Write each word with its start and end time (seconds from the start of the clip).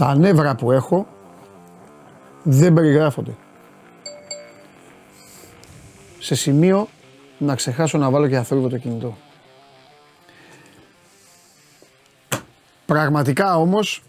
Τα 0.00 0.14
νεύρα 0.14 0.54
που 0.54 0.72
έχω 0.72 1.06
δεν 2.42 2.74
περιγράφονται. 2.74 3.36
Σε 6.18 6.34
σημείο 6.34 6.88
να 7.38 7.54
ξεχάσω 7.54 7.98
να 7.98 8.10
βάλω 8.10 8.28
και 8.28 8.36
αθόρυβο 8.36 8.68
το 8.68 8.78
κινητό. 8.78 9.16
Πραγματικά 12.86 13.56
όμως 13.56 14.02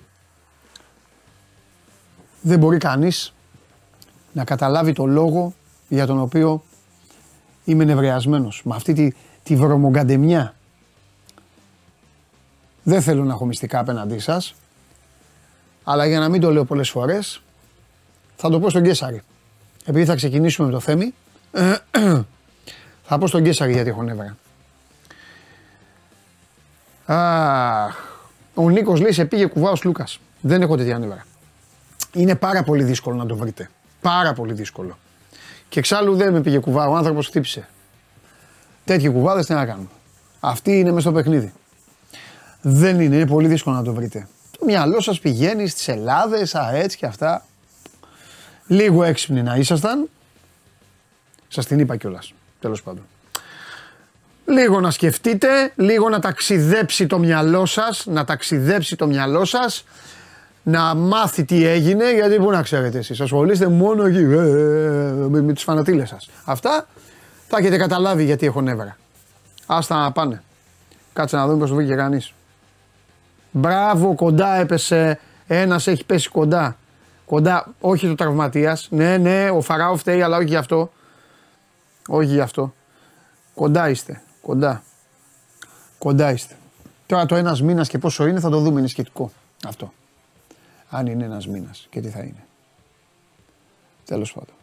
δεν 2.41 2.60
μπορεί 2.60 2.77
κανείς 2.77 3.34
να 4.34 4.44
καταλάβει 4.44 4.94
το 4.94 5.05
λόγο 5.05 5.54
για 5.88 6.05
τον 6.05 6.20
οποίο 6.20 6.63
είμαι 7.63 7.84
νευριασμένος. 7.84 8.62
Με 8.66 8.76
αυτή 8.76 8.94
τη, 8.94 9.12
τη 9.44 9.55
βρωμογκαντεμιά. 9.55 10.55
Δεν 12.84 13.02
θέλω 13.02 13.23
να 13.23 13.34
έχω 13.34 13.46
μυστικά 13.46 13.80
απέναντί 13.80 14.20
σας, 14.20 14.55
αλλά 15.84 16.05
για 16.05 16.20
να 16.20 16.29
μην 16.29 16.41
το 16.41 16.51
λέω 16.51 16.65
πολλές 16.65 16.90
φορές, 16.90 17.41
θα 18.35 18.49
το 18.49 18.60
πω 18.60 18.70
στον 18.70 18.84
Κέσαρη. 18.84 19.21
Επειδή 19.85 20.05
θα 20.05 20.15
ξεκινήσουμε 20.15 20.68
με 20.68 20.74
το 20.74 20.79
Θέμη, 20.79 21.13
θα 23.07 23.18
πω 23.18 23.27
στον 23.27 23.43
Κέσαρη 23.43 23.71
γιατί 23.71 23.90
έχω 23.90 24.04
νεύρα. 24.04 24.37
Αχ, 27.05 27.96
ο 28.54 28.70
Νίκος 28.70 28.99
λέει 29.02 29.12
σε 29.12 29.26
πήγε 29.26 29.46
κουβά 29.46 29.70
ο 29.70 29.76
Λούκας. 29.84 30.20
Δεν 30.41 30.62
έχω 30.62 30.77
τέτοια 30.77 30.99
νεύρα. 30.99 31.26
Είναι 32.13 32.35
πάρα 32.35 32.63
πολύ 32.63 32.84
δύσκολο 32.84 33.15
να 33.15 33.26
το 33.26 33.35
βρείτε. 33.35 33.70
Πάρα 34.02 34.34
πολύ 34.34 34.54
δύσκολο. 34.54 34.98
Και 35.70 35.79
εξάλλου 35.79 36.15
δεν 36.15 36.34
με 36.34 36.41
πήγε 36.41 36.59
κουβά, 36.59 36.87
ο 36.87 36.96
άνθρωπος 36.96 37.27
χτύπησε. 37.27 37.68
Τέτοιοι 38.85 39.09
κουβάδες 39.09 39.46
τι 39.46 39.54
να 39.54 39.65
κάνουμε. 39.65 39.87
Αυτή 40.40 40.79
είναι 40.79 40.90
μέσα 40.90 41.02
στο 41.02 41.12
παιχνίδι. 41.12 41.54
Δεν 42.62 42.99
είναι, 42.99 43.15
είναι 43.15 43.27
πολύ 43.27 43.48
δύσκολο 43.48 43.76
να 43.76 43.84
το 43.84 43.93
βρείτε. 43.93 44.27
Το 44.62 44.67
μυαλό 44.67 45.01
σας 45.01 45.20
πηγαίνει 45.20 45.67
στις 45.67 45.87
Ελλάδες, 45.87 46.55
α, 46.55 46.71
έτσι 46.73 46.98
και 46.98 47.05
αυτά. 47.05 47.45
Λίγο 48.68 49.03
έξυπνοι 49.03 49.43
να 49.43 49.55
ήσασταν. 49.55 50.09
Σας 51.48 51.65
την 51.65 51.79
είπα 51.79 51.95
κιόλας. 51.95 52.34
Τέλος 52.59 52.84
πάντων. 52.84 53.03
Λίγο 54.45 54.79
να 54.79 54.91
σκεφτείτε, 54.91 55.71
λίγο 55.76 56.09
να 56.09 56.20
ταξιδέψει 56.20 57.07
το 57.07 57.20
μυαλό 57.20 57.65
σας, 57.65 58.05
να 58.05 58.26
ταξιδέψει 58.26 58.95
το 58.95 59.07
μυαλό 59.07 59.45
σας, 59.45 59.84
να 60.63 60.96
μάθει 60.96 61.46
τι 61.46 61.65
έγινε, 61.65 62.13
γιατί 62.13 62.35
πού 62.35 62.51
να 62.51 62.62
ξέρετε 62.62 62.98
εσείς, 62.98 63.21
ασχολείστε 63.21 63.68
μόνο 63.68 64.06
εκεί, 64.06 64.18
ε, 64.18 64.22
ε, 64.22 65.12
με, 65.12 65.41
με 65.41 65.53
τις 65.53 65.63
φανατήλες 65.63 66.09
σας. 66.09 66.29
Αυτά 66.46 66.88
θα 67.47 67.57
έχετε 67.57 67.78
καταλάβει 67.78 68.23
γιατί 68.23 68.46
έχω 68.46 68.62
νεύρα. 68.62 68.97
Άστα 69.66 69.96
να 69.96 70.12
πάνε. 70.12 70.44
Κάτσε 71.13 71.35
να 71.35 71.46
δούμε 71.47 71.59
πώς 71.59 71.69
το 71.69 71.75
βρήκε 71.75 71.96
κανείς. 71.96 72.34
Μπράβο, 73.52 74.16
κοντά 74.16 74.56
έπεσε, 74.56 75.19
ένας 75.47 75.88
έχει 75.88 76.06
πέσει 76.06 76.30
κοντά. 76.30 76.78
Κοντά, 77.25 77.74
όχι 77.80 78.08
το 78.08 78.16
τραυματίας. 78.16 78.88
Ναι, 78.92 79.18
ναι, 79.18 79.50
ο 79.50 79.62
Φαράου 79.62 79.98
φταίει, 79.98 80.22
αλλά 80.22 80.38
όχι 80.38 80.48
γι' 80.48 80.56
αυτό. 80.56 80.92
Όχι 82.08 82.28
γι' 82.28 82.40
αυτό. 82.40 82.74
Κοντά 83.56 83.90
είστε. 83.90 84.22
Κοντά. 84.42 84.84
Κοντά 85.98 86.31
είστε. 86.31 86.56
Τώρα 87.06 87.25
το 87.25 87.36
ένας 87.36 87.62
μήνας 87.62 87.90
και 87.90 87.98
πόσο 87.98 88.28
είναι 88.28 88.40
θα 88.40 88.50
το 88.50 88.59
δούμε. 88.59 88.80
Είναι 88.80 88.88
σχετικό 88.88 89.31
αυτό. 89.68 89.94
Αν 90.90 91.08
είναι 91.08 91.24
ένας 91.24 91.48
μήνας 91.48 91.88
και 91.90 92.02
τι 92.02 92.09
θα 92.09 92.20
είναι. 92.20 92.44
Τέλος 94.06 94.34
πάντων. 94.34 94.56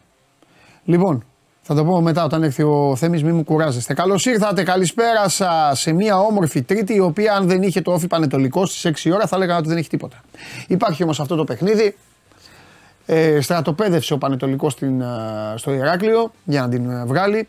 Λοιπόν, 0.83 1.25
θα 1.71 1.75
το 1.75 1.85
πω 1.85 2.01
μετά 2.01 2.23
όταν 2.23 2.43
έρθει 2.43 2.63
ο 2.63 2.95
Θέμης, 2.95 3.23
μην 3.23 3.35
μου 3.35 3.43
κουράζεστε. 3.43 3.93
Καλώς 3.93 4.25
ήρθατε, 4.25 4.63
καλησπέρα 4.63 5.29
σας 5.29 5.79
σε 5.79 5.91
μια 5.91 6.19
όμορφη 6.19 6.61
Τρίτη, 6.61 6.95
η 6.95 6.99
οποία 6.99 7.33
αν 7.33 7.47
δεν 7.47 7.61
είχε 7.61 7.81
το 7.81 7.91
όφη 7.91 8.07
πανετολικό 8.07 8.65
στις 8.65 9.05
6 9.05 9.11
ώρα 9.13 9.27
θα 9.27 9.35
έλεγα 9.35 9.57
ότι 9.57 9.67
δεν 9.67 9.77
έχει 9.77 9.89
τίποτα. 9.89 10.21
Υπάρχει 10.67 11.03
όμως 11.03 11.19
αυτό 11.19 11.35
το 11.35 11.43
παιχνίδι, 11.43 11.95
ε, 13.05 13.41
στρατοπέδευσε 13.41 14.13
ο 14.13 14.17
Πανετολικός 14.17 14.73
στην, 14.73 15.03
στο 15.55 15.73
Ηράκλειο 15.73 16.31
για 16.43 16.61
να 16.61 16.69
την 16.69 17.07
βγάλει. 17.07 17.47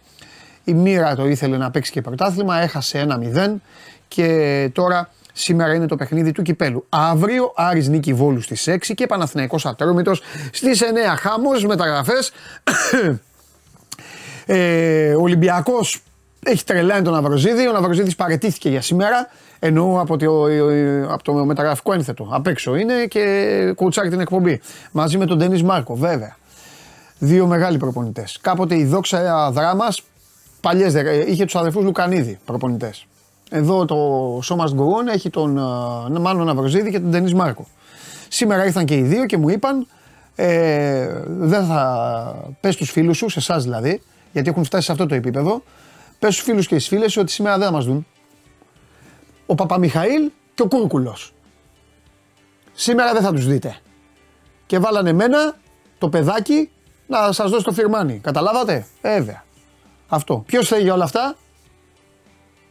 Η 0.64 0.74
μοίρα 0.74 1.14
το 1.14 1.26
ήθελε 1.26 1.56
να 1.56 1.70
παίξει 1.70 1.92
και 1.92 2.00
πρωτάθλημα, 2.00 2.60
έχασε 2.60 2.98
ένα 2.98 3.18
0 3.18 3.60
και 4.08 4.70
τώρα 4.74 5.10
σήμερα 5.32 5.74
είναι 5.74 5.86
το 5.86 5.96
παιχνίδι 5.96 6.32
του 6.32 6.42
Κυπέλου. 6.42 6.86
Αύριο 6.88 7.52
Άρης 7.56 7.88
Νίκη 7.88 8.14
Βόλου 8.14 8.40
στις 8.40 8.68
6 8.68 8.94
και 8.94 9.06
Παναθηναϊκός 9.06 9.66
Ατρόμητος 9.66 10.22
στις 10.52 10.82
9 10.82 10.84
χάμος 11.18 11.64
μεταγραφές. 11.64 12.32
Ε, 14.46 15.14
Ολυμπιακός 15.14 16.02
έχει 16.44 16.64
τρελάνει 16.64 17.02
τον 17.02 17.14
Αβροζίδη, 17.14 17.68
ο 17.68 17.72
Ναυροζίδης 17.72 18.16
παρετήθηκε 18.16 18.68
για 18.68 18.82
σήμερα. 18.82 19.28
Εννοώ 19.58 20.00
από 20.00 20.16
το, 20.16 20.44
από 21.12 21.22
το 21.22 21.32
μεταγραφικό 21.32 21.92
ένθετο. 21.92 22.28
Απ' 22.30 22.46
έξω 22.46 22.76
είναι 22.76 23.06
και 23.06 23.72
κουτσάκι 23.76 24.08
την 24.08 24.20
εκπομπή. 24.20 24.60
Μαζί 24.92 25.18
με 25.18 25.26
τον 25.26 25.38
Ντενή 25.38 25.62
Μάρκο, 25.62 25.94
βέβαια. 25.94 26.36
Δύο 27.18 27.46
μεγάλοι 27.46 27.78
προπονητές. 27.78 28.38
Κάποτε 28.40 28.76
η 28.78 28.84
δόξα 28.84 29.50
δράμα, 29.50 29.84
παλιές 30.60 30.94
είχε 31.26 31.44
τους 31.44 31.56
αδερφούς 31.56 31.84
Λουκανίδη 31.84 32.38
προπονητές. 32.44 33.06
Εδώ 33.50 33.84
το 33.84 33.96
Σώμα 34.42 34.70
Γκογόν 34.72 35.08
έχει 35.08 35.30
τον 35.30 35.58
ε, 36.16 36.18
Μάνο 36.18 36.44
Ναυροζίδη 36.44 36.90
και 36.90 37.00
τον 37.00 37.10
Ντενή 37.10 37.34
Μάρκο. 37.34 37.66
Σήμερα 38.28 38.64
ήρθαν 38.64 38.84
και 38.84 38.94
οι 38.94 39.02
δύο 39.02 39.26
και 39.26 39.36
μου 39.36 39.48
είπαν 39.48 39.86
ε, 40.34 41.08
δεν 41.26 41.64
θα 41.64 42.52
πες 42.60 42.76
τους 42.76 42.90
φίλους 42.90 43.16
σου, 43.16 43.28
σε 43.28 43.38
εσάς 43.38 43.62
δηλαδή, 43.62 44.02
γιατί 44.32 44.48
έχουν 44.48 44.64
φτάσει 44.64 44.84
σε 44.84 44.92
αυτό 44.92 45.06
το 45.06 45.14
επίπεδο, 45.14 45.62
πες 46.18 46.34
στους 46.34 46.44
φίλους 46.44 46.66
και 46.66 46.74
στις 46.74 46.88
φίλες 46.88 47.16
ότι 47.16 47.30
σήμερα 47.30 47.58
δεν 47.58 47.66
θα 47.66 47.72
μας 47.72 47.84
δουν 47.84 48.06
ο 49.46 49.54
Παπαμιχαήλ 49.54 50.30
και 50.54 50.62
ο 50.62 50.68
Κούρκουλος. 50.68 51.32
Σήμερα 52.72 53.12
δεν 53.12 53.22
θα 53.22 53.32
τους 53.32 53.46
δείτε. 53.46 53.76
Και 54.66 54.78
βάλανε 54.78 55.10
εμένα, 55.10 55.56
το 55.98 56.08
παιδάκι, 56.08 56.70
να 57.06 57.32
σας 57.32 57.50
δώσω 57.50 57.64
το 57.64 57.72
φιρμάνι. 57.72 58.18
Καταλάβατε; 58.18 58.86
Βέβαια. 59.02 59.44
Αυτό. 60.08 60.42
Ποιος 60.46 60.68
θέλει 60.68 60.82
για 60.82 60.94
όλα 60.94 61.04
αυτά; 61.04 61.36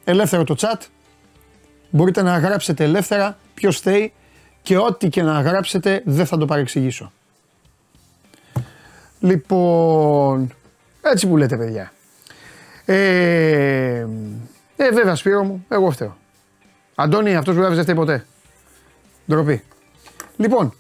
Ελεύθερο 0.03 0.43
το 0.43 0.55
chat. 0.59 0.81
Μπορείτε 1.89 2.21
να 2.21 2.37
γράψετε 2.37 2.83
ελεύθερα 2.83 3.37
ποιος 3.53 3.79
θέλει 3.79 4.13
και 4.61 4.77
ό,τι 4.77 5.09
και 5.09 5.21
να 5.21 5.41
γράψετε 5.41 6.01
δεν 6.05 6.25
θα 6.25 6.37
το 6.37 6.45
παρεξηγήσω. 6.45 7.11
Λοιπόν, 9.19 10.53
έτσι 11.01 11.27
που 11.27 11.37
λέτε 11.37 11.57
παιδιά. 11.57 11.91
Ε, 12.85 14.05
ε 14.75 14.89
βέβαια 14.91 15.15
Σπύρο 15.15 15.43
μου, 15.43 15.65
εγώ 15.69 15.91
φταίω. 15.91 16.17
Αντώνη, 16.95 17.35
αυτός 17.35 17.55
που 17.55 17.61
δεν 17.61 17.81
φταίει 17.81 17.95
ποτέ. 17.95 18.25
Ντροπή. 19.27 19.63
Λοιπόν, 20.37 20.73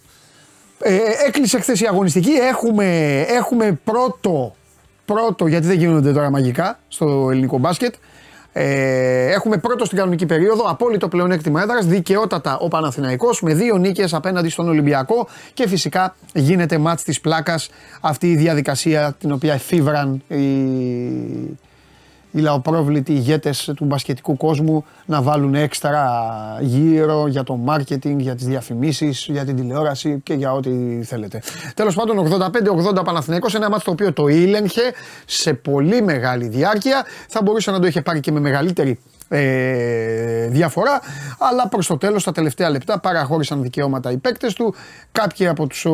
ε, 0.79 0.97
έκλεισε 1.27 1.59
χθες 1.59 1.81
η 1.81 1.87
αγωνιστική. 1.87 2.31
Έχουμε, 2.31 3.19
έχουμε 3.21 3.79
πρώτο, 3.83 4.55
πρώτο, 5.05 5.47
γιατί 5.47 5.67
δεν 5.67 5.77
γίνονται 5.77 6.13
τώρα 6.13 6.29
μαγικά 6.29 6.79
στο 6.87 7.27
ελληνικό 7.31 7.57
μπάσκετ. 7.57 7.93
Ε, 8.53 9.31
έχουμε 9.31 9.57
πρώτο 9.57 9.85
στην 9.85 9.97
κανονική 9.97 10.25
περίοδο, 10.25 10.63
απόλυτο 10.63 11.07
πλεονέκτημα 11.07 11.61
έδρας, 11.61 11.85
δικαιότατα 11.85 12.57
ο 12.57 12.67
Παναθηναϊκός 12.67 13.41
με 13.41 13.53
δύο 13.53 13.77
νίκες 13.77 14.13
απέναντι 14.13 14.49
στον 14.49 14.67
Ολυμπιακό 14.67 15.27
και 15.53 15.67
φυσικά 15.67 16.15
γίνεται 16.33 16.77
μάτς 16.77 17.03
της 17.03 17.21
πλάκας 17.21 17.69
αυτή 18.01 18.31
η 18.31 18.35
διαδικασία 18.35 19.15
την 19.19 19.31
οποία 19.31 19.53
εφήβραν 19.53 20.21
οι, 20.27 20.37
οι 22.31 22.39
λαοπρόβλητοι 22.39 23.13
ηγέτε 23.13 23.53
του 23.75 23.85
μπασκετικού 23.85 24.37
κόσμου 24.37 24.85
να 25.05 25.21
βάλουν 25.21 25.55
έξτρα 25.55 26.07
γύρω 26.61 27.27
για 27.27 27.43
το 27.43 27.59
marketing, 27.67 28.15
για 28.17 28.35
τι 28.35 28.45
διαφημίσει, 28.45 29.09
για 29.25 29.45
την 29.45 29.55
τηλεόραση 29.55 30.19
και 30.23 30.33
για 30.33 30.53
ό,τι 30.53 30.69
θέλετε. 31.03 31.41
Τέλο 31.73 31.91
πάντων, 31.95 32.41
85-80 32.99 33.03
Παναθηναϊκός, 33.05 33.55
ένα 33.55 33.69
μάτι 33.69 33.83
το 33.83 33.91
οποίο 33.91 34.13
το 34.13 34.27
ήλεγχε 34.27 34.81
σε 35.25 35.53
πολύ 35.53 36.01
μεγάλη 36.01 36.47
διάρκεια. 36.47 37.05
Θα 37.29 37.41
μπορούσε 37.41 37.71
να 37.71 37.79
το 37.79 37.87
είχε 37.87 38.01
πάρει 38.01 38.19
και 38.19 38.31
με 38.31 38.39
μεγαλύτερη 38.39 38.99
ε, 39.29 40.47
διαφορά, 40.47 41.01
αλλά 41.39 41.67
προς 41.67 41.87
το 41.87 41.97
τέλος, 41.97 42.23
τα 42.23 42.31
τελευταία 42.31 42.69
λεπτά, 42.69 42.99
παραχώρησαν 42.99 43.61
δικαιώματα 43.61 44.11
οι 44.11 44.17
παίκτες 44.17 44.53
του. 44.53 44.75
Κάποιοι 45.11 45.47
από 45.47 45.67
τους 45.67 45.85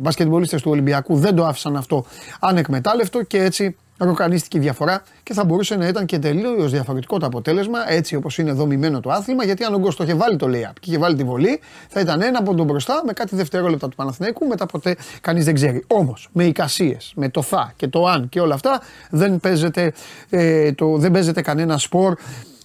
μπασκετμπολίστες 0.00 0.62
του 0.62 0.70
Ολυμπιακού 0.70 1.16
δεν 1.16 1.34
το 1.34 1.46
άφησαν 1.46 1.76
αυτό 1.76 2.04
ανεκμετάλλευτο 2.40 3.22
και 3.22 3.42
έτσι 3.42 3.76
ροκανίστηκε 3.98 4.56
η 4.56 4.60
διαφορά 4.60 5.02
και 5.22 5.32
θα 5.32 5.44
μπορούσε 5.44 5.76
να 5.76 5.86
ήταν 5.86 6.06
και 6.06 6.18
τελείως 6.18 6.70
διαφορετικό 6.70 7.18
το 7.18 7.26
αποτέλεσμα, 7.26 7.92
έτσι 7.92 8.16
όπως 8.16 8.38
είναι 8.38 8.52
δομημένο 8.52 9.00
το 9.00 9.10
άθλημα. 9.10 9.44
Γιατί 9.44 9.64
αν 9.64 9.74
ο 9.74 9.78
Γκος 9.78 9.96
το 9.96 10.04
είχε 10.04 10.14
βάλει 10.14 10.36
το 10.36 10.46
layup 10.46 10.72
και 10.80 10.90
είχε 10.90 10.98
βάλει 10.98 11.16
τη 11.16 11.24
βολή, 11.24 11.60
θα 11.88 12.00
ήταν 12.00 12.22
ένα 12.22 12.38
από 12.38 12.54
τον 12.54 12.66
μπροστά 12.66 13.02
με 13.06 13.12
κάτι 13.12 13.36
δευτερόλεπτα 13.36 13.88
του 13.88 13.96
Παναθηναϊκού, 13.96 14.46
μετά 14.46 14.66
ποτέ 14.66 14.96
κανείς 15.20 15.44
δεν 15.44 15.54
ξέρει. 15.54 15.84
Όμως 15.86 16.28
με 16.32 16.44
εικασίες, 16.44 17.12
με 17.16 17.28
το 17.28 17.42
θα 17.42 17.72
και 17.76 17.88
το 17.88 18.06
αν 18.06 18.28
και 18.28 18.40
όλα 18.40 18.54
αυτά 18.54 18.80
δεν 19.10 19.40
παίζεται, 19.40 19.92
ε, 20.30 20.72
το, 20.72 20.96
δεν 20.96 21.10
παίζεται 21.10 21.42
κανένα 21.42 21.78
σπορ 21.78 22.14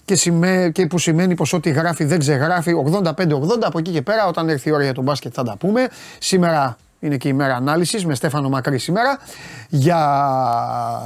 και, 0.04 0.16
σημαίνει, 0.16 0.72
και 0.72 0.86
που 0.86 0.98
σημαίνει 0.98 1.34
πως 1.34 1.52
ό,τι 1.52 1.70
γράφει 1.70 2.04
δεν 2.04 2.18
ξεγράφει 2.18 2.72
85-80 3.02 3.12
από 3.62 3.78
εκεί 3.78 3.90
και 3.90 4.02
πέρα 4.02 4.26
όταν 4.26 4.48
έρθει 4.48 4.68
η 4.68 4.72
ώρα 4.72 4.82
για 4.82 4.92
τον 4.92 5.04
μπάσκετ 5.04 5.32
θα 5.34 5.42
τα 5.42 5.56
πούμε 5.56 5.88
σήμερα 6.18 6.76
είναι 7.02 7.16
και 7.16 7.28
η 7.28 7.32
μέρα 7.32 7.54
ανάλυσης 7.54 8.06
με 8.06 8.14
Στέφανο 8.14 8.48
Μακρύ 8.48 8.78
σήμερα 8.78 9.18
για 9.68 9.98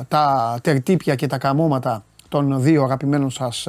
τα 0.09 0.59
τερτύπια 0.63 1.15
και 1.15 1.27
τα 1.27 1.39
καμώματα 1.39 2.05
των 2.29 2.61
δύο 2.61 2.83
αγαπημένων 2.83 3.31
σας 3.31 3.69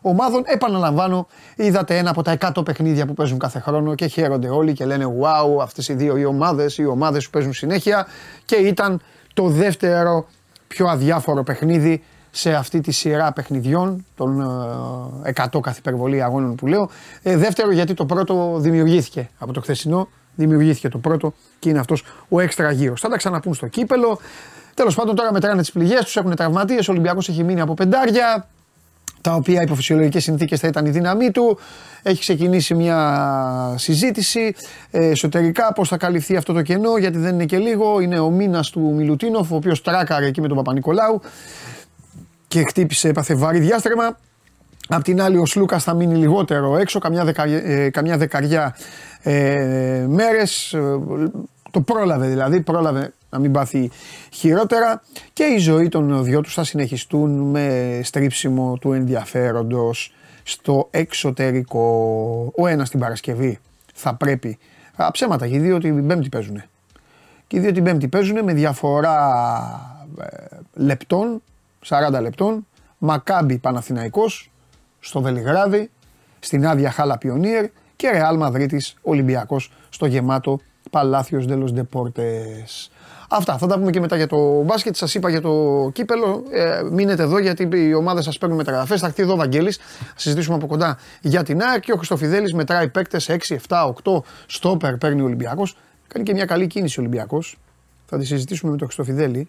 ομάδων. 0.00 0.42
Επαναλαμβάνω, 0.44 1.26
είδατε 1.56 1.98
ένα 1.98 2.10
από 2.10 2.22
τα 2.22 2.36
100 2.56 2.64
παιχνίδια 2.64 3.06
που 3.06 3.14
παίζουν 3.14 3.38
κάθε 3.38 3.60
χρόνο 3.60 3.94
και 3.94 4.06
χαίρονται 4.06 4.48
όλοι 4.48 4.72
και 4.72 4.84
λένε 4.84 5.04
Wow, 5.20 5.62
αυτές 5.62 5.88
οι 5.88 5.94
δύο 5.94 6.16
οι 6.16 6.24
ομάδες, 6.24 6.78
οι 6.78 6.84
ομάδες 6.86 7.24
που 7.24 7.30
παίζουν 7.30 7.52
συνέχεια. 7.52 8.06
Και 8.44 8.56
ήταν 8.56 9.00
το 9.34 9.48
δεύτερο 9.48 10.26
πιο 10.68 10.86
αδιάφορο 10.86 11.42
παιχνίδι 11.42 12.02
σε 12.30 12.54
αυτή 12.54 12.80
τη 12.80 12.92
σειρά 12.92 13.32
παιχνιδιών 13.32 14.04
των 14.16 14.42
100 15.34 15.60
καθ' 15.60 15.78
υπερβολή 15.78 16.22
αγώνων 16.22 16.54
που 16.54 16.66
λέω. 16.66 16.90
Ε, 17.22 17.36
δεύτερο 17.36 17.72
γιατί 17.72 17.94
το 17.94 18.06
πρώτο 18.06 18.56
δημιουργήθηκε 18.58 19.28
από 19.38 19.52
το 19.52 19.60
χθεσινό, 19.60 20.08
δημιουργήθηκε 20.38 20.88
το 20.88 20.98
πρώτο 20.98 21.34
και 21.58 21.68
είναι 21.68 21.78
αυτός 21.78 22.04
ο 22.28 22.40
έξτρα 22.40 22.70
γύρος. 22.70 23.00
Θα 23.00 23.08
τα 23.08 23.16
ξαναπούν 23.16 23.54
στο 23.54 23.66
κύπελο. 23.66 24.20
Τέλος 24.74 24.94
πάντων 24.94 25.16
τώρα 25.16 25.32
μετράνε 25.32 25.60
τις 25.60 25.72
πληγές 25.72 26.04
τους, 26.04 26.16
έχουν 26.16 26.34
τραυματίες, 26.34 26.88
ο 26.88 26.92
Ολυμπιακός 26.92 27.28
έχει 27.28 27.44
μείνει 27.44 27.60
από 27.60 27.74
πεντάρια, 27.74 28.48
τα 29.20 29.34
οποία 29.34 29.62
υπό 29.62 29.74
φυσιολογικές 29.74 30.22
συνθήκες 30.22 30.60
θα 30.60 30.68
ήταν 30.68 30.86
η 30.86 30.90
δύναμή 30.90 31.30
του. 31.30 31.58
Έχει 32.02 32.20
ξεκινήσει 32.20 32.74
μια 32.74 33.74
συζήτηση 33.78 34.54
ε, 34.90 35.06
εσωτερικά 35.06 35.72
πώς 35.72 35.88
θα 35.88 35.96
καλυφθεί 35.96 36.36
αυτό 36.36 36.52
το 36.52 36.62
κενό, 36.62 36.96
γιατί 36.96 37.18
δεν 37.18 37.34
είναι 37.34 37.44
και 37.44 37.58
λίγο. 37.58 38.00
Είναι 38.00 38.18
ο 38.18 38.30
μήνας 38.30 38.70
του 38.70 38.94
Μιλουτίνοφ, 38.94 39.52
ο 39.52 39.56
οποίος 39.56 39.82
τράκαρε 39.82 40.26
εκεί 40.26 40.40
με 40.40 40.48
τον 40.48 40.56
Παπα-Νικολάου 40.56 41.20
και 42.48 42.62
χτύπησε, 42.68 43.08
έπαθε 43.08 43.34
βαρύ 43.34 43.58
διάστρεμα. 43.58 44.18
Απ' 44.88 45.02
την 45.02 45.22
άλλη 45.22 45.38
ο 45.38 45.46
Σλούκας 45.46 45.82
θα 45.84 45.94
μείνει 45.94 46.14
λιγότερο 46.14 46.76
έξω, 46.76 46.98
καμιά, 46.98 47.24
δεκα, 47.24 47.44
ε, 47.44 47.90
καμιά 47.90 48.16
δεκαριά 48.16 48.76
ε, 49.22 50.06
μέρες. 50.08 50.72
Ε, 50.72 50.98
το 51.70 51.80
πρόλαβε 51.80 52.28
δηλαδή, 52.28 52.60
πρόλαβε 52.60 53.12
να 53.30 53.38
μην 53.38 53.52
πάθει 53.52 53.90
χειρότερα 54.32 55.02
και 55.32 55.44
η 55.44 55.58
ζωή 55.58 55.88
των 55.88 56.24
δυο 56.24 56.40
τους 56.40 56.54
θα 56.54 56.64
συνεχιστούν 56.64 57.50
με 57.50 58.00
στρίψιμο 58.02 58.78
του 58.80 58.92
ενδιαφέροντος 58.92 60.12
στο 60.42 60.88
εξωτερικό. 60.90 61.82
Ο 62.56 62.66
ένας 62.66 62.90
την 62.90 63.00
Παρασκευή 63.00 63.58
θα 63.94 64.14
πρέπει, 64.14 64.58
α, 64.96 65.10
ψέματα 65.10 65.48
και 65.48 65.54
οι 65.54 65.58
δύο 65.58 65.78
την 65.78 66.06
Πέμπτη 66.06 66.28
παίζουν. 66.28 66.62
Και 67.46 67.56
οι 67.56 67.60
δύο 67.60 67.72
την 67.72 67.84
Πέμπτη 67.84 68.08
παίζουν 68.08 68.44
με 68.44 68.52
διαφορά 68.52 69.16
ε, 70.20 70.26
λεπτών 70.74 71.42
40 71.86 72.20
λεπτών. 72.20 72.66
Μακάμπι 72.98 73.58
Παναθηναϊκός 73.58 74.50
στο 75.00 75.20
Βελιγράδι, 75.20 75.90
στην 76.38 76.66
άδεια 76.66 76.90
Χάλα 76.90 77.18
Πιονίερ 77.18 77.66
και 77.98 78.10
Ρεάλ 78.10 78.36
Μαδρίτης 78.36 78.94
Ολυμπιακός 79.02 79.72
στο 79.88 80.06
γεμάτο 80.06 80.60
Παλάθιος 80.90 81.46
Δέλος 81.46 81.72
Ντεπόρτες. 81.72 82.90
Αυτά. 83.28 83.58
Θα 83.58 83.66
τα 83.66 83.78
πούμε 83.78 83.90
και 83.90 84.00
μετά 84.00 84.16
για 84.16 84.26
το 84.26 84.62
μπάσκετ. 84.62 84.96
Σας 84.96 85.14
είπα 85.14 85.30
για 85.30 85.40
το 85.40 85.90
κύπελο. 85.92 86.42
Ε, 86.50 86.82
μείνετε 86.90 87.22
εδώ 87.22 87.38
γιατί 87.38 87.68
οι 87.72 87.94
ομάδες 87.94 88.24
σας 88.24 88.38
παίρνουν 88.38 88.56
μεταγραφές. 88.56 89.00
Θα 89.00 89.06
έρθει 89.06 89.22
εδώ 89.22 89.32
ο 89.32 89.36
Βαγγέλης. 89.36 89.76
Θα 89.76 90.14
συζητήσουμε 90.16 90.56
από 90.56 90.66
κοντά 90.66 90.98
για 91.20 91.42
την 91.42 91.62
ΑΕΚ. 91.62 91.80
Και 91.80 91.92
ο 91.92 91.96
Χρυστοφιδέλη 91.96 92.54
μετράει 92.54 92.88
παίκτες 92.88 93.28
6, 93.28 93.54
7, 93.68 93.84
8. 93.84 94.22
Στόπερ 94.46 94.96
παίρνει 94.96 95.20
ο 95.20 95.24
Ολυμπιακός. 95.24 95.76
Κάνει 96.08 96.24
και 96.24 96.32
μια 96.32 96.44
καλή 96.44 96.66
κίνηση 96.66 96.98
ο 96.98 97.02
Ολυμπιακός. 97.02 97.58
Θα 98.06 98.18
τη 98.18 98.24
συζητήσουμε 98.24 98.70
με 98.70 98.76
τον 98.76 98.86
Χρυστοφιδέλη 98.86 99.48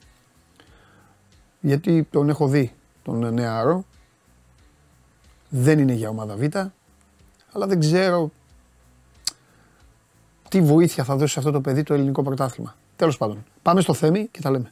γιατί 1.60 2.07
τον 2.12 2.30
έχω 2.30 2.48
δει 2.48 2.72
τον 3.04 3.34
νεαρό. 3.34 3.86
Δεν 5.50 5.80
είναι 5.80 5.94
για 5.94 6.10
ομάδα 6.10 6.36
Β, 6.36 6.44
αλλά 7.51 7.68
δεν 7.68 7.80
ξέρω 7.80 8.31
τι 10.50 10.62
βοήθεια 10.62 11.04
θα 11.04 11.16
δώσει 11.16 11.34
σε 11.34 11.40
αυτό 11.40 11.51
το 11.51 11.62
παιδί 11.62 11.84
το 11.84 11.94
ελληνικό 11.94 12.24
πρωτάθλημα. 12.24 12.75
Τέλος 12.96 13.18
πάντων, 13.18 13.46
πάμε 13.62 13.81
στο 13.81 13.94
Θέμη 13.94 14.28
και 14.31 14.42
τα 14.42 14.51
λέμε. 14.51 14.72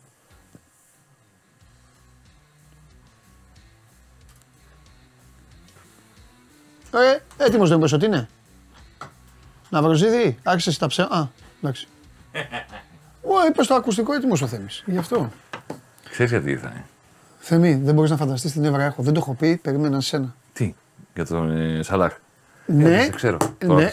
Ε, 6.92 7.44
έτοιμος 7.44 7.70
δεν 7.70 7.80
πες 7.80 7.92
ότι 7.92 8.06
είναι. 8.06 8.30
Ναυροζίδη, 9.70 10.38
άρχισες 10.44 10.78
τα 10.78 10.88
ψέματα. 10.88 11.18
Α, 11.18 11.28
εντάξει. 11.62 11.88
Ω, 13.22 13.48
είπες 13.50 13.68
το 13.68 13.76
ακουστικό 13.76 14.14
έτοιμος 14.14 14.42
ο 14.42 14.48
Θέμης, 14.48 14.84
γι' 14.86 14.98
αυτό. 14.98 15.30
Ξέρεις 16.10 16.32
γιατί 16.32 16.50
ήρθα. 16.50 16.68
Ε. 16.68 16.86
Θεμή, 17.40 17.76
δεν 17.76 17.94
μπορείς 17.94 18.10
να 18.10 18.18
φανταστείς 18.18 18.52
την 18.52 18.64
έβρα 18.64 18.84
έχω. 18.84 19.02
Δεν 19.04 19.14
το 19.14 19.20
έχω 19.20 19.34
πει, 19.34 19.58
περίμενα 19.58 20.02
σένα. 20.02 20.36
Τι, 20.54 20.76
για 21.14 21.26
τον 21.26 21.52
ε, 21.52 21.84
Σαλάχ. 21.84 22.18
Ναι, 22.70 23.04
Ε, 23.04 23.10
ξέρω. 23.10 23.38
ναι, 23.66 23.92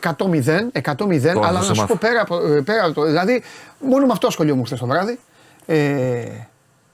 100-0, 0.00 0.70
100-0, 0.82 1.26
αλλά 1.42 1.52
να 1.52 1.74
σου 1.74 1.86
πω 1.86 1.96
πέρα 2.00 2.20
από, 2.20 2.46
ε, 2.46 2.60
πέρα 2.60 2.84
από 2.84 2.92
το. 2.94 3.04
Δηλαδή, 3.04 3.42
μόνο 3.80 4.06
με 4.06 4.12
αυτό 4.12 4.26
ασχολιόμουν 4.26 4.64
χθες 4.64 4.78
το 4.78 4.86
βράδυ. 4.86 5.18
Ε, 5.66 6.24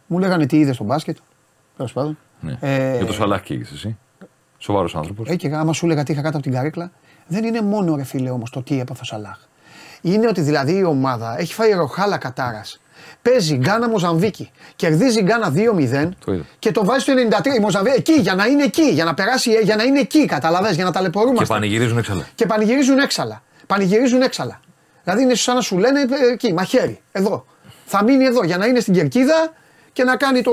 μου 0.06 0.18
λέγανε 0.18 0.46
τι 0.46 0.58
είδες 0.58 0.74
στο 0.74 0.84
μπάσκετ. 0.84 1.16
Τέλος 1.76 1.92
πάντων. 1.92 2.18
Ναι. 2.40 2.56
Ε, 2.60 2.96
για 2.96 3.06
τον 3.06 3.14
Σαλάχ 3.14 3.42
και 3.42 3.54
εσύ. 3.54 3.98
Σοβαρός 4.58 4.96
άνθρωπος. 4.96 5.28
Ε, 5.28 5.36
και 5.36 5.48
άμα 5.54 5.72
σου 5.72 5.84
έλεγα 5.86 6.02
τι 6.02 6.12
είχα 6.12 6.22
κάτω 6.22 6.36
από 6.36 6.44
την 6.46 6.54
καρέκλα, 6.54 6.90
δεν 7.26 7.44
είναι 7.44 7.62
μόνο 7.62 7.96
ρε 7.96 8.04
φίλε 8.04 8.30
όμως 8.30 8.50
το 8.50 8.62
τι 8.62 8.80
έπαθε 8.80 9.00
ο 9.02 9.04
Σαλάχ. 9.04 9.38
Είναι 10.00 10.26
ότι 10.28 10.40
δηλαδή 10.40 10.76
η 10.76 10.84
ομάδα 10.84 11.40
έχει 11.40 11.54
φάει 11.54 11.72
ροχάλα 11.72 12.16
κατάρας 12.18 12.80
Παίζει 13.22 13.55
Γκάνα 13.55 13.88
Μοζαμβίκη. 13.88 14.50
Κερδίζει 14.76 15.22
Γκάνα 15.22 15.52
2-0 15.56 16.08
το 16.25 16.38
και 16.58 16.72
το 16.72 16.84
βάζει 16.84 17.00
στο 17.00 17.12
93 17.43 17.56
η 17.56 17.61
Μοζαμβίκη. 17.61 17.96
Εκεί, 17.96 18.20
για 18.20 18.34
να 18.34 18.46
είναι 18.46 18.62
εκεί, 18.62 18.90
για 18.90 19.05
να 19.05 19.14
περάσει, 19.14 19.50
για 19.62 19.76
να 19.76 19.82
είναι 19.82 20.00
εκεί, 20.00 20.25
καταλαβες, 20.25 20.75
για 20.75 20.84
να 20.84 20.93
ταλαιπωρούμαστε. 20.93 21.44
Και 21.44 21.50
πανηγυρίζουν 21.52 21.99
έξαλα. 21.99 22.26
Και 22.34 22.46
πανηγυρίζουν 22.46 22.99
έξαλα. 22.99 23.43
Πανηγυρίζουν 23.67 24.22
έξαλα. 24.22 24.61
Δηλαδή 25.05 25.22
είναι 25.22 25.34
σαν 25.34 25.55
να 25.55 25.61
σου 25.61 25.78
λένε 25.78 26.00
ε, 26.00 26.32
εκεί, 26.32 26.52
μαχαίρι, 26.52 27.00
εδώ. 27.12 27.46
Θα 27.87 28.02
μείνει 28.02 28.25
εδώ 28.25 28.44
για 28.44 28.56
να 28.56 28.67
είναι 28.67 28.81
στην 28.81 28.94
κερκίδα 28.94 29.52
και 29.93 30.05
να 30.05 30.16
κάνει 30.16 30.43
το, 30.43 30.52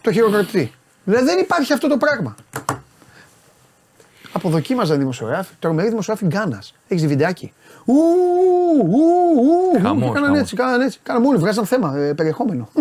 το 0.00 0.12
χειροκροτητή. 0.12 0.72
Δηλαδή 1.04 1.24
δεν 1.24 1.38
υπάρχει 1.38 1.72
αυτό 1.72 1.88
το 1.88 1.96
πράγμα. 1.96 2.34
Αποδοκίμαζαν 4.32 4.98
δημοσιογράφοι, 4.98 5.52
τρομεροί 5.58 5.88
δημοσιογράφοι 5.88 6.26
Γκάνας. 6.26 6.74
Έχεις 6.88 7.06
βιντεάκι; 7.06 7.52
Ου, 7.84 7.94
ου, 8.90 9.02
ου, 10.02 10.12
Κάνανε 10.12 10.38
έτσι, 10.38 10.56
κάνανε 10.56 10.84
έτσι. 10.84 10.98
Κάνανε 11.02 11.24
μόνοι, 11.24 11.38
βγάζαν 11.38 11.66
θέμα, 11.66 11.96
ε, 11.96 12.12
περιεχόμενο. 12.12 12.68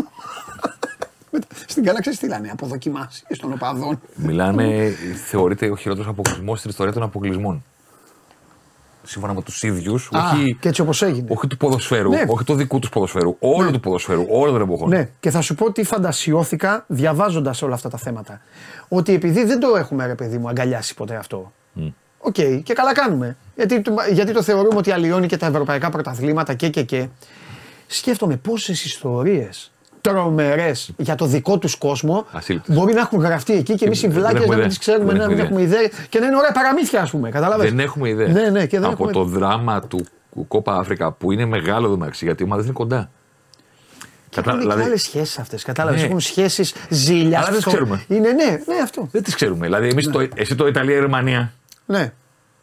Στην 1.68 1.84
καλά 1.84 2.00
ξέρεις 2.00 2.20
τι 2.20 2.28
λένε, 2.28 2.50
αποδοκιμάσεις 2.52 3.40
των 3.40 3.54
οπαδών. 3.54 4.00
Μιλάνε, 4.16 4.94
θεωρείται 5.28 5.70
ο 5.70 5.76
χειρότερος 5.76 6.10
αποκλεισμός 6.10 6.58
στην 6.58 6.70
ιστορία 6.70 6.94
των 6.94 7.04
αποκλεισμών. 7.04 7.64
Σύμφωνα 9.04 9.34
με 9.34 9.42
τους 9.42 9.64
ίδιους. 9.64 10.10
Όχι, 10.14 10.58
και 10.60 10.68
έτσι 10.68 10.82
όπως 10.82 11.02
έγινε. 11.02 11.28
Όχι 11.30 11.48
του 11.48 11.58
ποδοσφαίρου, 11.58 12.10
ναι. 12.10 12.24
όχι 12.28 12.44
του 12.44 12.56
δικού 12.56 12.80
τους 12.80 12.90
ποδοσφαίρου. 12.90 13.36
Όλου 13.40 13.66
ναι. 13.66 13.72
του 13.72 13.80
ποδοσφαίρου, 13.80 14.26
όλων 14.30 14.54
των 14.54 14.62
εποχών. 14.62 14.90
Ναι, 14.90 15.10
και 15.20 15.30
θα 15.30 15.42
σου 15.42 15.56
πω 15.56 15.72
τι 15.72 15.84
φαντασιώθηκα 15.84 16.86
διαβάζοντας 16.88 17.62
όλα 17.62 17.74
αυτά 17.74 17.90
τα 17.90 17.98
θέματα. 17.98 18.42
Ότι 18.88 19.14
επειδή 19.14 19.44
δεν 19.44 19.60
το 19.60 19.76
έχουμε, 19.76 20.06
ρε 20.06 20.16
παιδί 20.16 20.38
μου, 20.38 20.50
αγκαλιάσει 20.50 20.94
ποτέ 20.94 21.16
αυτό. 21.16 21.52
Mm. 21.80 21.92
OK, 22.26 22.36
okay, 22.38 22.62
και 22.64 22.74
καλά 22.74 22.94
κάνουμε. 22.94 23.38
Γιατί, 23.56 23.82
γιατί 24.12 24.32
το 24.34 24.44
θεωρούμε 24.44 24.78
ότι 24.78 24.92
αλλοιώνει 24.92 25.28
και 25.28 25.38
τα 25.38 25.46
ευρωπαϊκά 25.46 25.90
πρωταθλήματα 25.90 26.54
και 26.54 26.70
και 26.70 26.84
και. 26.84 27.08
Σκέφτομαι 27.88 28.36
πόσες 28.36 28.72
ιστορίες 28.72 29.72
τρομερές 30.02 30.92
για 30.98 31.16
το 31.16 31.26
δικό 31.26 31.58
τους 31.58 31.76
κόσμο 31.76 32.26
ασύλληπτες. 32.32 32.76
μπορεί 32.76 32.94
να 32.94 33.00
έχουν 33.00 33.20
γραφτεί 33.20 33.54
εκεί 33.54 33.76
και 33.76 33.86
εμείς 33.86 34.04
οι 34.04 34.08
βλάκες 34.08 34.46
να 34.48 34.56
μην 34.56 34.68
τις 34.68 34.78
ξέρουμε, 34.78 35.14
να 35.14 35.28
μην 35.28 35.40
έχουμε 35.40 35.62
ιδέα 35.62 35.90
και 36.10 36.20
να 36.20 36.26
είναι 36.26 36.36
ωραία 36.36 36.52
παραμύθια, 36.52 37.02
ας 37.02 37.10
πούμε. 37.12 37.30
Κατάλαβες. 37.30 37.70
Δεν 37.70 37.80
έχουμε 37.80 38.10
ιδέα. 38.10 38.28
Ναι, 38.28 38.50
ναι, 38.50 38.66
και 38.66 38.80
δεν 38.80 38.90
Από 38.90 39.08
έχουμε... 39.08 39.12
το 39.12 39.24
δράμα 39.24 39.82
του 39.82 40.06
Κόπα 40.48 40.78
Άφρικα 40.78 41.12
που 41.12 41.32
είναι 41.32 41.46
μεγάλο 41.46 41.86
εδώ 41.86 41.98
μεταξύ 41.98 42.26
γιατί 42.26 42.44
οι 42.44 42.46
ομάδες 42.46 42.64
είναι 42.64 42.72
κοντά. 42.72 43.10
Κατά, 44.30 44.52
είναι 44.52 44.62
δηλαδή... 44.62 44.82
άλλες 44.82 45.02
σχέσεις 45.02 45.40
αυτές. 45.40 45.64
Κατάλαβες; 45.64 46.02
Ναι. 46.02 46.08
Έχουν 46.08 46.20
σχέσεις 46.20 46.74
ζήλιας. 46.90 47.42
Αλλά 47.42 47.52
δεν 47.52 47.56
τις 47.56 47.66
ξέρουμε. 47.66 48.04
Είναι, 48.08 48.32
ναι, 48.32 48.60
ναι, 48.68 48.82
αυτό. 48.84 49.08
Δεν 49.12 49.24
τις 49.24 49.36
ξέρουμε. 49.36 49.66
Δηλαδή, 49.66 49.90
εμείς 49.90 50.08
ναι. 50.08 50.14
το, 50.14 50.28
εσύ 50.36 50.56
το 50.56 50.68
Ιταλία-Γερμανία. 50.68 51.54
Ναι. 51.86 52.12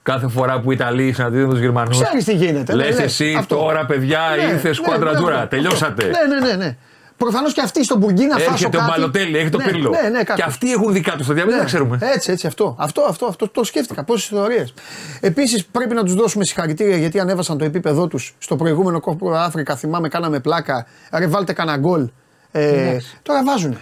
Κάθε 0.02 0.28
φορά 0.28 0.60
που 0.60 0.72
οι 0.72 0.76
Ιταλοί 0.78 1.12
συναντήθηκαν 1.12 1.50
τους 1.50 1.60
Γερμανούς. 1.60 2.02
Ξέρεις 2.02 2.24
τι 2.24 2.34
γίνεται. 2.34 2.74
Λες 2.74 2.96
ναι, 2.96 3.02
εσύ 3.02 3.34
αυτό. 3.38 3.56
τώρα, 3.56 3.86
παιδιά, 3.86 4.20
ναι, 4.36 4.42
ήρθε 4.42 4.68
ναι, 4.68 4.74
σκουαντρατούρα. 4.74 5.40
Ναι, 5.40 5.46
τελειώσατε. 5.46 6.04
Ναι, 6.04 6.34
ναι, 6.34 6.46
ναι. 6.46 6.64
ναι. 6.64 6.76
Προφανώς 7.16 7.52
και 7.52 7.60
αυτοί 7.60 7.84
στον 7.84 7.98
Μπουργκίνα 7.98 8.36
Φάσο. 8.36 8.50
Έρχεται 8.50 8.76
ο 8.76 8.84
Μπαλοτέλη, 8.88 9.38
έχει 9.38 9.48
το 9.48 9.58
ναι, 9.58 9.64
πύρλο. 9.64 9.90
Ναι, 9.90 10.08
ναι, 10.08 10.22
και 10.22 10.42
αυτοί 10.44 10.72
έχουν 10.72 10.92
δικά 10.92 11.16
τους 11.16 11.26
παιδιά, 11.26 11.44
δεν 11.44 11.58
τα 11.58 11.64
ξέρουμε. 11.64 11.98
Έτσι, 12.00 12.30
έτσι, 12.32 12.46
αυτό. 12.46 12.76
Αυτό, 12.78 13.02
αυτό, 13.08 13.26
αυτό 13.26 13.48
το 13.48 13.64
σκέφτηκα. 13.64 14.04
Πόσες 14.04 14.30
ιστορίες. 14.30 14.74
Επίσης 15.20 15.64
πρέπει 15.66 15.94
να 15.94 16.04
τους 16.04 16.14
δώσουμε 16.14 16.44
συγχαρητήρια 16.44 16.96
γιατί 16.96 17.20
ανέβασαν 17.20 17.58
το 17.58 17.64
επίπεδό 17.64 18.06
τους 18.06 18.34
στο 18.38 18.56
προηγούμενο 18.56 19.00
κόμπο 19.00 19.32
Αφρικα. 19.32 19.76
Θυμάμαι, 19.76 20.08
κάναμε 20.08 20.40
πλάκα. 20.40 20.86
Ρε, 21.12 21.26
βάλτε 21.26 21.52
κανένα 21.52 21.76
γκολ. 21.76 22.08
Ε, 22.52 22.96
τώρα 23.22 23.44
βάζουν. 23.44 23.78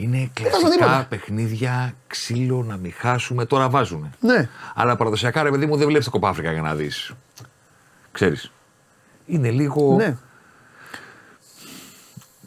Είναι 0.00 0.30
κλασικά 0.32 1.06
παιχνίδια, 1.08 1.94
ξύλο 2.06 2.62
να 2.62 2.76
μην 2.76 2.92
χάσουμε, 2.92 3.44
τώρα 3.44 3.68
βάζουν. 3.68 4.10
Ναι. 4.20 4.48
Αλλά 4.74 4.96
παραδοσιακά 4.96 5.42
ρε 5.42 5.50
παιδί 5.50 5.66
μου 5.66 5.76
δεν 5.76 5.86
βλέπεις 5.86 6.04
το 6.04 6.10
Κοπάφρικα 6.10 6.52
για 6.52 6.62
να 6.62 6.74
δεις. 6.74 7.12
Ξέρεις. 8.12 8.52
Είναι 9.26 9.50
λίγο. 9.50 9.96
Ναι. 9.96 10.16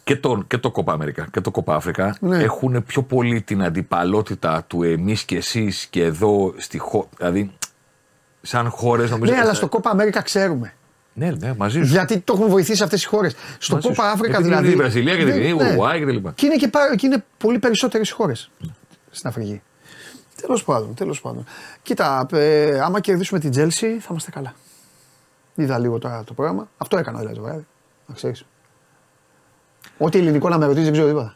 Και 0.03 0.15
το, 0.15 0.43
και 0.48 0.57
το 0.57 0.72
Κοπά 0.72 0.93
Αμερικά 0.93 1.27
και 1.31 1.41
το 1.41 1.51
Κοπά 1.51 1.75
Αφρικα 1.75 2.17
ναι. 2.19 2.43
έχουν 2.43 2.83
πιο 2.83 3.03
πολύ 3.03 3.41
την 3.41 3.63
αντιπαλότητα 3.63 4.63
του 4.67 4.83
εμείς 4.83 5.24
και 5.24 5.36
εσείς 5.36 5.86
και 5.86 6.03
εδώ 6.03 6.53
στη 6.57 6.77
χώρα. 6.77 7.07
Δηλαδή, 7.17 7.51
σαν 8.41 8.69
χώρες 8.69 9.10
νομίζω. 9.10 9.33
Ναι, 9.33 9.39
αλλά 9.39 9.53
στο 9.53 9.67
Κόπα 9.67 9.89
Αμέρικα 9.89 10.22
ξέρουμε. 10.22 10.74
Ναι, 11.13 11.32
ναι, 11.32 11.53
μαζί 11.58 11.79
σου. 11.84 11.86
Γιατί 11.91 12.20
το 12.20 12.34
έχουν 12.36 12.48
βοηθήσει 12.50 12.84
αυτές 12.84 13.03
οι 13.03 13.08
χώρες. 13.08 13.36
Στο 13.60 13.75
Μαζί 13.75 13.88
σου. 13.88 13.93
Copa 13.98 14.13
Africa 14.17 14.24
Επειδή 14.29 14.43
δηλαδή. 14.43 14.63
είναι 14.65 14.74
η 14.74 14.75
Βραζιλία 14.77 15.17
και 15.17 15.25
δεν- 15.25 15.34
την 15.34 15.55
ναι. 15.55 15.63
Ουρουγουάη 15.63 16.00
και 16.00 16.05
τα 16.05 16.12
λοιπά. 16.12 16.32
Και 16.36 16.46
είναι, 16.46 16.55
και, 16.55 16.67
πάρα- 16.67 16.96
και 16.96 17.05
είναι 17.05 17.24
πολύ 17.38 17.60
περισσότερες 17.60 18.12
χώρες 18.12 18.50
στην 19.12 19.29
Αφρική. 19.29 19.62
Τέλος 20.41 20.63
πάντων, 20.63 20.93
τέλος 20.93 21.22
πάντων. 21.22 21.46
Κοίτα, 21.82 22.25
ε, 22.32 22.79
άμα 22.79 23.00
κερδίσουμε 23.00 23.39
την 23.39 23.51
Τζέλση 23.51 23.98
θα 24.00 24.08
είμαστε 24.10 24.32
καλά. 24.32 24.53
Είδα 25.55 25.77
λίγο 25.79 25.98
τώρα 26.00 26.24
το 26.24 26.34
πρόγραμμα. 26.34 26.70
Αυτό 26.77 26.98
έκανα 26.98 27.17
δηλαδή 27.20 27.36
το 27.36 27.41
βράδυ. 27.41 27.65
Να 28.05 28.15
ξέρεις. 28.15 28.46
Ό,τι 29.98 30.17
ελληνικό 30.17 30.50
να 30.50 30.58
με 30.58 30.65
ρωτήσει 30.65 30.84
δεν 30.84 30.93
ξέρω 30.93 31.08
τίποτα. 31.08 31.36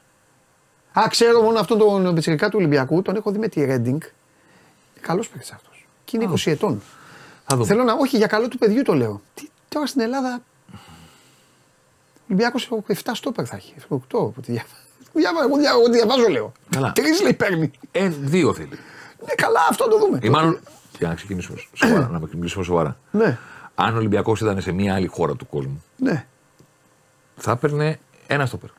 Α, 0.99 1.07
ξέρω 1.09 1.41
μόνο 1.41 1.59
αυτόν 1.59 1.77
τον 1.77 2.13
πιτσιρικά 2.15 2.49
του 2.49 2.55
Ολυμπιακού, 2.57 3.01
τον 3.01 3.15
έχω 3.15 3.31
δει 3.31 3.37
με 3.39 3.47
τη 3.47 3.65
Ρέντινγκ. 3.65 4.01
Καλός 5.01 5.29
παίκτης 5.29 5.51
αυτός. 5.51 5.87
Και 6.05 6.17
είναι 6.17 6.25
20 6.25 6.51
ετών. 6.51 6.81
Θα 7.45 7.55
δούμε. 7.55 7.67
Θέλω 7.67 7.83
να, 7.83 7.93
όχι 7.93 8.17
για 8.17 8.27
καλό 8.27 8.47
του 8.47 8.57
παιδιού 8.57 8.81
το 8.81 8.93
λέω. 8.93 9.21
Τι, 9.33 9.47
τώρα 9.69 9.85
στην 9.85 10.01
Ελλάδα. 10.01 10.41
Ο 10.73 12.33
Ολυμπιακό 12.33 12.59
7 12.87 12.93
στόπερ 13.13 13.45
θα 13.49 13.55
έχει. 13.55 13.73
8. 13.89 13.97
που 14.09 14.33
τη 14.41 14.51
διαβάζω. 14.51 14.75
Διαβάζω, 15.13 15.47
εγώ 15.47 15.57
δια- 15.57 15.69
εγώ 15.69 15.89
διαβάζω 15.89 16.27
λέω. 16.27 16.51
Καλά. 16.69 16.91
Τρεις 16.91 17.21
λέει 17.21 17.33
παίρνει. 17.33 17.71
Ε, 17.91 18.07
δύο 18.07 18.53
θέλει. 18.53 18.69
Ναι, 19.25 19.33
καλά, 19.35 19.59
αυτό 19.69 19.87
το 19.87 19.97
δούμε. 19.99 20.19
Ή 20.21 20.29
μάλλον. 20.29 20.59
Για 20.97 21.07
να 21.07 21.13
ξεκινήσουμε 21.15 21.57
σοβαρά. 21.73 22.07
να 22.07 22.19
μιλήσουμε 22.33 22.63
σοβαρά. 22.63 22.97
Ναι, 23.11 23.37
Αν 23.75 23.93
ο 23.93 23.97
Ολυμπιακός 23.97 24.41
ήταν 24.41 24.61
σε 24.61 24.71
μια 24.71 24.93
άλλη 24.95 25.07
χώρα 25.07 25.35
του 25.35 25.47
κόσμου, 25.47 25.83
ναι. 25.97 26.25
θα 27.35 27.51
έπαιρνε 27.51 27.99
ένα 28.27 28.45
στόπερ. 28.45 28.69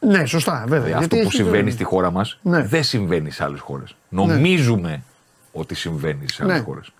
Ναι, 0.00 0.24
σωστά, 0.26 0.52
βέβαια. 0.68 0.80
Δηλαδή, 0.84 0.92
αυτό 0.92 1.14
Γιατί 1.16 1.16
που 1.16 1.32
έχει- 1.34 1.42
συμβαίνει 1.42 1.70
στη 1.70 1.84
χώρα 1.84 2.10
μας 2.10 2.38
Ναι. 2.42 2.62
δεν 2.62 2.84
συμβαίνει 2.84 3.30
σε 3.30 3.44
άλλες 3.44 3.60
χώρες. 3.60 3.96
Νομίζουμε 4.08 5.02
ότι 5.52 5.74
συμβαίνει 5.74 6.28
σε 6.28 6.42
άλλες 6.42 6.56
Ναι. 6.58 6.62
χώρες. 6.64 6.92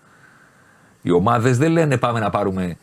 Οι 1.01 1.11
ομάδες 1.11 1.57
δεν 1.57 1.71
λένε 1.71 1.97
πάμε 1.97 2.19
να 2.19 2.29
πάρουμε 2.29 2.77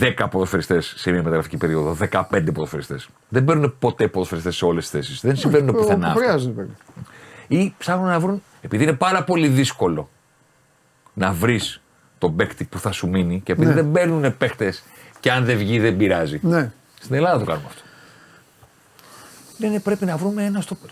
10 0.00 0.12
ποδοσφαιριστές 0.30 0.94
σε 0.96 1.10
μια 1.10 1.18
μεταγραφική 1.22 1.56
περίοδο, 1.56 1.96
15 2.10 2.52
ποδοσφαιριστές. 2.54 3.08
Δεν 3.28 3.44
παίρνουν 3.44 3.74
ποτέ 3.78 4.08
ποδοσφαιριστές 4.08 4.56
σε 4.56 4.64
όλες 4.64 4.82
τις 4.82 4.90
θέσεις. 5.00 5.20
Δεν 5.20 5.36
συμβαίνουν 5.36 5.68
Όπου 5.68 5.78
πουθενά. 5.78 6.06
αυτά. 6.08 6.20
Χρειάζεται 6.20 6.52
παίρνει. 6.52 6.72
Ή 7.48 7.74
ψάχνουν 7.78 8.06
να 8.06 8.20
βρουν. 8.20 8.42
Επειδή 8.60 8.82
είναι 8.82 8.92
πάρα 8.92 9.24
πολύ 9.24 9.48
δύσκολο 9.48 10.08
να 11.14 11.32
βρεις 11.32 11.80
τον 12.18 12.36
παίκτη 12.36 12.64
που 12.64 12.78
θα 12.78 12.92
σου 12.92 13.08
μείνει 13.08 13.40
και 13.40 13.52
επειδή 13.52 13.68
Ναι. 13.68 13.74
δεν 13.74 13.92
παίρνουν 13.92 14.36
παίκτες 14.36 14.82
και 15.20 15.32
αν 15.32 15.44
δεν 15.44 15.56
βγει 15.58 15.78
δεν 15.78 15.96
πειράζει. 15.96 16.40
Ναι. 16.42 16.72
Στην 17.00 17.14
Ελλάδα 17.14 17.38
το 17.38 17.44
κάνουμε 17.44 17.66
αυτό. 17.68 17.82
Λένε 19.58 19.80
πρέπει 19.80 20.04
να 20.04 20.16
βρούμε 20.16 20.44
ένα 20.44 20.60
στόπερ. 20.60 20.90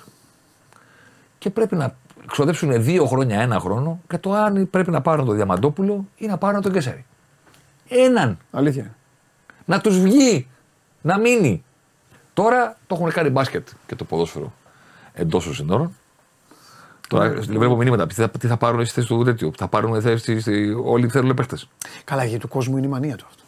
Και 1.38 1.50
πρέπει 1.50 1.76
να 1.76 1.96
ξοδέψουν 2.26 2.82
δύο 2.82 3.06
χρόνια, 3.06 3.40
ένα 3.40 3.58
χρόνο 3.60 4.00
και 4.08 4.18
το 4.18 4.32
αν 4.32 4.70
πρέπει 4.70 4.90
να 4.90 5.00
πάρουν 5.00 5.26
τον 5.26 5.34
Διαμαντόπουλο 5.34 6.06
ή 6.16 6.26
να 6.26 6.38
πάρουν 6.38 6.60
τον 6.62 6.72
Κεσέρι. 6.72 7.04
Έναν. 7.88 8.38
Αλήθεια. 8.50 8.94
Να 9.64 9.80
τους 9.80 9.98
βγει. 10.00 10.48
Να 11.02 11.18
μείνει. 11.18 11.64
Τώρα 12.34 12.76
το 12.86 12.94
έχουν 12.94 13.10
κάνει 13.12 13.28
μπάσκετ 13.30 13.68
και 13.86 13.94
το 13.94 14.04
ποδόσφαιρο 14.04 14.52
εντός 15.12 15.44
των 15.44 15.54
συνόρων. 15.54 15.94
Τώρα 17.08 17.28
βλέπω 17.30 17.76
μηνύματα. 17.76 18.06
Τι 18.06 18.14
θα, 18.14 18.28
τι 18.30 18.46
θα 18.46 18.56
πάρουν 18.56 18.84
στη 18.84 18.94
θέση 18.94 19.06
του 19.06 19.24
τέτοιου; 19.24 19.50
Θα 19.56 19.68
πάρουν 19.68 20.00
θέση. 20.00 20.40
στη- 20.40 20.76
Όλοι 20.84 21.08
θέλουν 21.08 21.34
παίχτε. 21.34 21.56
Καλά, 22.04 22.24
γιατί 22.24 22.40
του 22.40 22.48
κόσμου 22.48 22.76
είναι 22.76 22.86
η 22.86 22.90
μανία 22.90 23.16
του 23.16 23.24
αυτό. 23.28 23.39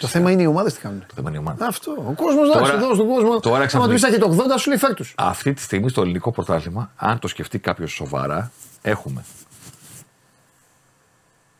Το 0.00 0.06
θέμα 0.06 0.30
είναι 0.30 0.42
οι 0.42 0.46
ομάδες 0.46 0.74
τι 0.74 0.80
κάνουν. 0.80 1.00
Το 1.06 1.14
θέμα 1.14 1.28
είναι 1.28 1.38
η 1.38 1.40
ομάδα. 1.40 1.66
Αυτό. 1.66 1.90
Ο 1.90 2.12
κόσμος 2.12 2.48
εντάξει, 2.48 2.70
Τώρα- 2.70 2.84
εδώ 2.84 2.94
στον 2.94 3.06
κόσμο. 3.08 3.40
τώρα 3.40 3.56
Άμα 3.56 3.66
ξαφνικά- 3.66 3.94
του 3.94 4.00
πει 4.00 4.06
έχει 4.08 4.18
το 4.18 4.26
80, 4.26 4.58
σου 4.58 4.68
λέει 4.68 4.78
φέρ 4.78 4.94
τους. 4.94 5.14
Αυτή 5.16 5.52
τη 5.52 5.60
στιγμή 5.62 5.88
στο 5.88 6.00
ελληνικό 6.02 6.30
πρωτάθλημα, 6.30 6.90
αν 6.96 7.18
το 7.18 7.28
σκεφτεί 7.28 7.58
κάποιος 7.58 7.92
σοβαρά, 7.92 8.50
έχουμε 8.82 9.24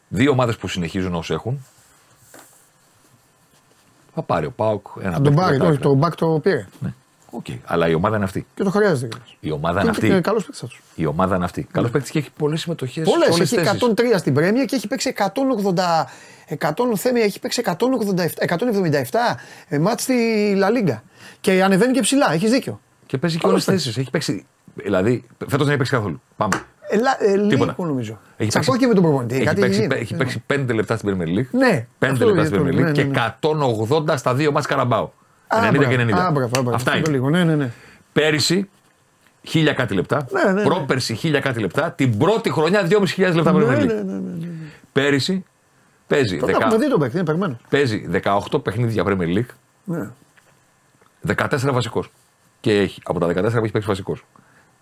δύο 0.09 0.31
ομάδες 0.31 0.57
που 0.57 0.69
συνεχίζουν 0.69 1.15
όσο 1.15 1.35
έχουν. 1.35 1.65
Θα 4.15 4.23
πάρει 4.23 4.47
ο 4.47 4.51
ΠΑΟΚ 4.51 4.87
ένα 5.01 5.13
Θα 5.13 5.21
τον 5.21 5.23
παίκτη 5.23 5.41
πάρει. 5.41 5.57
μετά. 5.59 5.69
Όχι, 5.71 5.79
το 5.79 5.99
back 6.03 6.13
το 6.17 6.27
πήρε. 6.43 6.67
Ναι. 6.81 6.95
Οκ. 7.37 7.45
Αλλά 7.65 7.89
η 7.89 7.95
ομάδα 7.95 8.17
είναι 8.17 8.25
αυτή. 8.25 8.47
Και 8.55 8.63
το 8.63 8.71
χρειάζεται 8.71 9.07
κιόλας. 9.09 9.37
Η 9.41 9.51
ομάδα 9.51 9.81
Και 9.81 9.87
είναι 9.87 9.97
είναι 10.03 10.13
αυτή. 10.15 10.23
καλός 10.29 10.43
παίκτης 10.45 10.63
αυτός. 10.63 10.81
Η 10.95 11.07
ομάδα 11.07 11.37
είναι 11.37 11.45
αυτή. 11.45 11.67
Καλός 11.73 11.91
παίκτης 11.91 12.11
και 12.11 12.19
έχει 12.19 12.31
πολλές 12.39 12.61
συμμετοχές. 12.61 13.09
Πολλές. 13.11 13.41
Έχει 13.41 13.57
103 13.57 14.19
στην 14.19 14.35
Πρέμια 14.35 14.65
και 14.65 14.77
έχει 14.77 14.87
παίξει 14.89 15.09
180. 15.09 16.07
100 16.59 16.97
θέμη, 16.97 17.21
έχει 17.21 17.41
παίξει 17.41 17.63
187, 17.65 17.75
177 18.47 19.39
ε, 19.69 19.79
μάτς 19.79 20.03
στη 20.03 20.15
Λα 20.57 20.71
Λίγκα. 20.71 21.03
Και 21.41 21.63
ανεβαίνει 21.63 21.93
και 21.93 22.01
ψηλά, 22.01 22.33
έχεις 22.33 22.51
δίκιο. 22.51 22.81
Και 23.07 23.19
παίζει 23.19 23.39
και 23.39 23.47
όλες 23.47 23.65
Καλός 23.65 23.83
τις 23.83 23.85
θέσεις. 23.85 24.01
Έχει 24.03 24.11
παίξει. 24.11 24.47
Δηλαδή, 24.75 25.25
φέτος 25.39 25.59
δεν 25.59 25.69
έχει 25.69 25.77
παίξει 25.77 25.93
καθόλου. 25.93 26.21
Πάμε. 26.37 26.55
Ελά, 26.89 27.17
ε, 27.25 27.49
Τίποτα. 27.49 27.75
λίγο 27.79 27.89
νομίζω. 27.91 28.19
Έχει 28.37 28.49
Τσακώθηκε 28.49 28.87
με 28.87 28.95
τον 28.95 29.03
προπονητή. 29.03 29.35
Έχει 29.35 29.45
κάτι 29.45 29.61
παίξει, 29.61 29.81
γίνει. 29.81 29.95
έχει 29.95 30.15
παίξει 30.15 30.43
5 30.47 30.75
λεπτά 30.75 30.97
στην 30.97 31.09
Premier 31.19 31.39
League. 31.39 31.47
Ναι, 31.51 31.87
5 31.99 32.13
αυτό 32.13 32.25
λεπτά 32.27 32.41
είναι 32.41 32.45
στην 32.45 32.59
το- 32.59 32.65
Premier 32.65 32.73
League 32.73 32.75
ναι, 32.75 32.83
ναι, 32.83 32.93
και 32.93 33.05
ναι. 33.05 33.35
180 34.09 34.17
στα 34.17 34.35
δύο 34.35 34.53
μάτς 34.53 34.67
Καραμπάου. 34.67 35.13
90 35.71 35.89
και 35.89 35.97
90. 35.97 36.13
Α, 36.13 36.31
μπράβο, 36.31 36.49
μπράβο, 36.49 36.71
Αυτά 36.75 36.75
αυτό 36.75 36.91
το 36.91 36.97
είναι. 36.99 37.09
λίγο. 37.11 37.31
Ναι, 37.31 37.45
ναι, 37.45 37.55
ναι. 37.57 37.71
Πέρυσι, 38.13 38.69
χίλια 39.43 39.73
κάτι 39.73 39.95
λεπτά. 39.95 40.27
Ναι, 40.31 40.43
ναι, 40.43 40.53
ναι. 40.53 40.63
Πρόπερσι, 40.63 41.15
χίλια 41.15 41.41
κάτι 41.41 41.61
λεπτά. 41.61 41.91
Την 41.93 42.19
πρώτη 42.19 42.51
χρονιά, 42.51 42.87
2.500 42.91 43.35
λεπτά 43.35 43.53
Premier 43.55 43.67
Ναι, 43.67 43.77
League. 43.79 43.87
ναι, 43.87 43.93
ναι, 43.95 44.03
ναι, 44.03 44.19
ναι. 44.39 44.47
Πέρυσι, 44.93 45.45
παίζει, 46.07 46.37
Τον 46.39 46.49
10 46.49 46.53
έχουμε 46.53 46.77
δει 46.77 46.89
τον 46.91 47.01
παίκτη, 47.01 47.17
είναι 47.17 47.25
περμένο. 47.25 47.59
παίζει 47.69 48.09
18 48.23 48.63
παιχνίδια 48.63 49.05
Premier 49.07 49.37
League, 49.37 49.55
Ναι. 49.85 50.09
14 51.37 51.73
βασικός. 51.73 52.11
Και 52.61 52.79
έχει 52.79 53.01
από 53.05 53.21
τα 53.21 53.27
14 53.27 53.33
που 53.33 53.65
έχει 53.65 53.71
παίξει 53.73 53.89
βασικός. 53.89 54.25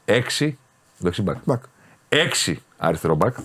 6 0.05 0.50
δεξιμπάκ. 0.99 1.37
Μπακ. 1.45 1.62
6 2.09 2.55
αριστερό 2.76 3.14
μπακ 3.14 3.37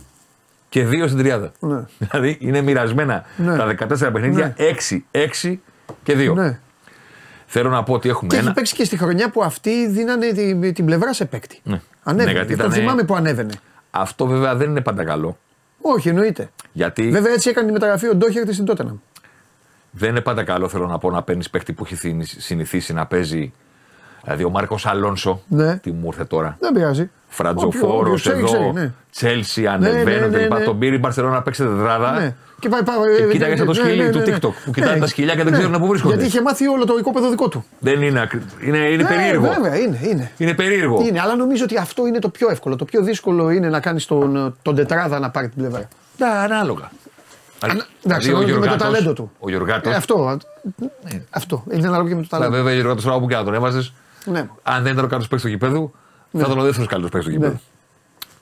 και 0.69 0.85
2 0.87 1.03
στην 1.07 1.17
τριάδα. 1.17 1.51
Ναι. 1.59 1.83
Δηλαδή 1.97 2.37
είναι 2.39 2.61
μοιρασμένα 2.61 3.23
Ναι. 3.37 3.57
τα 3.57 3.65
14 3.65 4.09
παιχνίδια 4.13 4.55
6, 4.57 5.05
6 5.11 5.59
και 6.03 6.13
2. 6.17 6.33
Ναι. 6.33 6.59
Θέλω 7.49 7.69
να 7.69 7.83
πω 7.83 7.93
ότι 7.93 8.09
έχουμε 8.09 8.27
Και 8.29 8.35
έχει 8.35 8.45
ένα. 8.45 8.53
παίξει 8.53 8.75
και 8.75 8.83
στη 8.83 8.97
χρονιά 8.97 9.29
που 9.29 9.43
αυτοί 9.43 9.87
δίνανε 9.87 10.27
την, 10.31 10.73
την 10.73 10.85
πλευρά 10.85 11.13
σε 11.13 11.25
παίκτη. 11.25 11.59
Ναι. 11.63 11.81
Ανέβαινε. 12.03 12.31
Ναι, 12.31 12.37
γιατί 12.37 12.47
Γι' 12.47 12.53
αυτό 12.53 12.65
ήτανε- 12.65 12.81
θυμάμαι 12.81 13.03
που 13.03 13.15
ανέβαινε. 13.15 13.53
Αυτό 13.91 14.25
βέβαια 14.25 14.55
δεν 14.55 14.69
είναι 14.69 14.81
πάντα 14.81 15.03
καλό. 15.03 15.37
Όχι, 15.81 16.09
εννοείται. 16.09 16.49
Γιατί 16.71 17.09
Βέβαια 17.09 17.33
έτσι 17.33 17.49
έκανε 17.49 17.67
τη 17.67 17.73
μεταγραφή 17.73 18.07
ο 18.07 18.15
Ντόχερτη 18.15 18.53
στην 18.53 18.65
Τότεναμ. 18.65 18.95
δεν 19.91 20.09
είναι 20.09 20.21
πάντα 20.21 20.43
καλό, 20.43 20.67
θέλω 20.67 20.87
να 20.87 20.97
πω, 20.97 21.11
να 21.11 21.21
παίρνεις 21.23 21.49
παίχτη 21.49 21.73
που 21.73 21.83
έχει 21.85 21.95
θυ- 21.95 22.23
συνηθίσει 22.41 22.93
να 22.93 23.05
παίζει. 23.05 23.53
Δηλαδή 24.23 24.43
ο 24.43 24.49
Μάρκος 24.49 24.85
Αλόνσο. 24.85 25.41
Ναι. 25.47 25.77
Τι 25.77 25.91
μου 25.91 26.05
ήρθε 26.05 26.25
τώρα; 26.25 26.57
Δεν 26.59 26.73
πειράζει. 26.73 27.09
Φρατζοφόρο 27.27 27.97
Όποιος 27.97 28.21
ξέρει, 28.21 28.37
εδώ. 28.37 28.45
ξέρει, 28.45 28.71
ναι. 28.73 28.91
Τσέλσι 29.11 29.61
ναι, 29.61 29.69
ανεβαίνουν 29.69 30.29
ναι, 30.29 30.37
κλπ. 30.37 30.53
ναι. 30.53 30.59
Τον 30.63 30.79
πήρε 30.79 30.95
η 30.95 30.97
Μπαρσελόνα 31.01 31.33
να 31.33 31.41
παίξει 31.41 31.63
τετράδα. 31.63 32.35
Ναι. 32.63 32.69
Και 32.69 32.69
πάει, 32.69 32.83
πάει, 32.83 33.15
Και 33.17 33.23
ε, 33.23 33.31
κοίταγες 33.31 33.49
ναι, 33.59 33.65
σαν 33.65 33.65
το 33.65 33.71
ναι, 33.81 33.87
σκυλί 33.87 34.03
ναι, 34.03 34.09
του 34.09 34.17
ναι, 34.17 34.25
ναι. 34.25 34.35
TikTok 34.37 34.51
που 34.65 34.71
κοιτάνε 34.71 34.99
τα 34.99 35.07
σκυλιά 35.07 35.35
και 35.35 35.43
δεν 35.43 35.53
ξέρουν 35.53 35.79
πού 35.79 35.87
βρίσκονται. 35.87 36.13
Γιατί 36.13 36.29
είχε 36.29 36.41
μάθει 36.41 36.67
όλο 36.67 36.85
το 36.85 36.95
οικόπεδο 36.99 37.29
δικό 37.29 37.47
του. 37.49 37.65
Δεν 37.79 38.01
είναι, 38.01 38.21
ακρι- 38.21 38.43
είναι, 38.63 38.77
είναι 38.77 39.03
Ναι, 39.03 39.09
περίεργο. 39.09 39.47
Βέβαια, 39.47 39.77
είναι. 39.77 39.99
είναι. 40.03 40.31
Είναι 40.37 40.53
περίεργο. 40.53 41.01
Είναι, 41.07 41.19
αλλά 41.21 41.35
νομίζω 41.35 41.63
ότι 41.63 41.77
αυτό 41.77 42.07
είναι 42.07 42.19
το 42.19 42.29
πιο 42.29 42.49
εύκολο. 42.51 42.75
Το 42.75 42.85
πιο 42.85 43.01
δύσκολο 43.01 43.49
είναι 43.49 43.69
να 43.69 43.79
κάνεις 43.79 44.05
τον, 44.05 44.55
τον 44.61 44.75
τετράδα 44.75 45.19
να 45.19 45.29
πάρει 45.29 45.47
την 45.49 45.57
πλευρά. 45.57 45.87
Ναι, 46.17 46.25
ανάλογα. 46.27 46.91
εντάξει, 47.63 47.87
Δηλαδή, 48.01 48.29
ανάλογα 48.29 48.29
και 48.29 48.33
με 48.33 48.43
το 48.43 48.45
Γιωργάτος- 48.45 48.81
ταλέντο 48.81 49.13
του. 49.13 49.31
Ο 49.39 49.49
Γιωργάτος, 49.49 49.93
Ε, 49.93 49.95
αυτό. 49.95 50.37
Αυτό. 51.29 51.63
Είναι 51.71 51.87
ανάλογο 51.87 52.07
και 52.09 52.15
με 52.15 52.21
το 52.21 52.27
Αλλά 52.31 52.43
ταλέντο. 52.45 52.57
βέβαια, 52.63 52.71
ο 52.71 52.75
Γιωργάτος 52.75 53.03
τώρα 53.03 53.19
που 53.19 53.27
και 53.27 53.35
να 53.35 53.43
τον 53.43 53.53
έβαζε, 53.53 53.91
Ναι. 54.25 54.47
αν 54.63 54.83
δεν 54.83 54.91
ήταν 54.91 55.05
ο 55.05 55.07
καλύτερος 55.07 55.27
παίκτης 55.27 55.41
του 55.41 55.47
γηπέδου, 55.49 55.91
θα 56.31 56.39
ήταν 56.39 56.59
ο 56.59 56.63
δεύτερος 56.63 56.87
καλύτερος 56.87 57.09
παίκτης 57.11 57.27
του 57.27 57.31
γηπέδου. 57.39 57.59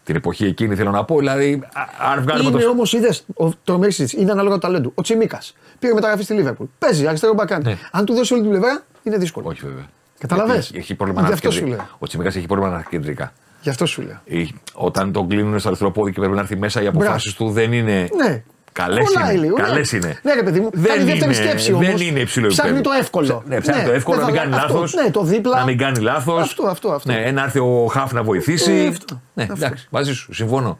Ναι. 0.08 0.14
Την 0.14 0.16
εποχή 0.16 0.46
εκείνη 0.46 0.76
θέλω 0.76 0.92
να 0.92 1.04
πω, 1.04 1.18
δηλαδή, 1.18 1.62
α- 1.74 2.12
αν 2.12 2.22
βγάλουμε 2.22 2.50
Είναι 2.50 2.60
το. 2.62 2.70
όμως, 2.70 2.94
είδες, 2.94 3.26
το 3.64 3.78
Μέση 3.78 4.08
είναι 4.18 4.32
ανάλογα 4.32 4.54
το 4.56 4.62
ταλέντο. 4.62 4.92
Ο 4.96 5.02
Τσιμίκας 5.02 5.56
πήγε 5.80 5.94
μεταγραφή 5.94 6.24
στη 6.24 6.34
Λίβερπουλ. 6.34 6.66
Παίζει 6.80 7.08
αριστερό 7.08 7.34
μπακάνι. 7.34 7.64
Ναι. 7.64 7.78
Αν 7.92 8.06
του 8.06 8.14
δώσει 8.14 8.34
όλη 8.34 8.42
την 8.42 8.52
πλευρά, 8.52 8.84
είναι 9.04 9.18
δύσκολο. 9.18 9.48
Όχι 9.50 9.62
βέβαια. 9.66 9.86
Καταλαβες; 10.20 10.54
Γιατί 10.56 10.68
Έχει, 10.70 10.78
έχει 10.78 10.96
πρόβλημα 10.96 11.22
Γι' 11.22 11.28
να 11.28 11.34
αυτό 11.34 11.48
έρθει 11.48 11.60
σου 11.60 11.64
κεντρικά. 11.66 11.86
λέω. 11.90 11.98
Ο 12.00 12.08
Τσιμίκας 12.08 12.36
έχει 12.36 12.46
πρόβλημα 12.46 12.70
να 12.72 12.78
έρθει 12.78 12.90
κεντρικά. 12.90 13.34
Γι' 13.62 13.70
αυτό 13.70 13.86
σου 13.86 14.02
λέω. 14.02 14.20
Ή- 14.26 14.56
Όταν 14.74 15.12
τον 15.12 15.28
κλείνουν 15.28 15.60
στο 15.60 15.68
αριστερό 15.68 15.92
πόδι 15.92 16.12
και 16.12 16.20
πρέπει 16.20 16.36
να 16.36 16.42
έρθει 16.42 16.58
μέσα, 16.58 16.82
οι 16.82 16.88
αποφάσεις 16.88 17.34
του 17.34 17.50
δεν 17.50 17.74
είναι. 17.74 18.08
Ναι. 18.24 18.44
Καλές 18.84 19.05
Κολλάει 19.13 19.34
είναι. 19.36 19.44
λίγο, 19.44 19.58
ναι. 19.58 19.63
Καλές 19.63 19.91
είναι. 19.91 20.20
Ναι, 20.24 20.34
ρε 20.34 20.44
παιδί 20.44 20.60
μου, 20.60 20.70
κάνει 20.84 21.03
δεύτερη 21.03 21.34
σκέψη 21.34 21.74
όμως. 21.74 21.86
Δεν 21.88 21.98
είναι 22.08 22.20
υψηλό 22.20 22.48
Ψάχνει 22.48 22.72
επίπεδο. 22.72 22.96
το 22.96 23.01
εύκολο. 23.01 23.44
Ναι, 23.48 23.60
ψάχνει 23.62 23.82
Ναι, 23.82 23.88
το 23.88 23.94
εύκολο, 23.94 24.17
δεν 24.17 24.25
να 24.25 24.32
μην 24.32 24.39
θα- 24.41 24.46
κάνει 24.50 24.55
αυτό, 24.63 24.74
λάθος. 24.74 24.94
ναι, 24.94 25.12
το 25.12 25.24
δίπλα. 25.24 25.58
Να 25.60 25.63
μην 25.65 25.77
κάνει 25.77 26.00
λάθος. 26.00 26.41
Αυτό, 26.41 26.67
αυτό, 26.67 26.89
αυτό. 26.91 27.12
Ναι, 27.12 27.32
να 27.32 27.44
έρθει 27.44 27.60
ο 27.60 27.86
Χαφ 27.91 28.12
να 28.13 28.24
βοηθήσει. 28.24 28.72
Ε, 28.74 28.88
αυτό, 28.88 29.22
ναι, 29.34 29.44
αυτό. 29.44 29.55
εντάξει, 29.55 29.88
μαζί 29.89 30.13
σου. 30.13 30.34
Συμφωνώ. 30.34 30.77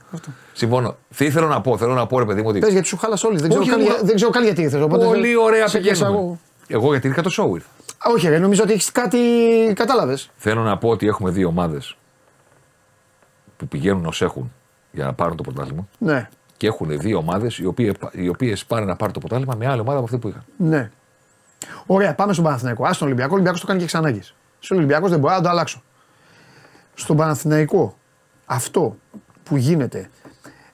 Συμφωνώ. 0.54 0.96
Τι 1.18 1.32
θέλω 1.32 1.48
να 1.48 1.62
πω, 1.62 1.78
θέλω 1.78 1.94
να 1.94 2.08
πω, 2.08 2.20
ρε 2.20 2.26
παιδί 2.26 2.42
μου, 2.42 2.48
ότι. 2.50 2.60
Πες 2.60 2.72
γιατί 2.72 2.88
σου 2.88 2.98
χάλασε 2.98 3.28
όλοι. 3.28 3.40
Δεν 3.40 3.48
ξέρω, 3.50 3.62
Όχι, 3.64 3.72
καν, 3.72 3.80
εγώ- 3.80 3.90
για- 3.90 4.00
δεν 4.04 4.16
ξέρω 4.16 4.32
καν 4.32 4.44
γιατί 4.44 4.62
ήρθες. 4.62 4.82
Οπότε 4.82 5.06
Πολύ 5.06 5.28
δεν- 5.34 5.38
ωραία 5.44 5.68
σε 5.68 5.80
πιάσα 5.80 6.06
πηγαίνουμε. 6.06 6.38
εγώ. 6.70 6.80
Εγώ 6.82 6.92
γιατί 6.92 7.08
ήρθα 7.08 7.22
το 7.22 7.30
show 7.38 7.54
ήρθα. 7.56 7.68
Α, 7.98 8.12
Όχι, 8.14 8.28
ρε, 8.30 8.38
νομίζω 8.38 8.64
ότι 8.64 8.74
έχεις 8.74 8.92
κάτι. 8.92 9.18
Κατάλαβες. 9.76 10.30
Θέλω 10.38 10.62
να 10.62 10.78
πω 10.78 10.90
ότι 10.90 11.08
έχουμε 11.08 11.32
δύο 11.32 11.48
ομάδες 11.48 11.98
που 13.58 13.68
πηγαίνουν 13.68 14.06
ως 14.06 14.22
έχουν 14.22 14.54
για 14.92 15.06
να 15.06 15.14
πάρουν 15.14 15.36
το 15.38 15.44
πρωτάθλημα. 15.44 15.88
Ναι. 15.98 16.30
Και 16.58 16.68
έχουν 16.68 17.00
δύο 17.00 17.18
ομάδες 17.18 17.58
οι 17.58 17.66
οποίες 17.66 17.94
οι 18.12 18.28
οποίες 18.28 18.66
πάνε 18.66 18.86
να 18.86 18.96
πάρουν 18.96 19.14
το 19.14 19.20
πρωτάθλημα 19.20 19.56
με 19.58 19.68
άλλη 19.68 19.80
ομάδα 19.80 19.96
από 19.98 20.06
αυτή 20.06 20.18
που 20.18 20.28
είχαν. 20.28 20.44
Ναι. 20.58 20.92
Ωραία, 21.86 22.16
πάμε 22.16 22.34
στον 22.34 22.46
Παναθηναϊκό. 22.46 22.86
Α 22.86 22.90
τον 22.92 23.08
Ολυμπιακό. 23.08 23.30
Ο 23.30 23.34
Ολυμπιακός 23.34 23.62
το 23.62 23.68
κάνει 23.68 23.80
και 23.80 23.86
ξανάγκης. 23.86 24.36
Στον 24.60 24.78
Ολυμπιακός 24.78 25.10
δεν 25.10 25.20
μπορώ 25.20 25.34
να 25.34 25.42
το 25.42 25.50
αλλάξω. 25.50 25.82
Στον 26.94 27.18
Παναθηναϊκό 27.18 27.98
αυτό 28.46 28.96
που 29.44 29.58
γίνεται 29.58 30.10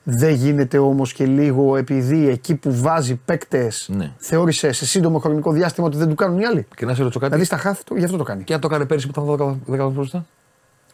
Δεν 0.04 0.34
γίνεται 0.34 0.78
όμως 0.78 1.12
και 1.12 1.26
λίγο 1.26 1.76
επειδή 1.76 2.28
εκεί 2.28 2.54
που 2.54 2.74
βάζει 2.80 3.14
παίκτες 3.14 3.88
Ναι. 3.92 4.12
θεώρησε 4.16 4.72
σε 4.72 4.86
σύντομο 4.86 5.18
χρονικό 5.18 5.52
διάστημα 5.52 5.86
ότι 5.86 5.96
δεν 5.96 6.08
του 6.08 6.14
κάνουν 6.14 6.38
οι 6.38 6.44
άλλοι. 6.44 6.66
Και 6.76 6.84
να 6.86 6.94
σε 6.94 6.98
ρωτήσω 7.02 7.18
κάτι. 7.18 7.30
Δηλαδή 7.32 7.44
στα 7.44 7.56
χάθη 7.56 7.84
του, 7.84 7.96
γι' 7.96 8.04
αυτό 8.04 8.16
το 8.16 8.24
κάνει. 8.24 8.44
Και 8.44 8.54
αν 8.54 8.60
το 8.60 8.66
έκανε 8.70 8.84
πέρυσι 8.86 9.08
που 9.08 9.20
ήταν 9.22 9.34
10 9.34 9.76
βαθμού 9.76 9.90
μπροστά. 9.90 10.26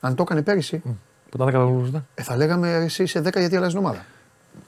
Αν 0.00 0.14
το 0.14 0.22
έκανε 0.22 0.42
πέρυσι, 0.42 0.78
Που 0.78 0.90
ήταν 1.34 1.46
10 1.48 1.52
βαθμού 1.52 1.78
μπροστά. 1.78 2.06
ε, 2.14 2.22
θα 2.22 2.36
λέγαμε 2.36 2.74
εσύ 2.74 3.02
είσαι 3.02 3.20
10 3.20 3.38
γιατί 3.38 3.56
αλλάζεις 3.56 3.74
ομάδα. 3.78 4.04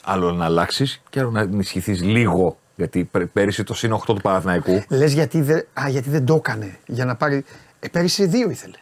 Άλλο 0.05 0.33
να 0.33 0.45
αλλάξεις 0.45 1.01
και 1.11 1.21
άλλο 1.21 1.31
να 1.31 1.41
ενισχυθείς 1.41 2.03
λίγο. 2.03 2.59
Γιατί 2.77 3.05
πέ- 3.05 3.27
πέρυσι 3.27 3.65
το 3.65 3.75
συν 3.75 3.93
8 3.93 4.15
του 4.15 4.21
Παναθηναϊκού. 4.23 4.83
Λες 4.89 5.13
γιατί, 5.13 5.41
δεν- 5.43 5.67
α, 5.81 5.89
γιατί 5.89 6.11
δεν 6.11 6.25
το 6.27 6.35
έκανε. 6.35 6.79
Για 6.87 7.05
να 7.05 7.17
πάρει. 7.17 7.45
Ε, 7.81 7.89
πέρυσι 7.89 8.27
δύο 8.27 8.51
ήθελε. 8.51 8.77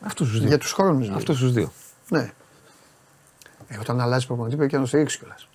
Αυτούς 0.00 0.28
τους 0.30 0.38
δύο. 0.38 0.48
Για 0.48 0.58
τους 0.58 0.72
χρόνους. 0.72 1.00
Δηλαδή. 1.00 1.18
Αυτούς 1.18 1.38
τους 1.38 1.52
δύο. 1.52 1.72
Ναι. 2.08 2.30
Ε, 3.68 3.78
όταν 3.78 4.00
αλλάζει 4.00 4.26
προπονητή 4.26 4.56
πρέπει 4.56 4.70
και 4.70 4.76
να 4.76 4.82
το 4.82 4.88
στηρίξει 4.88 5.18
κιόλας. 5.18 5.48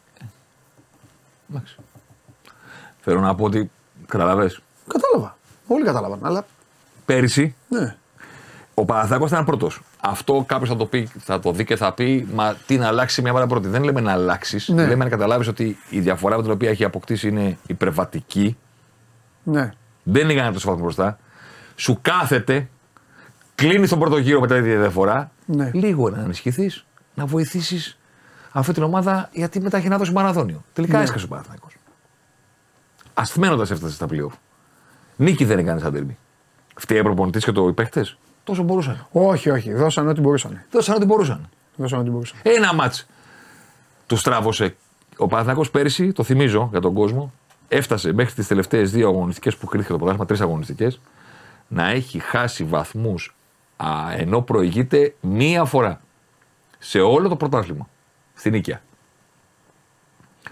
Εντάξει. 1.49 1.75
Θέλω 3.01 3.19
να 3.19 3.35
πω 3.35 3.43
ότι. 3.45 3.71
Καταλαβέ. 4.07 4.55
Κατάλαβα. 4.87 5.37
Όλοι 5.67 5.83
κατάλαβαν. 5.85 6.19
Αλλά 6.23 6.45
Πέρυσι 7.05 7.55
ναι. 7.69 7.95
ο 8.73 8.85
Παναθηναϊκός 8.85 9.29
ήταν 9.31 9.45
πρώτος. 9.45 9.81
Αυτό 10.09 10.43
κάποιος 10.47 10.69
θα 10.69 10.75
το 10.75 10.85
πει, 10.85 11.09
θα 11.19 11.39
το 11.39 11.51
δει 11.51 11.65
και 11.65 11.75
θα 11.75 11.93
πει, 11.93 12.27
μα 12.33 12.55
τι 12.65 12.77
να 12.77 12.87
αλλάξει 12.87 13.21
μια 13.21 13.33
μέρα 13.33 13.47
πρώτη. 13.47 13.67
Δεν 13.67 13.83
λέμε 13.83 14.01
να 14.01 14.11
αλλάξεις. 14.11 14.67
Ναι. 14.67 14.87
Λέμε 14.87 15.03
να 15.03 15.09
καταλάβεις 15.09 15.47
ότι 15.47 15.77
η 15.89 15.99
διαφορά 15.99 16.35
με 16.35 16.41
την 16.43 16.51
οποία 16.51 16.69
έχει 16.69 16.83
αποκτήσει 16.83 17.27
είναι 17.27 17.57
υπερβατική. 17.67 18.57
ναι. 19.43 19.71
Δεν 20.09 20.29
είναι 20.29 20.51
τόσο 20.51 20.67
βαθμό 20.67 20.83
μπροστά. 20.83 21.19
Σου 21.75 21.99
κάθεται, 22.01 22.69
κλείνεις 23.55 23.89
τον 23.89 23.99
πρώτο 23.99 24.17
γύρο 24.17 24.39
μετά 24.39 24.55
τη 24.55 24.61
διαφορά. 24.61 25.31
Ναι. 25.45 25.71
Λίγο 25.73 26.09
να 26.09 26.21
ενισχυθεί, 26.21 26.71
να 27.13 27.25
βοηθήσεις 27.25 27.97
αυτή 28.51 28.73
την 28.73 28.83
ομάδα 28.83 29.29
γιατί 29.33 29.61
μετά 29.61 29.77
έχει 29.77 29.87
να 29.87 29.97
δώσει 29.97 30.11
μαραθώνιο. 30.11 30.63
Τελικά 30.73 30.97
Ναι. 30.97 31.03
έσκασε 31.03 31.25
ο 31.25 31.27
Παναθηναϊκός. 31.27 31.73
Ασθμένοντα 33.13 33.61
έφτασε 33.61 33.93
στα 33.93 34.05
playoff. 34.11 34.33
Νίκη 35.15 35.45
δεν 35.45 35.59
έκανε 35.59 35.79
σαν 35.79 35.93
τέρμι. 35.93 36.17
Φταίει 36.75 36.99
ο 36.99 37.03
προπονητής 37.03 37.43
και 37.43 37.51
το 37.51 37.67
οι 37.67 37.73
παίχτες. 37.73 38.17
Τόσο 38.47 38.63
μπορούσαν. 38.63 39.07
Όχι, 39.11 39.49
όχι. 39.49 39.73
Δώσαν 39.73 40.07
ό,τι 40.07 40.21
μπορούσαν. 40.21 40.63
Δώσαν 40.71 40.95
ό,τι 40.95 41.05
μπορούσαν. 41.05 41.49
Δώσαν 41.75 41.99
ό,τι 41.99 42.09
μπορούσαν. 42.09 42.37
Ένα 42.43 42.73
μάτς 42.73 43.07
του 44.07 44.15
στράβωσε. 44.17 44.75
Ο 45.17 45.27
Παναθηναϊκός 45.27 45.71
πέρυσι, 45.71 46.11
το 46.11 46.23
θυμίζω 46.23 46.67
για 46.71 46.81
τον 46.81 46.93
κόσμο, 46.93 47.33
έφτασε 47.67 48.13
μέχρι 48.13 48.33
τις 48.33 48.47
τελευταίες 48.47 48.91
δύο 48.91 49.07
αγωνιστικές 49.07 49.57
που 49.57 49.65
κρίθηκε 49.65 49.91
το 49.91 49.97
πρωτάθλημα, 49.97 50.27
τρεις 50.27 50.41
αγωνιστικές, 50.41 50.99
να 51.67 51.89
έχει 51.89 52.19
χάσει 52.19 52.63
βαθμούς 52.63 53.35
ενώ 54.17 54.41
προηγείται 54.41 55.15
μία 55.21 55.65
φορά 55.65 56.01
σε 56.77 56.99
όλο 56.99 57.27
το 57.27 57.35
πρωτάθλημα. 57.35 57.89
Στην 58.33 58.51
Νίκαια. 58.51 58.81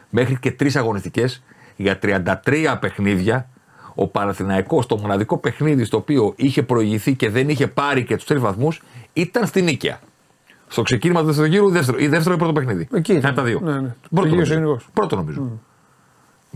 Μέχρι 0.10 0.40
και 0.40 0.52
τρεις 0.52 0.76
αγωνιστικές 0.76 1.44
για 1.76 2.00
33 2.02 2.78
παιχνίδια. 2.80 3.50
Ο 3.96 4.08
Παναθηναϊκός 4.08 4.86
το 4.86 4.98
μοναδικό 4.98 5.38
παιχνίδι 5.38 5.84
στο 5.84 5.98
οποίο 5.98 6.34
είχε 6.36 6.64
προηγηθεί 6.64 7.14
και 7.16 7.30
δεν 7.30 7.50
είχε 7.50 7.68
πάρει 7.68 8.04
και 8.04 8.16
τους 8.16 8.26
τρεις 8.26 8.42
βαθμούς 8.42 8.82
ήταν 9.14 9.46
στην 9.48 9.64
Νίκαια. 9.64 10.00
Στο 10.68 10.82
ξεκίνημα 10.82 11.20
του 11.20 11.26
δεύτερου 11.26 11.48
γύρου, 11.48 11.70
δεύτερο, 11.70 11.98
ή 12.00 12.08
δεύτερο 12.08 12.36
ή 12.36 12.38
πρώτο 12.38 12.54
παιχνίδι. 12.54 12.88
Εκεί 12.94 13.12
Ήταν 13.12 13.18
ήταν. 13.32 13.36
τα 13.36 13.44
δύο. 13.44 13.60
Ναι, 13.64 13.72
ναι. 13.72 13.96
Πρώτο, 14.10 14.30
Τελείωσε 14.30 14.34
νομίζω. 14.34 14.54
γενικός. 14.54 14.88
πρώτο 14.94 15.16
νομίζω. 15.16 15.60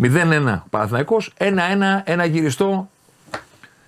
0-1 0.02 0.63
Παναθηναϊκός, 0.69 1.34
1-1 1.38 1.47
ένα 2.04 2.25
γυριστό 2.25 2.89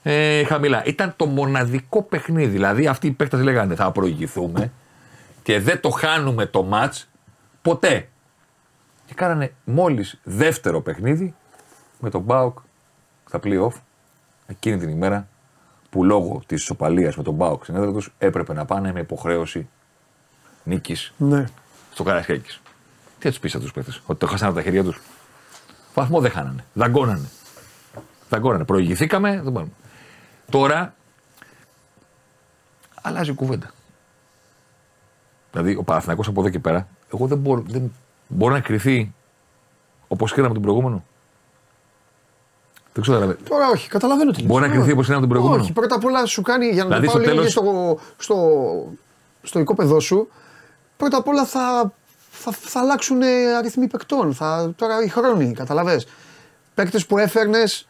ε, 0.03 0.43
χαμηλά. 0.43 0.83
Ήταν 0.85 1.13
το 1.15 1.25
μοναδικό 1.25 2.01
παιχνίδι. 2.03 2.51
Δηλαδή 2.51 2.87
αυτοί 2.87 3.07
οι 3.07 3.11
παίκτες 3.11 3.41
λέγανε 3.41 3.75
θα 3.75 3.91
προηγηθούμε 3.91 4.71
και 5.43 5.59
δεν 5.59 5.79
το 5.79 5.89
χάνουμε 5.89 6.45
το 6.45 6.63
μάτς 6.63 7.09
ποτέ. 7.61 8.07
Και 9.05 9.13
κάνανε 9.13 9.53
μόλις 9.63 10.19
δεύτερο 10.23 10.81
παιχνίδι 10.81 11.33
με 11.99 12.09
τον 12.09 12.21
Μπάουκ 12.21 12.57
στα 13.31 13.39
play-off 13.43 13.71
εκείνη 14.47 14.77
την 14.77 14.89
ημέρα 14.89 15.27
που 15.89 16.03
λόγω 16.03 16.41
της 16.45 16.61
ισοπαλίας 16.61 17.15
με 17.15 17.23
τον 17.23 17.33
Μπάουκ 17.33 17.63
στην 17.63 17.75
έδρα 17.75 17.91
τους 17.91 18.13
έπρεπε 18.17 18.53
να 18.53 18.65
πάνε 18.65 18.91
με 18.91 18.99
υποχρέωση 18.99 19.69
νίκης 20.63 21.13
Ναι. 21.17 21.45
στο 21.93 22.03
Καρασκάκη. 22.03 22.49
Τι 23.19 23.23
θα 23.23 23.29
τους 23.29 23.39
πεις 23.39 23.55
αυτούς 23.55 23.71
τους 23.71 23.83
παίχτε, 23.83 24.01
Ότι 24.05 24.19
το 24.19 24.27
χάσανε 24.27 24.49
από 24.49 24.59
τα 24.59 24.63
χέρια 24.63 24.83
τους; 24.83 25.01
Βαθμό 25.93 26.19
δεν 26.19 26.31
χάνανε. 26.31 26.65
Δαγκώνανε. 26.73 27.29
Δαγκώνανε. 28.29 28.63
Προηγηθήκαμε. 28.65 29.41
Δεν 29.41 29.51
πάρουμε. 29.53 29.71
Τώρα 30.49 30.95
αλλάζει 33.01 33.31
η 33.31 33.33
κουβέντα. 33.33 33.71
Δηλαδή 35.51 35.75
ο 35.75 35.83
Παναθηναϊκός 35.83 36.27
από 36.27 36.41
εδώ 36.41 36.49
και 36.49 36.59
πέρα, 36.59 36.87
εγώ 37.13 37.27
δεν 37.27 37.37
μπορώ, 37.37 37.63
δεν 37.67 37.91
μπορώ 38.27 38.53
να 38.53 38.59
κρυθεί 38.59 39.13
όπως 40.07 40.31
κρίναμε 40.31 40.53
τον 40.53 40.63
προηγούμενο. 40.63 41.03
Δεν 42.93 43.03
ξέρω. 43.03 43.19
δηλαδή. 43.19 43.37
Τώρα 43.49 43.67
όχι, 43.67 43.89
καταλαβαίνω 43.89 44.31
τι 44.31 44.37
λες. 44.37 44.47
Μπορεί 44.47 44.61
να 44.67 44.73
κρυθεί 44.73 44.91
όπως 44.91 45.05
είναι 45.05 45.15
από 45.15 45.21
τον 45.25 45.29
προηγούμενο. 45.29 45.61
Όχι, 45.63 45.71
πρώτα 45.73 45.95
απ' 45.95 46.05
όλα 46.05 46.25
σου 46.25 46.41
κάνει 46.41 46.65
για 46.65 46.83
να 46.85 46.99
Δηλαδή, 46.99 47.05
το 47.05 47.11
πάω 47.11 47.21
στο 47.21 47.31
λίγο 47.31 47.35
τέλος- 47.41 47.51
στο, 47.51 47.99
στο, 48.17 48.37
στο 49.41 49.59
οικόπεδό 49.59 49.99
σου. 49.99 50.27
Πρώτα 50.97 51.17
απ' 51.17 51.27
όλα 51.27 51.45
θα, 51.45 51.93
θα, 52.31 52.51
θα 52.51 52.79
αλλάξουν 52.79 53.17
αριθμοί 53.57 53.87
παικτών. 53.87 54.33
Θα, 54.33 54.73
τώρα 54.75 55.03
οι 55.03 55.07
χρόνοι, 55.07 55.51
καταλαβες. 55.53 56.07
Παίκτες 56.75 57.05
που 57.05 57.17
έφερνες, 57.17 57.87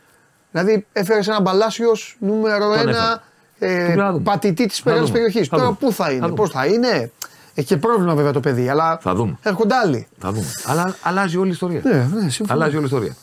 δηλαδή 0.51 0.85
έφερες 0.93 1.27
ένα 1.27 1.41
μπαλάσιος 1.41 2.15
νούμερο 2.19 2.69
Τον 2.75 2.87
ένα 2.87 3.23
ε, 3.59 3.87
Τον 3.87 3.95
να 3.97 4.11
δούμε. 4.11 4.23
πατητή 4.23 4.65
της 4.65 4.77
Θα 4.79 4.83
μεγάλη 4.89 5.05
δούμε. 5.07 5.17
περιοχής. 5.19 5.47
Θα 5.47 5.55
Τώρα 5.55 5.67
δούμε. 5.67 5.77
πού 5.79 5.91
θα 5.91 6.03
Θα 6.05 6.11
είναι, 6.11 6.21
δούμε. 6.25 6.33
πώς 6.35 6.49
θα 6.49 6.65
είναι. 6.65 7.11
Έχει 7.53 7.67
και 7.67 7.77
πρόβλημα 7.77 8.15
βέβαια 8.15 8.31
το 8.31 8.39
παιδί, 8.39 8.69
αλλά 8.69 8.97
Θα 9.01 9.15
δούμε. 9.15 9.37
έρχονται 9.43 9.75
άλλοι. 9.75 10.07
Θα 10.19 10.31
δούμε. 10.31 10.45
Αλλά 10.65 10.95
αλλάζει 11.01 11.37
όλη 11.37 11.47
η 11.47 11.51
ιστορία. 11.51 11.81
Ναι, 11.83 12.07
ναι, 12.21 12.29
συμφωνώ. 12.29 12.59
Αλλάζει 12.59 12.75
όλη 12.75 12.83
η 12.83 12.87
ιστορία. 12.87 13.15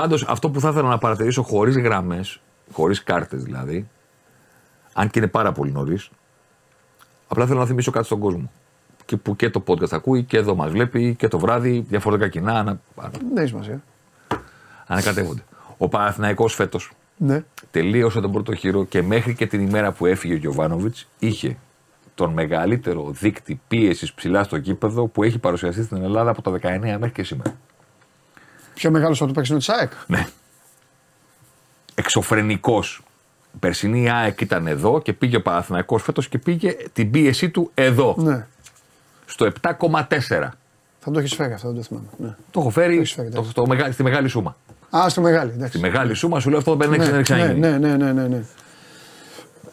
Πάντως 0.00 0.24
αυτό 0.28 0.50
που 0.50 0.60
θα 0.60 0.68
ήθελα 0.68 0.88
να 0.88 0.98
παρατηρήσω 0.98 1.42
χωρίς 1.42 1.76
γραμμέ, 1.76 2.24
χωρίς 2.72 3.02
κάρτες 3.02 3.42
δηλαδή, 3.42 3.88
αν 4.92 5.10
και 5.10 5.18
είναι 5.18 5.28
πάρα 5.28 5.52
πολύ 5.52 5.72
νωρίς, 5.72 6.10
απλά 7.28 7.46
θέλω 7.46 7.58
να 7.58 7.66
θυμίσω 7.66 7.90
κάτι 7.90 8.06
στον 8.06 8.18
κόσμο. 8.18 8.50
Και 9.04 9.16
που 9.16 9.36
και 9.36 9.50
το 9.50 9.62
podcast 9.66 9.92
ακούει 9.92 10.22
και 10.24 10.36
εδώ 10.36 10.54
μας 10.54 10.70
βλέπει 10.70 11.14
και 11.14 11.28
το 11.28 11.38
βράδυ, 11.38 11.84
διαφορετικά 11.88 12.28
κοινά 12.28 12.52
ανα, 12.58 12.80
Δεν 12.94 13.36
έχει 13.36 13.46
σημασία. 13.48 13.82
ανακατεύονται. 14.86 15.42
Ο 15.78 15.88
Παναθηναϊκός 15.88 16.54
φέτος 16.54 16.92
Ναι. 17.16 17.44
τελείωσε 17.70 18.20
τον 18.20 18.32
πρώτο 18.32 18.54
χείρο 18.54 18.84
και 18.84 19.02
μέχρι 19.02 19.34
και 19.34 19.46
την 19.46 19.60
ημέρα 19.60 19.92
που 19.92 20.06
έφυγε 20.06 20.34
ο 20.34 20.36
Γιωβάνοβιτς 20.36 21.08
είχε 21.18 21.56
τον 22.14 22.32
μεγαλύτερο 22.32 23.10
δείκτη 23.10 23.60
πίεσης 23.68 24.12
ψηλά 24.12 24.42
στο 24.42 24.58
κήπεδο 24.58 25.06
που 25.06 25.22
έχει 25.22 25.38
παρουσιαστεί 25.38 25.82
στην 25.82 26.02
Ελλάδα 26.02 26.30
από 26.30 26.42
το 26.42 26.50
19 26.62 26.78
μέχρι 26.80 27.10
και 27.10 27.22
σήμερα. 27.22 27.54
Πιο 28.76 28.90
μεγάλος 28.90 29.18
από 29.18 29.26
το 29.26 29.32
παίξιμο 29.34 29.58
της 29.58 29.68
ΑΕΚ. 29.68 29.92
Ναι. 30.06 30.26
Εξωφρενικός. 31.94 33.00
Περσινή 33.58 34.02
η 34.02 34.08
ΑΕΚ 34.10 34.40
ήταν 34.40 34.66
εδώ 34.66 35.00
και 35.02 35.12
πήγε 35.12 35.36
ο 35.36 35.42
Παναθηναϊκός 35.42 36.02
φέτος 36.02 36.28
και 36.28 36.38
πήγε 36.38 36.76
την 36.92 37.10
πίεσή 37.10 37.50
του 37.50 37.70
εδώ. 37.74 38.14
Ναι. 38.18 38.46
Στο 39.26 39.50
7,4. 39.62 40.48
Θα 41.00 41.10
το 41.12 41.18
έχεις 41.18 41.34
φέρει 41.34 41.52
αυτό, 41.52 41.66
δεν 41.68 41.76
το 41.76 41.82
θυμάμαι. 41.82 42.06
Ναι. 42.16 42.36
Το 42.50 42.60
έχω 42.60 42.70
φέρει 42.70 42.96
έχεις 42.96 43.12
φέρει, 43.12 43.26
το, 43.28 43.32
εντάξει. 43.34 43.50
στο 43.50 43.66
μεγα- 43.66 43.92
στη 43.92 44.02
μεγάλη 44.02 44.28
σούμα. 44.28 44.56
Α, 44.96 45.08
στο 45.08 45.20
μεγάλη. 45.20 45.50
Εντάξει. 45.50 45.68
Στη 45.78 45.78
μεγάλη 45.80 46.14
σούμα 46.14 46.40
σου 46.40 46.48
λέω 46.50 46.58
αυτό 46.58 46.74
δεν 46.76 46.92
έχει 46.92 46.98
ναι, 46.98 47.04
δεν 47.04 47.18
έχει 47.20 47.32
ναι, 47.32 47.36
ξαναγίνει. 47.38 47.58
ναι, 47.58 47.78
ναι, 47.78 47.96
ναι, 47.96 48.12
ναι, 48.12 48.26
ναι. 48.28 48.42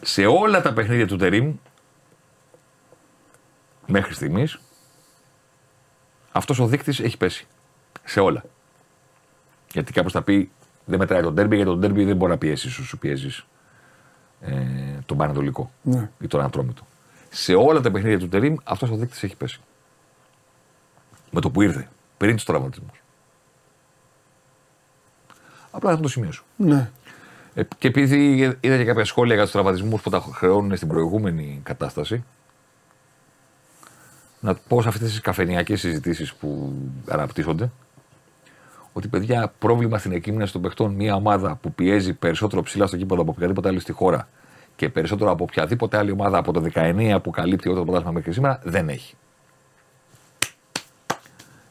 Σε 0.00 0.26
όλα 0.26 0.62
τα 0.62 0.72
παιχνίδια 0.72 1.06
του 1.06 1.16
Τερίμ 1.16 1.54
μέχρι 3.86 4.14
στιγμής 4.14 4.58
αυτός 6.32 6.58
ο 6.58 6.66
δείκτης 6.66 7.00
έχει 7.00 7.16
πέσει. 7.16 7.46
Σε 8.04 8.20
όλα. 8.20 8.44
Γιατί 9.74 9.92
κάποιος 9.92 10.12
θα 10.12 10.22
πει 10.22 10.50
δεν 10.84 10.98
μετράει 10.98 11.22
τον 11.22 11.34
τέρμπι, 11.34 11.56
γιατί 11.56 11.70
τον 11.70 11.80
τέρμπι 11.80 12.04
δεν 12.04 12.16
μπορεί 12.16 12.30
να 12.30 12.38
πιέσει 12.38 12.66
όσο 12.68 12.84
σου 12.84 12.98
πιέζεις 12.98 13.46
ε, 14.40 14.52
τον 15.06 15.16
Πανατολικό 15.16 15.70
Ναι. 15.82 16.10
ή 16.20 16.26
τον 16.26 16.40
Ατρόμητο. 16.40 16.82
Σε 17.30 17.54
όλα 17.54 17.80
τα 17.80 17.90
παιχνίδια 17.90 18.18
του 18.18 18.28
Τερίμ 18.28 18.54
αυτός 18.64 18.90
ο 18.90 18.96
δείκτης 18.96 19.22
έχει 19.22 19.36
πέσει. 19.36 19.60
Με 21.30 21.40
το 21.40 21.50
που 21.50 21.62
ήρθε, 21.62 21.88
πριν 22.16 22.34
τους 22.34 22.44
τραυματισμούς. 22.44 23.02
Απλά 25.70 25.90
θα 25.90 26.00
το 26.00 26.08
σημειώσω. 26.08 26.44
ναι. 26.56 26.90
Ε, 27.54 27.62
και 27.78 27.88
επειδή 27.88 28.34
είδα 28.60 28.76
και 28.76 28.84
κάποια 28.84 29.04
σχόλια 29.04 29.34
για 29.34 29.42
τους 29.42 29.52
τραυματισμούς 29.52 30.02
που 30.02 30.10
τα 30.10 30.20
χρεώνουν 30.20 30.76
στην 30.76 30.88
προηγούμενη 30.88 31.60
κατάσταση, 31.62 32.24
να 34.40 34.54
πω 34.54 34.82
σε 34.82 34.88
αυτές 34.88 35.08
τις 35.10 35.20
καφενιακές 35.20 35.80
συζητήσεις 35.80 36.34
που 36.34 36.72
αναπτύσσονται, 37.08 37.70
ότι 38.96 39.08
παιδιά, 39.08 39.52
πρόβλημα 39.58 39.98
στην 39.98 40.12
εκκίνηση 40.12 40.52
των 40.52 40.62
παιχτών 40.62 40.94
μια 40.94 41.14
ομάδα 41.14 41.54
που 41.56 41.72
πιέζει 41.72 42.12
περισσότερο 42.12 42.62
ψηλά 42.62 42.86
στο 42.86 42.96
κήπεδο 42.96 43.22
από 43.22 43.30
οποιαδήποτε 43.30 43.68
άλλη 43.68 43.80
στη 43.80 43.92
χώρα 43.92 44.28
και 44.76 44.88
περισσότερο 44.88 45.30
από 45.30 45.44
οποιαδήποτε 45.44 45.96
άλλη 45.96 46.10
ομάδα 46.10 46.38
από 46.38 46.52
το 46.52 46.62
19 46.74 47.18
που 47.22 47.30
καλύπτει 47.30 47.68
όλο 47.68 47.78
το 47.78 47.84
πρωτάθλημα 47.84 48.12
μέχρι 48.12 48.32
σήμερα 48.32 48.60
δεν 48.64 48.88
έχει. 48.88 49.14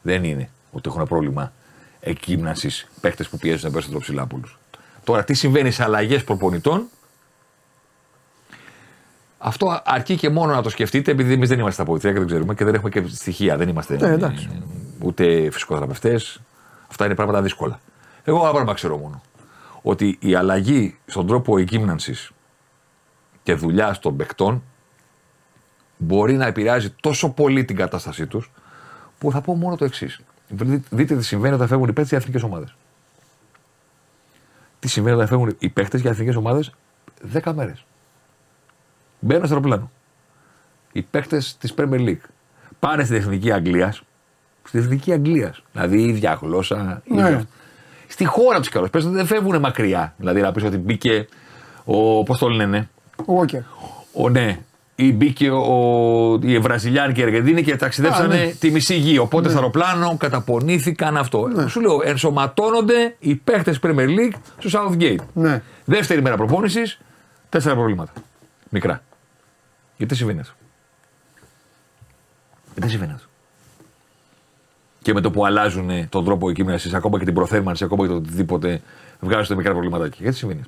Δεν 0.02 0.24
είναι 0.24 0.48
ότι 0.72 0.88
έχουν 0.88 1.04
πρόβλημα 1.04 1.52
εκκύμναση 2.00 2.70
παίχτες 3.00 3.28
που 3.28 3.38
πιέζουν 3.38 3.70
περισσότερο 3.70 4.00
ψηλά 4.00 4.22
από 4.22 4.36
όλους. 4.36 4.58
Τώρα, 5.04 5.24
τι 5.24 5.34
συμβαίνει 5.34 5.70
σε 5.70 5.82
αλλαγές 5.82 6.24
προπονητών, 6.24 6.86
αυτό 9.38 9.80
αρκεί 9.84 10.16
και 10.16 10.28
μόνο 10.30 10.54
να 10.54 10.62
το 10.62 10.68
σκεφτείτε, 10.68 11.10
επειδή 11.10 11.32
εμείς 11.32 11.48
δεν 11.48 11.58
είμαστε 11.58 11.82
στα 11.82 11.90
πολιτεία 11.90 12.12
και 12.12 12.18
δεν 12.18 12.26
ξέρουμε 12.26 12.54
και 12.54 12.64
δεν 12.64 12.74
έχουμε 12.74 12.90
και 12.90 13.02
στοιχεία. 13.08 13.56
Δεν 13.56 13.68
είμαστε 13.68 13.96
Ναι, 13.96 14.08
εντάξει. 14.08 14.48
ε, 14.52 14.62
ούτε 15.04 15.50
φυσικοθεραπευτές. 15.50 16.40
Αυτά 16.90 17.04
είναι 17.04 17.14
πράγματα 17.14 17.42
δύσκολα. 17.42 17.80
Εγώ 18.24 18.40
ένα 18.40 18.52
πράγμα 18.52 18.74
ξέρω 18.74 18.96
μόνο. 18.96 19.22
Ότι 19.82 20.18
η 20.20 20.34
αλλαγή 20.34 20.98
στον 21.06 21.26
τρόπο 21.26 21.58
εκείμνανσης 21.58 22.30
και 23.42 23.54
δουλειάς 23.54 23.98
των 23.98 24.16
παικτών 24.16 24.62
μπορεί 25.96 26.32
να 26.32 26.46
επηρεάζει 26.46 26.90
τόσο 26.90 27.30
πολύ 27.30 27.64
την 27.64 27.76
κατάστασή 27.76 28.26
τους, 28.26 28.52
που 29.18 29.30
θα 29.30 29.40
πω 29.40 29.54
μόνο 29.54 29.76
το 29.76 29.84
εξής. 29.84 30.20
Δείτε 30.90 31.16
τι 31.16 31.24
συμβαίνει 31.24 31.54
όταν 31.54 31.68
φεύγουν 31.68 31.88
οι 31.88 31.92
παίχτε 31.92 32.08
για 32.08 32.18
εθνικές 32.18 32.42
ομάδες. 32.42 32.76
Τι 34.78 34.88
συμβαίνει 34.88 35.16
όταν 35.16 35.28
φεύγουν 35.28 35.56
οι 35.58 35.68
παίχτε 35.68 35.98
για 35.98 36.10
εθνικές 36.10 36.36
ομάδες 36.36 36.74
10 37.32 37.52
μέρες. 37.54 37.84
Μπαίνουν 39.20 39.44
στο 39.44 39.54
αεροπλάνο. 39.54 39.90
Οι 40.92 41.02
παίχτε 41.02 41.42
της 41.58 41.74
Premier 41.76 42.00
League 42.00 42.24
πάνε 42.78 43.04
στην 43.04 43.16
εθνική 43.16 43.52
Αγγλίας. 43.52 44.02
Στην 44.64 44.80
εθνική 44.80 45.12
Αγγλίας. 45.12 45.62
Δηλαδή 45.72 45.98
η 46.00 46.08
ίδια 46.08 46.38
γλώσσα. 46.42 47.02
η 47.04 47.14
Ναι. 47.14 47.20
ίδια- 47.20 47.44
Στη 48.08 48.24
χώρα 48.24 48.58
τους 48.58 48.68
κιόλας. 48.68 48.90
Πες 48.90 49.04
ότι 49.04 49.14
δεν 49.14 49.26
φεύγουν 49.26 49.58
μακριά. 49.60 50.14
Δηλαδή 50.16 50.40
να 50.40 50.52
πεις 50.52 50.64
ότι 50.64 50.76
μπήκε 50.76 51.28
ο. 51.84 52.22
Πώς 52.22 52.38
το 52.38 52.48
λένε. 52.48 52.88
Walker. 53.26 53.60
Ο, 54.12 54.28
ναι, 54.28 54.58
ή 54.94 55.12
μπήκε 55.12 55.50
ο, 55.50 56.38
η 56.42 56.58
Βραζιλιάνη 56.58 57.12
και 57.12 57.20
η 57.20 57.24
Αργεντίνη 57.24 57.62
και 57.62 57.76
ταξιδέψανε 57.76 58.34
Α, 58.34 58.38
ναι. 58.44 58.50
τη 58.52 58.70
μισή 58.70 58.94
γη. 58.94 59.18
Οπότε 59.18 59.48
στο 59.48 59.58
αεροπλάνο 59.58 60.16
καταπονήθηκαν 60.16 61.16
αυτό. 61.16 61.48
Σου 61.68 61.80
λέω, 61.80 62.00
ενσωματώνονται 62.04 63.16
οι 63.18 63.34
παίχτες 63.34 63.78
Premier 63.82 64.08
League 64.08 64.32
στο 64.58 64.80
Southgate. 64.80 65.18
Ναι. 65.32 65.62
Δεύτερη 65.84 66.22
μέρα 66.22 66.36
προπόνησης, 66.36 66.98
τέσσερα 67.48 67.74
προβλήματα. 67.74 68.12
Μικρά. 68.68 69.02
Γιατί 69.96 70.14
συμβαίνει 70.14 70.40
αυτό; 70.40 70.54
Γιατί 72.74 72.90
συμβαίνει 72.90 73.12
αυτό; 73.12 73.28
Και 75.04 75.12
με 75.12 75.20
το 75.20 75.30
που 75.30 75.46
αλλάζουν 75.46 76.08
τον 76.08 76.24
τρόπο 76.24 76.50
εκείμενασης, 76.50 76.94
ακόμα 76.94 77.18
και 77.18 77.24
την 77.24 77.34
προθέρμανση, 77.34 77.84
ακόμα 77.84 78.02
και 78.02 78.08
το 78.12 78.16
οτιδήποτε, 78.16 78.82
βγάζουν 79.20 79.56
μικρά 79.56 79.72
προβληματάκια. 79.72 80.18
Γιατί 80.20 80.36
συμβαίνει 80.36 80.60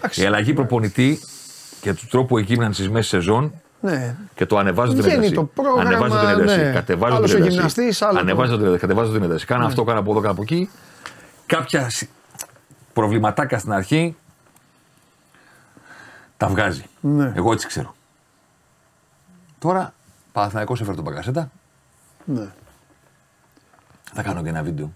αυτό; 0.00 0.22
Η 0.22 0.24
αλλαγή 0.24 0.52
προπονητή 0.52 1.20
και 1.80 1.94
του 1.94 2.06
τρόπου 2.10 2.38
εκείμνανση 2.38 2.88
μέσα 2.88 3.08
σε 3.08 3.16
σεζόν 3.16 3.52
Ναι. 3.80 4.16
και 4.34 4.46
το 4.46 4.58
ανεβάζω 4.58 4.92
την 4.92 5.02
Βγαίνει 5.02 5.14
ένταση. 5.16 5.32
το 5.34 5.44
πρόγραμμα, 5.44 5.80
ανεβάζω 5.80 6.18
την 6.18 6.28
ένταση. 6.28 6.56
ναι. 6.60 6.72
Κατεβάζω 6.72 7.14
Άλλος 7.16 7.26
την 7.30 7.34
ο 7.34 7.42
ένταση. 7.42 7.54
γυμναστής, 7.56 8.02
άλλο 8.02 8.10
το- 8.18 8.24
Ναι. 8.24 8.30
ανεβάζω 8.30 8.56
την 8.56 8.64
ένταση. 8.64 8.80
Κατεβάζω 8.80 9.12
την 9.12 9.22
ένταση. 9.22 9.46
Κάνω 9.46 9.66
αυτό, 9.66 9.84
κάνω 9.84 9.98
από 10.00 10.10
εδώ, 10.10 10.20
κάνω 10.20 10.32
από 10.32 10.42
εκεί. 10.42 10.70
Κάποια 11.46 11.90
σ- 11.90 12.08
προβληματάκια 12.92 13.58
στην 13.58 13.72
αρχή 13.72 14.16
τα 16.36 16.48
βγάζει. 16.48 16.84
Ναι. 17.00 17.32
Εγώ 17.36 17.52
έτσι 17.52 17.66
ξέρω. 17.66 17.94
Τώρα, 19.58 19.92
Παναθηναϊκός 20.32 20.80
έφερε 20.80 20.96
τον 20.96 21.04
Παγκασέτα. 21.04 21.50
Ναι. 22.34 22.46
Θα 24.12 24.22
κάνω 24.22 24.42
και 24.42 24.48
ένα 24.48 24.62
βίντεο. 24.62 24.92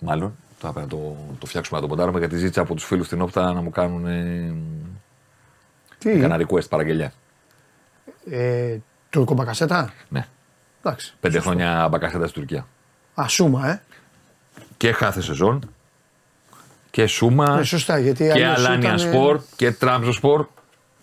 Μάλλον. 0.00 0.34
Τώρα 0.60 0.72
πρέπει 0.72 0.94
να 0.94 0.98
το, 1.00 1.16
το 1.38 1.46
φτιάξουμε 1.46 1.80
να 1.80 1.86
το 1.86 1.90
ποντάρουμε 1.94 2.18
γιατί 2.18 2.36
ζήτησα 2.36 2.60
από 2.60 2.74
τους 2.74 2.84
φίλους 2.84 3.06
στην 3.06 3.20
Όπτα 3.20 3.52
να 3.52 3.60
μου 3.60 3.70
κάνουν. 3.70 4.06
Ε, 4.06 4.54
Τι, 5.98 6.10
Έκανα 6.10 6.36
request 6.46 6.68
παραγγελιά. 6.68 7.12
ε, 8.30 8.76
τουρκομπακασέτα. 9.10 9.92
Ναι. 10.08 10.26
Εντάξει. 10.82 11.14
Πέντε 11.20 11.38
χρόνια 11.40 11.88
μπακασέτα 11.90 12.26
στην 12.26 12.40
Τουρκία. 12.40 12.66
Ασούμα, 13.14 13.68
ε. 13.68 13.82
Και 14.76 14.92
κάθε 14.92 15.20
σεζόν. 15.20 15.70
Και 16.90 17.06
Σούμα. 17.06 17.58
Ε, 17.58 17.62
σωστά, 17.62 17.98
γιατί 17.98 18.24
και 18.24 18.30
αλλιώς 18.32 18.58
Αλάνια 18.58 18.78
ήταν, 18.94 18.94
ε, 18.94 18.98
Σπορ. 19.10 19.40
Και 19.56 19.72
Τραμζο 19.72 20.12
Σπορ. 20.12 20.46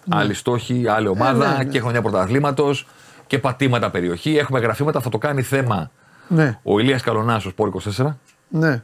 Άλλοι 0.09 0.33
στόχοι, 0.33 0.87
άλλη 0.87 1.07
ομάδα. 1.07 1.51
ναι, 1.51 1.57
ναι. 1.57 1.65
Και 1.65 1.79
χρονιά 1.79 2.01
πρωταθλήματος. 2.01 2.87
Και 3.31 3.39
πατήματα 3.39 3.89
περιοχή. 3.89 4.37
Έχουμε 4.37 4.59
γραφήματα. 4.59 4.99
Θα 5.01 5.09
το 5.09 5.17
κάνει 5.17 5.41
θέμα 5.41 5.91
Ναι, 6.27 6.59
ο 6.63 6.79
Ηλίας 6.79 7.01
Καλονάς 7.01 7.45
ο 7.45 7.49
Σπορ 7.49 7.71
24. 7.97 8.05
ναι. 8.49 8.81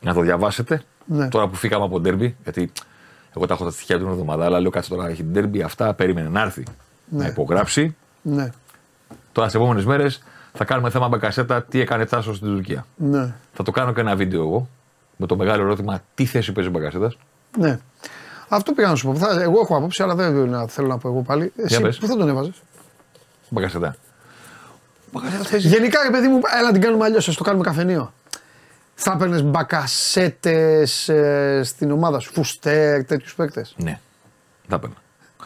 Να 0.00 0.14
το 0.14 0.20
διαβάσετε. 0.20 0.82
Ναι. 1.04 1.28
Τώρα 1.28 1.48
που 1.48 1.54
φύγαμε 1.54 1.84
από 1.84 2.00
ντέρμπι. 2.00 2.36
Γιατί 2.42 2.72
εγώ 3.36 3.46
τα 3.46 3.54
έχω 3.54 3.64
τα 3.64 3.70
στοιχεία 3.70 3.96
του 3.96 4.02
την 4.02 4.12
εβδομάδα. 4.12 4.44
Αλλά 4.44 4.60
λέω 4.60 4.70
κάτσε 4.70 4.90
τώρα 4.90 5.08
έχει 5.08 5.24
ντέρμπι. 5.24 5.62
Αυτά 5.62 5.94
περίμενε 5.94 6.28
να 6.28 6.40
έρθει. 6.40 6.62
Να 7.08 7.26
υπογράψει. 7.26 7.96
Ναι, 8.22 8.50
Τώρα 9.32 9.48
τι 9.48 9.56
επόμενες 9.56 9.84
μέρες 9.84 10.22
θα 10.52 10.64
κάνουμε 10.64 10.90
θέμα 10.90 11.08
μπακασέτα 11.08 11.62
τι 11.62 11.80
έκανε 11.80 12.06
Τάσος 12.06 12.36
στην 12.36 12.48
Τουρκία. 12.48 12.86
ναι, 12.96 13.34
Θα 13.52 13.62
το 13.62 13.70
κάνω 13.70 13.92
και 13.92 14.00
ένα 14.00 14.16
βίντεο 14.16 14.40
εγώ. 14.40 14.68
Με 15.16 15.26
το 15.26 15.36
μεγάλο 15.36 15.62
ερώτημα 15.62 16.00
τι 16.14 16.24
θέση 16.26 16.52
παίζει 16.52 16.68
ο 16.70 16.72
Μπακασέτα. 16.72 17.12
ναι. 17.58 17.78
Αυτό 18.48 18.72
πήγα 18.72 18.88
να 18.88 18.94
σου 18.94 19.06
πω. 19.06 19.14
Θα- 19.14 19.40
εγώ 19.42 19.60
έχω 19.60 19.76
άποψη, 19.76 20.02
αλλά 20.02 20.14
δεν 20.14 20.48
να- 20.48 20.66
θέλω 20.66 20.86
να 20.86 20.98
πω 20.98 21.08
εγώ 21.08 21.22
πάλι. 21.22 21.52
Εσύ 21.56 21.80
πες. 21.80 21.98
πού 21.98 22.06
θα 22.06 22.16
τον 22.16 22.28
έβαζες. 22.28 22.62
Μπακασέτα. 23.48 23.96
Μπακασέτα 25.12 25.44
θέση. 25.44 25.68
Γενικά, 25.68 26.02
ρε 26.02 26.10
παιδί 26.10 26.28
μου, 26.28 26.40
έλα 26.60 26.72
την 26.72 26.80
κάνουμε 26.80 27.04
αλλιώς. 27.04 27.28
Α 27.28 27.32
το 27.34 27.44
κάνουμε 27.44 27.64
καφενείο. 27.64 28.12
Θα 28.94 29.12
έπαιρνες 29.12 29.42
μπακασέτες 29.42 31.10
στην 31.62 31.90
ομάδα 31.90 32.18
σου, 32.18 32.32
φουστέρ, 32.32 33.04
τέτοιους 33.04 33.34
παίκτες. 33.34 33.74
Ναι. 33.76 33.98
Θα 34.68 34.78
παίρνα. 34.78 34.94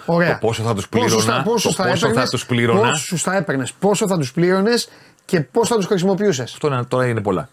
Ωραία. 0.06 0.32
Το 0.32 0.46
πόσο 0.46 0.62
θα 0.62 0.74
τους 0.74 0.88
Πόσους 0.88 1.14
πλήρωνα, 1.14 1.36
θα- 1.36 1.50
πόσους 1.50 1.74
το 1.76 1.82
θα 1.82 1.88
πόσο 1.88 2.00
θα 2.00 2.06
έπαιρνες, 2.10 2.30
τους 2.30 2.46
πλήρωνα. 2.46 2.80
Πόσους 2.88 3.22
θα 3.22 3.36
έπαιρνε, 3.36 3.66
πόσο 3.78 4.06
θα 4.08 4.18
τους 4.18 4.32
πλήρωνες 4.32 4.88
και 5.24 5.40
πώς 5.40 5.68
θα 5.68 5.76
τους 5.76 5.86
χρησιμοποιούσες. 5.86 6.52
Αυτό 6.52 6.66
είναι- 6.66 6.84
τώρα 6.84 7.06
είναι 7.06 7.20
πολλά. 7.20 7.48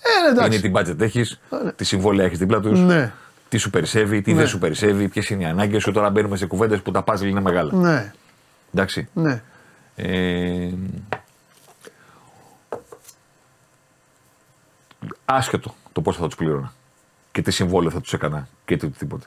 Ε, 0.00 0.22
ναι, 0.24 0.30
εντάξει. 0.40 0.68
Είναι 0.68 0.80
τι 0.80 0.90
budget 0.92 1.00
έχεις, 1.00 1.40
τι 1.76 1.84
συμβόλαια 1.84 2.26
έχεις 2.26 2.38
δίπλα 2.38 2.60
τους, 2.60 2.80
Ναι. 2.80 3.12
τι 3.48 3.56
σου 3.56 3.70
περισσεύει, 3.70 4.22
τι 4.22 4.32
Ναι. 4.32 4.38
δεν 4.38 4.46
σου 4.46 4.58
περισσεύει, 4.58 5.08
ποιες 5.08 5.28
είναι 5.30 5.42
οι 5.42 5.46
ανάγκες 5.46 5.82
σου. 5.82 5.92
Τώρα 5.92 6.10
μπαίνουμε 6.10 6.36
σε 6.36 6.46
κουβέντες 6.46 6.80
που 6.80 6.90
τα 6.90 7.04
puzzle 7.06 7.22
είναι 7.24 7.40
μεγάλα. 7.40 7.74
Ναι, 7.74 8.12
Εντάξει. 8.74 9.08
ναι. 9.12 9.42
Ε, 10.02 10.70
άσχετο 15.24 15.74
το 15.92 16.00
πόσο 16.00 16.20
θα 16.20 16.26
τους 16.26 16.34
πλήρωνα 16.34 16.72
και 17.32 17.42
τι 17.42 17.50
συμβόλαιο 17.50 17.90
θα 17.90 18.00
τους 18.00 18.12
έκανα 18.12 18.48
και 18.64 18.76
τι 18.76 18.86
οτιδήποτε. 18.86 19.26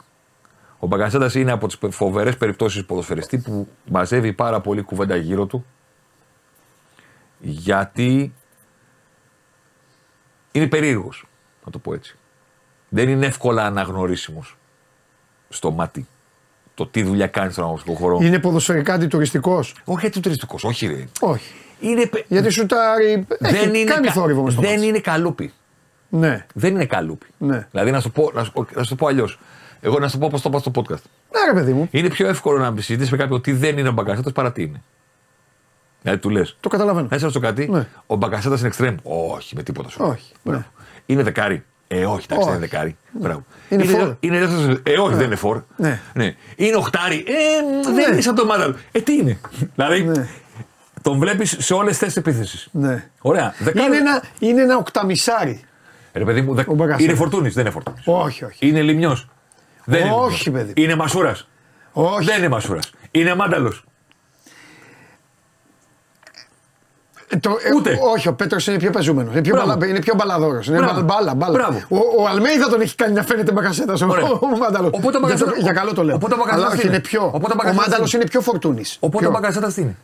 Ο 0.79 0.87
Μπαγκασέτα 0.87 1.39
είναι 1.39 1.51
από 1.51 1.67
τις 1.67 1.77
φοβερές 1.89 2.37
περιπτώσεις 2.37 2.85
ποδοσφαιριστή 2.85 3.37
που 3.37 3.67
μαζεύει 3.85 4.33
πάρα 4.33 4.61
πολύ 4.61 4.81
κουβέντα 4.81 5.15
γύρω 5.15 5.45
του 5.45 5.65
γιατί 7.39 8.33
είναι 10.51 10.67
περίεργος, 10.67 11.27
να 11.65 11.71
το 11.71 11.79
πω 11.79 11.93
έτσι. 11.93 12.17
Δεν 12.89 13.09
είναι 13.09 13.25
εύκολα 13.25 13.65
αναγνωρίσιμος 13.65 14.57
στο 15.49 15.71
μάτι 15.71 16.07
το 16.73 16.87
τι 16.87 17.03
δουλειά 17.03 17.27
κάνει 17.27 17.51
στον 17.51 17.63
αγωνιστικό 17.63 17.95
χώρο. 17.95 18.19
Είναι 18.21 18.39
ποδοσφαιρικά 18.39 18.93
αντιτουριστικός. 18.93 19.75
Όχι 19.85 19.99
γιατί 20.01 20.19
τουριστικό, 20.19 20.55
όχι 20.61 20.87
ρε. 20.87 21.03
Όχι. 21.19 21.53
Είναι, 21.79 22.05
πε- 22.05 22.25
Γιατί 22.27 22.49
σουτάρει. 22.49 23.25
δεν 23.39 23.53
Έχει 23.55 23.67
είναι, 23.67 23.83
κάνει 23.83 24.07
κα- 24.07 24.13
θόρυβο 24.13 24.43
μες 24.43 24.53
στο 24.53 24.61
δεν 24.61 24.71
μάτς. 24.71 24.83
είναι 24.83 24.99
καλούπι. 24.99 25.53
Ναι. 26.09 26.45
Δεν 26.53 26.73
είναι 26.73 26.85
καλούπι. 26.85 27.25
Ναι. 27.37 27.67
Δηλαδή 27.71 27.91
να 27.91 27.99
σου 27.99 28.11
το 28.11 28.21
πω, 28.21 28.31
να 28.33 28.43
σου, 28.43 28.51
να 28.75 28.83
σου 28.83 28.89
το 28.89 28.95
πω 28.95 29.07
αλλιώς. 29.07 29.39
Εγώ 29.81 29.99
να 29.99 30.07
σου 30.07 30.13
το 30.13 30.19
πω 30.19 30.27
πώς 30.31 30.41
το 30.41 30.49
είπα 30.49 30.59
στο 30.59 30.71
podcast. 30.75 31.01
Ναι, 31.31 31.51
ρε 31.51 31.53
παιδί 31.53 31.73
μου, 31.73 31.87
Είναι 31.91 32.09
πιο 32.09 32.27
εύκολο 32.27 32.57
να 32.59 32.73
συζητήσεις 32.81 33.11
με 33.11 33.17
κάποιον 33.17 33.41
τι 33.41 33.51
δεν 33.53 33.77
είναι 33.77 33.89
ο 33.89 33.91
Μπακασέτας 33.91 34.31
παρά 34.31 34.51
τι 34.51 34.61
είναι. 34.63 34.81
Δηλαδή 36.01 36.19
του 36.21 36.29
λες. 36.29 36.57
το 36.59 36.69
καταλαβαίνω. 36.69 37.07
Να 37.11 37.17
σε 37.17 37.23
ρωτήσω 37.25 37.39
κάτι. 37.45 37.67
Ναι. 37.69 37.87
Ο 38.07 38.15
Μπακασέτας 38.15 38.55
είναι 38.57 38.67
εξτρέμ. 38.67 38.95
Όχι, 39.03 39.55
με 39.55 39.63
τίποτα 39.63 39.89
σου. 39.89 39.97
Όχι, 40.01 40.31
Μπράβο. 40.43 40.59
ναι. 40.59 40.65
Είναι 41.05 41.23
δεκάρι. 41.23 41.63
Ε, 41.87 42.05
όχι, 42.05 42.25
εντάξει, 42.29 42.29
δεν 42.29 42.37
είναι 42.39 42.49
Όχι. 42.51 42.59
δεκάρι. 42.59 42.95
Μπράβο. 43.11 43.45
Είναι 43.69 43.83
φορ. 43.83 44.03
δε- 44.07 44.13
είναι 44.19 44.39
δεύτερος- 44.39 44.79
Ε, 44.83 44.97
όχι, 44.99 45.15
δεν 45.15 45.25
είναι 45.25 45.35
φορ. 45.35 45.61
Ναι. 45.75 46.01
Είναι 46.55 46.75
οχτάρι. 46.75 47.23
Ε, 47.27 47.81
δεν 47.83 47.93
Ναι. 47.93 48.03
είναι 48.11 48.21
σαν 48.21 48.35
το 48.35 48.45
μάταλο. 48.45 48.75
Ε, 48.91 48.99
τι 49.01 49.13
είναι. 49.13 49.39
δηλαδή, 49.75 50.03
Ναι. 50.03 50.27
τον 51.01 51.19
βλέπεις 51.19 51.55
σε 51.59 51.73
όλες 51.73 51.89
τις 51.89 51.97
θέσεις 51.97 52.15
επίθεσης. 52.17 52.67
Ναι. 52.71 53.09
Ωραία. 53.21 53.53
Δεκάρι. 53.59 53.85
Είναι 53.87 53.97
ένα, 53.97 54.23
είναι 54.39 54.61
ένα 54.61 54.77
οκταμισάρι. 54.77 55.61
Ρε 56.13 56.23
παιδί 56.25 56.41
μου, 56.41 56.53
δε... 56.55 56.63
Ο 56.67 56.73
Μπαγκασέτας. 56.73 57.05
είναι 57.05 57.15
φορτούνης, 57.15 57.53
δεν 57.53 57.63
είναι 57.63 57.73
φορτούνης. 57.73 58.01
Όχι, 58.05 58.43
όχι. 58.45 58.67
Είναι 58.67 58.81
λιμιός. 58.81 59.27
Δεν 59.85 60.01
είναι 60.01 60.11
Όχι, 60.15 60.43
λιμιός. 60.49 60.65
παιδί. 60.65 60.83
Είναι 60.83 60.95
μασούρας. 60.95 61.47
Όχι. 61.91 62.25
Δεν 62.25 62.37
είναι 62.37 62.47
μασούρας. 62.49 62.91
Είναι 63.11 63.35
μάνταλος. 63.35 63.83
Ε, 67.17 67.22
Το, 67.39 67.57
ε, 67.63 67.73
Ούτε. 67.75 67.99
όχι, 68.15 68.27
ο 68.27 68.33
Πέτρος 68.33 68.67
είναι 68.67 68.77
πιο 68.77 68.89
πεζούμενος. 68.91 69.31
Είναι 69.33 69.41
πιο, 69.41 69.53
Μπράβο. 69.55 69.73
μπαλα, 69.73 69.87
είναι 69.87 69.99
πιο 69.99 70.13
μπαλαδόρος. 70.17 70.67
Είναι 70.67 70.77
Μπράβο. 70.77 71.01
μπαλα, 71.01 71.03
μπάλα, 71.03 71.33
μπάλα. 71.33 71.51
Μπράβο. 71.51 71.81
Ο, 72.17 72.21
ο 72.23 72.27
Αλμέιδα 72.27 72.69
τον 72.69 72.81
έχει 72.81 72.95
κάνει 72.95 73.13
να 73.13 73.23
φαίνεται 73.23 73.51
μπακασέτας. 73.51 74.01
Ο, 74.01 74.07
Ωραία. 74.09 74.25
ο 74.25 74.57
Μάνταλο. 74.57 74.87
Οπότε 74.87 75.05
ο 75.07 75.09
για, 75.09 75.19
Μπακασέτας- 75.19 75.53
το- 75.55 75.61
για 75.61 75.73
καλό 75.73 75.93
το 75.93 76.03
λέω. 76.03 76.15
οπότε 76.15 76.33
ο 76.33 76.37
Μπακασέτας 76.37 76.65
Αλλά 76.65 76.73
όχι, 76.75 76.85
είναι. 76.87 76.95
είναι; 76.95 77.03
πιο. 77.03 77.21
Οπότε 77.25 77.37
ο 77.37 77.47
ο 77.51 77.55
Μπακασέτας 77.55 77.85
Μάνταλος 77.87 78.13
είναι. 78.13 78.21
είναι 78.21 78.31
πιο 78.31 78.41
φορτούνης. 78.41 78.97
Οπότε 78.99 79.27
ο 79.27 79.31
μπαγκασέτα 79.31 79.71
τι 79.73 79.81
είναι; 79.81 79.95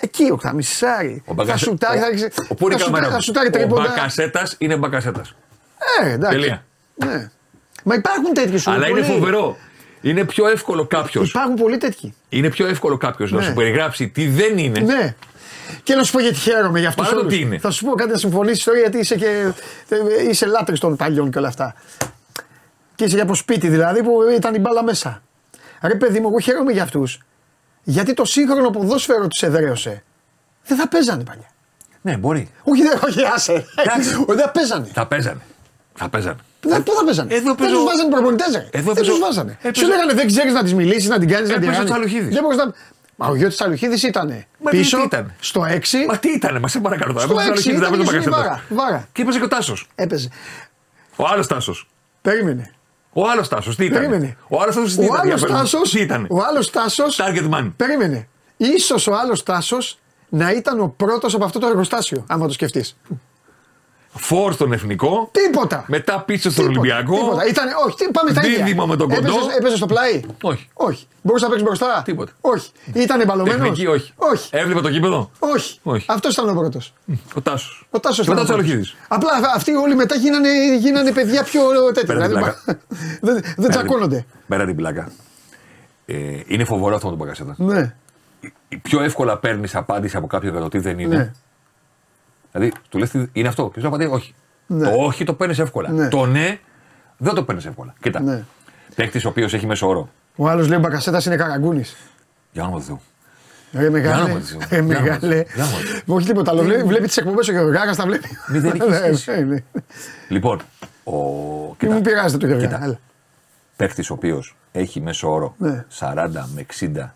Εκεί 0.00 0.30
ο 0.32 0.38
Χαμισάρη. 0.42 1.22
Ο 1.22 1.22
Θα 1.26 1.34
Μπακασέ- 1.34 1.68
σουτάρει, 1.68 1.98
θα, 1.98 2.06
ο- 2.06 2.14
ξε- 2.14 2.32
ο- 2.48 2.54
Πού 2.54 2.64
είναι 2.66 2.74
η 2.74 2.78
θα, 2.78 2.84
σουτάρει, 2.84 2.92
κάμερα. 2.92 3.08
θα 3.08 3.14
μου; 3.14 3.20
σουτάρει 3.22 3.46
Ο 3.46 3.50
τρίποντα. 3.50 3.82
μπακασέτας 3.82 4.54
είναι 4.58 4.76
μπακασέτας. 4.76 5.34
Ε, 6.04 6.10
εντάξει. 6.12 6.38
Τελεία. 6.38 6.64
Ναι. 6.94 7.30
Μα 7.84 7.94
υπάρχουν 7.94 8.32
τέτοιοι 8.34 8.58
σου. 8.58 8.70
Αλλά 8.70 8.88
είναι 8.88 9.00
πολλοί. 9.00 9.12
φοβερό. 9.12 9.56
Είναι 10.00 10.24
πιο 10.24 10.48
εύκολο 10.48 10.86
κάποιος. 10.86 11.28
Υπάρχουν 11.30 11.54
πολλοί 11.54 11.76
τέτοιοι. 11.76 12.14
Είναι 12.28 12.50
πιο 12.50 12.66
εύκολο 12.66 12.96
κάποιος 12.96 13.32
να 13.32 13.38
Ναι. 13.38 13.44
σου 13.44 13.52
περιγράψει 13.52 14.08
τι 14.08 14.26
δεν 14.28 14.58
είναι. 14.58 14.80
Ναι. 14.80 15.14
Και 15.82 15.94
να 15.94 16.02
σου 16.02 16.12
πω 16.12 16.20
γιατί 16.20 16.36
χαίρομαι 16.36 16.78
για 16.78 16.88
αυτό. 16.88 17.02
Παρά 17.02 17.14
το 17.14 17.26
τι 17.26 17.38
είναι. 17.38 17.58
Θα 17.58 17.70
σου 17.70 17.84
πω 17.84 17.94
κάτι 17.94 18.10
να 18.10 18.16
συμφωνήσεις 18.18 18.64
τώρα 18.64 18.78
γιατί 18.78 18.98
είσαι 18.98 19.16
και. 19.16 19.52
είσαι 20.30 20.46
λάτρης 20.46 20.80
των 20.80 20.96
παλιών 20.96 21.30
και 21.30 21.38
όλα 21.38 21.48
αυτά. 21.48 21.74
Και 22.94 23.04
είσαι 23.04 23.16
και 23.16 23.22
από 23.22 23.34
σπίτι 23.34 23.68
δηλαδή 23.68 24.02
που 24.02 24.12
ήταν 24.36 24.54
η 24.54 24.58
μπάλα 24.58 24.84
μέσα. 24.84 25.22
Ρε 25.82 25.94
παιδί 25.94 26.20
μου, 26.20 26.28
εγώ 26.28 26.38
χαίρομαι 26.38 26.72
για 26.72 26.82
αυτούς. 26.82 27.18
Γιατί 27.82 28.14
το 28.14 28.24
σύγχρονο 28.24 28.70
ποδόσφαιρο 28.70 29.26
τους 29.28 29.42
εδραίωσε. 29.42 30.02
Δεν 30.66 30.76
θα 30.78 30.88
παίζανε 30.88 31.22
παλιά. 31.24 31.48
Ναι, 32.00 32.16
μπορεί. 32.16 32.50
Όχι, 32.62 32.82
δεν, 32.82 32.98
όχι, 33.04 33.20
άσε. 33.34 33.64
Εντάξει. 33.76 34.14
Όχι, 34.14 34.24
δεν 34.38 34.50
παίζανε. 34.52 34.88
Θα 34.92 35.06
παίζανε. 35.06 35.40
Θα 35.94 36.08
παίζανε. 36.08 36.36
Δεν, 36.60 36.82
πού 36.82 36.92
θα 36.98 37.04
παίζανε; 37.04 37.34
Εδώ 37.34 37.44
δεν 37.44 37.54
παίζω- 37.54 37.74
τους 37.74 37.84
βάζανε 37.84 38.10
προπονητές. 38.10 38.52
ρε. 38.54 38.68
Εδώ 38.70 38.84
δεν 38.92 38.94
παίζω- 38.94 39.10
τους 39.10 39.18
βάζανε. 39.18 39.58
Ε, 39.62 39.66
Σου 39.66 39.72
παίζω- 39.72 39.88
λέγανε 39.88 40.12
δεν 40.12 40.26
ξέρεις 40.26 40.52
να 40.52 40.62
τη 40.64 40.74
μιλήσεις, 40.74 41.08
να 41.08 41.18
την 41.18 41.28
κάνεις, 41.28 41.48
να 41.48 41.54
την 41.54 41.62
Έπαιζε 41.62 41.78
κάνεις. 41.78 41.90
ο 41.90 41.94
Τσαλουχίδης. 41.94 42.34
Δεν 42.34 42.42
μπορείς 42.42 42.58
να. 42.58 42.72
Μα 43.16 43.26
ο 43.26 43.34
γιος 43.36 43.48
της 43.48 43.56
Τσαλουχίδη 43.56 44.06
ήταν 44.06 44.44
Μα 44.58 44.70
τι- 44.70 44.76
πίσω 44.76 44.96
τι 44.96 45.02
ήταν; 45.02 45.34
στο 45.40 45.60
6. 45.64 46.06
Μα 46.08 46.18
τι 46.18 46.28
ήτανε, 46.30 46.58
μας 46.58 46.70
σε 46.70 46.80
παρακαλώ 46.80 47.12
τώρα. 47.12 47.24
Στο 47.26 47.32
έπαιζε 47.34 47.48
ο 47.50 47.52
έξι 47.52 47.68
Αλοχίδης, 47.70 47.88
ήταν 47.88 47.98
δεν 47.98 48.06
και 48.08 48.16
έπαιζε 48.16 48.28
ο 48.28 48.30
η 48.30 48.34
Μπακασέτα. 48.34 48.62
Βάρα. 48.68 48.84
Βάρα. 48.90 49.08
Και 49.12 49.22
έπαιζε 49.22 49.38
και 49.38 49.44
ο 49.44 49.48
Τάσος. 49.48 49.88
Έπαιζε. 49.94 50.28
Ο 51.16 51.26
άλλος 51.26 51.46
Τάσος. 51.46 51.88
Περίμενε. 52.22 52.74
Ο 53.12 53.28
άλλος 53.30 53.48
Τάσος, 53.48 53.76
τι 53.76 53.84
ήταν. 53.84 53.98
Περίμενε. 53.98 54.36
Ο 54.48 54.60
άλλος 54.60 54.74
Τάσος 54.74 54.94
τι 54.94 55.00
Ο 55.00 55.04
ήταν. 55.04 55.16
άλλο 55.20 55.26
για 55.28 55.34
πες 55.34 55.50
μου. 55.50 55.56
Τάσος. 55.56 55.90
Τι 55.90 56.00
ήταν. 56.00 56.26
Ο 56.30 56.42
άλλος 56.42 56.70
Τάσος. 56.70 57.20
Target 57.20 57.50
man. 57.54 57.72
Περίμενε. 57.76 58.28
σω 58.78 59.12
ο 59.12 59.16
άλλος 59.16 59.42
Τάσος 59.42 59.98
να 60.28 60.50
ήταν 60.52 60.80
ο 60.80 60.88
πρώτος 60.96 61.34
από 61.34 61.44
αυτό 61.44 61.58
το 61.58 61.66
εργοστάσιο, 61.66 62.24
άμα 62.28 62.46
το 62.46 62.52
σκεφτείς. 62.52 62.96
Φόρ 64.16 64.52
στον 64.52 64.72
εθνικό. 64.72 65.28
Τίποτα. 65.32 65.84
Μετά 65.86 66.20
πίσω 66.20 66.50
στον 66.50 66.68
Τίποτα, 66.68 66.80
Ολυμπιακό. 66.80 67.24
Τίποτα. 67.24 67.46
Ήτανε, 67.46 67.70
όχι, 67.86 67.96
τι, 67.96 68.10
πάμε 68.10 68.32
τα 68.32 68.46
ίδια. 68.46 68.64
Δίδυμο 68.64 68.86
με 68.86 68.96
τον 68.96 69.08
κοντό. 69.08 69.28
Έπαιζες, 69.28 69.56
έπαιζε 69.58 69.76
στο 69.76 69.86
πλάι; 69.86 70.20
Όχι. 70.42 70.68
Όχι. 70.74 71.06
Μπορούσες 71.22 71.48
να 71.48 71.54
παίξεις 71.54 71.66
μπροστά; 71.68 72.02
Τίποτα. 72.04 72.32
Όχι. 72.40 72.70
Ήταν 72.92 73.20
εμπαλωμένο. 73.20 73.58
Τεχνική 73.58 73.86
όχι. 73.86 74.12
Όχι. 74.16 74.48
Έβλεπε 74.52 74.80
το 74.80 74.90
κήπεδο; 74.90 75.30
Όχι. 75.38 75.78
Όχι. 75.82 76.06
Αυτός 76.08 76.32
ήταν 76.32 76.48
ο 76.48 76.54
πρώτος. 76.60 76.92
Ο 77.34 77.40
Τάσος. 77.40 77.86
Ο 77.90 78.00
Τάσος 78.00 78.24
Και 78.24 78.30
μετά 78.30 78.42
ο 78.42 78.44
Τσαλοχίδη. 78.44 78.84
Απλά 79.08 79.30
αυτοί 79.54 79.72
όλοι 79.72 79.94
μετά 79.94 80.14
γίνανε, 80.14 80.76
γίνανε 80.76 81.12
παιδιά 81.12 81.42
πιο 81.42 81.60
τέτοια. 81.94 82.14
Πέρα 82.14 82.28
την 82.28 82.36
Δηλαδή, 82.36 82.54
δεν, 83.26 83.42
δεν 83.56 83.70
τσακώνονται. 83.70 84.26
Πέρα 84.48 84.64
την 84.66 84.76
πλάκα. 84.76 85.08
Ε, 86.06 86.14
είναι 86.46 86.64
φοβερό 86.64 86.94
αυτό 86.94 87.08
με 87.10 87.16
τον 87.16 87.26
Μπακασέτα. 87.26 87.54
Ναι. 87.58 87.94
Η 88.68 88.76
Πιο 88.76 89.02
εύκολα 89.02 89.38
παίρνεις 89.38 89.74
απάντηση 89.74 90.16
από 90.16 90.26
κάποιον 90.26 90.52
για 90.52 90.60
το 90.60 90.68
τι 90.68 90.78
δεν 90.78 90.98
είναι. 90.98 91.34
Ναι. 92.54 92.60
Δηλαδή, 92.60 92.72
του 92.88 92.98
λες 92.98 93.12
είναι 93.32 93.48
αυτό. 93.48 93.70
Και 93.74 93.80
σου 93.80 93.86
απαντάει 93.86 94.06
όχι. 94.06 94.34
Ναι. 94.66 94.88
Το 94.90 94.94
όχι 94.96 95.24
το 95.24 95.34
παίρνεις 95.34 95.58
εύκολα. 95.58 95.90
Ναι. 95.90 96.08
Το 96.08 96.26
ναι 96.26 96.58
δεν 97.16 97.34
το 97.34 97.44
παίρνεις 97.44 97.64
εύκολα. 97.66 97.94
Κοίτα. 98.00 98.20
Ναι. 98.20 98.44
Παίκτης 98.94 99.24
ο 99.24 99.28
οποίος 99.28 99.54
έχει 99.54 99.66
μέσο 99.66 99.88
όρο. 99.88 100.08
Ο 100.36 100.48
άλλος 100.48 100.68
λέει 100.68 100.78
Μπακασέτας 100.78 101.26
είναι 101.26 101.36
καραγκούνης. 101.36 101.96
Για 102.52 102.62
όνομα 102.62 102.78
του 102.78 102.84
Θεού. 102.84 103.00
Ρε 103.72 103.90
μεγάλε. 103.90 104.14
Γιάννα 104.22 104.34
μου, 104.34 104.40
Ρε 104.70 104.76
Γιάννα 104.76 104.82
μου, 104.82 104.88
μεγάλε. 105.02 105.44
Γιάννα 105.54 105.72
μου. 106.06 106.14
Όχι 106.14 106.26
τίποτα 106.26 106.50
άλλο. 106.50 106.62
Βλέπει, 106.62 106.82
βλέπεις 106.82 107.06
τις 107.06 107.16
εκπομπές 107.16 107.48
ο 107.48 107.52
Γεωργάρα, 107.52 107.94
τα 107.94 108.04
βλέπει. 108.06 108.28
Μηδενική 108.48 108.88
Ναι, 108.88 108.96
σχέση. 108.96 109.30
ναι, 109.30 109.40
ναι. 109.40 109.56
Λοιπόν, 110.28 110.60
ο. 111.04 111.12
Μην 111.80 111.92
μου 111.92 112.00
πειράζετε 112.00 112.46
το 112.46 112.52
Κοίτα. 112.52 112.58
Γεωργάρα. 112.58 112.84
Έλα. 112.84 112.98
παίκτης 113.76 114.10
ο 114.10 114.14
οποίος 114.14 114.56
έχει 114.72 115.00
μέσο 115.00 115.32
όρο 115.32 115.54
Ναι. 115.58 115.84
40 115.98 116.28
με 116.54 116.66
60 116.80 117.10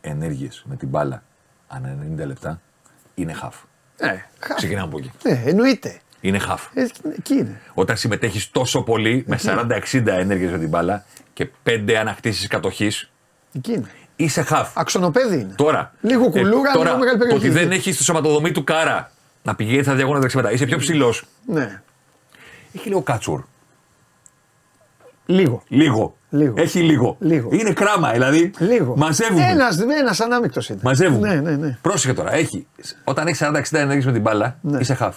ενέργειες 0.00 0.62
με 0.66 0.76
την 0.76 0.88
μπάλα 0.88 1.22
ανά 1.68 1.96
90 2.22 2.26
λεπτά 2.26 2.60
είναι 3.14 3.32
χαφ. 3.32 3.56
Ναι, 4.00 4.24
χα- 4.38 4.54
Ξεκινάμε 4.54 4.86
από 4.86 4.98
εκεί. 4.98 5.10
ναι, 5.22 5.42
εννοείται. 5.46 6.00
Είναι 6.20 6.38
χαφ. 6.38 6.62
Ε, 6.74 6.86
Εκεί 7.18 7.34
είναι. 7.34 7.60
Όταν 7.74 7.96
συμμετέχεις 7.96 8.50
τόσο 8.50 8.82
πολύ 8.82 9.24
με 9.26 9.36
40-60 9.36 10.18
ενέργειες 10.18 10.50
με 10.50 10.58
την 10.58 10.68
μπάλα 10.68 11.04
και 11.32 11.48
5 11.62 11.94
ανακτήσεις 11.94 12.46
κατοχής, 12.46 13.10
Εκεί 13.56 13.72
είναι. 13.72 13.90
είσαι 14.16 14.42
χαφ. 14.42 14.70
Αξονοπέδι 14.78 15.34
είναι. 15.40 15.54
Τώρα, 15.56 15.92
Λίγο 16.00 16.24
ε, 16.24 16.28
κουλούρα, 16.28 16.72
τώρα, 16.72 16.84
λίγο 16.84 16.98
μεγάλη 16.98 17.18
το 17.18 17.24
περιοχή. 17.24 17.46
ότι 17.48 17.58
δεν 17.58 17.70
έχεις 17.70 17.94
στη 17.94 18.04
σωματοδομή 18.04 18.50
του 18.52 18.64
κάρα 18.64 19.10
να 19.42 19.54
πηγαίνει 19.54 19.82
στα 19.82 19.94
διαγώνα 19.94 20.18
δεξιμετά, 20.18 20.52
είσαι 20.52 20.64
πιο 20.66 20.78
ψηλός. 20.78 21.24
Ναι. 21.46 21.80
Έχει 22.74 22.88
λίγο 22.88 23.02
κάτσουρ. 23.02 23.42
Λίγο. 25.30 25.62
Λίγο. 25.68 26.14
Λίγο. 26.30 26.54
Έχει 26.56 26.80
λίγο. 26.80 27.16
Λίγο. 27.20 27.48
Είναι 27.52 27.72
κράμα, 27.72 28.10
δηλαδή. 28.12 28.50
Λίγο. 28.58 28.94
Μαζεύουν. 28.96 29.38
Ένας, 29.40 29.78
ένας 30.00 30.20
ανάμεικτος 30.20 30.68
είναι. 30.68 30.78
Μαζεύουν. 30.82 31.20
Ναι, 31.20 31.34
ναι, 31.34 31.56
ναι. 31.56 31.78
Πρόσεχε 31.82 32.14
τώρα. 32.14 32.34
Έχει, 32.34 32.66
όταν 33.04 33.26
έχεις 33.26 33.40
40-60 33.42 33.78
ενέργειε 33.78 34.04
με 34.06 34.12
την 34.12 34.20
μπάλα, 34.22 34.58
Ναι. 34.60 34.78
είσαι 34.80 34.94
χαφ. 34.94 35.16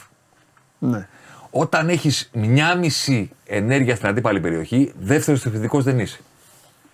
ναι. 0.79 1.07
Όταν 1.49 1.89
έχεις 1.89 2.29
μια 2.33 2.75
μισή 2.75 3.29
ενέργεια 3.45 3.95
στην 3.95 4.07
αντίπαλη 4.07 4.39
περιοχή, 4.39 4.93
δεύτερος 4.99 5.45
επιθετικό 5.45 5.81
δεν 5.81 5.99
είσαι. 5.99 6.19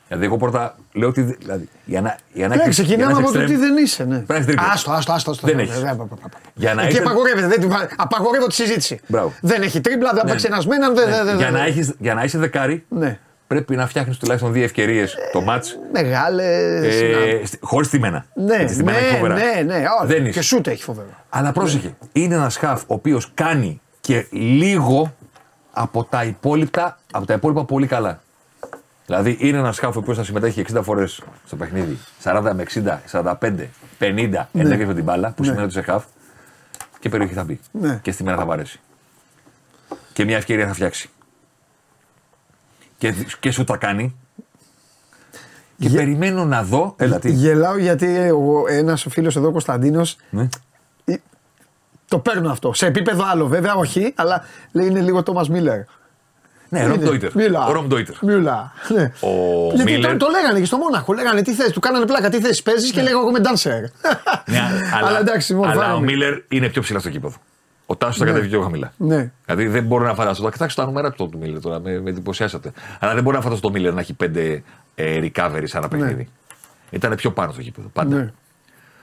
Δηλαδή, 0.10 0.28
εγώ 0.28 0.38
πρώτα 0.38 0.76
λέω 0.94 1.08
ότι. 1.10 1.22
Δηλαδή, 1.22 1.70
για 1.86 2.02
να, 2.02 2.18
για 2.34 2.48
να 2.48 2.56
Ναι, 2.56 2.62
έχεις- 2.62 2.74
ξεκινάμε 2.76 3.12
για 3.12 3.22
να 3.22 3.28
από 3.28 3.32
το 3.34 3.40
έχεις 3.40 3.52
τι 3.52 3.58
extreme, 3.58 3.60
δεν 3.74 3.84
είσαι. 3.84 4.04
Ναι. 4.04 4.16
Πρέπει 4.20 4.28
να 4.32 4.36
έχεις 4.36 4.46
τρίπλα. 4.48 4.68
Άστο, 4.72 4.92
άστο, 4.92 5.12
άστο. 5.14 5.32
άστο. 5.32 5.48
Δεν 5.48 5.60
Ε, 5.60 5.62
έχεις. 5.62 5.76
ε, 5.76 5.80
ε, 5.80 5.90
ε, 5.90 5.92
ε, 5.92 5.96
Για 6.54 6.74
να 6.74 6.82
Εκεί 6.82 6.92
είσαι- 6.92 7.02
απαγορεύεται. 7.02 7.48
Δεν 7.48 7.60
την 7.60 7.70
βα- 7.70 7.88
απαγορεύω 7.98 8.48
τη 8.48 8.54
συζήτηση. 8.54 9.00
Μπράβο. 9.08 9.34
Δεν 9.42 9.62
έχει 9.62 9.82
τρίπλα, 9.82 10.12
δεν 10.14 10.24
παίξει 10.26 10.46
ένα 10.50 10.62
μένα. 10.68 10.90
δεν- 10.92 11.10
δεν- 11.10 11.26
δεν- 11.26 11.36
για, 11.38 11.46
δεν- 11.46 11.54
να 11.54 11.66
έχεις, 11.66 11.94
για 12.00 12.14
να 12.14 12.24
είσαι 12.24 12.38
δεκάρι, 12.38 12.86
Ναι. 12.90 13.20
πρέπει 13.48 13.76
να 13.76 13.88
φτιάχνεις 13.88 14.18
τουλάχιστον 14.18 14.54
δύο 14.54 14.64
ευκαιρίες 14.64 15.16
το 15.32 15.42
μάτς. 15.42 15.78
Μεγάλες. 15.94 17.02
Ε, 17.02 17.42
χωρίς 17.60 17.90
τη 17.90 18.00
μένα. 18.00 18.26
Ναι, 18.34 18.56
Έτσι, 18.56 18.76
τη 18.78 18.84
μένα 18.84 18.98
έχει 18.98 19.12
ναι, 19.12 19.18
φοβερά. 19.18 19.36
ναι, 19.36 19.62
ναι, 19.62 19.76
όλα. 20.00 20.08
Δεν 20.08 20.24
Και 20.24 20.30
είσαι. 20.30 20.42
σούτ 20.42 20.68
έχει 20.68 20.84
φοβερό. 20.84 21.08
Αλλά 21.30 21.52
πρόσεχε. 21.52 21.94
Είναι 22.12 22.36
ένας 22.36 22.58
χαφ 22.58 22.82
ο 22.82 22.94
οποίος 22.94 23.32
κάνει 23.34 23.82
και 24.02 24.26
λίγο 24.32 25.14
από 25.72 26.04
τα 26.04 26.24
υπόλοιπα, 26.24 26.98
από 27.12 27.26
τα 27.26 27.34
υπόλοιπα 27.34 27.66
πολύ 27.66 27.88
καλά. 27.88 28.22
Δηλαδή 29.10 29.38
είναι 29.40 29.58
ένας 29.58 29.80
χαφ 29.80 29.96
ο 29.96 30.00
οποίο 30.00 30.14
θα 30.14 30.24
συμμετέχει 30.24 30.66
60 30.74 30.80
φορές 30.84 31.22
στο 31.46 31.56
παιχνίδι, 31.56 31.98
40 32.24 32.52
με 32.56 32.64
60, 32.64 33.00
45, 33.12 33.70
50 34.00 34.48
Ναι. 34.52 34.62
ενέργειε 34.62 34.86
με 34.86 34.94
την 34.94 35.04
μπάλα, 35.04 35.28
που 35.32 35.42
Ναι. 35.42 35.48
σημαίνει 35.48 35.64
ότι 35.66 35.72
είσαι 35.78 35.82
χαφ 35.82 36.04
και 37.00 37.10
περιοχή 37.10 37.34
θα 37.34 37.44
μπει. 37.44 37.60
Ναι. 37.72 38.00
Και 38.02 38.12
στη 38.12 38.24
μέρα 38.24 38.38
θα 38.38 38.46
βαρέσει. 38.46 38.80
Και 40.14 40.26
μια 40.26 40.38
ευκαιρία 40.38 40.68
θα 40.68 40.74
φτιάξει. 40.74 41.10
Και, 42.98 43.14
και 43.40 43.52
σου 43.52 43.64
τα 43.64 43.78
κάνει. 43.78 44.16
Και 45.78 45.88
Γε- 45.88 45.96
περιμένω 45.98 46.46
να 46.46 46.64
δω. 46.64 46.94
Έλα, 46.98 47.20
τι. 47.20 47.32
Γελάω 47.32 47.78
γιατί 47.78 48.32
ένας 48.70 49.06
φίλος 49.10 49.36
εδώ, 49.36 49.52
Κωνσταντίνος, 49.52 50.18
Ναι. 50.30 50.50
το 52.08 52.20
παίρνω 52.20 52.52
αυτό. 52.52 52.74
Σε 52.74 52.86
επίπεδο 52.86 53.24
άλλο 53.26 53.48
βέβαια, 53.48 53.76
όχι, 53.76 54.14
αλλά 54.16 54.44
λέει 54.72 54.88
είναι 54.88 55.02
λίγο 55.02 55.24
Τόμα 55.24 55.46
Μίλλερ. 55.50 55.80
Ναι, 56.70 56.86
Ρομ 56.86 57.00
Ντόιτερ. 57.00 57.36
Μίλα. 57.36 57.66
Ο 57.68 57.72
Ρομ 57.72 57.88
Ντόιτερ. 57.88 58.16
Μίλα. 58.22 58.72
Ναι. 58.96 59.12
Ο 59.20 59.30
Γιατί 59.76 59.92
Μίλλερ- 59.92 60.12
το, 60.18 60.26
το 60.26 60.32
λέγανε 60.32 60.60
και 60.60 60.66
στο 60.66 60.78
Μόναχο. 60.78 61.14
Λέγανε 61.14 61.42
τι 61.42 61.54
θες, 61.54 61.72
του 61.72 61.80
κάνανε 61.80 62.06
πλάκα, 62.06 62.30
τι 62.30 62.40
θες 62.42 62.62
παίζεις 62.64 62.92
και 62.92 63.02
λέγανε 63.02 63.20
εγώ 63.20 63.30
είμαι 63.30 63.40
dancer. 63.44 64.12
Ναι, 64.46 64.62
αλλά, 65.06 65.20
εντάξει, 65.20 65.54
μόνο 65.54 65.72
αλλά 65.72 65.82
βάλε 65.82 65.94
ο 65.94 66.00
με. 66.00 66.06
Μίλλερ 66.06 66.34
είναι 66.48 66.70
πιο 66.70 66.82
ψηλά 66.82 67.00
στο 67.00 67.10
κήπεδο. 67.10 67.36
Ο 67.86 67.96
Τάσος 67.96 68.18
θα 68.18 68.24
Ναι. 68.26 68.32
κατέβει 68.32 68.48
πιο 68.48 68.62
χαμηλά. 68.62 68.94
Ναι. 68.98 69.32
Δηλαδή 69.46 69.68
δεν 69.68 69.84
μπορώ 69.84 70.06
να 70.06 70.14
φανταστώ. 70.16 70.44
Θα 70.44 70.50
κοιτάξω 70.52 70.76
τα 70.76 70.86
νούμερα 70.86 71.12
του 71.12 71.30
του 71.30 71.38
Μίλλερ 71.38 71.62
τώρα, 71.62 71.80
με, 71.80 72.00
με 72.02 72.10
εντυπωσιάσατε. 72.10 72.72
Αλλά 73.00 73.14
δεν 73.14 73.24
μπορώ 73.24 73.36
να 73.38 73.44
φανταστώ 73.44 73.68
το 73.68 73.74
Μίλλερ 73.74 73.94
να 73.94 74.00
έχει 74.00 74.14
πέντε 74.14 74.64
ε, 74.96 75.20
recovery 75.22 75.64
σαν 75.64 75.82
ένα 75.84 75.88
παιχνίδι. 75.88 76.30
Ήταν 76.90 77.16
πιο 77.16 77.32
πάνω 77.32 77.52
στο 77.52 77.62
γήπεδο. 77.62 77.88
Πάντα. 77.94 78.16
Ναι. 78.16 78.32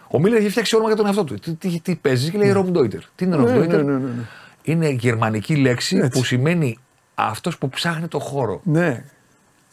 Ο 0.08 0.20
Μίλλερ 0.20 0.38
έχει 0.40 0.48
φτιάξει 0.48 0.74
όνομα 0.74 0.88
για 0.90 0.96
τον 0.98 1.06
εαυτό 1.06 1.24
του. 1.24 1.34
Τι, 1.34 1.54
τι, 1.54 1.80
τι 1.80 1.94
παίζεις 1.94 2.30
και 2.30 2.38
λέει 2.38 2.52
Ρομ 2.52 2.70
Ντόιτερ. 2.70 3.00
Τι 3.14 3.24
είναι 3.24 3.36
Ρομ 3.36 3.44
Ναι, 3.44 3.52
Ντόιτερ; 3.52 3.82
ναι, 3.84 3.92
ναι, 3.92 3.98
ναι, 3.98 4.04
ναι. 4.04 4.22
Είναι 4.62 4.88
γερμανική 4.88 5.56
λέξη 5.56 5.96
Έτσι. 5.96 6.18
που 6.18 6.24
σημαίνει 6.24 6.78
αυτός 7.18 7.58
που 7.58 7.68
ψάχνει 7.68 8.08
το 8.08 8.18
χώρο. 8.18 8.60
Ναι. 8.64 9.04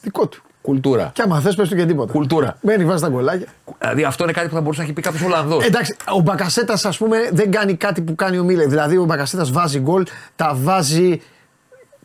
Δικό 0.01 0.27
του. 0.27 0.43
Κουλτούρα. 0.61 1.11
Και 1.13 1.21
άμα 1.21 1.39
θες, 1.39 1.55
πες 1.55 1.69
του 1.69 1.75
και 1.75 1.85
τίποτα. 1.85 2.11
Κουλτούρα. 2.11 2.57
Μπαίνει, 2.61 2.85
βάζεις 2.85 3.01
τα 3.01 3.07
γκολάκια. 3.07 3.47
Δηλαδή 3.79 4.03
αυτό 4.03 4.23
είναι 4.23 4.33
κάτι 4.33 4.47
που 4.47 4.53
θα 4.53 4.61
μπορούσε 4.61 4.79
να 4.79 4.85
έχει 4.85 4.95
πει 4.95 5.01
κάποιος 5.01 5.21
Ολλανδός. 5.21 5.65
Εντάξει, 5.65 5.95
ο 6.09 6.19
Μπακασέτας, 6.19 6.85
ας 6.85 6.97
πούμε, 6.97 7.17
δεν 7.31 7.51
κάνει 7.51 7.75
κάτι 7.75 8.01
που 8.01 8.15
κάνει 8.15 8.37
ο 8.37 8.43
Μίλλερ. 8.43 8.67
Δηλαδή, 8.67 8.97
ο 8.97 9.03
Μπακασέτας 9.03 9.51
βάζει 9.51 9.79
γκολ, 9.79 10.03
τα 10.35 10.55
βάζει 10.55 11.21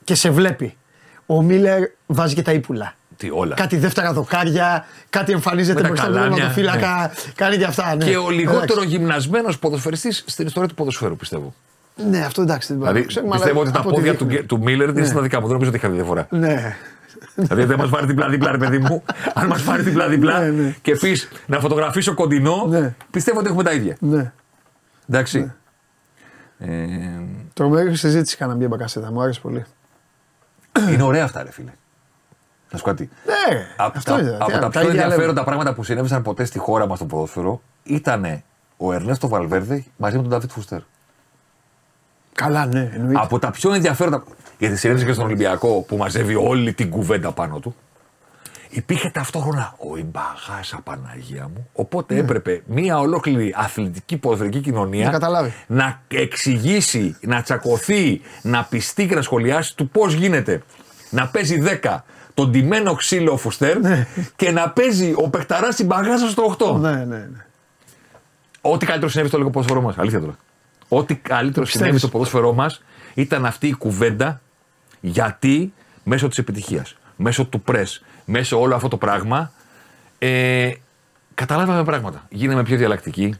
και 0.04 0.14
σε 0.14 0.30
βλέπει. 0.30 0.76
Ο 1.26 1.42
Μίλλερ 1.42 1.82
βάζει 2.06 2.34
και 2.34 2.42
τα 2.42 2.52
ύπουλα. 2.52 2.94
Τι 3.16 3.30
όλα. 3.30 3.54
Κάτι 3.54 3.76
δεύτερα 3.76 4.12
δοκάρια, 4.12 4.86
κάτι 5.10 5.32
εμφανίζεται 5.32 5.74
Με 5.74 5.82
τα 5.82 5.88
μπροστά 5.88 6.06
του 6.06 6.12
καλάμια, 6.12 6.36
τερματοφύλακα. 6.36 7.12
Κάνει 7.34 7.56
και 7.56 7.64
αυτά. 7.64 7.94
Ναι. 7.94 8.04
Και 8.04 8.16
ο 8.16 8.30
λιγότερο 8.30 8.80
Εντάξει. 8.80 8.88
γυμνασμένος 8.88 9.58
ποδοσφαιριστής 9.58 10.24
στην 10.26 10.46
ιστορία 10.46 10.68
του 10.68 10.74
ποδοσφαίρου, 10.74 11.16
πιστεύω. 11.16 11.54
Ναι, 12.10 12.18
αυτό 12.24 12.42
εντάξει. 12.42 12.68
δεν 12.68 12.78
Δηλαδή, 12.78 13.00
το 13.00 13.06
ξέρουμε, 13.06 13.32
πιστεύω 13.32 13.60
αλλά 13.60 13.68
ότι 13.68 13.72
τα 13.72 13.80
από 13.80 13.88
ό,τι 13.88 13.96
πόδια 13.98 14.16
του, 14.16 14.24
δείχνει. 14.24 14.46
του 14.46 14.58
Μίλλερ 14.62 14.88
είναι 14.88 15.00
Ναι. 15.00 15.06
στα 15.06 15.20
δικά 15.20 15.36
μου. 15.40 15.42
Δεν 15.46 15.52
νομίζω 15.52 15.70
ότι 15.70 15.78
είχα 15.78 15.88
διαφορά. 15.94 16.26
Ναι. 16.30 16.76
δηλαδή, 17.34 17.64
δεν 17.64 17.78
μας 17.78 17.88
πάρει 17.90 18.06
διπλά-διπλά, 18.06 18.50
ρε 18.50 18.58
παιδί 18.58 18.78
μου. 18.78 19.02
Αν 19.34 19.46
μας 19.46 19.62
πάρει 19.62 19.82
διπλά-διπλά 19.82 20.40
Ναι, 20.40 20.62
ναι. 20.62 20.74
και 20.82 20.96
πεις 20.96 21.28
να 21.46 21.58
φωτογραφίσω 21.60 22.14
κοντινό, 22.14 22.66
Ναι. 22.68 22.94
πιστεύω 23.10 23.38
ότι 23.38 23.48
έχουμε 23.48 23.62
τα 23.62 23.72
ίδια. 23.72 23.96
ναι. 24.00 24.32
Εντάξει. 25.08 25.52
Ε, 26.58 26.66
Τρομερή 27.54 27.96
συζήτηση 27.96 28.36
κάναμε 28.36 28.58
για 28.58 28.68
Μπακασέτα. 28.68 29.12
Μου 29.12 29.22
άρεσε 29.22 29.40
πολύ. 29.40 29.64
είναι 30.92 31.02
ωραία 31.02 31.24
αυτά, 31.24 31.42
ρε 31.42 31.50
φίλε. 31.52 31.70
Να 32.70 32.78
σου 32.78 32.84
πω 32.84 32.90
κάτι. 32.90 33.08
Ναι, 33.26 33.66
Από 33.76 33.98
αυτό 33.98 34.12
τα, 34.14 34.20
είναι. 34.20 34.30
από 34.40 34.44
Τι 34.44 34.50
τα 34.52 34.56
άλλο, 34.58 34.68
πιο 34.68 34.80
ίδια 34.80 34.92
λέμε. 34.92 35.02
ενδιαφέροντα 35.02 35.44
πράγματα 35.44 35.74
που 35.74 35.82
συνέβησαν 35.84 36.22
ποτέ 36.22 36.44
στη 36.44 36.58
χώρα 36.58 36.86
μας 36.86 36.96
στο 36.98 37.06
ποδόσφαιρο 37.06 37.60
ήταν 37.82 38.42
ο 38.76 38.92
Ερνέστο 38.92 39.28
Βαλβέρδε 39.28 39.84
μαζί 39.96 40.16
με 40.16 40.22
τον 40.22 40.30
Νταβίτ 40.30 40.50
Φουστέρ. 40.50 40.80
Καλά, 42.38 42.66
ναι, 42.66 42.90
εννοείται. 42.94 43.20
Από 43.22 43.38
τα 43.38 43.50
πιο 43.50 43.72
ενδιαφέροντα. 43.72 44.22
Γιατί 44.58 44.76
συνέβησε 44.76 45.06
και 45.06 45.12
στον 45.12 45.24
Ολυμπιακό 45.24 45.84
που 45.88 45.96
μαζεύει 45.96 46.34
όλη 46.34 46.72
την 46.72 46.90
κουβέντα 46.90 47.32
πάνω 47.32 47.58
του. 47.58 47.74
Υπήρχε 48.70 49.10
ταυτόχρονα 49.10 49.74
ο 49.78 49.96
Ιμπαγάσα 49.96 50.80
Παναγία 50.84 51.48
μου. 51.54 51.68
Οπότε 51.72 52.16
έπρεπε 52.16 52.62
μια 52.66 52.98
ολόκληρη 52.98 53.54
αθλητική 53.56 54.16
ποδοσφαιρική 54.16 54.60
κοινωνία 54.60 55.04
Να 55.04 55.10
καταλάβει. 55.10 55.54
να 55.66 56.00
εξηγήσει, 56.08 57.16
να 57.20 57.42
τσακωθεί, 57.42 58.20
να 58.42 58.64
πιστεί 58.64 59.06
και 59.06 59.14
να 59.14 59.22
σχολιάσει 59.22 59.76
του 59.76 59.88
πώς 59.88 60.12
γίνεται 60.12 60.62
να 61.10 61.28
παίζει 61.28 61.62
10 61.82 61.96
τον 62.34 62.52
τιμένο 62.52 62.94
ξύλο 62.94 63.32
ο 63.32 63.36
Φουστέρ 63.36 63.76
και 64.36 64.50
να 64.50 64.70
παίζει 64.70 65.12
ο 65.16 65.28
Πεχταράς 65.28 65.78
Ιμπαγάσα 65.78 66.28
στο 66.28 66.56
8. 66.58 66.80
Ναι, 66.80 66.90
ναι, 66.90 67.04
ναι. 67.04 67.44
Ό,τι 68.60 68.86
καλύτερο 68.86 69.10
συνέβη 69.10 69.28
στο 69.28 69.38
λίγο 69.38 69.50
ποδοσφαιρό 69.50 69.80
μας. 69.80 69.98
Αλήθεια 69.98 70.20
τώρα. 70.20 70.36
Ό,τι 70.88 71.14
καλύτερο 71.14 71.66
συνέβη 71.66 71.98
στο 71.98 72.08
ποδόσφαιρό 72.08 72.52
μας 72.52 72.82
ήταν 73.14 73.46
αυτή 73.46 73.66
η 73.66 73.72
κουβέντα 73.72 74.40
γιατί 75.00 75.72
μέσω 76.04 76.28
της 76.28 76.38
επιτυχίας, 76.38 76.96
μέσω 77.16 77.44
του 77.46 77.60
πρε, 77.60 77.82
μέσω 78.24 78.60
όλο 78.60 78.74
αυτό 78.74 78.88
το 78.88 78.96
πράγμα 78.96 79.52
ε, 80.18 80.70
καταλάβαμε 81.34 81.84
πράγματα. 81.84 82.26
Γίναμε 82.28 82.62
πιο 82.62 82.76
διαλλακτικοί. 82.76 83.34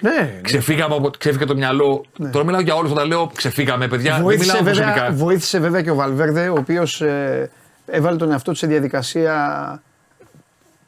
Ναι, 0.00 0.38
Ξεφύγαμε 0.42 0.94
από, 0.94 1.10
ξέφυγε 1.18 1.44
το 1.44 1.54
μυαλό. 1.54 2.04
Τώρα 2.32 2.44
μιλάω 2.44 2.60
για 2.60 2.74
όλους 2.74 2.90
όταν 2.90 3.06
λέω 3.06 3.30
ξεφύγαμε, 3.34 3.88
παιδιά. 3.88 4.14
Δεν 4.14 4.22
Βοήθησε 4.22 4.50
μιλάω 4.56 4.64
βέβαια, 4.74 4.92
προσωπικά. 4.92 5.24
βοήθησε 5.24 5.58
βέβαια 5.58 5.82
και 5.82 5.90
ο 5.90 5.94
Βαλβέρδε, 5.94 6.48
ο 6.48 6.54
οποίος 6.58 7.02
έβαλε 7.86 8.16
τον 8.16 8.30
εαυτό 8.30 8.50
του 8.50 8.56
σε 8.56 8.66
διαδικασία 8.66 9.82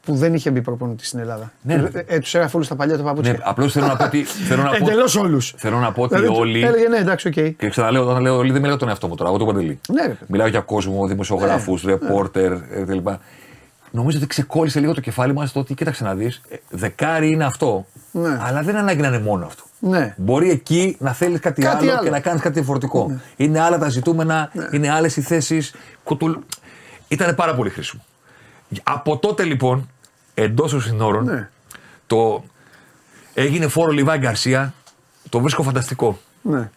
που 0.07 0.15
δεν 0.15 0.33
είχε 0.33 0.51
μπει 0.51 0.61
προπονητής 0.61 1.05
στην 1.05 1.19
Ελλάδα. 1.19 1.51
Ναι, 1.61 1.73
ε, 1.73 1.89
ρε. 1.93 2.03
ε, 2.07 2.19
τους 2.19 2.35
έγραφε 2.35 2.55
όλους 2.55 2.67
στα 2.67 2.75
παλιά 2.75 2.97
τα 2.97 3.03
παπούτσια. 3.03 3.33
Ναι, 3.33 3.39
Απλώς 3.43 3.71
θέλω 3.71 3.85
να 3.85 3.95
πω 3.95 4.03
ότι. 4.03 4.23
Θέλω 4.49 4.61
να 4.63 4.69
πω, 4.69 4.75
Εντελώς 4.75 5.15
όλους. 5.15 5.53
θέλω 5.57 5.77
να 5.79 5.91
πω 5.91 6.01
ότι 6.01 6.25
όλοι. 6.27 6.63
Έλεγε 6.63 6.87
ναι, 6.87 6.97
εντάξει, 6.97 7.27
οκ. 7.27 7.33
Και 7.33 7.69
ξαναλέω, 7.69 8.09
όταν 8.09 8.21
λέω 8.21 8.35
όλοι, 8.37 8.47
δεν 8.51 8.55
μιλάω 8.55 8.69
για 8.69 8.77
τον 8.79 8.89
εαυτό 8.89 9.07
μου 9.07 9.15
τώρα, 9.15 9.29
εγώ 9.29 9.39
το 9.39 9.45
Παντελή. 9.45 9.79
Ναι, 9.93 10.01
ρε 10.01 10.07
παιδί. 10.07 10.25
Μιλάω 10.27 10.47
για 10.47 10.59
κόσμο, 10.59 11.07
δημοσιογράφους, 11.07 11.83
ρεπόρτερ 11.83 12.51
ε, 12.51 12.57
κτλ. 12.83 12.97
Νομίζω 13.91 14.17
ότι 14.17 14.27
ξεκόλλησε 14.27 14.79
λίγο 14.79 14.93
το 14.93 15.01
κεφάλι 15.01 15.33
μας 15.33 15.51
το 15.51 15.59
ότι 15.59 15.73
κοίταξε 15.73 16.03
να 16.03 16.15
δεις, 16.15 16.41
δεκάρι 16.69 17.29
είναι 17.31 17.45
αυτό. 17.45 17.85
Ναι. 18.11 18.37
Αλλά 18.41 18.61
δεν 18.61 18.75
ανάγκη 18.75 19.01
να 19.01 19.07
είναι 19.07 19.19
μόνο 19.19 19.45
αυτό. 19.45 19.63
Ναι. 19.79 20.13
Μπορεί 20.17 20.49
εκεί 20.49 20.95
να 20.99 21.13
θέλεις 21.13 21.39
κάτι, 21.39 21.61
Κάτι 21.61 21.83
άλλο, 21.83 21.91
άλλο. 21.93 22.03
και 22.03 22.09
να 22.09 22.19
κάνεις 22.19 22.41
κάτι 22.41 22.53
διαφορετικό. 22.53 23.19
Είναι 23.35 23.59
άλλα 23.59 23.77
τα 23.77 23.89
ζητούμενα, 23.89 24.51
είναι 24.71 24.91
άλλες 24.91 25.17
οι 25.17 25.21
θέσεις. 25.21 25.73
Ήταν 27.07 27.35
πάρα 27.35 27.55
πολύ 27.55 27.69
χρήσιμο. 27.69 28.01
Από 28.83 29.17
τότε 29.17 29.43
λοιπόν, 29.43 29.89
εντός 30.41 30.71
των 30.71 30.81
συνόρων, 30.81 31.23
Ναι. 31.23 31.49
το 32.07 32.43
έγινε 33.33 33.67
φόρο 33.67 33.91
Λιβάη 33.91 34.17
Γκαρσία, 34.17 34.73
το 35.29 35.39
βρίσκω 35.39 35.63
φανταστικό. 35.63 36.19
Ναι. 36.41 36.69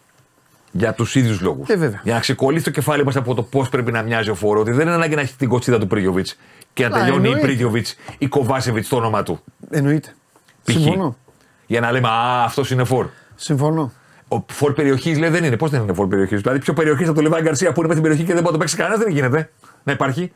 Για 0.71 0.93
τους 0.93 1.15
ίδιους 1.15 1.41
λόγους. 1.41 1.69
Ε, 1.69 1.75
βέβαια. 1.75 2.01
Για 2.03 2.13
να 2.13 2.19
ξεκολλήσει 2.19 2.63
το 2.63 2.69
κεφάλι 2.71 3.03
μας 3.05 3.15
από 3.15 3.33
το 3.33 3.43
πώς 3.43 3.69
πρέπει 3.69 3.91
να 3.91 4.01
μοιάζει 4.01 4.29
ο 4.29 4.35
φόρο, 4.35 4.59
ότι 4.59 4.71
δεν 4.71 4.85
είναι 4.85 4.95
ανάγκη 4.95 5.15
να 5.15 5.21
έχει 5.21 5.35
την 5.35 5.49
κοτσίδα 5.49 5.77
του 5.79 5.87
Πρίγιοβιτ 5.87 6.27
και 6.73 6.87
να 6.87 6.95
Α, 6.95 6.99
τελειώνει 6.99 7.23
η 7.23 7.25
εννοείται. 7.25 7.47
Πρίγιοβιτ 7.47 7.87
ή 8.17 8.27
Κοβάσεβιτς 8.27 8.87
το 8.87 8.95
όνομα 8.95 9.23
του. 9.23 9.43
Εννοείται. 9.69 10.13
Π.χ. 10.63 10.71
Συμφωνώ. 10.75 11.17
Για 11.67 11.79
να 11.79 11.91
λέμε 11.91 12.07
Α, 12.07 12.43
αυτός 12.43 12.71
είναι 12.71 12.83
φόρ. 12.83 13.07
Συμφωνώ. 13.35 13.91
Ο 14.27 14.45
φόρ 14.47 14.73
περιοχής 14.73 15.17
λέει 15.19 15.29
δεν 15.29 15.43
είναι. 15.43 15.57
Πώς 15.57 15.69
δεν 15.69 15.81
είναι 15.81 15.93
φόρ 15.93 16.07
περιοχής; 16.07 16.41
Δηλαδή 16.41 16.59
πιο 16.59 16.73
περιοχής 16.73 17.07
από 17.07 17.15
το 17.15 17.21
Λιβάη 17.21 17.41
Γκαρσία 17.41 17.71
που 17.71 17.79
είναι 17.79 17.87
με 17.87 17.93
την 17.93 18.03
περιοχή 18.03 18.23
και 18.23 18.33
δεν 18.33 18.41
μπορεί 18.41 18.53
να 18.53 18.59
το 18.59 18.63
παίξει 18.65 18.75
κανένας 18.75 18.99
δεν 18.99 19.09
γίνεται. 19.13 19.51
Να 19.83 19.91
υπάρχει. 19.91 20.31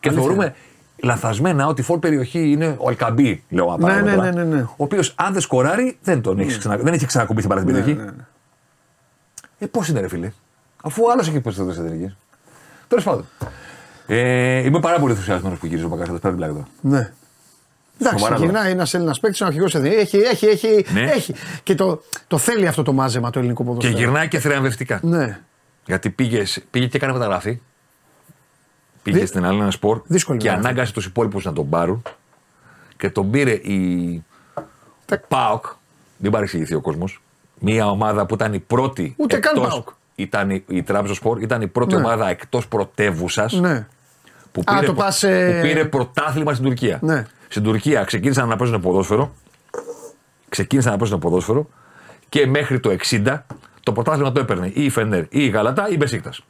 Και 0.00 0.10
θεωρούμε 0.10 0.54
λαθασμένα 1.02 1.66
ότι 1.66 1.82
φόρ 1.82 1.98
περιοχή 1.98 2.50
είναι 2.50 2.76
ο 2.78 2.88
Αλκαμπή, 2.88 3.42
λέω 3.48 3.64
Ναι, 3.66 3.72
απαράδεκτα 3.72 4.10
ναι, 4.10 4.16
τώρα, 4.16 4.32
ναι, 4.32 4.42
ναι, 4.44 4.56
ναι. 4.56 4.62
Ο 4.62 4.74
οποίος 4.76 5.14
αν 5.16 5.32
δεν 5.32 5.42
σκοράρει 5.42 5.98
δεν, 6.02 6.20
τον 6.22 6.38
έχει, 6.38 6.58
ξανα... 6.58 6.76
δεν 6.76 6.92
έχει 6.92 7.06
ξανακουμπεί 7.06 7.40
στην 7.42 7.54
παράθυρα 7.54 7.74
περιοχή. 7.78 7.98
Ναι, 7.98 8.04
ναι, 8.04 8.10
ναι. 8.10 8.24
Ε, 9.58 9.66
πώς 9.66 9.88
είναι, 9.88 10.00
ρε 10.00 10.08
φίλε; 10.08 10.32
Αφού 10.82 11.10
άλλος 11.10 11.28
έχει 11.28 11.40
περισσότερε 11.40 11.80
εταιρείε. 11.80 12.14
Τέλος 12.88 13.04
πάντων. 13.04 13.24
Ε, 14.06 14.58
είμαι 14.58 14.80
πάρα 14.80 14.98
πολύ 14.98 15.12
ενθουσιασμένος 15.12 15.58
που 15.58 15.66
γυρίζει 15.66 15.84
ο 15.84 15.88
Μπακασέτα 15.88 16.18
πέρα 16.18 16.34
την 16.34 16.42
πλάκα 16.44 16.52
του. 16.60 16.66
Ναι. 16.80 17.12
Εντάξει, 18.00 18.18
Σοβαρά 18.18 18.36
τώρα. 18.40 18.50
γυρνάει 18.50 18.70
ένας 18.72 18.94
Έλληνας 18.94 19.20
παίκτης, 19.20 19.40
ένα 19.40 19.48
αρχηγός 19.48 19.74
εθνική. 19.74 19.94
Έχει, 19.94 20.16
έχει, 20.18 20.46
έχει, 20.46 20.84
Ναι. 20.92 21.00
έχει. 21.00 21.34
Και 21.62 21.74
το, 21.74 22.02
το 22.26 22.38
θέλει 22.38 22.66
αυτό 22.66 22.82
το 22.82 22.92
μάζεμα 22.92 23.30
το 23.30 23.38
ελληνικό 23.38 23.62
Και 23.62 23.68
ποδόσφαιρο. 23.68 23.98
γυρνάει 23.98 24.28
και 24.28 24.38
θριαμβευτικά. 24.38 25.00
Ναι. 25.02 25.40
Γιατί 25.86 26.10
πήγες, 26.10 26.64
πήγε 26.70 26.86
και 26.86 26.96
έκανε 26.96 27.12
μεταγραφή. 27.12 27.60
Πήγε 29.10 29.18
Δι- 29.18 29.28
στην 29.28 29.44
Αλένα 29.44 29.70
Σπορ 29.70 30.00
Δύσκολη 30.06 30.38
και 30.38 30.44
μεταγραφή. 30.44 30.68
ανάγκασε 30.70 30.92
τους 30.92 31.04
υπόλοιπους 31.04 31.44
να 31.44 31.52
τον 31.52 31.68
πάρουν. 31.68 32.02
Και 32.96 33.10
τον 33.10 33.30
πήρε 33.30 33.50
η 33.50 34.24
ΠΑΟΚ. 35.28 35.64
Μην 36.16 36.30
παρεξηγηθεί 36.32 36.74
ο 36.74 36.80
κόσμος. 36.80 37.22
Μια 37.58 37.90
ομάδα 37.90 38.26
που 38.26 38.34
ήταν 38.34 38.52
η 38.54 38.58
πρώτη. 38.58 39.14
Ούτε 39.18 39.38
καν 39.38 39.60
ΠΑΟΚ. 39.62 39.88
Ήταν 40.14 40.50
η, 40.50 40.64
η 40.68 40.82
Τράπεζο 40.82 41.14
Σπορ 41.14 41.42
ήταν 41.42 41.62
η 41.62 41.66
πρώτη 41.66 41.94
Ναι. 41.94 42.00
ομάδα 42.00 42.28
εκτός 42.28 42.68
πρωτεύουσας 42.68 43.52
Ναι. 43.52 43.86
που, 44.52 44.62
Α, 44.64 44.74
πήρε, 44.74 44.86
το 44.86 44.94
πας, 44.94 45.22
ε, 45.22 45.52
που 45.60 45.66
πήρε 45.66 45.84
πρωτάθλημα 45.84 46.52
στην 46.52 46.64
Τουρκία. 46.64 46.98
Ναι. 47.02 47.26
Στην 47.48 47.62
Τουρκία 47.62 48.04
ξεκίνησαν 48.04 48.48
να 48.48 48.56
παίζουν 48.56 48.80
ποδόσφαιρο. 48.80 49.34
Ξεκίνησαν 50.48 50.92
να 50.92 50.98
παίζουν 50.98 51.18
ποδόσφαιρο 51.18 51.68
και 52.28 52.46
μέχρι 52.46 52.80
το 52.80 52.90
60 53.10 53.44
το 53.82 53.92
πρωτάθλημα 53.92 54.32
το 54.32 54.40
έπαιρνε 54.40 54.66
ή 54.74 54.84
η 54.84 54.90
Φενέρ 54.90 55.20
ή 55.22 55.28
η 55.30 55.48
Γαλατά 55.48 55.82
ή 55.88 55.90
η 55.92 55.96
Μπεσίκτας. 55.98 56.40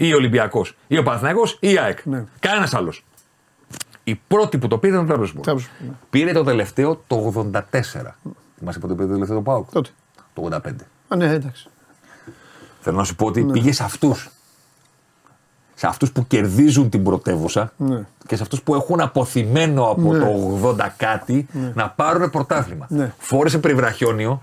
Ή 0.00 0.12
ο 0.12 0.16
Ολυμπιακός 0.16 0.76
ή 0.86 0.98
ο 0.98 1.02
Παναθηναϊκός 1.02 1.52
ή 1.60 1.70
η 1.72 1.78
ΑΕΚ. 1.78 2.04
Ναι. 2.06 2.24
Κανένας 2.40 2.74
άλλος. 2.74 3.04
Η 4.04 4.14
πρώτη 4.28 4.58
που 4.58 4.68
το 4.68 4.78
πήρε 4.78 4.94
ήταν 4.94 5.10
ο 5.10 5.14
Τρabzonspor. 5.14 5.50
Τρabzonspor, 5.50 5.68
ναι. 5.78 5.90
Πήρε 6.10 6.32
το 6.32 6.44
τελευταίο 6.44 7.02
το 7.06 7.32
84. 7.52 7.60
Θυμάσαι 8.58 8.78
πότε 8.78 8.94
πήρε 8.94 9.06
το 9.06 9.12
τελευταίο 9.12 9.36
το 9.36 9.42
ΠΑΟΚ; 9.42 9.70
Τότε. 9.72 9.90
Το 10.34 10.42
85. 10.42 10.58
Α, 11.08 11.16
ναι, 11.16 11.26
εντάξει. 11.32 11.68
Θέλω 12.80 12.96
να 12.96 13.04
σου 13.04 13.14
πω 13.16 13.26
ότι 13.26 13.44
Ναι. 13.44 13.52
πήγε 13.52 13.72
σε 13.72 13.84
αυτούς. 13.84 14.30
Σε 15.74 15.86
αυτούς 15.86 16.12
που 16.12 16.26
κερδίζουν 16.26 16.88
την 16.90 17.02
πρωτεύουσα 17.02 17.72
Ναι. 17.76 18.06
και 18.26 18.36
σε 18.36 18.42
αυτούς 18.42 18.62
που 18.62 18.74
έχουν 18.74 19.00
αποθυμένο 19.00 19.90
από 19.90 20.12
Ναι. 20.12 20.18
το 20.18 20.26
80 20.26 20.88
κάτι 20.96 21.46
να 21.74 21.90
πάρουν 21.90 22.30
πρωτάθλημα. 22.30 22.86
Ναι. 22.88 23.12
Φόρεσε 23.18 23.58
περιβραχιόνιο 23.58 24.40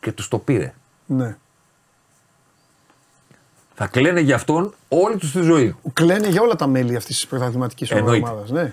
και 0.00 0.12
τους 0.12 0.28
το 0.28 0.38
πήρε. 0.38 0.74
Ναι. 1.06 1.36
Θα 3.78 3.86
κλαίνε 3.86 4.20
για 4.20 4.34
αυτόν 4.34 4.74
όλη 4.88 5.16
τους 5.16 5.32
τη 5.32 5.40
ζωή. 5.42 5.74
Κλαίνε 5.92 6.28
για 6.28 6.40
όλα 6.42 6.54
τα 6.56 6.66
μέλη 6.66 6.96
αυτής 6.96 7.16
της 7.16 7.26
πρωταθληματικής 7.26 7.90
Εννοείται. 7.90 8.28
ομάδας. 8.28 8.50
Ναι. 8.50 8.72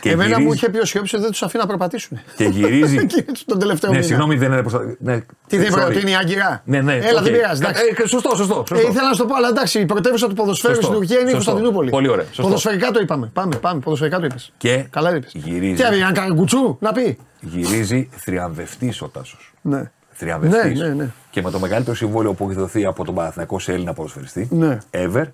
Και 0.00 0.10
Εμένα 0.10 0.28
γυρίζει- 0.28 0.46
μου 0.46 0.52
είχε 0.52 0.68
πει 0.70 0.78
ο 0.78 0.84
Σιώπης 0.84 1.14
ότι 1.14 1.22
δεν 1.24 1.32
τους 1.32 1.42
αφήνει 1.42 1.62
να 1.62 1.68
περπατήσουν. 1.68 2.20
Και 2.36 2.44
γυρίζει. 2.44 2.96
Εκεί, 3.02 3.24
τον 3.46 3.58
τελευταίο 3.58 3.90
ναι, 3.90 3.96
μήνα. 3.96 4.08
συγγνώμη, 4.08 4.36
δεν 4.36 4.52
είναι 4.52 4.60
προστα... 4.60 4.96
ναι, 4.98 5.20
Τι 5.46 5.56
δεν 5.56 5.66
sorry. 5.72 5.76
είπα, 5.76 5.86
ότι 5.86 6.00
είναι 6.00 6.10
η 6.10 6.14
Άγκυρα; 6.14 6.62
Ναι, 6.64 6.80
ναι, 6.80 6.94
Έλα, 6.96 7.18
οκ. 7.18 7.24
δεν 7.24 7.32
πειράζει. 7.32 7.62
εντάξει. 7.62 7.82
Ε, 7.98 8.02
ε, 8.02 8.06
σωστό, 8.06 8.36
σωστό. 8.36 8.54
σωστό. 8.68 8.86
Ε, 8.86 8.90
ήθελα 8.90 9.08
να 9.08 9.12
σου 9.14 9.20
το 9.22 9.26
πω, 9.28 9.34
αλλά 9.34 9.48
εντάξει, 9.48 9.80
η 9.80 9.86
πρωτεύουσα 9.86 10.28
του 10.28 10.34
ποδοσφαίρου 10.34 10.74
Σωστό. 10.74 10.86
στην 10.88 10.98
Τουρκία 11.00 11.18
είναι 11.20 11.30
η 11.30 11.32
Σωστό. 11.32 11.50
Κωνσταντινούπολη. 11.50 11.90
Πολύ 11.90 12.08
ωραία. 12.08 12.24
Σωστό. 12.24 12.42
Ποδοσφαιρικά 12.42 12.90
το 12.90 13.00
είπαμε. 13.00 13.30
Πάμε, 13.32 13.56
πάμε. 13.56 13.80
Ποδοσφαιρικά 13.80 14.18
το 14.18 14.24
είπες. 14.24 14.52
Και 14.56 14.86
Καλά 14.90 15.16
είπες. 15.16 15.30
γυρίζει. 15.34 15.74
Τι 15.74 15.82
έβγαινε, 15.82 16.04
να 16.04 16.12
κάνει 16.12 16.34
κουτσού, 16.34 16.76
να 16.80 16.92
πει. 16.92 17.18
Γυρίζει 17.40 18.08
θριαμβευτής 18.16 19.02
ο 19.02 19.08
Τάσος. 19.08 19.52
Ναι. 19.62 19.90
Θριαμβευτή. 20.22 20.72
Ναι, 20.78 20.86
ναι, 20.86 20.94
ναι. 20.94 21.08
Και 21.30 21.42
με 21.42 21.50
το 21.50 21.58
μεγαλύτερο 21.58 21.96
συμβόλαιο 21.96 22.32
που 22.34 22.44
έχει 22.50 22.58
δοθεί 22.58 22.84
από 22.84 23.04
τον 23.04 23.14
Παναθηναϊκός 23.14 23.62
σε 23.62 23.72
Έλληνα 23.72 23.92
ποδοσφαιριστή. 23.92 24.48
Ναι. 24.50 24.78
Ever. 24.90 25.24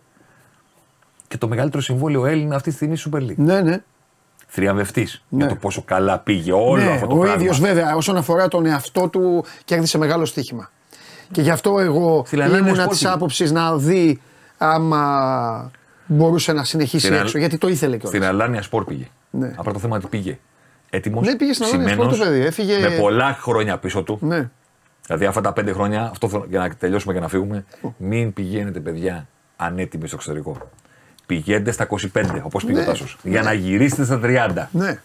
Και 1.28 1.36
το 1.38 1.48
μεγαλύτερο 1.48 1.82
συμβόλαιο 1.82 2.26
Έλληνα 2.26 2.56
αυτή 2.56 2.68
τη 2.70 2.74
στιγμή 2.76 2.96
στη 2.96 3.10
Super 3.12 3.18
League. 3.20 3.34
Ναι, 3.36 3.60
ναι. 3.60 3.82
Θριαμβευτή. 4.46 5.08
Ναι. 5.28 5.38
Για 5.38 5.48
το 5.48 5.54
πόσο 5.54 5.82
καλά 5.82 6.18
πήγε 6.18 6.52
όλο 6.52 6.82
ναι, 6.82 6.90
αυτό 6.90 7.06
το 7.06 7.14
ο 7.14 7.18
πράγμα. 7.18 7.36
ίδιος 7.36 7.60
βέβαια 7.60 7.96
όσον 7.96 8.16
αφορά 8.16 8.48
τον 8.48 8.66
εαυτό 8.66 9.08
του 9.08 9.44
κέρδισε 9.64 9.98
μεγάλο 9.98 10.24
στοίχημα. 10.24 10.70
Και 11.32 11.42
γι' 11.42 11.50
αυτό 11.50 11.78
εγώ 11.80 12.22
Στη 12.26 12.36
Λαλάνια 12.36 12.58
ήμουνα 12.68 12.84
Sport 12.84 12.88
της 12.88 12.98
πήγε. 12.98 13.12
άποψης 13.12 13.50
να 13.52 13.76
δει 13.76 14.20
άμα 14.58 15.70
μπορούσε 16.06 16.52
να 16.52 16.64
συνεχίσει 16.64 17.04
Στην 17.06 17.12
έξω. 17.18 17.24
Αλ- 17.26 17.36
Γιατί 17.38 17.58
το 17.58 17.68
ήθελε 17.68 17.96
Στην 17.98 18.10
κιόλα. 18.10 18.28
Αλάνια 18.28 18.62
Σπορ 18.62 18.84
πήγε. 18.84 19.08
Ναι. 19.30 19.54
Απλά 19.56 19.72
το 19.72 19.78
θέμα 19.78 19.96
είναι 19.96 20.04
ότι 20.06 20.16
πήγε 20.16 20.38
έτοιμος. 20.90 21.26
Ναι, 21.26 21.36
πήγε 21.36 21.52
στην 21.52 21.66
Αλάνια 21.66 21.96
Sport 21.96 22.08
το 22.10 22.16
παιδί, 22.16 22.40
έφυγε- 22.40 22.80
Με 22.80 22.90
πολλά 23.00 23.36
χρόνια 23.40 23.78
πίσω 23.78 24.02
του. 24.02 24.18
Ναι. 24.20 24.50
Δηλαδή 25.08 25.26
αυτά 25.26 25.40
τα 25.40 25.52
πέντε 25.52 25.72
χρόνια, 25.72 26.02
αυτό 26.10 26.28
θέλω- 26.28 26.46
για 26.48 26.58
να 26.58 26.70
τελειώσουμε 26.70 27.12
και 27.14 27.20
να 27.20 27.28
φύγουμε, 27.28 27.64
μην 27.96 28.32
πηγαίνετε 28.32 28.80
παιδιά 28.80 29.26
ανέτοιμοι 29.56 30.06
στο 30.06 30.16
εξωτερικό. 30.16 30.70
Πηγαίνετε 31.26 31.70
στα 31.70 31.86
25, 31.86 32.42
όπως 32.42 32.64
πήγε 32.64 32.78
Ναι. 32.78 32.84
ο 32.84 32.86
Τάσος, 32.86 33.16
Για 33.22 33.42
να 33.42 33.52
γυρίσετε 33.52 34.04
στα 34.04 34.18
30. 34.18 34.68
ναι. 34.72 34.98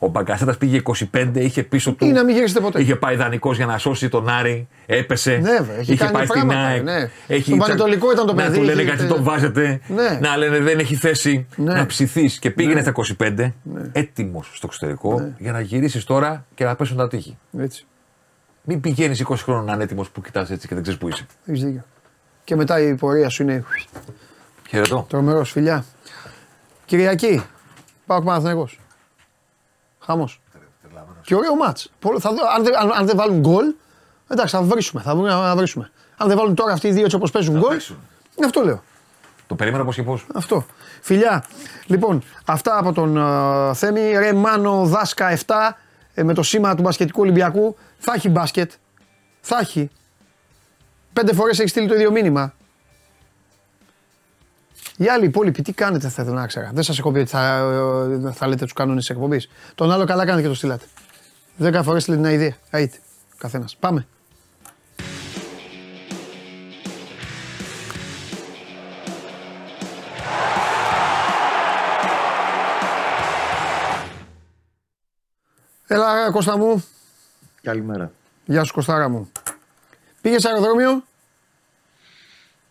Ο 0.00 0.08
Μπαγκασέτας 0.08 0.56
πήγε 0.58 0.76
25, 0.76 1.40
είχε 1.40 1.62
πίσω 1.62 1.92
του. 1.92 2.04
Ή 2.06 2.08
να 2.10 2.24
μην 2.24 2.34
γυρίσετε 2.34 2.60
ποτέ. 2.60 2.80
Είχε 2.80 2.96
πάει 2.96 3.16
δανεικός 3.16 3.56
για 3.56 3.66
να 3.66 3.78
σώσει 3.78 4.08
τον 4.08 4.28
Άρη, 4.28 4.68
έπεσε. 4.86 5.30
Ναι, 5.36 5.50
βέβαια, 5.50 5.76
έχει 5.76 5.92
είχε 5.92 6.00
κάνει 6.04 6.12
πάει 6.12 6.26
στην 6.26 6.40
πράγματα, 6.40 6.66
ΑΕΚ. 6.66 6.82
ναι. 6.82 7.10
Έχει 7.26 7.42
Στον 7.42 7.58
Πανετολικό 7.58 8.12
ήταν 8.12 8.26
το 8.26 8.34
να 8.34 8.42
παιδί, 8.42 8.56
του 8.58 8.62
λένε 8.64 8.82
είχε- 8.82 8.94
γιατί 8.94 9.08
τον 9.08 9.22
βάζετε. 9.22 9.80
Ναι. 9.88 10.18
Να 10.20 10.36
λένε 10.36 10.58
δεν 10.58 10.78
έχει 10.78 10.94
θέση. 10.94 11.46
Ναι. 11.56 11.72
Να 11.74 11.86
ψηθείς. 11.86 12.38
Και 12.38 12.50
πήγαινε 12.50 12.80
στα 12.80 12.90
25, 12.90 13.54
έτοιμος 13.92 14.50
στο 14.54 14.66
εξωτερικό 14.66 15.32
για 15.38 15.52
να 15.52 15.60
γυρίσεις 15.60 16.04
τώρα 16.04 16.44
και 16.54 16.64
να 16.64 16.76
πέσουν 16.76 16.96
τα 16.96 17.08
τείχη. 17.08 17.38
Έτσι. 17.58 17.86
Μην 18.70 18.80
πηγαίνεις 18.80 19.24
20 19.28 19.34
χρόνων 19.36 19.70
ανέτοιμο 19.70 20.06
που 20.12 20.20
κοιτάς 20.20 20.50
έτσι 20.50 20.68
και 20.68 20.74
δεν 20.74 20.82
ξέρεις 20.82 21.00
που 21.00 21.08
είσαι. 21.08 21.26
Έχεις 21.46 21.64
δίκιο. 21.64 21.84
Και 22.44 22.56
μετά 22.56 22.80
η 22.80 22.94
πορεία 22.94 23.28
σου 23.28 23.42
είναι 23.42 23.64
Χαιρετώ. 24.68 25.06
τρομερός, 25.08 25.50
φιλιά. 25.50 25.84
Κυριακή. 26.84 27.44
Πάω 28.06 28.22
Παναθηναϊκός. 28.22 28.80
Χαμός. 30.00 30.40
Και 31.22 31.34
ωραίο 31.34 31.56
μάτς. 31.56 31.92
Πολύ- 31.98 32.20
Θα 32.20 32.30
δω, 32.30 32.36
αν, 32.56 32.64
δεν, 32.64 32.76
αν, 32.78 32.92
αν 32.92 33.06
δεν 33.06 33.16
βάλουν 33.16 33.38
γκολ, 33.40 33.74
εντάξει, 34.28 34.56
θα 34.56 34.62
βρίσουμε. 34.62 35.02
Θα 35.02 35.12
βρούμε 35.14 35.28
να 35.28 35.56
βρίσουμε. 35.56 35.90
Αν 36.16 36.28
δεν 36.28 36.36
βάλουν 36.36 36.54
τώρα 36.54 36.72
αυτοί 36.72 36.88
οι 36.88 36.92
δύο 36.92 37.04
έτσι 37.04 37.16
όπως 37.16 37.30
παίζουν 37.30 37.58
γκολ. 37.58 37.70
παίξουν. 37.70 37.98
Αυτό 38.44 38.60
λέω. 38.64 38.82
Το 39.46 39.54
περίμενα 39.54 39.84
πώ 39.84 39.92
και 39.92 40.02
πώς. 40.02 40.26
Αυτό. 40.34 40.66
Φιλιά. 41.00 41.44
Λοιπόν, 41.86 42.22
αυτά 42.44 42.78
από 42.78 42.92
τον 42.92 43.14
uh, 43.18 43.72
Θέμη. 43.74 44.12
Ρε 44.18 44.32
Μάνο 44.32 44.84
Δάσκα 44.84 45.36
7 45.36 45.38
ε, 45.38 45.44
με 46.24 46.34
το 46.34 46.42
σήμα 46.42 46.74
του 46.74 46.82
μπασκετικού 46.82 47.20
Ολυμπιακού. 47.20 47.76
Θα 47.98 48.12
έχει 48.14 48.28
μπάσκετ. 48.28 48.72
Θα 49.40 49.58
έχει. 49.60 49.90
Πέντε 51.12 51.34
φορές 51.34 51.58
έχει 51.58 51.68
στείλει 51.68 51.88
το 51.88 51.94
ίδιο 51.94 52.10
μήνυμα. 52.10 52.54
Οι 54.96 55.08
άλλοι 55.08 55.24
υπόλοιποι 55.24 55.62
τι 55.62 55.72
κάνετε 55.72 56.08
θα 56.08 56.22
ήθελα 56.22 56.40
να 56.40 56.46
ξέρω. 56.46 56.70
Δεν 56.72 56.82
σας 56.82 56.98
έχω 56.98 57.12
πει 57.12 57.18
ότι 57.18 57.30
θα, 57.30 57.56
ε, 58.26 58.32
θα 58.32 58.46
λέτε 58.46 58.64
τους 58.64 58.72
κανόνες 58.72 59.06
της 59.06 59.16
εκπομπής. 59.16 59.48
Τον 59.74 59.92
άλλο 59.92 60.04
καλά 60.04 60.24
κάνετε 60.24 60.42
και 60.42 60.48
το 60.48 60.54
στείλατε. 60.54 60.84
Δέκα 61.56 61.82
φορές 61.82 62.02
στείλετε 62.02 62.22
την 62.22 62.32
ιδέα. 62.32 62.56
Αίτε. 62.70 62.98
Καθένας. 63.38 63.76
Πάμε. 63.76 64.06
Έλα, 75.90 76.30
Κώστα 76.30 76.56
μου. 76.58 76.84
Καλημέρα. 77.62 78.12
Γεια 78.44 78.64
σου, 78.64 78.72
Κωστάρα 78.72 79.08
μου. 79.08 79.30
Πήγες 80.20 80.44
αεροδρόμιο, 80.44 81.02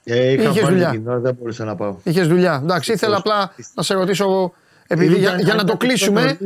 Ε, 0.03 0.31
είχα 0.31 0.41
Είχες 0.43 0.61
πάρει 0.61 0.73
δουλειά; 0.73 0.89
την 0.89 1.07
ώρα, 1.07 1.19
δεν 1.19 1.33
μπορούσα 1.39 1.63
να 1.65 1.75
πάω. 1.75 1.95
είχες 2.03 2.27
δουλειά. 2.27 2.59
Εντάξει, 2.63 2.91
ήθελα 2.91 3.17
απλά 3.17 3.53
να 3.73 3.83
σε 3.83 3.93
ρωτήσω, 3.93 4.53
επειδή, 4.87 5.05
Ήταν- 5.15 5.19
για, 5.21 5.35
για 5.35 5.53
να 5.53 5.53
ήταν 5.53 5.65
το 5.65 5.77
κλείσουμε. 5.77 6.37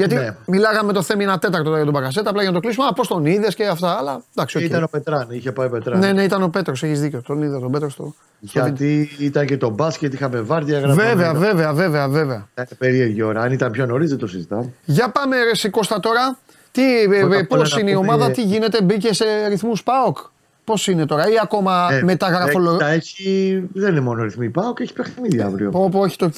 Νωρίς. 0.00 0.12
Γιατί 0.14 0.30
Ναι. 0.30 0.36
μιλάγαμε 0.56 0.92
το 0.92 1.02
θέμα 1.02 1.22
ένα 1.22 1.38
τέταρτο 1.38 1.64
τώρα 1.64 1.76
για 1.76 1.84
τον 1.84 1.94
Μπακασέτα, 1.94 2.30
απλά 2.30 2.42
για 2.42 2.50
να 2.50 2.56
το 2.56 2.62
κλείσουμε. 2.62 2.86
Α, 2.86 2.92
πώς 2.92 3.08
τον 3.08 3.26
είδες 3.26 3.54
και 3.54 3.66
αυτά. 3.66 3.96
Αλλά 3.98 4.22
εντάξει, 4.34 4.56
οκ. 4.58 4.62
Ήταν 4.64 4.82
ο 4.82 4.86
Πετράν, 4.90 5.26
είχε 5.30 5.52
πάει 5.52 5.66
ο 5.66 5.70
Πετράν. 5.70 5.98
Ναι, 5.98 6.12
ναι, 6.12 6.22
ήταν 6.22 6.42
ο 6.42 6.48
Πέτρος, 6.48 6.82
έχεις 6.82 7.00
δίκιο. 7.00 7.22
Τον 7.22 7.42
είδα 7.42 7.58
τον 7.60 7.70
Πέτρος 7.70 7.92
στο. 7.92 8.14
στο 8.46 8.62
βίντεο. 8.64 8.86
Γιατί 8.86 9.08
ήταν 9.24 9.46
και 9.46 9.56
το 9.56 9.70
μπάσκετ, 9.70 10.14
είχαμε 10.14 10.40
βάρδια. 10.40 10.78
γραμμένα. 10.78 11.08
Βέβαια, 11.08 11.34
βέβαια, 11.34 11.72
βέβαια, 11.72 12.08
βέβαια. 12.08 12.46
Ήταν 12.52 12.66
περίεργη 12.78 13.22
ώρα. 13.22 13.40
Αν 13.42 13.52
ήταν 13.52 13.70
πιο 13.70 13.86
νωρίς, 13.86 14.08
δεν 14.08 14.18
το 14.18 14.26
συζητάω. 14.26 14.64
Για 14.84 15.08
πάμε 15.10 15.36
ρε 15.42 15.54
σε 15.54 15.68
Κώστα 15.68 16.00
τώρα. 16.00 16.38
Τι, 16.72 16.82
Πρώτα 17.20 17.38
απ' 17.38 17.46
πώς 17.46 17.58
όλα 17.58 17.68
να 17.74 17.80
είναι 17.80 17.90
η 17.90 17.94
πούμε- 17.94 18.08
ομάδα, 18.12 18.30
τι 18.30 18.42
γίνεται, 18.42 18.82
μπήκε 18.82 19.14
σε 19.14 19.24
ρυθμούς 19.48 19.82
ΠΑΟΚ; 19.82 20.18
Πώς 20.64 20.86
είναι 20.86 21.06
τώρα, 21.06 21.28
ή 21.28 21.32
ακόμα 21.42 21.88
Ε, 21.92 22.02
μεταγραφολο... 22.02 22.74
ε, 22.74 22.76
Τα 22.76 22.88
έχει, 22.88 23.62
δεν 23.72 23.90
είναι 23.90 24.00
μόνο 24.00 24.22
ρυθμοί. 24.22 24.48
Πάω 24.50 24.72
και 24.74 24.82
έχει 24.82 24.92
παιχνίδι 24.92 25.40
αύριο. 25.40 25.70
Πω, 25.70 25.88
πω, 25.88 25.98
όχι 26.00 26.16
το... 26.16 26.30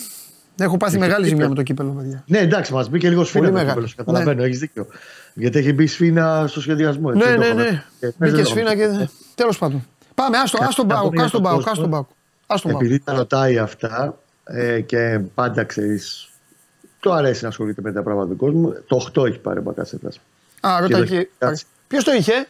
Έχω 0.58 0.76
πάθει 0.76 0.92
Έχει 0.96 1.00
μεγάλη 1.00 1.14
κύπελο. 1.24 1.28
ζημιά 1.34 1.48
με 1.48 1.54
το 1.54 1.62
κύπελο, 1.62 1.90
παιδιά. 1.90 2.24
Ναι, 2.26 2.38
εντάξει, 2.38 2.72
μας 2.72 2.88
μπήκε 2.88 3.08
λίγο 3.08 3.24
σφίνα. 3.24 3.40
Πολύ 3.44 3.52
το 3.52 3.58
μεγάλη. 3.58 3.70
κύπελο, 3.72 3.86
σε 3.88 3.94
Καταλαβαίνω, 3.96 4.42
έχεις 4.42 4.58
δίκιο. 4.58 4.86
Γιατί 5.34 5.58
έχει 5.58 5.72
μπει 5.72 5.86
σφίνα 5.86 6.46
στο 6.46 6.60
σχεδιασμό. 6.60 7.10
έτσι, 7.14 7.28
Ναι, 7.28 7.36
δεν 7.36 7.40
το 7.40 7.54
ναι, 7.54 7.62
έχω 7.62 7.70
ναι. 7.70 7.82
δει. 8.00 8.06
Ε, 8.06 8.10
Μπήκε 8.18 8.34
δεν 8.36 8.46
σφίνα 8.46 8.74
το 8.76 8.80
έχω 8.82 8.96
και. 8.98 9.08
Τέλος 9.34 9.58
πάντων. 9.58 9.86
Πάμε, 10.14 10.36
άστο, 10.38 10.58
Κα- 10.58 10.66
άστον 10.66 10.86
να 10.86 10.94
πάω, 10.94 11.08
πούμε 11.08 11.22
άστον 11.22 11.40
για 11.40 11.50
πάω, 11.50 11.58
τον 11.60 11.68
άστον 11.72 11.90
πάω. 11.90 12.00
κόσμο. 12.02 12.16
Άστον 12.46 12.70
πάω. 12.72 12.80
Επειδή 12.80 12.98
τα 12.98 13.12
ρωτάει 13.14 13.58
αυτά 13.58 14.18
ε, 14.44 14.80
και 14.80 15.20
πάντα 15.34 15.64
ξέρεις. 15.64 16.28
Το 17.00 17.12
αρέσει 17.12 17.42
να 17.42 17.48
ασχολείται 17.48 17.80
με 17.82 17.92
τα 17.92 18.02
πράγματα 18.02 18.28
του 18.28 18.36
κόσμου. 18.36 18.72
Το 18.86 19.06
8 19.14 19.26
έχει 19.26 19.38
πάρει 19.38 19.58
ο 19.58 19.62
Μπακασέτα. 19.62 20.08
Α, 20.60 20.80
ρώτα 20.80 20.86
και 20.86 20.92
το 20.94 21.02
εκεί. 21.02 21.14
έχει 21.14 21.28
κάτσει. 21.38 21.64
Ποιος 21.88 22.04
το 22.04 22.12
είχε, 22.12 22.46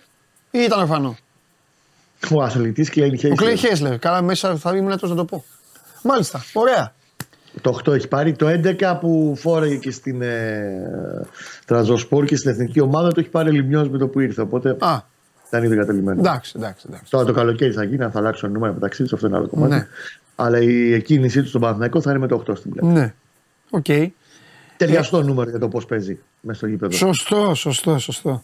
ή 0.51 0.59
ήταν 0.59 0.81
ορφανό; 0.81 1.17
Ο 2.35 2.43
αθλητής 2.43 2.91
Κλέιν 2.91 3.15
Ο 3.15 3.17
Κλέι 3.17 3.57
Χέισλερ. 3.57 3.57
Χέσλερ. 3.71 3.99
Καλά, 3.99 4.23
μέσα 4.23 4.57
θα 4.57 4.77
ήμουν 4.77 4.91
έτοιμος 4.91 5.11
να 5.11 5.17
το 5.17 5.25
πω. 5.25 5.45
Μάλιστα, 6.03 6.45
ωραία. 6.53 6.95
Το 7.61 7.79
8 7.85 7.93
έχει 7.95 8.09
πάρει. 8.09 8.33
Το 8.33 8.47
11 8.81 8.97
που 9.01 9.35
φόρεγε 9.39 9.77
και 9.77 9.91
στην 9.91 10.23
ε, 10.23 11.27
Τραζοσπόρ 11.65 12.25
και 12.25 12.37
στην 12.37 12.51
εθνική 12.51 12.81
ομάδα 12.81 13.13
το 13.13 13.21
έχει 13.21 13.29
πάρει 13.29 13.51
λιμιός 13.51 13.89
με 13.89 13.99
το 13.99 14.09
που 14.09 14.21
ήρθε. 14.21 14.41
Οπότε 14.41 14.77
Α, 14.81 14.97
ήταν 15.49 15.65
ήδη 15.65 15.77
κατειλημμένο. 15.77 16.21
εντάξει, 16.21 16.53
εντάξει. 16.57 16.87
εντάξει. 16.89 17.11
Τώρα 17.11 17.25
το 17.25 17.33
καλοκαίρι 17.33 17.73
θα 17.73 17.85
γίνει, 17.85 18.03
αν 18.05 18.11
θα 18.11 18.19
αλλάξουν 18.19 18.53
νούμερα 18.53 18.73
μεταξύ 18.73 19.03
τους, 19.03 19.13
αυτό 19.13 19.27
είναι 19.27 19.37
άλλο 19.37 19.49
κομμάτι. 19.49 19.75
Ναι. 19.75 19.87
Αλλά 20.37 20.59
η 20.61 20.93
εκκίνησή 20.93 21.41
τους 21.41 21.49
στον 21.49 21.61
Παναθηναϊκό 21.61 22.01
θα 22.01 22.11
είναι 22.11 22.19
με 22.19 22.27
το 22.27 22.43
8 22.49 22.57
στην 22.57 22.71
πλέον. 22.71 22.93
Ναι. 22.93 23.15
Οκ. 23.71 23.85
Ταιριαστό 24.77 25.23
νούμερο 25.23 25.51
για 25.51 25.59
το 25.59 25.69
πώς 25.69 25.87
παίζει 25.87 26.19
μέσα 26.41 26.59
στο 26.59 26.67
γήπεδο. 26.67 26.97
Σωστό, 26.97 27.55
σωστό, 27.55 27.99
σωστό. 27.99 28.43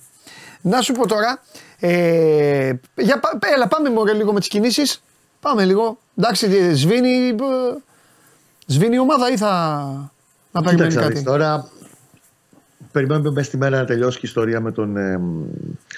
Να 0.61 0.81
σου 0.81 0.93
πω 0.93 1.07
τώρα, 1.07 1.43
ε, 1.81 2.73
για, 2.97 3.21
πά- 3.21 3.39
έλα 3.55 3.69
πάμε 3.69 3.91
μωρέ 3.91 4.13
λίγο 4.13 4.33
με 4.33 4.39
τις 4.39 4.49
κινήσεις. 4.49 5.03
Πάμε 5.41 5.65
λίγο. 5.65 5.99
Εντάξει, 6.19 6.49
τι, 6.49 6.75
σβήνει, 6.75 7.29
ε, 7.29 7.35
σβήνει 8.69 8.95
η 8.95 8.99
ομάδα 8.99 9.31
ή 9.31 9.37
θα 9.37 9.49
να 10.53 10.63
περιμένει 10.63 10.89
Κοίταξε 10.89 10.99
να 10.99 11.03
κάτι; 11.03 11.15
δεις, 11.15 11.23
τώρα. 11.23 11.69
Περιμένουμε 12.93 13.31
μέσα 13.31 13.47
στη 13.49 13.57
μέρα 13.57 13.79
να 13.79 13.85
τελειώσει 13.85 14.19
και 14.19 14.27
η 14.27 14.29
ιστορία 14.29 14.61
με 14.61 14.73
τον 14.73 14.97
ε, 14.97 15.21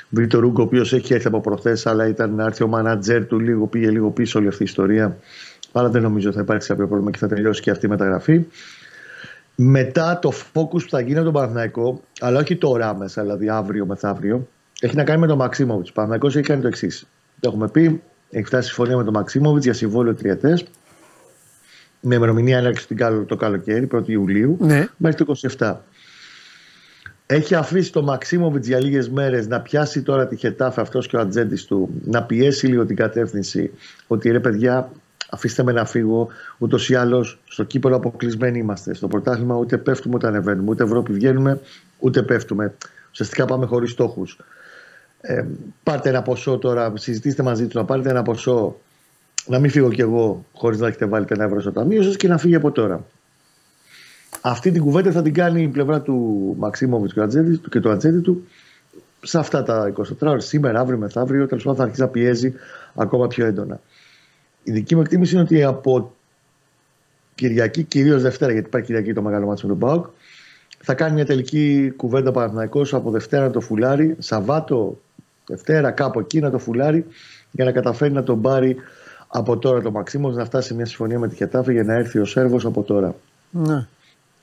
Βίτο 0.09 0.39
Ρούγκο, 0.39 0.63
ο 0.63 0.65
οποίος 0.65 0.93
έχει 0.93 1.15
έρθει 1.15 1.27
από 1.27 1.41
προχθές, 1.41 1.87
αλλά 1.87 2.07
ήταν 2.07 2.35
να 2.35 2.45
έρθει 2.45 2.63
ο 2.63 2.67
μάνατζερ 2.67 3.27
του, 3.27 3.39
λίγο, 3.39 3.67
πήγε 3.67 3.91
λίγο 3.91 4.11
πίσω 4.11 4.39
όλη 4.39 4.49
αυτή 4.49 4.63
η 4.63 4.67
ιστορία. 4.69 5.17
Αλλά 5.73 5.89
δεν 5.89 6.03
νομίζω 6.03 6.29
ότι 6.29 6.37
θα 6.37 6.43
υπάρξει 6.43 6.69
κάποιο 6.69 6.87
πρόβλημα 6.87 7.11
και 7.11 7.19
θα 7.19 7.29
τελειώσει 7.29 7.63
και 7.63 7.71
αυτή 7.71 7.87
η 7.87 7.89
μεταγραφή. 7.89 8.47
Μετά 9.55 10.19
το 10.19 10.33
focus 10.53 10.83
που 10.83 10.89
θα 10.89 11.01
γίνει 11.01 11.15
από 11.15 11.25
τον 11.25 11.33
Παναθηναϊκό, 11.33 12.01
αλλά 12.21 12.41
όχι 12.41 12.57
τώρα 12.57 12.95
μέσα, 12.97 13.23
δηλαδή 13.23 13.49
αύριο 13.49 13.87
μεθαύριο, 13.87 14.49
έχει 14.81 14.97
να 14.97 15.05
κάνει 15.05 15.21
με 15.21 15.27
τον 15.27 15.37
Μαξίμοβιτς. 15.37 15.91
Ο 15.91 15.93
Παναθηναϊκός 15.93 16.37
έχει 16.37 16.47
κάνει 16.47 16.61
το 16.61 16.67
εξής. 16.67 17.07
Το 17.41 17.49
έχουμε 17.49 17.69
πει, 17.69 18.03
έχει 18.31 18.45
φτάσει 18.45 18.67
συμφωνία 18.67 18.97
με 18.97 19.05
τον 19.05 19.13
Μαξίμοβιτς 19.13 19.65
για 19.65 19.75
συμβόλαιο 19.75 20.15
τριετές, 20.15 20.65
με 22.01 22.15
ημερομηνία 22.15 22.59
έναρξη 22.59 22.87
την 22.87 22.97
καλο- 22.97 23.25
το 23.25 23.37
καλοκαίρι, 23.37 23.87
1η 23.93 24.09
Ιουλίου, 24.09 24.57
Ναι. 24.61 24.89
μέχρι 24.97 25.17
το 25.25 25.25
27. 25.59 25.77
Έχει 27.27 27.55
αφήσει 27.55 27.93
το 27.93 28.03
Μαξίμοβιτς 28.03 28.67
για 28.67 28.81
λίγες 28.81 29.09
μέρες 29.09 29.47
να 29.47 29.61
πιάσει 29.61 30.03
τώρα 30.03 30.27
τη 30.27 30.37
Χετάφε 30.37 30.81
αυτός 30.81 31.07
και 31.07 31.17
ο 31.17 31.21
ατζέντης 31.21 31.65
του, 31.65 31.91
να 32.05 32.23
πιέσει 32.23 32.67
λίγο 32.67 32.87
την 32.87 32.97
κατεύθυνση 32.97 33.71
ότι 34.07 34.31
ρε 34.31 34.41
παιδιά, 34.41 34.91
αφήστε 35.31 35.63
με 35.63 35.73
να 35.73 35.85
φύγω. 35.85 36.29
Ούτως 36.59 36.89
ή 36.89 36.95
άλλως 36.95 37.39
στο 37.49 37.65
κύπελο 37.65 37.97
αποκλεισμένοι 37.97 38.59
είμαστε. 38.59 38.95
Στο 38.95 39.09
πρωτάθλημα 39.09 39.55
ούτε 39.57 39.79
πέφτουμε 39.79 40.15
ούτε 40.15 40.27
ανεβαίνουμε. 40.27 40.71
Ούτε 40.71 40.83
Ευρώπη 40.85 41.13
βγαίνουμε, 41.13 41.61
ούτε 41.99 42.23
πέφτουμε. 42.23 42.75
Ουσιαστικά 43.13 43.45
πάμε 43.45 43.67
χωρίς 43.67 43.91
στόχους. 43.91 44.39
Ε, 45.21 45.45
πάρτε 45.83 46.09
ένα 46.09 46.23
ποσό 46.23 46.59
τώρα, 46.59 46.93
συζητήστε 46.97 47.43
μαζί 47.43 47.67
του 47.67 47.79
να 47.79 47.85
πάρετε 47.85 48.11
ένα 48.11 48.23
ποσό. 48.23 48.77
Να 49.47 49.59
μην 49.59 49.71
φύγω 49.71 49.91
κι 49.91 50.01
εγώ 50.01 50.45
χωρίς 50.53 50.79
να 50.79 50.87
έχετε 50.87 51.07
βάλει 51.07 51.27
ένα 51.29 51.45
ευρώ 51.45 51.61
στο 51.61 51.73
ταμείο 51.73 52.03
σας 52.03 52.17
και 52.17 52.29
να 52.29 52.39
φύγει 52.39 52.55
από 52.55 52.71
τώρα. 52.71 53.05
Αυτή 54.41 54.71
την 54.71 54.83
κουβέντα 54.83 55.11
θα 55.11 55.23
την 55.23 55.35
κάνει 55.35 55.63
η 55.63 55.69
πλευρά 55.69 56.01
του 56.01 56.55
Μαξίμοβιτ 56.59 57.09
και, 57.09 57.15
του 57.15 57.23
ατζέντη 57.23 57.57
του 57.57 57.71
και 57.71 57.81
του 57.81 57.91
ατζέντη 57.91 58.21
του 58.21 58.47
σε 59.23 59.39
αυτά 59.39 59.63
τα 59.63 59.93
24 59.97 60.03
ώρες. 60.21 60.47
Σήμερα, 60.47 60.81
αύριο, 60.81 60.99
μεθαύριο, 60.99 61.47
τέλος 61.47 61.63
πάντων 61.63 61.79
θα 61.79 61.83
αρχίσει 61.83 62.03
να 62.03 62.09
πιέζει 62.09 62.55
ακόμα 62.95 63.27
πιο 63.27 63.47
έντονα. 63.47 63.81
Η 64.63 64.73
δική 64.73 64.95
μου 64.95 65.01
εκτίμηση 65.01 65.35
είναι 65.35 65.43
ότι 65.43 65.63
από 65.63 66.15
Κυριακή, 67.35 67.83
κυρίως 67.83 68.23
Δευτέρα, 68.23 68.53
γιατί 68.53 68.67
υπάρχει 68.67 68.87
Κυριακή 68.87 69.13
το 69.13 69.23
μεγάλο 69.23 69.47
μάτσο 69.47 69.67
με 69.67 69.73
τον 69.73 69.89
Πάοκ, 69.89 70.07
θα 70.83 70.95
κάνει 70.95 71.15
μια 71.15 71.27
τελική 71.27 71.93
κουβέντα 71.97 72.33
Παναθυναϊκό 72.33 72.87
από 72.91 73.11
Δευτέρα 73.11 73.51
το 73.51 73.61
φουλάρι, 73.61 74.17
Σαββάτο, 74.19 75.01
Δευτέρα, 75.47 75.91
κάπου 75.91 76.21
εκεί 76.21 76.41
να 76.41 76.51
το 76.51 76.59
φουλάρι 76.59 77.07
για 77.51 77.65
να 77.65 77.73
καταφέρει 77.73 78.13
να 78.13 78.23
τον 78.23 78.41
πάρει 78.41 78.77
από 79.33 79.59
τώρα 79.59 79.83
το 79.83 79.91
Μαξίμος, 79.91 80.37
να 80.37 80.45
φτάσει 80.45 80.69
σε 80.69 80.75
μια 80.75 80.87
συμφωνία 80.87 81.19
με 81.19 81.29
τη 81.29 81.35
Χετάφη 81.35 81.73
για 81.73 81.85
να 81.85 81.95
έρθει 81.95 82.19
ο 82.19 82.25
Σέρβος 82.25 82.65
από 82.65 82.83
τώρα. 82.83 83.15
Ναι. 83.51 83.87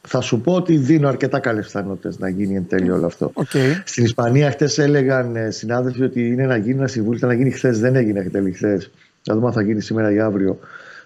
Θα 0.02 0.22
σου 0.22 0.42
πω 0.42 0.54
ότι 0.54 0.78
δίνω 0.78 1.08
αρκετά 1.08 1.40
καλές 1.40 1.66
πιθανότητες 1.66 2.20
να 2.20 2.30
γίνει 2.30 2.56
εν 2.56 2.68
τέλει 2.68 2.92
όλο 2.92 3.06
αυτό. 3.06 3.32
Οκ. 3.34 3.50
Στην 3.86 4.04
Ισπανία 4.04 4.52
χτες 4.52 4.78
έλεγαν 4.78 5.36
ε, 5.36 5.52
συνάδελφοι 5.52 6.04
ότι 6.04 6.28
είναι 6.28 6.46
να 6.46 6.58
γίνει 6.58 6.78
ένα 6.78 6.88
συμβούλιο. 6.88 7.18
Ήταν 7.18 7.30
να 7.30 7.36
γίνει 7.36 7.52
χθες, 7.52 7.80
δεν 7.80 7.96
έγινε 7.96 8.20
εν 8.20 8.32
τέλει 8.32 8.52
χθες. 8.52 8.92
Θα 9.22 9.34
δούμε 9.34 9.48
αν 9.48 9.54
θα 9.54 9.62
γίνει 9.62 9.82
σήμερα 9.82 10.12
ή 10.12 10.20
αύριο 10.20 10.60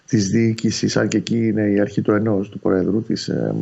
της 0.07 0.29
διοίκησης, 0.29 0.97
αν 0.97 1.07
και 1.07 1.17
εκεί 1.17 1.47
είναι 1.47 1.61
η 1.61 1.79
αρχή 1.79 2.01
του 2.01 2.11
ενός 2.11 2.49
του 2.49 2.59
Προέδρου 2.59 3.03
της 3.03 3.27
ε, 3.27 3.55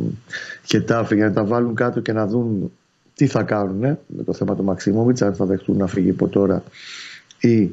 Χετάφη, 0.64 1.14
για 1.14 1.26
να 1.26 1.32
τα 1.32 1.44
βάλουν 1.44 1.74
κάτω 1.74 2.00
και 2.00 2.12
να 2.12 2.26
δουν 2.26 2.72
τι 3.14 3.26
θα 3.26 3.42
κάνουν 3.42 3.84
ε, 3.84 3.98
με 4.06 4.22
το 4.22 4.32
θέμα 4.32 4.56
του 4.56 4.64
Μαξίμοβιτ, 4.64 5.22
αν 5.22 5.34
θα 5.34 5.44
δεχτούν 5.44 5.76
να 5.76 5.86
φύγει 5.86 6.10
από 6.10 6.28
τώρα 6.28 6.62
ή 7.40 7.70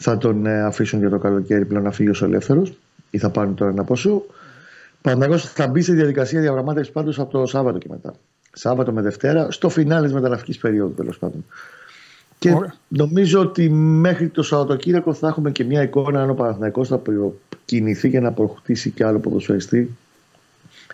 θα 0.00 0.18
τον 0.18 0.46
ε, 0.46 0.62
αφήσουν 0.62 0.98
για 0.98 1.10
το 1.10 1.18
καλοκαίρι 1.18 1.64
πλέον 1.64 1.84
να 1.84 1.90
φύγει 1.90 2.08
ω 2.08 2.14
ελεύθερο 2.22 2.66
ή 3.10 3.18
θα 3.18 3.30
πάρουν 3.30 3.54
τώρα 3.54 3.70
ένα 3.70 3.84
ποσό. 3.84 4.22
Παναγός 5.00 5.44
θα 5.44 5.66
μπει 5.66 5.82
σε 5.82 5.92
διαδικασία 5.92 6.40
διαπραγμάτευσης 6.40 6.92
πάντως 6.92 7.18
από 7.18 7.30
το 7.30 7.46
Σάββατο 7.46 7.78
και 7.78 7.86
μετά. 7.90 8.14
Σάββατο 8.52 8.92
με 8.92 9.02
Δευτέρα, 9.02 9.50
στο 9.50 9.68
φινάλε 9.68 10.04
της 10.04 10.14
μεταγραφική 10.14 10.58
περίοδου 10.58 10.94
τέλος 10.94 11.18
πάντων. 11.18 11.44
Και 12.38 12.52
Ωραία. 12.52 12.74
νομίζω 12.88 13.40
ότι 13.40 13.70
μέχρι 13.70 14.28
το 14.28 14.42
Σαββατοκύριακο 14.42 15.14
θα 15.14 15.28
έχουμε 15.28 15.50
και 15.50 15.64
μια 15.64 15.82
εικόνα 15.82 16.22
αν 16.22 16.30
ο 16.30 16.34
Παναθηναϊκός 16.34 16.88
θα 16.88 17.00
κινηθεί 17.64 18.08
για 18.08 18.20
να 18.20 18.28
αποκτήσει 18.28 18.90
και 18.90 19.04
άλλο 19.04 19.18
ποδοσφαιριστή. 19.18 19.96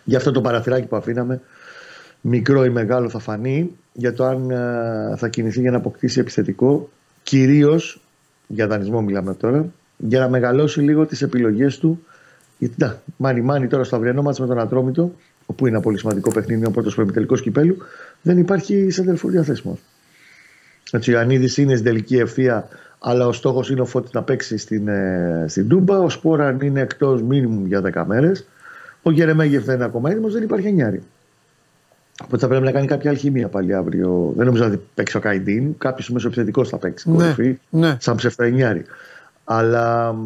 Γι' 0.04 0.16
αυτό 0.16 0.30
το 0.30 0.40
παραθυράκι 0.40 0.86
που 0.86 0.96
αφήναμε, 0.96 1.40
μικρό 2.20 2.64
ή 2.64 2.70
μεγάλο 2.70 3.08
θα 3.08 3.18
φανεί, 3.18 3.70
για 3.92 4.12
το 4.12 4.24
αν 4.24 4.50
ε, 4.50 5.16
θα 5.16 5.28
κινηθεί 5.28 5.60
για 5.60 5.70
να 5.70 5.76
αποκτήσει 5.76 6.20
επιθετικό, 6.20 6.90
κυρίως 7.22 8.00
για 8.46 8.66
δανεισμό 8.66 9.02
μιλάμε 9.02 9.34
τώρα, 9.34 9.66
για 9.96 10.20
να 10.20 10.28
μεγαλώσει 10.28 10.80
λίγο 10.80 11.06
τις 11.06 11.22
επιλογές 11.22 11.78
του. 11.78 12.04
Γιατί 12.58 12.74
να, 12.78 13.02
μάνι 13.16 13.40
μάνι 13.40 13.66
τώρα 13.66 13.84
στο 13.84 13.96
αυριανό 13.96 14.22
μάτς 14.22 14.40
με 14.40 14.46
τον 14.46 14.58
Ατρόμητο, 14.58 15.12
όπου 15.46 15.66
είναι 15.66 15.74
ένα 15.74 15.84
πολύ 15.84 15.98
σημαντικό 15.98 16.30
παιχνίδι, 16.32 16.58
είναι 16.58 16.66
ο 16.66 16.70
πρώτος 16.70 16.94
προεπιτελικό 16.94 17.34
κυπέλου, 17.34 17.76
δεν 18.22 18.38
υπάρχει 18.38 18.90
σέντερφορ 18.90 19.30
διαθέσιμο. 19.30 19.78
Έτσι, 20.90 21.10
ο 21.10 21.14
Ιωαννίδης 21.14 21.56
είναι 21.56 21.72
στην 21.72 21.84
τελική 21.84 22.16
ευθεία, 22.16 22.68
αλλά 22.98 23.26
ο 23.26 23.32
στόχος 23.32 23.70
είναι 23.70 23.80
ο 23.80 23.84
Φώτης 23.84 24.12
να 24.12 24.22
παίξει 24.22 24.56
στην, 24.56 24.88
ε, 24.88 25.44
στην 25.48 25.68
Τούμπα. 25.68 25.98
Ο 25.98 26.08
Σπόραν 26.08 26.60
είναι 26.60 26.80
εκτός 26.80 27.22
μήνυμου 27.22 27.66
για 27.66 27.80
10 27.80 28.04
μέρες. 28.06 28.46
Ο 29.02 29.10
Γερεμέγεφ 29.10 29.64
δεν 29.64 29.74
είναι 29.74 29.84
ακόμα 29.84 30.10
έτοιμος, 30.10 30.32
δεν 30.32 30.42
υπάρχει 30.42 30.66
εννιάρη. 30.66 31.02
Οπότε 32.22 32.38
θα 32.38 32.48
πρέπει 32.48 32.64
να 32.64 32.70
κάνει 32.72 32.86
κάποια 32.86 33.10
αλχημία 33.10 33.48
πάλι 33.48 33.74
αύριο. 33.74 34.32
Δεν 34.36 34.46
νομίζω 34.46 34.64
ότι 34.64 34.80
παίξει 34.94 35.16
ο 35.16 35.20
Καϊντίν. 35.20 35.78
Κάποιος 35.78 36.10
μεσοεπιθετικό 36.10 36.64
θα 36.64 36.78
παίξει. 36.78 37.10
Ναι, 37.10 37.16
κορυφή, 37.16 37.58
ναι. 37.70 37.96
Σαν 38.00 38.16
ψευτοεννιάρη. 38.16 38.84
Αλλά 39.44 40.16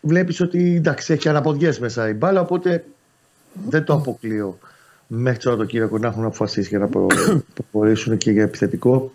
βλέπεις 0.00 0.40
ότι 0.40 0.74
εντάξει, 0.76 1.12
έχει 1.12 1.28
αναποδιές 1.28 1.78
μέσα 1.78 2.08
η 2.08 2.12
μπάλα. 2.12 2.40
Οπότε 2.40 2.84
δεν 3.68 3.84
το 3.84 3.92
αποκλείω 3.92 4.58
μέχρι 5.06 5.38
το 5.42 5.48
Σαββατοκύριακο 5.48 5.98
να 5.98 6.06
έχουν 6.06 6.24
αποφασίσει 6.24 6.68
για 6.68 6.78
να 6.78 6.86
προ- 6.86 7.12
προχωρήσουν 7.54 8.16
και 8.16 8.30
για 8.30 8.42
επιθετικό. 8.42 9.12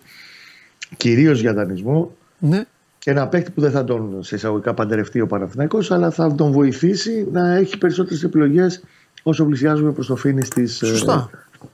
Κυρίως 0.96 1.40
για 1.40 1.54
δανεισμό. 1.54 2.16
Ναι. 2.38 2.64
Και 2.98 3.10
ένα 3.10 3.28
παίκτη 3.28 3.50
που 3.50 3.60
δεν 3.60 3.70
θα 3.70 3.84
τον 3.84 4.22
σε 4.22 4.34
εισαγωγικά 4.34 4.74
παντρευτεί 4.74 5.20
ο 5.20 5.26
Παναθηναϊκός 5.26 5.90
αλλά 5.90 6.10
θα 6.10 6.34
τον 6.34 6.52
βοηθήσει 6.52 7.28
να 7.32 7.54
έχει 7.54 7.78
περισσότερες 7.78 8.22
επιλογές 8.22 8.82
όσο 9.22 9.44
πλησιάζουμε 9.44 9.92
προς 9.92 10.06
το 10.06 10.16
φίνις 10.16 10.48
της 10.48 10.76
Σωστά. 10.76 11.30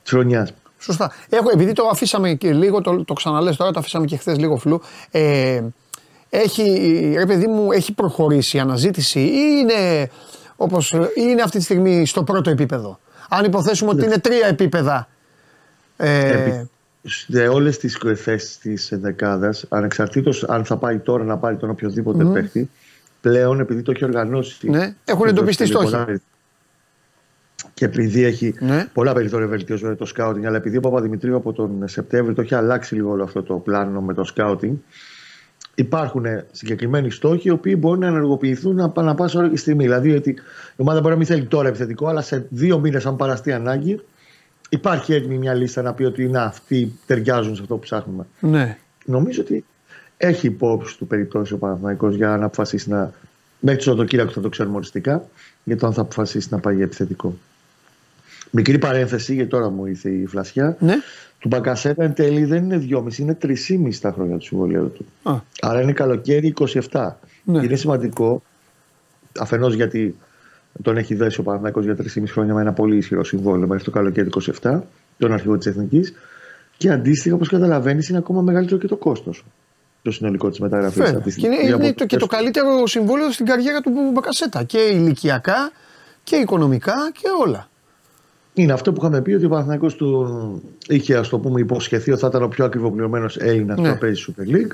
χρονιάς. 0.07 0.53
Σωστά. 0.79 1.13
Έχω, 1.29 1.51
επειδή 1.51 1.73
το 1.73 1.89
αφήσαμε 1.93 2.35
και 2.35 2.53
λίγο, 2.53 2.81
το, 2.81 3.05
το 3.05 3.13
ξαναλες 3.13 3.57
τώρα, 3.57 3.71
το 3.71 3.79
αφήσαμε 3.79 4.07
και 4.07 4.17
χθες 4.17 4.39
λίγο 4.39 4.57
φλού. 4.57 4.81
Ε, 5.11 5.63
έχει, 6.31 7.15
ρε 7.17 7.27
παιδί 7.27 7.47
μου, 7.47 7.73
έχει 7.73 7.93
προχωρήσει 7.93 8.57
η 8.57 8.61
αναζήτηση 8.61 9.21
ή 9.21 9.59
είναι, 9.61 10.11
όπως, 10.57 10.93
ή 10.93 10.99
είναι 11.15 11.43
αυτή 11.43 11.59
τη 11.59 11.65
στιγμή 11.65 12.07
στο 12.07 12.23
πρώτο 12.23 12.51
επίπεδο; 12.51 12.99
Αν 13.29 13.45
υποθέσουμε 13.45 13.91
ότι 13.91 14.05
είναι 14.05 14.19
τρία 14.19 14.47
επίπεδα. 14.47 15.09
Ε, 15.97 16.63
σε 17.03 17.49
όλες 17.49 17.79
τις 17.79 17.99
θέσει 18.17 18.61
της 18.61 18.89
δεκάδας, 18.93 19.65
ανεξαρτήτως 19.69 20.45
αν 20.45 20.65
θα 20.65 20.77
πάει 20.77 20.99
τώρα 20.99 21.25
να 21.25 21.37
πάρει 21.37 21.57
τον 21.57 21.71
οποιοδήποτε 21.71 22.25
mm. 22.25 22.33
παίχτη, 22.33 22.71
πλέον 23.21 23.61
επειδή 23.61 23.83
το 23.83 23.91
έχει 23.91 24.05
οργανώσει. 24.05 24.71
Ναι, 24.71 24.95
έχουν 25.05 25.29
εντοπιστεί 25.29 25.67
στόχοι. 25.67 26.21
Και 27.75 27.85
επειδή 27.85 28.25
έχει 28.25 28.55
ναι. 28.61 28.87
πολλά 28.93 29.13
περιθώρια 29.13 29.47
βελτίωσης 29.47 29.97
το 29.99 30.05
σκάουτινγκ, 30.05 30.45
αλλά 30.45 30.57
επειδή 30.57 30.77
ο 30.77 30.81
Παπαδημητρίου 30.81 31.37
από 31.37 31.53
τον 31.53 31.89
Σεπτέμβριο 31.89 32.35
το 32.35 32.41
έχει 32.41 32.55
αλλάξει 32.55 32.95
λίγο 32.95 33.11
όλο 33.11 33.23
αυτό 33.23 33.43
το 33.43 33.55
πλάνο 33.55 34.01
με 34.01 34.15
το 34.15 34.25
σκάουτινγκ, 34.25 34.77
υπάρχουν 35.75 36.25
συγκεκριμένοι 36.51 37.11
στόχοι 37.11 37.49
οι 37.49 37.51
οποίοι 37.51 37.77
μπορούν 37.79 38.01
να 38.01 38.07
ενεργοποιηθούν 38.07 38.75
να, 38.75 39.03
να 39.03 39.15
πάσα 39.15 39.39
ώρα 39.39 39.49
και 39.49 39.57
στιγμή. 39.57 39.85
Δηλαδή 39.85 40.15
ότι 40.15 40.31
η 40.31 40.37
ομάδα 40.77 41.01
μπορεί 41.01 41.13
να 41.13 41.19
μην 41.19 41.27
θέλει 41.27 41.45
τώρα 41.45 41.69
επιθετικό, 41.69 42.07
αλλά 42.07 42.21
σε 42.21 42.47
δύο 42.51 42.79
μήνες, 42.79 43.07
αν 43.07 43.17
παραστεί 43.17 43.53
ανάγκη, 43.53 44.01
υπάρχει 44.69 45.15
έτοιμη 45.15 45.39
μια 45.39 45.55
λίστα 45.55 45.83
να 45.83 45.93
πει 45.93 46.05
ότι 46.05 46.23
είναι 46.23 46.39
αυτοί 46.39 46.99
ταιριάζουν 47.07 47.55
σε 47.55 47.63
αυτό 47.63 47.75
που 47.75 47.81
ψάχνουμε. 47.81 48.27
Ναι. 48.41 48.77
Νομίζω 49.05 49.41
ότι 49.41 49.65
έχει 50.17 50.47
υπόψη 50.47 50.99
του 50.99 51.07
περιπτώσει 51.07 51.53
ο 51.53 51.59
Παναθηναϊκός 51.59 52.15
για 52.15 52.37
να 52.37 52.45
αποφασίσει 52.45 52.91
να. 52.91 53.13
Μέχρι 53.61 53.79
το 53.79 53.85
Σαββατοκύριακο 53.85 54.31
θα 54.31 54.41
το 54.41 54.49
ξέρουμε 54.49 54.77
οριστικά 54.77 55.29
για 55.65 55.77
το 55.77 55.87
αν 55.87 55.93
θα 55.93 56.01
αποφασίσει 56.01 56.49
να 56.51 56.59
πάει 56.59 56.75
για 56.75 56.85
επιθετικό. 56.85 57.37
Μικρή 58.51 58.79
παρένθεση, 58.79 59.35
γιατί 59.35 59.51
τώρα 59.51 59.71
μου 59.71 59.87
ήρθε 59.87 60.11
η 60.11 60.27
φλασιά. 60.27 60.77
Ναι. 60.81 60.95
Του 61.39 61.49
Μπακασέτα 61.49 62.05
εν 62.05 62.15
τέλει 62.15 62.45
δεν 62.45 62.65
είναι 62.65 62.87
2,5, 62.91 63.19
είναι 63.19 63.39
3,5 63.43 63.55
τα 64.01 64.13
χρόνια 64.13 64.37
του 64.37 64.45
συμβολέου 64.45 64.91
του. 64.91 65.07
Α. 65.23 65.35
Άρα 65.61 65.81
είναι 65.83 65.93
καλοκαίρι 65.93 66.55
27. 66.91 67.11
Ναι. 67.45 67.65
Είναι 67.65 67.77
σημαντικό, 67.77 68.43
αφενός 69.39 69.75
γιατί 69.75 70.17
τον 70.83 70.97
έχει 70.97 71.15
δέσει 71.15 71.41
ο 71.41 71.43
Παναθηναϊκός 71.43 71.85
για 71.85 71.97
3,5 71.97 72.23
χρόνια 72.27 72.55
με 72.55 72.61
ένα 72.61 72.73
πολύ 72.73 72.97
ισχυρό 72.97 73.25
συμβόλαιο 73.25 73.67
μέχρι 73.67 73.85
το 73.85 73.91
καλοκαίρι 73.91 74.29
27, 74.63 74.81
τον 75.19 75.33
αρχηγό 75.33 75.59
της 75.59 75.67
Εθνικής. 75.67 76.13
Και 76.77 76.91
αντίστοιχα, 76.91 77.35
όπως 77.35 77.49
καταλαβαίνεις, 77.49 78.09
είναι 78.09 78.19
ακόμα 78.19 78.41
μεγαλύτερο 78.41 78.79
και 78.81 78.87
το 78.87 78.97
κόστος. 78.97 79.45
Το 80.03 80.11
συνολικό 80.11 80.49
της 80.49 80.59
μεταγραφής. 80.59 81.35
Και 81.35 81.47
είναι, 81.47 81.57
είναι 81.75 81.93
το, 81.93 82.07
και 82.07 82.17
το 82.17 82.27
καλύτερο 82.27 82.87
συμβόλαιο 82.87 83.33
στην 83.33 83.47
καριέρα 83.47 83.81
του 83.81 83.91
Μπακασέτα. 84.13 84.63
Και 84.63 84.79
ηλικιακά 84.79 85.71
και 86.23 86.37
οικονομικά 86.37 86.95
και 87.13 87.27
όλα. 87.47 87.68
Είναι 88.59 88.73
αυτό 88.73 88.93
που 88.93 89.01
είχαμε 89.01 89.23
πει 89.23 89.33
ότι 89.33 89.45
ο 89.45 89.49
Παναθηναϊκός 89.49 89.95
του 89.95 90.63
είχε 90.89 91.17
ας 91.17 91.29
το 91.29 91.39
πούμε 91.39 91.61
υποσχεθεί 91.61 92.11
ότι 92.11 92.21
θα 92.21 92.27
ήταν 92.27 92.43
ο 92.43 92.49
πιο 92.49 92.65
ακριβοπληρωμένος 92.65 93.37
Έλληνας 93.37 93.79
ναι. 93.79 93.83
που 93.83 93.95
θα 93.95 93.99
παίζει 93.99 94.25
Super 94.29 94.55
League. 94.55 94.73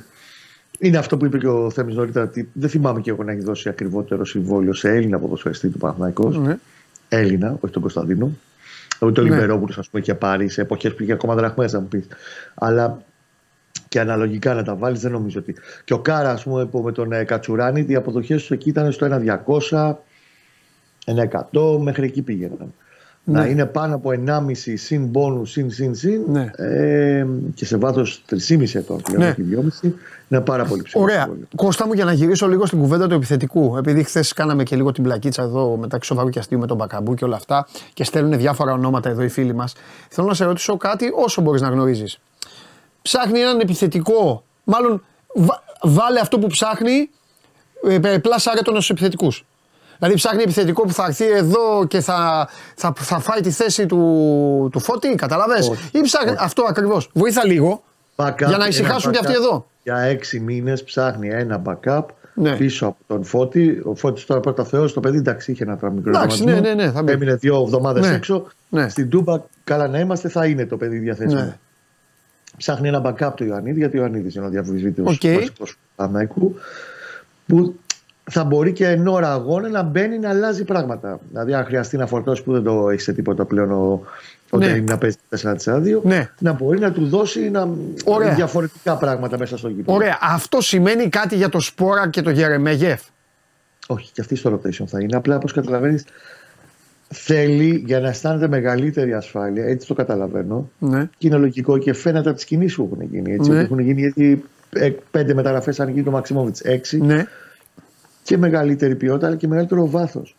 Είναι 0.78 0.98
αυτό 0.98 1.16
που 1.16 1.24
είπε 1.24 1.38
και 1.38 1.46
ο 1.46 1.70
Θέμης 1.70 1.94
νωρίτερα 1.94 2.24
ότι 2.24 2.48
δεν 2.52 2.68
θυμάμαι 2.68 3.00
και 3.00 3.10
εγώ 3.10 3.22
να 3.22 3.32
έχει 3.32 3.42
δώσει 3.42 3.68
ακριβότερο 3.68 4.24
συμβόλαιο 4.24 4.72
σε 4.72 4.88
Έλληνα 4.88 5.18
ποδοσφαιριστή 5.18 5.68
του 5.68 5.78
Παναθηναϊκός. 5.78 6.38
Ναι. 6.38 6.58
Έλληνα, 7.08 7.56
όχι 7.60 7.72
τον 7.72 7.82
Κωνσταντίνο. 7.82 8.30
Όχι 8.98 9.12
τον 9.12 9.24
ναι. 9.24 9.30
Λιμπερόπουλος, 9.30 9.78
ας 9.78 9.88
πούμε, 9.88 10.02
είχε 10.02 10.14
πάρει 10.14 10.48
σε 10.48 10.60
εποχές 10.60 10.94
που 10.94 11.02
είχε 11.02 11.12
ακόμα 11.12 11.34
δραχμές, 11.34 11.72
να 11.72 11.80
μου 11.80 11.88
πεις. 11.88 12.06
Αλλά 12.54 13.02
και 13.88 14.00
αναλογικά 14.00 14.54
να 14.54 14.62
τα 14.62 14.74
βάλεις, 14.74 15.00
δεν 15.00 15.12
νομίζω 15.12 15.38
ότι. 15.40 15.54
Και 15.84 15.92
ο 15.92 15.98
Κάρα, 15.98 16.30
ας 16.30 16.42
πούμε, 16.42 16.68
με 16.84 16.92
τον 16.92 17.12
ε, 17.12 17.24
Κατσουράνη, 17.24 17.84
οι 17.88 17.94
αποδοχές 17.94 18.44
του 18.46 18.54
εκεί 18.54 18.68
ήταν 18.68 18.92
στο 18.92 19.06
1,200, 19.70 19.94
1,100, 21.04 21.78
μέχρι 21.80 22.06
εκεί 22.06 22.22
πήγαιναν 22.22 22.72
ναι. 23.24 23.38
να 23.38 23.46
είναι 23.46 23.66
πάνω 23.66 23.94
από 23.94 24.10
1,5 24.26 24.52
συν 24.74 25.06
μπόνου, 25.06 25.44
συν 25.44 25.70
συν 25.70 25.94
συν 25.94 26.20
ναι. 26.28 26.50
ε, 26.56 27.26
και 27.54 27.64
σε 27.64 27.76
βάθος 27.76 28.24
3,5 28.48 28.74
ετών 28.74 29.00
πλέον 29.02 29.22
ναι. 29.22 29.34
2,5 29.82 29.90
είναι 30.28 30.40
πάρα 30.40 30.64
πολύ 30.64 30.82
ψηλό. 30.82 31.02
Ωραία. 31.02 31.30
Κώστα 31.56 31.86
μου 31.86 31.92
για 31.92 32.04
να 32.04 32.12
γυρίσω 32.12 32.48
λίγο 32.48 32.66
στην 32.66 32.78
κουβέντα 32.78 33.06
του 33.06 33.14
επιθετικού. 33.14 33.76
Επειδή 33.76 34.02
χθες 34.02 34.32
κάναμε 34.32 34.62
και 34.62 34.76
λίγο 34.76 34.92
την 34.92 35.02
πλακίτσα 35.02 35.42
εδώ 35.42 35.76
μεταξύ 35.76 36.08
σοβαρού 36.08 36.28
και 36.28 36.38
αστείου 36.38 36.58
με 36.58 36.66
τον 36.66 36.76
Μπακαμπού 36.76 37.14
και 37.14 37.24
όλα 37.24 37.36
αυτά 37.36 37.66
και 37.92 38.04
στέλνουν 38.04 38.38
διάφορα 38.38 38.72
ονόματα 38.72 39.08
εδώ 39.08 39.22
οι 39.22 39.28
φίλοι 39.28 39.54
μας. 39.54 39.72
Θέλω 40.08 40.26
να 40.26 40.34
σε 40.34 40.44
ρωτήσω 40.44 40.76
κάτι 40.76 41.10
όσο 41.14 41.42
μπορείς 41.42 41.60
να 41.60 41.68
γνωρίζεις. 41.68 42.18
Ψάχνει 43.02 43.40
έναν 43.40 43.60
επιθετικό, 43.60 44.44
μάλλον 44.64 45.04
βάλε 45.82 46.20
αυτό 46.20 46.38
που 46.38 46.46
ψάχνει, 46.46 47.10
ε, 47.88 48.18
πλάσαρε 48.18 48.60
τον 48.60 48.80
στου 48.80 48.92
επιθετικούς. 48.92 49.44
Δηλαδή 49.98 50.16
ψάχνει 50.16 50.42
επιθετικό 50.42 50.82
που 50.82 50.92
θα 50.92 51.04
έρθει 51.04 51.30
εδώ 51.30 51.86
και 51.88 52.00
θα, 52.00 52.48
θα, 52.74 52.92
θα 52.96 53.18
φάει 53.18 53.40
τη 53.40 53.50
θέση 53.50 53.86
του, 53.86 54.68
του 54.72 54.80
Φώτη, 54.80 55.14
καταλαβέ. 55.14 55.58
Ή 55.90 56.00
ψάχνει 56.00 56.34
αυτό 56.38 56.64
ακριβώς. 56.68 57.10
Βοήθα 57.12 57.46
λίγο 57.46 57.82
για 58.46 58.56
να 58.56 58.66
ησυχάσουν 58.66 59.12
και 59.12 59.18
αυτοί 59.18 59.32
εδώ. 59.32 59.66
Για 59.82 59.98
έξι 59.98 60.40
μήνες 60.40 60.84
ψάχνει 60.84 61.28
ένα 61.28 61.62
backup 61.64 62.04
ναι. 62.34 62.56
πίσω 62.56 62.86
από 62.86 62.96
τον 63.06 63.24
Φώτη. 63.24 63.82
Ο 63.84 63.94
Φώτης 63.94 64.24
τώρα 64.24 64.40
πρώτα 64.40 64.64
Θεός, 64.64 64.92
το 64.92 65.00
παιδί 65.00 65.18
εντάξει 65.18 65.50
είχε 65.50 65.64
ένα 65.64 65.90
μικρό 65.90 66.10
Εντάξει, 66.10 66.44
ναι, 66.44 66.60
ναι, 66.60 66.74
ναι, 66.74 66.90
θα 66.90 67.04
Έμεινε 67.06 67.34
δύο 67.34 67.62
εβδομάδες 67.62 68.08
ναι. 68.08 68.14
έξω. 68.14 68.46
Ναι. 68.68 68.88
Στην 68.88 69.08
Τούμπα, 69.08 69.42
καλά 69.64 69.88
να 69.88 69.98
είμαστε, 69.98 70.28
θα 70.28 70.46
είναι 70.46 70.66
το 70.66 70.76
παιδί 70.76 70.98
διαθέσιμο. 70.98 71.40
Ναι. 71.40 71.56
Ψάχνει 72.56 72.88
ένα 72.88 73.02
backup 73.04 73.32
του 73.36 73.44
Ιωαννίδη, 73.44 73.78
γιατί 73.78 73.96
ο 73.96 74.00
Ιωαννίδης 74.00 74.34
είναι 74.34 74.46
ο 74.46 74.48
διαφημιστή 74.48 74.94
okay. 75.06 75.46
του 75.58 76.56
Που 77.46 77.74
θα 78.30 78.44
μπορεί 78.44 78.72
και 78.72 78.88
εν 78.88 79.06
ώρα 79.06 79.32
αγώνα 79.32 79.68
να 79.68 79.82
μπαίνει 79.82 80.18
να 80.18 80.28
αλλάζει 80.28 80.64
πράγματα. 80.64 81.20
Δηλαδή, 81.28 81.54
αν 81.54 81.64
χρειαστεί 81.64 81.96
να 81.96 82.06
φορτώσει 82.06 82.42
που 82.42 82.52
δεν 82.52 82.62
το 82.62 82.90
έχει 82.90 83.00
σε 83.00 83.12
τίποτα 83.12 83.44
πλέον 83.44 83.70
ο, 83.70 84.02
ναι. 84.58 84.66
είναι 84.66 84.80
να 84.80 84.98
παίζει 84.98 85.16
4-4-2, 85.64 86.02
ναι. 86.02 86.30
να 86.38 86.52
μπορεί 86.52 86.78
να 86.78 86.92
του 86.92 87.06
δώσει 87.06 87.50
να... 87.50 87.68
διαφορετικά 88.34 88.96
πράγματα 88.96 89.38
μέσα 89.38 89.56
στο 89.56 89.68
γήπεδο. 89.68 89.96
Ωραία. 89.96 90.18
Αυτό 90.20 90.60
σημαίνει 90.60 91.08
κάτι 91.08 91.36
για 91.36 91.48
το 91.48 91.60
Σπόρα 91.60 92.08
και 92.08 92.22
το 92.22 92.30
Γερεμέγεφ; 92.30 93.02
Όχι, 93.86 94.10
και 94.12 94.20
αυτή 94.20 94.36
στο 94.36 94.52
rotation 94.52 94.86
θα 94.86 95.00
είναι. 95.00 95.16
Απλά 95.16 95.36
όπως 95.36 95.52
καταλαβαίνεις, 95.52 96.04
θέλει 97.08 97.82
για 97.86 98.00
να 98.00 98.08
αισθάνεται 98.08 98.48
μεγαλύτερη 98.48 99.14
ασφάλεια. 99.14 99.64
Έτσι 99.64 99.86
το 99.86 99.94
καταλαβαίνω. 99.94 100.70
Ναι. 100.78 101.08
Και 101.18 101.26
είναι 101.26 101.36
λογικό 101.36 101.78
και 101.78 101.92
φαίνεται 101.92 102.28
από 102.28 102.36
τις 102.36 102.46
κινήσεις 102.46 102.76
που 102.76 102.90
έχουν 102.92 103.08
γίνει. 103.10 103.32
Έτσι, 103.32 103.50
ναι. 103.50 103.60
Έχουν 103.60 103.78
γίνει 103.78 104.00
γιατί 104.00 104.44
ε, 104.70 104.92
πέντε 105.10 105.34
μεταγραφές 105.34 105.80
αν 105.80 105.88
γίνει 105.88 106.02
το 106.02 106.10
Μαξιμόβιτς. 106.10 106.60
Έξι. 106.60 107.00
Ναι 107.00 107.26
και 108.24 108.36
μεγαλύτερη 108.36 108.96
ποιότητα 108.96 109.26
αλλά 109.26 109.36
και 109.36 109.48
μεγαλύτερο 109.48 109.88
βάθος. 109.88 110.36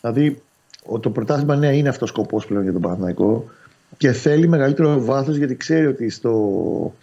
Δηλαδή 0.00 0.42
το 1.00 1.10
πρωτάθλημα 1.10 1.56
ναι 1.56 1.76
είναι 1.76 1.88
αυτός 1.88 2.10
ο 2.10 2.12
σκοπός 2.12 2.46
πλέον 2.46 2.62
για 2.62 2.72
τον 2.72 2.80
Παναθηναϊκό 2.80 3.50
και 3.96 4.12
θέλει 4.12 4.48
μεγαλύτερο 4.48 5.04
βάθος 5.04 5.36
γιατί 5.36 5.56
ξέρει 5.56 5.86
ότι 5.86 6.10
στο 6.10 6.94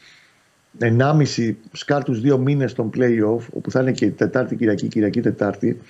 1,5 0.80 1.54
σκάρτου 1.72 2.14
δύο 2.14 2.38
μήνες 2.38 2.74
των 2.74 2.90
playoff, 2.98 3.46
όπου 3.54 3.72
θα 3.72 3.82
είναι 3.82 3.92
και 3.92 4.10
Τετάρτη 4.10 4.56
Κυριακή, 4.56 4.88
Κυριακή 4.88 5.22
Τετάρτη, 5.22 5.82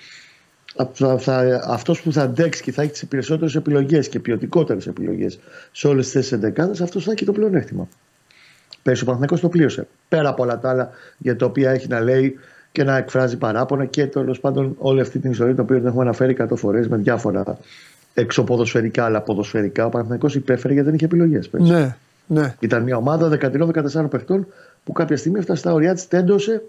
θα, 0.93 1.17
θα, 1.17 1.61
αυτός 1.67 2.01
που 2.01 2.11
θα 2.11 2.21
αντέξει 2.21 2.63
και 2.63 2.71
θα 2.71 2.81
έχει 2.81 2.91
τις 2.91 3.05
περισσότερες 3.07 3.55
επιλογές 3.55 4.09
και 4.09 4.19
ποιοτικότερες 4.19 4.87
επιλογές 4.87 5.39
σε 5.71 5.87
όλες 5.87 6.03
τις 6.05 6.13
θέσει 6.13 6.33
εντεκάδε, 6.33 6.83
αυτός 6.83 7.03
θα 7.03 7.11
έχει 7.11 7.25
το 7.25 7.31
πλεονέκτημα. 7.31 7.87
Πέρσι 8.81 9.03
ο 9.03 9.05
Παναθηναϊκός 9.05 9.41
το 9.41 9.49
πλήρωσε. 9.49 9.87
Πέρα 10.07 10.29
από 10.29 10.43
όλα 10.43 10.59
τα 10.59 10.69
άλλα 10.69 10.89
για 11.17 11.35
τα 11.35 11.45
οποία 11.45 11.71
έχει 11.71 11.87
να 11.87 11.99
λέει 11.99 12.35
και 12.71 12.83
να 12.83 12.97
εκφράζει 12.97 13.37
παράπονα 13.37 13.85
και 13.85 14.07
τέλος 14.07 14.39
πάντων 14.39 14.75
όλη 14.77 15.01
αυτή 15.01 15.19
την 15.19 15.31
ιστορία 15.31 15.53
την 15.53 15.63
οποία 15.63 15.77
την 15.77 15.87
έχουμε 15.87 16.01
αναφέρει 16.01 16.37
100 16.39 16.45
φορές 16.55 16.87
με 16.87 16.97
διάφορα 16.97 17.57
εξωποδοσφαιρικά 18.13 19.05
αλλά 19.05 19.21
ποδοσφαιρικά. 19.21 19.85
Ο 19.85 19.89
Παναθυνακό 19.89 20.27
υπέφερε 20.33 20.73
γιατί 20.73 20.87
δεν 20.87 20.95
είχε 20.95 21.05
επιλογές. 21.05 21.49
Ναι, 21.51 21.95
ναι. 22.27 22.55
Ήταν 22.59 22.83
μια 22.83 22.97
ομάδα 22.97 23.37
13-14 23.41 24.09
παιχτών 24.09 24.47
που 24.83 24.91
κάποια 24.91 25.17
στιγμή 25.17 25.39
έφτασε 25.39 25.59
στα 25.59 25.73
ωριά 25.73 25.93
της, 25.93 26.07
τέντωσε 26.07 26.63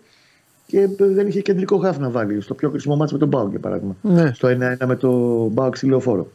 και 0.67 0.89
δεν 0.99 1.27
είχε 1.27 1.41
κεντρικό 1.41 1.79
χάφ 1.79 1.99
να 1.99 2.11
βάλει. 2.11 2.41
Στο 2.41 2.55
πιο 2.55 2.71
κρίσιμο 2.71 2.97
μάτσο 2.97 3.15
με 3.15 3.21
τον 3.21 3.29
Μπάουκ 3.29 3.51
για 3.51 3.61
παράδειγμα. 3.61 3.97
Ναι. 4.03 4.33
Στο 4.35 4.49
1-1 4.49 4.87
με 4.87 4.97
τον 4.97 5.49
Μπάουκ 5.49 5.73
ξυλιοφόρο. 5.73 6.31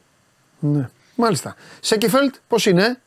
Ναι. 0.59 0.89
Μάλιστα. 1.15 1.55
Σέκεφελτ, 1.79 2.33
πώς 2.47 2.65
είναι, 2.65 2.97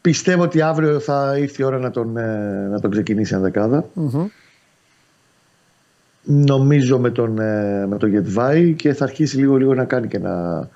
Πιστεύω 0.00 0.42
ότι 0.42 0.60
αύριο 0.60 1.00
θα 1.00 1.36
ήρθε 1.38 1.62
η 1.62 1.64
ώρα 1.64 1.78
να 1.78 1.90
τον, 1.90 2.16
ε, 2.16 2.68
να 2.70 2.80
τον 2.80 2.90
ξεκινήσει 2.90 3.34
αν 3.34 3.40
δεκάδα. 3.40 3.84
Νομίζω 6.22 6.98
με 6.98 7.10
τον, 7.10 7.38
ε, 7.38 7.86
με 7.86 7.96
τον 7.96 8.08
Γετβάη 8.08 8.74
και 8.74 8.92
θα 8.94 9.04
αρχίσει 9.04 9.36
λίγο 9.36 9.56
λίγο 9.56 9.74
να 9.74 9.84
κάνει 9.84 10.08
και 10.08 10.16
ένα 10.16 10.68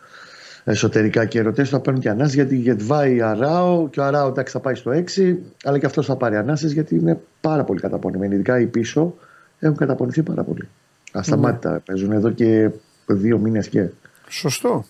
εσωτερικά 0.64 1.24
και 1.24 1.38
ερωτές. 1.38 1.68
Θα 1.68 1.80
παίρνουν 1.80 2.02
και 2.02 2.08
ανάσεις 2.08 2.34
γιατί 2.34 2.56
Γετβάη 2.56 3.20
Αράο 3.20 3.88
και 3.88 4.00
ο 4.00 4.04
Αράο 4.04 4.28
εντάξει 4.28 4.52
θα 4.52 4.60
πάει 4.60 4.74
στο 4.74 4.90
6 4.90 5.36
αλλά 5.64 5.78
και 5.78 5.86
αυτός 5.86 6.06
θα 6.06 6.16
πάρει 6.16 6.36
ανάσεις 6.36 6.72
γιατί 6.72 6.94
είναι 6.94 7.20
πάρα 7.40 7.64
πολύ 7.64 7.80
καταπονημένοι 7.80 8.34
ειδικά 8.34 8.60
οι 8.60 8.66
πίσω 8.66 9.14
έχουν 9.58 9.76
καταπονηθεί 9.76 10.22
πάρα 10.22 10.42
πολύ. 10.42 10.68
Ασταμάτητα 11.12 11.78
mm. 11.78 11.84
παίζουν 11.84 12.12
εδώ 12.12 12.30
και 12.30 12.70
δύο 13.06 13.38
μήνες 13.38 13.68
και 13.68 13.88
Σωστό. 14.28 14.84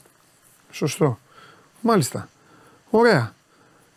Σωστό. 0.71 1.19
Μάλιστα. 1.81 2.29
Ωραία 2.91 3.34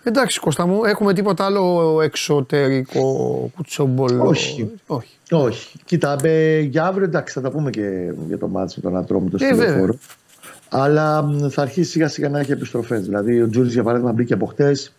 Εντάξει 0.07 0.39
Κώστα 0.39 0.65
μου, 0.65 0.83
έχουμε 0.85 1.13
τίποτα 1.13 1.45
άλλο 1.45 1.99
εξωτερικό 2.01 3.49
κουτσομπολό; 3.55 4.27
Όχι. 4.27 4.71
Όχι. 4.87 5.17
Όχι. 5.31 5.77
Κοίτα, 5.85 6.15
για 6.61 6.85
αύριο 6.85 7.05
εντάξει 7.05 7.33
θα 7.33 7.41
τα 7.41 7.51
πούμε 7.51 7.69
και 7.69 8.13
για 8.27 8.37
το 8.37 8.47
μάτι 8.47 8.73
με 8.75 8.81
τον 8.89 8.97
Ατρόμητο 8.99 9.37
στο 9.37 9.45
ε, 9.63 9.89
Αλλά 10.69 11.21
μ, 11.23 11.47
θα 11.49 11.61
αρχίσει 11.61 11.91
σιγά 11.91 12.07
σιγά 12.07 12.29
να 12.29 12.39
έχει 12.39 12.51
επιστροφές. 12.51 13.01
Δηλαδή, 13.01 13.41
ο 13.41 13.49
Τζούρι 13.49 13.67
για 13.67 13.83
παράδειγμα 13.83 14.11
μπήκε 14.11 14.33
από 14.33 14.45
χτες. 14.45 14.93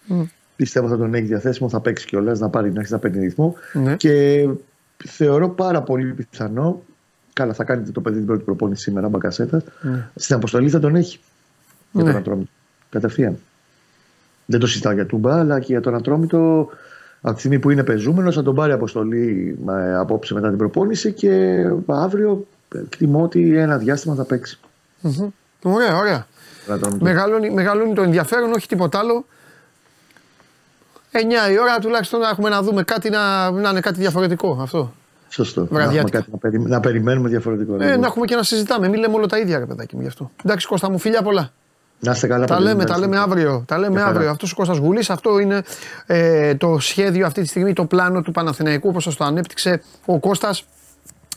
Πιστεύω 0.56 0.88
θα 0.88 0.96
τον 0.96 1.14
έχει 1.14 1.24
διαθέσιμο, 1.24 1.68
θα 1.68 1.80
παίξει 1.80 2.06
κιόλας, 2.06 2.38
να 2.38 2.48
πάρει 2.48 2.72
να 2.72 2.80
έχει 2.80 2.92
να 2.92 2.98
παίρνει 2.98 3.18
ρυθμό. 3.24 3.54
Ναι. 3.72 3.96
Και 3.96 4.46
θεωρώ 5.04 5.48
πάρα 5.48 5.82
πολύ 5.82 6.12
πιθανό. 6.12 6.82
Καλά, 7.32 7.52
θα 7.52 7.64
κάνετε 7.64 7.90
το 7.90 8.00
παιδί 8.00 8.16
την 8.16 8.26
πρώτη 8.26 8.42
προπόνηση 8.44 8.82
σήμερα, 8.82 9.09
μπακασέτα. 9.09 9.62
Στην 10.14 10.34
αποστολή 10.36 10.68
θα 10.68 10.78
τον 10.80 10.96
έχει. 10.96 11.18
Για 11.92 12.02
Ναι. 12.04 12.11
τον 12.11 12.20
Ατρόμητο. 12.20 12.50
Κατευθείαν. 12.90 13.38
Δεν 14.51 14.61
το 14.61 14.66
συζητάω 14.66 14.92
για 14.92 15.07
τούμπα, 15.07 15.38
αλλά 15.38 15.59
και 15.59 15.66
για 15.68 15.80
τον 15.80 15.94
Ατρόμητο. 15.94 16.68
Από 17.20 17.32
τη 17.34 17.38
στιγμή 17.38 17.59
που 17.59 17.70
είναι 17.70 17.84
πεζούμενος, 17.84 18.34
θα 18.34 18.42
τον 18.42 18.55
πάρει 18.55 18.72
αποστολή 18.72 19.59
ε, 19.68 19.94
απόψε 19.96 20.34
μετά 20.34 20.49
την 20.49 20.59
προπόνηση 20.59 21.12
και 21.12 21.62
αύριο 21.86 22.46
εκτιμώ 22.74 23.22
ότι 23.22 23.57
ένα 23.57 23.76
διάστημα 23.78 24.14
θα 24.14 24.24
παίξει. 24.24 24.59
Μμμ. 25.01 25.28
Ωραία, 25.62 25.96
ωραία. 25.96 26.26
τον 26.66 26.74
Ατρόμητο. 26.74 27.05
Μεγαλώνει, 27.05 27.51
μεγαλώνει 27.51 27.94
το 27.94 28.03
ενδιαφέρον, 28.03 28.53
όχι 28.53 28.68
τίποτα 28.68 28.99
άλλο. 28.99 29.24
9 31.12 31.16
η 31.53 31.59
ώρα 31.61 31.78
τουλάχιστον 31.80 32.20
να 32.20 32.28
έχουμε 32.28 32.49
να 32.49 32.62
δούμε 32.62 32.82
κάτι 32.82 33.11
να, 33.11 33.51
να 33.51 33.68
είναι 33.70 33.80
κάτι 33.80 34.01
διαφορετικό 34.01 34.59
αυτό. 34.62 34.92
Σωστό. 35.28 35.61
Να, 35.61 35.66
Βραδιάτικα. 35.66 36.18
έχουμε 36.18 36.38
κάτι 36.40 36.57
να, 36.59 36.59
περι- 36.59 36.68
να 36.68 36.80
περιμένουμε 36.80 37.28
διαφορετικό. 37.28 37.74
Ε, 37.74 37.76
δηλαδή. 37.76 38.01
να 38.01 38.07
έχουμε 38.07 38.24
και 38.24 38.34
να 38.34 38.42
συζητάμε. 38.42 38.88
Μην 38.88 39.01
λέμε 39.01 39.14
όλα 39.14 39.26
τα 39.26 39.38
ίδια, 39.38 39.59
ρε 39.59 39.66
παιδάκι 39.66 39.94
μου 39.96 40.01
γι' 40.03 40.09
αυτό. 40.09 40.30
Εντάξει, 40.44 40.66
Κώστα 40.66 40.90
μου, 40.90 40.99
φιλιά 40.99 41.22
πολλά. 41.22 41.51
Να 42.01 42.12
είστε 42.12 42.26
καλά. 42.26 42.46
Τα 42.46 42.55
παιδιά. 42.57 42.70
λέμε, 42.70 42.84
τα 42.84 42.94
Ευχαριστώ. 42.94 43.11
λέμε 43.11 43.22
αύριο. 43.32 43.64
Τα 43.66 43.78
λέμε 43.78 43.92
Γεια 43.92 44.01
χαρά. 44.01 44.14
αύριο. 44.14 44.30
Αυτός 44.30 44.53
ο 44.53 44.55
Κώστας 44.55 44.76
Γουλής, 44.76 45.11
αυτό 45.11 45.38
είναι 45.38 45.62
ε, 46.07 46.55
το 46.55 46.78
σχέδιο 46.78 47.26
αυτή 47.26 47.40
τη 47.42 47.49
στιγμή, 47.49 47.72
το 47.72 47.84
πλάνο 47.84 48.22
του 48.22 48.32
Παναθηναϊκού, 48.32 48.88
όπως 48.88 49.03
σας 49.03 49.16
το 49.16 49.24
ανέπτυξε 49.24 49.82
ο 50.05 50.18
Κώστας. 50.18 50.64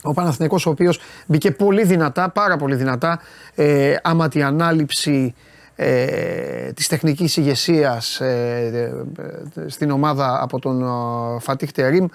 Ο 0.02 0.12
Παναθηναϊκός 0.12 0.66
ο 0.66 0.70
οποίος 0.70 1.00
μπήκε 1.26 1.50
πολύ 1.50 1.84
δυνατά, 1.84 2.30
πάρα 2.30 2.56
πολύ 2.56 2.74
δυνατά, 2.74 3.20
ε, 3.54 3.94
άμα 4.02 4.28
τη 4.28 4.42
ανάληψη 4.42 5.34
ε, 5.74 6.72
της 6.72 6.88
τεχνικής 6.88 7.36
ηγεσίας 7.36 8.20
ε, 8.20 8.70
ε, 8.72 9.60
ε, 9.60 9.68
στην 9.68 9.90
ομάδα 9.90 10.38
από 10.42 10.58
τον 10.58 10.82
ε, 10.82 11.40
Φατίχ 11.40 11.70
Τερίμ 11.72 12.06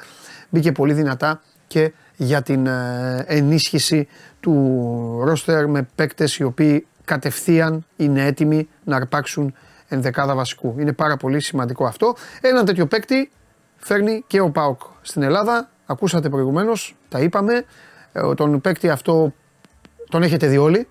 μπήκε 0.50 0.72
πολύ 0.72 0.94
δυνατά 0.94 1.42
και 1.68 1.94
για 2.16 2.42
την 2.42 2.68
ε, 2.68 3.24
ενίσχυση 3.28 4.08
του 4.40 5.22
ρόστερ 5.24 5.68
με 5.68 5.88
παίκτες 5.96 6.38
οι 6.38 6.44
οποίοι 6.44 6.88
κατευθείαν 7.08 7.86
είναι 7.96 8.26
έτοιμοι 8.26 8.68
να 8.84 8.96
αρπάξουν 8.96 9.54
ενδεκάδα 9.88 10.36
βασικού. 10.36 10.76
Είναι 10.80 10.94
πάρα 10.94 11.18
πολύ 11.18 11.40
σημαντικό 11.42 11.86
αυτό. 11.86 12.16
Έναν 12.42 12.66
τέτοιο 12.66 12.86
παίκτη 12.86 13.32
φέρνει 13.78 14.24
και 14.28 14.40
ο 14.40 14.50
ΠΑΟΚ 14.50 14.82
στην 15.02 15.22
Ελλάδα. 15.22 15.70
Ακούσατε 15.86 16.30
προηγουμένως, 16.30 16.96
τα 17.10 17.20
είπαμε. 17.20 17.66
Ε, 18.12 18.34
Τον 18.36 18.62
παίκτη 18.62 18.90
αυτό 18.90 19.34
τον 20.10 20.24
έχετε 20.24 20.48
δει 20.48 20.58
όλοι. 20.58 20.88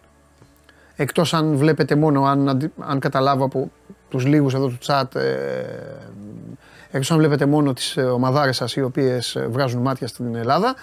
Εκτός 0.97 1.35
αν 1.35 1.57
βλέπετε 1.57 1.95
μόνο, 1.95 2.25
αν, 2.25 2.49
αντι- 2.49 2.73
αν 2.79 2.99
καταλάβω 2.99 3.45
από 3.45 3.71
τους 4.09 4.27
λίγους 4.27 4.55
εδώ 4.55 4.69
του 4.69 4.79
chat, 4.87 5.15
ε, 5.15 5.23
εκτός 6.91 7.11
αν 7.11 7.19
βλέπετε 7.19 7.47
μόνο 7.47 7.73
τις 7.73 7.97
ε, 7.97 8.03
ομαδάρες 8.03 8.57
σας 8.57 8.77
οι 8.77 8.83
οποίες 8.83 9.37
ε, 9.37 9.47
βγάζουν 9.51 9.83
μάτια 9.83 10.07
στην 10.07 10.35
Ελλάδα. 10.35 10.75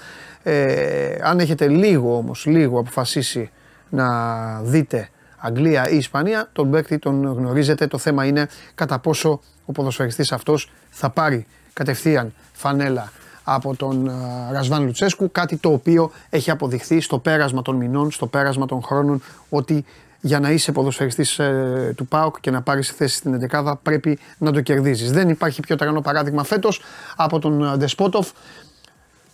Ε, 0.43 1.15
αν 1.21 1.39
έχετε 1.39 1.67
λίγο 1.67 2.17
όμως, 2.17 2.45
λίγο 2.45 2.79
αποφασίσει 2.79 3.51
να 3.89 4.59
δείτε 4.61 5.09
Αγγλία 5.45 5.89
ή 5.89 5.97
Ισπανία, 5.97 6.49
τον 6.53 6.71
παίκτη 6.71 6.99
τον 6.99 7.33
γνωρίζετε. 7.33 7.87
Το 7.87 7.97
θέμα 7.97 8.25
είναι 8.25 8.47
κατά 8.75 8.99
πόσο 8.99 9.39
ο 9.65 9.71
ποδοσφαιριστής 9.71 10.31
αυτός 10.31 10.71
θα 10.89 11.09
πάρει 11.09 11.45
κατευθείαν 11.73 12.33
φανέλα 12.53 13.11
από 13.43 13.75
τον 13.75 14.07
ε, 14.07 14.11
Ρασβάν 14.51 14.85
Λουτσέσκου, 14.85 15.31
κάτι 15.31 15.57
το 15.57 15.71
οποίο 15.71 16.11
έχει 16.29 16.51
αποδειχθεί 16.51 17.01
στο 17.01 17.17
πέρασμα 17.17 17.61
των 17.61 17.75
μηνών, 17.75 18.11
στο 18.11 18.27
πέρασμα 18.27 18.65
των 18.65 18.83
χρόνων, 18.83 19.21
ότι 19.49 19.85
για 20.21 20.39
να 20.39 20.51
είσαι 20.51 20.71
ποδοσφαιριστής 20.71 21.39
ε, 21.39 21.93
του 21.97 22.07
ΠΑΟΚ 22.07 22.39
και 22.39 22.51
να 22.51 22.61
πάρεις 22.61 22.89
θέση 22.89 23.15
στην 23.15 23.49
11 23.51 23.73
πρέπει 23.83 24.19
να 24.37 24.51
το 24.51 24.61
κερδίζεις. 24.61 25.11
Δεν 25.11 25.29
υπάρχει 25.29 25.61
πιο 25.61 25.75
τρανό 25.75 26.01
παράδειγμα 26.01 26.43
φέτος 26.43 26.81
από 27.15 27.39
τον 27.39 27.63
ε, 27.63 27.77
Ντεσπότοφ. 27.77 28.29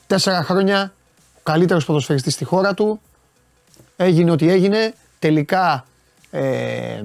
Τέσσερα 0.08 0.44
χρόνια, 0.44 0.94
ο 1.38 1.40
καλύτερος 1.44 1.86
ποδοσφαιριστής 1.86 2.34
στη 2.34 2.46
χώρα 2.46 2.74
του, 2.74 3.02
έγινε 3.96 4.32
ό,τι 4.32 4.52
έγινε, 4.52 4.94
τελικά 5.20 5.84
ε, 6.32 7.04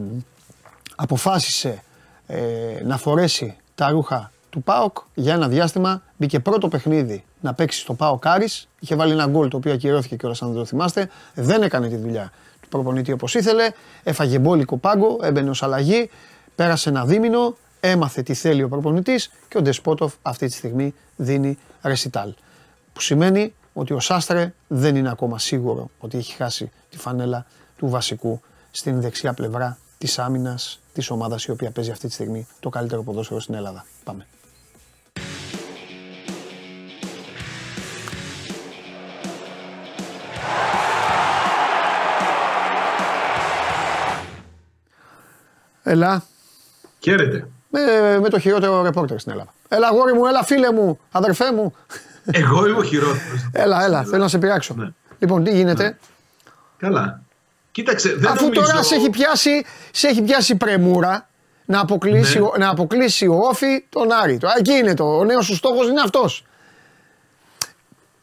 αποφάσισε 0.97 1.83
ε, 2.27 2.39
να 2.85 2.97
φορέσει 2.97 3.57
τα 3.75 3.89
ρούχα 3.89 4.33
του 4.51 4.63
ΠΑΟΚ 4.63 4.97
για 5.15 5.35
ένα 5.35 5.49
διάστημα. 5.49 6.03
Μπήκε 6.17 6.41
πρώτο 6.41 6.69
παιχνίδι 6.69 7.25
να 7.41 7.55
παίξει 7.55 7.81
στο 7.81 7.95
ΠΑΟΚ 7.95 8.27
Άρης. 8.27 8.69
Είχε 8.81 8.95
βάλει 8.95 9.13
ένα 9.13 9.27
γκολ 9.27 9.49
το 9.49 9.57
οποίο 9.57 9.73
ακυρώθηκε 9.73 10.17
κιόλας 10.17 10.43
αν 10.43 10.49
δεν 10.49 10.59
το 10.59 10.65
θυμάστε. 10.65 11.11
Δεν 11.35 11.63
έκανε 11.63 11.89
τη 11.89 11.97
δουλειά 11.97 12.33
του 12.61 12.69
προπονητή 12.69 13.13
όπως 13.13 13.35
ήθελε. 13.35 13.71
Έφαγε 14.03 14.39
μπόλικο 14.39 14.77
πάγκο, 14.77 15.19
έμπαινε 15.23 15.51
ως 15.51 15.63
αλλαγή. 15.63 16.11
Πέρασε 16.55 16.89
ένα 16.89 17.05
δίμηνο, 17.05 17.57
έμαθε 17.81 18.23
τι 18.23 18.35
θέλει 18.35 18.63
ο 18.63 18.69
προπονητής 18.69 19.31
και 19.49 19.59
ο 19.59 19.63
Ντεσπότοφ 19.63 20.15
αυτή 20.23 20.47
τη 20.47 20.53
στιγμή 20.53 20.95
δίνει 21.17 21.59
ρεσιτάλ. 21.83 22.35
Που 22.93 23.01
σημαίνει 23.01 23.55
ότι 23.73 23.93
ο 23.93 24.01
Σάστρε 24.01 24.53
δεν 24.69 24.97
είναι 24.97 25.11
ακόμα 25.11 25.39
σίγουρο 25.39 25.91
ότι 25.99 26.19
έχει 26.19 26.35
χάσει 26.35 26.71
τη 26.91 26.99
φανέλα 26.99 27.47
του 27.77 27.89
βασικού 27.89 28.41
στην 28.77 29.01
δεξιά 29.01 29.33
πλευρά 29.33 29.79
της 29.99 30.19
άμυνας 30.19 30.81
της 30.93 31.11
ομάδας 31.11 31.45
η 31.45 31.51
οποία 31.51 31.71
παίζει 31.71 31.91
αυτή 31.91 32.07
τη 32.07 32.13
στιγμή 32.13 32.47
το 32.61 32.69
καλύτερο 32.69 33.03
ποδόσφαιρο 33.03 33.41
στην 33.41 33.55
Ελλάδα. 33.55 33.85
Πάμε. 34.05 34.27
Έλα, 45.83 46.25
Χαίρετε. 47.01 47.49
με, 47.69 47.81
με 48.21 48.29
το 48.29 48.39
χειρότερο 48.39 48.83
ρεπόρτερ 48.83 49.19
στην 49.19 49.33
Ελλάδα. 49.33 49.53
Έλα, 49.69 49.91
γόρι 49.91 50.13
μου, 50.13 50.27
έλα, 50.27 50.45
φίλε 50.45 50.73
μου, 50.73 50.99
αδερφέ 51.11 51.53
μου. 51.53 51.75
Εγώ 52.25 52.67
είμαι 52.67 52.79
ο 52.79 52.83
χειρότερος. 52.83 53.49
Έλα, 53.53 53.85
έλα, 53.85 54.05
θέλω 54.05 54.23
να 54.23 54.29
σε 54.29 54.39
πειράξω. 54.39 54.75
Ναι. 54.75 54.89
Λοιπόν, 55.19 55.45
τι 55.45 55.51
γίνεται; 55.51 55.99
Καλά. 56.77 57.24
Κοίταξε, 57.75 58.15
δεν 58.15 58.31
Αφού 58.31 58.43
νομίζω... 58.45 58.61
τώρα 58.61 58.83
σε 58.83 58.95
έχει 58.95 59.11
πιάσει, 59.11 59.65
σε 59.93 60.09
έχει 60.09 60.23
πιάσει 60.23 60.57
πρεμούρα 60.57 61.29
να 61.65 61.81
αποκλείσει, 61.81 62.39
Ναι. 62.39 62.45
ο- 62.45 62.55
να 62.59 62.69
αποκλείσει 62.69 63.27
ο 63.27 63.35
Όφη 63.37 63.85
τον 63.89 64.13
Άρη. 64.13 64.39
Τώρα 64.39 64.55
εκεί 64.59 64.73
είναι 64.73 64.95
το. 64.95 65.05
Ο 65.05 65.25
νέος 65.25 65.45
σου 65.47 65.55
στόχος 65.55 65.89
είναι 65.89 66.01
αυτός. 66.01 66.45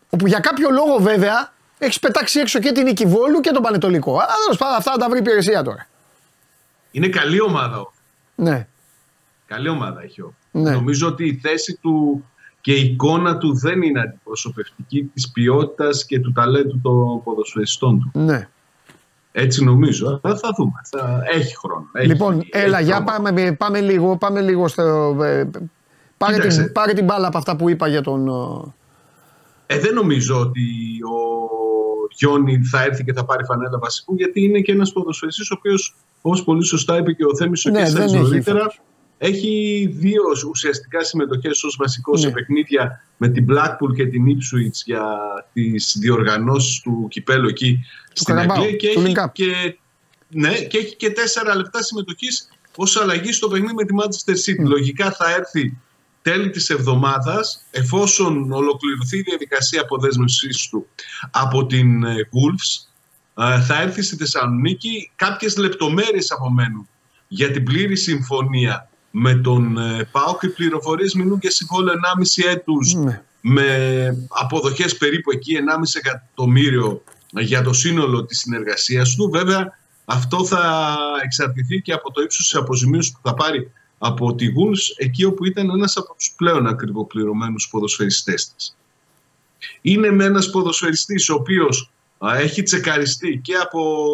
Όπου 0.09 0.27
για 0.27 0.39
κάποιο 0.39 0.69
λόγο 0.69 0.97
βέβαια 0.99 1.53
έχεις 1.77 1.99
πετάξει 1.99 2.39
έξω 2.39 2.59
και 2.59 2.71
την 2.71 2.83
Νικηβόλου 2.83 3.39
και 3.39 3.51
τον 3.51 3.61
Πανετολικό. 3.61 4.11
Αλλά 4.11 4.25
τέλο 4.45 4.57
πάντων 4.57 4.75
αυτά 4.75 4.91
θα 4.91 4.97
τα 4.97 5.09
βρει 5.09 5.17
η 5.17 5.21
υπηρεσία 5.21 5.63
τώρα. 5.63 5.87
Είναι 6.91 7.07
καλή 7.07 7.41
ομάδα. 7.41 7.79
ο. 7.79 7.91
Ναι. 8.35 8.67
Καλή 9.47 9.69
ομάδα 9.69 10.01
έχει 10.03 10.21
ο. 10.21 10.33
Ναι. 10.51 10.71
Νομίζω 10.71 11.07
ότι 11.07 11.25
η 11.25 11.39
θέση 11.43 11.77
του 11.81 12.25
και 12.61 12.73
η 12.73 12.81
εικόνα 12.85 13.37
του 13.37 13.57
δεν 13.57 13.81
είναι 13.81 13.99
αντιπροσωπευτική 14.01 15.03
της 15.13 15.31
ποιότητας 15.31 16.05
και 16.05 16.19
του 16.19 16.31
ταλέντου 16.31 16.79
των 16.83 17.23
ποδοσφαιριστών 17.23 17.99
του. 17.99 18.19
ναι. 18.19 18.49
Έτσι 19.31 19.63
νομίζω. 19.63 20.19
Αλλά 20.23 20.35
θα 20.37 20.49
δούμε. 20.57 20.71
Θα... 20.89 21.21
Έχει 21.33 21.57
χρόνο. 21.57 21.89
Έχει, 21.93 22.07
λοιπόν, 22.07 22.39
έχει 22.39 22.49
έλα, 22.51 22.79
για 22.79 22.95
χρόνο. 22.95 23.11
πάμε, 23.31 23.51
πάμε 23.51 23.81
λίγο, 23.81 24.17
πάμε 24.17 24.41
λίγο 24.41 24.67
στο. 24.67 25.17
ε, 25.23 25.49
πάρε, 26.17 26.35
Κοίταξε. 26.35 26.63
την, 26.63 26.71
πάρε 26.71 26.93
την 26.93 27.05
μπάλα 27.05 27.27
από 27.27 27.37
αυτά 27.37 27.55
που 27.55 27.69
είπα 27.69 27.87
για 27.87 28.01
τον. 28.01 28.27
ε, 29.65 29.75
Ε, 29.75 29.79
δεν 29.79 29.93
νομίζω 29.93 30.39
ότι 30.39 30.61
ο 31.03 31.17
Γιόνι 32.15 32.63
θα 32.63 32.83
έρθει 32.83 33.03
και 33.03 33.13
θα 33.13 33.25
πάρει 33.25 33.43
φανέλα 33.45 33.77
βασικού, 33.79 34.15
γιατί 34.15 34.43
είναι 34.43 34.59
και 34.59 34.71
ένας 34.71 34.91
ποδοσφαιριστής 34.91 35.51
ο 35.51 35.55
οποίος, 35.57 35.95
όπως 36.21 36.43
πολύ 36.43 36.65
σωστά 36.65 36.97
είπε 36.97 37.11
και 37.13 37.25
ο 37.25 37.35
Θέμης 37.35 37.65
ο 37.65 37.69
Ναι, 37.69 37.77
δεν 37.79 37.85
Κέσσαρης 37.87 38.13
έχει 38.13 38.21
νωρίτερα, 38.21 38.57
φέτος. 38.59 38.81
έχει 39.17 39.85
δύο 39.97 40.21
ουσιαστικά 40.49 41.03
συμμετοχές 41.03 41.63
ως 41.63 41.75
βασικό 41.79 42.17
σε 42.17 42.27
Ναι. 42.27 42.33
παιχνίδια 42.33 43.03
με 43.17 43.27
την 43.29 43.45
Blackpool 43.49 43.95
και 43.95 44.05
την 44.05 44.23
Ipswich 44.27 44.81
για 44.85 45.03
τις 45.53 45.97
διοργανώσεις 45.99 46.79
του 46.81 47.07
κυπέλου 47.09 47.47
εκεί 47.47 47.79
στην 48.13 48.35
Καραμπάου, 48.35 48.61
Αγγλία. 48.61 48.77
Και 48.77 48.93
του 48.93 48.99
έχει, 48.99 49.13
Link 49.15 49.23
Up. 49.23 49.31
και, 49.31 49.77
ναι, 50.27 50.53
και 50.53 50.77
έχει 50.77 50.95
και 50.95 51.11
τέσσερα 51.11 51.55
λεπτά 51.55 51.83
συμμετοχής 51.83 52.49
ως 52.75 52.97
αλλαγή 52.97 53.31
στο 53.31 53.47
παιχνίδι 53.47 53.73
με 53.73 53.83
τη 53.83 53.93
Manchester 53.99 54.31
City. 54.31 54.67
Λογικά 54.67 55.11
θα 55.11 55.31
έρθει 55.31 55.77
τέλη 56.21 56.49
της 56.49 56.69
εβδομάδας 56.69 57.65
εφόσον 57.71 58.51
ολοκληρωθεί 58.51 59.17
η 59.17 59.21
διαδικασία 59.21 59.81
αποδέσμευσής 59.81 60.67
του 60.69 60.87
από 61.31 61.65
την 61.65 62.03
ε, 62.03 62.15
Wolves 62.15 62.85
ε, 63.43 63.61
θα 63.61 63.81
έρθει 63.81 64.01
στη 64.01 64.15
Θεσσαλονίκη 64.15 65.11
κάποιες 65.15 65.57
λεπτομέρειες 65.57 66.31
απομένουν 66.31 66.87
για 67.27 67.51
την 67.51 67.63
πλήρη 67.63 67.95
συμφωνία 67.95 68.89
με 69.11 69.35
τον 69.35 69.77
ε, 69.77 70.09
ΠΑΟΚ 70.11 70.43
οι 70.43 70.49
πληροφορίες 70.49 71.13
μιλούν 71.13 71.37
για 71.41 71.51
συμβόλαιο 71.51 71.93
1,5 71.93 72.49
έτους 72.49 72.93
ναι. 72.93 73.21
με 73.41 74.27
αποδοχές 74.29 74.97
περίπου 74.97 75.31
εκεί 75.31 75.55
1,5 75.55 76.01
εκατομμύριο 76.03 77.03
για 77.31 77.61
το 77.61 77.73
σύνολο 77.73 78.25
της 78.25 78.39
συνεργασίας 78.39 79.15
του. 79.15 79.29
Βέβαια 79.29 79.77
αυτό 80.05 80.45
θα 80.45 80.95
εξαρτηθεί 81.23 81.81
και 81.81 81.93
από 81.93 82.11
το 82.11 82.21
ύψος 82.21 82.49
της 82.49 82.55
αποζημίωσης 82.59 83.11
που 83.11 83.19
θα 83.23 83.33
πάρει 83.33 83.71
από 83.97 84.35
τη 84.35 84.47
Wolves 84.47 84.95
εκεί 84.97 85.23
όπου 85.23 85.45
ήταν 85.45 85.69
ένας 85.69 85.97
από 85.97 86.15
τους 86.17 86.33
πλέον 86.37 86.67
ακριβοπληρωμένους 86.67 87.67
ποδοσφαιριστές 87.69 88.53
της. 88.55 88.75
Είναι 89.81 90.11
με 90.11 90.25
ένας 90.25 90.49
ποδοσφαιριστής 90.49 91.29
ο 91.29 91.33
οποίος 91.33 91.91
Α, 92.25 92.37
Έχει 92.37 92.63
τσεκαριστεί 92.63 93.39
και 93.43 93.53
από 93.53 94.05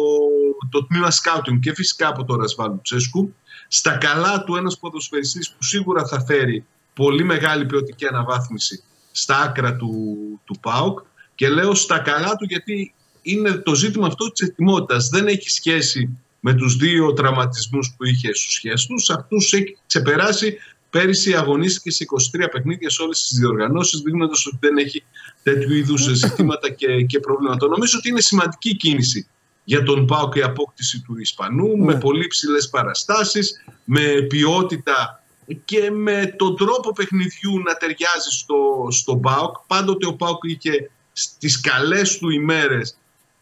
το 0.70 0.86
τμήμα 0.86 1.10
σκάουτινγκ 1.10 1.60
και 1.60 1.74
φυσικά 1.74 2.08
από 2.08 2.24
τον 2.24 2.40
Ρασβάλ 2.40 2.70
Λουτσέσκου. 2.70 3.34
Στα 3.68 3.96
καλά 3.96 4.44
του 4.44 4.56
ένας 4.56 4.78
ποδοσφαιριστής 4.78 5.50
που 5.50 5.62
σίγουρα 5.62 6.06
θα 6.06 6.24
φέρει 6.24 6.64
πολύ 6.94 7.24
μεγάλη 7.24 7.66
ποιοτική 7.66 8.06
αναβάθμιση 8.06 8.82
στα 9.12 9.36
άκρα 9.36 9.76
του, 9.76 10.16
του 10.44 10.58
ΠΑΟΚ 10.60 11.00
και 11.34 11.48
λέω 11.48 11.74
στα 11.74 11.98
καλά 11.98 12.36
του 12.36 12.44
γιατί 12.44 12.94
είναι 13.32 13.50
το 13.50 13.74
ζήτημα 13.74 14.06
αυτό 14.06 14.30
της 14.32 14.48
ετοιμότητας. 14.48 15.08
Δεν 15.08 15.26
έχει 15.26 15.50
σχέση 15.50 16.18
με 16.40 16.54
τους 16.54 16.76
δύο 16.76 17.12
τραυματισμούς 17.12 17.94
που 17.96 18.04
είχε 18.04 18.34
στους 18.34 18.52
σχέσεις 18.52 18.86
τους. 18.86 19.10
Αυτούς 19.10 19.52
έχει 19.52 19.76
ξεπεράσει 19.86 20.58
Πέρυσι 20.90 21.34
αγωνίστηκε 21.34 21.90
σε 21.90 22.04
23 22.36 22.48
παιχνίδια 22.50 22.90
σε 22.90 23.02
όλες 23.02 23.26
τις 23.26 23.38
διοργανώσεις, 23.38 24.00
δείχνοντας 24.00 24.46
ότι 24.46 24.56
δεν 24.60 24.76
έχει 24.76 25.04
τέτοιου 25.42 25.72
είδους 25.74 26.02
ζητήματα 26.02 26.70
και, 26.70 27.02
και 27.02 27.20
προβλήματα. 27.20 27.66
Νομίζω 27.66 27.98
ότι 27.98 28.08
είναι 28.08 28.20
σημαντική 28.20 28.76
κίνηση 28.76 29.28
για 29.64 29.82
τον 29.82 30.06
Πάο 30.06 30.28
και 30.28 30.38
η 30.38 30.42
απόκτηση 30.42 31.00
του 31.00 31.18
Ισπανού 31.18 31.76
Ναι. 31.76 31.84
με 31.84 31.98
πολύ 31.98 32.26
ψηλές 32.26 32.68
παραστάσεις, 32.68 33.64
με 33.84 34.02
ποιότητα 34.28 35.22
και 35.64 35.90
με 35.90 36.34
τον 36.38 36.56
τρόπο 36.56 36.92
παιχνιδιού 36.92 37.58
να 37.58 37.74
ταιριάζει 37.74 38.30
στο, 38.30 38.88
στον 38.90 39.20
ΠΑΟΚ. 39.20 39.56
Πάντοτε 39.66 40.06
ο 40.06 40.14
ΠΑΟΚ 40.14 40.44
είχε 40.44 40.90
στις 41.12 41.60
καλές 41.60 42.18
του 42.18 42.30
ημέρες 42.30 42.98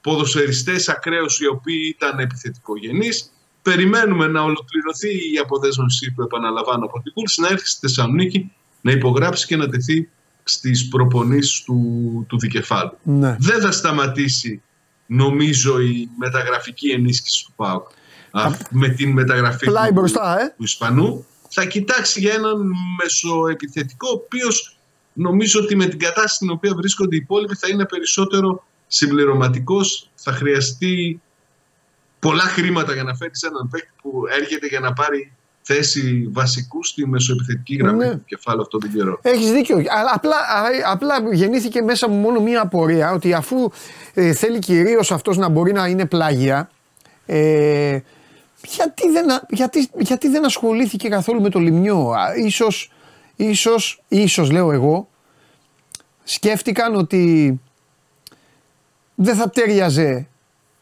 ποδοσφαιριστές 0.06 0.88
ακραίους 0.88 1.40
οι 1.40 1.46
οποίοι 1.46 1.94
ήταν 1.96 2.18
επιθετικογενείς. 2.18 3.32
Περιμένουμε 3.62 4.26
να 4.26 4.42
ολοκληρωθεί 4.42 5.08
η 5.08 5.38
αποδέσμευση 5.42 6.12
που 6.12 6.22
επαναλαμβάνω 6.22 6.84
από 6.84 7.00
την 7.02 7.12
Κούλση, 7.12 7.40
να 7.40 7.48
έρθει 7.48 7.66
στη 7.66 7.78
Θεσσαλονίκη 7.86 8.52
να 8.80 8.92
υπογράψει 8.92 9.46
και 9.46 9.56
να 9.56 9.68
τεθεί 9.68 10.08
στις 10.42 10.88
προπονήσεις 10.88 11.62
του, 11.62 11.80
του 12.28 12.38
δικεφάλου. 12.38 12.98
Ναι. 13.02 13.36
Δεν 13.38 13.60
θα 13.60 13.72
σταματήσει 13.72 14.62
νομίζω 15.06 15.80
η 15.80 16.08
μεταγραφική 16.18 16.90
ενίσχυση 16.90 17.44
του 17.44 17.52
ΠΑΟΚ 17.56 17.88
Α, 18.30 18.50
με 18.70 18.88
την 18.88 19.10
μεταγραφή 19.10 19.66
Πλάι 19.66 19.88
του, 19.88 19.94
μπροστά, 19.94 20.40
ε. 20.40 20.54
του 20.56 20.64
Ισπανού. 20.64 21.26
Θα 21.48 21.64
κοιτάξει 21.64 22.20
για 22.20 22.34
έναν 22.34 22.72
μεσοεπιθετικό, 22.98 24.08
ο 24.08 24.14
οποίος 24.24 24.78
νομίζω 25.12 25.60
ότι 25.60 25.76
με 25.76 25.86
την 25.86 25.98
κατάσταση 25.98 26.34
στην 26.34 26.50
οποία 26.50 26.74
βρίσκονται 26.74 27.14
οι 27.16 27.18
υπόλοιποι 27.22 27.54
θα 27.54 27.68
είναι 27.68 27.84
περισσότερο 27.84 28.65
συμπληρωματικός. 28.86 30.10
Θα 30.14 30.32
χρειαστεί 30.32 31.20
πολλά 32.18 32.42
χρήματα 32.42 32.92
για 32.92 33.02
να 33.02 33.14
φέρεις 33.14 33.42
έναν 33.42 33.68
παίκτη 33.68 33.90
που 34.02 34.22
έρχεται 34.40 34.66
για 34.66 34.80
να 34.80 34.92
πάρει 34.92 35.32
θέση 35.62 36.28
βασικού 36.32 36.84
στη 36.84 37.06
μεσοεπιθετική 37.08 37.76
γραμμή 37.76 37.98
Ναι. 38.04 38.10
του 38.10 38.24
κεφάλου 38.26 38.60
αυτόν 38.60 38.80
τον 38.80 38.92
καιρό. 38.92 39.18
Έχεις 39.22 39.50
δίκιο. 39.50 39.76
Αλλά 39.76 40.10
απλά, 40.14 40.36
α, 40.36 40.92
απλά 40.92 41.14
γεννήθηκε 41.32 41.82
μέσα 41.82 42.08
μου 42.08 42.16
μόνο 42.16 42.40
μία 42.40 42.60
απορία 42.60 43.12
ότι 43.12 43.34
αφού 43.34 43.70
ε, 44.14 44.32
θέλει 44.32 44.58
κυρίως 44.58 45.12
αυτός 45.12 45.36
να 45.36 45.48
μπορεί 45.48 45.72
να 45.72 45.86
είναι 45.86 46.06
πλάγια, 46.06 46.70
ε, 47.26 47.98
γιατί, 48.76 49.10
δεν, 49.10 49.30
α- 49.30 49.46
γιατί, 49.50 49.90
γιατί 49.98 50.28
δεν 50.28 50.44
ασχολήθηκε 50.44 51.08
καθόλου 51.08 51.40
με 51.40 51.48
το 51.50 51.58
λιμιό. 51.58 52.10
Α, 52.10 52.34
Ίσως, 52.36 52.92
ίσως, 53.36 54.02
ίσως 54.08 54.50
λέω 54.50 54.72
εγώ, 54.72 55.08
σκέφτηκαν 56.24 56.94
ότι 56.94 57.60
δεν 59.16 59.34
θα 59.36 59.50
τέριαζε 59.50 60.28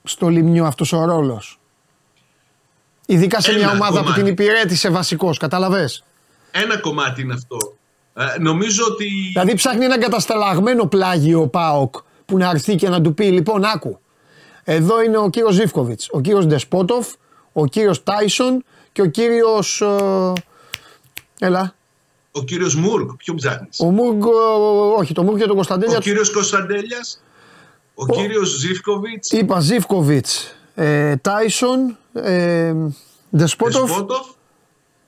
στο 0.05 0.29
λιμιό 0.29 0.65
αυτός 0.65 0.93
ο 0.93 1.05
ρόλος. 1.05 1.59
Ειδικά 3.07 3.41
σε 3.41 3.51
Ένα 3.51 3.59
μια 3.59 3.71
ομάδα 3.71 3.99
που 3.99 4.03
κομμάτι. 4.05 4.21
την 4.23 4.31
υπηρέτησε 4.33 4.89
βασικός, 4.91 5.39
καταλαβες. 5.39 6.05
Ένα 6.51 6.79
κομμάτι 6.79 7.21
είναι 7.23 7.35
αυτό. 7.35 7.57
Ε, 8.15 8.39
νομίζω 8.41 8.85
ότι. 8.91 9.05
Δηλαδή 9.33 9.55
ψάχνει 9.55 9.85
ένα 9.85 9.99
κατασταλαγμένο 9.99 10.87
πλάγιο 10.87 11.41
ο 11.41 11.49
Πάοκ 11.49 11.95
που 12.25 12.37
να 12.39 12.51
έρθει 12.51 12.75
και 12.75 12.89
να 12.89 13.01
του 13.01 13.15
πει: 13.15 13.25
Λοιπόν, 13.25 13.65
άκου. 13.65 13.99
Εδώ 14.65 15.03
είναι 15.03 15.19
ο 15.19 15.31
κύριος 15.31 15.55
Ζήφκοβιτς, 15.55 16.09
ο 16.11 16.21
κύριος 16.21 16.47
Ντεσπότοφ, 16.47 17.13
ο 17.53 17.67
κύριος 17.67 18.03
Τάισον 18.03 18.65
και 18.93 19.03
ο 19.03 19.07
κύριος. 19.07 19.83
έλα. 21.39 21.75
Ο 22.33 22.43
κύριος 22.43 22.75
Μούργκ, 22.75 23.09
ποιο 23.17 23.35
ψάχνεις; 23.35 23.81
Ο 23.81 23.85
Μούργ. 23.91 24.25
ε, 24.25 24.29
όχι, 24.99 25.13
το 25.15 25.23
Μούργ 25.23 25.39
και 25.39 25.47
τον 25.47 25.55
Κωνσταντέλια. 25.55 25.97
Ο 25.97 26.01
κύριος 26.01 26.31
Κωνσταντέλιας, 26.33 27.23
ο 27.95 28.07
κύριος 28.07 28.49
Ζήφκοβιτς, 28.49 29.31
Είπα 29.31 29.61
Ζήφκοβιτς, 29.61 30.55
ε, 30.75 31.17
Τάισον, 31.17 31.97
ε, 32.13 32.75
Ντεσπότοφ 33.37 33.81
Δεσπότοφ, 33.89 34.27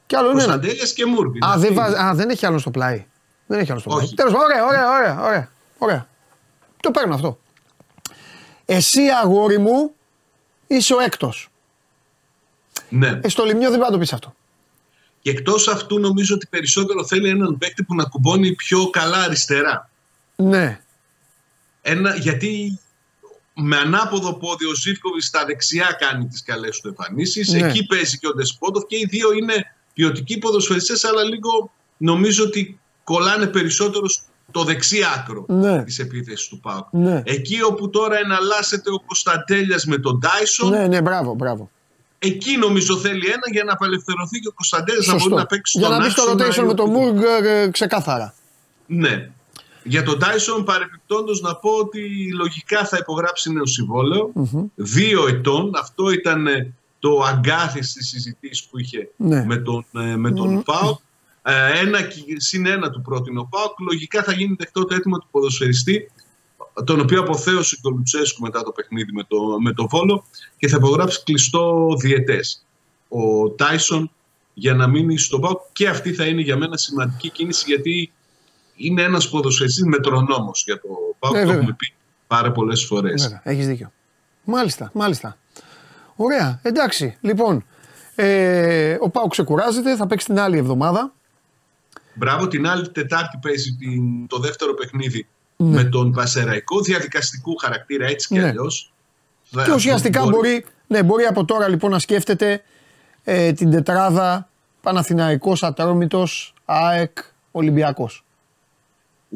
και 0.06 0.16
άλλο 0.16 0.28
ένα. 0.28 0.38
Κωνσταντέλιας 0.38 0.92
και 0.92 1.06
Μούργκ. 1.06 1.34
Είναι 1.34 1.46
Α, 1.46 1.48
αυτοί. 1.50 1.60
δεν, 1.66 1.74
βάζ- 1.74 1.94
α, 1.94 2.14
δεν 2.14 2.30
έχει 2.30 2.46
άλλο 2.46 2.58
στο 2.58 2.70
πλάι. 2.70 3.06
Δεν 3.46 3.58
έχει 3.60 3.70
άλλο 3.70 3.80
στο 3.80 3.88
πλάι. 3.90 4.02
Όχι. 4.04 4.14
Τέλος 4.14 4.32
πάντων, 4.32 4.46
ωραία, 4.48 4.66
ωραία, 4.66 4.90
ωραία, 4.96 5.20
ωραία, 5.24 5.50
ωραία. 5.78 6.06
Το 6.82 6.90
παίρνω 6.90 7.14
αυτό. 7.14 7.38
Εσύ 8.64 9.00
αγόρι 9.22 9.58
μου 9.58 9.90
είσαι 10.66 10.94
ο 10.94 11.00
έκτος. 11.00 11.48
Ναι. 12.88 13.20
Ε, 13.22 13.28
στο 13.28 13.44
λιμιό 13.44 13.70
δεν 13.70 13.78
πάει 13.78 13.88
να 13.88 13.94
το 13.94 13.98
πεις 14.00 14.12
αυτό. 14.12 14.34
Και 15.20 15.30
εκτός 15.30 15.68
αυτού, 15.68 15.98
νομίζω 15.98 16.34
ότι 16.34 16.46
περισσότερο 16.46 17.04
θέλει 17.04 17.28
έναν 17.28 17.58
παίκτη 17.58 17.82
που 17.82 17.94
να 17.94 18.04
κουμπώνει 18.04 18.52
πιο 18.52 18.90
καλά 18.90 19.16
αριστερά. 19.22 19.90
Ναι. 20.36 20.80
Ένα, 21.88 22.16
γιατί 22.16 22.78
με 23.54 23.76
ανάποδο 23.76 24.34
πόδι 24.34 24.66
ο 24.66 24.74
Ζήφκοβιτς 24.74 25.26
στα 25.26 25.44
δεξιά 25.44 25.96
κάνει 26.00 26.26
τις 26.26 26.42
καλές 26.42 26.80
του 26.80 26.88
εμφανίσεις. 26.88 27.48
Ναι. 27.52 27.68
Εκεί 27.68 27.86
παίζει 27.86 28.18
και 28.18 28.26
ο 28.26 28.34
Ντεσπότοφ 28.34 28.84
και 28.86 28.96
οι 28.96 29.06
δύο 29.10 29.32
είναι 29.32 29.54
ποιοτικοί 29.94 30.38
ποδοσφαιριστές 30.38 31.04
αλλά 31.04 31.22
λίγο 31.22 31.72
νομίζω 31.96 32.44
ότι 32.44 32.80
κολλάνε 33.04 33.46
περισσότερο 33.46 34.08
στο 34.08 34.64
δεξί 34.64 35.00
άκρο 35.16 35.44
Ναι. 35.48 35.84
της 35.84 35.98
επίθεσης 35.98 36.48
του 36.48 36.60
ΠΑΟΚ. 36.60 36.86
Ναι. 36.90 37.22
Εκεί 37.24 37.62
όπου 37.62 37.90
τώρα 37.90 38.18
εναλλάσσεται 38.18 38.90
ο 38.90 39.00
Κωνσταντέλιας 39.06 39.84
με 39.84 39.98
τον 39.98 40.20
Τάισον, 40.20 40.70
Ναι, 40.70 40.86
ναι, 40.86 41.00
μπράβο, 41.02 41.34
μπράβο. 41.34 41.70
εκεί 42.18 42.56
νομίζω 42.56 42.96
θέλει 42.98 43.26
ένα 43.26 43.50
για 43.52 43.64
να 43.64 43.72
απελευθερωθεί 43.72 44.38
και 44.40 44.48
ο 44.48 44.52
Κωνσταντέλιας 44.52 45.06
να 45.06 45.12
Σωστό. 45.12 45.28
μπορεί 45.28 45.40
να 45.40 45.46
παίξει 45.46 45.78
Για 45.78 45.86
στον 45.86 45.98
να 45.98 46.04
μπει 46.04 46.10
στο 46.10 46.22
άξονα 46.22 46.46
rotation 46.46 46.62
ή 46.62 46.66
με 46.66 46.74
τον 46.74 46.88
οπουδήποτε. 46.88 47.20
Μούργ 47.20 47.46
ε, 47.46 47.68
ξεκάθαρα. 47.70 48.34
Ναι. 48.86 49.30
Για 49.86 50.02
τον 50.02 50.18
Τάισον 50.18 50.64
παρεπιπτόντως 50.64 51.40
να 51.40 51.56
πω 51.56 51.70
ότι 51.70 52.32
λογικά 52.32 52.84
θα 52.86 52.96
υπογράψει 53.00 53.52
νέο 53.52 53.66
συμβόλαιο, 53.66 54.32
δύο 54.74 55.26
ετών. 55.26 55.70
Αυτό 55.74 56.10
ήταν 56.10 56.46
ε, 56.46 56.74
το 56.98 57.18
αγκάθι 57.22 57.82
στη 57.82 58.04
συζητήση 58.04 58.68
που 58.70 58.78
είχε 58.78 59.08
Ναι. 59.16 59.44
με 59.44 59.56
τον, 59.56 59.84
ε, 59.94 60.16
με 60.16 60.30
τον 60.32 60.62
ΠΑΟΚ. 60.62 61.00
Ε, 61.42 61.78
ένα, 61.78 62.02
κι- 62.02 62.34
συν 62.36 62.66
ένα 62.66 62.90
του 62.90 63.00
πρότεινε 63.02 63.38
ο 63.38 63.46
ΠΑΟΚ. 63.50 63.80
Λογικά 63.80 64.22
θα 64.22 64.32
γίνει 64.32 64.54
δεκτό 64.58 64.84
το 64.84 64.94
αίτημα 64.94 65.18
του 65.18 65.26
ποδοσφαιριστή, 65.30 66.10
τον 66.84 67.00
οποίο 67.00 67.20
αποθέωσε 67.20 67.74
και 67.82 67.88
ο 67.88 67.90
Λουτσέσκου 67.90 68.42
μετά 68.42 68.62
το 68.62 68.70
παιχνίδι 68.70 69.12
με 69.12 69.24
το, 69.28 69.36
με 69.60 69.72
το 69.72 69.86
Βόλο 69.88 70.24
και 70.58 70.68
θα 70.68 70.76
υπογράψει 70.76 71.22
κλειστό 71.24 71.94
διετές. 71.98 72.64
Ο 73.08 73.50
Τάισον 73.50 74.10
για 74.54 74.74
να 74.74 74.86
μείνει 74.86 75.18
στο 75.18 75.38
ΠΑΟΚ 75.38 75.60
και 75.72 75.88
αυτή 75.88 76.12
θα 76.12 76.24
είναι 76.26 76.40
για 76.40 76.56
μένα 76.56 76.76
σημαντική 76.76 77.30
κίνηση 77.30 77.64
γιατί 77.66 78.12
είναι 78.76 79.02
ένας 79.02 79.28
ποδοσφαιριστής 79.28 79.84
μετρονόμος 79.84 80.62
για 80.66 80.80
το 80.80 80.88
ΠΑΟΚ, 81.18 81.34
Ε, 81.34 81.38
το 81.40 81.46
βέβαια. 81.46 81.54
έχουμε 81.60 81.74
πει 81.78 81.92
πάρα 82.26 82.52
πολλές 82.52 82.84
φορές. 82.84 83.22
Βέβαια, 83.22 83.40
έχεις 83.44 83.66
δίκιο. 83.66 83.92
Μάλιστα, 84.44 84.90
μάλιστα. 84.94 85.36
Ωραία, 86.16 86.58
εντάξει. 86.62 87.16
Λοιπόν, 87.20 87.64
ε, 88.14 88.96
ο 89.00 89.08
Πάο 89.10 89.26
ξεκουράζεται, 89.26 89.96
θα 89.96 90.06
παίξει 90.06 90.26
την 90.26 90.38
άλλη 90.40 90.58
εβδομάδα. 90.58 91.12
Μπράβο, 92.14 92.48
την 92.48 92.66
άλλη 92.66 92.90
Τετάρτη 92.90 93.38
παίζει 93.42 93.72
την, 93.76 94.26
το 94.26 94.38
δεύτερο 94.38 94.74
παιχνίδι 94.74 95.26
Ναι. 95.56 95.82
με 95.82 95.84
τον 95.84 96.12
Πασεραϊκό, 96.12 96.80
διαδικαστικού 96.80 97.56
χαρακτήρα 97.56 98.06
έτσι 98.06 98.28
και 98.28 98.40
Ναι. 98.40 98.46
αλλιώς. 98.48 98.92
Και 99.64 99.72
ουσιαστικά 99.74 100.24
μπορεί, 100.26 100.64
ναι, 100.86 101.02
μπορεί 101.02 101.24
από 101.24 101.44
τώρα 101.44 101.68
λοιπόν 101.68 101.90
να 101.90 101.98
σκέφτεται 101.98 102.62
ε, 103.24 103.52
την 103.52 103.70
τετράδα 103.70 104.48
Παναθηναϊκός, 104.82 105.62
Ατρόμητος, 105.62 106.54
ΑΕΚ, 106.64 107.18
Ολυμπιακός. 107.50 108.24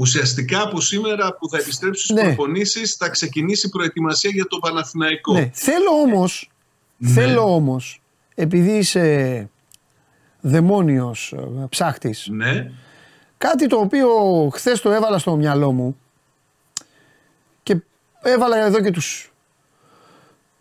Ουσιαστικά 0.01 0.63
από 0.63 0.81
σήμερα 0.81 1.37
που 1.37 1.49
θα 1.49 1.57
επιστρέψεις 1.59 2.05
στις 2.05 2.17
Ναι. 2.17 2.23
προπονήσεις 2.23 2.95
θα 2.95 3.09
ξεκινήσει 3.09 3.67
η 3.67 3.71
προετοιμασία 3.71 4.31
για 4.35 4.47
το 4.47 4.59
Παναθηναϊκό. 4.59 5.33
Ναι, 5.33 5.51
θέλω 5.53 5.91
όμως, 6.03 6.51
Ναι. 6.97 7.11
θέλω 7.11 7.55
όμως, 7.55 8.03
επειδή 8.35 8.71
είσαι 8.77 9.49
δαιμόνιος 10.41 11.33
ε, 11.37 11.67
ψάχτης, 11.69 12.27
Ναι. 12.31 12.71
κάτι 13.39 13.67
το 13.67 13.77
οποίο 13.77 14.09
χθες 14.53 14.81
το 14.81 14.91
έβαλα 14.91 15.19
στο 15.19 15.37
μυαλό 15.37 15.73
μου 15.73 15.97
και 17.63 17.77
έβαλα 18.23 18.65
εδώ 18.65 18.81
και 18.81 18.91
τους, 18.91 19.33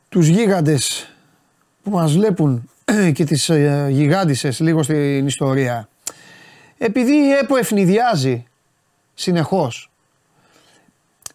τους 0.09 0.27
γίγαντες 0.27 1.13
που 1.83 1.89
μας 1.89 2.13
βλέπουν 2.13 2.69
και 3.15 3.23
τις 3.23 3.49
ε, 3.49 3.87
γιγάντισσες 3.91 4.59
λίγο 4.59 4.83
στην 4.83 5.27
ιστορία. 5.27 5.89
Επειδή 6.77 7.11
η 7.13 7.31
ΕΠΟ 7.31 7.55
ευνηδιάζει 7.55 8.43
συνεχώς, 9.20 9.91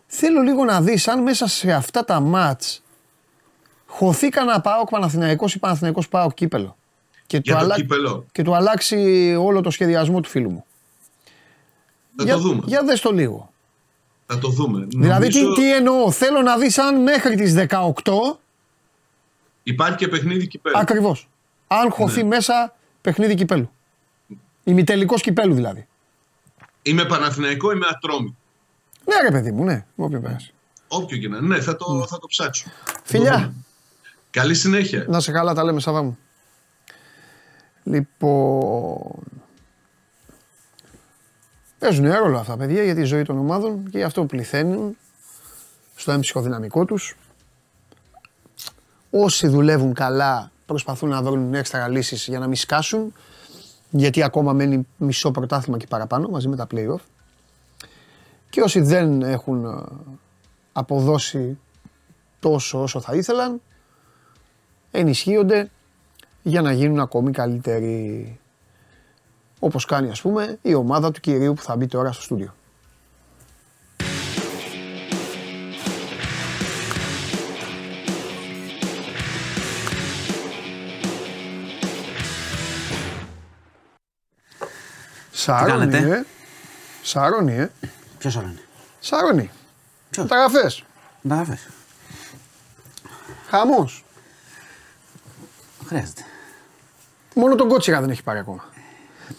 θέλω 0.06 0.40
λίγο 0.40 0.64
να 0.64 0.80
δεις 0.80 1.08
αν 1.08 1.22
μέσα 1.22 1.46
σε 1.46 1.72
αυτά 1.72 2.04
τα 2.04 2.20
μάτς 2.20 2.82
χωθεί 3.86 4.28
κανένα 4.28 4.60
ΠΑΟΚ 4.60 4.88
Παναθηναϊκός 4.88 5.54
ή 5.54 5.58
Παναθηναϊκός 5.58 6.08
ΠΑΟΚ 6.08 6.34
κύπελο. 6.34 6.76
Και 7.26 7.36
Για 7.42 7.52
του, 7.54 7.58
το 7.58 7.64
αλλα- 7.64 7.74
κύπελο. 7.74 8.26
και 8.32 8.42
του 8.42 8.54
αλλάξει 8.54 8.96
όλο 9.40 9.60
το 9.60 9.70
σχεδιασμό 9.70 10.20
του 10.20 10.28
φίλου 10.28 10.50
μου. 10.50 10.64
Θα 12.16 12.24
για, 12.24 12.34
το 12.34 12.40
δούμε. 12.40 12.62
Για 12.66 12.82
δες 12.84 13.00
το 13.00 13.10
λίγο. 13.12 13.50
Θα 14.26 14.38
το 14.38 14.48
δούμε. 14.48 14.86
Δηλαδή, 14.88 15.28
τι, 15.28 15.38
Νομίζω 15.40 15.54
τι 15.60 15.74
εννοώ, 15.74 16.10
θέλω 16.10 16.42
να 16.42 16.56
δεις 16.58 16.78
αν 16.78 17.02
μέχρι 17.02 17.34
τις 17.36 17.54
18 17.54 18.38
Υπάρχει 19.62 19.96
και 19.96 20.08
παιχνίδι 20.08 20.46
κυπέλου. 20.46 20.78
ακριβώς. 20.78 21.28
Αν 21.66 21.90
χωθεί 21.90 22.22
Ναι. 22.22 22.28
μέσα 22.28 22.74
παιχνίδι 23.00 23.34
κυπέλου. 23.34 23.70
Ημιτελικός 24.64 25.22
κυπέλου 25.22 25.54
δηλαδή. 25.54 25.86
Είμαι 26.86 27.04
Παναθηναϊκό, 27.04 27.72
είμαι 27.72 27.86
Ατρόμη. 27.90 28.36
Ναι, 29.04 29.28
ρε 29.28 29.30
παιδί 29.30 29.52
μου, 29.52 29.64
ναι. 29.64 29.86
Όποιο 29.96 30.20
περάσει. 30.20 30.52
Όποιο 30.88 31.18
και 31.18 31.28
να 31.28 31.36
είναι. 31.36 31.46
Ναι, 31.46 31.60
θα 31.60 31.76
το, 31.76 32.06
θα 32.08 32.18
το 32.18 32.26
ψάξω. 32.26 32.70
Θα 32.84 32.92
το 32.92 33.00
Φιλιά. 33.04 33.34
δούμε. 33.34 33.54
Καλή 34.30 34.54
συνέχεια. 34.54 35.04
Να 35.08 35.20
σε 35.20 35.32
καλά, 35.32 35.54
τα 35.54 35.64
λέμε 35.64 35.80
Σάβα 35.80 36.02
μου. 36.02 36.18
Λοιπόν. 37.82 39.22
Παίζουν 41.78 42.12
ρόλο 42.12 42.38
αυτά 42.38 42.56
παιδιά 42.56 42.82
για 42.84 42.94
τη 42.94 43.02
ζωή 43.04 43.22
των 43.22 43.38
ομάδων 43.38 43.90
και 43.90 43.96
για 43.96 44.06
αυτό 44.06 44.20
που 44.20 44.26
πληθαίνουν 44.26 44.96
στο 45.94 46.12
έμψυχο 46.12 46.40
δυναμικό 46.40 46.84
τους. 46.84 47.16
Όσοι 49.10 49.46
δουλεύουν 49.48 49.94
καλά 49.94 50.50
προσπαθούν 50.66 51.08
να 51.08 51.22
βρουν 51.22 51.54
έξτρα 51.54 51.88
λύσεις 51.88 52.26
για 52.26 52.38
να 52.38 52.46
μην 52.46 52.56
σκάσουν 52.56 53.12
γιατί 53.96 54.22
ακόμα 54.22 54.52
μένει 54.52 54.86
μισό 54.96 55.30
πρωτάθλημα 55.30 55.78
και 55.78 55.86
παραπάνω 55.86 56.28
μαζί 56.28 56.48
με 56.48 56.56
τα 56.56 56.66
play-off. 56.70 57.00
Και 58.50 58.60
όσοι 58.60 58.80
δεν 58.80 59.22
έχουν 59.22 59.64
ε, 59.64 59.82
αποδώσει 60.72 61.58
τόσο 62.40 62.82
όσο 62.82 63.00
θα 63.00 63.14
ήθελαν 63.14 63.60
ενισχύονται 64.90 65.70
για 66.42 66.62
να 66.62 66.72
γίνουν 66.72 67.00
ακόμη 67.00 67.30
καλύτεροι. 67.30 68.38
Όπως 69.58 69.84
κάνει 69.84 70.10
ας 70.10 70.20
πούμε 70.20 70.58
η 70.62 70.74
ομάδα 70.74 71.10
του 71.10 71.20
κυρίου 71.20 71.54
που 71.54 71.62
θα 71.62 71.76
μπει 71.76 71.86
τώρα 71.86 72.12
στο 72.12 72.22
στούντιο. 72.22 72.54
Σαρώνει, 85.44 85.70
κάνετε; 85.90 86.14
ε. 86.14 86.24
Σαρώνει, 87.02 87.54
ε. 87.56 87.70
Ποιος 88.18 88.36
άλλο 88.36 88.46
είναι. 88.46 88.60
Σαρώνει. 89.00 89.50
Ποιος; 90.10 90.24
Μεταγραφές. 90.28 90.84
Μεταγραφέ. 91.20 91.58
Χαμός. 93.50 94.04
Χρειάζεται. 95.86 96.22
Μόνο 97.34 97.54
τον 97.54 97.68
Κότσιρα 97.68 98.00
δεν 98.00 98.10
έχει 98.10 98.22
πάρει 98.22 98.38
ακόμα. 98.38 98.64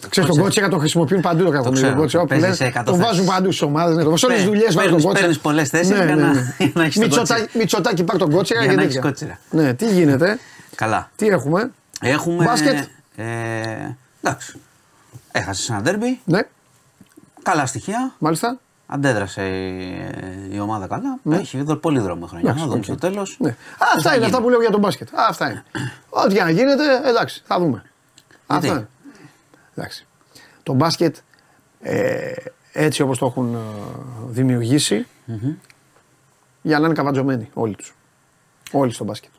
Ξέρεις, 0.08 0.28
τον 0.30 0.38
Κότσιρα 0.38 0.68
τον 0.68 0.78
χρησιμοποιούν 0.78 1.20
παντού 1.20 1.44
το 1.44 1.50
κακομοίρι. 1.50 1.74
ξέρω. 1.76 1.90
Τον 1.92 2.00
Κότσιρα, 2.00 2.20
όπου 2.22 2.28
Παίζεις 2.30 2.48
λες, 2.48 2.56
σε 2.56 2.64
εκατό 2.64 2.90
τον 2.90 3.00
θέσεις. 3.00 3.10
βάζουν 3.12 3.26
παντού 3.26 3.46
στις 3.52 3.62
ομάδες. 3.62 3.96
Ναι, 3.96 4.02
σε 4.16 4.26
όλε 4.26 4.34
τι 4.34 4.40
Παί- 4.40 4.44
δουλειές 4.52 4.74
βάζουν 4.74 4.90
τον 4.90 5.00
παίρνεις- 5.00 5.04
Κότσιρα. 5.04 5.20
παίρνεις 5.20 5.38
πολλές 5.38 5.68
θέσεις 5.68 5.88
για 5.96 6.04
να- 6.16 6.32
για 6.58 6.70
να 6.74 6.82
έχεις 6.84 6.94
τον 6.94 7.02
Μητσοτάκι, 7.04 7.40
Κότσιρα. 7.40 7.48
Μητσοτάκι 7.60 8.04
πάρ 8.04 8.16
τον 8.16 8.30
Κότσιρα 8.30 8.60
Για 8.60 8.68
και 8.70 8.76
να 8.76 8.82
έχεις 8.82 8.94
τέτοια. 8.94 9.10
Κότσιρα. 9.10 9.38
Ναι, 9.50 9.74
τι 9.74 9.92
γίνεται, 9.92 10.38
Καλά. 10.74 11.10
τι 11.16 11.26
έχουμε; 11.26 11.70
Έχουμε. 12.00 12.44
Μπάσκετ. 12.44 12.76
Ε, 13.16 13.24
εντάξει. 14.22 14.60
Έχασε 15.38 15.72
ένα 15.72 15.82
ντέρμπι. 15.82 16.20
Ναι, 16.24 16.40
Καλά 17.42 17.66
στοιχεία. 17.66 18.14
μάλιστα. 18.18 18.58
Αντέδρασε 18.86 19.42
ε, 19.42 20.54
η 20.54 20.58
ομάδα 20.58 20.86
καλά. 20.86 21.18
Έχει 21.30 21.62
δω 21.62 21.76
πολύ 21.76 21.98
δρόμο 21.98 22.22
η 22.24 22.28
χρονιά. 22.28 22.52
Ναι. 22.52 22.60
Εντάξει, 22.60 22.60
Να 22.60 22.66
δούμε 22.66 22.78
οκ. 22.78 22.84
στο 22.84 22.94
τέλος. 22.94 23.36
Ναι. 23.40 23.48
Α, 23.50 23.54
αυτά 23.96 24.16
είναι 24.16 24.24
αυτά 24.24 24.40
που 24.42 24.48
λέω 24.50 24.60
για 24.60 24.70
τον 24.70 24.80
μπάσκετ. 24.80 25.08
Α, 25.14 25.26
αυτά 25.28 25.50
είναι. 25.50 25.64
Ό,τι 26.24 26.34
και 26.34 26.42
να 26.42 26.50
γίνεται, 26.50 27.08
εντάξει, 27.08 27.42
θα 27.46 27.58
δούμε. 27.58 27.82
Αυτά 28.46 28.66
είναι. 28.66 28.88
Εντάξει. 29.74 30.06
Το 30.62 30.72
μπάσκετ 30.72 31.16
ε, 31.80 32.32
έτσι 32.72 33.02
όπως 33.02 33.18
το 33.18 33.26
έχουν 33.26 33.54
ε, 33.54 33.58
δημιουργήσει 34.28 35.06
για 36.62 36.78
να 36.78 36.84
είναι 36.86 36.94
καβατζωμένοι 36.94 37.50
όλοι 37.54 37.74
τους. 37.76 37.94
Όλοι 38.72 38.92
στο 38.92 39.04
μπάσκετ. 39.04 39.30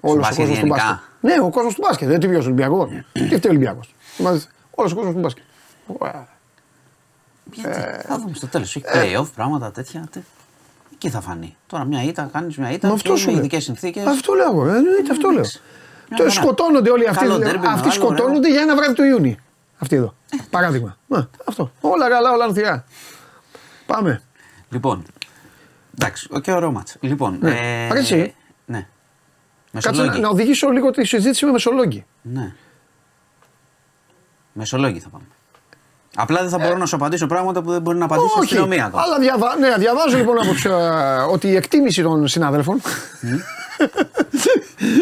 Όλος 0.00 0.16
ο 0.16 0.20
μπάσκετ 0.20 0.38
κόσμος 0.38 0.58
του 0.58 0.66
γενικά. 0.66 0.84
μπάσκετ. 0.84 1.04
Ναι, 1.20 1.44
ο 1.46 1.50
κόσμος 1.50 1.74
του 1.74 1.80
μπάσκετ. 1.86 2.08
Δεν 2.08 2.20
τι 2.20 2.26
βγαίνει 2.28 2.44
Ολυμπιακός. 2.44 2.88
Τι 3.12 3.20
φταίει 3.24 3.38
ο 3.44 3.48
Ολυμπιακός. 3.48 3.94
Είμαστε- 4.18 4.50
Όλος 4.74 4.92
ο 4.92 4.94
κόσμος 4.94 5.14
του 5.14 5.20
μπάσκετ. 5.20 5.44
Ωραία. 5.86 6.28
Γιατί, 7.52 7.68
Ε, 7.80 7.98
θα 8.06 8.18
δούμε 8.18 8.34
στο 8.34 8.46
τέλος. 8.46 8.76
Έχει 8.76 8.84
playoff, 8.94 9.26
πράγματα 9.34 9.70
τέτοια. 9.70 10.08
τε- 10.10 10.22
Εκεί 10.94 11.10
θα 11.10 11.20
φανεί. 11.20 11.56
Τώρα 11.66 11.84
μια 11.84 12.02
ήττα, 12.02 12.28
κάνεις 12.32 12.56
μια 12.56 12.70
ήττα. 12.70 12.88
Μα 12.88 12.94
αυτό 12.94 13.12
και 13.12 13.18
σου 13.18 13.24
με 13.26 13.30
λέω. 13.32 13.40
ειδικές 13.40 13.64
συνθήκες. 13.64 14.06
Αυτό 14.06 14.32
λέω 14.34 14.50
εγώ. 14.50 14.66
ε, 14.68 14.76
Εννοείται 14.76 15.12
αυτό 15.12 15.28
λέω. 15.30 15.40
Μια 16.08 16.16
Το 16.16 16.16
χαρά. 16.16 16.30
σκοτώνονται 16.30 16.90
όλοι 16.90 17.08
αυτοί. 17.08 17.24
Καλό 17.24 17.38
ντέρμπι, 17.38 17.66
Αυτοί 17.66 17.68
μεγάλο, 17.68 17.90
σκοτώνονται 17.90 18.50
για 18.50 18.60
ένα 18.60 18.76
βράδυ 18.76 18.94
του 18.94 19.02
Ιούνιου. 19.04 19.34
Αυτοί 19.78 19.96
εδώ. 19.96 20.14
Παράδειγμα. 20.50 20.96
Μα, 21.06 21.28
Αυτό. 21.48 21.70
Όλα 21.80 22.08
καλά, 22.08 22.32
όλα 22.32 22.44
ανθιά. 22.44 22.84
Πάμε. 23.86 24.22
Λοιπόν. 24.70 25.02
Εντάξει, 25.98 26.28
ο 26.30 26.38
και 26.40 26.52
ωραίο 26.52 26.72
μάτς. 26.72 26.96
Λοιπόν. 27.00 27.38
Ναι. 27.40 27.88
Αρέσει. 27.90 28.34
Ναι. 28.66 28.88
Κάτσε 29.72 29.88
να, 29.90 29.96
Μεσολόγγι. 29.96 30.20
να 30.20 30.28
οδηγήσω 30.28 30.68
λίγο 30.68 30.90
τη 30.90 31.04
συζήτηση 31.04 31.44
με 31.44 31.50
Μεσολόγγι. 31.52 32.04
Ναι. 32.22 32.54
Μεσολόγγι 34.52 34.98
θα 35.00 35.08
πάμε. 35.08 35.24
Απλά 36.18 36.40
δεν 36.40 36.48
θα 36.48 36.58
μπορώ 36.58 36.76
να 36.76 36.86
σου 36.86 36.96
απαντήσω 36.96 37.26
πράγματα 37.26 37.62
που 37.62 37.70
δεν 37.70 37.80
μπορεί 37.82 37.98
να 37.98 38.04
απαντήσει 38.04 38.34
η 38.38 38.40
αστυνομία 38.42 38.84
ακόμα. 38.84 39.02
Αλλά 39.02 39.18
διαβα... 39.18 39.56
ναι, 39.58 39.74
διαβάζω 39.78 40.16
λοιπόν 40.16 40.38
από 40.38 40.52
τους, 40.52 40.64
ε, 40.64 40.70
ότι 41.30 41.48
η 41.48 41.56
εκτίμηση 41.56 42.02
των 42.02 42.28
συνάδελφων. 42.28 42.80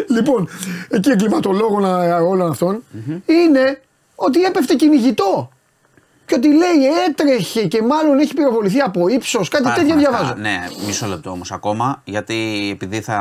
λοιπόν, 0.08 0.48
εκεί 0.88 1.10
εγκληματολόγων 1.10 1.84
ε, 1.84 2.12
όλων 2.12 2.50
αυτών, 2.50 2.82
είναι 3.26 3.80
ότι 4.14 4.42
έπεφτε 4.42 4.74
κυνηγητό. 4.74 5.48
Και 6.26 6.34
ότι 6.34 6.48
λέει 6.48 6.86
έτρεχε 7.08 7.66
και 7.66 7.82
μάλλον 7.82 8.18
έχει 8.18 8.34
πυροβοληθεί 8.34 8.80
από 8.80 9.08
ύψος. 9.08 9.48
Κάτι 9.48 9.62
Υπάρχουν 9.62 9.82
τέτοια 9.86 10.08
αυτά. 10.08 10.10
διαβάζω. 10.18 10.40
Ναι, 10.40 10.58
μισό 10.86 11.06
λεπτό 11.06 11.30
όμως 11.30 11.52
ακόμα. 11.52 12.00
Γιατί 12.04 12.68
επειδή 12.72 13.00
θα. 13.00 13.14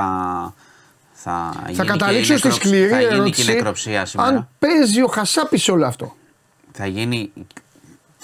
Θα, 1.13 1.51
Θα 1.65 1.71
γίνει 1.71 1.85
καταλήξω 1.87 2.33
και 2.33 2.37
στη 2.39 2.47
νεκροψ- 2.47 2.67
σκληρή 2.67 2.89
Θα 2.89 2.99
γίνει 3.01 3.07
και 3.09 3.15
η 3.15 3.17
ερώτηση 3.19 3.51
νεκροψία 3.53 4.05
σήμερα. 4.05 4.29
αν 4.29 4.47
παίζει 4.59 5.01
ο 5.01 5.07
Χασάπης 5.07 5.63
σε 5.63 5.71
όλο 5.71 5.85
αυτό. 5.85 6.15
Θα 6.71 6.85
γίνει. 6.85 7.31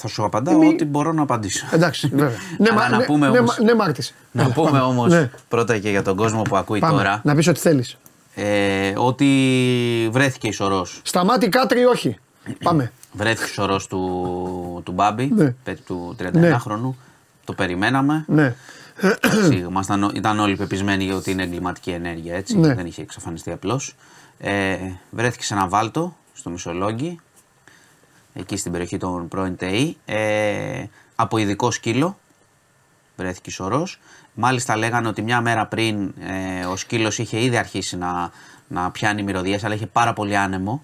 Θα 0.02 0.08
σου 0.08 0.24
απαντάω 0.26 0.58
Μη- 0.58 0.68
ό,τι 0.74 0.86
μπορώ 0.86 1.12
να 1.14 1.22
απαντήσω. 1.22 1.66
Εντάξει, 1.72 2.08
βέβαια. 2.08 2.38
ναι, 2.58 2.68
Αλλά 2.72 2.80
μα- 2.82 2.90
να 2.90 2.98
ναι, 2.98 3.06
πούμε 3.06 3.30
ναι, 3.30 3.38
όμως- 3.40 3.58
μα- 3.60 3.66
ναι, 3.66 3.74
Μάρτης. 3.76 4.14
Να 4.32 4.44
Ναι, 4.44 4.54
πούμε 4.54 4.70
πάμε. 4.72 4.82
όμως 4.84 5.12
Ναι, 5.12 5.30
πρώτα 5.48 5.78
και 5.78 5.90
για 5.90 6.02
τον 6.04 6.16
κόσμο 6.16 6.42
που 6.42 6.58
ακούει 6.58 6.80
πάμε. 6.80 6.98
τώρα 6.98 7.22
Να 7.24 7.36
πεις 7.36 7.48
ό,τι 7.48 7.60
θέλεις. 7.60 7.98
ε, 8.36 8.94
ότι 8.96 9.28
βρέθηκε 10.12 10.48
η 10.48 10.52
σωρός. 10.52 11.02
Σταμάτη 11.04 11.50
κάτρι 11.50 11.86
όχι. 11.86 12.18
Πάμε. 12.64 12.92
Βρέθηκε 13.14 13.50
η 13.50 13.54
σωρός 13.54 13.88
του, 13.88 14.82
του 14.86 14.92
Μπάμπη, 14.92 15.32
Ναι. 15.36 15.54
πέ- 15.64 15.80
του 15.86 16.16
39χρονου. 16.20 16.80
Ναι. 16.82 16.94
Το 17.46 17.54
περιμέναμε. 17.54 18.24
Ναι. 18.28 18.56
Έτσι, 19.22 19.56
ήμασταν, 19.56 20.12
ήταν 20.16 20.40
όλοι 20.40 20.56
πεπισμένοι 20.56 21.12
ότι 21.12 21.32
είναι 21.32 21.44
εγκληματική 21.44 21.90
ενέργεια 21.90 22.36
έτσι. 22.36 22.58
Ναι. 22.58 22.74
Δεν 22.74 22.86
είχε 22.86 23.02
εξαφανιστεί 23.02 23.52
απλώς. 23.52 23.96
Ε, 24.40 24.76
βρέθηκε 25.10 25.44
σε 25.44 25.54
ένα 25.54 25.68
βάλτο 25.68 26.16
στο 26.34 26.50
Μισολόγγι, 26.50 27.20
εκεί 28.34 28.58
στην 28.58 28.72
περιοχή 28.72 28.98
των 28.98 29.28
πρώην 29.28 29.56
ΤΕΗ. 29.56 29.98
Ε, 30.06 30.84
από 31.16 31.38
ειδικό 31.38 31.72
σκύλο 31.72 32.18
βρέθηκε 33.18 33.52
σωρός. 33.52 34.00
Μάλιστα 34.34 34.76
λέγανε 34.78 35.08
ότι 35.08 35.22
μια 35.22 35.42
μέρα 35.42 35.66
πριν 35.66 36.14
ε, 36.62 36.66
ο 36.66 36.76
σκύλος 36.76 37.18
είχε 37.18 37.44
ήδη 37.44 37.58
αρχίσει 37.58 37.98
να, 37.98 38.32
να 38.68 38.92
πιάνει 38.92 39.24
μυρωδιές, 39.24 39.64
αλλά 39.64 39.74
είχε 39.74 39.86
πάρα 39.88 40.14
πολύ 40.14 40.38
άνεμο. 40.38 40.84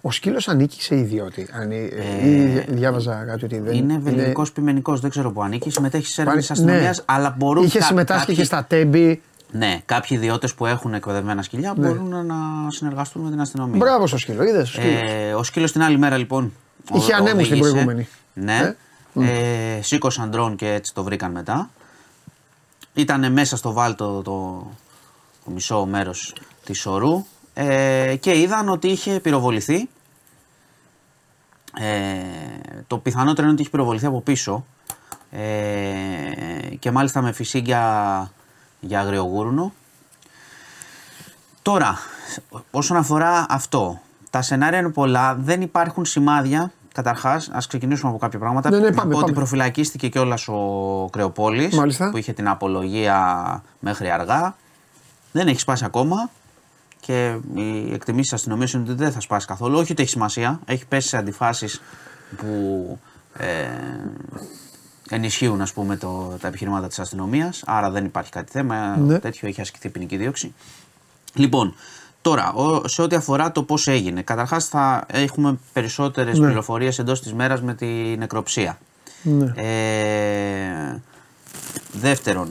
Ο 0.00 0.10
σκύλος 0.10 0.48
ανήκει 0.48 0.82
σε 0.82 0.96
ιδιώτη. 0.96 1.48
Αν, 1.52 1.70
ε, 1.70 1.76
ή 2.24 2.44
δια- 2.46 2.64
διάβαζα 2.68 3.24
κάτι 3.24 3.44
ότι 3.44 3.58
δεν 3.58 3.74
είναι 3.74 3.98
βελγικός 3.98 4.52
πειμενικό, 4.52 4.96
δεν 4.96 5.10
ξέρω 5.10 5.30
που 5.32 5.42
ανήκει. 5.42 5.70
Συμμετέχει 5.70 6.06
σε 6.06 6.20
έρευνες 6.22 6.48
Ναι. 6.48 6.54
αστυνομία, 6.54 6.96
αλλά 7.04 7.34
μπορούν 7.38 7.64
Είχε 7.64 7.78
κα- 7.78 7.84
συμμετάσχει 7.84 8.20
κάποιοι- 8.20 8.36
και 8.36 8.44
στα 8.44 8.64
τέμπη. 8.64 9.22
Ναι, 9.54 9.80
κάποιοι 9.86 10.16
ιδιώτες 10.20 10.54
που 10.54 10.66
έχουν 10.66 10.94
εκπαιδευμένα 10.94 11.42
σκυλιά 11.42 11.74
μπορούν 11.76 12.26
να 12.26 12.34
συνεργαστούν 12.70 13.22
με 13.22 13.30
την 13.30 13.40
αστυνομία. 13.40 13.72
Ναι. 13.72 13.84
Μπράβο 13.84 14.06
στο 14.06 14.18
σκύλο, 14.18 14.42
είδες. 14.44 14.76
Ε, 14.76 15.34
ο 15.34 15.42
σκύλος 15.42 15.72
την 15.72 15.82
άλλη 15.82 15.98
μέρα 15.98 16.16
λοιπόν. 16.16 16.52
Είχε 16.92 17.12
ο- 17.12 17.16
ανέμους 17.16 17.42
την 17.42 17.52
οδήγησε. 17.52 17.70
προηγούμενη. 17.70 18.08
Ναι. 18.34 18.74
Ε, 19.14 19.82
σήκωσαν 19.82 20.30
ντρόν 20.30 20.56
και 20.56 20.72
έτσι 20.72 20.94
το 20.94 21.02
βρήκαν 21.02 21.30
μετά. 21.30 21.70
Ήταν 22.94 23.32
μέσα 23.32 23.56
στο 23.56 23.72
βάλτο 23.72 24.22
το, 24.22 24.66
το 25.44 25.50
μισό 25.50 25.86
μέρος 25.86 26.34
της 26.64 26.80
σωρού 26.80 27.24
ε, 27.54 28.16
και 28.20 28.38
είδαν 28.40 28.68
ότι 28.68 28.88
είχε 28.88 29.20
πυροβοληθεί. 29.20 29.88
Ε, 31.78 32.16
το 32.86 32.98
πιθανότερο 32.98 33.42
είναι 33.42 33.52
ότι 33.52 33.60
είχε 33.62 33.70
πυροβοληθεί 33.70 34.06
από 34.06 34.20
πίσω 34.20 34.64
ε, 35.30 35.40
και 36.78 36.90
μάλιστα 36.90 37.22
με 37.22 37.32
φυσίγγια 37.32 38.30
για 38.84 39.00
αγριογούρνο. 39.00 39.72
Τώρα, 41.62 41.98
όσον 42.70 42.96
αφορά 42.96 43.46
αυτό, 43.48 44.00
τα 44.30 44.42
σενάρια 44.42 44.78
είναι 44.78 44.90
πολλά, 44.90 45.34
δεν 45.34 45.60
υπάρχουν 45.60 46.04
σημάδια. 46.04 46.72
Καταρχάς, 46.94 47.50
ας 47.52 47.66
ξεκινήσουμε 47.66 48.10
από 48.10 48.18
κάποια 48.18 48.38
πράγματα. 48.38 48.70
Ναι, 48.70 48.78
ναι, 48.78 48.88
Να 48.88 48.94
πάμε, 48.94 49.10
πω 49.10 49.16
ότι 49.16 49.24
πάμε. 49.24 49.36
προφυλακίστηκε 49.36 50.08
κιόλας 50.08 50.48
ο 50.48 51.08
Κρεοπόλης 51.12 51.76
Μάλιστα. 51.76 52.10
που 52.10 52.16
είχε 52.16 52.32
την 52.32 52.48
απολογία 52.48 53.62
μέχρι 53.80 54.10
αργά. 54.10 54.56
Δεν 55.32 55.46
έχει 55.46 55.60
σπάσει 55.60 55.84
ακόμα 55.84 56.30
και 57.00 57.36
οι 57.54 57.92
εκτιμήσεις 57.92 58.32
αστυνομίας 58.32 58.72
είναι 58.72 58.82
ότι 58.82 58.92
δεν 58.94 59.12
θα 59.12 59.20
σπάσει 59.20 59.46
καθόλου. 59.46 59.78
Όχι 59.78 59.92
ότι 59.92 60.02
έχει 60.02 60.10
σημασία, 60.10 60.60
έχει 60.64 60.86
πέσει 60.86 61.08
σε 61.08 61.16
αντιφάσεις 61.16 61.80
που 62.36 62.98
ε, 63.36 63.68
ενισχύουν 65.14 65.60
ας 65.60 65.72
πούμε 65.72 65.96
το, 65.96 66.36
τα 66.40 66.48
επιχειρήματα 66.48 66.86
της 66.88 66.98
αστυνομίας, 66.98 67.62
άρα 67.66 67.90
δεν 67.90 68.04
υπάρχει 68.04 68.30
κάτι 68.30 68.52
θέμα, 68.52 68.96
Ναι. 68.96 69.18
τέτοιο 69.18 69.48
έχει 69.48 69.60
ασκηθεί 69.60 69.88
ποινική 69.88 70.16
δίωξη. 70.16 70.54
Λοιπόν, 71.34 71.74
τώρα, 72.22 72.52
ο- 72.52 72.88
σε 72.88 73.02
ό,τι 73.02 73.16
αφορά 73.16 73.52
το 73.52 73.62
πώς 73.62 73.88
έγινε, 73.88 74.22
καταρχάς 74.22 74.66
θα 74.68 75.04
έχουμε 75.08 75.58
περισσότερες 75.72 76.38
Ναι. 76.38 76.46
πληροφορίες 76.46 76.98
εντός 76.98 77.20
της 77.22 77.32
μέρας 77.34 77.62
με 77.62 77.74
τη 77.74 77.86
νεκροψία. 78.18 78.78
Ναι. 79.22 79.52
Ε, 79.56 81.00
δεύτερον, 81.92 82.48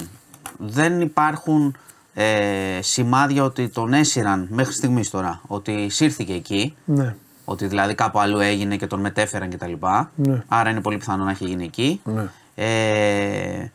δεν 0.57 1.01
υπάρχουν 1.01 1.75
ε, 2.13 2.79
σημάδια 2.81 3.43
ότι 3.43 3.69
τον 3.69 3.93
έσυραν 3.93 4.47
μέχρι 4.51 4.73
στιγμής 4.73 5.09
τώρα, 5.09 5.41
ότι 5.47 5.89
σύρθηκε 5.89 6.33
εκεί, 6.33 6.75
Ναι. 6.85 7.15
ότι 7.45 7.67
δηλαδή 7.67 7.95
κάπου 7.95 8.19
αλλού 8.19 8.39
έγινε 8.39 8.75
και 8.75 8.87
τον 8.87 8.99
μετέφεραν 8.99 9.49
κτλ. 9.49 9.73
Ναι. 10.15 10.43
Άρα 10.47 10.69
είναι 10.69 10.81
πολύ 10.81 10.97
πιθανό 10.97 11.23
να 11.23 11.31
έχει 11.31 11.45
γίνει 11.45 11.63
εκεί. 11.63 12.01
Ναι. 12.03 12.29
Ε, 12.65 13.71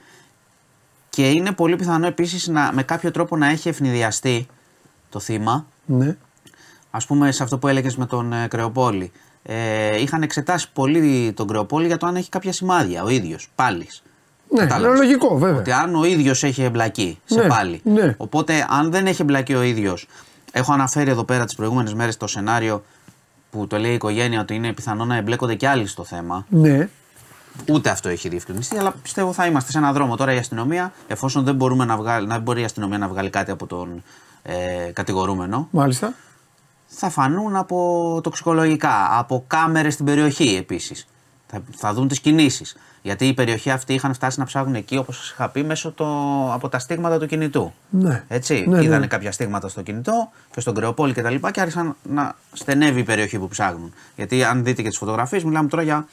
και 1.09 1.31
είναι 1.31 1.53
πολύ 1.53 1.77
πιθανό 1.77 2.07
επίσης 2.07 2.47
να, 2.49 2.71
με 2.73 2.83
κάποιο 2.83 3.11
τρόπο 3.11 3.37
να 3.37 3.47
έχει 3.49 3.69
ευνηδιαστεί 3.69 4.47
το 5.11 5.21
θύμα. 5.21 5.67
Ναι. 5.87 6.17
Ας 6.91 7.07
πούμε 7.07 7.33
σε 7.33 7.43
αυτό 7.43 7.59
που 7.59 7.69
έλεγες 7.69 7.97
με 7.97 8.07
τον 8.07 8.33
ε, 8.33 8.47
Κρεοπόλη. 8.49 9.13
Ε, 9.43 10.01
είχαν 10.01 10.23
εξετάσει 10.23 10.71
πολύ 10.73 11.33
τον 11.37 11.47
Κρεοπόλη 11.47 11.87
για 11.87 11.97
το 11.97 12.07
αν 12.07 12.17
έχει 12.17 12.29
κάποια 12.29 12.53
σημάδια 12.53 13.03
ο 13.03 13.09
ίδιος, 13.09 13.49
πάλι. 13.55 13.89
Ναι, 14.51 14.61
Κατάλαβες. 14.61 14.97
είναι 14.99 15.07
λογικό 15.07 15.39
βέβαια. 15.39 15.59
Ότι 15.61 15.73
αν 15.73 15.95
ο 15.95 16.05
ίδιος 16.05 16.43
έχει 16.43 16.63
εμπλακεί 16.63 17.19
σε 17.25 17.41
Ναι, 17.41 17.47
πάλι. 17.47 17.81
ναι. 17.85 18.15
Οπότε, 18.17 18.67
αν 18.71 18.91
δεν 18.91 19.07
έχει 19.07 19.23
εμπλακεί 19.23 19.55
ο 19.55 19.63
ίδιος, 19.63 20.09
έχω 20.53 20.73
αναφέρει 20.73 21.11
εδώ 21.11 21.25
πέρα 21.25 21.45
τις 21.45 21.55
προηγούμενες 21.55 21.95
μέρες 21.95 22.17
το 22.17 22.27
σενάριο 22.27 22.85
που 23.51 23.67
το 23.67 23.79
λέει 23.79 23.91
η 23.91 23.95
οικογένεια 23.95 24.41
ότι 24.41 24.55
είναι 24.55 24.73
πιθανό 24.73 25.05
να 25.05 25.17
εμπλέκονται 25.17 25.55
και 25.55 25.69
άλλοι 25.69 25.87
στο 25.87 26.05
θέμα. 26.05 26.47
Ναι. 26.49 26.89
Ούτε 27.71 27.91
αυτό 27.91 28.09
έχει 28.09 28.29
διευκρινιστεί, 28.29 28.79
αλλά 28.79 28.95
πιστεύω 29.03 29.33
θα 29.33 29.47
είμαστε 29.47 29.71
σε 29.71 29.79
έναν 29.79 29.93
δρόμο 29.95 30.17
τώρα 30.17 30.33
η 30.33 30.37
αστυνομία, 30.39 30.93
εφόσον 31.07 31.45
δεν, 31.45 31.55
μπορούμε 31.55 31.85
να 31.85 31.97
βγάλει, 31.97 32.27
να 32.27 32.39
μπορεί 32.39 32.61
η 32.61 32.65
αστυνομία 32.65 32.99
να 32.99 33.09
βγάλει 33.09 33.31
κάτι 33.31 33.51
από 33.51 33.67
τον 33.67 34.03
ε, 34.43 34.91
κατηγορούμενο, 34.93 35.69
Μάλιστα. 35.71 36.15
θα 36.87 37.09
φανούν 37.11 37.57
από 37.57 38.21
τοξικολογικά, 38.23 39.19
από 39.19 39.45
κάμερες 39.47 39.93
στην 39.93 40.05
περιοχή 40.05 40.57
επίσης. 40.57 41.07
Θα, 41.47 41.63
θα 41.77 41.93
δουν 41.95 42.09
τις 42.09 42.21
κινήσεις. 42.21 42.77
Γιατί 43.03 43.27
η 43.27 43.35
περιοχή 43.35 43.71
αυτή 43.71 43.95
είχαν 43.95 44.15
φτάσει 44.15 44.39
να 44.39 44.45
ψάχνουν 44.45 44.75
εκεί, 44.75 44.97
όπως 44.97 45.17
σας 45.17 45.31
είχα 45.31 45.49
πει, 45.49 45.65
μέσω 45.65 45.93
το, 45.93 46.07
από 46.53 46.69
τα 46.69 46.79
στίγματα 46.79 47.19
του 47.19 47.27
κινητού. 47.27 47.73
Ναι. 47.91 48.25
Έτσι, 48.29 48.65
Ναι, 48.69 48.77
ναι. 48.77 48.85
είδανε 48.85 49.07
κάποια 49.07 49.33
στίγματα 49.33 49.69
στο 49.69 49.83
κινητό 49.83 50.31
και 50.51 50.61
στον 50.61 50.75
Κρεοπόλη 50.75 51.13
και 51.13 51.23
τα 51.23 51.31
λοιπά 51.31 51.51
και 51.51 51.61
άρχισαν 51.61 51.97
να 52.03 52.35
στενεύει 52.53 53.01
η 53.01 53.03
περιοχή 53.03 53.39
που 53.39 53.49
ψάχνουν. 53.49 53.93
Γιατί 54.17 54.45
αν 54.45 54.65
δείτε 54.65 54.83
και 54.83 54.89
τις 54.89 54.99
φωτογραφίες, 54.99 55.45
μιλάμε 55.45 55.69
τώρα 55.69 55.83
για 55.83 56.07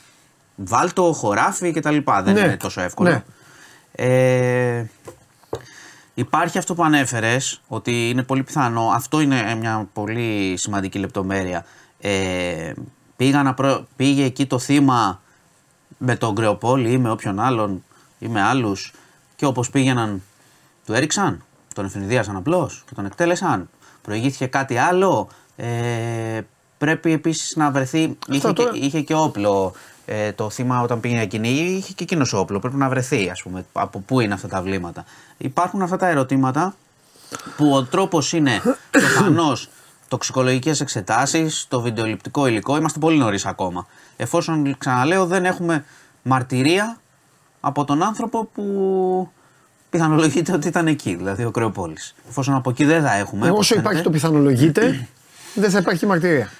βάλτο, 0.56 1.14
χωράφι 1.14 1.74
και 1.74 1.80
τα 1.80 1.91
λοιπά. 1.91 2.22
Δεν 2.24 2.34
Ναι. 2.34 2.39
είναι 2.39 2.58
τόσο 2.58 2.82
εύκολο. 2.82 3.10
Ναι. 3.10 3.24
Ε, 3.91 4.86
Υπάρχει 6.16 6.58
αυτό 6.58 6.74
που 6.74 6.84
ανέφερες, 6.84 7.62
ότι 7.68 8.10
είναι 8.10 8.24
πολύ 8.24 8.43
πιθανό, 8.43 8.91
αυτό 8.93 9.20
είναι 9.20 9.56
μια 9.56 9.88
πολύ 9.93 10.54
σημαντική 10.58 10.99
λεπτομέρεια. 10.99 11.66
Ε, 11.99 12.74
πήγα 13.16 13.43
να 13.43 13.54
προ- 13.54 13.86
πήγε 13.95 14.24
εκεί 14.24 14.45
το 14.45 14.60
θύμα 14.60 15.22
με 15.97 16.16
τον 16.16 16.36
Κρεοπόλη 16.36 16.91
ή 16.91 16.97
με 16.97 17.10
όποιον 17.12 17.39
άλλον 17.39 17.84
ή 18.20 18.28
με 18.28 18.41
άλλους 18.41 18.93
και 19.36 19.45
όπως 19.45 19.70
πήγαιναν, 19.70 20.22
του 20.86 20.93
έριξαν, 20.93 21.43
τον 21.76 21.86
ευνηδίασαν 21.86 22.36
απλώς 22.36 22.84
και 22.88 22.93
τον 22.95 23.06
εκτέλεσαν. 23.06 23.70
Προηγήθηκε 24.01 24.45
κάτι 24.45 24.78
άλλο. 24.78 25.30
Ε, 25.56 26.41
πρέπει 26.78 27.12
επίσης 27.12 27.56
να 27.56 27.72
βρεθεί. 27.72 28.18
Είχε, 28.28 28.54
τώρα- 28.54 28.72
και, 28.72 28.78
είχε 28.78 29.01
και 29.01 29.14
όπλο 29.16 29.74
ε, 30.06 30.32
το 30.32 30.49
θύμα 30.49 30.82
όταν 30.82 30.99
πήγαινε 30.99 31.22
εκείνη, 31.22 31.49
είχε 31.49 31.93
και 31.93 32.04
εκείνος 32.04 32.34
όπλο. 32.34 32.60
Πρέπει 32.60 32.76
να 32.76 32.89
βρεθεί, 32.89 33.30
ας 33.30 33.41
πούμε, 33.41 33.66
από 33.74 33.99
πού 33.99 34.20
είναι 34.20 34.34
αυτά 34.34 34.47
τα 34.47 34.62
βλήματα. 34.62 35.06
Υπάρχουν 35.38 35.82
αυτά 35.82 35.97
τα 35.97 36.08
ερωτήματα 36.08 36.76
που 37.58 37.74
ο 37.74 37.84
τρόπος 37.84 38.34
είναι 38.34 38.62
προφανώς 38.91 39.70
τοξικολογικές 40.08 40.82
εξετάσεις, 40.82 41.66
το 41.70 41.82
βιντεοληπτικό 41.82 42.47
υλικό. 42.47 42.78
Είμαστε 42.78 42.99
πολύ 42.99 43.18
νωρίς 43.18 43.45
ακόμα. 43.45 43.88
Εφόσον, 44.18 44.78
ξαναλέω, 44.78 45.26
δεν 45.26 45.45
έχουμε 45.45 45.86
μαρτυρία 46.24 46.97
από 47.60 47.86
τον 47.86 48.04
άνθρωπο 48.04 48.45
που 48.45 49.30
πιθανολογείται 49.89 50.54
ότι 50.54 50.68
ήταν 50.68 50.88
εκεί, 50.88 51.16
δηλαδή 51.16 51.43
ο 51.43 51.51
Κρεοπόλης. 51.51 52.16
Εφόσον 52.30 52.56
από 52.56 52.70
εκεί 52.70 52.86
δεν 52.86 53.01
θα 53.01 53.14
έχουμε. 53.14 53.49
όπως 53.49 53.60
Όσο 53.60 53.74
υπάρχει 53.74 54.01
φαίνεται, 54.01 54.10
το 54.10 54.10
πιθανολογείται, 54.10 55.08
δεν 55.54 55.70
θα 55.70 55.78
υπάρχει 55.78 56.06
μαρτυρία. 56.06 56.51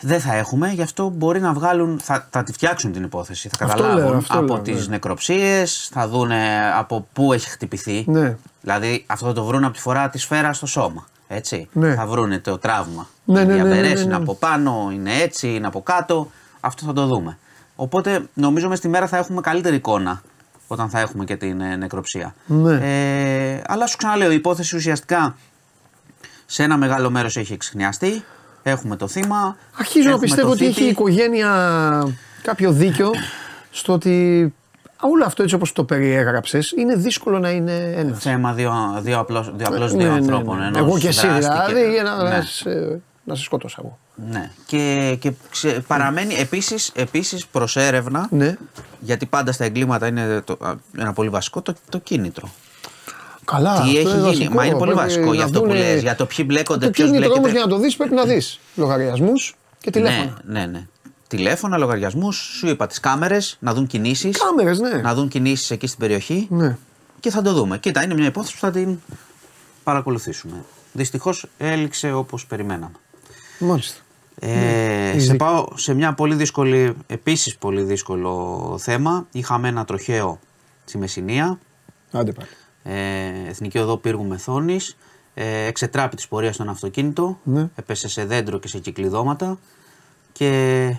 Δεν 0.00 0.20
θα 0.20 0.34
έχουμε, 0.34 0.68
γι' 0.68 0.82
αυτό 0.82 1.08
μπορεί 1.08 1.40
να 1.40 1.52
βγάλουν, 1.52 2.00
θα, 2.02 2.28
θα 2.30 2.42
τη 2.42 2.52
φτιάξουν 2.52 2.92
την 2.92 3.02
υπόθεση. 3.02 3.48
Θα 3.48 3.64
Αυτό 3.64 3.82
καταλάβουν 3.82 4.08
λέω, 4.08 4.18
αυτό 4.18 4.38
από 4.38 4.54
λέω, 4.54 4.62
τις 4.62 4.86
ναι. 4.86 4.94
νεκροψίες, 4.94 5.88
θα 5.92 6.08
δούνε 6.08 6.72
από 6.76 7.06
πού 7.12 7.32
έχει 7.32 7.48
χτυπηθεί. 7.48 8.04
Ναι. 8.08 8.36
Δηλαδή 8.60 9.04
αυτό 9.06 9.26
θα 9.26 9.32
το 9.32 9.44
βρουν 9.44 9.64
από 9.64 9.74
τη 9.74 9.80
φορά 9.80 10.08
της 10.08 10.22
σφαίρας 10.22 10.56
στο 10.56 10.66
σώμα. 10.66 11.06
Έτσι. 11.28 11.68
Ναι. 11.72 11.94
Θα 11.94 12.06
βρούνε 12.06 12.38
το 12.38 12.58
τραύμα. 12.58 13.08
Ναι, 13.24 13.40
Οι 13.40 13.44
ναι, 13.44 13.52
ναι, 13.52 13.58
ναι, 13.58 13.62
διαμπερές 13.62 13.88
ναι, 13.90 13.94
ναι. 13.94 14.00
είναι 14.00 14.14
από 14.14 14.34
πάνω, 14.34 14.90
είναι 14.92 15.10
έτσι, 15.14 15.54
είναι 15.54 15.66
από 15.66 15.82
κάτω. 15.82 16.30
Αυτό 16.60 16.86
θα 16.86 16.92
το 16.92 17.06
δούμε. 17.06 17.38
Οπότε 17.76 18.28
νομίζω 18.34 18.68
μες 18.68 18.78
στη 18.78 18.88
μέρα 18.88 19.06
θα 19.06 19.16
έχουμε 19.16 19.40
καλύτερη 19.40 19.76
εικόνα 19.76 20.22
όταν 20.66 20.88
θα 20.88 21.00
έχουμε 21.00 21.24
και 21.24 21.36
την 21.36 21.60
ε, 21.60 21.76
νεκροψία. 21.76 22.34
Ναι. 22.46 22.74
Ε, 23.54 23.62
αλλά 23.66 23.86
σου 23.86 23.96
ξαναλέω, 23.96 24.30
η 24.30 24.34
υπόθεση 24.34 24.76
ουσιαστικά 24.76 25.36
σε 26.46 26.62
ένα 26.62 26.76
μεγάλο 26.76 27.10
μέρος 27.10 27.36
έχει 27.36 27.52
εξηχνιαστεί. 27.52 28.24
Έχουμε 28.62 28.96
το 28.96 29.08
θύμα. 29.08 29.56
Αρχίζω 29.78 30.04
να 30.04 30.10
έχουμε 30.10 30.24
πιστεύω 30.26 30.46
το 30.48 30.52
ότι 30.52 30.64
έχει 30.64 30.72
η 30.72 30.74
θήτη. 30.74 30.90
οικογένεια 30.90 31.50
κάποιο 32.42 32.72
δίκιο 32.72 33.10
στο 33.70 33.92
ότι 33.92 34.54
όλο 35.00 35.24
αυτό 35.24 35.42
έτσι 35.42 35.54
όπως 35.54 35.72
το 35.72 35.84
περιέγραψες 35.84 36.70
είναι 36.76 36.94
δύσκολο 36.94 37.38
να 37.38 37.50
είναι 37.50 37.92
ένας. 37.96 38.18
Θέμα 38.22 38.52
δύο, 38.52 38.72
δύο 39.02 39.18
απλώς, 39.18 39.52
δύο, 39.56 39.66
απλώς 39.68 39.92
Ναι, 39.92 39.98
δύο 40.02 40.12
ναι, 40.12 40.18
ναι, 40.18 40.24
ανθρώπων. 40.24 40.58
ναι. 40.58 40.66
ενός 40.66 40.78
Εγώ 40.78 40.98
και 40.98 41.08
εσύ 41.08 41.26
δράστη 41.26 41.50
και- 41.66 41.74
δηλαδή 41.74 41.92
για 41.92 42.02
να, 42.02 42.22
ναι. 42.22 42.28
να, 42.30 42.42
σε, 42.42 43.00
να 43.24 43.34
σε 43.34 43.42
σκότωσα 43.42 43.76
εγώ. 43.78 43.98
Ναι. 44.30 44.50
Και, 44.66 45.16
και 45.20 45.32
ξε- 45.50 45.80
παραμένει 45.80 46.34
επίσης, 46.34 46.90
επίσης 46.94 47.46
προς 47.46 47.76
έρευνα, 47.76 48.26
Ναι. 48.30 48.56
γιατί 49.00 49.26
πάντα 49.26 49.52
στα 49.52 49.64
εγκλήματα 49.64 50.06
είναι 50.06 50.40
το, 50.44 50.56
α, 50.60 50.72
ένα 50.98 51.12
πολύ 51.12 51.28
βασικό, 51.28 51.62
το, 51.62 51.74
το 51.88 51.98
κίνητρο. 51.98 52.48
Καλά, 53.52 53.74
Τι 53.74 53.80
αυτό 53.80 53.90
έχει 53.90 54.00
είναι 54.00 54.10
γίνει, 54.10 54.22
βασικό. 54.22 54.54
μα 54.54 54.64
είναι 54.66 54.76
πολύ 54.78 54.92
Πρέπει 54.92 55.06
βασικό 55.06 55.30
για 55.30 55.38
να 55.38 55.44
αυτό 55.44 55.60
που 55.60 55.66
δούνε- 55.66 55.82
λες, 55.82 56.02
για 56.02 56.14
το 56.14 56.26
ποιοι 56.26 56.44
μπλέκονται, 56.48 56.84
Το 56.86 56.90
ποιος 56.90 57.06
κίνητρο 57.10 57.18
μπλέκεται. 57.28 57.38
όμως 57.38 57.50
για 57.52 57.60
να 57.60 57.66
το 57.68 57.78
δεις 57.78 57.96
πρέπει 57.96 58.14
να 58.14 58.24
δεις 58.24 58.60
λογαριασμούς 58.74 59.54
και 59.80 59.90
τηλέφωνα. 59.90 60.38
Ναι, 60.44 60.60
ναι, 60.60 60.66
ναι. 60.66 60.86
Τηλέφωνα, 61.28 61.76
λογαριασμούς, 61.76 62.36
σου 62.36 62.66
είπα 62.68 62.86
τις 62.86 63.00
κάμερες, 63.00 63.56
να 63.60 63.74
δουν 63.74 63.86
κινήσεις. 63.86 64.38
Κάμερες, 64.38 64.78
ναι. 64.78 64.90
Να 65.00 65.14
δουν 65.14 65.28
κινήσεις 65.28 65.70
εκεί 65.70 65.86
στην 65.86 65.98
περιοχή. 65.98 66.46
Ναι. 66.50 66.76
Και 67.20 67.30
θα 67.30 67.42
το 67.42 67.52
δούμε. 67.52 67.78
Κοίτα, 67.78 68.02
είναι 68.02 68.14
μια 68.14 68.26
υπόθεση 68.26 68.54
που 68.54 68.60
θα 68.60 68.70
την 68.70 68.98
παρακολουθήσουμε. 69.84 70.64
Δυστυχώς 70.92 71.46
έληξε 71.58 72.12
όπως 72.12 72.46
περιμέναμε. 72.46 72.92
Μάλιστα. 73.58 74.00
Ε, 74.40 74.48
Ναι, 75.14 75.20
σε 75.20 75.26
ήδη. 75.26 75.36
πάω 75.36 75.66
σε 75.74 75.94
μια 75.94 76.12
πολύ 76.14 76.34
δύσκολη, 76.34 76.96
επίσης 77.06 77.56
πολύ 77.56 77.82
δύσκολο 77.82 78.76
θέμα. 78.80 79.26
Είχαμε 79.32 79.68
ένα 79.68 79.84
τροχαίο 79.84 80.38
στη 80.84 80.98
Μεσσηνία, 80.98 81.58
Άντε 82.12 82.32
πάλι. 82.32 82.48
Ε, 82.82 83.48
Εθνική 83.48 83.78
Οδό 83.78 83.96
Πύργου 83.96 84.24
Μεθόνης, 84.24 84.96
ε, 85.34 85.64
εξετράπη 85.66 86.16
της 86.16 86.28
πορείας 86.28 86.54
στον 86.54 86.68
αυτοκίνητο, 86.68 87.38
Ναι. 87.42 87.68
έπεσε 87.74 88.08
σε 88.08 88.24
δέντρο 88.24 88.58
και 88.58 88.68
σε 88.68 88.78
κυκλειδώματα 88.78 89.58
και 90.32 90.94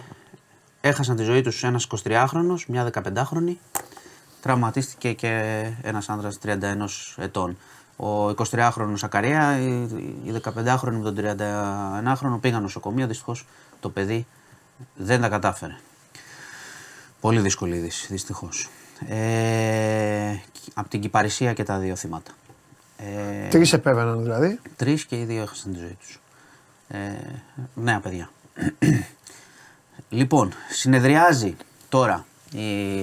έχασαν 0.81 1.15
τη 1.15 1.23
ζωή 1.23 1.41
τους 1.41 1.63
ένας 1.63 1.83
23χρονος, 1.83 2.65
μια 2.67 2.83
15χρονη, 2.83 3.53
τραυματίστηκε 4.41 5.13
και 5.13 5.63
ένας 5.81 6.09
άνδρας 6.09 6.37
31 6.37 7.13
ετών. 7.17 7.57
Ο 7.95 8.29
23χρονος 8.29 9.03
Ακαρία, 9.03 9.59
η 9.59 9.81
η 10.23 10.41
15χρονη 10.43 10.91
με 10.91 11.11
τον 11.11 11.15
31χρονο 11.15 12.37
πήγαν 12.41 12.61
νοσοκομείο, 12.61 13.07
δυστυχώς 13.07 13.45
το 13.79 13.89
παιδί 13.89 14.25
δεν 14.95 15.21
τα 15.21 15.29
κατάφερε. 15.29 15.75
Πολύ 17.21 17.39
δύσκολη 17.39 17.75
είδηση, 17.75 18.07
δυστυχώς. 18.09 18.69
Ε, 19.09 20.39
από 20.73 20.89
την 20.89 20.99
Κυπαρισία 20.99 21.53
και 21.53 21.63
τα 21.63 21.77
δύο 21.77 21.95
θύματα. 21.95 22.31
Ε, 22.97 23.47
Τρεις 23.47 23.73
επέβαιναν 23.73 24.21
δηλαδή. 24.21 24.59
Τρεις 24.75 25.05
και 25.05 25.19
οι 25.19 25.23
δύο 25.23 25.41
έχασαν 25.41 25.73
τη 25.73 25.79
ζωή 25.79 25.97
τους. 25.99 26.19
Ε, 26.87 26.97
νέα 27.73 27.99
παιδιά. 27.99 28.29
λοιπόν, 30.09 30.53
συνεδριάζει 30.69 31.55
τώρα 31.89 32.25
η 32.51 33.01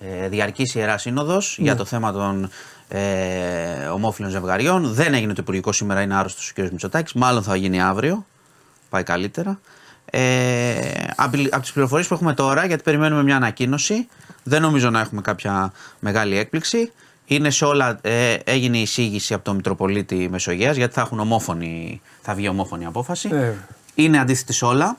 ε, 0.00 0.28
Διαρκής 0.28 0.74
Ιερά 0.74 0.98
Σύνοδος 0.98 1.58
για 1.58 1.76
το 1.76 1.84
θέμα 1.84 2.12
των 2.12 2.50
ε, 2.88 3.86
ομόφυλων 3.86 4.30
ζευγαριών. 4.30 4.92
Δεν 4.94 5.14
έγινε 5.14 5.32
το 5.32 5.42
Υπουργικό 5.42 5.72
σήμερα, 5.72 6.00
είναι 6.00 6.14
άρρωστος 6.14 6.50
ο 6.50 6.52
κ. 6.54 6.70
Μητσοτάκης. 6.70 7.12
Μάλλον 7.12 7.42
θα 7.42 7.56
γίνει 7.56 7.82
αύριο. 7.82 8.26
Πάει 8.90 9.02
καλύτερα. 9.02 9.60
Ε, 10.04 10.80
από 11.16 11.38
από 11.50 11.60
τις 11.60 11.72
πληροφορίες 11.72 12.08
που 12.08 12.14
έχουμε 12.14 12.34
τώρα, 12.34 12.66
γιατί 12.66 12.82
περιμένουμε 12.82 13.22
μια 13.22 13.36
ανακοίνωση, 13.36 14.08
δεν 14.42 14.62
νομίζω 14.62 14.90
να 14.90 15.00
έχουμε 15.00 15.20
κάποια 15.20 15.72
μεγάλη 16.00 16.38
έκπληξη. 16.38 16.92
Είναι 17.24 17.50
σε 17.50 17.64
όλα, 17.64 17.98
ε, 18.02 18.34
έγινε 18.44 18.78
η 18.78 18.82
εισήγηση 18.82 19.34
από 19.34 19.44
τον 19.44 19.56
Μητροπολίτη 19.56 20.28
Μεσογείας, 20.30 20.76
γιατί 20.76 20.94
θα, 20.94 21.00
έχουν 21.00 21.20
ομόφωνη, 21.20 22.00
θα 22.22 22.34
βγει 22.34 22.48
ομόφωνη 22.48 22.84
απόφαση. 22.86 23.28
Ε. 23.32 23.52
Είναι 23.94 24.18
αντίθετη 24.18 24.52
σε 24.52 24.64
όλα. 24.64 24.96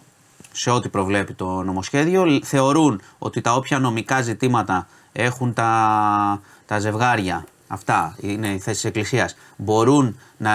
σε 0.55 0.69
ό,τι 0.69 0.89
προβλέπει 0.89 1.33
το 1.33 1.45
νομοσχέδιο. 1.63 2.25
Λ- 2.25 2.43
Θεωρούν 2.45 3.01
ότι 3.17 3.41
τα 3.41 3.53
όποια 3.53 3.79
νομικά 3.79 4.21
ζητήματα 4.21 4.87
έχουν 5.11 5.53
τα, 5.53 6.41
τα 6.65 6.79
ζευγάρια, 6.79 7.45
αυτά 7.67 8.15
είναι 8.21 8.47
οι 8.47 8.59
θέσεις 8.59 8.83
εκκλησίας, 8.85 9.35
μπορούν 9.57 10.19
να 10.37 10.51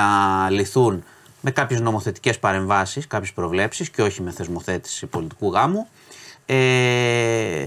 λυθούν 0.51 1.05
με 1.41 1.51
κάποιες 1.51 1.81
νομοθετικές 1.81 2.39
παρεμβάσεις, 2.39 3.07
κάποιες 3.07 3.33
προβλέψεις 3.33 3.91
και 3.91 4.03
όχι 4.03 4.23
με 4.23 4.31
θεσμοθέτηση 4.31 5.07
πολιτικού 5.07 5.53
γάμου. 5.53 5.89
Ε, 6.47 7.67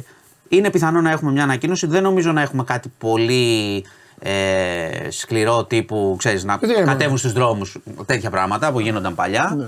είναι 0.52 0.70
πιθανό 0.70 1.02
να 1.02 1.12
έχουμε 1.12 1.32
μια 1.32 1.44
ανακοίνωση. 1.44 1.88
Δεν 1.88 2.04
νομίζω 2.04 2.32
να 2.32 2.42
έχουμε 2.42 2.64
κάτι 2.64 2.92
πολύ 2.98 3.86
ε, 4.20 5.08
σκληρό 5.10 5.64
τύπου, 5.66 6.16
ξέρεις, 6.18 6.44
να 6.44 6.58
Τι 6.58 6.68
λέμε. 6.68 6.86
κατέβουν 6.86 7.18
στους 7.18 7.32
δρόμους 7.34 7.78
τέτοια 8.06 8.30
πράγματα 8.30 8.72
που 8.72 8.80
γίνονταν 8.80 9.16
παλιά. 9.16 9.54
Ναι. 9.58 9.66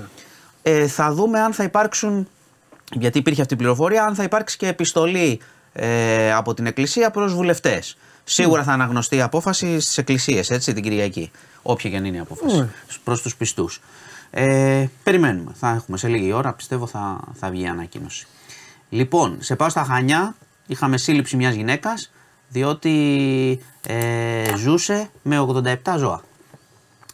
Ε, 0.62 0.86
θα 0.86 1.12
δούμε 1.12 1.40
αν 1.40 1.52
θα 1.52 1.62
υπάρξουν, 1.62 2.28
γιατί 2.92 3.18
υπήρχε 3.18 3.40
αυτή 3.40 3.54
η 3.54 3.56
πληροφορία, 3.56 4.04
αν 4.04 4.14
θα 4.14 4.22
υπάρξει 4.22 4.56
και 4.56 4.66
επιστολή 4.68 5.40
ε, 5.72 6.32
από 6.32 6.54
την 6.54 6.66
Εκκλησία 6.66 7.10
προς 7.10 7.34
βουλευτές. 7.34 7.96
Σίγουρα 8.24 8.62
θα 8.62 8.72
αναγνωστεί 8.72 9.16
η 9.16 9.20
απόφαση 9.22 9.80
στις 9.80 9.98
εκκλησίες, 9.98 10.50
έτσι, 10.50 10.72
την 10.72 10.82
Κυριακή. 10.82 11.30
Όποια 11.62 11.90
και 11.90 11.96
αν 11.96 12.04
είναι 12.04 12.16
η 12.16 12.20
απόφαση. 12.20 12.56
Ναι. 12.58 12.68
Προς 13.04 13.22
τους 13.22 13.36
πιστούς. 13.36 13.80
Ε, 14.30 14.86
περιμένουμε. 15.02 15.50
Θα 15.54 15.68
έχουμε 15.68 15.96
σε 15.96 16.08
λίγη 16.08 16.32
ώρα, 16.32 16.52
πιστεύω 16.52 16.86
θα, 16.86 17.20
θα 17.34 17.50
βγει 17.50 17.62
η 17.62 17.66
ανακοίνωση. 17.66 18.26
Λοιπόν, 18.88 19.36
σε 19.40 19.56
πάω 19.56 19.68
στα 19.68 19.84
Χανιά. 19.84 20.34
Είχαμε 20.66 20.96
σύλληψη 20.96 21.36
μιας 21.36 21.54
γυναίκας, 21.54 22.10
διότι 22.48 23.60
ε, 23.86 24.56
ζούσε 24.56 25.10
με 25.22 25.38
87 25.38 25.94
ζώα. 25.98 26.22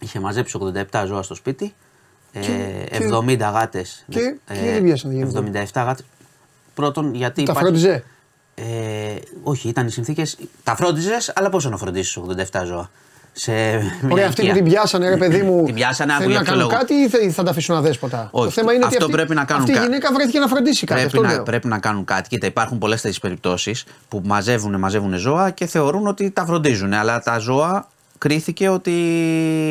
Είχε 0.00 0.20
μαζέψει 0.20 0.58
87 0.90 1.04
ζώα 1.06 1.22
στο 1.22 1.34
σπίτι, 1.34 1.74
ε, 2.32 2.40
και- 2.40 2.88
70 2.90 3.50
γάτες. 3.50 4.04
και- 4.08 4.36
ε, 4.46 4.54
και 4.54 4.60
δεν 4.70 4.82
βιάσανε, 4.82 5.14
γίνεται. 5.14 5.38
77 5.38 5.84
γάτες. 5.84 6.04
Πρώτον, 6.74 7.14
γιατί 7.14 7.34
Τα 7.42 7.52
υπάρχει- 7.52 7.60
φρόντιζε; 7.62 8.04
ε, 8.54 9.16
όχι, 9.42 9.68
ήταν 9.68 9.86
οι 9.86 9.90
συνθήκες. 9.90 10.38
Τα 10.64 10.76
φρόντιζες, 10.76 11.32
αλλά 11.34 11.50
πόσο 11.50 11.68
να 11.68 11.76
φροντίσεις 11.76 12.16
87 12.16 12.64
ζώα; 12.64 12.90
Σε 13.32 13.52
μια 13.52 14.12
Ωραία, 14.12 14.26
αυτοί 14.26 14.40
που 14.40 14.46
οικία. 14.46 14.62
την 14.62 14.64
πιάσανε, 14.72 15.08
ρε 15.08 15.16
παιδί 15.16 15.42
μου. 15.42 15.64
Την 15.64 15.74
πιάσανε, 15.74 16.12
άκου 16.12 16.20
θέλουν 16.22 16.36
για 16.36 16.40
να 16.40 16.44
ποιο 16.46 16.54
κάνουν 16.56 16.70
λόγο. 16.72 16.80
κάτι 16.84 16.94
ή 16.94 17.08
θα, 17.08 17.18
θα 17.32 17.42
τα 17.42 17.50
αφήσουν 17.50 17.76
αδέσποτα; 17.76 18.28
Όχι, 18.32 18.44
το 18.44 18.50
θέμα 18.50 18.72
είναι 18.72 18.84
ότι 18.84 18.94
αυτό 18.94 19.04
αυτή, 19.04 19.16
πρέπει 19.16 19.34
να 19.34 19.44
κάνουν 19.44 19.62
αυτή 19.62 19.74
η 19.74 19.78
κα- 19.78 19.82
γυναίκα 19.82 20.12
βρέθηκε 20.12 20.38
να 20.38 20.46
φροντίσει 20.46 20.86
κάτι. 20.86 21.00
Πρέπει 21.00 21.16
αυτό 21.16 21.28
να, 21.28 21.34
λέω. 21.34 21.42
πρέπει 21.42 21.68
να 21.68 21.78
κάνουν 21.78 22.04
κάτι. 22.04 22.28
Κοίτα, 22.28 22.46
υπάρχουν 22.46 22.78
πολλές 22.78 23.00
τέτοιες 23.00 23.18
περιπτώσεις 23.20 23.84
που 24.08 24.22
μαζεύουν, 24.24 24.78
μαζεύουν 24.78 25.14
ζώα 25.14 25.50
και 25.50 25.66
θεωρούν 25.66 26.06
ότι 26.06 26.30
τα 26.30 26.44
φροντίζουν. 26.44 26.92
Αλλά 26.92 27.20
τα 27.20 27.38
ζώα 27.38 27.88
κρίθηκε 28.20 28.68
ότι 28.68 28.90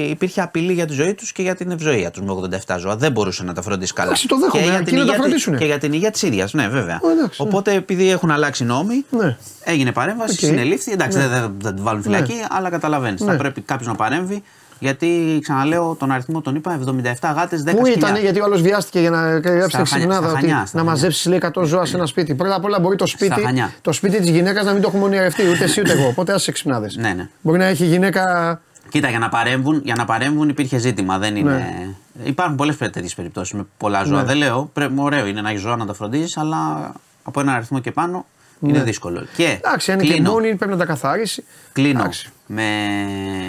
υπήρχε 0.10 0.42
απειλή 0.42 0.74
για 0.74 0.86
τη 0.86 0.94
ζωή 0.94 1.14
τους 1.14 1.32
και 1.32 1.42
για 1.42 1.56
την 1.56 1.72
ευζωία 1.72 2.12
τους 2.12 2.22
με 2.24 2.34
87 2.68 2.76
ζώα. 2.80 2.96
Δεν 2.96 3.12
μπορούσε 3.12 3.44
να 3.44 3.54
τα 3.54 3.62
φροντίσει 3.62 3.94
καλά. 3.94 4.08
Εντάξει, 4.08 4.28
το 4.28 4.38
δέχομαι, 4.40 4.62
και 4.64 4.68
για 4.70 4.78
αρκεί 4.78 4.90
την 4.90 4.98
να 4.98 5.00
τα 5.00 5.06
υγεία, 5.06 5.14
της- 5.16 5.24
φροντίσουνε. 5.24 5.58
και 5.58 5.66
για 5.66 5.78
την 5.78 5.94
υγεία 5.94 6.12
της 6.12 6.22
ίδιας. 6.22 6.54
Ναι, 6.54 6.68
βέβαια. 6.68 7.00
Ε, 7.04 7.12
εντάξει, 7.12 7.42
ναι. 7.42 7.48
Οπότε 7.48 7.74
επειδή 7.74 8.10
έχουν 8.10 8.32
αλλάξει 8.32 8.64
νόμοι, 8.66 9.06
Ναι. 9.10 9.38
έγινε 9.64 9.92
παρέμβαση, 9.92 10.32
Οκ. 10.34 10.40
συνελήφθη. 10.40 10.92
Εντάξει, 10.92 11.18
Ναι. 11.18 11.28
δεν, 11.28 11.42
δεν, 11.42 11.54
δεν 11.62 11.76
τη 11.76 11.82
βάλουν 11.82 12.02
φυλακή, 12.02 12.34
αλλά 12.50 12.70
καταλαβαίνεις. 12.70 13.22
Ναι. 13.22 13.32
Θα 13.32 13.38
πρέπει 13.38 13.62
κάποιος 13.62 13.88
να 13.88 13.96
παρέμβει. 13.96 14.44
Γιατί 14.80 15.40
ξαναλέω 15.42 15.96
τον 16.00 16.12
αριθμό 16.12 16.42
τον 16.42 16.56
είπα 16.56 16.80
77 16.86 17.34
γάτες 17.36 17.64
10 17.68 17.72
Πού 17.76 17.86
σκυλιά. 17.86 17.94
ήταν, 18.10 18.22
γιατί 18.22 18.40
ο 18.40 18.44
άλλος 18.44 18.62
βιάστηκε 18.62 19.00
για 19.00 19.10
να 19.10 19.20
γράψει 19.40 19.70
Στα 19.70 19.82
τη 19.84 19.90
Χανιά, 19.90 20.06
ξυπνάδα 20.08 20.28
στα 20.30 20.38
ότι 20.38 20.40
Χανιά, 20.40 20.66
στα 20.66 20.78
να 20.78 20.84
Χανιά. 20.84 20.84
μαζέψει 20.84 21.30
λέει 21.30 21.42
100 21.56 21.64
ζώα 21.66 21.86
σε 21.86 21.96
ένα 21.96 22.06
σπίτι. 22.06 22.36
Πρώτα 22.36 22.56
απ' 22.56 22.64
όλα 22.66 22.80
μπορεί 22.80 22.96
το 22.96 23.06
σπίτι, 23.06 23.42
Χανιά. 23.42 23.74
το 23.82 23.92
σπίτι 23.92 24.20
της 24.20 24.30
γυναίκας 24.30 24.66
να 24.66 24.72
μην 24.74 24.82
το 24.82 24.88
έχουμε 24.88 25.04
ονειρευτεί 25.04 25.50
ούτε 25.50 25.64
εσύ 25.64 25.80
ούτε 25.82 25.92
εγώ. 25.92 26.08
Οπότε 26.08 26.34
άσε 26.34 26.52
ξυπνάδες. 26.52 26.88
Ναι, 26.96 27.14
ναι. 27.14 27.30
Μπορεί 27.42 27.58
να 27.58 27.66
έχει 27.66 27.86
γυναίκα. 27.86 28.62
Κοίτα, 28.90 29.10
για 29.10 29.20
να 29.20 29.30
παρέμβουν, 29.30 29.82
για 29.84 29.96
να 29.96 30.06
παρέμβουν 30.06 30.50
υπήρχε 30.50 30.78
ζήτημα. 30.78 31.18
Δεν 31.18 31.36
είναι... 31.36 31.52
Ναι. 31.52 31.88
Υπάρχουν 32.24 32.56
πολλές 32.56 32.78
τέτοιες 32.78 33.16
περιπτώσεις 33.16 33.54
με 33.54 33.66
πολλά 33.78 34.04
ζώα. 34.04 34.20
Ναι. 34.22 34.28
Δεν 34.28 34.38
λέω, 34.38 34.70
πρέπει, 34.74 34.94
ωραίο 34.98 35.26
είναι 35.26 35.42
να 35.42 35.50
έχει 35.50 35.58
ζώα 35.58 35.76
να 35.76 35.86
τα 35.86 35.94
φροντίζεις, 35.94 36.38
αλλά 36.38 36.92
από 37.24 37.40
ένα 37.40 37.54
αριθμό 37.54 37.80
και 37.80 37.92
πάνω 37.92 38.26
είναι 38.62 38.84
δύσκολο. 38.84 39.26
Και 39.36 39.46
Ναι. 39.48 39.52
Εντάξει, 39.52 39.92
αν 39.92 40.00
είναι 40.00 40.08
και 40.08 40.14
κλείνω, 40.14 40.32
μόνη 40.32 40.56
πρέπει 40.56 40.72
να 40.72 40.78
τα 40.78 40.86
καθαρίσει. 40.86 41.44
κλείνω 41.74 42.00
Εντάξει. 42.00 42.30
με 42.46 42.64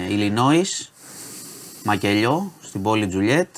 Illinois, 0.09 0.87
Μακελιό, 1.85 2.53
στην 2.61 2.83
πόλη 2.83 3.07
Τζουλιέτ. 3.07 3.57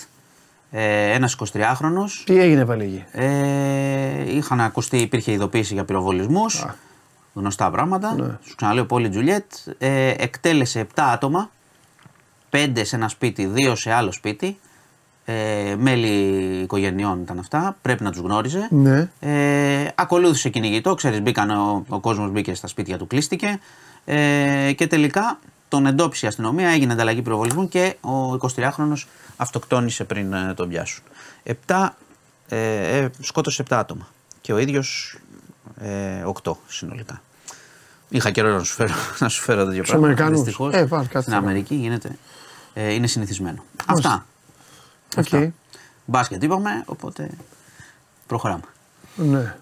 Ε, 0.70 1.12
ένας 1.12 1.36
23χρονο. 1.52 2.04
Τι 2.24 2.40
έγινε 2.40 2.64
πάλι 2.64 2.84
εκεί. 2.84 3.04
Ε, 3.12 4.36
είχαν 4.36 4.60
ακουστεί, 4.60 4.96
υπήρχε 4.96 5.32
ειδοποίηση 5.32 5.74
για 5.74 5.84
πυροβολισμούς. 5.84 6.66
Γνωστά 7.34 7.70
πράγματα. 7.70 8.14
Ναι. 8.14 8.38
Σου 8.42 8.54
ξαναλέω 8.54 8.84
πόλη 8.84 9.08
Τζουλιέτ. 9.08 9.52
Ε, 9.78 10.08
εκτέλεσε 10.08 10.80
7 10.80 10.86
άτομα. 10.94 11.50
5 12.50 12.72
σε 12.82 12.96
ένα 12.96 13.08
σπίτι, 13.08 13.52
2 13.54 13.72
σε 13.76 13.92
άλλο 13.92 14.12
σπίτι. 14.12 14.58
Ε, 15.24 15.74
μέλη 15.78 16.08
οικογενειών 16.62 17.20
ήταν 17.20 17.38
αυτά. 17.38 17.76
Πρέπει 17.82 18.02
να 18.02 18.10
τους 18.10 18.20
γνώριζε. 18.20 18.68
Ναι. 18.70 19.10
Ε, 19.20 19.88
ακολούθησε 19.94 20.48
κυνηγητό. 20.48 20.94
Ξέρεις, 20.94 21.20
μπήκαν 21.20 21.50
ο, 21.50 21.84
ο 21.88 22.00
κόσμος 22.00 22.30
μπήκε 22.30 22.54
στα 22.54 22.66
σπίτια 22.66 22.98
του, 22.98 23.06
κλείστηκε. 23.06 23.60
Ε, 24.04 24.72
και 24.76 24.86
τελικά 24.86 25.38
τον 25.72 25.86
εντόπισε 25.86 26.26
η 26.26 26.28
αστυνομία, 26.28 26.68
έγινε 26.68 26.92
ανταλλαγή 26.92 27.22
πυροβολισμού 27.22 27.68
και 27.68 27.96
ο 28.00 28.32
23χρονο 28.32 28.94
αυτοκτόνησε 29.36 30.04
πριν 30.04 30.32
ε, 30.32 30.54
τον 30.54 30.68
πιάσουν. 30.68 31.04
Επτά, 31.42 31.96
ε, 32.48 32.98
ε, 32.98 33.10
σκότωσε 33.20 33.62
7 33.68 33.76
άτομα. 33.76 34.08
Και 34.40 34.52
ο 34.52 34.58
ίδιος 34.58 35.18
ε, 35.80 36.24
8 36.42 36.52
συνολικά. 36.66 37.22
Είχα 38.08 38.30
καιρό 38.30 38.56
να 38.56 38.64
σου 38.64 38.74
φέρω, 38.74 38.94
να 39.20 39.28
σου 39.28 39.42
φέρω 39.42 39.64
τέτοιο 39.64 39.82
πράγμα. 39.82 40.06
Αμερικάνους. 40.06 40.38
Δυστυχώς, 40.38 40.74
Ε, 40.74 40.86
πάρ' 40.86 41.06
κάτι 41.06 41.22
στην 41.22 41.32
θέμα. 41.32 41.46
Αμερική 41.46 41.74
γίνεται. 41.74 42.18
Ε, 42.74 42.92
είναι 42.92 43.06
συνηθισμένο. 43.06 43.64
Αυτά. 43.86 44.26
Οκ. 45.16 45.52
Μπάσκετ 46.04 46.42
είπαμε, 46.42 46.82
οπότε 46.86 47.30
προχωράμε. 48.26 48.64
Ναι. 49.16 49.54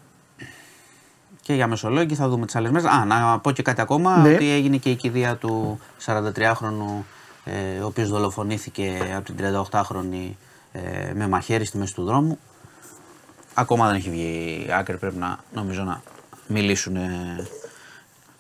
Και 1.51 1.57
για 1.57 1.67
Μεσολόγγι 1.67 2.15
θα 2.15 2.29
δούμε 2.29 2.47
τις 2.47 2.57
άλλες 2.57 2.71
μέρες. 2.71 2.91
Α, 2.91 3.05
να 3.05 3.39
πω 3.39 3.51
και 3.51 3.63
κάτι 3.63 3.81
ακόμα. 3.81 4.17
Ναι. 4.17 4.35
Ότι 4.35 4.51
έγινε 4.51 4.77
και 4.77 4.91
η 4.91 4.95
κηδεία 4.95 5.37
του 5.37 5.81
43χρονου, 6.07 7.05
ε, 7.45 7.79
ο 7.83 7.87
οποίος 7.87 8.09
δολοφονήθηκε 8.09 8.93
από 9.17 9.25
την 9.25 9.35
38χρονη 9.39 10.31
ε, 10.73 10.81
με 11.15 11.29
μαχαίρι 11.29 11.65
στη 11.65 11.79
μέση 11.79 11.95
του 11.95 12.05
δρόμου. 12.05 12.39
Ακόμα 13.55 13.87
δεν 13.87 13.95
έχει 13.97 14.11
βγει 14.11 14.67
άκρη. 14.79 14.97
Πρέπει 14.97 15.17
να, 15.17 15.39
νομίζω, 15.55 15.83
να 15.83 16.03
μιλήσουν. 16.47 16.97
ε, 16.97 17.47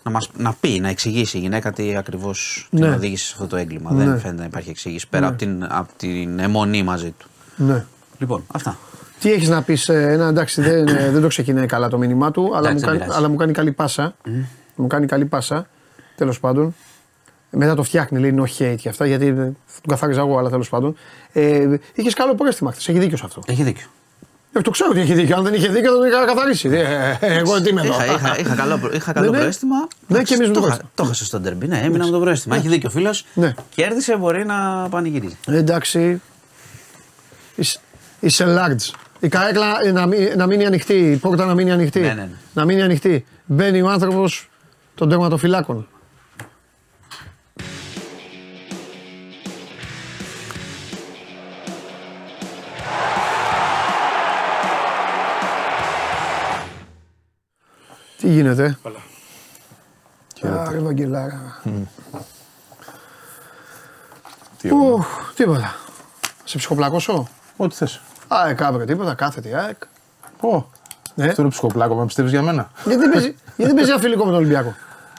να, 0.03 0.11
μας, 0.11 0.29
να 0.37 0.53
πει, 0.61 0.81
να 0.81 0.89
εξηγήσει 0.89 1.37
η 1.37 1.41
γυναίκα 1.41 1.73
τι 1.73 1.97
ακριβώς 1.97 2.67
την 2.71 2.79
Ναι. 2.81 2.95
οδήγησε 2.95 3.25
σε 3.27 3.33
αυτό 3.35 3.47
το 3.47 3.57
έγκλημα. 3.57 3.93
Ναι. 3.93 4.05
Δεν 4.05 4.21
φαίνεται 4.21 4.41
να 4.41 4.45
υπάρχει 4.47 4.71
εξήγηση 4.71 5.09
πέρα 5.09 5.27
από, 5.27 5.37
την, 5.37 5.65
από 5.71 5.93
την 5.97 6.39
αιμονή 6.39 6.83
μαζί 6.83 7.11
του. 7.11 7.27
ναι. 7.57 7.85
Λοιπόν, 8.19 8.45
αυτά. 8.53 8.79
Τι 9.21 9.33
έχεις 9.33 9.49
να 9.49 9.63
πεις, 9.63 9.89
ένα 9.89 10.29
εντάξει, 10.29 10.61
δεν, 10.63 10.89
ε, 10.89 11.11
δεν 11.11 11.21
το 11.23 11.29
ξεκινάει 11.29 11.67
καλά 11.67 11.89
το 11.89 11.99
μήνυμά 11.99 12.31
του, 12.31 12.51
αλλά, 12.57 12.69
Εντάξει, 12.69 12.73
μου 12.75 12.79
δεν 12.81 12.87
κάνει, 12.89 12.99
πειράζει. 12.99 13.19
αλλά 13.19 13.29
μου 13.29 13.37
κάνει 13.37 13.53
καλή 13.53 13.73
πάσα. 13.73 14.15
Μου 14.75 14.87
κάνει 14.87 15.07
καλή 15.07 15.25
πάσα. 15.25 15.67
Τέλος 16.17 16.41
πάντων. 16.41 16.75
Μετά 17.51 17.75
το 17.75 17.83
φτιάχνει, 17.83 18.19
λέει 18.21 18.35
no 18.39 18.43
hate 18.43 18.75
και 18.81 18.89
αυτά, 18.89 19.07
γιατί 19.07 19.27
ε, 19.27 19.33
θα 19.67 19.81
τον 19.81 19.89
καθάριζα 19.89 20.21
εγώ, 20.21 20.39
αλλά 20.39 20.51
τέλος 20.51 20.69
πάντων. 20.69 20.97
Ε, 21.33 21.67
είχες 21.95 22.15
καλό 22.15 22.35
πρόστιμα 22.35 22.71
χθες, 22.71 22.89
έχει 22.89 22.99
δίκιο 22.99 23.17
σε 23.17 23.23
αυτό. 23.27 23.43
Έχει 23.47 23.63
δίκιο. 23.63 23.87
Ε, 24.53 24.61
το 24.61 24.71
ξέρω 24.71 24.91
ότι 24.93 25.01
έχει 25.01 25.15
δίκιο. 25.15 25.37
Αν 25.37 25.43
δεν 25.45 25.55
είχε 25.55 25.69
δίκιο, 25.69 25.91
θα 25.93 25.97
τον 25.99 26.07
είχα 26.09 26.25
καθαρίσει. 26.25 26.69
Ε, 26.69 27.17
ε, 27.21 27.37
εγώ 27.39 27.61
τι 27.63 27.69
είμαι 27.69 27.81
εδώ. 27.81 27.93
Είχα, 27.93 28.05
είχα, 28.15 28.39
είχα 28.39 28.55
καλό, 28.55 28.79
προ- 28.79 28.95
είχα 28.95 29.13
καλό 29.13 29.27
Ναι, 29.27 29.33
ναι. 29.33 29.39
προέστημα. 29.39 29.77
Ναι, 30.07 30.23
και 30.23 30.35
εμείς 30.35 30.49
με 30.49 30.55
το 30.55 30.61
το, 30.61 30.67
είχα- 30.67 30.77
πρόστιμο. 30.77 30.91
το 30.95 31.03
έχασε 31.03 31.25
στο 31.25 31.41
ντερμπι. 31.41 31.67
Ναι, 31.67 31.79
έμεινα 31.85 32.05
με 32.05 32.11
το 32.11 32.19
προέστημα. 32.21 32.57
Έχει 32.57 32.69
δίκιο 32.69 32.89
ο 32.89 32.93
φίλος. 32.93 33.27
Ναι. 33.35 33.55
Κέρδισε, 33.75 34.17
μπορεί 34.17 34.45
να 34.47 34.87
πανηγυρίζει. 34.91 35.37
Ε, 35.47 35.57
εντάξει. 35.57 36.21
Είσαι- 37.55 37.79
Είσαι 38.21 38.45
large. 38.49 38.95
Η 39.21 39.29
καρέκλα 39.29 39.67
ε, 39.85 39.93
να, 39.93 40.07
μην- 40.07 40.37
να 40.37 40.47
μείνει 40.47 40.67
ανοιχτή, 40.67 41.11
η 41.11 41.17
πόρτα 41.17 41.45
να 41.45 41.55
μείνει 41.55 41.71
ανοιχτή. 41.73 42.01
Ναι, 42.01 42.07
ναι, 42.09 42.15
ναι. 42.15 42.29
Να 42.55 42.65
μείνει 42.65 42.83
ανοιχτή. 42.83 43.25
Μπαίνει 43.47 43.83
ο 43.83 43.89
άνθρωπος 43.89 44.49
των 44.95 45.09
τερματοφυλάκων. 45.09 45.89
Τι 58.17 58.29
γίνεται; 58.29 58.79
Καλά. 58.83 60.59
Άρε 60.61 60.79
Βαγγελάρα. 60.79 61.63
Τι 64.59 64.71
Ουφ, 64.75 65.07
τίποτα. 65.35 65.75
Σε 66.45 66.59
ψυχοπλακώσω; 66.59 67.29
Ό,τι 67.57 67.75
θες. 67.75 68.01
ΑΕΚ 68.33 68.63
αύριο 68.63 68.87
τίποτα, 68.87 69.15
κάθετη 69.15 69.55
ΑΕΚ. 69.55 69.77
Πω. 70.41 70.71
Ναι. 71.15 71.27
Αυτό 71.27 71.41
είναι 71.43 71.51
ψυχοπλάκος, 71.51 71.97
με 71.99 72.05
πιστεύεις 72.07 72.31
για 72.33 72.43
μένα; 72.43 72.71
Γιατί 72.85 73.01
δεν 73.01 73.11
παίζει, 73.11 73.27
γιατί 73.57 73.73
δεν 73.73 73.75
παίζει 73.75 73.91
ένα 73.91 74.01
φιλικό 74.01 74.25
με 74.25 74.31
τον 74.31 74.39
Ολυμπιακό; 74.41 74.75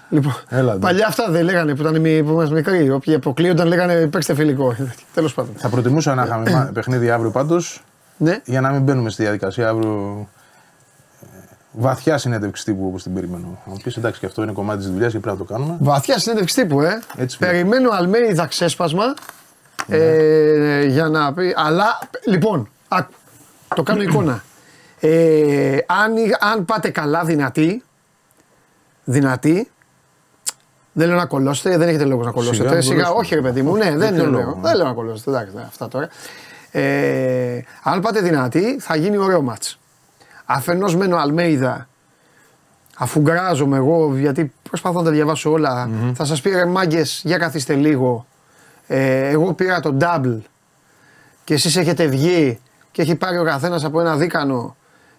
Λοιπόν, 0.09 0.33
Έλα, 0.49 0.73
ναι. 0.73 0.79
παλιά 0.79 1.07
αυτά 1.07 1.29
δεν 1.29 1.43
λέγανε 1.43 1.75
που, 1.75 1.81
ήταν, 1.81 1.99
μη- 2.01 2.23
που 2.23 2.31
είμαστε 2.31 2.55
μικροί. 2.55 2.89
Όποιοι 2.91 3.13
αποκλείονταν 3.13 3.67
λέγανε 3.67 4.07
παίξτε 4.07 4.33
φιλικό. 4.35 4.75
Τέλος 5.13 5.33
πάντων. 5.33 5.53
Θα 5.57 5.69
προτιμούσα 5.69 6.15
να 6.15 6.23
είχαμε 6.23 6.49
μα- 6.51 6.69
παιχνίδι 6.73 7.09
αύριο 7.09 7.31
πάντως, 7.31 7.83
Ναι, 8.17 8.41
για 8.45 8.61
να 8.61 8.69
μην 8.71 8.81
μπαίνουμε 8.81 9.09
στη 9.09 9.21
διαδικασία 9.23 9.69
αύριο 9.69 10.27
ε, 11.21 11.25
βαθιά 11.71 12.17
συνέντευξη 12.17 12.63
τύπου 12.65 12.85
όπως 12.87 13.03
την 13.03 13.13
περιμένω. 13.13 13.61
Αν 13.71 13.79
πεις 13.83 13.97
εντάξει 13.97 14.19
και 14.19 14.25
αυτό 14.25 14.41
είναι 14.43 14.51
κομμάτι 14.51 14.79
της 14.79 14.89
δουλειάς 14.91 15.11
και 15.11 15.19
πρέπει 15.19 15.37
να 15.39 15.45
το 15.45 15.53
κάνουμε. 15.53 15.75
βαθιά 15.79 16.19
συνέντευξη 16.19 16.61
τύπου, 16.61 16.81
ε. 16.81 17.01
Έτσι 17.17 17.37
Περιμένω 17.37 17.89
Αλμέιδα 17.91 18.45
ξέσπασμα. 18.45 19.03
Ε, 19.87 20.83
για 20.85 21.07
να 21.09 21.33
πει. 21.33 21.53
Αλλά, 21.57 21.99
λοιπόν, 22.25 22.69
άκου, 22.91 23.13
το 23.75 23.83
κάνω 23.83 24.01
εικόνα. 24.01 24.43
Ε, 24.99 25.77
αν, 25.85 26.13
αν 26.39 26.65
πάτε 26.65 26.89
καλά 26.89 27.23
δυνατοί, 27.23 27.83
δυνατοί, 29.03 29.71
δεν 30.91 31.07
λέω 31.07 31.17
να 31.17 31.25
κολλώσετε, 31.25 31.77
δεν 31.77 31.87
έχετε 31.87 32.05
λόγος 32.05 32.25
να 32.25 32.31
κολλώσετε. 32.31 32.67
Σιγά, 32.67 32.81
Σιγά, 32.81 32.93
κολλώσουμε. 32.93 33.19
όχι 33.19 33.35
ρε 33.35 33.41
παιδί 33.41 33.61
μου, 33.61 33.75
ναι, 33.75 33.95
δεν, 33.95 34.13
ποιο 34.13 34.23
λέω, 34.23 34.31
λόγο, 34.31 34.59
δεν 34.61 34.75
λέω 34.75 34.85
να 34.85 34.93
κολλώσετε. 34.93 35.29
Εντάξει, 35.29 35.55
ναι, 35.55 35.61
αυτά 35.61 35.87
τώρα. 35.87 36.09
Ε, 36.71 37.61
αν 37.83 38.01
πάτε 38.01 38.21
δυνατοί, 38.21 38.79
θα 38.79 38.95
γίνει 38.95 39.17
ωραίο 39.17 39.41
μάτς. 39.41 39.79
Αφενός 40.45 40.95
μένω 40.95 41.17
Αλμέιδα, 41.17 41.87
αφού 42.97 43.19
γκράζομαι 43.19 43.77
εγώ, 43.77 44.15
γιατί 44.17 44.53
προσπαθώ 44.69 44.97
να 44.99 45.05
τα 45.05 45.11
διαβάσω 45.11 45.51
όλα, 45.51 45.89
θα 46.13 46.25
σας 46.25 46.41
πει 46.41 46.49
ρε 46.49 46.65
μάγκες, 46.65 47.21
για 47.25 47.37
καθίστε 47.37 47.73
λίγο. 47.73 48.25
Ε, 48.87 49.27
εγώ 49.29 49.53
πήρα 49.53 49.79
το 49.79 49.97
double 50.01 50.37
και 51.43 51.53
εσείς 51.53 51.75
έχετε 51.75 52.05
βγει 52.05 52.59
και 52.91 53.01
έχει 53.01 53.15
πάρει 53.15 53.37
ο 53.37 53.43
καθένας 53.43 53.83
από 53.83 53.99
ένα 53.99 54.15
δίκανο 54.15 54.75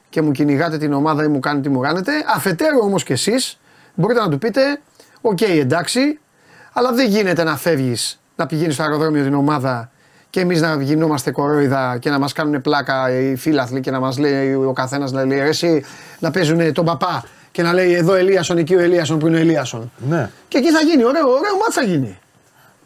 και 0.08 0.22
μου 0.22 0.30
κυνηγάτε 0.30 0.78
την 0.78 0.92
ομάδα 0.92 1.24
ή 1.24 1.28
μου 1.28 1.40
κάνετε 1.40 1.68
τι 1.68 1.74
μου 1.74 1.80
κάνετε. 1.80 2.12
Αφετέρου 2.34 2.78
όμως 2.82 3.04
και 3.04 3.12
εσείς 3.12 3.58
μπορείτε 3.94 4.20
να 4.20 4.28
του 4.28 4.38
πείτε, 4.38 4.80
οκ 5.20 5.40
εντάξει, 5.40 6.20
αλλά 6.72 6.92
δεν 6.92 7.08
γίνεται 7.08 7.42
να 7.42 7.56
φεύγεις, 7.56 8.20
να 8.36 8.46
πηγαίνεις 8.46 8.74
στο 8.74 8.82
αεροδρόμιο 8.82 9.24
την 9.24 9.34
ομάδα 9.34 9.90
και 10.30 10.40
εμείς 10.40 10.60
να 10.60 10.82
γινόμαστε 10.82 11.30
κορόιδα 11.30 11.98
και 11.98 12.10
να 12.10 12.18
μας 12.18 12.32
κάνουν 12.32 12.60
πλάκα 12.60 13.10
οι 13.10 13.36
φίλαθλοι 13.36 13.80
και 13.80 13.90
να 13.90 14.00
μας 14.00 14.18
λέει 14.18 14.54
ο 14.54 14.72
καθένας 14.72 15.12
να 15.12 15.24
λέει 15.24 15.38
ρε 15.38 15.48
εσύ 15.48 15.84
να 16.18 16.30
παίζουν 16.30 16.72
τον 16.72 16.84
παπά 16.84 17.24
και 17.52 17.62
να 17.62 17.72
λέει 17.72 17.94
εδώ 17.94 18.14
Ελίασον, 18.14 18.58
εκεί 18.58 18.74
ο 18.74 18.80
Ελίασον 18.80 19.18
που 19.18 19.26
είναι 19.26 19.36
ο 19.36 19.40
Ελίασον. 19.40 19.92
Ναι. 20.08 20.30
Και 20.48 20.58
εκεί 20.58 20.70
θα 20.70 20.80
γίνει, 20.80 21.04
ωραίο, 21.04 21.28
ωραίο 21.28 21.56
ματς 21.60 21.74
θα 21.74 21.82
γίνει. 21.82 22.18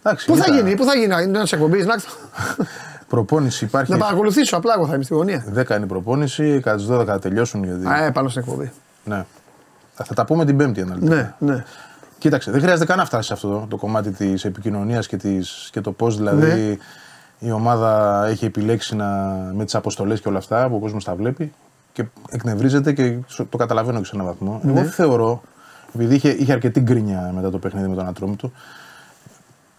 Εντάξει, 0.02 0.26
Πού 0.26 0.36
θα 0.36 0.44
κοίτα, 0.44 0.56
γίνει, 0.56 0.76
πού 0.76 0.84
θα 0.84 0.94
γίνει, 0.94 1.06
να 1.06 1.20
είναι 1.20 1.38
ένα 1.38 1.48
εκπομπής, 1.50 1.86
να, 1.86 1.94
Προπόνηση 3.08 3.64
υπάρχει. 3.64 3.92
να 3.92 3.98
παρακολουθήσω 3.98 4.56
απλά 4.56 4.74
εγώ 4.76 4.86
θα 4.86 4.94
είμαι 4.94 5.04
στη 5.04 5.14
γωνία. 5.14 5.44
10 5.56 5.70
είναι 5.70 5.84
η 5.84 5.86
προπόνηση, 5.86 6.60
κατά 6.62 6.76
τις 6.76 6.86
12 6.90 7.04
θα 7.06 7.18
τελειώσουν. 7.18 7.64
Γιατί... 7.64 7.86
Α, 7.86 8.04
ε, 8.04 8.10
πάνω 8.10 8.28
στην 8.28 8.42
εκπομπή. 8.42 8.72
Ναι. 9.04 9.24
Θα 9.94 10.04
θα 10.04 10.14
τα 10.14 10.24
πούμε 10.24 10.44
την 10.44 10.56
Πέμπτη 10.56 10.80
αναλυτικά. 10.80 11.14
Ναι, 11.38 11.52
ναι. 11.52 11.64
Κοίταξε, 12.18 12.50
δεν 12.50 12.60
χρειάζεται 12.60 12.84
καν 12.84 12.98
να 12.98 13.04
φτάσει 13.04 13.26
σε 13.26 13.32
αυτό 13.32 13.48
το, 13.48 13.66
το 13.68 13.76
κομμάτι 13.76 14.10
της 14.10 14.44
επικοινωνίας 14.44 15.06
και, 15.06 15.16
της, 15.16 15.68
και 15.72 15.80
το 15.80 15.92
πώ 15.92 16.10
δηλαδή 16.10 16.46
Ναι. 17.40 17.48
η 17.48 17.50
ομάδα 17.50 18.22
έχει 18.26 18.44
επιλέξει 18.44 18.96
να, 18.96 19.06
με 19.54 19.64
τις 19.64 19.74
αποστολές 19.74 20.20
και 20.20 20.28
όλα 20.28 20.38
αυτά 20.38 20.68
που 20.68 20.74
ο 20.74 20.78
κόσμος 20.78 21.04
τα 21.04 21.14
βλέπει 21.14 21.52
και 21.92 22.04
εκνευρίζεται 22.30 22.92
και 22.92 23.16
σο- 23.26 23.46
το 23.50 23.56
καταλαβαίνω 23.56 23.98
και 23.98 24.04
σε 24.04 24.10
έναν 24.14 24.26
βαθμό. 24.26 24.60
Ναι. 24.62 24.80
Εγώ 24.80 24.88
θεωρώ, 24.88 25.42
επειδή 25.94 26.14
είχε, 26.14 26.28
είχε 26.28 26.52
αρκετή 26.52 26.80
γκρίνια 26.80 27.32
μετά 27.34 27.50
το 27.50 27.58
παιχνίδι 27.58 27.88
με 27.88 27.94
τον 27.94 28.06
Ατρόμητο, 28.06 28.50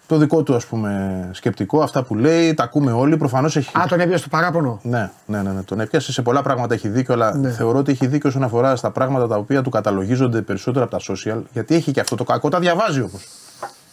το 0.07 0.17
δικό 0.17 0.43
του 0.43 0.55
ας 0.55 0.65
πούμε 0.65 1.19
σκεπτικό, 1.31 1.81
αυτά 1.81 2.03
που 2.03 2.15
λέει, 2.15 2.53
τα 2.53 2.63
ακούμε 2.63 2.91
όλοι. 2.91 3.17
Προφανώς 3.17 3.55
έχει. 3.55 3.77
Α, 3.77 3.85
τον 3.89 3.99
έπιασε 3.99 4.23
το 4.23 4.29
παράπονο. 4.29 4.79
Ναι, 4.83 5.09
ναι, 5.25 5.41
ναι, 5.41 5.51
ναι, 5.51 5.63
τον 5.63 5.79
έπιασε. 5.79 6.11
Σε 6.11 6.21
πολλά 6.21 6.41
πράγματα 6.41 6.73
έχει 6.73 6.87
δίκιο, 6.87 7.13
αλλά 7.13 7.35
Ναι. 7.37 7.49
θεωρώ 7.49 7.77
ότι 7.77 7.91
έχει 7.91 8.07
δίκιο 8.07 8.29
όσον 8.29 8.43
αφορά 8.43 8.75
στα 8.75 8.91
πράγματα 8.91 9.27
τα 9.27 9.35
οποία 9.35 9.61
του 9.61 9.69
καταλογίζονται 9.69 10.41
περισσότερο 10.41 10.85
από 10.85 10.97
τα 10.97 11.13
social. 11.13 11.41
Γιατί 11.53 11.75
έχει 11.75 11.91
και 11.91 11.99
αυτό 11.99 12.15
το 12.15 12.23
κακό, 12.23 12.49
τα 12.49 12.59
διαβάζει 12.59 13.01
όμως. 13.01 13.27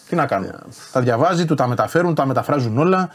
Τι 0.09 0.15
να 0.15 0.27
κάνω. 0.27 0.47
Τα 0.93 1.01
διαβάζει, 1.01 1.45
του 1.45 1.55
τα 1.55 1.67
μεταφέρουν, 1.67 2.15
τα 2.15 2.27
μεταφράζουν 2.27 2.79
όλα. 2.79 3.09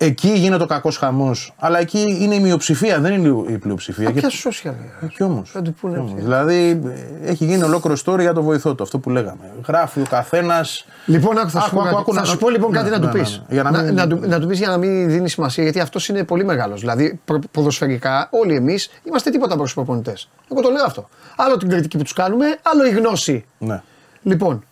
Εκεί 0.00 0.28
γίνεται 0.28 0.62
ο 0.62 0.66
κακός 0.66 0.96
χαμός. 0.96 1.54
Αλλά 1.58 1.78
εκεί 1.78 2.18
είναι 2.20 2.34
η 2.34 2.40
μειοψηφία, 2.40 3.00
δεν 3.00 3.12
είναι 3.12 3.52
η 3.52 3.58
πλειοψηφία. 3.58 4.12
Ποια 4.12 4.28
Και, 4.28 4.36
social. 4.44 4.72
ε. 5.02 5.06
κι 5.06 5.22
όμως. 5.22 5.50
Θα 5.50 5.62
του 5.62 5.72
πούνε 5.80 6.00
έτσι. 6.00 6.14
Δηλαδή 6.16 6.80
ε, 7.24 7.30
έχει 7.30 7.44
γίνει 7.44 7.62
ολόκληρο 7.62 7.96
story 8.04 8.20
για 8.20 8.32
το 8.32 8.42
βοηθό 8.42 8.74
του, 8.74 8.82
αυτό 8.82 8.98
που 8.98 9.10
λέγαμε. 9.10 9.52
Γράφει 9.66 10.00
ο 10.00 10.04
καθένας. 10.08 10.84
Λοιπόν, 11.06 11.38
άκου, 11.38 11.50
θα, 11.50 11.60
σου, 11.60 11.66
Άκου, 11.66 11.74
πω 11.76 11.80
άκου, 11.82 11.88
κάτι. 11.90 12.00
άκου, 12.02 12.14
θα 12.14 12.20
να- 12.20 12.26
σου 12.26 12.38
πω 12.38 12.48
λοιπόν 12.50 12.70
ναι, 12.70 12.76
κάτι 12.78 12.90
να 12.90 12.98
ναι, 12.98 13.06
του 13.06 13.16
ναι, 13.16 13.22
πεις. 13.22 13.38
ναι. 13.48 13.54
Για 13.54 13.62
να 13.62 13.70
να, 13.70 13.82
μην- 13.82 13.94
να, 13.94 14.06
του, 14.06 14.20
να 14.26 14.40
του 14.40 14.46
πεις 14.46 14.58
για 14.58 14.68
να 14.68 14.76
μην 14.76 15.08
δίνεις 15.10 15.32
σημασία, 15.32 15.62
γιατί 15.62 15.80
αυτός 15.80 16.08
είναι 16.08 16.24
πολύ 16.24 16.44
μεγάλος. 16.44 16.80
Δηλαδή, 16.80 17.20
προ- 17.24 17.42
ποδοσφαιρικά, 17.50 18.28
όλοι 18.30 18.54
εμείς 18.54 18.90
είμαστε 19.04 19.30
τίποτα 19.30 19.52
προς 19.54 19.64
τους 19.64 19.74
προπονητές. 19.74 20.28
Εγώ 20.52 20.60
το 20.60 20.70
λέω 20.70 20.84
αυτό. 20.84 21.08
Άλλο 21.36 21.56
την 21.56 21.68
κριτική 21.68 21.96
που 21.96 22.02
τους 22.02 22.12
κάνουμε, 22.12 22.46
άλλο 22.62 22.86
η 22.86 22.90
γνώση. 22.90 23.44
Ναι. 23.58 23.82
Λοιπόν, 24.22 24.64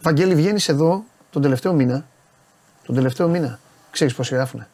Βαγγέλη, 0.00 0.34
βγαίνεις 0.34 0.68
εδώ 0.68 1.04
τον 1.30 1.42
τελευταίο 1.42 1.72
μήνα. 1.72 2.04
Τον 2.86 2.94
τελευταίο 2.94 3.28
μήνα. 3.28 3.58
Ξέρεις 3.94 4.14
πώ 4.14 4.22
γράφουνε. 4.30 4.68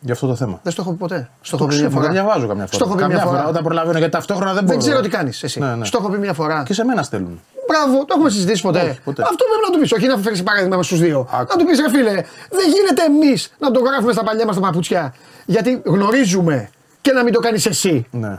Για 0.00 0.12
αυτό 0.12 0.26
το 0.26 0.34
θέμα. 0.36 0.60
Δεν 0.62 0.72
στο 0.72 0.82
έχω 0.82 0.90
πει 0.90 0.96
ποτέ. 0.98 1.30
Στο 1.40 1.56
Το 1.56 1.64
έχω 1.64 1.72
πει 1.72 1.78
μια 1.78 1.88
ξέρω, 1.88 2.00
φορά. 2.00 2.06
τα 2.06 2.12
διαβάζω 2.22 2.46
καμιά 2.46 2.66
φορά. 2.66 2.76
Στο 2.76 2.84
έχω 2.84 2.94
πει 2.94 3.00
καμιά 3.00 3.16
μια 3.16 3.26
φορά. 3.26 3.48
όταν 3.48 3.62
προλαβαίνω 3.62 3.98
γιατί 3.98 4.12
ταυτόχρονα 4.12 4.52
δεν 4.54 4.64
μπορώ. 4.64 4.78
Δεν 4.78 4.86
ξέρω 4.88 5.00
τι 5.02 5.08
κάνεις 5.08 5.42
εσύ. 5.42 5.60
Ναι, 5.60 5.74
ναι. 5.74 5.84
Στο 5.84 5.98
έχω 6.00 6.08
πει 6.10 6.18
μια 6.18 6.32
φορά. 6.32 6.62
Και 6.66 6.74
σε 6.74 6.84
μένα 6.84 7.02
στέλνουν. 7.02 7.40
Μπράβο, 7.68 7.98
το 8.04 8.06
έχουμε 8.16 8.30
συζητήσει 8.30 8.62
ποτέ. 8.62 8.80
Όχι, 8.80 9.00
ποτέ. 9.04 9.22
Αυτό 9.22 9.44
πρέπει 9.44 9.60
να 9.66 9.72
του 9.74 9.80
πεις. 9.80 9.92
Όχι 9.92 10.06
να 10.06 10.16
φέρεις 10.16 10.42
παράδειγμα 10.42 10.82
στους 10.82 10.98
δύο. 10.98 11.28
Άκου. 11.32 11.46
Να 11.50 11.56
του 11.56 11.64
πεις, 11.64 11.80
ρε 11.80 11.90
φίλε, 11.90 12.12
δεν 12.50 12.66
γίνεται 12.74 13.02
εμείς 13.04 13.52
να 13.58 13.70
το 13.70 13.80
γράφουμε 13.80 14.12
στα 14.12 14.24
παλιά 14.24 14.46
μας 14.46 14.54
τα 14.54 14.60
παπουτσιά. 14.60 15.14
Γιατί 15.46 15.80
γνωρίζουμε 15.84 16.70
και 17.00 17.12
να 17.12 17.22
μην 17.22 17.32
το 17.32 17.40
κάνεις 17.40 17.66
εσύ. 17.66 18.06
Ναι. 18.10 18.38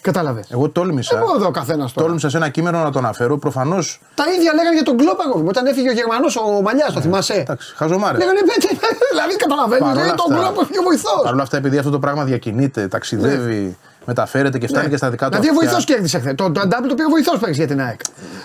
Κατάλαβες. 0.00 0.46
Εγώ 0.50 0.68
τόλμησα. 0.68 1.16
Εγώ 1.16 1.34
εδώ 1.36 1.46
ο 1.46 1.50
καθένας 1.50 1.92
τώρα. 1.92 2.06
Τόλμησα 2.06 2.30
σε 2.30 2.36
ένα 2.36 2.48
κείμενο 2.48 2.82
να 2.82 2.90
το 2.90 2.98
αναφέρω. 2.98 3.38
Προφανώ. 3.38 3.78
Τα 4.14 4.24
ίδια 4.36 4.52
λέγανε 4.54 4.74
για 4.74 4.82
τον 4.84 4.96
Κλόπαγο. 4.96 5.44
Όταν 5.48 5.66
έφυγε 5.66 5.88
ο 5.88 5.92
Γερμανός 5.92 6.36
ο 6.36 6.60
Μαλιάς, 6.62 6.92
το 6.92 7.00
θυμάσαι; 7.00 7.32
Εντάξει, 7.34 7.74
χαζομάρες. 7.76 8.18
Λέγανε 8.20 8.40
«Πέτσε, 8.40 8.68
δηλαδή 9.10 9.36
καταλαβαίνεις, 9.36 9.84
Παρ' 9.84 9.94
λέει 9.94 10.04
όλα 10.04 10.14
τον 10.14 10.32
αυτά- 10.32 10.46
Κλόπ 10.46 10.60
έφυγε 10.62 10.78
ο 10.78 10.82
βοηθός. 10.82 11.20
Παρ' 11.24 11.32
όλα 11.32 11.42
αυτά, 11.42 11.56
επειδή 11.56 11.78
αυτό 11.78 11.90
το 11.90 11.98
πράγμα 11.98 12.24
διακινείται, 12.24 12.88
ταξιδεύει, 12.88 13.76
μεταφέρεται 14.04 14.58
και 14.58 14.66
φτάνει 14.66 14.88
και 14.88 14.96
στα 14.96 15.10
δικά 15.10 15.24
του 15.24 15.30
Δηλαδή 15.30 15.48
ο 15.48 15.50
αυτιά. 15.50 15.68
βοηθός 15.68 15.84
κέρδισε 15.84 16.18
χθες. 16.18 16.34
Το, 16.34 16.50
το 16.50 16.60
double 16.60 16.86
το 16.88 16.94
πήρε 16.94 17.06
ο 17.06 17.10
βοηθός 17.10 17.38
πέρυσι 17.38 17.58
για 17.58 17.68
την 17.68 17.80
ΑΕΚ. 17.80 18.00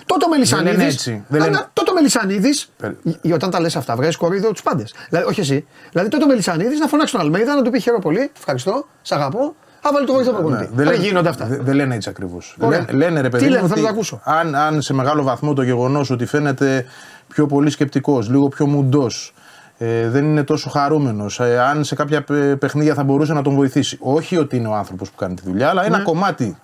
Τότε 0.06 0.26
ο 0.26 0.30
Μελισανίδη. 0.30 0.72
λένε 0.78 0.90
έτσι. 0.90 1.24
Δεν 1.28 1.42
λένε- 1.42 1.68
Τότε 1.74 1.92
ο 1.92 1.94
Μελισανίδη. 1.94 2.50
Περι- 2.78 3.34
Όταν 3.34 3.50
τα 3.50 3.60
λες 3.60 3.76
αυτά, 3.76 3.96
βγάζεις 3.96 4.18
κορίδο 4.18 4.52
τους 4.52 4.62
πάντες. 4.62 4.94
Δηλαδή, 5.10 5.28
όχι 5.28 5.40
εσύ. 5.40 5.68
Δηλαδή 5.92 6.10
τότε 6.10 6.24
ο 6.24 6.28
Μελισανίδης 6.28 6.80
να 6.80 6.88
φωνάξει 6.88 7.14
τον 7.14 7.22
Αλμέιδα 7.22 7.56
να 7.56 7.62
του 7.62 7.70
πει 7.70 7.80
χαίρομαι 7.80 8.02
πολύ, 8.02 8.32
ευχαριστώ, 8.38 8.86
σ' 9.02 9.12
αγαπώ. 9.12 9.56
Α, 9.88 9.92
βάλει 9.94 10.06
το 10.06 10.14
βοηθό 10.14 10.32
Ναι, 10.32 10.38
προπονητή. 10.38 10.66
δεν, 10.66 10.76
Δεν 10.76 10.86
λένε, 10.86 11.04
γίνονται 11.06 11.30
αυτά. 11.30 11.46
δεν- 11.46 11.60
δεν 11.64 11.76
λένε 11.76 11.96
έτσι 11.96 12.10
ακριβώς. 12.10 12.58
Ωραία. 12.60 12.80
Λένε, 12.80 12.92
λένε 12.98 13.22
ρε 13.22 13.28
Τι 13.28 13.30
παιδί 13.32 13.44
μου, 13.46 13.50
λένε, 13.52 13.62
θέλω 13.62 13.72
ότι 13.74 13.82
να 13.82 13.88
το 13.88 13.94
ακούσω. 13.94 14.22
Αν, 14.24 14.56
αν 14.56 14.82
σε 14.82 14.94
μεγάλο 14.94 15.24
βαθμό 15.24 15.54
το 15.54 15.62
γεγονός 15.62 16.10
ότι 16.10 16.26
φαίνεται 16.26 16.86
πιο 17.28 17.46
πολύ 17.46 17.70
σκεπτικός, 17.70 18.30
λίγο 18.30 18.48
πιο 18.48 18.66
μουντός, 18.68 19.34
ε, 19.78 20.10
δεν 20.10 20.24
είναι 20.26 20.44
τόσο 20.44 20.70
χαρούμενος, 20.70 21.40
ε, 21.40 21.60
αν 21.60 21.84
σε 21.84 21.96
κάποια 21.96 22.24
παι- 22.24 22.56
παιχνίδια 22.56 22.94
θα 22.94 23.04
μπορούσε 23.04 23.34
να 23.34 23.42
τον 23.42 23.56
βοηθήσει. 23.56 23.98
Όχι 24.02 24.38
ότι 24.38 24.56
είναι 24.58 24.68
ο 24.68 24.74
άνθρωπος 24.76 25.10
που 25.10 25.16
κάνει 25.16 25.34
τη 25.36 25.42
δουλειά, 25.46 25.70
αλλά 25.70 25.82
Ναι. 25.82 25.88
ένα 25.88 26.00
κομμάτι 26.04 26.58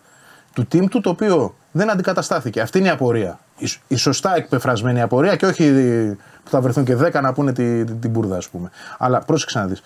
του 0.54 0.68
team 0.74 0.86
του 0.90 1.02
το 1.02 1.10
οποίο 1.10 1.54
δεν 1.72 1.92
αντικαταστάθηκε. 1.92 2.62
Αυτή 2.62 2.78
είναι 2.78 2.88
η 2.88 2.92
απορία. 2.92 3.40
Η, 3.58 3.66
σ- 3.68 3.82
η 3.88 3.96
σωστά 3.96 4.36
εκπεφρασμένη 4.36 5.02
απορία 5.02 5.36
και 5.36 5.46
όχι 5.46 5.64
η- 5.64 6.18
που 6.44 6.50
θα 6.50 6.62
βρεθούν 6.62 6.84
και 6.86 6.96
10 6.96 7.22
να 7.22 7.34
πούνε 7.34 7.54
τη- 7.54 7.84
την, 7.84 8.00
την 8.00 8.10
μπουρδα, 8.10 8.38
ας 8.38 8.50
πούμε. 8.50 8.70
Αλλά 8.98 9.20
πρόσεξε 9.20 9.60
να 9.60 9.66
δεις. 9.66 9.82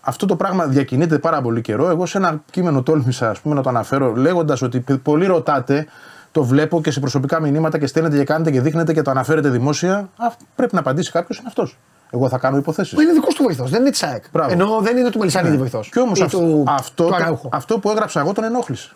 Αυτό 0.00 0.26
το 0.26 0.36
πράγμα 0.36 0.66
διακινείται 0.66 1.18
πάρα 1.18 1.42
πολύ 1.42 1.60
καιρό. 1.60 1.88
Εγώ 1.88 2.06
σε 2.06 2.18
ένα 2.18 2.42
κείμενο 2.50 2.82
τόλμησα 2.82 3.30
ας 3.30 3.40
πούμε, 3.40 3.54
να 3.54 3.62
το 3.62 3.68
αναφέρω 3.68 4.14
λέγοντας 4.14 4.62
ότι 4.62 4.80
π- 4.80 4.92
πολλοί 4.96 5.26
ρωτάτε, 5.26 5.86
το 6.32 6.44
βλέπω 6.44 6.80
και 6.80 6.90
σε 6.90 7.00
προσωπικά 7.00 7.40
μηνύματα 7.40 7.78
και 7.78 7.86
στέλνετε 7.86 8.16
και 8.16 8.24
κάνετε 8.24 8.50
και 8.50 8.60
δείχνετε 8.60 8.92
και 8.92 9.02
το 9.02 9.10
αναφέρετε 9.10 9.48
δημόσια. 9.48 10.08
Α, 10.16 10.26
πρέπει 10.56 10.74
να 10.74 10.80
απαντήσει 10.80 11.10
κάποιος, 11.10 11.38
είναι 11.38 11.46
αυτός. 11.48 11.78
Εγώ 12.10 12.28
θα 12.28 12.38
κάνω 12.38 12.56
υποθέσεις. 12.56 12.94
Μα 12.94 13.02
είναι 13.02 13.12
δικός 13.12 13.34
του 13.34 13.42
βοηθός, 13.42 13.70
δεν 13.70 13.80
είναι 13.80 13.90
της 13.90 14.02
ΑΕΚ. 14.02 14.24
Μπράβο. 14.32 14.52
Ενώ 14.52 14.78
δεν 14.82 14.96
είναι 14.96 15.10
του 15.10 15.18
Μελισανίδη 15.18 15.56
βοηθός. 15.56 15.88
Και 15.88 15.98
όμως 16.00 16.20
αυτό, 16.20 16.38
του, 16.38 16.64
αυτό, 16.68 17.04
του 17.04 17.08
το- 17.10 17.14
Αραούχο. 17.16 17.48
αυτό 17.52 17.78
που 17.78 17.90
έγραψα 17.90 18.20
εγώ 18.20 18.32
τον 18.32 18.44
ενόχλησε. 18.44 18.90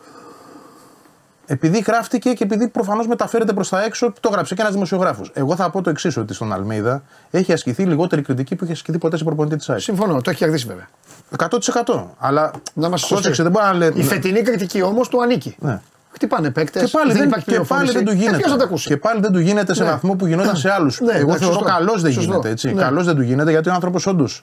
Επειδή 1.47 1.79
γράφτηκε 1.87 2.33
και 2.33 2.45
επειδή 2.45 2.69
προφανώς 2.69 3.07
μεταφέρεται 3.07 3.53
προς 3.53 3.69
τα 3.69 3.85
έξω, 3.85 4.13
το 4.21 4.29
έγραψε 4.31 4.55
και 4.55 4.61
ένας 4.61 4.73
δημοσιογράφος. 4.73 5.31
Εγώ 5.35 5.57
θα 5.57 5.71
πω 5.71 5.83
το 5.83 5.91
εξής: 5.91 6.17
Ότι 6.17 6.35
στον 6.35 6.53
Αλμέιδα 6.53 7.03
έχει 7.31 7.53
ασκηθεί 7.53 7.85
λιγότερη 7.85 8.23
κριτική 8.23 8.55
που 8.57 8.65
έχει 8.65 8.73
ασκηθεί 8.73 8.99
ποτέ 8.99 9.17
σε 9.17 9.25
προπονητή 9.25 9.57
της 9.57 9.71
ΑΕΚ. 9.71 9.81
Συμφωνώ, 9.81 10.21
το 10.21 10.31
έχει 10.31 10.39
κερδίσει 10.39 10.67
βέβαια. 10.67 10.89
100%. 11.39 12.05
Αλλά 12.19 12.51
Να 12.75 12.87
είμαστε 12.87 13.07
πρόσεξε, 13.09 13.29
σωστοί. 13.29 13.43
δεν 13.43 13.51
μπορεί 13.53 13.65
να 13.65 13.73
λέει. 13.73 13.93
Η 13.95 14.03
φετινή 14.03 14.43
κριτική 14.43 14.83
όμως 14.83 15.09
του 15.09 15.23
ανήκει. 15.23 15.57
Ναι. 15.59 15.81
Χτυπάνε 16.11 16.51
παίκτες. 16.51 16.83
Και 16.91 16.97
πάλι, 16.97 17.13
δεν, 17.13 17.29
υπάρχει 17.29 17.45
και 17.45 17.51
πάλι 17.51 17.65
πληροφόρηση. 17.67 17.93
δεν 17.93 18.05
του 18.05 18.11
Ε, 18.11 18.15
γίνεται. 18.15 18.37
ποιος 18.37 18.51
θα 18.51 18.57
τα 18.57 18.65
ακούσει. 18.65 18.89
Και 18.89 18.97
πάλι 18.97 19.21
δεν 19.21 19.33
του 19.33 19.39
γίνεται 19.39 19.75
σε 19.75 19.83
Ναι. 19.85 19.91
βαθμό 19.91 20.15
που 20.15 20.27
γινόταν 20.27 20.57
σε 20.57 20.71
άλλους. 20.71 21.01
Ναι, 21.01 21.13
Εγώ 21.13 21.21
εντάξει, 21.21 21.39
θεωρώ 21.39 21.55
σωστό. 21.55 21.69
καλώ 21.71 21.93
δεν 21.99 22.13
Σωστό. 22.13 22.31
γίνεται 22.31 22.49
έτσι. 22.49 22.73
Ναι. 22.73 22.83
Καλώ 22.83 23.03
δεν 23.03 23.15
του 23.15 23.23
γίνεται 23.23 23.51
γιατί 23.51 23.69
ο 23.69 23.73
άνθρωπος 23.73 24.07
όντως 24.07 24.43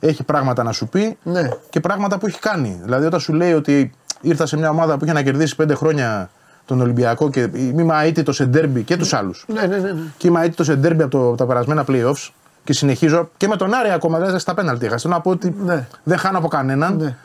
έχει 0.00 0.22
πράγματα 0.22 0.62
να 0.62 0.72
σου 0.72 0.88
πει 0.88 1.18
Ναι. 1.22 1.48
και 1.70 1.80
πράγματα 1.80 2.18
που 2.18 2.26
έχει 2.26 2.38
κάνει. 2.38 2.80
Δηλαδή 2.82 3.06
όταν 3.06 3.20
σου 3.20 3.32
λέει 3.32 3.52
ότι 3.52 3.92
ήρθα 4.28 4.46
σε 4.46 4.56
μια 4.56 4.70
ομάδα 4.70 4.96
που 4.98 5.04
είχε 5.04 5.12
να 5.12 5.22
κερδίσει 5.22 5.56
πέντε 5.56 5.74
χρόνια 5.74 6.30
τον 6.64 6.80
Ολυμπιακό 6.80 7.30
και 7.30 7.48
είμαι 7.54 8.04
αίτητος 8.04 8.36
σε 8.36 8.44
ντέρμπι 8.46 8.82
και 8.82 8.96
τους 8.96 9.12
άλλους. 9.12 9.44
Ναι, 9.48 9.60
ναι, 9.66 9.76
ναι. 9.76 9.92
ναι. 9.92 10.00
Και 10.16 10.26
είμαι 10.28 10.42
αίτητος 10.44 10.66
σε 10.66 10.74
ντέρμπι 10.76 11.02
από, 11.02 11.10
το, 11.10 11.28
από 11.28 11.36
τα 11.36 11.46
περασμένα 11.46 11.84
playoffs 11.88 12.28
και 12.64 12.72
συνεχίζω 12.72 13.30
και 13.36 13.48
με 13.48 13.56
τον 13.56 13.74
Άρη 13.74 13.90
ακόμα 13.90 14.18
δεν 14.18 14.38
στα 14.38 14.54
πέναλτι. 14.54 14.86
είχα. 14.86 14.98
Θέλω 14.98 15.14
να 15.14 15.20
πω 15.20 15.30
ότι 15.30 15.54
Ναι. 15.64 15.86
δεν 16.02 16.18
χάνω 16.18 16.38
από 16.38 16.48
κανέναν. 16.48 16.96
ναι. 16.96 17.16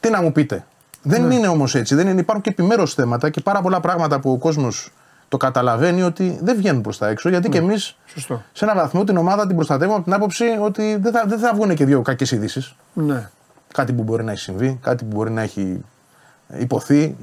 Τι 0.00 0.10
να 0.10 0.22
μου 0.22 0.32
πείτε. 0.32 0.64
Δεν 1.02 1.30
είναι 1.30 1.48
όμως 1.48 1.74
έτσι. 1.74 1.94
Δεν 1.94 2.08
είναι, 2.08 2.20
υπάρχουν 2.20 2.42
και 2.44 2.50
επιμέρους 2.50 2.94
θέματα 2.94 3.30
και 3.30 3.40
πάρα 3.40 3.60
πολλά 3.62 3.80
πράγματα 3.80 4.20
που 4.20 4.30
ο 4.32 4.36
κόσμος 4.38 4.92
το 5.28 5.36
καταλαβαίνει 5.36 6.02
ότι 6.02 6.38
δεν 6.42 6.56
βγαίνουν 6.56 6.82
προς 6.82 6.98
τα 6.98 7.08
έξω. 7.08 7.28
Γιατί 7.28 7.48
και 7.48 7.58
εμείς 7.58 7.96
Σωστό. 8.06 8.42
σε 8.52 8.64
έναν 8.64 8.76
βαθμό 8.76 9.04
την 9.04 9.16
ομάδα 9.16 9.46
την 9.46 9.56
προστατεύουμε 9.56 9.94
από 9.96 10.04
την 10.04 10.12
άποψη 10.14 10.44
ότι 10.60 10.96
δεν 11.00 11.12
θα, 11.12 11.24
δεν 11.26 11.38
θα 11.38 11.54
βγουν 11.54 11.74
και 11.74 11.84
δύο 11.84 12.02
κακές 12.02 12.30
ειδήσεις. 12.30 12.74
ναι. 12.92 13.30
Κάτι 13.72 13.92
που 13.92 14.02
μπορεί 14.02 14.24
να 14.24 14.30
έχει 14.32 14.40
συμβεί, 14.40 14.78
κάτι 14.82 15.04
που 15.04 15.16
μπορεί 15.16 15.30
να 15.30 15.42
έχει 15.42 15.84
υποθεί. 16.58 17.16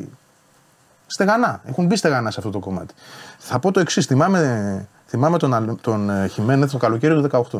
Στεγανά. 1.08 1.62
Έχουν 1.66 1.86
μπει 1.86 1.96
στεγανά 1.96 2.32
σε 2.32 2.40
αυτό 2.40 2.52
το 2.52 2.60
κομμάτι. 2.60 2.94
Θα 3.38 3.60
πω 3.60 3.72
το 3.72 3.80
εξής. 3.80 4.06
Θυμάμαι, 4.06 4.88
θυμάμαι 5.08 5.38
τον, 5.38 5.54
Αλ- 5.54 5.82
τον 5.82 6.10
ε, 6.10 6.28
Χιμένεθ 6.28 6.72
το 6.72 6.78
καλοκαίρι 6.78 7.14
του 7.14 7.30
18. 7.52 7.60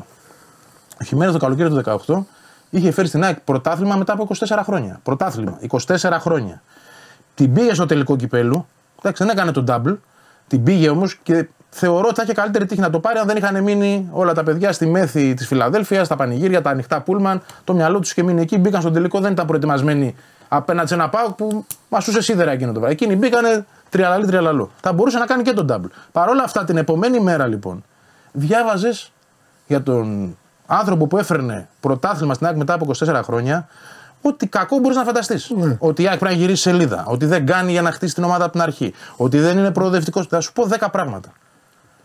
Ο 1.02 1.04
Χιμένεθ 1.06 1.34
το 1.34 1.40
καλοκαίρι 1.40 1.70
του 1.70 1.82
18 2.06 2.24
Είχε 2.70 2.92
φέρει 2.92 3.08
στην 3.08 3.24
ΑΕΚ 3.24 3.40
πρωτάθλημα 3.40 3.96
μετά 3.96 4.14
από 4.14 4.28
24 4.48 4.60
χρόνια. 4.64 5.00
Πρωτάθλημα, 5.04 5.60
24 5.70 6.18
χρόνια. 6.20 6.62
Την 7.36 7.54
πήγε 7.54 7.74
στο 7.74 7.86
τελικό 7.86 8.16
κυπέλου. 8.16 8.66
Εντάξει, 9.00 9.24
δεν 9.24 9.38
έκανε 9.38 9.52
τον 9.52 9.66
double. 9.68 9.98
Την 10.48 10.64
πήγε 10.64 10.90
όμως 10.90 11.16
και 11.24 11.48
θεωρώ 11.70 12.06
ότι 12.06 12.16
θα 12.16 12.24
είχε 12.24 12.34
καλύτερη 12.34 12.66
τύχη 12.66 12.82
να 12.82 12.90
το 12.90 13.00
πάρει 13.00 13.20
αν 13.20 13.28
δεν 13.28 13.38
είχαν 13.38 13.64
μείνει 13.64 14.10
όλα 14.12 14.34
τα 14.34 14.44
παιδιά 14.44 14.72
στη 14.72 14.86
μέθη 14.86 15.34
της 15.34 15.48
Φιλαδέλφιας, 15.48 16.06
στα 16.06 16.16
πανηγύρια, 16.16 16.62
τα 16.62 16.70
ανοιχτά 16.70 17.02
πούλμαν. 17.02 17.42
Το 17.64 17.74
μυαλό 17.74 18.00
τους 18.00 18.12
είχε 18.12 18.24
μείνει 18.24 18.42
εκεί. 18.42 18.58
Μπήκαν 18.58 18.82
στο 18.82 18.92
τελικό, 18.92 19.20
δεν 19.20 19.32
ήταν 19.32 19.46
προετοιμασμένοι 19.46 20.16
απέναντι 20.48 20.88
σε 20.88 20.94
ένα 20.94 21.10
πάο 21.10 21.32
που 21.32 21.66
μασούσε 21.90 22.22
σίδερα 22.22 22.52
εκείνο 22.52 22.72
το 22.72 22.80
βράδυ. 22.80 22.94
Εκείνοι 22.94 23.16
μπήκανε 23.16 23.66
τριαλαλή 23.90 24.26
τριαλαλού. 24.26 24.72
Θα 24.82 24.94
μπορούσε 24.94 25.18
να 25.18 25.26
κάνει 25.26 25.44
και 25.44 25.54
τον 25.54 25.68
double. 25.72 25.90
Παρ' 26.12 26.30
όλα 26.30 26.44
αυτά 26.44 26.64
την 26.64 26.78
επομένη 26.78 27.20
μέρα 27.20 27.48
λοιπόν 27.48 27.84
διάβαζες 28.32 29.12
για 29.68 29.84
τον 29.84 30.38
άνθρωπο 30.66 31.08
που 31.08 31.18
έφερνε 31.18 31.68
πρωτάθλημα 31.80 32.34
στην 32.34 32.48
ΑΕΚ 32.48 32.56
μετά 32.56 32.74
από 32.74 32.92
24 33.06 33.22
χρόνια 33.24 33.68
ότι 34.22 34.48
κακό 34.48 34.80
μπορείς 34.80 34.98
να 34.98 35.04
φανταστείς. 35.04 35.52
Ότι 35.80 36.02
η 36.02 36.08
ΑΕΚ 36.08 36.20
πρέπει 36.20 36.36
να 36.36 36.40
γυρίσει 36.40 36.62
σελίδα. 36.62 37.06
Ότι 37.08 37.26
δεν 37.26 37.46
κάνει 37.46 37.72
για 37.72 37.82
να 37.82 37.92
χτίσει 37.92 38.14
την 38.14 38.24
ομάδα 38.24 38.44
από 38.44 38.52
την 38.52 38.62
αρχή. 38.62 38.94
Ότι 39.16 39.40
δεν 39.40 39.58
είναι 39.58 39.72
προοδευτικός. 39.72 40.28
Θα 40.28 40.40
σου 40.40 40.54
πω 40.54 40.68
10 40.80 40.88
πράγματα. 40.92 41.30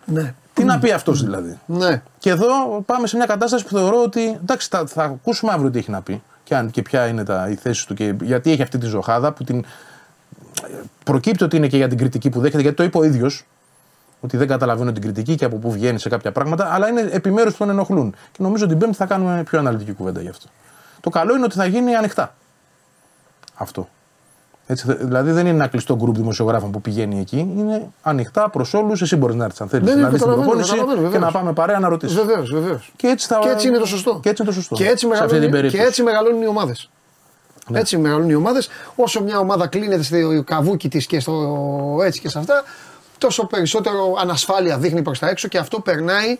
Ναι. 0.04 0.34
Τι 0.54 0.64
να 0.64 0.78
πει 0.78 0.92
αυτός 0.92 1.22
δηλαδή. 1.22 1.58
Ναι. 1.66 2.02
Και 2.18 2.30
εδώ 2.30 2.80
πάμε 2.86 3.06
σε 3.06 3.16
μια 3.16 3.26
κατάσταση 3.26 3.64
που 3.64 3.76
θεωρώ 3.76 4.02
ότι. 4.02 4.38
Εντάξει, 4.42 4.68
θα, 4.70 4.86
θα 4.86 5.02
ακούσουμε 5.02 5.52
αύριο 5.52 5.70
τι 5.70 5.78
έχει 5.78 5.90
να 5.90 6.02
πει 6.02 6.22
και, 6.44 6.56
αν, 6.56 6.70
και 6.70 6.82
ποια 6.82 7.06
είναι 7.06 7.24
τα, 7.24 7.48
η 7.48 7.54
θέση 7.54 7.86
του 7.86 7.94
και 7.94 8.14
γιατί 8.22 8.50
έχει 8.50 8.62
αυτή 8.62 8.78
τη 8.78 8.86
ζωχάδα 8.86 9.32
που 9.32 9.44
την. 9.44 9.64
Προκύπτει 11.04 11.44
ότι 11.44 11.56
είναι 11.56 11.66
και 11.66 11.76
για 11.76 11.88
την 11.88 11.98
κριτική 11.98 12.30
που 12.30 12.40
δέχεται, 12.40 12.62
γιατί 12.62 12.76
το 12.76 12.82
είπε 12.82 12.98
ο 12.98 13.02
ίδιος, 13.04 13.46
ότι 14.20 14.36
δεν 14.36 14.48
καταλαβαίνω 14.48 14.92
την 14.92 15.02
κριτική 15.02 15.34
και 15.34 15.44
από 15.44 15.56
πού 15.56 15.72
βγαίνει 15.72 15.98
σε 15.98 16.08
κάποια 16.08 16.32
πράγματα, 16.32 16.72
αλλά 16.72 16.88
είναι 16.88 17.08
επιμέρους 17.10 17.52
που 17.52 17.58
τον 17.58 17.70
ενοχλούν. 17.70 18.14
Και 18.32 18.38
νομίζω 18.42 18.64
ότι 18.64 18.72
την 18.72 18.82
Πέμπτη 18.82 18.96
θα 18.96 19.06
κάνουμε 19.06 19.42
πιο 19.42 19.58
αναλυτική 19.58 19.92
κουβέντα 19.92 20.20
γι' 20.20 20.28
αυτό. 20.28 20.46
Το 21.00 21.10
καλό 21.10 21.34
είναι 21.34 21.44
ότι 21.44 21.54
θα 21.54 21.66
γίνει 21.66 21.94
ανοιχτά. 21.94 22.34
Αυτό. 23.54 23.88
Έτσι, 24.66 24.86
δε- 24.86 24.94
δηλαδή 24.94 25.30
δεν 25.30 25.46
είναι 25.46 25.54
ένα 25.54 25.66
κλειστό 25.66 25.96
γκρουπ 25.96 26.16
δημοσιογράφων 26.16 26.70
που 26.70 26.80
πηγαίνει 26.80 27.20
εκεί. 27.20 27.38
Είναι 27.56 27.88
ανοιχτά 28.02 28.50
προς 28.50 28.74
όλους. 28.74 29.02
Εσύ 29.02 29.16
μπορείς 29.16 29.34
να 29.36 29.44
έρθεις 29.44 29.60
αν 29.60 29.68
θέλεις 29.68 29.88
Ναι, 29.88 29.94
ναι, 29.94 30.00
να 30.00 30.08
δει 30.08 30.12
την 30.12 30.18
καταλαβαίνω, 30.20 30.50
προπόνηση 30.50 30.76
καταλαβαίνω, 30.78 31.08
και 31.10 31.18
να 31.18 31.26
βεβαίως. 31.26 31.32
πάμε 31.32 31.52
παρέα 31.52 31.78
να 31.78 31.88
ρωτήσεις. 31.88 32.16
Βεβαίως, 32.16 32.50
βεβαίως. 32.52 32.92
Και 32.96 33.06
έτσι, 33.06 33.26
θα... 33.26 33.38
Και 33.42 33.48
έτσι 33.48 33.68
είναι 33.68 33.78
το 33.78 33.86
σωστό. 33.86 34.18
Και 34.22 34.28
έτσι 34.28 34.42
είναι 34.42 34.52
το 34.52 34.58
σωστό. 34.60 34.74
Και 34.74 34.86
έτσι 34.88 35.06
σε 35.06 35.12
αυτή 35.12 35.18
την 35.18 35.28
μεγαλώνουν, 35.28 35.50
και 35.50 35.56
περίπτωση. 35.56 35.84
έτσι 35.88 36.02
μεγαλώνουν 36.02 36.42
οι 36.42 36.46
ομάδες. 36.46 36.90
Έτσι 37.72 37.98
μεγαλώνουν 37.98 38.30
οι 38.30 38.34
ομάδες. 38.34 38.68
Όσο 38.96 39.22
μια 39.22 39.38
ομάδα 39.38 39.66
κλείνεται 39.66 40.02
στο 40.02 40.42
καβούκι 40.44 40.88
της 40.88 41.06
και 41.06 41.20
στο 41.20 41.98
έτσι 42.04 42.20
και 42.20 42.28
σε 42.28 42.38
αυτά, 42.38 42.62
τόσο 43.18 43.46
περισσότερο 43.46 44.16
ανασφάλεια 44.20 44.78
δείχνει 44.78 45.02
προς 45.02 45.18
τα 45.18 45.28
έξω 45.28 45.48
και 45.48 45.58
αυτό 45.58 45.80
περνάει 45.80 46.38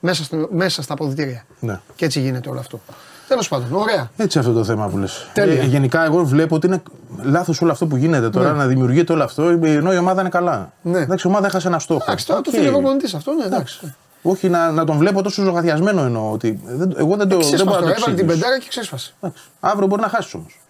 μέσα, 0.00 0.24
στο, 0.24 0.48
μέσα 0.50 0.82
στα 0.82 0.92
αποδυτήρια. 0.92 1.44
Ναι. 1.60 1.80
Και 1.96 2.04
έτσι 2.04 2.20
γίνεται 2.20 2.48
όλο 2.48 2.58
αυτό. 2.58 2.80
Τέλος 3.28 3.48
πάντων, 3.48 3.66
ωραία. 3.72 4.10
Έτσι 4.16 4.38
αυτό 4.38 4.52
το 4.52 4.64
θέμα 4.64 4.88
που 4.88 4.98
λες. 4.98 5.26
Τέλεια. 5.32 5.62
Ε, 5.62 5.64
γενικά, 5.66 6.04
εγώ 6.04 6.24
βλέπω 6.24 6.54
ότι 6.54 6.66
είναι 6.66 6.82
λάθος 7.22 7.60
όλο 7.62 7.72
αυτό 7.72 7.86
που 7.86 7.96
γίνεται 7.96 8.30
τώρα, 8.30 8.52
να 8.52 8.66
δημιουργείται 8.66 9.12
όλο 9.12 9.22
αυτό, 9.24 9.42
ενώ 9.62 9.92
η 9.92 9.98
ομάδα 9.98 10.20
είναι 10.20 10.30
καλά. 10.30 10.72
Ναι. 10.82 10.98
Εντάξει, 10.98 11.26
η 11.26 11.30
ομάδα 11.30 11.46
έχασε 11.46 11.68
ένα 11.68 11.78
στόχο. 11.78 12.02
Εντάξει, 12.06 12.26
τώρα 12.26 12.40
το 12.40 12.50
Οκ. 12.50 12.56
θέλει 12.56 12.68
ο 12.68 12.72
προπονητής 12.72 13.14
αυτό, 13.14 13.32
ναι, 13.32 13.44
εντάξει. 13.44 13.94
Όχι 14.22 14.48
να, 14.48 14.70
να 14.70 14.84
τον 14.84 14.96
βλέπω 14.96 15.22
τόσο 15.22 15.42
ζοχαδιασμένο 15.42 16.02
εννοώ. 16.02 16.30
Ότι 16.32 16.60
δεν, 16.66 16.94
εγώ 16.96 17.16
δεν, 17.16 17.28
το, 17.28 17.36
δεν 17.36 17.38
Ξέσπασε 17.38 17.64
μπορώ 17.64 17.76
να 17.76 17.80
τώρα, 17.80 17.94
το 17.94 18.00
έβαλε 18.00 18.14
την 18.16 18.24
εξηγήσω. 18.24 18.38
πεντάρα 18.38 18.58
και 18.58 18.66
ξέσπασε. 18.68 19.14
Εντάξει. 19.20 19.42
Αύριο 19.60 19.86
μπορεί 19.86 20.02
να 20.02 20.08
χάσεις 20.08 20.34
όμως. 20.34 20.60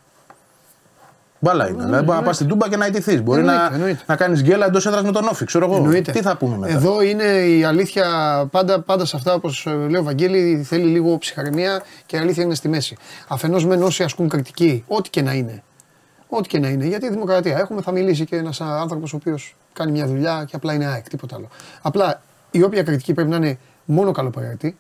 Μπάλα 1.41 1.69
είναι. 1.69 1.85
δηλαδή 1.85 2.05
μπορεί 2.05 2.19
να 2.19 2.25
πα 2.25 2.33
στην 2.33 2.49
τούμπα 2.49 2.69
και 2.69 2.77
να 2.77 2.87
ιτηθείς. 2.87 3.23
Μπορεί 3.23 3.41
Εννοείται, 3.41 3.69
να, 3.69 3.75
εννοείται. 3.75 4.03
να 4.07 4.17
κάνεις 4.17 4.43
γκέλα 4.43 4.67
εντός 4.67 4.87
έδρας 4.87 5.03
με 5.03 5.13
τον 5.13 5.29
όφη. 5.29 5.45
Ξέρω 5.45 5.65
εγώ. 5.65 5.77
Εννοείται. 5.77 6.13
Τι 6.13 6.21
θα 6.21 6.37
πούμε 6.37 6.57
μετά; 6.57 6.73
Εδώ 6.73 7.03
είναι 7.03 7.25
η 7.25 7.65
αλήθεια 7.65 8.05
πάντα, 8.51 8.81
πάντα 8.81 9.05
σε 9.05 9.17
αυτά 9.17 9.35
όπως 9.35 9.67
λέει 9.67 10.01
ο 10.01 10.03
Βαγγέλη 10.03 10.63
θέλει 10.65 10.85
λίγο 10.85 11.19
ψυχαρεμία 11.19 11.83
και 12.07 12.17
η 12.17 12.19
αλήθεια 12.19 12.43
είναι 12.45 12.55
στη 12.55 12.69
μέση. 12.69 12.97
Αφενός 13.29 13.67
μεν 13.67 13.83
όσοι 13.83 14.03
ασκούν 14.03 14.29
κριτική, 14.29 14.85
ό,τι 14.87 15.11
και 15.11 15.23
να 15.23 15.33
είναι. 15.33 15.63
Ό,τι 16.29 16.49
και 16.49 16.59
να 16.59 16.69
είναι. 16.69 16.87
Γιατί 16.87 17.07
η 17.07 17.11
δημοκρατία 17.11 17.59
έχουμε, 17.59 17.83
θα 17.83 17.93
μιλήσει 17.93 18.25
και 18.25 18.37
ένας 18.37 18.61
άνθρωπος 18.61 19.13
ο 19.13 19.17
οποίος 19.17 19.57
κάνει 19.73 19.91
μια 19.93 20.07
δουλειά 20.07 20.45
και 20.47 20.57
απλά 20.57 20.73
είναι 20.75 20.87
ΑΕΚ, 20.87 21.09
τίποτα 21.09 21.37
άλλο. 21.37 21.49
Απλά 21.83 22.23
η 22.51 22.63
όποια 22.63 22.83
κριτική 22.83 23.15
πρέπει 23.15 23.31
να 23.31 23.37
είναι 23.37 23.59
μόνο 23.85 24.13
καλοπροαίρετη. 24.13 24.77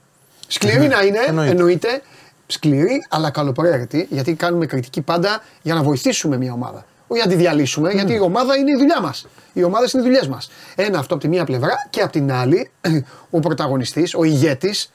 Σκληρή 0.48 0.89
να 0.89 1.02
είναι, 1.02 1.48
Εννοείται. 1.51 2.02
Εννοείται. 2.48 2.86
Σκληρή, 2.86 3.06
αλλά 3.08 3.30
καλοπροαίρετη, 3.30 4.06
γιατί 4.10 4.34
κάνουμε 4.34 4.66
κριτική 4.66 5.00
πάντα 5.00 5.42
για 5.62 5.74
να 5.74 5.82
βοηθήσουμε 5.82 6.36
μια 6.36 6.52
ομάδα. 6.52 6.84
Όχι 7.06 7.20
για 7.20 7.30
να 7.30 7.36
τη 7.36 7.42
διαλύσουμε, 7.42 7.90
γιατί 7.90 8.12
η 8.12 8.20
ομάδα 8.20 8.56
είναι 8.56 8.70
η 8.70 8.76
δουλειά 8.76 9.00
μας. 9.00 9.26
Οι 9.52 9.62
ομάδες 9.62 9.92
είναι 9.92 10.02
οι 10.02 10.04
δουλειές 10.04 10.28
μας. 10.28 10.50
Ένα 10.74 10.98
αυτό 10.98 11.14
από 11.14 11.22
τη 11.22 11.28
μία 11.28 11.44
πλευρά 11.44 11.74
και 11.90 12.00
από 12.00 12.12
την 12.12 12.32
άλλη, 12.32 12.70
ο 13.30 13.40
πρωταγωνιστής, 13.40 14.14
ο 14.14 14.24
ηγέτης, 14.24 14.92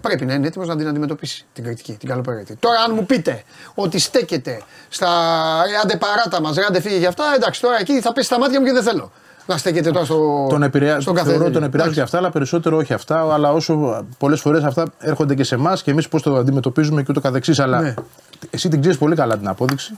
πρέπει 0.00 0.24
να 0.24 0.34
είναι 0.34 0.46
έτοιμος 0.46 0.68
να 0.68 0.76
την 0.76 0.88
αντιμετωπίσει 0.88 1.46
την 1.52 1.64
κριτική, 1.64 1.92
την 1.92 2.08
καλοπροαίρετη. 2.08 2.56
Τώρα, 2.56 2.80
αν 2.80 2.94
μου 2.94 3.06
πείτε 3.06 3.42
ότι 3.74 3.98
στέκεται 3.98 4.62
στα 4.88 5.08
ρε 5.66 5.76
άντε 5.76 5.96
παράτα 5.96 6.40
μας, 6.40 6.56
ρε 6.56 6.64
άντε 6.64 6.80
φύγε 6.80 6.96
για 6.96 7.08
αυτά, 7.08 7.24
εντάξει, 7.34 7.60
τώρα 7.60 7.78
εκεί 7.80 8.00
θα 8.00 8.12
πέσει 8.12 8.26
στα 8.26 8.38
μάτια 8.38 8.60
μου 8.60 8.66
και 8.66 8.72
δεν 8.72 8.82
θέλω. 8.82 9.12
Να 9.48 9.56
στέκεται 9.56 9.90
τώρα 9.90 10.04
στο, 10.04 10.46
Τον 10.48 10.62
επηρεάζει, 10.62 11.00
στον 11.00 11.14
θεωρώ 11.14 11.30
καθένα. 11.30 11.52
τον 11.52 11.62
επηρεάζει 11.62 11.94
και 11.94 12.00
αυτά, 12.00 12.18
αλλά 12.18 12.30
περισσότερο 12.30 12.76
όχι 12.76 12.92
αυτά. 12.92 13.32
Αλλά 13.32 13.52
όσο 13.52 14.04
πολλές 14.18 14.40
φορές 14.40 14.62
αυτά 14.64 14.84
έρχονται 14.98 15.34
και 15.34 15.44
σε 15.44 15.54
εμάς 15.54 15.82
και 15.82 15.90
εμείς 15.90 16.08
πώς 16.08 16.22
το 16.22 16.36
αντιμετωπίζουμε 16.36 17.00
και 17.02 17.06
ούτω 17.10 17.20
καθεξής. 17.20 17.58
Αλλά 17.58 17.80
Ναι. 17.80 17.94
εσύ 18.50 18.68
την 18.68 18.80
ξέρεις 18.80 18.98
πολύ 18.98 19.14
καλά 19.14 19.38
την 19.38 19.48
απόδειξη. 19.48 19.96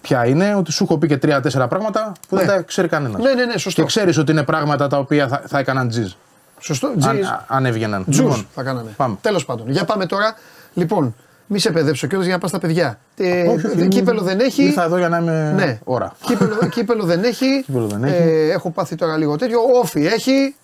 Ποια 0.00 0.26
είναι, 0.26 0.54
ότι 0.54 0.72
σου 0.72 0.84
έχω 0.84 0.98
πει 0.98 1.06
και 1.06 1.16
τρία-τέσσερα 1.16 1.68
πράγματα 1.68 2.12
που 2.28 2.36
δεν 2.36 2.46
Ναι. 2.46 2.52
τα 2.52 2.62
ξέρει 2.62 2.88
κανένας. 2.88 3.22
Ναι, 3.22 3.34
ναι, 3.34 3.44
ναι, 3.44 3.58
σωστό. 3.58 3.80
Και 3.80 3.86
ξέρεις 3.86 4.18
ότι 4.18 4.32
είναι 4.32 4.42
πράγματα 4.42 4.86
τα 4.88 4.98
οποία 4.98 5.28
θα, 5.28 5.42
θα 5.46 5.58
έκαναν 5.58 5.88
τζιζ. 5.88 6.12
Σωστό, 6.60 6.86
Αν, 6.86 6.98
τζιζ. 6.98 7.26
αν 7.46 7.66
έβγαιναν. 7.66 8.04
Τζουζ 8.10 8.20
Λοιπόν, 8.24 8.46
θα 8.54 8.62
κάνανε. 8.62 8.90
Πάμε. 8.96 9.16
Τέλος 9.20 9.44
πάντων. 9.44 9.70
Για 9.70 9.84
πάμε 9.84 10.06
τώρα. 10.06 10.34
Λοιπόν, 10.74 11.14
μη 11.46 11.58
σε 11.58 11.70
παιδέψω 11.70 12.06
κιόλας 12.06 12.26
για 12.26 12.34
να 12.34 12.40
πας 12.40 12.50
στα 12.50 12.58
παιδιά. 12.58 12.98
Ε, 13.16 13.48
Όχι, 13.48 13.66
όχι, 13.66 13.88
κύπελο 13.88 14.20
δεν 14.20 14.40
έχει. 14.40 14.62
Ήρθα 14.62 14.84
εδώ 14.84 14.98
για 14.98 15.08
να 15.08 15.18
είμαι 15.18 15.52
Ναι. 15.56 15.78
ώρα. 15.84 16.12
Κύπελο, 16.26 16.68
κύπελο 16.70 17.04
δεν 17.04 17.24
έχει. 17.24 17.62
Κύπελο 17.66 17.86
δεν 17.86 18.04
έχει. 18.04 18.16
Ε, 18.22 18.50
έχω 18.52 18.70
πάθει 18.70 18.94
τώρα 18.94 19.16
λίγο 19.16 19.36
τέτοιο. 19.36 19.58
Όφι 19.82 20.06
έχει. 20.06 20.54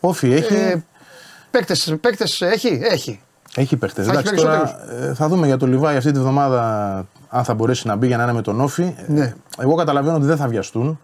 Όφι 0.00 0.32
έχει. 0.32 0.54
Ε, 0.54 0.84
παίκτες, 1.50 1.94
παίκτες 2.00 2.40
έχει; 2.40 2.80
Έχει. 2.82 3.20
Έχει 3.56 3.76
παίχτε. 3.76 4.02
θα 4.02 4.10
έχει 4.12 4.20
Εντάξει, 4.20 4.44
τώρα 4.44 4.80
ε, 5.02 5.14
θα 5.14 5.28
δούμε 5.28 5.46
για 5.46 5.56
το 5.56 5.66
Λιβάη 5.66 5.96
αυτή 5.96 6.12
τη 6.12 6.18
βδομάδα 6.18 7.06
αν 7.28 7.44
θα 7.44 7.54
μπορέσει 7.54 7.86
να 7.86 7.96
μπει 7.96 8.06
για 8.06 8.16
να 8.16 8.22
είναι 8.22 8.32
με 8.32 8.42
τον 8.42 8.60
Όφη. 8.60 8.82
Ε, 8.82 9.12
Ναι. 9.12 9.34
Εγώ 9.58 9.74
καταλαβαίνω 9.74 10.16
ότι 10.16 10.26
δεν 10.26 10.36
θα 10.36 10.48
βιαστούν 10.48 11.00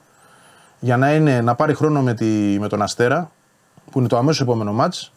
για 0.80 0.96
να, 0.96 1.14
είναι, 1.14 1.40
να 1.40 1.54
πάρει 1.54 1.74
χρόνο 1.74 2.02
με, 2.02 2.14
τη, 2.14 2.24
με 2.60 2.68
τον 2.68 2.82
Αστέρα 2.82 3.30
που 3.90 3.98
είναι 3.98 4.08
το 4.08 4.16
αμέσως 4.16 4.40
επόμενο 4.40 4.72
μάτς 4.72 5.12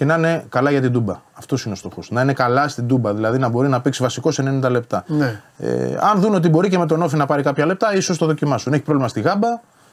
και 0.00 0.06
να 0.06 0.14
είναι 0.14 0.44
καλά 0.48 0.70
για 0.70 0.80
την 0.80 0.92
Τούμπα. 0.92 1.20
Αυτός 1.32 1.64
είναι 1.64 1.74
ο 1.74 1.76
στόχος. 1.76 2.10
Να 2.10 2.22
είναι 2.22 2.32
καλά 2.32 2.68
στην 2.68 2.86
Τούμπα, 2.86 3.14
δηλαδή 3.14 3.38
να 3.38 3.48
μπορεί 3.48 3.68
να 3.68 3.80
παίξει 3.80 4.02
βασικός 4.02 4.34
σε 4.34 4.60
90 4.62 4.70
λεπτά. 4.70 5.04
Ναι. 5.06 5.40
Ε, 5.58 5.96
αν 6.00 6.20
δουν 6.20 6.34
ότι 6.34 6.48
μπορεί 6.48 6.68
και 6.68 6.78
με 6.78 6.86
τον 6.86 7.02
Όφη 7.02 7.16
να 7.16 7.26
πάρει 7.26 7.42
κάποια 7.42 7.66
λεπτά, 7.66 7.94
ίσως 7.94 8.18
το 8.18 8.26
δοκιμάσουν. 8.26 8.72
Έχει 8.72 8.82
πρόβλημα 8.82 9.08
στη 9.08 9.20
γάμπα, 9.20 9.48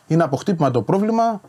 είναι 0.08 0.24
από 0.24 0.36
χτύπημα 0.38 0.72
το 0.72 0.82
πρόβλημα, 0.82 1.42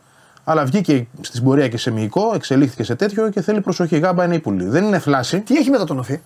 αλλά 0.43 0.65
βγήκε 0.65 1.07
στην 1.21 1.43
πορεία 1.43 1.67
και 1.67 1.77
σε 1.77 1.91
μυϊκό, 1.91 2.31
εξελίχθηκε 2.35 2.83
σε 2.83 2.95
τέτοιο 2.95 3.29
και 3.29 3.41
θέλει 3.41 3.61
προσοχή. 3.61 3.95
Η 3.95 3.99
γάμπα 3.99 4.23
είναι 4.25 4.35
ύπουλη. 4.35 4.65
Δεν 4.65 4.83
είναι 4.83 4.99
φλάση. 4.99 5.39
Τι 5.39 5.55
έχει 5.55 5.69
μετά 5.69 5.83
τον 5.83 5.99
Όφι. 5.99 6.21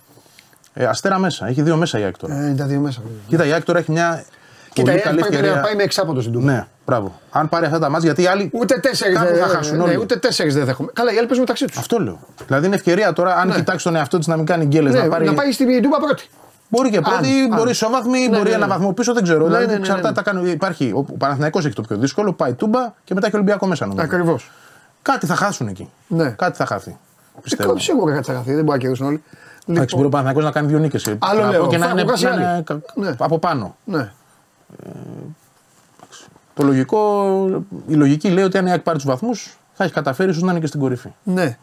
Ε, 0.74 0.84
αστέρα 0.84 1.18
μέσα. 1.18 1.46
Έχει 1.46 1.62
δύο 1.62 1.76
μέσα 1.76 1.98
η 1.98 2.02
ΑΕΚ 2.02 2.16
τώρα. 2.16 2.34
Ε, 2.34 2.46
είναι 2.46 2.56
τα 2.56 2.64
δύο 2.64 2.80
μέσα. 2.80 3.02
Κοίτα, 3.28 3.46
η 3.46 3.52
ΑΕΚ 3.52 3.64
τώρα 3.64 3.78
έχει 3.78 3.92
μια 3.92 4.24
Κοίτα, 4.72 4.90
πολύ 4.90 4.98
ε, 4.98 5.02
καλή 5.02 5.20
πρέπει 5.20 5.34
ευκαιρία. 5.34 5.56
να 5.56 5.62
πάει 5.62 5.74
με 5.74 5.82
εξάποντο 5.82 6.20
στην 6.20 6.32
Τούμπα. 6.32 6.52
Ναι, 6.52 6.66
μπράβο. 6.86 7.20
Αν 7.30 7.48
πάρει 7.48 7.66
αυτά 7.66 7.78
τα 7.78 7.88
μάτια, 7.88 8.06
γιατί 8.06 8.22
οι 8.22 8.26
άλλοι. 8.26 8.50
Ούτε 8.54 8.78
τέσσερις 8.78 9.18
κάπου 9.18 9.32
δεν 9.34 9.42
θα 9.42 9.48
χάσουν 9.48 9.80
όλοι. 9.80 9.90
ναι, 9.90 9.98
ούτε 10.00 10.16
τέσσερις 10.16 10.54
δεν 10.54 10.64
δέχομαι. 10.64 10.90
Καλά, 10.92 11.12
οι 11.12 11.16
άλλοι 11.16 11.26
παίζουν 11.26 11.40
μεταξύ 11.40 11.64
τους. 11.66 11.76
Αυτό 11.76 11.98
λέω. 11.98 12.18
Δηλαδή 12.46 12.66
είναι 12.66 12.74
ευκαιρία 12.74 13.12
τώρα, 13.12 13.36
αν 13.36 13.48
Ναι. 13.48 13.54
κοιτάξει 13.54 13.84
τον 13.84 13.96
εαυτό 13.96 14.18
της 14.18 14.26
να 14.26 14.36
μην 14.36 14.46
κάνει 14.46 14.64
γκέλες, 14.64 14.94
Ναι, 14.94 15.00
να 15.02 15.08
πάρει. 15.08 15.24
να 15.24 15.34
πάει 15.34 15.52
στην 15.52 15.82
Τούμπα 15.82 15.96
πρώτη. 15.96 16.28
Μπορεί 16.68 16.90
και 16.90 17.00
πρώτη, 17.00 17.28
Αν, 17.28 17.52
αν. 17.52 17.58
μπορεί 17.58 17.70
ισοβάθμη, 17.70 18.20
Ναι, 18.20 18.36
μπορεί 18.36 18.48
ναι, 18.48 18.54
ένα 18.54 18.66
ναι. 18.66 18.72
βαθμό 18.72 18.92
πίσω, 18.92 19.12
δεν 19.14 19.22
ξέρω. 19.22 19.38
Ναι, 19.38 19.44
δηλαδή 19.46 19.64
ναι, 19.66 19.72
ναι, 19.72 19.78
εξαρτάται 19.78 20.08
ναι. 20.08 20.14
τα 20.14 20.22
κάνει. 20.22 20.50
Υπάρχει. 20.50 20.92
Ο 20.94 21.02
Παναθηναϊκός 21.02 21.64
έχει 21.64 21.74
το 21.74 21.82
πιο 21.82 21.96
δύσκολο, 21.96 22.32
πάει 22.32 22.52
τούμπα 22.52 22.92
και 23.04 23.14
μετά 23.14 23.26
έχει 23.26 23.36
Ολυμπιακό 23.36 23.66
μέσα 23.66 23.86
νομίζω. 23.86 24.04
Ακριβώς. 24.06 24.50
Κάτι 25.02 25.26
θα 25.26 25.34
χάσουν 25.34 25.66
εκεί. 25.68 25.90
Ναι. 26.06 26.30
Κάτι 26.30 26.56
θα 26.56 26.66
χάθει. 26.66 26.96
Πιστεύω. 27.42 27.78
Σίγουρα 27.78 28.14
κάτι 28.14 28.26
θα 28.26 28.32
χαθεί, 28.32 28.54
δεν 28.54 28.64
μπορεί 28.64 28.76
να 28.76 28.78
κερδίσουν 28.78 29.06
όλοι. 29.06 29.22
Εντάξει, 29.68 29.94
μπορεί 29.94 30.06
ο 30.06 30.10
Παναθηναϊκός 30.10 30.44
να 30.44 30.50
κάνει 30.50 30.66
δύο 30.66 30.78
νίκες. 30.78 31.14
Άλλο 31.18 31.44
λέω, 31.50 31.66
και 31.66 31.78
να 31.78 31.86
θα 31.86 31.92
είναι, 31.92 32.02
βγάζει 32.04 32.24
να 32.24 32.30
άλλη. 32.30 32.42
είναι 32.42 32.62
κα- 32.66 32.80
Ναι. 32.94 33.14
από 33.18 33.38
πάνω. 33.38 33.76
Ναι. 36.56 36.64
Το 36.64 36.70
λογικό, 36.72 37.62
η 37.86 37.94
λογική 37.94 38.28
λέει 38.28 38.44
ότι 38.44 38.58
αν 38.58 38.66
η 38.66 38.70
ΑΕΚ 38.70 38.80
πάρει 38.80 38.96
τους 38.96 39.06
βαθμούς, 39.06 39.58
θα 39.72 39.82
έχεις 39.84 39.94
καταφέρει 39.94 40.30
ίσως 40.30 40.42
να 40.42 40.50
είναι 40.50 40.60
και 40.60 40.66
στην 40.66 40.80
κορυφή. 40.80 41.08
ναι. 41.24 41.58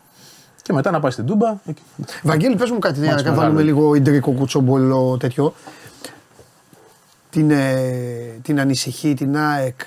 Και 0.63 0.73
μετά 0.73 0.91
να 0.91 0.99
πάει 0.99 1.11
στην 1.11 1.25
Τούμπα. 1.25 1.49
εκεί. 1.65 1.81
Βαγγέλη, 2.23 2.55
πες 2.55 2.69
μου 2.69 2.79
κάτι, 2.79 2.99
για 2.99 3.09
Μάτς 3.09 3.23
να 3.23 3.33
βάλουμε 3.33 3.63
μεγάλο. 3.63 3.65
λίγο 3.81 3.95
ιντρικό 3.95 4.31
κουτσομπολό 4.31 5.17
τέτοιο. 5.17 5.53
Την, 7.29 7.51
ε, 7.51 7.75
την 8.41 8.59
ανησυχεί 8.59 9.13
την 9.13 9.37
ΑΕΚ 9.37 9.79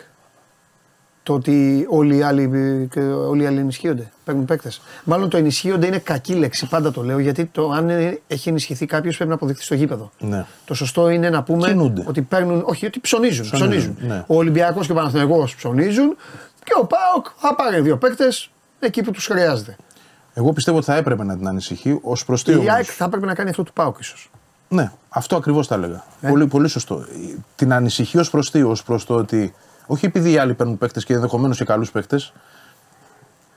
το 1.25 1.33
ότι 1.35 1.87
όλοι 1.91 2.17
οι 2.17 2.23
άλλοι, 2.23 2.51
ε, 2.55 2.85
και 2.85 3.01
όλοι 3.01 3.43
οι 3.43 3.47
άλλοι 3.47 3.59
ενισχύονται, 3.59 4.11
παίρνουν 4.25 4.45
παίκτες. 4.45 4.81
Μάλλον 5.05 5.29
το 5.29 5.37
ενισχύονται 5.37 5.87
είναι 5.87 5.99
κακή 5.99 6.35
λέξη, 6.35 6.67
πάντα 6.67 6.91
το 6.91 7.03
λέω, 7.03 7.19
γιατί 7.19 7.45
το, 7.45 7.71
αν 7.71 7.89
ε, 7.91 8.19
έχει 8.27 8.49
ενισχυθεί 8.49 8.87
κάποιος 8.87 9.15
πρέπει 9.15 9.29
να 9.31 9.37
αποδειχθεί 9.37 9.63
στο 9.65 9.75
γήπεδο. 9.75 10.11
Ναι. 10.19 10.45
Το 10.65 10.75
σωστό 10.75 11.09
είναι 11.09 11.31
να 11.31 11.43
πούμε 11.43 11.67
Κινούνται. 11.69 12.05
ότι 12.07 12.23
παίρνουν, 12.23 12.63
όχι, 12.67 12.87
ότι 12.87 13.01
ψωνίζουν. 13.01 13.45
Ψωνίζουν, 13.51 13.95
ψωνίζουν. 13.97 13.97
ναι. 14.17 14.25
Ο 14.27 14.37
Ολυμπιακός 14.37 14.87
και 14.87 14.93
ο 14.93 14.95
Παναθηναϊκός 14.95 15.55
ψωνίζουν 15.55 16.17
και 16.65 16.73
ο 16.81 16.87
Πάοκ 16.87 17.27
θα 17.37 17.55
πάρει 17.55 17.81
δύο 17.81 17.97
παίκτες 17.97 18.51
εκεί 18.81 19.03
που 19.03 19.11
τους 19.11 19.27
χρειάζεται. 19.27 19.77
Εγώ 20.35 20.53
πιστεύω 20.53 20.77
ότι 20.77 20.87
θα 20.87 20.97
έπρεπε 20.97 21.25
να 21.25 21.37
την 21.37 21.49
ανησυχεί 21.49 21.99
ως 22.03 22.25
προς 22.25 22.45
τι 22.45 22.53
Η 22.53 22.55
όμως. 22.55 22.69
ΑΕΚ 22.75 22.87
θα 22.89 23.05
έπρεπε 23.05 23.27
να 23.27 23.35
κάνει 23.35 23.51
αυτό 23.51 23.63
του 23.63 23.73
Πάουκ 23.73 23.99
ίσως. 24.01 24.31
Ναι, 24.69 24.93
αυτό 25.09 25.37
ακριβώς 25.37 25.67
τα 25.67 25.75
έλεγα. 25.75 26.05
Ε. 26.21 26.29
Πολύ, 26.29 26.47
πολύ 26.47 26.69
σωστό. 26.69 27.05
Την 27.57 27.73
ανησυχεί 27.73 28.19
ως 28.19 28.31
προς 28.31 28.51
τι, 28.51 28.63
ως 28.63 28.83
προς 28.83 29.05
το 29.05 29.15
ότι. 29.15 29.55
Όχι 29.87 30.07
επειδή 30.07 30.33
οι 30.33 30.39
άλλοι 30.39 30.55
παίρνουν 30.55 30.79
παίκτες 30.79 31.05
και 31.05 31.15
ενδεχομένως 31.15 31.57
και 31.57 31.65
καλούς 31.65 31.91
παίκτες. 31.91 32.33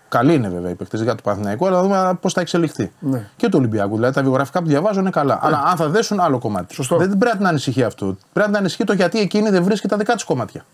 Καλοί 0.09 0.33
είναι 0.33 0.49
βέβαια 0.49 0.71
οι 0.71 0.75
παίκτες 0.75 1.01
για 1.01 1.15
το 1.15 1.21
Παναθηναϊκό, 1.21 1.67
αλλά 1.67 1.75
να 1.75 1.81
δούμε 1.81 2.17
πώς 2.21 2.33
θα 2.33 2.41
εξελιχθεί. 2.41 2.91
Ναι. 2.99 3.29
Και 3.35 3.49
του 3.49 3.57
Ολυμπιακού. 3.57 3.95
Δηλαδή 3.95 4.13
τα 4.13 4.21
βιογραφικά 4.21 4.61
που 4.61 4.67
διαβάζω 4.67 4.99
είναι 4.99 5.09
καλά. 5.09 5.39
Αλλά 5.41 5.63
αν 5.65 5.75
θα 5.75 5.89
δέσουν 5.89 6.19
άλλο 6.19 6.39
κομμάτι. 6.39 6.73
Σωστό. 6.73 6.97
Δεν 6.97 7.07
πρέπει 7.09 7.25
να 7.25 7.37
την 7.37 7.47
ανησυχεί 7.47 7.83
αυτό. 7.83 8.05
Πρέπει 8.05 8.19
να 8.33 8.45
την 8.45 8.55
ανησυχεί 8.55 8.83
το 8.83 8.93
γιατί 8.93 9.19
εκείνη 9.19 9.49
δεν 9.49 9.63
βρίσκει 9.63 9.87
τα 9.87 9.97
δικά 9.97 10.13
της 10.13 10.23
κομμάτια. 10.23 10.65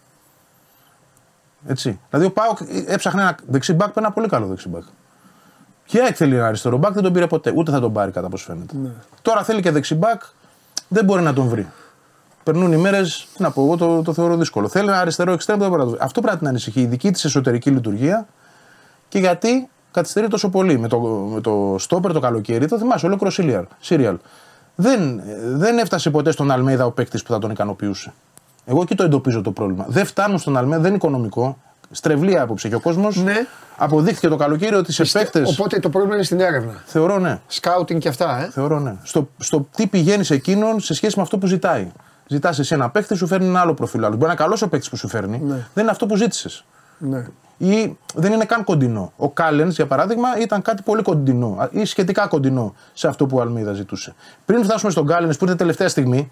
Έτσι. 1.67 1.99
Δηλαδή 2.09 2.27
ο 2.27 2.31
Πάοκ 2.31 2.57
έψαχνε 2.88 3.21
ένα 3.21 3.38
δεξιμπάκ 3.47 3.88
που 3.88 3.93
είναι 3.97 4.05
ένα 4.05 4.15
πολύ 4.15 4.27
καλό 4.27 4.45
δεξιμπάκ. 4.45 4.84
Και 5.85 5.97
η 5.97 6.01
ΑΕΚ 6.01 6.13
θέλει 6.17 6.35
ένα 6.35 6.47
αριστερό 6.47 6.77
μπακ, 6.77 6.93
δεν 6.93 7.03
τον 7.03 7.13
πήρε 7.13 7.27
ποτέ. 7.27 7.53
Ούτε 7.55 7.71
θα 7.71 7.80
τον 7.80 7.93
πάρει 7.93 8.11
κατά 8.11 8.30
πώς 8.30 8.43
φαίνεται. 8.43 8.75
Τώρα 9.21 9.43
θέλει 9.43 9.61
και 9.61 9.71
δεξιμπάκ, 9.71 10.21
δεν 10.88 11.05
μπορεί 11.05 11.21
να 11.21 11.34
τον 11.34 11.47
βρει. 11.47 11.67
Περνούν 12.44 12.72
οι 12.72 12.78
μέρες, 12.78 13.28
τι 13.36 13.41
να 13.41 13.52
πω, 13.52 13.61
εγώ 13.64 13.78
το, 13.78 14.02
το 14.02 14.14
θεωρώ 14.14 14.38
δύσκολο. 14.38 14.68
Θέλει 14.68 14.88
ένα 14.88 14.99
αριστερό 14.99 15.32
εξτρέμ, 15.32 15.60
δεν 15.60 15.68
μπορεί 15.70 15.80
να 15.80 15.86
το 15.86 15.91
βρει. 15.91 15.99
Αυτό 16.03 16.20
πρέπει 16.22 16.34
να 16.36 16.40
την 16.40 16.49
ανησυχεί. 16.49 16.82
Η 16.82 16.86
δική 16.86 17.11
της 17.11 17.26
εσωτερική 17.26 17.70
λειτουργία 17.70 18.28
και 19.10 19.20
γιατί 19.20 19.70
καθυστερεί 19.91 20.28
τόσο 20.28 20.49
πολύ. 20.49 20.80
Με 20.80 20.88
το, 20.88 20.99
με 21.34 21.41
το 21.41 21.76
στόπερ 21.80 22.14
το 22.14 22.20
καλοκαίρι, 22.20 22.68
το 22.68 22.78
θυμάσαι, 22.78 23.06
ολόκληρο 23.06 23.32
σύριαλ. 23.32 23.65
σύριαλ. 23.80 24.18
Δεν, 24.76 25.22
δεν 25.45 25.78
έφτασε 25.78 26.10
ποτέ 26.10 26.32
στον 26.32 26.52
Αλμέδα 26.52 26.86
ο 26.86 26.91
παίκτης 26.91 27.24
που 27.24 27.32
θα 27.32 27.40
τον 27.40 27.52
ικανοποιούσε. 27.52 28.14
Εγώ 28.65 28.82
εκεί 28.82 28.95
το 28.95 29.03
εντοπίζω 29.03 29.41
το 29.41 29.52
πρόβλημα. 29.52 29.86
Δεν 29.88 30.06
φτάνουν 30.06 30.40
στον 30.40 30.57
Αλμέδα, 30.57 30.78
δεν 30.82 30.88
είναι 30.88 30.95
οικονομικό. 30.95 31.57
Στρεβλή 31.91 32.40
άποψη. 32.40 32.70
Και 32.70 32.76
ο 32.76 32.80
κόσμος 32.80 33.15
Ναι. 33.15 33.36
αποδείχθηκε 33.78 34.28
το 34.28 34.36
καλοκαίρι 34.36 34.76
ότι 34.76 34.91
σε 34.91 35.03
παίκτε. 35.20 35.44
Οπότε 35.45 35.80
το 35.80 35.90
πρόβλημα 35.90 36.15
είναι 36.15 36.24
στην 36.24 36.40
έρευνα. 36.40 36.84
Θεωρώ 36.86 37.20
ναι. 37.20 37.40
Σκάουτινγκ 37.48 37.99
και 37.99 38.07
αυτά, 38.07 38.44
ε. 38.44 38.49
Θεωρώ 38.49 38.80
ναι. 38.80 38.95
Στο, 39.03 39.30
στο 39.38 39.68
τι 39.76 39.88
πηγαίνει 39.88 40.24
σε 40.24 40.34
εκείνον 40.34 40.80
σε 40.80 40.94
σχέση 40.94 41.14
με 41.15 41.22
αυτό 41.22 41.38
που 41.38 41.48
ζητάει. 41.48 41.91
Ζητάς 42.34 42.60
εσύ 42.60 42.73
ένα 42.73 42.89
παίκτη, 42.89 43.15
σου 43.15 43.27
φέρνει 43.27 43.47
ένα 43.47 43.60
άλλο 43.60 43.73
προφίλ. 43.73 43.99
άλλος. 44.03 44.18
Μπορεί 44.18 44.26
να 44.27 44.31
είναι 44.34 44.41
καλός 44.43 44.61
ο 44.61 44.68
παίκτης 44.69 44.89
που 44.89 44.97
σου 44.97 45.07
φέρνει. 45.07 45.41
Ναι. 45.43 45.53
Δεν 45.73 45.84
είναι 45.84 45.91
αυτό 45.91 46.05
που 46.05 46.15
ζήτησες. 46.15 46.65
Ναι. 46.97 47.26
Ή 47.57 47.97
δεν 48.15 48.31
είναι 48.34 48.45
καν 48.45 48.64
κοντινό. 48.64 49.11
Ο 49.18 49.30
Κάλενς, 49.30 49.76
για 49.76 49.85
παράδειγμα, 49.88 50.27
ήταν 50.39 50.61
κάτι 50.61 50.81
πολύ 50.81 51.01
κοντινό 51.01 51.57
α, 51.60 51.68
ή 51.72 51.85
σχετικά 51.85 52.27
κοντινό 52.27 52.73
σε 52.93 53.07
αυτό 53.07 53.26
που 53.26 53.38
ο 53.38 53.41
Αλμίδα 53.41 53.73
ζητούσε. 53.73 54.14
Πριν 54.45 54.64
φτάσουμε 54.64 54.91
στον 54.91 55.07
Κάλενς, 55.07 55.38
που 55.38 55.43
ήρθε 55.43 55.55
τελευταία 55.57 55.88
στιγμή, 55.89 56.31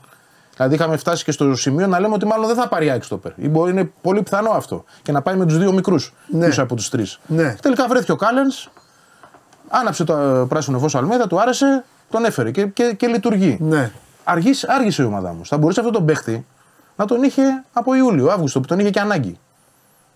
δηλαδή 0.55 0.75
είχαμε 0.75 0.97
φτάσει 0.97 1.23
και 1.23 1.31
στο 1.31 1.55
σημείο 1.55 1.87
να 1.87 1.99
λέμε 1.99 2.13
ότι 2.13 2.25
μάλλον 2.25 2.47
δεν 2.47 2.55
θα 2.55 2.67
πάρει 2.67 2.89
άξιτοπερ. 2.89 3.31
Ή 3.35 3.49
μπορεί, 3.49 3.71
είναι 3.71 3.91
πολύ 4.01 4.21
πιθανό 4.23 4.49
αυτό. 4.49 4.83
Και 5.01 5.11
να 5.11 5.21
πάει 5.21 5.35
με 5.35 5.45
τους 5.45 5.57
δύο 5.57 5.71
μικρούς 5.71 6.13
Ναι. 6.27 6.45
πίσω 6.45 6.61
από 6.63 6.75
τους 6.75 6.89
τρεις. 6.89 7.19
Ναι. 7.27 7.55
Τελικά 7.61 7.87
βρέθηκε 7.87 8.11
ο 8.11 8.15
Κάλενς, 8.15 8.69
άναψε 9.69 10.03
το 10.03 10.13
ε, 10.17 10.45
πράσινο 10.47 10.79
φως 10.79 10.95
Αλμίδα, 10.95 11.27
του 11.27 11.41
άρεσε, 11.41 11.83
τον 12.09 12.25
έφερε 12.25 12.51
και, 12.51 12.65
και, 12.65 12.93
και 12.97 13.07
λειτουργεί. 13.07 13.57
Ναι. 13.61 13.91
Αργής, 14.23 14.63
άργησε 14.63 15.03
η 15.03 15.05
ομάδα 15.05 15.33
μου. 15.33 15.45
Θα 15.45 15.57
μπορούσε 15.57 15.79
αυτό 15.79 15.91
τον 15.91 16.05
παίχτη 16.05 16.45
να 16.95 17.05
τον 17.05 17.23
είχε 17.23 17.63
από 17.73 17.93
Ιούλιο, 17.93 18.29
Αύγουστο, 18.29 18.59
που 18.59 18.67
τον 18.67 18.79
είχε 18.79 18.89
και 18.89 18.99
ανάγκη. 18.99 19.39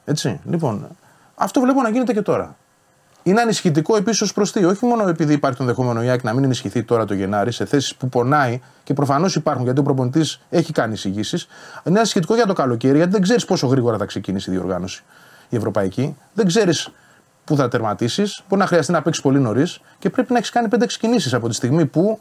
Έτσι. 0.06 0.40
Λοιπόν, 0.46 0.88
αυτό 1.36 1.62
βλέπω 1.62 1.82
να 1.82 1.90
γίνεται 1.90 2.14
και 2.14 2.22
τώρα. 2.22 2.56
Είναι 3.24 3.42
ανησυχητικό 3.42 3.96
επίσης 3.96 4.22
ως 4.22 4.34
προς 4.34 4.52
τι. 4.52 4.66
Όχι 4.66 4.86
μόνο 4.86 5.08
επειδή 5.08 5.34
υπάρχει 5.34 5.58
το 5.58 5.64
ενδεχόμενο 5.64 6.04
η 6.04 6.10
ΑΕΚ 6.10 6.24
να 6.24 6.34
μην 6.34 6.44
ενισχυθεί 6.44 6.84
τώρα 6.84 7.06
το 7.06 7.14
Γενάρη 7.14 7.52
σε 7.52 7.66
θέσεις 7.66 7.96
που 7.96 8.10
πονάει 8.10 8.62
και 8.84 8.94
προφανώς 8.94 9.36
υπάρχουν 9.36 9.64
γιατί 9.64 9.80
ο 9.80 9.84
προπονητής 9.84 10.42
έχει 10.50 10.72
κάνει 10.72 10.94
εισηγήσεις. 10.94 11.48
Είναι 11.84 11.98
ανησυχητικό 11.98 12.36
για 12.36 12.46
το 12.46 12.54
καλοκαίρι 12.54 12.98
γιατί 12.98 13.12
δεν 13.12 13.22
ξέρεις 13.22 13.46
πόσο 13.46 13.68
γρήγορα 13.68 13.98
θα 13.98 14.06
ξεκινήσει 14.06 14.50
η 14.50 14.54
διοργάνωση 14.54 15.04
η 15.50 15.56
ευρωπαϊκή. 15.56 16.18
Δεν 16.34 16.46
ξέρεις 16.46 16.90
πού 17.44 17.56
θα 17.56 17.68
τερματίσεις. 17.68 18.44
Μπορεί 18.50 18.62
να 18.62 18.68
χρειαστεί 18.68 18.92
να 18.92 19.02
παίξεις 19.02 19.24
πολύ 19.24 19.40
νωρίς 19.40 19.80
και 20.00 20.10
πρέπει 20.10 20.32
να 20.32 20.38
έχεις 20.38 20.50
κάνει 20.50 20.68
5-6 20.72 20.86
κινήσει 21.00 21.36
από 21.36 21.48
τη 21.48 21.56
στιγμή 21.56 21.86
που 21.86 22.20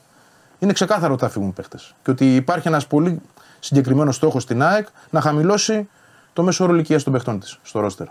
είναι 0.64 0.72
ξεκάθαρο 0.72 1.12
ότι 1.12 1.22
θα 1.22 1.28
φύγουν 1.28 1.52
παίχτες. 1.52 1.94
Και 2.02 2.10
ότι 2.10 2.34
υπάρχει 2.36 2.68
ένας 2.68 2.86
πολύ 2.86 3.20
συγκεκριμένος 3.60 4.16
στόχος 4.16 4.42
στην 4.42 4.62
ΑΕΚ 4.62 4.86
να 5.10 5.20
χαμηλώσει 5.20 5.88
το 6.32 6.42
μέσο 6.42 6.64
όρο 6.64 6.74
ηλικίας 6.74 7.02
των 7.02 7.12
παιχτών 7.12 7.40
της 7.40 7.58
στο 7.62 7.80
ρόστερ. 7.80 8.06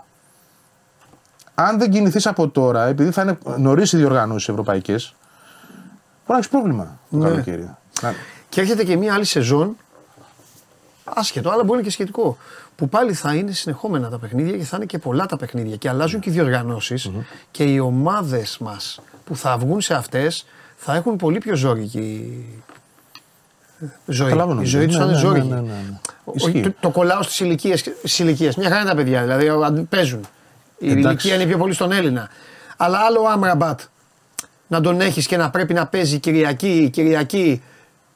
Αν 1.54 1.78
δεν 1.78 1.90
κινηθείς 1.90 2.26
από 2.26 2.48
τώρα, 2.48 2.84
επειδή 2.86 3.10
θα 3.10 3.22
είναι 3.22 3.38
νωρίς 3.58 3.92
οι 3.92 3.96
διοργανώσεις 3.96 4.48
ευρωπαϊκές, 4.48 5.14
μπορεί 5.72 6.26
να 6.26 6.36
έχεις 6.36 6.48
πρόβλημα 6.48 6.98
το 7.10 7.16
Ναι. 7.16 7.28
καλοκαίρι. 7.28 7.70
Να- 8.02 8.14
Και 8.48 8.60
έρχεται 8.60 8.84
και 8.84 8.96
μια 8.96 9.14
άλλη 9.14 9.24
σεζόν. 9.24 9.76
Άσχετο, 11.04 11.48
αλλά 11.48 11.56
μπορεί 11.58 11.68
να 11.70 11.74
είναι 11.76 11.84
και 11.86 11.90
σχετικό. 11.90 12.36
Που 12.76 12.88
πάλι 12.88 13.12
θα 13.14 13.34
είναι 13.34 13.52
συνεχόμενα 13.52 14.08
τα 14.08 14.18
παιχνίδια 14.18 14.56
και 14.56 14.64
θα 14.64 14.76
είναι 14.76 14.86
και 14.86 14.98
πολλά 14.98 15.26
τα 15.26 15.36
παιχνίδια. 15.36 15.76
Και 15.76 15.88
αλλάζουν 15.88 16.20
και 16.20 16.30
οι 16.30 16.32
διοργανωσει 16.32 17.24
και 17.50 17.64
οι 17.64 17.78
ομάδες 17.78 18.58
μας 18.58 19.00
που 19.24 19.36
θα 19.36 19.58
βγουν 19.58 19.80
σε 19.80 19.94
αυτές 19.94 20.46
θα 20.76 20.94
έχουν 20.94 21.16
πολύ 21.16 21.38
πιο 21.38 21.54
ζώρικη 21.56 22.44
ζωή. 24.06 24.28
Καταλαβαίνω. 24.28 24.62
Η 24.62 24.64
ζωή 24.64 24.86
τους 24.86 24.96
Ναι, 24.96 25.00
θα 25.04 25.08
είναι 25.10 25.14
ναι, 25.14 25.20
ναι, 25.22 25.26
ζώρικη. 25.28 25.46
ναι, 25.48 25.54
ναι, 25.54 25.60
ναι. 25.62 25.98
Όχι, 26.24 26.36
Ισχύει. 26.48 26.60
το, 26.60 26.72
το 26.80 26.90
κολλάω 26.90 27.22
στις 27.22 27.40
ηλικίες. 27.40 27.80
Στις 27.80 28.18
ηλικίες. 28.18 28.56
Μια 28.56 28.68
χαρά 28.68 28.80
είναι 28.80 28.88
τα 28.90 28.96
παιδιά, 28.96 29.20
δηλαδή 29.22 29.48
αν 29.48 29.86
παίζουν. 29.88 30.20
Η 30.78 30.90
Εντάξει. 30.90 31.08
ηλικία 31.08 31.34
είναι 31.34 31.44
πιο 31.44 31.58
πολύ 31.58 31.72
στον 31.74 31.92
Έλληνα. 31.92 32.28
Αλλά 32.76 32.98
άλλο 32.98 33.20
ο 33.22 33.28
Άμραμπατ 33.28 33.80
να 34.66 34.80
τον 34.80 35.00
έχεις 35.00 35.26
και 35.26 35.36
να 35.36 35.50
πρέπει 35.50 35.74
να 35.74 35.86
παίζει 35.86 36.18
Κυριακή, 36.18 36.90
Κυριακή, 36.92 37.62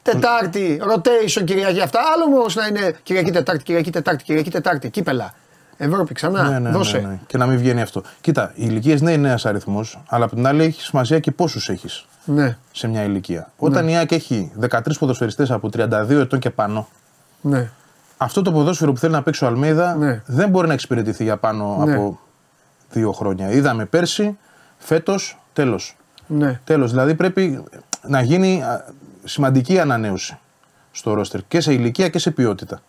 Τετάρτη, 0.01 0.81
rotation 0.91 1.43
Κυριακή. 1.43 1.81
Αυτά. 1.81 1.99
Άλλο 2.15 2.35
όμως 2.37 2.55
να 2.55 2.67
είναι 2.67 2.95
Κυριακή, 3.03 3.31
Τετάρτη, 3.31 3.63
Κυριακή, 3.63 3.91
Τετάρτη, 3.91 4.23
Κυριακή, 4.23 4.49
Τετάρτη. 4.51 4.89
Κύπελα. 4.89 5.33
Ευρώπη 5.81 6.13
ξανά. 6.13 6.49
Ναι, 6.49 6.59
ναι, 6.59 6.69
Δώσε. 6.69 6.97
ναι, 6.99 7.07
ναι. 7.07 7.19
Και 7.27 7.37
να 7.37 7.45
μην 7.45 7.57
βγαίνει 7.57 7.81
αυτό. 7.81 8.01
Κοίτα, 8.21 8.51
οι 8.55 8.63
ηλικίες 8.67 9.01
ναι 9.01 9.11
είναι 9.11 9.27
ένας 9.27 9.45
αριθμός, 9.45 9.99
αλλά 10.07 10.25
από 10.25 10.35
την 10.35 10.47
άλλη 10.47 10.63
έχεις 10.63 10.83
σημασία 10.83 11.19
και 11.19 11.31
πόσους 11.31 11.69
έχεις 11.69 12.05
Ναι, 12.25 12.57
σε 12.71 12.87
μια 12.87 13.03
ηλικία. 13.03 13.51
Όταν 13.57 13.87
η 13.87 13.97
ΑΕΚ 13.97 14.11
έχει 14.11 14.51
13 14.69 14.79
ποδοσφαιριστές 14.99 15.51
από 15.51 15.69
32 15.73 16.09
ετών 16.09 16.39
και 16.39 16.49
πάνω, 16.49 16.87
ναι. 17.41 17.69
αυτό 18.17 18.41
το 18.41 18.51
ποδόσφαιρο 18.51 18.91
που 18.93 18.99
θέλει 18.99 19.13
να 19.13 19.23
παίξει 19.23 19.43
ο 19.43 19.47
Αλμίδα 19.47 19.95
Ναι. 19.95 20.21
δεν 20.25 20.49
μπορεί 20.49 20.67
να 20.67 20.73
εξυπηρετηθεί 20.73 21.23
για 21.23 21.37
πάνω 21.37 21.83
Ναι. 21.85 21.93
από 21.93 22.19
δύο 22.91 23.11
χρόνια. 23.11 23.49
Είδαμε 23.51 23.85
πέρσι, 23.85 24.37
φέτος, 24.77 25.39
τέλος. 25.53 25.97
ναι. 26.27 26.59
Τέλος, 26.63 26.89
δηλαδή 26.91 27.15
πρέπει 27.15 27.63
να 28.07 28.21
γίνει 28.21 28.63
α, 28.63 28.85
σημαντική 29.23 29.79
ανανέωση 29.79 30.37
στο 30.91 31.13
ρόστερ 31.13 31.41
και 31.47 31.59
σε 31.61 31.73
ηλικία 31.73 32.09
και 32.09 32.19
σε 32.19 32.31
ποιότητα. 32.31 32.79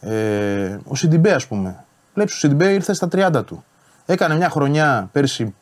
Ε, 0.00 0.78
ο 0.84 0.94
Σιντιμπέ, 0.94 1.32
ας 1.32 1.46
πούμε. 1.46 1.83
Βλέπει, 2.14 2.32
ο 2.32 2.34
Σιντιμπέ 2.34 2.72
ήρθε 2.72 2.92
στα 2.92 3.08
30 3.12 3.44
του. 3.46 3.64
Έκανε 4.06 4.36
μια 4.36 4.48
χρονιά 4.50 5.08
πέρσι 5.12 5.54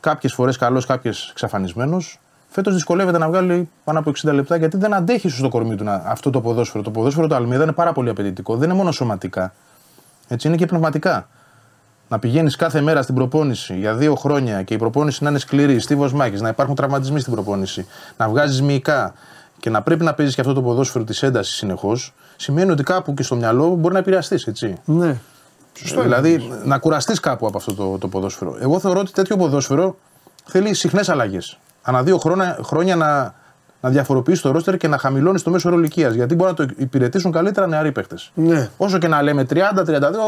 κάποιες 0.00 0.32
φορές 0.32 0.56
καλός, 0.56 0.86
κάποιες 0.86 1.28
εξαφανισμένος. 1.30 2.20
Φέτος 2.48 2.74
δυσκολεύεται 2.74 3.18
να 3.18 3.28
βγάλει 3.28 3.68
πάνω 3.84 3.98
από 3.98 4.10
60 4.10 4.32
λεπτά 4.32 4.56
γιατί 4.56 4.76
δεν 4.76 4.94
αντέχει 4.94 5.28
στο 5.28 5.48
κορμί 5.48 5.76
του 5.76 5.84
να, 5.84 5.94
αυτό 5.94 6.30
το 6.30 6.40
ποδόσφαιρο. 6.40 6.82
Το 6.82 6.90
ποδόσφαιρο 6.90 7.26
του 7.26 7.34
Αλμίδα 7.34 7.62
είναι 7.62 7.72
πάρα 7.72 7.92
πολύ 7.92 8.08
απαιτητικό. 8.08 8.56
Δεν 8.56 8.68
είναι 8.68 8.78
μόνο 8.78 8.92
σωματικά. 8.92 9.52
Έτσι 10.28 10.48
είναι 10.48 10.56
και 10.56 10.66
πνευματικά. 10.66 11.28
Να 12.08 12.18
πηγαίνεις 12.18 12.56
κάθε 12.56 12.80
μέρα 12.80 13.02
στην 13.02 13.14
προπόνηση 13.14 13.76
για 13.78 13.94
δύο 13.94 14.14
χρόνια 14.14 14.62
και 14.62 14.74
η 14.74 14.76
προπόνηση 14.76 15.24
να 15.24 15.30
είναι 15.30 15.38
σκληρή, 15.38 15.80
στίβος 15.80 16.12
μάχη, 16.12 16.40
να 16.40 16.48
υπάρχουν 16.48 16.74
τραυματισμοί 16.74 17.20
στην 17.20 17.32
προπόνηση, 17.32 17.86
να 18.16 18.28
βγάζεις 18.28 18.62
μυϊκά 18.62 19.14
και 19.60 19.70
να 19.70 19.82
πρέπει 19.82 20.04
να 20.04 20.14
παίζεις 20.14 20.34
και 20.34 20.40
αυτό 20.40 20.52
το 20.52 20.62
ποδόσφαιρο 20.62 21.04
της 21.04 21.22
έντασης 21.22 21.54
συνεχώς, 21.54 22.14
σημαίνει 22.36 22.70
ότι 22.70 22.82
κάπου 22.82 23.14
και 23.14 23.22
στο 23.22 23.36
μυαλό 23.36 23.74
μπορεί 23.74 23.94
να 23.94 24.00
επηρεαστείς, 24.00 24.46
έτσι. 24.46 24.76
ναι. 24.84 25.16
Σωστό 25.76 26.02
δηλαδή 26.02 26.52
να 26.64 26.78
κουραστείς 26.78 27.20
κάπου 27.20 27.46
από 27.46 27.56
αυτό 27.56 27.74
το, 27.74 27.98
το 27.98 28.08
ποδόσφαιρο. 28.08 28.56
Εγώ 28.60 28.78
θεωρώ 28.80 29.00
ότι 29.00 29.12
τέτοιο 29.12 29.36
ποδόσφαιρο 29.36 29.96
θέλει 30.44 30.74
συχνές 30.74 31.08
αλλαγές. 31.08 31.58
Ανά 31.82 32.02
δύο 32.02 32.18
χρόνια, 32.18 32.58
χρόνια 32.62 32.96
να, 32.96 33.34
να 33.80 33.90
διαφοροποιήσει 33.90 34.42
το 34.42 34.50
ρόστερ 34.50 34.76
και 34.76 34.88
να 34.88 34.98
χαμηλώνεις 34.98 35.42
το 35.42 35.50
μέσο 35.50 35.68
όρο 35.68 35.78
ηλικίας. 35.78 36.14
Γιατί 36.14 36.34
μπορεί 36.34 36.50
να 36.50 36.66
το 36.66 36.72
υπηρετήσουν 36.76 37.32
καλύτερα 37.32 37.66
νεαροί 37.66 37.92
παίχτε. 37.92 38.16
ναι. 38.34 38.70
Όσο 38.76 38.98
και 38.98 39.08
να 39.08 39.22
λέμε 39.22 39.46
30-32, 39.50 39.56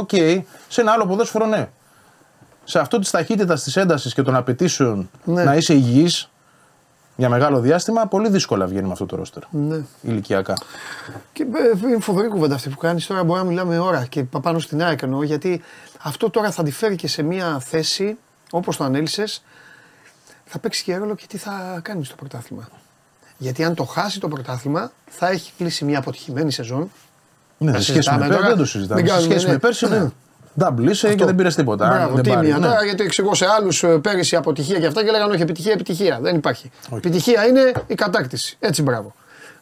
οκ, 0.01 0.11
σε 0.69 0.81
ένα 0.81 0.93
άλλο 0.93 1.07
ποδόσφαιρο 1.07 1.47
ναι. 1.47 1.69
Σε 2.65 2.79
αυτό 2.79 2.99
της 2.99 3.11
ταχύτητας, 3.11 3.63
της 3.63 3.77
έντασης 3.77 4.15
και 4.15 4.23
των 4.23 4.37
απαιτήσεων 4.37 5.11
Ναι. 5.25 5.45
να 5.45 5.55
είσαι 5.57 5.75
υγιής 5.75 6.31
για 7.17 7.29
μεγάλο 7.29 7.61
διάστημα, 7.61 8.07
πολύ 8.07 8.29
δύσκολα 8.29 8.67
βγαίνει 8.67 8.87
με 8.87 8.93
αυτό 8.93 9.07
το 9.07 9.17
ρόστερ. 9.17 9.43
ναι. 9.51 9.81
Ηλικιακά. 10.03 10.55
Και 11.33 11.43
ε, 11.43 11.87
είναι 11.89 12.01
φοβερή 12.01 12.29
κουβέντα 12.29 12.55
αυτή 12.55 12.69
που 12.69 12.77
κάνεις 12.77 13.07
τώρα. 13.07 13.25
Μπορεί 13.25 13.41
να 13.41 13.47
μιλάμε 13.47 13.79
ώρα 13.79 14.05
και 14.07 14.23
πάνω 14.25 14.59
στην 14.59 14.83
ΑΕΚ 14.83 15.03
εννοώ. 15.03 15.23
Γιατί 15.23 15.63
αυτό 16.03 16.31
τώρα 16.31 16.51
θα 16.51 16.63
τη 16.63 16.71
φέρει 16.71 16.97
και 16.97 17.09
σε 17.09 17.23
μια 17.23 17.59
θέση 17.61 18.17
όπως 18.51 18.77
το 18.77 18.85
ανέλυσες. 18.85 19.45
Θα 20.45 20.59
παίξει 20.59 20.85
και 20.85 20.97
ρόλο 20.97 21.15
και 21.15 21.25
τι 21.29 21.37
θα 21.37 21.81
κάνεις 21.83 22.07
στο 22.07 22.17
πρωτάθλημα. 22.17 22.69
Γιατί 23.39 23.65
αν 23.65 23.75
το 23.75 23.85
χάσει 23.85 24.21
το 24.21 24.29
πρωτάθλημα, 24.29 24.93
θα 25.11 25.29
έχει 25.29 25.53
κλείσει 25.59 25.85
μια 25.85 25.99
αποτυχημένη 25.99 26.53
σεζόν. 26.53 26.91
Ναι, 27.59 27.73
Τα 27.73 27.81
σε 27.81 27.85
σχέση 27.85 28.11
με 28.11 28.25
συζητάμε 28.25 28.29
πέρσι 28.29 28.37
τώρα. 28.41 28.49
δεν 28.49 28.57
το 28.59 28.65
συζητάμε. 28.65 29.01
Δεν 29.01 29.11
Σε 29.11 29.17
κάνουμε, 29.17 29.31
σχέση 29.33 29.47
ναι. 29.47 29.53
με 29.53 29.59
πέρσι, 29.59 29.89
ναι. 29.89 30.09
Double 30.61 30.89
είσαι 30.89 31.15
και 31.15 31.25
δεν 31.25 31.35
πήρες 31.35 31.55
τίποτα. 31.55 31.85
Αν 31.87 31.91
Μπράβο, 31.97 32.15
δεν 32.15 32.25
πάρει, 32.35 32.41
τίμια 32.47 32.59
ναι. 32.59 32.67
τώρα 32.67 32.85
γιατί 32.85 33.03
εξηγώ 33.05 33.35
σε 33.35 33.47
άλλου 33.47 34.01
πέρυσι 34.01 34.37
αποτυχία 34.37 34.79
και 34.79 34.87
αυτά 34.87 35.05
και 35.05 35.11
λέγανε 35.11 35.33
όχι 35.33 35.43
επιτυχία, 35.43 35.73
επιτυχία. 35.73 36.19
Δεν 36.23 36.37
υπάρχει. 36.37 36.71
Επιτυχία 36.97 37.47
είναι 37.47 37.73
η 37.87 37.95
κατάκτηση. 37.95 38.57
Έτσι 38.61 38.83
μπράβο. 38.83 39.15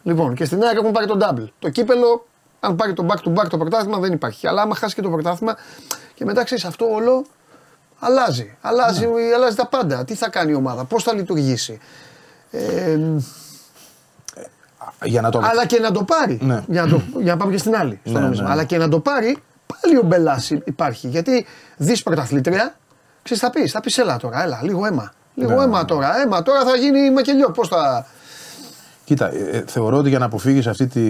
Λοιπόν 0.02 0.34
και 0.34 0.44
στην 0.44 0.62
ΑΕΚ 0.62 0.76
έχουν 0.76 0.90
πάρει 0.92 1.06
τον 1.06 1.18
double. 1.22 1.48
Το 1.58 1.68
κύπελο, 1.68 2.26
αν 2.60 2.76
πάρει 2.76 2.92
το 2.92 3.06
back 3.10 3.28
to 3.28 3.34
back 3.40 3.46
το 3.48 3.58
πρωτάθλημα 3.58 3.98
δεν 3.98 4.12
υπάρχει. 4.12 4.46
Αλλά 4.46 4.62
άμα 4.62 4.74
χάσει 4.74 4.94
και 4.94 5.02
το 5.02 5.10
πρωτάθλημα 5.10 5.56
και 6.14 6.24
μετά 6.24 6.44
ξέρεις 6.44 6.64
αυτό 6.64 6.84
όλο 6.92 7.24
Αλλάζει. 7.98 8.56
Αλλάζει, 8.60 9.06
αλλάζει 9.34 9.56
τα 9.56 9.66
πάντα. 9.66 10.04
Τι 10.04 10.14
θα 10.14 10.28
κάνει 10.28 10.50
η 10.50 10.54
ομάδα, 10.54 10.84
πώς 10.84 11.02
θα 11.02 11.14
λειτουργήσει. 11.14 11.78
Ε, 12.50 12.98
Για 15.04 15.20
να 15.20 15.30
το. 15.30 15.40
αλλά 15.44 15.66
και 15.66 15.78
να 15.80 15.90
το 15.90 16.02
πάρει. 16.04 16.38
Ναι. 16.42 16.64
Για, 16.68 16.82
να 16.84 16.88
το, 16.88 17.02
για 17.20 17.32
να 17.32 17.38
πάμε 17.38 17.52
και 17.52 17.58
στην 17.58 17.76
άλλη. 17.76 18.00
Στο 18.04 18.12
Ναι, 18.12 18.20
νόμισμα. 18.20 18.44
ναι. 18.44 18.50
Αλλά 18.52 18.64
και 18.64 18.78
να 18.78 18.88
το 18.88 19.00
πάρει, 19.00 19.38
πάλι 19.80 19.96
ο 19.96 20.02
Μπελάς 20.02 20.50
υπάρχει. 20.50 21.08
Γιατί 21.08 21.46
δεις 21.76 22.02
πρωταθλήτρια, 22.02 22.76
ξέρεις 23.22 23.42
θα 23.42 23.50
πεις, 23.50 23.72
θα 23.72 23.80
πεις 23.80 23.98
έλα 23.98 24.16
τώρα, 24.16 24.42
έλα, 24.42 24.60
λίγο 24.62 24.86
αίμα. 24.86 25.12
Λίγο 25.34 25.54
Ναι, 25.54 25.62
αίμα 25.62 25.78
ναι. 25.78 25.84
τώρα. 25.84 26.20
Αίμα 26.20 26.42
τώρα 26.42 26.64
θα 26.64 26.76
γίνει 26.76 27.10
μακελιό. 27.10 27.50
Πώς 27.50 27.68
θα. 27.68 28.06
Κοίτα, 29.04 29.32
ε, 29.32 29.38
ε, 29.52 29.64
θεωρώ 29.66 29.96
ότι 29.96 30.08
για 30.08 30.18
να 30.18 30.24
αποφύγεις 30.24 30.66
αυτή 30.66 30.86
τη, 30.86 31.02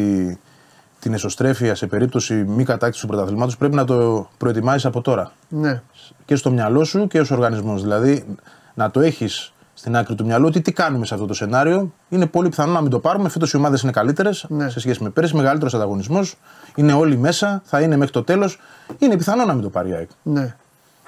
την 1.00 1.14
εσωστρέφεια 1.14 1.74
σε 1.74 1.86
περίπτωση 1.86 2.34
μη 2.34 2.64
κατάκτησης 2.64 3.00
του 3.00 3.06
πρωταθλήματος 3.06 3.56
πρέπει 3.56 3.74
να 3.74 3.84
το 3.84 4.28
προετοιμάζει 4.36 4.86
από 4.86 5.00
τώρα. 5.00 5.32
Ναι. 5.48 5.82
Και 6.24 6.36
στο 6.36 6.50
μυαλό 6.50 6.84
σου 6.84 7.06
και 7.06 7.20
ως 7.20 7.30
οργανισμός. 7.30 7.82
Δηλαδή 7.82 8.36
να 8.74 8.90
το 8.90 9.00
έχεις 9.00 9.52
στην 9.74 9.96
άκρη 9.96 10.14
του 10.14 10.24
μυαλού 10.24 10.46
ότι 10.46 10.60
τι 10.60 10.72
κάνουμε 10.72 11.06
σε 11.06 11.14
αυτό 11.14 11.26
το 11.26 11.34
σενάριο. 11.34 11.92
Είναι 12.08 12.26
πολύ 12.26 12.48
πιθανό 12.48 12.72
να 12.72 12.80
μην 12.80 12.90
το 12.90 12.98
πάρουμε. 12.98 13.28
Φέτος 13.28 13.52
οι 13.52 13.56
ομάδες 13.56 13.82
είναι 13.82 13.92
καλύτερες 13.92 14.44
Ναι. 14.48 14.68
σε 14.68 14.80
σχέση 14.80 15.02
με 15.02 15.10
πέρυσι. 15.10 15.36
Μεγαλύτερος 15.36 15.74
ανταγωνισμός. 15.74 16.36
Είναι 16.74 16.92
όλοι 16.92 17.16
μέσα. 17.16 17.62
Θα 17.64 17.80
είναι 17.80 17.96
μέχρι 17.96 18.12
το 18.12 18.22
τέλος. 18.22 18.60
Είναι 18.98 19.16
πιθανό 19.16 19.44
να 19.44 19.52
μην 19.52 19.62
το 19.62 19.68
πάρει 19.68 19.88
η 19.88 19.92
ΑΕΚ. 19.94 20.08
ναι. 20.22 20.56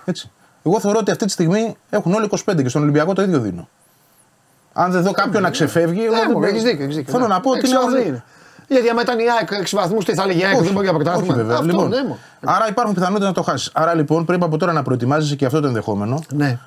Έτσι. 0.05 0.30
Εγώ 0.62 0.80
θεωρώ 0.80 0.98
ότι 0.98 1.10
αυτή 1.10 1.24
τη 1.24 1.30
στιγμή 1.30 1.76
έχουν 1.90 2.12
όλοι 2.14 2.28
25 2.47 2.62
και 2.62 2.68
στον 2.68 2.82
Ολυμπιακό 2.82 3.12
το 3.12 3.22
ίδιο 3.22 3.38
δίνω. 3.40 3.68
Αν 4.72 4.90
δεν 4.90 5.02
δω 5.02 5.10
κάποιον 5.12 5.43
να 5.43 5.51
ξεφεύγει. 5.51 6.05
εγώ 6.05 6.14
Ναι, 6.14 6.20
δεν- 6.20 6.30
μωρέ, 6.32 6.48
έχεις 6.48 6.62
δίκιο, 6.62 6.84
έχεις 6.84 6.97
δίκιο. 6.97 7.12
Θέλω 7.12 7.26
ναι. 7.26 7.34
να 7.34 7.40
πω 7.40 7.51
ότι 7.51 7.59
Έξι 7.59 7.70
είναι 7.70 7.80
βαθμοί 7.80 7.98
όλοι- 7.98 8.09
είναι. 8.09 8.24
Γιατί 8.68 8.88
άμα 8.88 9.01
ήταν 9.02 9.18
η 9.18 9.22
ΑΕΚ 9.38 9.48
6 9.52 9.76
βαθμού, 9.76 9.98
τι 9.98 10.14
θα 10.14 10.22
έλεγε 10.22 10.40
η 10.40 10.44
ΑΕΚ, 10.44 10.55
δεν 10.62 10.72
μπορεί 10.72 10.86
να 10.86 10.93
όχι 10.93 11.02
πρωτάθλημα. 11.02 11.34
βέβαια. 11.34 11.52
Αυτό, 11.56 11.66
λοιπόν, 11.66 11.88
ναι, 11.88 12.02
μωρέ. 12.02 12.18
άρα 12.44 12.68
υπάρχουν 12.68 12.94
πιθανότητες 12.94 13.28
να 13.28 13.34
το 13.34 13.43
χάσεις. 13.43 13.70
Άρα 13.74 13.94
λοιπόν 13.94 14.24
πρέπει 14.24 14.44
από 14.44 14.56
τώρα 14.56 14.72
να 14.72 14.82
προετοιμάζεσαι 14.82 15.36
και 15.36 15.47
αυτό 15.47 15.60
το 15.60 15.66
ενδεχόμενο 15.66 16.22
Ναι. 16.32 16.59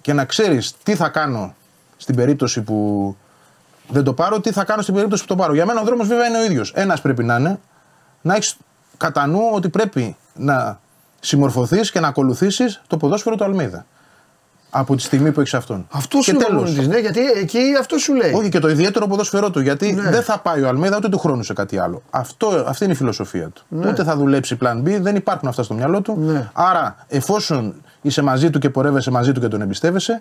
Και 0.00 0.12
να 0.12 0.24
ξέρεις 0.24 0.74
τι 0.82 0.94
θα 0.94 1.08
κάνω 1.08 1.54
στην 1.96 2.14
περίπτωση 2.16 2.60
που 2.62 3.16
δεν 3.88 4.04
το 4.04 4.12
πάρω, 4.12 4.40
τι 4.40 4.52
θα 4.52 4.64
κάνω 4.64 4.82
στην 4.82 4.94
περίπτωση 4.94 5.22
που 5.22 5.28
το 5.28 5.36
πάρω. 5.36 5.54
Για 5.54 5.66
μένα 5.66 5.80
ο 5.80 5.84
δρόμος 5.84 6.06
βέβαια 6.08 6.26
είναι 6.26 6.38
ο 6.38 6.44
ίδιος. 6.44 6.72
Ένας 6.74 7.00
πρέπει 7.00 7.24
να 7.24 7.36
είναι 7.36 7.58
να 8.22 8.34
έχεις 8.34 8.56
κατά 8.96 9.26
νου 9.26 9.40
ότι 9.52 9.68
πρέπει 9.68 10.16
να 10.34 10.80
συμμορφωθείς 11.20 11.90
και 11.90 12.00
να 12.00 12.08
ακολουθήσεις 12.08 12.82
το 12.86 12.96
ποδόσφαιρο 12.96 13.36
του 13.36 13.44
Αλμίδα. 13.44 13.86
Από 14.70 14.96
τη 14.96 15.02
στιγμή 15.02 15.32
που 15.32 15.40
έχεις 15.40 15.54
αυτόν. 15.54 15.86
Αυτό 15.90 16.18
και 16.18 16.24
σου 16.30 16.36
τέλος. 16.36 16.76
λέει. 16.76 16.86
Ναι, 16.86 16.98
γιατί 16.98 17.20
εκεί 17.20 17.58
αυτό 17.80 17.98
σου 17.98 18.14
λέει. 18.14 18.32
Όχι 18.32 18.48
και 18.48 18.58
το 18.58 18.68
ιδιαίτερο 18.68 19.06
ποδόσφαιρό 19.06 19.50
του. 19.50 19.60
Γιατί 19.60 19.92
Ναι. 19.92 20.10
δεν 20.10 20.22
θα 20.22 20.38
πάει 20.38 20.62
ο 20.62 20.68
Αλμίδα 20.68 20.96
ούτε 20.96 21.08
του 21.08 21.18
χρόνου 21.18 21.42
σε 21.42 21.52
κάτι 21.52 21.78
άλλο. 21.78 22.02
Αυτό, 22.10 22.64
αυτή 22.66 22.84
είναι 22.84 22.92
η 22.92 22.96
φιλοσοφία 22.96 23.48
του. 23.48 23.62
Ναι. 23.68 23.88
Ούτε 23.88 24.04
θα 24.04 24.16
δουλέψει 24.16 24.58
plan 24.62 24.76
B, 24.84 24.98
δεν 25.00 25.16
υπάρχουν 25.16 25.48
αυτά 25.48 25.62
στο 25.62 25.74
μυαλό 25.74 26.00
του. 26.00 26.16
Ναι. 26.18 26.50
Άρα, 26.52 26.96
εφόσον 27.08 27.74
είσαι 28.02 28.22
μαζί 28.22 28.50
του 28.50 28.58
και 28.58 28.70
πορεύεσαι 28.70 29.10
μαζί 29.10 29.32
του 29.32 29.40
και 29.40 29.48
τον 29.48 29.60
εμπιστεύεσαι, 29.60 30.20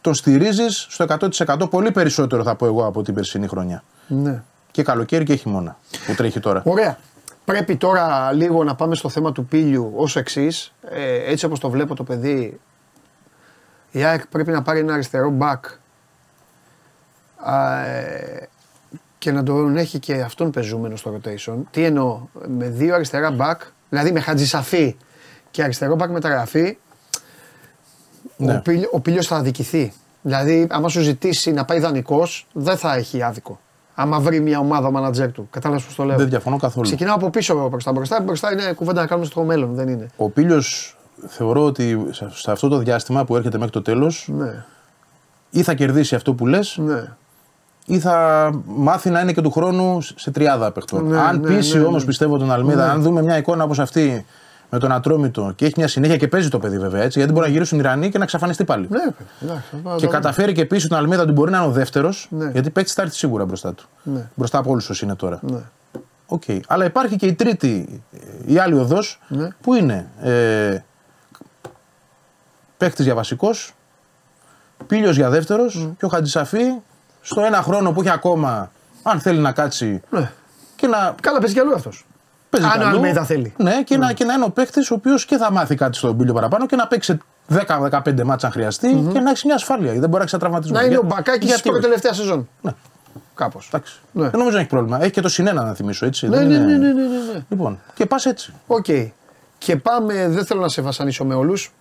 τον 0.00 0.14
στηρίζεις 0.14 0.86
στο 0.90 1.06
100% 1.08 1.70
πολύ 1.70 1.90
περισσότερο 1.90 2.42
θα 2.42 2.54
πω 2.54 2.66
εγώ 2.66 2.86
από 2.86 3.02
την 3.02 3.14
περσινή 3.14 3.46
χρονιά. 3.46 3.82
Ναι. 4.06 4.42
Και 4.70 4.82
καλοκαίρι 4.82 5.24
και 5.24 5.34
χειμώνα 5.34 5.76
που 6.06 6.14
τρέχει 6.14 6.40
τώρα. 6.40 6.62
Ωραία. 6.64 6.98
Πρέπει 7.44 7.76
τώρα 7.76 8.32
λίγο 8.32 8.64
να 8.64 8.74
πάμε 8.74 8.94
στο 8.94 9.08
θέμα 9.08 9.32
του 9.32 9.44
πύλιου 9.44 9.92
ως 9.96 10.16
εξής. 10.16 10.72
Ε, 10.90 11.30
έτσι 11.30 11.44
όπως 11.44 11.60
το 11.60 11.70
βλέπω 11.70 11.94
το 11.94 12.04
παιδί, 12.04 12.60
η 13.90 14.04
ΑΕΚ 14.04 14.26
πρέπει 14.26 14.50
να 14.50 14.62
πάρει 14.62 14.78
ένα 14.78 14.92
αριστερό 14.92 15.32
back 15.40 15.60
α, 17.36 17.80
ε, 17.80 18.48
και 19.18 19.32
να 19.32 19.42
τον 19.42 19.76
έχει 19.76 19.98
και 19.98 20.20
αυτόν 20.20 20.50
πεζούμενο 20.50 20.96
στο 20.96 21.20
rotation. 21.20 21.56
Τι 21.70 21.84
εννοώ, 21.84 22.20
με 22.48 22.68
δύο 22.68 22.94
αριστερά 22.94 23.36
back, 23.38 23.66
δηλαδή 23.88 24.12
με 24.12 24.20
Χατζησαφή 24.20 24.96
και 25.50 25.62
αριστερό 25.62 25.96
back 26.00 26.08
μεταγραφή, 26.08 26.78
Ναι. 28.36 28.54
ο, 28.54 28.60
Πύλιο, 28.60 28.88
ο 28.92 29.00
Πύλιος 29.00 29.26
θα 29.26 29.36
αδικηθεί. 29.36 29.92
Δηλαδή, 30.22 30.66
άμα 30.70 30.88
σου 30.88 31.00
ζητήσει 31.00 31.52
να 31.52 31.64
πάει 31.64 31.78
δανεικό, 31.78 32.26
δεν 32.52 32.76
θα 32.76 32.94
έχει 32.94 33.22
άδικο. 33.22 33.60
Άμα 33.94 34.20
βρει 34.20 34.40
μια 34.40 34.58
ομάδα 34.58 34.90
μάνατζερ 34.90 35.32
του. 35.32 35.48
Κατάλαβες 35.50 35.84
πώς 35.84 35.94
το 35.94 36.04
λέω. 36.04 36.16
Δεν 36.16 36.28
διαφωνώ 36.28 36.56
καθόλου. 36.56 36.86
Ξεκινάω 36.86 37.14
από 37.14 37.30
πίσω 37.30 37.68
μπροστά. 37.68 37.92
Μπροστά, 37.92 38.20
μπροστά 38.22 38.52
είναι 38.52 38.72
κουβέντα 38.72 39.00
να 39.00 39.06
κάνουμε 39.06 39.26
στο 39.26 39.42
μέλλον, 39.42 39.74
δεν 39.74 39.88
είναι. 39.88 40.06
Ο 40.16 40.28
Πίλιο 40.30 40.62
θεωρώ 41.26 41.64
ότι 41.64 42.06
σε- 42.10 42.28
σε 42.32 42.50
αυτό 42.50 42.68
το 42.68 42.78
διάστημα 42.78 43.24
που 43.24 43.36
έρχεται 43.36 43.56
μέχρι 43.56 43.72
το 43.72 43.82
τέλος 43.82 44.28
Ναι, 44.36 44.64
ή 45.50 45.62
θα 45.62 45.74
κερδίσει 45.74 46.14
αυτό 46.14 46.34
που 46.34 46.46
λες, 46.46 46.76
ναι. 46.80 47.12
ή 47.86 47.98
θα 47.98 48.50
μάθει 48.66 49.10
να 49.10 49.20
είναι 49.20 49.32
και 49.32 49.40
του 49.40 49.50
χρόνου 49.50 50.00
σε 50.00 50.30
τριάδα 50.30 50.72
παιχτών. 50.72 51.06
Ναι, 51.06 51.18
αν 51.20 51.40
ναι, 51.40 51.46
πείσει 51.48 51.78
ναι, 51.78 51.84
όμως, 51.84 52.00
ναι. 52.00 52.06
πιστεύω 52.08 52.38
τον 52.38 52.50
Αλμίδα, 52.52 52.90
αν 52.90 53.02
δούμε 53.02 53.22
μια 53.22 53.36
εικόνα 53.38 53.64
όπως 53.64 53.78
αυτή 53.78 54.26
με 54.70 54.78
τον 54.78 54.92
Ατρόμητο 54.92 55.52
και 55.56 55.64
έχει 55.64 55.74
μια 55.76 55.88
συνέχεια 55.88 56.16
και 56.16 56.28
παίζει 56.28 56.48
το 56.48 56.58
παιδί 56.58 56.78
βέβαια 56.78 57.02
έτσι, 57.02 57.18
γιατί 57.18 57.32
μπορεί 57.34 57.46
να 57.46 57.52
γυρίσουν 57.52 57.78
οι 57.78 57.80
Ιρανοί 57.84 58.10
και 58.10 58.18
να 58.18 58.24
εξαφανιστεί 58.24 58.64
πάλι. 58.64 58.86
Ναι, 58.90 58.98
παιδί, 58.98 59.14
εντάξει, 59.42 59.64
θα 59.70 59.76
πάω 59.76 59.96
Και 59.96 60.06
τώρα. 60.06 60.18
καταφέρει 60.18 60.52
και 60.52 60.64
πείσει 60.64 60.88
τον 60.88 60.98
Αλμέιδα 60.98 61.22
ότι 61.22 61.32
μπορεί 61.32 61.50
να 61.50 61.58
είναι 61.58 61.66
ο 61.66 61.70
δεύτερος, 61.70 62.26
Ναι. 62.30 62.50
γιατί 62.50 62.70
παίξει 62.70 62.94
θα 62.94 63.02
έρθει 63.02 63.14
σίγουρα 63.16 63.44
μπροστά 63.44 63.74
του. 63.74 63.84
Ναι. 64.02 64.28
Μπροστά 64.34 64.58
από 64.58 64.70
όλους 64.70 64.88
όσοι 64.90 65.04
είναι 65.04 65.14
τώρα. 65.14 65.38
Ναι. 65.42 65.58
Οκ. 66.26 66.42
Αλλά 66.66 66.84
υπάρχει 66.84 67.16
και 67.16 67.26
η 67.26 67.34
τρίτη, 67.34 68.02
η 68.46 68.58
άλλη 68.58 68.74
οδός, 68.74 69.20
Ναι. 69.28 69.48
που 69.60 69.74
είναι 69.74 70.06
ε, 70.20 70.78
παίχτη 72.76 73.02
για 73.02 73.14
βασικός, 73.14 73.74
Πήλιος 74.86 75.16
για 75.16 75.30
δεύτερος 75.30 75.88
και 75.98 76.04
ο 76.04 76.08
Χατζησαφή 76.08 76.64
στο 77.20 77.40
ένα 77.40 77.62
χρόνο 77.62 77.92
που 77.92 78.00
έχει 78.00 78.10
ακόμα, 78.10 78.70
αν 79.02 79.20
θέλει 79.20 79.38
να 79.38 79.52
κάτσει 79.52 80.02
Ναι. 80.10 80.30
και 80.76 80.86
να 80.86 81.14
Καλά, 81.22 81.38
παίζει 81.38 81.54
κι 81.54 81.60
αλλού 81.60 81.74
αυτός. 81.74 82.06
Παίζει 82.60 82.66
Αν 82.74 82.80
ο 82.80 82.84
καλού. 82.84 82.94
Αλμέιδα 82.96 83.24
θέλει. 83.24 83.54
Ναι, 83.56 83.82
και, 83.82 83.96
Να, 83.96 84.12
και 84.12 84.24
να 84.24 84.32
είναι 84.34 84.44
ο 84.44 84.50
παίχτη 84.50 84.80
ο 84.80 84.94
οποίος 84.94 85.24
και 85.24 85.36
θα 85.36 85.52
μάθει 85.52 85.74
κάτι 85.74 85.96
στον 85.96 86.16
Πήλιο 86.16 86.32
παραπάνω 86.34 86.66
και 86.66 86.76
να 86.76 86.86
παίξει 86.86 87.18
10-15 87.66 88.22
μάτσα 88.24 88.46
αν 88.46 88.52
χρειαστεί 88.52 89.08
και 89.12 89.20
να 89.20 89.30
έχει 89.30 89.46
μια 89.46 89.54
ασφάλεια. 89.54 89.90
Δεν 89.92 90.00
μπορεί 90.00 90.16
να 90.16 90.22
έχει 90.22 90.36
τραυματισμό. 90.36 90.76
Να 90.76 90.82
είναι 90.82 90.90
Για- 90.90 90.98
ο 91.00 91.06
Μπακάκης 91.06 91.44
γιατί 91.44 91.58
στην 91.60 91.72
όχι; 91.72 91.80
τελευταία 91.82 92.12
σεζόν. 92.12 92.48
Ναι. 92.60 92.70
Κάπως. 93.34 93.66
Εντάξει. 93.72 94.00
Ναι. 94.12 94.22
Δεν 94.28 94.38
νομίζω 94.38 94.54
να 94.56 94.60
έχει 94.60 94.68
πρόβλημα. 94.70 95.02
Έχει 95.02 95.10
και 95.10 95.20
το 95.20 95.28
συν 95.28 95.45
ένα 95.45 95.62
να 95.62 95.74
θυμίσω 95.74 96.06
έτσι. 96.06 96.28
Ναι, 96.28 96.36
δεν 96.36 96.46
ναι, 96.48 96.54
είναι- 96.54 96.64
ναι, 96.64 96.76
ναι, 96.76 96.92
ναι, 96.92 97.02
ναι, 97.02 97.32
ναι. 97.32 97.44
Λοιπόν, 97.48 97.78
και 97.94 98.06
πας 98.06 98.26
έτσι. 98.26 98.52
Οκ. 98.66 98.86
Και 99.58 99.76
πάμε, 99.76 100.28
δεν 100.28 100.44
θέλω 100.46 100.60
να 100.60 100.68
σε 100.68 100.82
βασανίσω 100.82 101.24
με 101.24 101.34
όλους. 101.34 101.72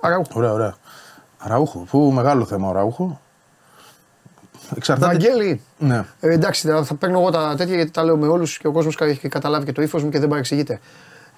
Αραούχο. 0.00 0.30
Ωραία, 0.34 0.52
ωραία. 0.52 0.74
Αραούχο. 1.38 1.78
Πολύ 1.90 2.10
μεγάλο 2.14 2.44
θέμα 2.44 2.68
ο 2.68 2.72
Αραούχο. 2.72 3.20
Εξαρτάται. 4.76 5.12
Βαγγέλη, 5.12 5.60
Ναι. 5.78 6.04
ε, 6.20 6.32
εντάξει, 6.32 6.68
θα, 6.68 6.84
θα 6.84 6.94
παίρνω 6.94 7.18
εγώ 7.18 7.30
τα 7.30 7.54
τέτοια 7.56 7.74
γιατί 7.74 7.90
τα 7.90 8.04
λέω 8.04 8.16
με 8.16 8.26
όλους 8.26 8.58
και 8.58 8.66
ο 8.66 8.72
κόσμος 8.72 8.96
έχει 9.00 9.28
καταλάβει 9.28 9.64
και 9.64 9.72
το 9.72 9.82
ύφος 9.82 10.02
μου 10.02 10.10
και 10.10 10.18
δεν 10.18 10.28
παρεξηγείται. 10.28 10.80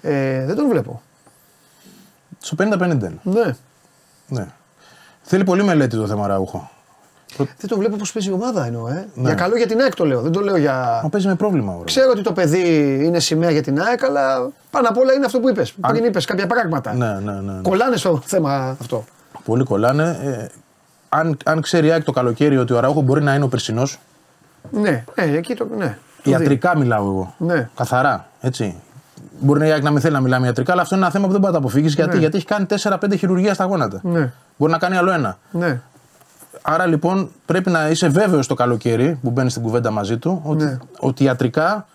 Ε, 0.01 0.44
δεν 0.44 0.57
τον 0.57 0.69
βλέπω. 0.69 1.02
Στο 2.40 2.57
50-50 2.61 2.81
είναι. 2.81 3.19
Ναι. 3.23 3.55
Ναι. 4.28 4.47
Θέλει 5.23 5.44
πολύ 5.44 5.65
μελέτη 5.65 5.97
το 5.97 6.07
θέμα 6.07 6.27
Ραούχο. 6.27 6.70
Δεν 7.36 7.69
τον 7.69 7.78
βλέπω 7.78 7.97
πώς 7.97 8.12
παίζει 8.12 8.28
η 8.31 8.32
ομάδα 8.32 8.66
εννοώ. 8.66 8.89
Ε. 8.89 9.09
Για 9.15 9.35
καλό 9.35 9.57
για 9.57 9.66
την 9.66 9.81
ΑΕΚ 9.81 9.94
το 9.94 10.05
λέω. 10.07 10.20
Δεν 10.20 10.32
το 10.32 10.40
λέω 10.40 10.57
για. 10.57 11.01
Μα 11.02 11.09
παίζει 11.09 11.27
με 11.27 11.35
πρόβλημα. 11.35 11.73
Ωραία. 11.73 11.85
Ξέρω 11.85 12.11
ότι 12.11 12.23
το 12.23 12.32
παιδί 12.32 12.94
είναι 13.05 13.20
σημαία 13.20 13.51
για 13.51 13.62
την 13.62 13.81
ΑΕΚ, 13.81 14.05
αλλά 14.05 14.51
πάνω 14.70 14.89
απ' 14.89 14.97
όλα 14.98 15.12
είναι 15.12 15.24
αυτό 15.24 15.40
που 15.40 15.48
είπες. 15.48 15.73
Πριν 15.89 16.05
είπες 16.05 16.24
κάποια 16.24 16.47
πράγματα. 16.47 16.94
Ναι, 16.94 17.07
ναι, 17.12 17.32
ναι. 17.32 17.52
ναι. 17.52 17.61
Κολλάνε 17.62 17.97
στο 17.97 18.23
θέμα 18.24 18.77
αυτό. 18.81 19.05
Πολύ 19.44 19.65
κολλάνε. 19.65 20.19
Ε, 20.24 20.47
αν, 21.12 21.37
αν 21.45 21.61
ξέρει 21.61 21.87
η 21.87 21.91
ΑΕΚ 21.91 22.05
το 22.05 22.12
καλοκαίρι 22.12 22.59
ότι 22.59 22.73
ο 22.73 22.81
Ραούχο 22.81 23.01
μπορεί 23.01 23.23
να 23.23 23.35
είναι 23.35 23.45
ο 23.45 23.49
περσινός, 23.49 23.99
Ναι, 24.70 25.05
ε, 25.15 25.37
εκεί 25.37 25.55
το. 25.55 25.66
Ναι. 25.77 25.99
Το 26.23 26.31
ιατρικά 26.31 26.77
μιλάω 26.77 27.05
εγώ. 27.05 27.35
Ναι. 27.39 27.69
Καθαρά. 27.77 28.27
Έτσι. 28.41 28.74
Μπορεί 29.41 29.66
η 29.69 29.70
ΑΕΚ 29.70 29.82
να 29.82 29.91
μην 29.91 30.01
θέλει 30.01 30.15
να 30.15 30.20
μιλάμε 30.20 30.47
ιατρικά, 30.47 30.73
αλλά 30.73 30.82
αυτό 30.82 30.95
είναι 30.95 31.05
ένα 31.05 31.12
θέμα 31.12 31.27
που 31.27 31.32
δεν 31.32 31.41
μπορεί 31.41 31.53
να 31.53 31.61
το 31.61 31.66
αποφύγεις. 31.66 31.95
Γιατί, 31.95 32.19
γιατί 32.19 32.37
έχει 32.37 32.47
κάνει 32.47 32.66
4-5 32.82 33.16
χειρουργία 33.19 33.55
στα 33.55 33.65
γόνατα. 33.65 34.01
δει. 34.03 34.09
Ναι. 34.09 34.32
Μπορεί 34.57 34.73
να 34.73 34.78
κάνει 34.78 34.97
άλλο 34.97 35.11
ένα. 35.11 35.39
Ναι. 35.51 35.81
Άρα 36.62 36.87
λοιπόν 36.87 37.31
πρέπει 37.47 37.70
να 37.70 37.89
είσαι 37.89 38.09
βέβαιος 38.09 38.47
το 38.47 38.55
καλοκαίρι 38.55 39.19
που 39.23 39.31
μπαίνει 39.31 39.51
στην 39.51 39.62
κουβέντα 39.62 39.91
μαζί 39.91 40.19
του 40.19 40.41
ότι, 40.45 40.65
Ναι. 40.65 40.78
ότι 40.99 41.24
ιατρικά 41.24 41.87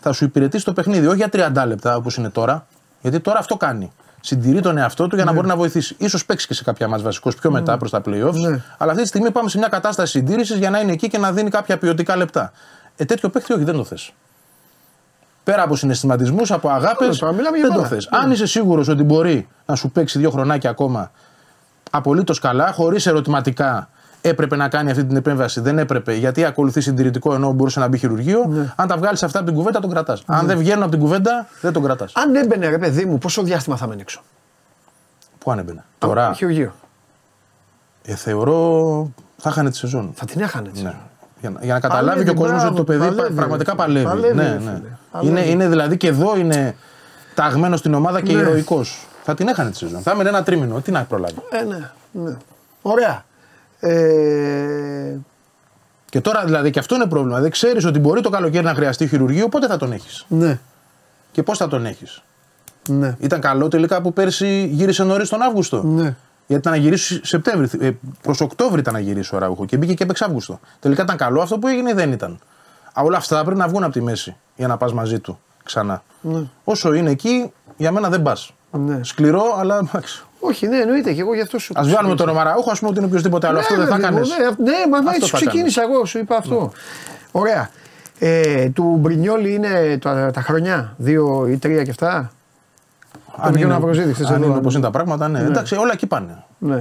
θα 0.00 0.12
σου 0.12 0.24
υπηρετήσει 0.24 0.64
το 0.64 0.72
παιχνίδι. 0.72 1.06
Όχι 1.06 1.16
για 1.16 1.28
30 1.62 1.66
λεπτά 1.66 1.96
όπως 1.96 2.16
είναι 2.16 2.28
τώρα. 2.30 2.66
Γιατί 3.02 3.20
τώρα 3.20 3.38
αυτό 3.38 3.56
κάνει. 3.56 3.92
Συντηρεί 4.20 4.60
τον 4.60 4.76
εαυτό 4.78 5.06
του 5.06 5.16
για 5.16 5.24
να 5.24 5.32
μπορεί 5.32 5.46
να 5.46 5.56
βοηθήσει. 5.56 5.96
σω 6.08 6.18
παίξει 6.26 6.46
και 6.46 6.54
σε 6.54 6.64
κάποια 6.64 6.88
μα 6.88 6.98
βασικό 6.98 7.30
πιο 7.40 7.50
μετά 7.50 7.76
προς 7.76 7.90
τα 7.90 8.00
playoffs. 8.06 8.32
Ναι. 8.34 8.62
Αλλά 8.78 8.90
αυτή 8.90 9.02
τη 9.02 9.08
στιγμή 9.08 9.30
πάμε 9.30 9.48
σε 9.48 9.58
μια 9.58 9.68
κατάσταση 9.68 10.10
συντήρησης 10.12 10.56
για 10.56 10.70
να 10.70 10.78
είναι 10.80 10.92
εκεί 10.92 11.08
και 11.08 11.18
να 11.18 11.32
δίνει 11.32 11.50
κάποια 11.50 11.78
ποιοτικά 11.78 12.16
λεπτά. 12.16 12.52
Ε, 12.96 13.04
τέτοιο 13.04 13.28
παίχτη 13.28 13.52
όχι, 13.52 13.64
δεν 13.64 13.74
το 13.76 13.84
θες. 13.84 14.12
Πέρα 15.44 15.62
από 15.62 15.76
συναισθηματισμούς, 15.76 16.50
από 16.50 16.68
αγάπες, 16.68 17.08
Ναι, 17.08 17.14
τώρα 17.16 17.32
μιλάμε 17.32 17.56
για 17.56 17.66
δεν 17.66 17.74
το 17.76 17.82
μπάλα. 17.82 17.94
θες. 17.94 18.08
Αν 18.10 18.30
είσαι 18.30 18.46
σίγουρος 18.46 18.88
ότι 18.88 19.02
μπορεί 19.02 19.48
να 19.66 19.74
σου 19.74 19.90
παίξει 19.90 20.18
δύο 20.18 20.30
χρονάκια 20.30 20.70
ακόμα 20.70 21.10
απολύτως 21.90 22.38
καλά, 22.38 22.72
χωρίς 22.72 23.06
ερωτηματικά 23.06 23.88
έπρεπε 24.20 24.56
να 24.56 24.68
κάνει 24.68 24.90
αυτή 24.90 25.04
την 25.04 25.16
επέμβαση, 25.16 25.60
δεν 25.60 25.78
έπρεπε 25.78 26.14
γιατί 26.14 26.44
ακολουθεί 26.44 26.80
συντηρητικό 26.80 27.34
ενώ 27.34 27.52
μπορούσε 27.52 27.80
να 27.80 27.88
μπει 27.88 27.98
χειρουργείο. 27.98 28.44
Ναι. 28.48 28.72
Αν 28.76 28.88
τα 28.88 28.96
βγάλεις 28.96 29.22
αυτά 29.22 29.38
από 29.38 29.46
την 29.46 29.56
κουβέντα, 29.56 29.80
τον 29.80 29.90
κρατάς. 29.90 30.22
Αν 30.26 30.46
δεν 30.46 30.58
βγαίνουν 30.58 30.82
από 30.82 30.90
την 30.90 31.00
κουβέντα, 31.00 31.46
δεν 31.60 31.72
τον 31.72 31.82
κρατάς. 31.82 32.12
Αν 32.14 32.34
έμπαινε 32.34 32.68
ρε 32.68 32.78
παιδί 32.78 33.04
μου, 33.04 33.18
πόσο 33.18 33.42
διάστημα 33.42 33.76
θα 33.76 33.86
μένει 33.86 34.00
έξω; 34.00 34.20
Πού 35.38 35.50
αν 35.50 35.58
έμπαινε; 35.58 35.84
Τώρα 35.98 36.32
Χειρουργείο. 36.34 36.72
ε, 38.02 38.14
θεωρώ 38.14 39.10
θα 39.36 39.50
χάνε 39.50 39.70
τη 39.70 39.76
σεζόν. 39.76 40.10
Θα 40.14 40.24
την 40.24 40.40
έχανε 40.40 40.68
έτσι. 40.68 40.82
Ναι. 40.82 40.94
Για, 41.40 41.50
να- 41.50 41.60
για 41.62 41.74
να 41.74 41.80
καταλάβει 41.80 42.06
Παλεύει, 42.08 42.24
και 42.24 42.30
ο 42.30 42.40
κόσμος 42.42 42.64
ότι 42.64 42.74
το 42.74 42.82
μπράβο, 42.82 43.02
παιδί 43.04 43.16
παλεύει, 43.16 43.34
πραγματικά 43.36 43.70
ρε. 43.70 43.76
παλεύει. 43.76 44.04
Παλεύει, 44.04 44.34
ναι, 44.34 44.42
ρε 44.42 44.48
ναι. 44.48 44.58
φίλε. 44.58 44.70
Είναι, 44.70 44.88
Παλεύει. 45.34 45.50
είναι 45.50 45.68
δηλαδή 45.68 45.96
και 45.96 46.06
εδώ 46.08 46.36
είναι 46.36 46.76
ταγμένο 47.34 47.76
στην 47.76 47.94
ομάδα 47.94 48.20
και 48.20 48.32
Ναι. 48.32 48.40
ηρωικός. 48.40 49.06
Θα 49.24 49.34
την 49.34 49.48
έχανε 49.48 49.70
τη 49.70 49.76
σεζόν. 49.76 50.00
Θα 50.02 50.10
έμενε 50.10 50.28
ένα 50.28 50.42
τρίμηνο. 50.42 50.80
Τι 50.80 50.90
να 50.90 51.04
προλάβει. 51.04 51.34
Ε, 51.50 51.62
ναι, 51.64 51.90
ναι. 52.12 52.36
Ωραία. 52.82 53.24
Ε, 53.80 55.16
Και 56.10 56.20
τώρα 56.20 56.44
δηλαδή 56.44 56.70
και 56.70 56.78
αυτό 56.78 56.94
είναι 56.94 57.06
πρόβλημα. 57.06 57.40
Δεν 57.40 57.50
ξέρεις 57.50 57.84
ότι 57.84 57.98
μπορεί 57.98 58.20
το 58.20 58.30
καλοκαίρι 58.30 58.64
να 58.64 58.74
χρειαστεί 58.74 59.08
χειρουργείο, 59.08 59.48
πότε 59.48 59.66
θα 59.66 59.76
τον 59.76 59.92
έχεις. 59.92 60.24
ναι, 60.28 60.58
Και 61.32 61.42
πώς 61.42 61.58
θα 61.58 61.68
τον 61.68 61.86
έχεις. 61.86 62.22
ναι, 62.88 63.16
Ήταν 63.20 63.40
καλό 63.40 63.68
τελικά 63.68 64.00
που 64.00 64.12
πέρσι 64.12 64.66
γύρισε 64.72 65.04
νωρίς 65.04 65.28
τον 65.28 65.42
Αύγουστο. 65.42 65.82
ναι. 65.82 66.16
Γιατί 66.46 66.68
ήταν 66.68 66.72
να 66.72 66.78
γυρίσει 66.78 67.20
Σεπτέμβρη. 67.24 67.86
Ε, 67.86 67.90
Προς 68.22 68.40
Οκτώβρη 68.40 68.80
ήταν 68.80 68.94
να 68.94 69.00
γυρίσει 69.00 69.34
ο 69.34 69.38
Ράουχο 69.38 69.64
και 69.64 69.76
μπήκε 69.76 69.94
και 69.94 70.02
έπαιξε 70.02 70.24
Αύγουστο. 70.24 70.60
Τελικά 70.80 71.02
ήταν 71.02 71.16
καλό 71.16 71.40
αυτό 71.42 71.58
που 71.58 71.68
έγινε 71.68 71.90
ή 71.90 71.92
δεν 71.92 72.12
ήταν. 72.12 72.38
Α, 72.92 73.02
όλα 73.02 73.16
αυτά 73.16 73.44
πρέπει 73.44 73.58
να 73.58 73.68
βγουν 73.68 73.82
από 73.84 73.92
τη 73.92 74.00
μέση 74.02 74.36
για 74.56 74.66
να 74.66 74.76
πας 74.76 74.92
μαζί 74.92 75.18
του 75.18 75.38
ξανά. 75.64 76.02
Όσο 76.64 76.92
είναι 76.92 77.10
εκεί, 77.10 77.52
για 77.76 77.92
μένα 77.92 78.08
δεν 78.08 78.22
πας. 78.22 78.52
Ναι. 78.70 79.00
Σκληρό, 79.02 79.42
αλλά 79.58 79.76
εντάξει. 79.78 80.24
Όχι, 80.40 80.66
ναι, 80.66 80.76
εννοείται 80.78 81.12
και 81.12 81.20
εγώ 81.20 81.34
γι' 81.34 81.40
αυτό 81.40 81.58
σου 81.58 81.72
Α 81.78 81.82
βγάλουμε 81.82 82.14
τον 82.14 82.26
Ρωμαραούχο, 82.26 82.70
ας 82.70 82.78
πούμε 82.78 82.90
ότι 82.90 82.98
είναι 82.98 83.08
οποιοδήποτε 83.08 83.46
άλλο. 83.46 83.58
αυτό 83.58 83.76
δεν 83.76 83.86
θα 83.86 83.94
έκανε. 83.96 84.20
έκανε. 84.20 84.54
Ναι, 84.58 84.86
μα 84.90 84.98
Αυτό 84.98 85.10
έτσι 85.14 85.28
θα 85.30 85.36
ξεκίνησα 85.36 85.82
εγώ, 85.82 86.04
σου 86.04 86.18
είπα 86.18 86.36
αυτό. 86.36 86.72
Ωραία. 87.32 87.70
Ε, 88.18 88.68
του 88.68 88.96
Μπρινιόλι 88.98 89.54
είναι 89.54 89.98
τα, 90.00 90.30
τα 90.30 90.40
χρονιά, 90.40 90.94
δύο 90.96 91.46
ή 91.48 91.56
τρία 91.56 91.82
και 91.84 91.90
αυτά; 91.90 92.32
Αν 93.36 93.52
πήγαινα 93.52 93.58
είναι, 93.58 93.74
να 93.74 93.80
προσδίδεις, 93.80 94.18
αν 94.20 94.24
εδώ, 94.26 94.36
είναι 94.36 94.46
αν- 94.52 94.58
όπως 94.58 94.74
είναι 94.74 94.82
τα 94.82 94.90
πράγματα, 94.90 95.28
ναι. 95.28 95.38
Εντάξει, 95.40 95.74
όλα 95.76 95.92
εκεί 95.92 96.06
πάνε. 96.06 96.44
Ναι. 96.58 96.74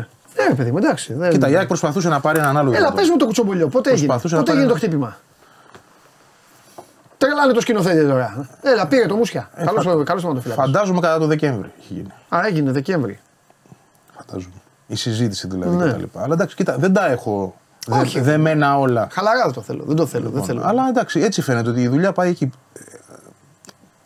Ναι, 0.49 0.56
παιδί 0.56 0.72
μου, 0.72 0.77
εντάξει. 0.77 1.14
Δεν... 1.14 1.31
Κοίτα, 1.31 1.49
η 1.49 1.56
ΑΕΚ 1.56 1.68
προσπαθούσε 1.68 2.10
να 2.10 2.19
πάρει 2.19 2.40
έναν 2.40 2.57
άλλο. 2.57 2.69
Έλα, 2.69 2.72
δεδομένο. 2.77 2.95
πες 3.02 3.10
μου 3.10 3.18
το 3.18 3.26
κουτσομπολιό. 3.26 3.68
Πότε 3.68 3.90
έγινε, 3.91 4.06
Προσπαθούσε 4.07 4.36
να 4.36 4.41
πότε 4.41 4.52
πάρει 4.52 4.64
έγινε 4.64 4.80
το 4.80 4.86
ένα- 4.86 4.90
χτύπημα; 4.94 5.18
Τρελάνε 7.18 7.53
το 7.53 7.61
σκηνοθέτη 7.61 8.07
τώρα. 8.07 8.48
Έλα, 8.61 8.88
πήρε 8.88 9.06
το 9.06 9.15
μουσια. 9.15 9.49
Ε, 9.56 9.65
Καλώς 9.65 9.84
φα- 9.86 10.03
καλώς 10.03 10.22
τερματοφύλακα. 10.22 10.61
Φαντάζομαι 10.61 10.99
κατά 10.99 11.18
το 11.19 11.26
Δεκέμβρη 11.26 11.72
έχει 11.80 11.94
γίνει. 11.94 12.07
Α, 12.30 12.40
έγινε 12.48 12.72
Δεκέμβρη. 12.72 13.19
Φαντάζομαι. 14.30 14.53
Η 14.88 14.95
συζήτηση 14.95 15.47
δηλαδή 15.47 15.76
Ναι. 15.76 15.91
κτλ. 15.91 16.19
Αλλά 16.19 16.34
εντάξει, 16.34 16.56
κοίτα, 16.56 16.77
δεν 16.77 16.93
τα 16.93 17.06
έχω 17.06 17.56
δε- 17.88 17.99
Όχι. 17.99 18.19
δεμένα 18.19 18.77
όλα. 18.80 19.07
Χαλαρά 19.11 19.43
δεν 19.43 19.53
το 19.53 19.61
θέλω. 19.61 19.84
Δεν 19.84 19.95
το 19.95 20.06
θέλω. 20.06 20.30
δεν 20.30 20.43
θέλω. 20.43 20.61
Αλλά 20.65 20.88
εντάξει, 20.89 21.19
έτσι 21.19 21.41
φαίνεται 21.41 21.69
ότι 21.69 21.81
η 21.81 21.88
δουλειά 21.88 22.11
πάει 22.11 22.30
εκεί. 22.30 22.49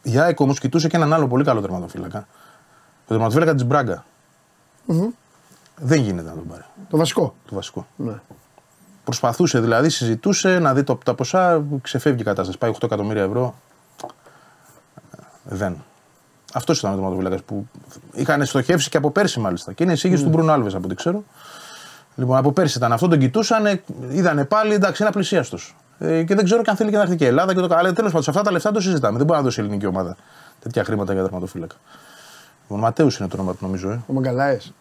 Η 0.01 0.17
ΑΕΚ 0.19 0.39
όμως 0.39 0.59
κοιτούσε 0.59 0.87
και 0.87 0.95
έναν 0.95 1.13
άλλο 1.13 1.27
πολύ 1.27 1.43
καλό 1.43 1.61
τερματοφύλακα. 1.61 2.19
Το 2.19 3.07
τερματοφύλακα 3.07 3.53
της 3.53 3.65
μπραγκα 3.65 4.05
Δεν 5.75 6.01
γίνεται 6.01 6.29
να 6.29 6.35
τον 6.35 6.47
πάρει. 6.47 6.63
Το 6.89 6.97
βασικό. 6.97 7.35
Το 7.49 7.55
βασικό. 7.55 7.87
Ναι. 7.95 8.13
Προσπαθούσε 9.03 9.59
δηλαδή, 9.59 9.89
συζητούσε 9.89 10.59
να 10.59 10.73
δει 10.73 10.83
το, 10.83 10.95
τα 11.05 11.13
ποσά, 11.13 11.63
ξεφεύγει 11.81 12.21
η 12.21 12.23
κατάσταση. 12.23 12.57
Πάει 12.57 12.69
8 12.69 12.83
εκατομμύρια 12.83 13.23
ευρώ. 13.23 13.55
Ε, 15.13 15.55
Δεν. 15.55 15.83
Αυτός 16.53 16.79
ήταν 16.79 16.91
ο 16.91 16.93
τερματοφύλακα 16.95 17.37
που 17.45 17.67
είχαν 18.13 18.45
στοχεύσει 18.45 18.89
και 18.89 18.97
από 18.97 19.11
πέρσι 19.11 19.39
μάλιστα. 19.39 19.73
Και 19.73 19.83
είναι 19.83 19.93
εισήγηση 19.93 20.23
του 20.23 20.29
Μπρουνο 20.29 20.51
Άλβες 20.51 20.75
από 20.75 20.85
ό,τι 20.85 20.95
ξέρω. 20.95 21.23
Λοιπόν, 22.15 22.37
από 22.37 22.51
πέρσι 22.51 22.77
ήταν 22.77 22.91
αυτό, 22.93 23.07
τον 23.07 23.19
κοιτούσαν, 23.19 23.81
είδανε 24.09 24.45
πάλι, 24.45 24.73
εντάξει, 24.73 25.01
είναι 25.01 25.09
απλησίαστος. 25.09 25.75
Ε, 25.99 26.23
και 26.23 26.35
δεν 26.35 26.45
ξέρω 26.45 26.61
και 26.61 26.69
αν 26.69 26.75
θέλει 26.75 26.89
και 26.89 26.95
να 26.95 27.01
έρθει 27.01 27.15
και 27.15 27.23
η 27.23 27.27
Ελλάδα 27.27 27.53
και 27.53 27.59
το 27.59 27.67
καλά. 27.67 27.93
Τέλος 27.93 28.09
πάντων, 28.09 28.23
σε 28.23 28.29
αυτά 28.29 28.41
τα 28.41 28.51
λεφτά 28.51 28.71
το 28.71 28.79
συζητάμε. 28.79 29.17
Δεν 29.17 29.25
μπορεί 29.25 29.39
να 29.39 29.45
δώσει 29.45 29.59
η 29.59 29.63
ελληνική 29.63 29.85
ομάδα 29.85 30.15
τέτοια 30.59 30.83
χρήματα 30.83 31.13
για 31.13 31.21
τερματοφύλακα. 31.21 31.75
Λοιπόν, 32.61 32.79
Ματέους 32.79 33.17
είναι 33.17 33.27
το 33.27 33.35
όνομα 33.37 33.51
του 33.51 33.57
νομίζω. 33.61 33.89
Ε. 33.89 34.01
Ο 34.07 34.13
Μαγκαλάες. 34.13 34.73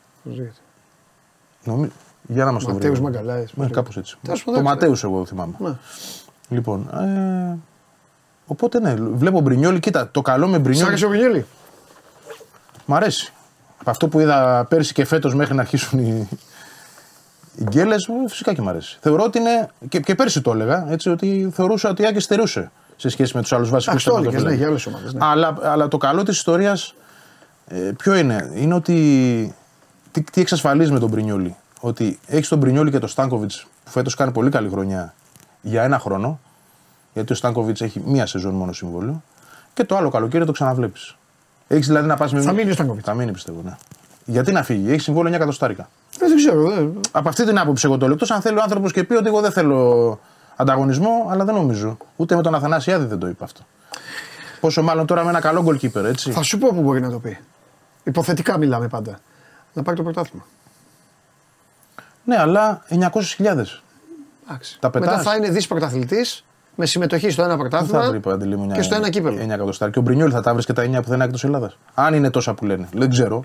Νομι... 1.65 1.91
Για 2.29 2.45
να 2.45 2.53
μας 2.53 2.63
το 2.63 2.69
βρει. 2.69 2.79
Ματέους 2.79 3.01
Μαγκαλάες. 3.01 3.53
Ναι, 3.55 3.67
κάπως 3.67 3.97
έτσι. 3.97 4.17
Τέλος 4.23 4.45
πάντων, 4.45 4.63
Το 4.63 4.67
δεν 4.67 4.73
Ματέους 4.73 5.05
εγώ 5.05 5.27
θυμάμαι. 5.27 5.55
Ναι. 5.59 5.77
Λοιπόν. 6.49 6.89
Ε... 6.93 7.59
Οπότε 8.47 8.81
ναι, 8.81 8.95
βλέπω 8.95 9.41
Μπρινιόλι. 9.41 9.81
Κοίτα, 9.81 10.11
το 10.11 10.23
καλό 10.23 10.49
με 10.49 10.57
Σ' 10.57 10.61
Μπρινιόλι. 10.61 10.89
άρεσε 10.89 11.07
ο 11.07 11.09
Βινιόλη. 11.09 11.47
Μ' 12.85 12.95
αρέσει. 12.95 13.33
Από 13.81 13.91
αυτό 13.91 14.09
που 14.09 14.21
είδα 14.21 14.67
πέρσι 14.69 14.93
και 14.93 15.05
φέτος 15.05 15.35
μέχρι 15.35 15.55
να 15.55 15.61
αρχίσουν 15.61 15.99
οι, 15.99 16.29
οι 17.55 17.65
γκέλες, 17.65 18.09
φυσικά 18.29 18.55
και 18.55 18.63
μ' 18.63 18.69
αρέσει. 18.69 18.99
Θεωρώ 19.01 19.25
ότι 19.25 19.39
είναι. 19.39 19.71
Και, 19.89 20.01
και 20.01 20.15
πέρσι 20.15 20.41
το 20.41 20.53
έλεγα, 20.53 20.87
έτσι, 20.89 21.09
ότι 21.11 21.51
θεωρούσα 21.55 21.89
ότι 21.89 22.03
η 22.03 22.07
Άκη 22.07 22.21
στερούσε 22.21 22.71
σε 22.97 23.09
σχέση 23.09 23.37
με 23.37 23.43
τους 23.43 23.53
άλλους 23.53 23.71
βασικούς 23.71 24.07
Αυτό 24.07 24.19
έλεγες, 24.19 24.43
ναι, 24.43 24.55
για 24.55 24.67
άλλες 24.67 24.87
ομάδες, 24.87 25.13
ναι. 25.13 25.19
Αλλά, 25.23 25.57
αλλά 25.63 25.89
το 25.89 25.97
καλό 25.97 26.23
της 26.23 26.37
ιστορίας 26.37 26.95
ε, 27.67 27.77
ποιο 27.99 28.15
είναι, 28.15 28.53
είναι 28.55 28.75
ότι. 28.75 29.55
Τι, 30.11 30.23
τι 30.23 30.41
εξασφαλίζεις 30.41 30.93
με 30.93 30.99
τον 30.99 31.09
Μπρινιόλι. 31.09 31.57
Ότι 31.81 32.19
έχεις 32.27 32.49
τον 32.49 32.59
Μπρινιόλι 32.59 32.91
και 32.91 32.99
τον 32.99 33.09
Στάνκοβιτς 33.09 33.67
που 33.85 33.91
φέτος 33.91 34.15
κάνει 34.15 34.33
πολύ 34.33 34.51
καλή 34.51 34.69
χρονιά 34.69 35.15
για 35.61 35.83
ένα 35.83 35.99
χρόνο. 35.99 36.41
Γιατί 37.13 37.33
ο 37.33 37.35
Στάνκοβιτς 37.35 37.81
έχει 37.81 38.03
μία 38.05 38.27
σεζόν 38.27 38.55
μόνο 38.55 38.73
συμβόλαιο. 38.73 39.23
Και 39.75 39.85
το 39.85 39.97
άλλο 39.97 40.09
καλοκαίρι 40.09 40.45
το 40.45 40.53
ξαναβλέπεις. 40.53 41.17
Έχεις 41.73 41.87
δηλαδή 41.87 42.07
να 42.07 42.17
πας 42.17 42.33
με. 42.33 42.41
Θα 42.41 42.53
μείνει 42.53 42.71
ο 42.71 42.73
Στάνκοβιτς. 42.73 43.07
Θα 43.07 43.15
μείνει 43.15 43.33
πιστεύω, 43.33 43.61
ναι. 43.65 43.77
Γιατί 44.25 44.53
να 44.53 44.63
φύγει, 44.63 44.91
έχεις 44.91 45.03
συμβόλαιο 45.03 45.33
9 45.33 45.37
εκατοστάρικα. 45.37 45.89
Ε, 46.21 46.27
Δεν 46.27 46.37
ξέρω. 46.37 46.71
δεν- 46.71 47.01
Από 47.11 47.29
αυτή 47.29 47.45
την 47.47 47.59
άποψη 47.59 47.87
εγώ 47.87 47.97
το 47.99 48.05
λέω. 48.05 48.15
Εκτός 48.15 48.31
αν 48.31 48.41
θέλει 48.41 48.59
ο 48.59 48.63
άνθρωπος 48.63 48.93
και 48.93 49.05
πει 49.05 49.15
ότι 49.15 49.27
εγώ 49.27 49.41
δεν 49.41 49.53
θέλω 49.53 50.19
ανταγωνισμό, 50.57 51.27
αλλά 51.31 51.45
δεν 51.45 51.55
νομίζω. 51.55 51.97
Ούτε 52.17 52.37
με 52.37 52.43
τον 52.43 52.55
Αθανάσιάδη 52.55 53.05
δεν 53.07 53.19
το 53.19 53.27
είπε 53.29 53.45
αυτό. 53.45 53.61
Πόσο 54.61 54.83
μάλλον 54.83 55.07
τώρα 55.07 55.23
με 55.25 55.29
ένα 55.31 55.41
καλό 55.41 55.65
goalkeeper, 55.67 56.05
έτσι. 56.05 56.31
Θα 56.31 56.43
σου 56.43 56.59
πω 56.59 56.69
που 56.69 56.81
μπορεί 56.83 57.01
να 57.01 57.11
το 57.11 57.19
πει. 57.19 57.39
Υποθετικά 58.05 58.59
μιλάμε 58.59 58.89
πάντα. 58.89 59.19
Να 59.73 59.83
πάρει 59.83 59.97
το 59.97 60.03
πρωτάθλημα. 60.03 60.45
Ναι, 62.25 62.39
αλλά 62.39 62.83
900.000. 62.89 63.83
Εντάξει. 64.49 64.77
Τα 64.81 64.91
πετάς. 64.91 65.09
Μετά 65.09 65.23
θα 65.23 65.37
είναι 65.37 65.49
δις 65.51 65.67
πρωταθλητής 65.67 66.45
με 66.75 66.87
συμμετοχή 66.87 67.31
στο 67.31 67.43
ένα 67.43 67.57
Δεν 67.57 67.65
θα 67.65 67.69
πρωτάθλημα 67.69 68.09
βρει 68.09 68.21
παντελή 68.21 68.57
μου 68.57 68.67
και 68.67 68.83
στο 68.83 68.95
ένα 68.95 69.11
κύπελο. 69.11 69.37
9 69.37 69.51
εκατοστάρια. 69.51 69.93
Και 69.95 69.99
ο 69.99 70.03
Μπρινιόλ 70.03 70.31
θα 70.33 70.41
τα 70.41 70.55
βρει 70.55 70.65
και 70.65 70.73
τα 70.73 70.83
9 70.83 71.03
πουθενά 71.03 71.25
εκτός 71.25 71.45
Ελλάδας. 71.45 71.79
Αν 71.95 72.15
είναι 72.15 72.31
τόσα 72.31 72.55
που 72.55 72.65
λένε. 72.65 72.89
Δεν 72.93 73.11
ξέρω. 73.11 73.45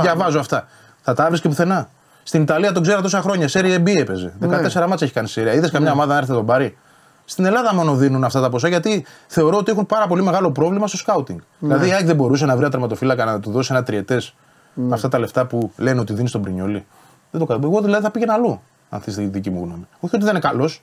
Διαβάζω 0.00 0.38
αυτά. 0.38 0.66
Θα 1.02 1.14
τα 1.14 1.26
βρεις 1.28 1.40
και 1.40 1.48
πουθενά. 1.48 1.88
Στην 2.22 2.42
Ιταλία 2.42 2.72
τον 2.72 2.82
ξέρα 2.82 3.00
τόσα 3.00 3.20
χρόνια. 3.20 3.48
Serie 3.52 3.78
B 3.78 3.96
έπαιζε. 3.96 4.32
Ναι. 4.38 4.60
14 4.74 4.86
μάτσα 4.88 5.04
έχει 5.04 5.12
κάνει 5.12 5.28
Serie. 5.34 5.54
Είδες 5.54 5.70
καμιά 5.70 5.92
ομάδα 5.92 6.12
να 6.12 6.18
έρθει 6.18 6.30
να 6.30 6.36
τον 6.36 6.46
πάρει; 6.46 6.76
Στην 7.24 7.44
Ελλάδα 7.44 7.74
μόνο 7.74 7.94
δίνουν 7.94 8.24
αυτά 8.24 8.40
τα 8.40 8.48
ποσά 8.48 8.68
γιατί 8.68 9.04
θεωρώ 9.26 9.56
ότι 9.56 9.70
έχουν 9.70 9.86
πάρα 9.86 10.06
πολύ 10.06 10.22
μεγάλο 10.22 10.50
πρόβλημα 10.50 10.86
στο 10.86 10.96
σκάουτινγκ. 10.96 11.38
Ναι. 11.38 11.68
Δηλαδή 11.68 11.88
η 11.88 11.92
ΑΕΚ 11.92 12.06
δεν 12.06 12.16
μπορούσε 12.16 12.46
να 12.46 12.52
βρει 12.52 12.62
ένα 12.62 12.70
τερματοφύλακα 12.70 13.24
να 13.24 13.40
του 13.40 13.50
δώσει 13.50 13.72
ένα 13.72 13.82
τριετές 13.82 14.34
Ναι. 14.74 14.84
με 14.84 14.94
αυτά 14.94 15.08
τα 15.08 15.18
λεφτά 15.18 15.46
που 15.46 15.72
λένε 15.76 16.00
ότι 16.00 16.12
δίνει 16.12 16.28
στον 16.28 16.42
Πρινιόλι. 16.42 16.86
Δεν 17.30 17.40
το 17.40 17.46
κάνω. 17.46 17.60
Εγώ 17.66 17.80
δηλαδή 17.80 18.02
θα 18.02 18.10
πήγαινα 18.10 18.32
αλλού, 18.32 18.60
αν 18.88 19.00
θες 19.00 19.14
τη 19.14 19.24
δική 19.24 19.50
μου 19.50 19.64
γνώμη. 19.64 19.86
Όχι 20.00 20.14
ότι 20.14 20.24
δεν 20.24 20.34
είναι 20.34 20.48
καλός. 20.48 20.82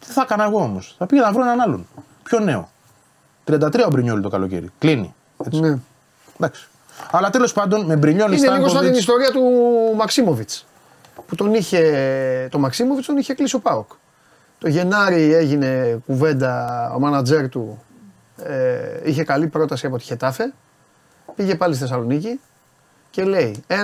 Τι 0.00 0.06
θα 0.12 0.22
έκανα 0.22 0.44
εγώ 0.44 0.62
όμως; 0.62 0.94
Θα 0.98 1.06
πήγαινα 1.06 1.26
να 1.26 1.32
βρω 1.32 1.42
έναν 1.42 1.60
άλλον. 1.60 1.86
Πιο 2.22 2.38
νέο. 2.38 2.68
33 3.44 3.84
ο 3.86 3.90
Μπρινιόλι 3.90 4.22
το 4.22 4.28
καλοκαίρι. 4.28 4.70
Κλείνει. 4.78 5.14
Έτσι. 5.44 5.60
Ναι. 5.60 5.78
Εντάξει. 6.38 6.68
Αλλά 7.10 7.30
τέλος 7.30 7.52
πάντων 7.52 7.84
με 7.84 7.96
Μπρινιόλι 7.96 8.36
Είναι 8.36 8.50
λίγο 8.50 8.68
σαν 8.68 8.80
την 8.80 8.94
Στάνκοβιτ. 8.94 8.98
ιστορία 8.98 9.30
του 9.30 9.42
Μαξίμοβιτς. 9.96 10.66
Που 11.26 11.34
τον 11.34 11.54
είχε. 11.54 12.48
Το 12.50 12.58
Μαξίμοβιτς 12.58 13.06
τον 13.06 13.16
είχε 13.16 13.34
κλείσει 13.34 13.56
ο 13.56 13.60
Πάοκ. 13.60 13.90
Το 14.58 14.68
Γενάρη 14.68 15.34
έγινε 15.34 16.00
κουβέντα, 16.06 16.92
ο 16.94 16.98
μάνατζέρ 16.98 17.48
του 17.48 17.82
ε, 18.42 19.00
είχε 19.04 19.24
καλή 19.24 19.46
πρόταση 19.46 19.86
από 19.86 19.98
τη 19.98 20.04
Χετάφε. 20.04 20.52
Πήγε 21.34 21.54
πάλι 21.54 21.74
στη 21.74 21.82
Θεσσαλονίκη 21.82 22.40
και 23.10 23.24
λέει 23.24 23.64
1,4 23.68 23.76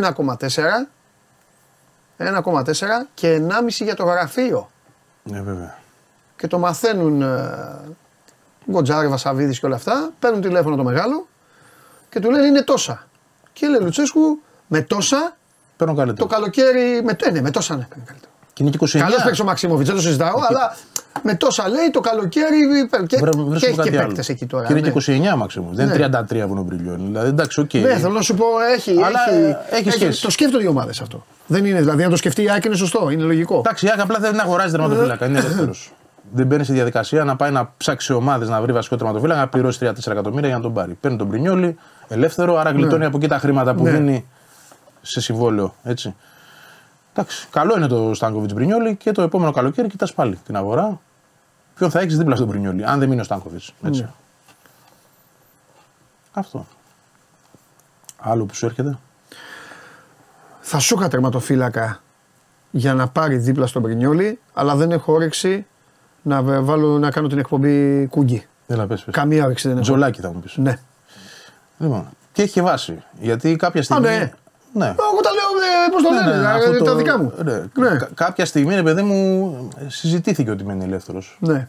1,4 2.18 2.72
και 3.14 3.40
1,5 3.48 3.68
για 3.68 3.94
το 3.94 4.04
γραφείο. 4.04 4.70
Ναι, 5.22 5.40
βέβαια. 5.40 5.78
Και 6.36 6.46
το 6.46 6.58
μαθαίνουν 6.58 7.22
ε, 7.22 7.48
Γκοτζάρη, 8.70 9.08
Βασαβίδης 9.08 9.60
και 9.60 9.66
όλα 9.66 9.74
αυτά. 9.74 10.10
Παίρνουν 10.18 10.40
τηλέφωνο 10.40 10.76
το 10.76 10.84
μεγάλο 10.84 11.26
και 12.10 12.20
του 12.20 12.30
λένε 12.30 12.46
είναι 12.46 12.62
τόσα. 12.62 13.06
Και 13.52 13.66
λέει 13.66 13.80
Λουτσέσκου 13.80 14.38
με 14.66 14.80
τόσα 14.80 15.36
Παίρνω 15.76 15.94
το 15.94 16.00
καλύτερο. 16.00 16.28
καλοκαίρι. 16.28 17.02
Με, 17.04 17.16
ε, 17.24 17.30
ναι, 17.30 17.40
με 17.40 17.50
τόσα 17.50 17.76
ναι, 17.76 17.86
παίρνει 17.88 18.04
καλύτερο. 18.06 18.32
Και 18.52 18.62
είναι 18.62 18.70
και 18.72 18.78
29. 18.98 18.98
Καλός 18.98 19.22
παίξει 19.24 19.42
ο 19.42 19.44
Μαξίμοβιτς, 19.44 19.86
δεν 19.88 19.96
το 19.96 20.02
συζητάω, 20.02 20.38
αλλά 20.48 20.76
με 21.22 21.34
τόσα 21.34 21.68
λέει 21.68 21.90
το 21.92 22.00
καλοκαίρι. 22.00 22.58
Και, 22.80 22.88
Βρε- 22.90 23.06
και 23.06 23.16
βρίσκουμε 23.16 23.56
έχει 23.56 23.66
και 23.70 23.72
κάτι 23.76 23.96
άλλο. 23.96 24.06
παίκτες 24.06 24.28
εκεί 24.28 24.46
τώρα. 24.46 24.66
Και 24.66 24.72
είναι 24.72 24.80
ναι. 24.80 24.90
και 25.00 25.32
29 25.32 25.36
μάξιμουμ. 25.36 25.68
Δεν 25.72 25.86
είναι 25.88 26.08
33 26.20 26.24
που 26.28 26.34
είναι 26.50 26.60
ο 26.60 26.62
Μπρινιόλι. 26.62 26.96
Δηλαδή 27.06 27.28
εντάξει, 27.28 27.60
οκ. 27.60 27.74
Ναι, 27.74 27.96
θέλω 27.98 28.12
να 28.12 28.20
σου 28.22 28.34
πω, 28.34 28.44
έχει. 28.76 28.90
Αλλά, 29.02 29.18
έχει, 29.30 29.40
ε, 29.40 29.76
έχει 29.76 29.90
σχέση. 29.90 30.22
Το 30.22 30.30
σκέφτονται 30.30 30.64
οι 30.64 30.66
ομάδες 30.66 31.00
αυτό. 31.00 31.24
Δεν 31.46 31.64
είναι 31.64 31.78
δηλαδή, 31.78 32.02
αν 32.02 32.10
το 32.10 32.16
σκεφτεί 32.16 32.42
η 32.42 32.50
ΑΕΚ 32.50 32.66
είναι 32.66 32.76
σωστό, 32.76 33.10
είναι 33.10 33.22
λογικό. 33.22 33.58
Εντάξει, 33.58 33.86
η 33.86 33.88
ΑΕΚ 33.90 34.00
απλά 34.00 34.18
δεν 34.18 34.40
αγοράζει 34.40 34.70
τερματοφύλακα. 34.72 35.26
Είναι 35.26 35.38
ελεύθερο. 35.44 35.74
Δεν 36.34 36.46
μπαίνει 36.46 36.64
στη 36.64 36.72
διαδικασία 36.72 37.24
να 37.24 37.36
πάει 37.36 37.50
να 37.50 37.72
ψάξει 37.76 38.12
ομάδες 38.12 38.48
να 38.48 38.60
βρει 38.60 38.72
βασικό 38.72 38.96
τερματοφύλακα, 38.96 39.40
να 39.40 39.48
πληρώσει 39.48 39.78
3-4 39.82 40.10
εκατομμύρια 40.10 40.48
για 40.48 40.56
να 40.56 40.62
τον 40.62 40.72
πάρει. 40.72 40.94
Παίρνει 40.94 41.16
τον 41.16 41.28
Μπρινιόλι, 41.28 41.76
ελεύθερο, 42.08 42.56
άρα 42.56 42.70
γλιτώνει 42.70 43.04
από 43.04 43.16
εκεί 43.16 43.28
τα 43.28 43.38
χρήματα 43.38 43.74
που 43.74 43.82
Ναι. 43.82 43.90
δίνει 43.90 44.26
σε 45.02 45.20
συμβόλαιο. 45.20 45.74
Έτσι. 45.82 46.14
Εντάξει, 47.12 47.46
καλό 47.50 47.76
είναι 47.76 47.86
το 47.86 48.14
Στάνκοβιτς 48.14 48.52
Μπρινιόλι 48.52 48.96
και 48.96 49.12
το 49.12 49.22
επόμενο 49.22 49.50
καλοκαίρι 49.50 49.88
κοιτάς 49.88 50.14
πάλι 50.14 50.36
την 50.36 50.56
αγορά. 50.56 51.00
Ποιον 51.74 51.90
θα 51.90 52.00
έχεις 52.00 52.18
δίπλα 52.18 52.36
στον 52.36 52.48
Μπρινιόλι, 52.48 52.84
αν 52.84 52.98
δεν 52.98 53.08
μείνει 53.08 53.20
ο 53.20 53.24
Στάνκοβιτς. 53.24 53.74
Έτσι. 53.82 54.00
Ναι. 54.02 54.08
Αυτό. 56.32 56.66
Άλλο 58.18 58.44
που 58.44 58.54
σου 58.54 58.66
έρχεται; 58.66 58.98
Θα 60.60 60.78
σου 60.78 60.94
είχα 60.98 61.08
τερματοφύλακα 61.08 62.00
για 62.70 62.94
να 62.94 63.08
πάρει 63.08 63.36
δίπλα 63.36 63.66
στον 63.66 63.82
Πρινιόλι, 63.82 64.38
αλλά 64.52 64.76
δεν 64.76 64.90
έχω 64.90 65.12
όρεξη 65.12 65.66
να, 66.24 66.42
βε- 66.42 66.60
βάλω, 66.62 66.98
να 66.98 67.10
κάνω 67.10 67.28
την 67.28 67.38
εκπομπή 67.38 68.06
κουγκί. 68.10 68.46
Έλα, 68.66 68.86
πες, 68.86 69.02
πες. 69.04 69.14
Καμία 69.14 69.44
όρεξη 69.44 69.66
δεν 69.68 69.76
έχω. 69.76 69.84
Τζολάκι 69.86 70.20
θα 70.20 70.28
μου 70.32 70.40
πεις. 70.40 70.56
Ναι. 70.56 70.78
Λοιπόν, 71.78 72.08
Και 72.32 72.42
έχει 72.42 72.52
και 72.52 72.62
βάση. 72.62 73.02
Γιατί 73.20 73.56
κάποια 73.56 73.82
στιγμή. 73.82 74.06
ναι. 74.08 74.32
ναι. 74.72 74.86
Εγώ 74.86 75.20
τα 75.22 75.30
λέω, 75.30 75.50
ε, 75.86 75.90
πώς 75.92 76.02
το 76.02 76.10
Ναι, 76.10 76.20
λένε, 76.30 76.36
ναι, 76.42 76.48
ε, 76.48 76.50
αυτό 76.52 76.70
τα 76.70 76.84
το- 76.84 76.94
δικά 76.94 77.18
μου. 77.18 77.32
ναι. 77.44 77.52
Ναι. 77.74 77.96
Κα- 77.96 78.08
Κάποια 78.14 78.44
στιγμή, 78.44 78.74
ρε 78.74 78.82
παιδί 78.82 79.02
μου, 79.02 79.68
συζητήθηκε 79.86 80.50
ότι 80.50 80.64
μένει 80.64 80.84
ελεύθερος. 80.84 81.36
Ναι. 81.40 81.68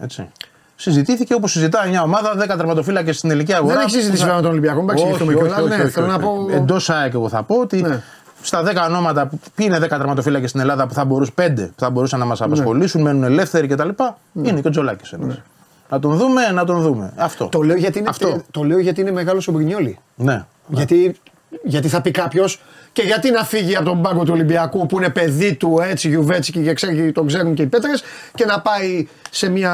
Έτσι. 0.00 0.30
Συζητήθηκε 0.76 1.34
όπως 1.34 1.50
συζητάει 1.52 1.88
μια 1.88 2.02
ομάδα, 2.02 2.34
10 2.36 2.46
τερματοφύλακες 2.56 3.16
στην 3.16 3.30
ελληνική 3.30 3.54
αγορά. 3.54 3.74
Δεν 3.74 3.82
έχει 3.82 3.90
συζητήσει 3.90 4.12
που 4.12 4.18
θα- 4.18 4.24
βέβαια 4.24 4.36
με 4.36 4.42
τον 4.42 4.50
Ολυμπιακό, 4.50 4.78
μην 4.78 4.86
παρεξηγηθούμε 4.86 5.34
κιόλα. 5.34 5.76
Ναι, 5.76 5.88
θέλω 5.88 6.06
να 6.06 6.18
πω. 6.18 6.46
Εντός 6.52 6.90
ΑΕΚ, 6.90 7.12
εγώ 7.14 7.28
θα 7.28 7.42
πω 7.42 7.56
ότι 7.56 7.82
Ναι. 7.82 8.02
Στα 8.42 8.62
10 8.62 8.86
ονόματα, 8.88 9.26
που- 9.26 9.40
ποιοι 9.54 9.66
είναι 9.68 9.78
10 9.78 9.88
τερματοφύλακες 9.88 10.48
στην 10.48 10.60
Ελλάδα 10.60 10.86
που 10.86 10.94
θα 10.94 11.04
μπορούσαν, 11.04 11.34
5 11.34 11.66
που 11.66 11.80
θα 11.80 11.90
μπορούσαν 11.90 12.18
να 12.18 12.24
μας 12.24 12.40
απασχολήσουν, 12.42 13.00
μένουν 13.02 13.22
ελεύθεροι 13.22 13.66
κτλ. 13.66 13.88
Είναι 14.32 14.60
και 14.60 14.68
ο 14.68 14.70
Τζολάκης 14.70 15.12
ένας. 15.12 15.40
Να 15.88 15.98
τον 15.98 16.16
δούμε, 16.16 16.46
να 16.50 16.64
τον 16.64 16.80
δούμε. 16.80 17.12
Αυτό. 17.16 17.48
Το 17.48 17.60
λέω 17.62 17.76
γιατί 17.76 17.98
είναι, 17.98 18.08
Αυτό. 18.08 18.42
το 18.50 18.62
λέω 18.62 18.78
γιατί 18.78 19.00
είναι 19.00 19.12
μεγάλος 19.12 19.48
ο 19.48 19.52
Μπρινιόλη. 19.52 19.98
Ναι. 20.14 20.44
Γιατί, 20.68 21.16
γιατί 21.62 21.88
θα 21.88 22.00
πει 22.00 22.10
κάποιος 22.10 22.60
και 22.92 23.02
γιατί 23.02 23.30
να 23.30 23.44
φύγει 23.44 23.76
από 23.76 23.84
τον 23.84 24.02
πάγκο 24.02 24.24
του 24.24 24.30
Ολυμπιακού 24.32 24.86
που 24.86 24.96
είναι 24.96 25.08
παιδί 25.10 25.54
του 25.54 25.78
έτσι 25.82 26.08
Γιουβέτσικη 26.08 26.62
και 26.62 26.72
ξέρει, 26.72 27.12
τον 27.12 27.26
ξέρουν 27.26 27.54
και 27.54 27.62
οι 27.62 27.66
πέτρες 27.66 28.02
και 28.34 28.44
να 28.44 28.60
πάει 28.60 29.08
σε 29.30 29.48
μια 29.48 29.72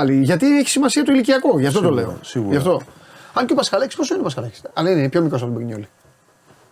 άλλη. 0.00 0.22
Γιατί 0.22 0.58
έχει 0.58 0.68
σημασία 0.68 1.02
το 1.04 1.12
ηλικιακό, 1.12 1.58
γι' 1.58 1.66
αυτό 1.66 1.78
Σίγουρα, 1.78 2.02
το 2.02 2.08
λέω. 2.08 2.18
σίγουρα. 2.22 2.50
Γι' 2.50 2.56
αυτό. 2.56 2.80
Αν 3.32 3.46
και 3.46 3.52
ο 3.52 3.56
Πασχαλέκη, 3.56 3.96
πόσο 3.96 4.12
είναι 4.12 4.20
ο 4.22 4.24
Πασχαλέκη. 4.24 4.60
Αλλά 4.74 4.90
είναι 4.90 5.08
πιο 5.08 5.22
μικρός 5.22 5.42
από 5.42 5.50
τον 5.50 5.58
Μπρινιόλη. 5.60 5.88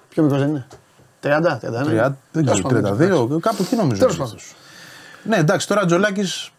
Πιο 0.08 0.22
μικρός 0.22 0.40
δεν 0.40 0.48
είναι. 0.48 0.66
30, 1.24 1.58
31. 1.60 1.86
30, 1.86 2.16
δεν 2.32 2.44
Τέλος 2.44 2.62
ξέρω, 2.62 2.82
πάντων, 2.82 3.36
32, 3.36 3.40
κάπου 3.40 3.56
εκεί 3.62 3.76
νομίζω. 3.76 4.00
Τέλος 4.00 4.14
είναι. 4.16 4.24
πάντων. 4.24 4.38
Ναι, 5.22 5.36
εντάξει, 5.36 5.68
τώρα 5.68 5.84
Τζολάκης, 5.84 6.50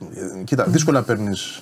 κοίτα, 0.43 0.63
δύσκολα 0.67 1.01
παίρνεις 1.01 1.61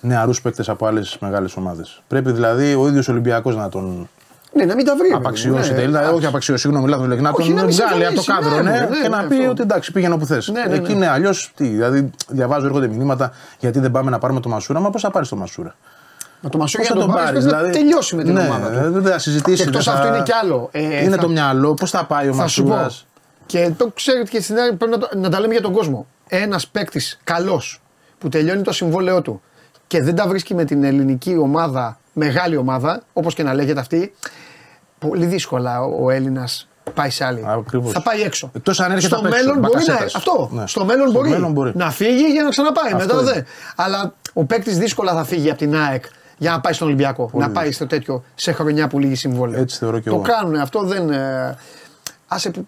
νεαρούς 0.00 0.40
παίκτες 0.42 0.68
από 0.68 0.86
άλλες 0.86 1.16
μεγάλες 1.20 1.56
ομάδες. 1.56 2.02
Πρέπει 2.08 2.32
δηλαδή 2.32 2.74
ο 2.74 2.88
ίδιος 2.88 3.08
Ολυμπιακός 3.08 3.56
να 3.56 3.68
τον 3.68 4.08
Ναι, 4.52 4.64
να 4.64 4.74
μην 4.74 4.84
τα 4.84 4.96
βρει. 4.96 5.10
απαξιώσει. 5.14 5.72
ναι, 5.72 5.80
δηλαδή, 5.80 6.06
ναι, 6.06 6.12
όχι 6.12 6.26
απαξιώσει, 6.26 6.60
συγγνώμη, 6.62 6.88
λάθος 6.88 7.06
λέγει. 7.06 7.20
Να 7.20 7.30
Όχι, 7.30 7.46
τον 7.48 7.56
να 7.56 7.64
μην 7.64 7.74
βγάλει 7.74 8.06
από 8.06 8.14
το 8.14 8.20
συμφωνήσει, 8.22 8.50
κάδρο 8.50 8.62
ναι, 8.62 8.70
ναι, 8.70 8.78
ναι, 8.86 8.86
και 9.02 9.08
ναι, 9.08 9.16
να 9.16 9.24
πει 9.26 9.36
αυτό. 9.36 9.50
ότι 9.50 9.62
εντάξει, 9.62 9.92
πήγαινε 9.92 10.14
όπου 10.14 10.26
θες. 10.26 10.48
Ναι, 10.48 10.64
ναι, 10.68 10.74
Εκεί 10.74 10.88
ναι. 10.90 10.92
είναι 10.96 11.08
αλλιώς 11.08 11.52
τι. 11.56 11.66
Δηλαδή, 11.66 12.10
διαβάζω, 12.28 12.66
έρχονται 12.66 12.88
μηνύματα 12.88 13.32
γιατί 13.58 13.78
δεν 13.78 13.90
πάμε 13.90 14.10
να 14.10 14.18
πάρουμε 14.18 14.40
το 14.40 14.48
Μασούρα. 14.48 14.80
Μα 14.80 14.90
πώς 14.90 15.02
θα 15.02 15.10
πάρεις 15.10 15.28
το 15.28 15.36
Μασούρα; 15.36 15.74
Μα 16.40 16.48
το 16.50 16.58
Μασούρα 16.58 16.82
Πώς 16.82 16.92
για 16.92 17.00
θα 17.00 17.06
τον 17.06 17.14
τον 17.14 17.24
πάρεις, 17.24 17.44
πάρεις, 17.44 17.46
πρέπει 17.60 17.66
να 17.66 17.72
τελειώσει 17.82 18.16
με 18.16 18.22
την 18.24 18.32
ναι, 18.32 18.40
ομάδα 18.40 18.70
του. 18.82 18.92
Δεν 19.00 19.12
θα 19.12 19.18
συζητήσει. 19.18 19.56
Και 19.56 19.62
εκτός 19.68 19.84
δεν 19.84 19.94
θα- 19.94 20.00
αυτού 20.00 20.14
είναι 20.14 20.22
κι 20.22 20.32
άλλο. 20.42 20.68
Ε, 20.72 21.02
είναι 21.02 21.14
θα- 21.16 21.22
το 21.22 21.28
μυαλό, 21.28 21.74
πώς 21.74 21.90
θα 21.90 22.04
πάει 22.04 22.28
ο 22.28 22.34
Θα 22.34 22.46
σου 22.46 22.62
πω. 22.62 22.68
Μασούρας. 22.68 23.06
Και 23.46 23.70
το 23.76 23.90
ξέρετε 23.94 24.30
και 24.30 24.40
στην 24.40 24.58
άλλη 24.58 24.72
πρέπει 24.72 24.92
να, 24.92 24.98
το- 24.98 25.08
να 25.18 25.28
τα 25.30 25.40
λέμε 25.40 25.52
για 25.52 25.62
τον 25.62 25.72
κόσμο. 25.72 26.06
Ένας 26.28 26.66
παίκτης 26.68 27.18
καλός 27.24 27.80
που 28.18 28.28
τελειώνει 28.28 28.62
το 28.62 28.72
συμβόλαιό 28.72 29.22
του 29.22 29.42
και 29.86 30.02
δεν 30.02 30.14
τα 30.14 30.26
βρίσκει 30.28 30.54
με 30.54 30.64
την 30.64 30.84
ελληνική 30.84 31.36
ομάδα, 31.36 31.98
μεγάλη 32.12 32.56
ομάδα, 32.56 33.02
όπως 33.12 33.34
και 33.34 33.42
να 33.42 33.54
λέγεται 33.54 33.80
αυτή, 33.80 34.14
πολύ 34.98 35.26
δύσκολα 35.26 35.82
ο, 35.82 36.04
ο 36.04 36.10
Έλληνας 36.10 36.68
πάει 36.94 37.10
σε 37.10 37.24
άλλη. 37.24 37.44
Ακριβώς. 37.46 37.92
Θα 37.92 38.02
πάει 38.02 38.20
έξω. 38.22 38.50
Εκτός 38.54 38.80
αν 38.80 38.90
έρχεται 38.92 39.06
Στο 39.06 39.16
απ' 39.16 39.32
έξω, 39.32 39.36
μέλλον 39.44 39.58
μπορεί 39.60 39.72
να. 39.74 39.78
μπακασέτας. 39.84 40.14
Αυτό. 40.14 40.48
Ναι. 40.52 40.66
Στο 40.66 40.84
μέλλον 40.84 41.08
Στο 41.08 41.18
μπορεί, 41.18 41.30
μέλλον 41.30 41.52
μπορεί. 41.52 41.72
να 41.74 41.90
φύγει 41.90 42.24
για 42.32 42.42
να 42.42 42.48
ξαναπάει. 42.50 42.92
Αυτό 42.92 43.14
Μετά 43.14 43.20
είναι. 43.22 43.32
δεν. 43.32 43.44
Αλλά 43.76 44.14
ο 44.32 44.44
παίκτης 44.44 44.78
δύσκολα 44.78 45.12
θα 45.12 45.24
φύγει 45.24 45.48
από 45.50 45.58
την 45.58 45.76
ΑΕΚ 45.76 46.04
για 46.38 46.50
να 46.50 46.60
πάει 46.60 46.72
στον 46.72 46.86
Ολυμπιακό. 46.86 47.30
να 47.34 47.50
πάει 47.50 47.72
στο 47.72 47.86
τέτοιο 47.86 48.24
σε 48.34 48.52
χρονιά 48.52 48.88
που 48.88 48.98
λύγει 48.98 49.14
συμβόλαιο. 49.14 49.60
Έτσι 49.60 49.78
θεωρώ 49.78 49.98
και 49.98 50.08
το 50.08 50.14
εγώ. 50.14 50.24
κάνουν 50.24 50.56
αυτό 50.56 50.82
δεν. 50.82 51.10
ε, 51.10 51.56
άσε 52.28 52.50
που 52.50 52.66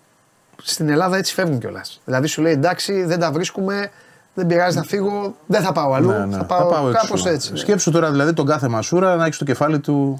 στην 0.62 0.88
Ελλάδα 0.88 1.16
έτσι 1.16 1.34
φεύγουν 1.34 1.58
κιόλας. 1.58 2.00
Δηλαδή 2.04 2.26
σου 2.26 2.42
λέει 2.42 2.52
εντάξει, 2.52 3.02
δεν 3.04 3.18
τα 3.20 3.32
βρίσκουμε, 3.32 3.90
δεν 4.34 4.46
πειράζει 4.46 4.76
να 4.76 4.82
φύγω, 4.82 5.34
δεν 5.46 5.62
θα 5.62 5.72
πάω 5.72 5.92
αλλού. 5.92 6.08
Ναι, 6.10 6.18
ναι. 6.26 6.36
Θα 6.36 6.44
πάω, 6.44 6.88
έξω. 6.88 7.00
κάπως 7.02 7.26
έτσι. 7.26 7.52
ναι. 7.52 7.58
Σκέψου 7.58 7.90
τώρα 7.90 8.10
δηλαδή 8.10 8.32
τον 8.32 8.46
κάθε 8.46 8.68
Μασούρα 8.68 9.16
να 9.16 9.22
έχεις 9.24 9.34
στο 9.36 9.44
κεφάλι 9.44 9.78
του 9.78 10.16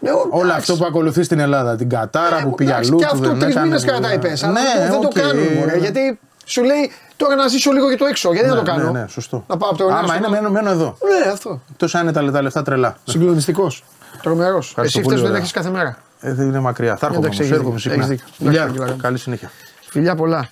Ναι, 0.00 0.10
ο- 0.10 0.28
όλο 0.30 0.44
εντάξει. 0.48 0.58
αυτό 0.72 0.76
που 0.76 0.84
ακολουθείς 0.84 1.26
στην 1.26 1.38
Ελλάδα. 1.38 1.76
Την 1.76 1.88
Κατάρα 1.88 2.38
Ε, 2.38 2.42
που 2.42 2.50
πήγε 2.54 2.70
εντάξει, 2.70 2.88
αλλού. 2.90 2.98
Και 2.98 3.04
που 3.06 3.10
αυτό 3.14 3.28
δεν 3.28 3.38
τρεις 3.38 3.50
έκανε, 3.50 3.66
μήνες 3.66 3.82
που- 3.84 3.88
κρατάει 3.88 4.18
πέσα. 4.18 4.50
Ναι, 4.50 4.60
αλλά 4.76 4.88
δεν 4.90 4.96
οκ. 4.98 5.02
το 5.12 5.20
κάνουν. 5.20 5.44
Μωρέ, 5.58 5.76
γιατί 5.78 6.18
σου 6.44 6.62
λέει 6.64 6.90
τώρα 7.16 7.34
να 7.34 7.46
ζήσω 7.48 7.70
λίγο 7.72 7.90
και 7.90 7.96
το 7.96 8.04
έξω. 8.06 8.32
Γιατί 8.32 8.48
Ναι, 8.48 8.54
να 8.54 8.62
το 8.62 8.70
κάνω; 8.70 8.90
Ναι, 8.90 9.00
ναι, 9.00 9.06
σωστό. 9.08 9.44
Να 9.48 9.56
πάω 9.56 9.68
από 9.68 9.78
το 9.78 9.84
ένα 9.84 9.96
Άμα 9.98 10.06
στο 10.06 10.16
είναι, 10.16 10.26
άλλο. 10.26 10.34
μένω, 10.36 10.50
μένω 10.50 10.70
εδώ. 10.70 10.98
Ναι, 11.24 11.30
αυτό. 11.30 11.60
Εκτό 11.70 11.98
αν 11.98 12.02
είναι 12.02 12.12
τα, 12.12 12.22
λε- 12.22 12.32
τα 12.32 12.42
λεφτά 12.42 12.62
τρελά. 12.62 12.96
Συγκλονιστικός. 13.04 13.84
Τρομερός. 14.22 14.74
Εσύ 14.78 14.92
πολύ, 14.92 15.04
φταίεις 15.04 15.20
δεν 15.20 15.28
ωραία. 15.28 15.36
έχεις 15.40 15.52
κάθε 15.52 15.70
μέρα. 15.70 15.98
Ε, 16.20 16.32
δεν 16.34 16.46
είναι 16.46 16.60
μακριά. 16.60 16.96
Θα 16.96 17.06
έρχομαι 17.06 17.26
Εντάξει, 17.26 17.42
όμως, 17.42 17.50
έχεις 17.50 17.58
έρχομαι 17.58 17.76
δίκιο. 17.76 17.90
συχνά. 17.90 18.04
Έχεις 18.04 18.08
δίκιο. 18.08 18.34
Φιλιά, 18.46 18.62
Εντάξει, 18.62 18.80
Αγγελάρα. 18.80 19.02
καλή 19.02 19.18
συνέχεια. 19.18 19.50
Φιλιά 19.90 20.14
πολλά. 20.14 20.48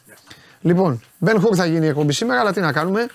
Λοιπόν, 0.61 1.01
Ben 1.27 1.35
Hur 1.35 1.55
θα 1.57 1.66
γίνει 1.66 1.85
η 1.86 1.89
εκπομπή 1.89 2.12
σήμερα, 2.12 2.41
αλλά 2.41 2.53
τι 2.53 2.61
να 2.61 2.73
κάνουμε. 2.73 3.07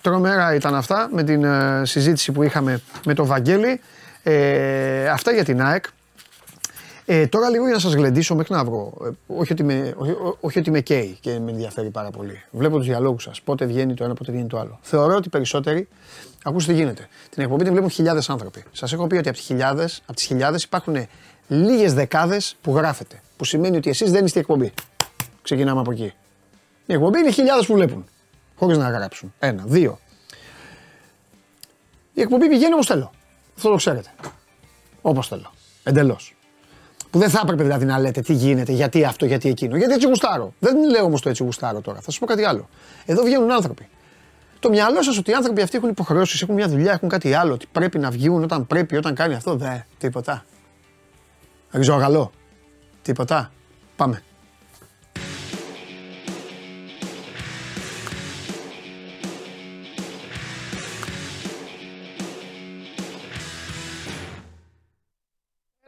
Τρομερά 0.00 0.54
ήταν 0.54 0.74
αυτά 0.74 1.08
με 1.12 1.22
την 1.22 1.44
ε, 1.44 1.82
συζήτηση 1.84 2.32
που 2.32 2.42
είχαμε 2.42 2.80
με 3.06 3.14
τον 3.14 3.26
Βαγγέλη. 3.26 3.80
Ε, 4.22 5.08
αυτά 5.08 5.32
για 5.32 5.44
την 5.44 5.62
ΑΕΚ. 5.62 5.84
Ε, 7.10 7.26
τώρα 7.26 7.48
λίγο 7.50 7.64
για 7.64 7.74
να 7.74 7.78
σας 7.80 7.92
γλεντήσω 7.92 8.34
μέχρι 8.34 8.54
να 8.54 8.64
βρω. 8.64 8.92
Ε, 9.04 9.08
όχι, 9.26 9.52
ότι 9.52 9.64
με, 9.64 9.94
όχι, 9.96 10.10
ό- 10.10 10.36
όχι 10.40 10.58
ότι 10.58 10.70
με 10.70 10.80
καίει 10.80 11.18
και 11.20 11.38
με 11.38 11.50
ενδιαφέρει 11.50 11.90
πάρα 11.90 12.10
πολύ. 12.10 12.42
Βλέπω 12.50 12.76
τους 12.76 12.86
διαλόγους 12.86 13.22
σας. 13.22 13.40
Πότε 13.40 13.64
βγαίνει 13.64 13.94
το 13.94 14.04
ένα, 14.04 14.14
πότε 14.14 14.32
βγαίνει 14.32 14.46
το 14.48 14.58
άλλο. 14.58 14.78
Θεωρώ 14.82 15.14
ότι 15.14 15.28
περισσότεροι, 15.28 15.88
ακούστε 16.42 16.72
τι 16.72 16.78
γίνεται. 16.78 17.08
Την 17.30 17.42
εκπομπή 17.42 17.62
την 17.64 17.72
βλέπουν 17.72 17.90
χιλιάδες 17.90 18.30
άνθρωποι. 18.30 18.64
Σας 18.72 18.92
έχω 18.92 19.06
πει 19.06 19.16
ότι 19.16 19.28
από, 19.28 19.36
τις 19.36 19.46
χιλιάδες, 19.46 20.00
από 20.04 20.12
τις 20.14 20.24
χιλιάδες 20.24 20.62
υπάρχουν 20.62 20.96
λίγες 21.48 21.94
δεκάδες 21.94 22.56
που 22.62 22.76
γράφετε. 22.76 23.22
Που 23.36 23.44
σημαίνει 23.44 23.76
ότι 23.76 23.90
εσείς 23.90 24.10
δεν 24.10 24.24
είστε 24.24 24.38
η 24.38 24.40
εκπομπή. 24.42 24.72
Ξεκινάμε 25.42 25.80
από 25.80 25.90
εκεί. 25.92 26.12
Η 26.86 26.92
εκπομπή 26.92 27.18
είναι 27.18 27.30
χιλιάδες 27.30 27.66
που 27.66 27.74
βλέπουν. 27.74 28.04
Χωρίς 28.56 28.78
να 28.78 28.90
γράψουν. 28.90 29.34
Ένα. 29.38 29.62
Δύο. 29.66 29.98
Η 32.12 32.20
εκπομπή 32.20 32.48
πηγαίνει 32.48 32.72
όπως 32.72 32.86
θέλω. 32.86 33.10
Αυτό 33.56 33.68
το 33.70 33.76
ξέρετε. 33.76 34.08
Όπως 35.02 35.28
θέλω. 35.28 35.52
Εντελώς. 35.82 36.32
Που 37.10 37.18
δεν 37.18 37.30
θα 37.30 37.40
έπρεπε 37.42 37.62
δηλαδή 37.62 37.84
να 37.84 37.98
λέτε 37.98 38.20
τι 38.20 38.32
γίνεται, 38.32 38.72
γιατί 38.72 39.04
αυτό, 39.04 39.26
γιατί 39.26 39.48
εκείνο. 39.48 39.76
Γιατί 39.76 39.92
έτσι 39.92 40.06
γουστάρω. 40.06 40.52
Δεν 40.58 40.90
λέω 40.90 41.04
όμως 41.04 41.22
το 41.22 41.28
έτσι 41.28 41.42
γουστάρω 41.42 41.80
τώρα. 41.80 41.96
Θα 41.96 42.04
σας 42.04 42.18
πω 42.18 42.26
κάτι 42.26 42.44
άλλο. 42.44 42.68
Εδώ 43.06 43.22
βγαίνουν 43.22 43.52
άνθρωποι. 43.52 43.88
Το 44.60 44.68
μυαλό 44.68 45.02
σας 45.02 45.18
ότι 45.18 45.30
οι 45.30 45.34
άνθρωποι 45.34 45.62
αυτοί 45.62 45.76
έχουν 45.76 45.88
υποχρεώσεις, 45.88 46.42
έχουν 46.42 46.54
μια 46.54 46.68
δουλειά, 46.68 46.92
έχουν 46.92 47.08
κάτι 47.08 47.34
άλλο. 47.34 47.52
Ότι 47.52 47.66
πρέπει 47.72 47.98
να 47.98 48.10
βγουν 48.10 48.42
όταν 48.42 48.66
πρέπει, 48.66 48.96
όταν 48.96 49.14
κάνει 49.14 49.34
αυτό. 49.34 49.56
Δε, 49.56 49.78
τίποτα. 49.98 50.44
Ριζογαλό. 51.70 52.30
Τίποτα. 53.02 53.52
Πάμε. 53.96 54.22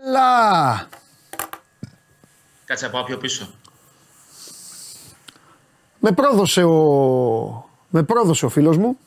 Έλα! 0.07 0.89
Κάτσε 2.71 2.85
να 2.85 2.91
πάω 2.91 3.05
πιο 3.05 3.17
πίσω. 3.17 3.49
Με 5.99 6.13
πρόδωσε 6.13 6.65
ο, 6.65 7.71
με 7.89 8.03
πρόδωσε 8.03 8.45
ο 8.45 8.49
φίλος 8.49 8.77
μου. 8.77 8.99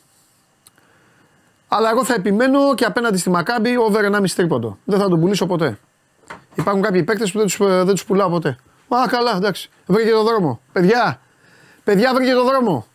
Αλλά 1.68 1.90
εγώ 1.90 2.06
θα 2.06 2.14
επιμένω 2.14 2.76
και 2.76 2.86
απέναντι 2.86 3.18
στη 3.18 3.30
Μακάμπη 3.30 3.78
over 3.78 4.06
1,5 4.12 4.30
τρίποντο. 4.36 4.78
Δεν 4.86 5.00
θα 5.00 5.10
τον 5.10 5.20
πουλήσω 5.20 5.46
ποτέ. 5.46 5.80
Υπάρχουν 6.56 6.82
κάποιοι 6.82 7.04
παίκτες 7.04 7.32
που 7.32 7.38
δεν 7.38 7.48
τους, 7.48 7.60
ε, 7.60 7.84
δεν 7.84 7.94
τους 7.94 8.06
πουλάω 8.06 8.30
ποτέ. 8.30 8.58
Α, 8.88 9.08
καλά, 9.08 9.36
εντάξει. 9.36 9.70
Βρήκε 9.86 10.10
το 10.10 10.24
δρόμο. 10.24 10.60
Παιδιά, 10.72 11.20
παιδιά 11.84 12.14
βρήκε 12.14 12.32
το 12.32 12.44
δρόμο. 12.44 12.88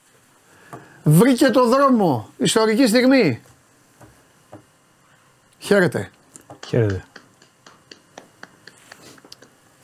Βρήκε 1.03 1.51
το 1.51 1.69
δρόμο. 1.69 2.29
Ιστορική 2.39 2.87
στιγμή. 2.87 3.43
Χαίρετε. 5.59 6.11
Χαίρετε. 6.67 7.05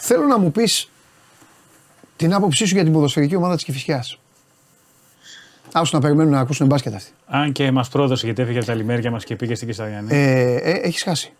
Θέλω 0.06 0.26
να 0.26 0.38
μου 0.38 0.52
πεις 0.52 0.88
την 2.16 2.34
άποψή 2.34 2.66
σου 2.66 2.74
για 2.74 2.84
την 2.84 2.92
ποδοσφαιρική 2.92 3.36
ομάδα 3.36 3.54
της 3.54 3.64
Κηφισιάς. 3.64 4.18
Άσου 5.72 5.96
να 5.96 6.00
περιμένουν 6.02 6.32
να 6.32 6.40
ακούσουν 6.40 6.66
μπάσκετ 6.66 6.94
αυτοί. 6.94 7.10
Αν 7.26 7.52
και 7.52 7.70
μας 7.70 7.88
πρόδωσε 7.88 8.26
γιατί 8.26 8.42
έφυγε 8.42 8.58
από 8.58 8.66
τα 8.66 8.74
λιμέρια 8.74 9.10
μας 9.10 9.24
και 9.24 9.36
πήγε 9.36 9.54
στην 9.54 9.68
Κισταριανή. 9.68 10.14
Ε, 10.14 10.54
ε, 10.54 10.70
έχεις 10.70 11.02
χάσει. 11.02 11.32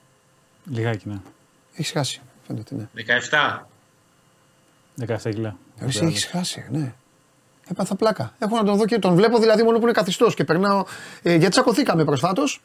Λιγάκι, 0.65 1.09
ναι. 1.09 1.20
Έχεις 1.74 1.93
χάσει. 1.93 2.20
Φαίνεται, 2.47 2.74
ναι. 2.74 2.89
17. 2.95 3.66
17 5.07 5.31
κιλά. 5.31 5.57
Εσύ 5.78 6.05
έχεις 6.05 6.27
χάσει, 6.27 6.66
ναι. 6.70 6.95
Έπαθα 7.70 7.95
πλάκα. 7.95 8.35
Έχω 8.39 8.57
να 8.57 8.65
τον 8.65 8.77
δω 8.77 8.85
και 8.85 8.99
τον 8.99 9.15
βλέπω 9.15 9.39
δηλαδή 9.39 9.62
μόνο 9.62 9.77
που 9.78 9.82
είναι 9.82 9.93
καθιστός 9.93 10.35
και 10.35 10.45
περνάω. 10.45 10.85
Ε, 11.23 11.31
γιατί 11.31 11.49
τσακωθήκαμε 11.49 12.05
προσφάτως. 12.05 12.61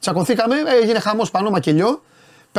Τσακωθήκαμε, 0.00 0.56
έγινε 0.82 0.98
χαμός 0.98 1.30
πάνω 1.30 1.50
μακελιό. 1.50 2.02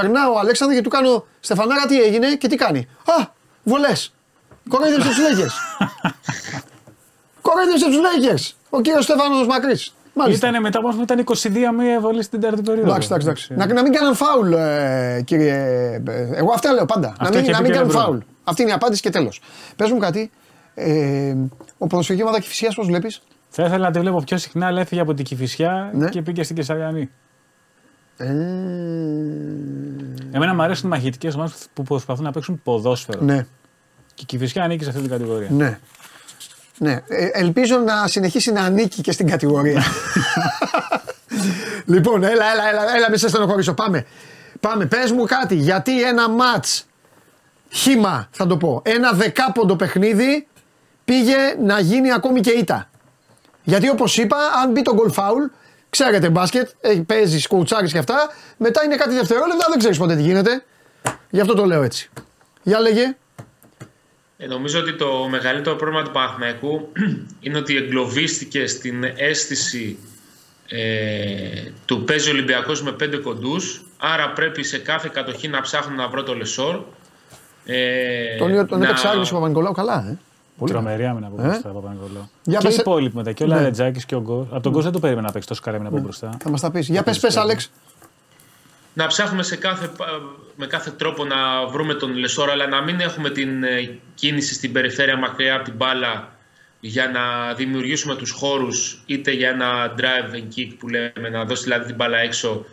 Περνάω 0.01 0.33
ο 0.33 0.39
Αλέξανδρο 0.39 0.75
και 0.77 0.81
του 0.83 0.89
κάνω 0.89 1.25
Στεφανάρα 1.39 1.85
τι 1.85 2.01
έγινε 2.01 2.35
και 2.35 2.47
τι 2.47 2.55
κάνει; 2.55 2.79
Α, 3.19 3.25
βολές. 3.63 4.13
Κοροϊδεύσε 4.69 5.07
τους 5.07 5.17
Λέγκερ. 5.19 5.47
Κοροϊδεύσε 7.41 7.85
τους 7.85 7.99
Λέγκερ. 8.01 8.35
Ο 8.69 8.81
κύριος 8.81 9.03
Στέφανο 9.03 9.45
Μακρύς. 9.45 9.91
Μάλιστα. 10.13 10.47
Ήταν 10.47 10.61
μετά 10.61 10.79
όμως 10.79 10.95
ήταν 11.01 11.23
22 11.25 11.49
μία 11.77 11.99
βολή 11.99 12.23
στην 12.23 12.39
τέταρτη 12.39 12.61
περίοδο. 12.61 12.87
Εντάξει, 12.89 13.07
εντάξει, 13.11 13.27
εντάξει. 13.27 13.53
Να, 13.55 13.73
να 13.73 13.81
μην 13.81 13.91
κάνουν 13.93 14.15
φάουλ, 14.15 14.53
ε, 14.53 15.21
κύριε. 15.25 15.53
ε, 16.07 16.29
Εγώ 16.33 16.51
αυτά 16.53 16.73
λέω 16.73 16.85
πάντα. 16.85 17.15
Να 17.21 17.29
μην, 17.29 17.39
είχε 17.39 17.51
να 17.51 17.57
πει 17.57 17.63
μην 17.63 17.71
και 17.71 17.77
κάνουν 17.77 17.91
Λεμπρόν. 17.93 18.03
φάουλ. 18.05 18.17
Αυτή 18.43 18.61
είναι 18.61 18.71
η 18.71 18.73
απάντηση 18.73 19.01
και 19.01 19.09
τέλος. 19.09 19.41
Πες 19.75 19.91
μου 19.91 19.97
κάτι. 19.97 20.31
Ε, 20.73 21.35
ο 21.77 21.87
ποδοσφαιρική 21.87 22.23
ομάδα 22.23 22.39
Κυφυσίας 22.39 22.75
πώς 22.75 22.85
βλέπεις; 22.87 23.21
Θα 23.49 23.63
ήθελα 23.63 23.85
να 23.85 23.91
τη 23.91 23.99
βλέπω 23.99 24.21
πιο 24.21 24.37
συχνά, 24.37 24.67
αλλά 24.67 24.81
έφυγε 24.81 25.01
από 25.01 25.13
την 25.13 25.25
Κυφυσιά 25.25 25.91
Ναι. 25.93 26.09
και 26.09 26.21
πήγε 26.21 26.43
στην 26.43 26.55
Κεσαριανή. 26.55 27.09
Ε, 28.17 28.33
Εμένα 30.31 30.53
μου 30.53 30.61
αρέσουν 30.61 30.85
οι 30.85 30.89
μαχητικές 30.89 31.35
ομάδες 31.35 31.53
που 31.73 31.83
προσπαθούν 31.83 32.23
να 32.23 32.31
παίξουν 32.31 32.61
ποδόσφαιρο. 32.63 33.21
ναι, 33.21 33.45
Και 34.13 34.21
η 34.21 34.25
Κυφυσιά 34.25 34.63
ανήκει 34.63 34.83
σε 34.83 34.89
αυτή 34.89 35.01
την 35.01 35.09
κατηγορία. 35.11 35.47
ναι. 35.51 35.79
Ναι, 36.79 36.91
ε, 37.07 37.25
ελπίζω 37.33 37.77
να 37.77 38.07
συνεχίσει 38.07 38.51
να 38.51 38.61
ανήκει 38.61 39.01
και 39.01 39.11
στην 39.11 39.27
κατηγορία. 39.27 39.83
λοιπόν, 41.85 42.23
έλα, 42.23 42.51
έλα, 42.51 42.69
έλα, 42.69 42.95
έλα, 42.95 43.09
μη 43.11 43.17
σε 43.17 43.27
στενοχωρήσω. 43.29 43.73
Πάμε. 43.73 44.05
Πάμε, 44.59 44.85
πες 44.85 45.11
μου 45.11 45.25
κάτι. 45.25 45.55
Γιατί 45.55 46.03
ένα 46.03 46.29
μάτς 46.29 46.85
χήμα, 47.69 48.27
θα 48.31 48.47
το 48.47 48.57
πω, 48.57 48.81
ένα 48.85 49.11
δεκάποντο 49.11 49.75
παιχνίδι 49.75 50.47
πήγε 51.05 51.35
να 51.63 51.79
γίνει 51.79 52.13
ακόμη 52.13 52.39
και 52.39 52.51
ήττα. 52.51 52.89
Γιατί 53.63 53.89
όπως 53.89 54.17
είπα, 54.17 54.37
αν 54.63 54.71
μπει 54.71 54.81
το 54.81 54.95
goal 54.97 55.11
foul, 55.13 55.51
ξέρετε 55.89 56.29
μπάσκετ, 56.29 56.69
ε, 56.81 57.01
παίζεις, 57.07 57.47
κουτσάρεις 57.47 57.91
και 57.91 57.97
αυτά, 57.97 58.29
μετά 58.57 58.83
είναι 58.83 58.95
κάτι 58.95 59.13
δευτερόλεπτα, 59.15 59.65
δεν 59.69 59.77
ξέρεις 59.79 59.97
πότε 59.97 60.15
τι 60.15 60.21
γίνεται. 60.21 60.63
Γι' 61.29 61.39
αυτό 61.39 61.53
το 61.53 61.65
λέω 61.65 61.81
έτσι. 61.83 62.09
Για 62.63 62.79
λέγε. 62.79 63.15
Ε, 64.37 64.45
νομίζω 64.47 64.79
ότι 64.79 64.93
το 64.95 65.27
μεγαλύτερο 65.29 65.75
πρόβλημα 65.75 66.03
του 66.03 66.11
Παναθηναϊκού 66.11 66.91
είναι 67.39 67.57
ότι 67.57 67.75
εγκλωβίστηκε 67.75 68.67
στην 68.67 69.03
αίσθηση 69.15 69.97
ε, 70.69 71.71
του 71.85 72.03
παίζει 72.03 72.29
ο 72.29 72.31
Ολυμπιακός 72.31 72.81
με 72.83 72.91
πέντε 72.91 73.17
κοντούς 73.17 73.85
άρα 73.97 74.29
πρέπει 74.31 74.63
σε 74.63 74.77
κάθε 74.77 75.09
κατοχή 75.13 75.47
να 75.47 75.61
ψάχνουν 75.61 75.95
να 75.97 76.07
βρω 76.07 76.23
το 76.23 76.33
Λεσόρ 76.35 76.81
ε, 77.65 78.37
Τον, 78.37 78.67
τον 78.67 78.79
να- 78.79 78.85
έπαιξε 78.85 79.07
Άγγλος 79.07 79.31
ο 79.31 79.33
Παπα-Νικολάου 79.35 79.73
καλά, 79.73 80.05
ε. 80.09 80.17
Πολύ 80.57 80.71
Τρομερή 80.71 81.05
άμυνα 81.05 81.27
από 81.27 81.41
Ε; 81.41 81.45
μπροστά, 81.47 81.69
Παπα-Νικολάου. 81.69 82.29
Για 82.43 82.57
Και 82.59 82.65
πες- 82.67 82.77
οι 82.77 82.79
υπόλοιποι 82.79 83.15
μετά. 83.15 83.31
Και 83.31 83.43
ο 83.43 83.47
Ναι. 83.47 83.55
Λαρετζάκης 83.55 84.05
και 84.05 84.15
ο 84.15 84.21
Γκο. 84.21 84.47
Από 84.51 84.61
τον 84.61 84.71
Γκο 84.71 84.81
δεν 84.81 84.91
το 84.91 84.99
περίμενα 84.99 85.27
να 85.27 85.33
παίξει 85.33 85.47
τόσο 85.47 85.61
καλή 85.61 85.75
άμυνα 85.77 85.91
από 85.93 86.01
μπροστά. 86.03 86.37
Θα 86.41 86.49
μας 86.49 86.61
τα 86.61 86.71
πεις. 86.71 86.87
Για 86.87 87.03
πες, 87.03 87.19
πες 87.19 87.37
Άλεξ. 87.37 87.71
να 88.93 89.07
ψάχνουμε 89.07 89.43
σε 89.43 89.55
κάθε, 89.55 89.91
με 90.55 90.67
κάθε 90.67 90.91
τρόπο 90.91 91.25
να 91.25 91.65
βρούμε 91.67 91.93
τον 91.93 92.15
Λεσόρ 92.17 92.49
αλλά 92.49 92.67
να 92.67 92.81
μην 92.81 92.99
έχουμε 92.99 93.29
την 93.29 93.63
ε, 93.63 93.97
κίνηση 94.15 94.53
στην 94.53 94.71
περιφέρεια 94.71 95.17
μακριά 95.17 95.55
από 95.55 95.63
την 95.63 95.73
μπάλα 95.75 96.31
για 96.79 97.07
να 97.09 97.53
δημιουργήσουμε 97.53 98.15
τους 98.15 98.31
χώρους 98.31 99.03
είτε 99.05 99.31
για 99.31 99.49
ένα 99.49 99.93
drive 99.97 100.35
and 100.35 100.57
kick 100.57 100.69
που 100.79 100.87
λέμε 100.87 101.29
να 101.31 101.45
δώσει 101.45 101.63
δηλαδή 101.63 101.85
την 101.85 101.95
μπάλα 101.95 102.17
έξω 102.17 102.65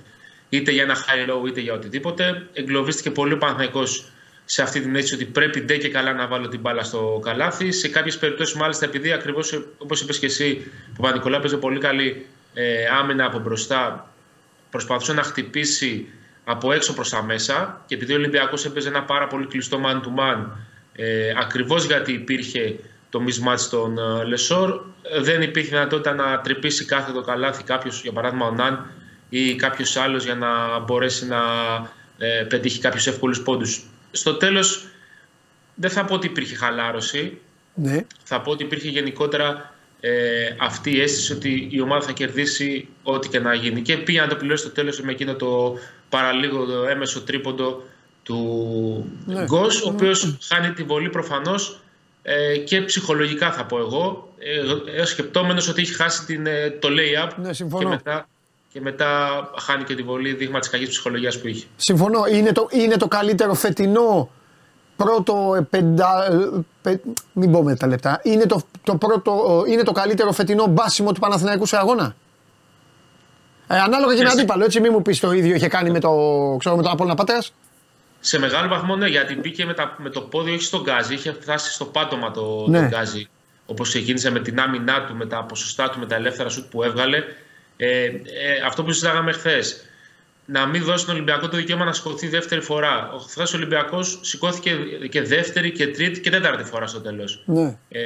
είτε 0.48 0.70
για 0.70 0.82
ένα 0.82 0.94
high 0.96 1.30
low 1.30 1.48
είτε 1.48 1.60
για 1.60 1.72
οτιδήποτε. 1.72 2.46
Εγκλωβίστηκε 2.52 3.10
πολύ 3.10 3.32
ο 3.32 3.38
Παναθηναϊκός 3.38 4.08
σε 4.44 4.62
αυτή 4.62 4.80
την 4.80 4.94
αίσθηση 4.96 5.14
ότι 5.14 5.24
πρέπει 5.24 5.60
ντε 5.60 5.76
και 5.76 5.88
καλά 5.88 6.12
να 6.12 6.26
βάλω 6.26 6.48
την 6.48 6.60
μπάλα 6.60 6.82
στο 6.82 7.20
καλάθι. 7.24 7.72
Σε 7.72 7.88
κάποιες 7.88 8.18
περιπτώσεις 8.18 8.54
μάλιστα 8.54 8.84
επειδή 8.84 9.12
ακριβώς 9.12 9.64
όπως 9.78 10.00
είπες 10.00 10.18
και 10.18 10.26
εσύ 10.26 10.70
ο 10.90 11.02
Παπα-Νικολάου 11.02 11.40
παίζει 11.40 11.56
πολύ 11.56 11.78
καλή 11.78 12.26
ε, 12.54 12.86
άμυνα 12.98 13.24
από 13.24 13.38
μπροστά 13.38 14.12
προσπαθούσε 14.70 15.12
να 15.12 15.22
χτυπήσει 15.22 16.08
από 16.44 16.72
έξω 16.72 16.94
προς 16.94 17.10
τα 17.10 17.22
μέσα 17.22 17.82
και 17.86 17.94
επειδή 17.94 18.12
ο 18.12 18.16
Ολυμπιακός 18.16 18.64
έπαιζε 18.64 18.88
ένα 18.88 19.02
πάρα 19.02 19.26
πολύ 19.26 19.46
κλειστό 19.46 19.80
man 19.84 19.94
to 19.94 20.20
man 20.20 20.46
ε, 20.92 21.32
ακριβώς 21.38 21.84
γιατί 21.84 22.12
υπήρχε 22.12 22.76
το 23.10 23.20
mismatch 23.26 23.58
στον 23.58 23.98
ε, 23.98 24.24
Λεσόρ 24.24 24.80
ε, 25.02 25.20
δεν 25.20 25.42
υπήρχε 25.42 25.68
δυνατότητα 25.68 26.14
να 26.14 26.40
τρυπήσει 26.40 26.84
κάθε 26.84 27.12
το 27.12 27.20
καλάθι 27.20 27.62
κάποιος 27.62 28.02
για 28.02 28.12
παράδειγμα 28.12 28.46
ο 28.46 28.50
Ναν 28.50 28.86
ή 29.28 29.54
κάποιος 29.54 29.96
άλλος 29.96 30.24
για 30.24 30.34
να 30.34 30.78
μπορέσει 30.78 31.26
να 31.26 31.38
ε, 32.18 32.44
πετύχει 32.48 32.80
κάποιους 32.80 33.06
εύκολους 33.06 33.42
πόντους. 33.42 33.82
Στο 34.16 34.34
τέλος 34.34 34.86
δεν 35.74 35.90
θα 35.90 36.04
πω 36.04 36.14
ότι 36.14 36.26
υπήρχε 36.26 36.54
χαλάρωση 36.54 37.38
Ναι. 37.74 38.06
θα 38.22 38.40
πω 38.40 38.50
ότι 38.50 38.62
υπήρχε 38.64 38.88
γενικότερα 38.88 39.74
ε, 40.00 40.10
αυτή 40.60 40.90
η 40.96 41.00
αίσθηση 41.00 41.32
ότι 41.32 41.68
η 41.70 41.80
ομάδα 41.80 42.06
θα 42.06 42.12
κερδίσει 42.12 42.88
ό,τι 43.02 43.28
και 43.28 43.38
να 43.38 43.54
γίνει. 43.54 43.82
Και 43.82 43.96
πήγε 43.96 44.20
να 44.20 44.26
το 44.26 44.36
πληρώσει 44.36 44.64
στο 44.64 44.72
τέλος 44.72 45.00
με 45.00 45.12
εκείνο 45.12 45.34
το 45.34 45.78
παραλίγο 46.08 46.64
το 46.64 46.84
έμεσο 46.86 47.22
τρίποντο 47.22 47.82
του 48.22 49.12
Ναι. 49.26 49.44
Γκος, 49.44 49.82
ο 49.82 49.88
οποίος 49.88 50.36
χάνει 50.48 50.72
τη 50.72 50.82
βολή 50.82 51.08
προφανώς 51.08 51.80
ε, 52.22 52.56
και 52.56 52.80
ψυχολογικά 52.82 53.52
θα 53.52 53.64
πω 53.64 53.78
εγώ, 53.78 54.32
ε, 54.38 55.00
ε, 55.00 55.04
σκεπτόμενος 55.04 55.68
ότι 55.68 55.82
έχει 55.82 55.94
χάσει 55.94 56.24
την, 56.24 56.46
ε, 56.46 56.70
το 56.70 56.88
lay-up 56.88 57.30
Ναι, 57.36 57.48
και, 57.48 57.54
συμφωνώ. 57.54 57.88
μετά, 57.88 58.28
και 58.74 58.80
μετά 58.80 59.50
χάνει 59.58 59.84
και 59.84 59.94
τη 59.94 60.02
βολή 60.02 60.32
δείγμα 60.32 60.58
της 60.58 60.68
κακής 60.68 60.88
ψυχολογίας 60.88 61.40
που 61.40 61.48
είχε. 61.48 61.66
Συμφωνώ. 61.76 62.24
Είναι 62.32 62.52
το, 62.52 62.68
είναι 62.70 62.96
το 62.96 63.08
καλύτερο 63.08 63.54
φετινό 63.54 64.30
πρώτο 64.96 65.54
ε, 65.56 65.60
πεντα... 65.70 66.26
ε, 66.32 66.64
πε- 66.82 67.02
μην 67.32 67.52
πω 67.52 67.62
με 67.62 67.76
τα 67.76 67.86
λεπτά. 67.86 68.20
Είναι 68.22 68.46
το, 68.46 68.60
το, 68.82 68.96
πρώτο, 68.96 69.64
ε, 69.66 69.72
είναι 69.72 69.82
το 69.82 69.92
καλύτερο 69.92 70.32
φετινό 70.32 70.66
μπάσιμο 70.66 71.12
του 71.12 71.20
Παναθηναϊκού 71.20 71.66
σε 71.66 71.76
αγώνα. 71.76 72.14
Ε, 73.66 73.78
ανάλογα 73.78 74.12
και 74.14 74.22
με 74.22 74.24
Ναι, 74.24 74.30
αντίπαλο, 74.30 74.64
έτσι 74.64 74.80
μην 74.80 74.92
μου 74.94 75.02
πεις 75.02 75.20
το 75.20 75.32
ίδιο 75.32 75.54
είχε 75.54 75.68
κάνει 75.68 75.90
με 75.90 76.00
το, 76.00 76.10
ξέρω, 76.58 76.76
με 76.76 76.82
το 76.82 76.90
Απόλλωνα 76.90 77.14
Πάτρας. 77.14 77.52
Σε 78.20 78.38
μεγάλο 78.38 78.68
βαθμό 78.68 78.96
ναι, 78.96 79.06
γιατί 79.06 79.34
μπήκε 79.36 79.64
με, 79.64 79.74
τα, 79.74 79.96
με 79.98 80.10
το 80.10 80.20
πόδι 80.20 80.50
όχι 80.52 80.62
στον 80.62 80.82
γκάζι, 80.82 81.14
είχε 81.14 81.36
φτάσει 81.40 81.72
στο 81.72 81.84
πάτωμα 81.84 82.30
το, 82.30 82.64
Ναι. 82.68 82.80
το 82.80 82.86
γκάζι. 82.86 83.28
Όπως 83.66 83.88
ξεκίνησε 83.88 84.30
με 84.30 84.40
την 84.40 84.60
άμυνά 84.60 85.04
του, 85.04 85.14
με 85.14 85.26
τα 85.26 85.44
ποσοστά 85.44 85.90
του, 85.90 85.98
με 85.98 86.06
τα 86.06 86.14
ελεύθερα 86.14 86.48
σουτ 86.48 86.70
που 86.70 86.82
έβγαλε. 86.82 87.18
Ε, 87.76 88.04
ε, 88.04 88.12
αυτό 88.66 88.84
που 88.84 88.92
συζητάγαμε 88.92 89.32
χθες. 89.32 89.84
Να 90.46 90.66
μην 90.66 90.84
δώσει 90.84 91.04
τον 91.04 91.14
Ολυμπιακό 91.14 91.48
το 91.48 91.56
δικαίωμα 91.56 91.84
να 91.84 91.92
σηκωθεί 91.92 92.28
δεύτερη 92.28 92.60
φορά. 92.60 93.12
Ο 93.14 93.18
χθες 93.18 93.52
ο 93.52 93.56
Ολυμπιακός 93.56 94.18
σηκώθηκε 94.22 94.76
και 95.10 95.22
δεύτερη 95.22 95.72
και 95.72 95.86
τρίτη 95.86 96.20
και 96.20 96.30
τέταρτη 96.30 96.64
φορά 96.64 96.86
στο 96.86 97.00
τέλος. 97.00 97.42
Ναι. 97.46 97.76
Ε, 97.88 98.02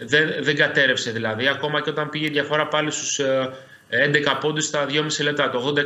δεν, 0.00 0.34
δεν 0.40 0.56
κατέρευσε 0.56 1.10
δηλαδή. 1.10 1.48
Ακόμα 1.48 1.80
και 1.80 1.90
όταν 1.90 2.10
πήγε 2.10 2.26
η 2.26 2.30
διαφορά 2.30 2.66
πάλι 2.66 2.90
στους 2.90 3.18
ε, 3.18 3.50
11 3.88 4.38
πόντους 4.40 4.64
στα 4.64 4.86
2,5 4.88 5.22
λεπτά, 5.22 5.50
το 5.50 5.74
80-69. 5.76 5.82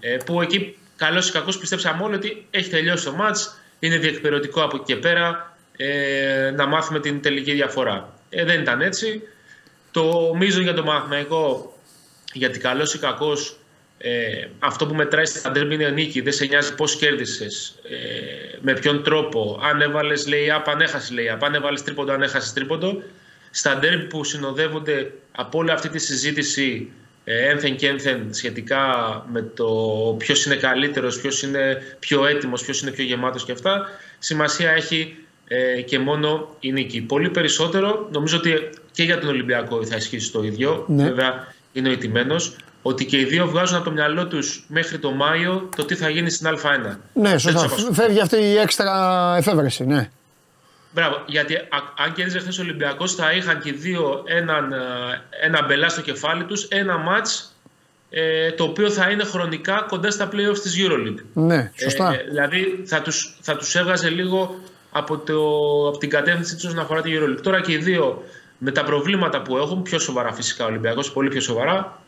Ε, 0.00 0.16
που 0.26 0.42
εκεί 0.42 0.76
καλός 0.96 1.28
ή 1.28 1.32
κακός 1.32 1.58
πιστέψαμε 1.58 2.02
όλοι 2.02 2.14
ότι 2.14 2.46
έχει 2.50 2.70
τελειώσει 2.70 3.04
το 3.04 3.12
μάτς, 3.12 3.58
είναι 3.78 3.96
διεκπαιρεωτικό 3.96 4.62
από 4.62 4.76
εκεί 4.76 4.84
και 4.84 4.96
πέρα 4.96 5.56
ε, 5.76 6.52
να 6.56 6.66
μάθουμε 6.66 7.00
την 7.00 7.22
τελική 7.22 7.52
διαφορά. 7.52 8.12
Ε, 8.30 8.44
δεν 8.44 8.60
ήταν 8.60 8.80
έτσι. 8.80 9.22
Το 9.90 10.34
μείζον 10.38 10.62
για 10.62 10.74
τον 10.74 10.84
Παναθηναϊκό, 10.84 11.73
γιατί 12.38 12.58
καλός 12.58 12.94
ή 12.94 12.98
κακός, 12.98 13.56
ε, 13.98 14.46
αυτό 14.58 14.86
που 14.86 14.94
μετράει 14.94 15.24
στα 15.24 15.50
ντέρμπι 15.50 15.74
είναι 15.74 15.88
νίκη. 15.88 16.20
Δεν 16.20 16.32
σε 16.32 16.44
νοιάζει 16.44 16.74
πώς 16.74 16.96
κέρδισες, 16.96 17.74
ε, 17.88 18.58
με 18.60 18.72
ποιον 18.72 19.02
τρόπο. 19.02 19.60
Αν 19.62 19.80
έβαλες 19.80 20.26
lay-up, 20.28 20.62
αν 20.64 20.80
έχασες 20.80 21.12
lay-up. 21.16 21.38
Αν 21.40 21.54
έβαλες 21.54 21.82
τρίποντο, 21.82 22.12
αν 22.12 22.22
έχασες 22.22 22.52
τρίποντο. 22.52 23.02
Στα 23.50 23.78
ντέρμπι 23.78 24.04
που 24.04 24.24
συνοδεύονται 24.24 25.12
από 25.32 25.58
όλη 25.58 25.70
αυτή 25.70 25.88
τη 25.88 25.98
συζήτηση 25.98 26.90
ε, 27.24 27.48
ένθεν 27.50 27.76
και 27.76 27.88
ένθεν 27.88 28.34
σχετικά 28.34 28.82
με 29.32 29.42
το 29.42 29.66
ποιος 30.18 30.44
είναι 30.44 30.56
καλύτερος, 30.56 31.20
ποιος 31.20 31.42
είναι 31.42 31.82
πιο 31.98 32.26
έτοιμος, 32.26 32.64
ποιος 32.64 32.82
είναι 32.82 32.90
πιο 32.90 33.04
γεμάτος 33.04 33.44
και 33.44 33.52
αυτά, 33.52 33.86
σημασία 34.18 34.70
έχει 34.70 35.16
ε, 35.48 35.80
και 35.80 35.98
μόνο 35.98 36.56
η 36.60 36.72
νίκη. 36.72 37.00
Πολύ 37.00 37.30
περισσότερο, 37.30 38.08
νομίζω 38.12 38.36
ότι 38.36 38.70
και 38.92 39.02
για 39.02 39.18
τον 39.18 39.28
Ολυμπιακό 39.28 39.84
θα 39.84 39.96
ισχύσει 39.96 40.32
το 40.32 40.42
ίδιο. 40.42 40.84
Ναι. 40.88 41.04
Βέβαια, 41.04 41.53
είναι 41.74 41.88
ο 41.88 41.92
ηττημένο. 41.92 42.36
Ότι 42.86 43.04
και 43.06 43.18
οι 43.18 43.24
δύο 43.24 43.46
βγάζουν 43.46 43.76
από 43.76 43.84
το 43.84 43.90
μυαλό 43.90 44.26
τους 44.26 44.64
μέχρι 44.68 44.98
το 44.98 45.10
Μάιο 45.10 45.68
το 45.76 45.84
τι 45.84 45.94
θα 45.94 46.08
γίνει 46.08 46.30
στην 46.30 46.46
Α1. 46.48 46.96
Ναι, 47.12 47.22
Δεν 47.22 47.32
τους 47.32 47.42
σωστά. 47.42 47.64
απασχολεί. 47.64 47.94
Φεύγει 47.94 48.20
αυτή 48.20 48.36
η 48.36 48.56
έξτρα 48.56 49.34
εφεύρεση, 49.36 49.84
ναι. 49.84 50.10
Μπράβο, 50.92 51.22
γιατί 51.26 51.54
α- 51.54 51.92
αν 52.04 52.12
κέρδιζε 52.12 52.38
χθες 52.38 52.58
ο 52.58 52.62
Ολυμπιακός, 52.62 53.14
θα 53.14 53.32
είχαν 53.32 53.60
και 53.60 53.68
οι 53.68 53.72
δύο 53.72 54.22
έναν, 54.26 54.72
ε, 54.72 54.76
ένα 55.46 55.64
μπελά 55.66 55.88
στο 55.88 56.00
κεφάλι 56.00 56.44
τους, 56.44 56.64
ένα 56.64 56.96
ματ 56.98 57.26
ε, 58.10 58.50
το 58.52 58.64
οποίο 58.64 58.90
θα 58.90 59.10
είναι 59.10 59.24
χρονικά 59.24 59.84
κοντά 59.88 60.10
στα 60.10 60.28
playoffs 60.32 60.58
της 60.62 60.74
EuroLeague. 60.78 61.22
Ναι, 61.32 61.70
σωστά. 61.82 62.12
Ε, 62.12 62.24
δηλαδή 62.28 62.82
θα 62.86 63.02
τους, 63.02 63.36
θα 63.40 63.56
τους 63.56 63.74
έβγαζε 63.74 64.08
λίγο 64.08 64.60
από, 64.90 65.18
το, 65.18 65.34
από 65.88 65.98
την 65.98 66.10
κατεύθυνση 66.10 66.54
τους 66.54 66.64
όσον 66.64 66.78
αφορά 66.78 67.02
τη 67.02 67.10
EuroLeague. 67.14 67.42
Τώρα 67.42 67.60
και 67.60 67.72
οι 67.72 67.76
δύο 67.76 68.22
με 68.64 68.70
τα 68.70 68.84
προβλήματα 68.84 69.42
που 69.42 69.56
έχουν, 69.56 69.82
πιο 69.82 69.98
σοβαρά 69.98 70.32
φυσικά 70.32 70.64
ο 70.64 70.68
Ολυμπιακός, 70.68 71.12
πολύ 71.12 71.28
πιο 71.28 71.40
σοβαρά, 71.40 72.02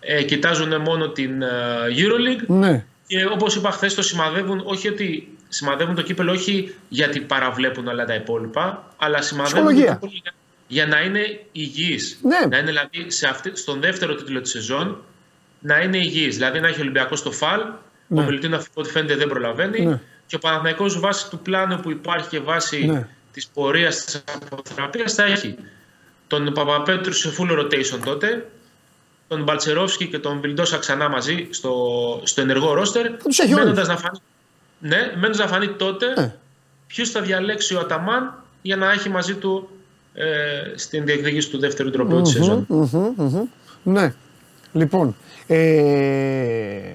ε, 0.00 0.22
κοιτάζουν 0.22 0.80
μόνο 0.80 1.08
την 1.08 1.42
ε, 1.42 1.48
EuroLeague 1.96 2.46
ναι. 2.46 2.84
και 3.06 3.24
όπως 3.32 3.54
είπα 3.56 3.70
χθες, 3.70 3.94
το 3.94 4.02
σημαδεύουν 4.02 4.62
όχι 4.64 4.88
ότι 4.88 5.36
σημαδεύουν 5.48 5.94
το 5.94 6.02
κύπελο 6.02 6.32
όχι 6.32 6.74
γιατί 6.88 7.20
παραβλέπουν 7.20 7.86
όλα 7.86 8.04
τα 8.04 8.14
υπόλοιπα, 8.14 8.94
αλλά 8.96 9.22
σημαδεύουν 9.22 9.62
το 9.62 9.66
Ψυχολογία. 9.68 9.92
κύπελο 9.94 10.12
για, 10.22 10.32
για 10.66 10.86
να 10.86 11.00
είναι 11.00 11.40
υγιείς. 11.52 12.18
Ναι. 12.22 12.46
Να 12.48 12.58
είναι 12.58 12.66
δηλαδή 12.66 13.10
σε 13.10 13.26
αυτή, 13.28 13.50
στον 13.56 13.80
δεύτερο 13.80 14.14
τίτλο 14.14 14.40
της 14.40 14.50
σεζόν 14.50 14.98
να 15.60 15.78
είναι 15.80 15.96
υγιή. 15.98 16.28
Δηλαδή 16.28 16.60
να 16.60 16.68
έχει 16.68 16.78
ο 16.78 16.82
Ολυμπιακός 16.82 17.22
το 17.22 17.32
φαλ, 17.32 17.60
Ναι. 18.06 18.20
ο 18.20 18.24
Μιλτίνο 18.24 18.56
από 18.56 18.66
ό,τι 18.74 18.90
φαίνεται 18.90 19.16
δεν 19.16 19.28
προλαβαίνει 19.28 19.80
Ναι. 19.86 20.00
και 20.26 20.34
ο 20.36 20.38
Παναθηναϊκός 20.38 21.00
βάσει 21.00 21.30
του 21.30 21.38
πλάνου 21.38 21.80
που 21.80 21.90
υπάρχει 21.90 22.28
και 22.28 22.40
βάσει 22.40 23.06
Ναι. 23.32 23.38
της 23.40 23.46
πορείας 23.54 24.04
της 24.04 24.22
αποθεραπείας 24.50 25.14
θα 25.14 25.24
έχει 25.24 25.56
τον 26.26 26.52
Παπαπέτρου 26.52 27.12
σε 27.12 27.32
full 27.38 27.58
rotation 27.60 27.98
τότε, 28.04 28.50
τον 29.28 29.42
Μπαλτσερόφσκι 29.42 30.06
και 30.08 30.18
τον 30.18 30.40
Βιλντόσα 30.40 30.78
ξανά 30.78 31.08
μαζί 31.08 31.48
στο, 31.50 31.72
στο 32.24 32.40
ενεργό 32.40 32.72
ρόστερ. 32.72 33.16
τους 33.16 33.38
έχει 33.38 33.52
όλους. 33.52 33.64
μένοντας 33.64 33.88
να 33.88 33.96
φανεί, 33.96 34.18
ναι, 34.78 35.12
μένοντας 35.14 35.38
να 35.38 35.46
φανεί 35.46 35.68
τότε 35.68 36.06
Ναι. 36.20 36.34
ποιος 36.86 37.10
θα 37.10 37.20
διαλέξει 37.20 37.74
ο 37.74 37.80
Αταμάν 37.80 38.42
για 38.62 38.76
να 38.76 38.92
έχει 38.92 39.08
μαζί 39.08 39.34
του 39.34 39.68
ε, 40.14 40.72
στην 40.74 41.04
διεκδίκηση 41.04 41.50
του 41.50 41.58
δεύτερου 41.58 41.90
τροπέου 41.90 42.20
της 42.22 42.32
σεζόν. 42.32 42.66
Μμμ, 42.68 43.14
μμμ. 43.16 43.44
Ναι. 43.82 44.14
Λοιπόν, 44.72 45.16
ε, 45.46 46.92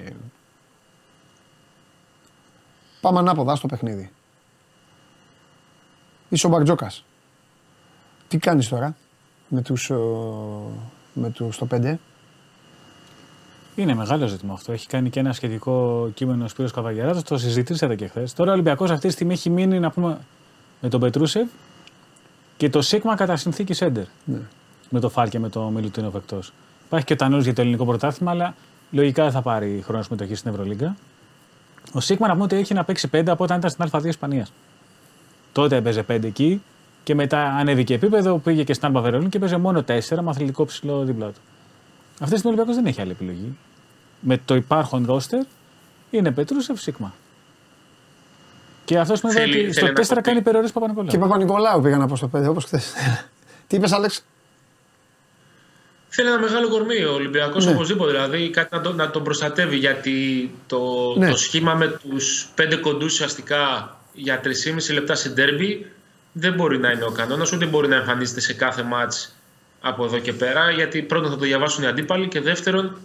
πάμε 3.00 3.18
ανάποδα 3.18 3.54
στο 3.54 3.66
παιχνίδι. 3.66 4.10
Είσαι 6.28 6.46
ο 6.46 6.50
Μπαρτζόκας. 6.50 7.04
Τι 8.28 8.38
κάνεις 8.38 8.68
τώρα 8.68 8.96
με 9.48 9.62
τους, 9.62 9.90
ο, 9.90 10.70
με 11.12 11.30
τους 11.30 11.54
στο 11.54 11.66
5. 11.70 11.94
Είναι 13.74 13.94
μεγάλο 13.94 14.26
ζήτημα 14.26 14.52
αυτό. 14.52 14.72
Έχει 14.72 14.86
κάνει 14.86 15.10
και 15.10 15.20
ένα 15.20 15.32
σχετικό 15.32 16.08
κείμενο 16.14 16.44
ο 16.44 16.48
Σπύρος 16.48 16.72
Καβαγιαράτος, 16.72 17.22
το 17.22 17.38
συζητήσατε 17.38 17.94
και 17.94 18.06
χθες. 18.06 18.32
Τώρα 18.32 18.50
ο 18.50 18.52
Ολυμπιακός 18.52 18.90
αυτή 18.90 19.06
τη 19.06 19.12
στιγμή 19.12 19.32
έχει 19.32 19.50
μείνει 19.50 19.78
να 19.78 19.90
πούμε 19.90 20.18
με 20.80 20.88
τον 20.88 21.00
Πετρούσεφ 21.00 21.48
και 22.56 22.70
το 22.70 22.82
Σίγμα 22.82 23.14
κατά 23.14 23.36
συνθήκη 23.36 23.72
Σέντερ. 23.72 24.04
Ναι. 24.24 24.38
Με 24.90 25.00
το 25.00 25.08
Φάλ 25.08 25.28
και 25.28 25.38
με 25.38 25.48
το 25.48 25.62
Μιλουτίνοφ 25.62 26.14
εκτό. 26.14 26.38
Υπάρχει 26.86 27.06
και 27.06 27.12
ο 27.12 27.16
Τανούλη 27.16 27.42
για 27.42 27.54
το 27.54 27.60
ελληνικό 27.60 27.84
πρωτάθλημα, 27.84 28.30
αλλά 28.30 28.54
λογικά 28.90 29.22
δεν 29.22 29.32
θα 29.32 29.42
πάρει 29.42 29.82
χρόνος 29.84 30.06
συμμετοχής 30.06 30.38
στην 30.38 30.50
Ευρωλίγκα. 30.50 30.96
Ο 31.92 32.00
Σίγμα 32.00 32.26
να 32.26 32.32
πούμε 32.32 32.44
ότι 32.44 32.56
έχει 32.56 32.74
να 32.74 32.84
παίξει 32.84 33.08
5 33.12 33.22
από 33.26 33.44
όταν 33.44 33.58
ήταν 33.58 33.70
στην 33.70 33.84
Α2 33.90 34.04
Ισπανίας. 34.04 34.52
Τότε 35.52 35.76
έπαιζε 35.76 36.04
5 36.10 36.24
εκεί 36.24 36.62
και 37.04 37.14
μετά 37.14 37.40
ανέβηκε 37.44 37.94
επίπεδο, 37.94 38.38
πήγε 38.38 38.64
και 38.64 38.72
στην 38.74 38.86
Άλμπα 38.86 39.00
Βερολίνου 39.00 39.28
και 39.28 39.36
έπαιζε 39.36 39.56
μόνο 39.56 39.84
4 39.88 40.00
με 40.20 40.30
αθλητικό 40.30 40.64
ψηλό 40.64 41.02
δίπλα 41.04 41.26
του. 41.26 41.40
Αυτή 42.20 42.34
τη 42.34 42.38
στιγμή 42.40 42.44
ο 42.44 42.48
Ολυμπιακός 42.48 42.74
δεν 42.74 42.86
έχει 42.86 43.00
άλλη 43.00 43.10
επιλογή. 43.10 43.56
Με 44.20 44.40
το 44.44 44.54
υπάρχον 44.54 45.04
ρόστερ 45.06 45.42
είναι 46.10 46.30
Πετρούσεφ 46.30 46.80
Σίγμα. 46.80 47.14
Και 48.84 48.98
αυτός 48.98 49.18
σημαίνει 49.18 49.38
Θέλει- 49.38 49.64
ότι 49.64 49.72
στο 49.72 49.80
θέλει 49.86 49.92
4 49.96 50.14
να 50.14 50.20
κάνει 50.20 50.42
περιορίσει 50.42 50.72
Παπα-Νικολάου. 50.72 51.10
Και 51.10 51.18
Παπα-Νικολάου 51.18 51.80
πήγα 51.82 51.96
να 51.96 52.06
πω 52.06 52.16
στο 52.16 52.28
5, 52.28 52.48
όπως 52.48 52.64
χθες. 52.64 52.92
Τι 53.66 53.76
είπες 53.76 53.92
Άλεξ; 53.92 54.24
Θέλει 56.08 56.28
ένα 56.28 56.38
μεγάλο 56.38 56.68
κορμί 56.68 57.04
ο 57.04 57.12
Ολυμπιακός 57.12 57.66
Ναι. 57.66 57.72
οπωσδήποτε. 57.72 58.10
Δηλαδή 58.12 58.50
κάτι 58.50 58.74
να, 58.76 58.80
το, 58.80 58.92
να 58.92 59.10
τον 59.10 59.22
προστατεύει 59.22 59.76
γιατί 59.76 60.50
το, 60.66 60.78
Ναι. 61.16 61.30
το 61.30 61.36
σχήμα 61.36 61.74
με 61.74 61.86
τους 61.88 62.48
πέντε 62.54 62.76
κοντούς 62.76 63.12
ουσιαστικά 63.12 63.96
για 64.18 64.40
3,5 64.44 64.92
λεπτά 64.92 65.14
σε 65.14 65.28
ντέρμπι 65.28 65.86
δεν 66.32 66.54
μπορεί 66.54 66.78
να 66.78 66.90
είναι 66.90 67.04
ο 67.04 67.10
κανόνας, 67.10 67.52
ούτε 67.52 67.66
μπορεί 67.66 67.88
να 67.88 67.96
εμφανίζεται 67.96 68.40
σε 68.40 68.52
κάθε 68.52 68.82
μάτς 68.82 69.34
από 69.80 70.04
εδώ 70.04 70.18
και 70.18 70.32
πέρα. 70.32 70.70
Γιατί 70.70 71.02
πρώτον 71.02 71.30
θα 71.30 71.36
το 71.36 71.44
διαβάσουν 71.44 71.82
οι 71.84 71.86
αντίπαλοι 71.86 72.28
και 72.28 72.40
δεύτερον 72.40 72.96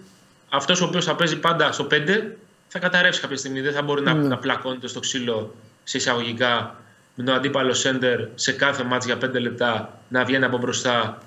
αυτός 0.50 0.82
ο 0.82 0.86
οποίος 0.86 1.06
θα 1.06 1.16
παίζει 1.16 1.40
πάντα 1.40 1.72
στο 1.72 1.88
5 1.92 2.36
θα 2.68 2.80
καταρρεύσει 2.80 3.22
κάποια 3.22 3.38
στιγμή. 3.38 3.62
Δεν 3.62 3.74
θα 3.74 3.82
μπορεί 3.82 4.02
να, 4.02 4.14
Ναι. 4.14 4.28
να 4.28 4.38
πλακώνεται 4.38 4.88
στο 4.88 5.00
ξύλο 5.00 5.56
σε 5.84 5.98
εισαγωγικά 5.98 6.76
με 7.16 7.24
τον 7.24 7.36
αντίπαλος 7.36 7.80
σέντερ 7.80 8.20
σε 8.36 8.52
κάθε 8.52 8.84
μάτς 8.84 9.06
για 9.06 9.18
5 9.18 9.40
λεπτά 9.40 10.00
να 10.10 10.24
βγαίνει 10.24 10.46
από 10.46 10.58
μπροστά 10.58 11.18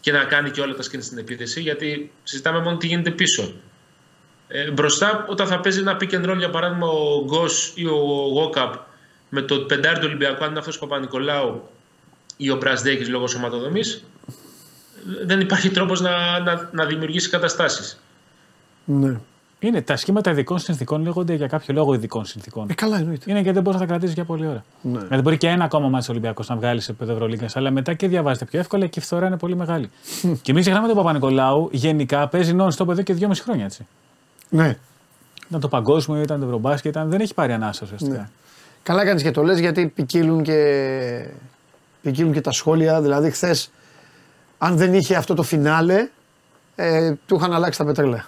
και 0.00 0.12
να 0.12 0.24
κάνει 0.24 0.50
και 0.50 0.60
όλα 0.60 0.74
τα 0.74 0.82
σκηνή 0.82 1.02
στην 1.02 1.18
επίθεση, 1.18 1.60
γιατί 1.60 2.12
συζητάμε 2.22 2.60
μόνο 2.60 2.76
τι 2.76 2.86
γίνεται 2.86 3.10
πίσω. 3.10 3.52
Ε, 4.48 4.70
μπροστά, 4.70 5.26
όταν 5.28 5.46
θα 5.46 5.60
παίζει 5.60 5.78
ένα 5.78 5.96
pick 6.00 6.10
and 6.10 6.30
roll, 6.30 6.36
για 6.38 6.50
παράδειγμα, 6.50 6.86
ο 6.86 7.24
Γκος 7.24 7.72
ή 7.74 7.86
ο 7.86 7.96
Γόκαπ 8.32 8.74
με 9.34 9.42
το 9.42 9.58
πεντάρι 9.58 9.98
του 9.98 10.04
Ολυμπιακού, 10.06 10.44
αν 10.44 10.50
είναι 10.50 10.58
αυτό 10.58 10.72
ο 10.74 10.86
Παπα-Νικολάου 10.86 11.68
ή 12.36 12.50
ο 12.50 12.56
Μπρασδέκης 12.56 13.08
λόγω 13.08 13.26
σωματοδομής, 13.26 14.04
δεν 15.26 15.40
υπάρχει 15.40 15.70
τρόπος 15.70 16.00
να, 16.00 16.40
να, 16.40 16.68
να 16.72 16.84
δημιουργήσει 16.84 17.28
καταστάσεις. 17.28 18.00
Ναι. 18.84 19.16
Είναι 19.58 19.82
τα 19.82 19.96
σχήματα 19.96 20.30
ειδικών 20.30 20.58
συνθήκων 20.58 21.02
λέγονται 21.02 21.34
για 21.34 21.46
κάποιο 21.46 21.74
λόγο 21.74 21.94
ειδικών 21.94 22.24
συνθήκων. 22.24 22.66
Ε, 22.70 22.74
καλά 22.74 22.98
εννοείται. 22.98 23.24
Είναι 23.26 23.38
γιατί 23.38 23.54
δεν 23.54 23.62
μπορείς 23.62 23.80
να 23.80 23.86
τα 23.86 23.92
κρατήσεις 23.92 24.14
για 24.14 24.24
πολλή 24.24 24.46
ώρα. 24.46 24.64
Ναι. 24.80 24.98
Δηλαδή 24.98 25.22
μπορεί 25.22 25.36
και 25.36 25.48
ένα 25.48 25.64
ακόμα 25.64 25.88
μάτι 25.88 26.06
Ολυμπιακός 26.10 26.48
να 26.48 26.56
βγάλεις 26.56 26.84
σε 26.84 26.90
επίπεδο 26.90 27.12
Ευρωλίγκας, 27.12 27.56
αλλά 27.56 27.70
μετά 27.70 27.94
και 27.94 28.08
διαβάζετε 28.08 28.44
πιο 28.44 28.58
εύκολα 28.58 28.86
και 28.86 28.98
η 28.98 29.02
φθορά 29.02 29.26
είναι 29.26 29.36
πολύ 29.38 29.56
μεγάλη. 29.56 29.90
και 30.42 30.52
μην 30.52 30.62
ξεχνάμε 30.62 30.86
τον 30.86 30.96
Παπα-Νικολάου 30.96 31.68
γενικά 31.72 32.28
παίζει 32.28 32.56
non-stop 32.58 32.88
εδώ 32.88 33.02
και 33.02 33.12
δυόμιση 33.12 33.42
χρόνια 33.42 33.64
έτσι. 33.64 33.86
ναι. 34.48 34.78
Ήταν 35.48 35.60
το 35.60 35.68
παγκόσμιο, 35.68 36.22
ήταν 36.22 36.40
το 36.40 36.46
Ευρωμπάσκετ, 36.46 36.90
ήταν, 36.90 37.10
δεν 37.10 37.20
έχει 37.20 37.34
πάρει 37.34 37.52
ανάσα 37.52 37.80
ουσιαστικά. 37.84 38.16
Ναι. 38.16 38.28
Καλά 38.84 39.04
κάνεις 39.04 39.22
και 39.22 39.30
το 39.30 39.42
λες 39.42 39.58
γιατί 39.58 39.86
ποικίλουν 39.86 40.42
και, 40.42 41.26
ποικίλουν 42.02 42.32
και 42.32 42.40
τα 42.40 42.52
σχόλια. 42.52 43.00
Δηλαδή 43.00 43.30
χθες, 43.30 43.70
αν 44.58 44.76
δεν 44.76 44.94
είχε 44.94 45.16
αυτό 45.16 45.34
το 45.34 45.42
φινάλε, 45.42 46.08
ε, 46.74 47.12
του 47.26 47.36
είχαν 47.36 47.52
αλλάξει 47.52 47.78
τα 47.78 47.84
πετρέλαια. 47.84 48.26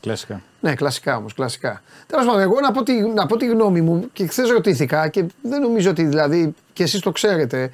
Κλασικά. 0.00 0.42
Ναι, 0.60 0.74
κλασικά 0.74 1.16
όμως, 1.16 1.34
κλασικά. 1.34 1.82
Τέλος 2.06 2.26
πάντων, 2.26 2.40
εγώ 2.40 2.60
να 2.60 2.72
πω, 2.72 2.82
τη, 2.82 3.00
να 3.00 3.26
πω 3.26 3.36
τη 3.36 3.46
γνώμη 3.46 3.80
μου 3.80 4.08
και 4.12 4.26
χθες 4.26 4.50
ρωτήθηκα 4.50 5.08
και 5.08 5.24
δεν 5.42 5.60
νομίζω 5.60 5.90
ότι 5.90 6.04
δηλαδή 6.04 6.54
και 6.72 6.82
εσείς 6.82 7.00
το 7.00 7.12
ξέρετε. 7.12 7.70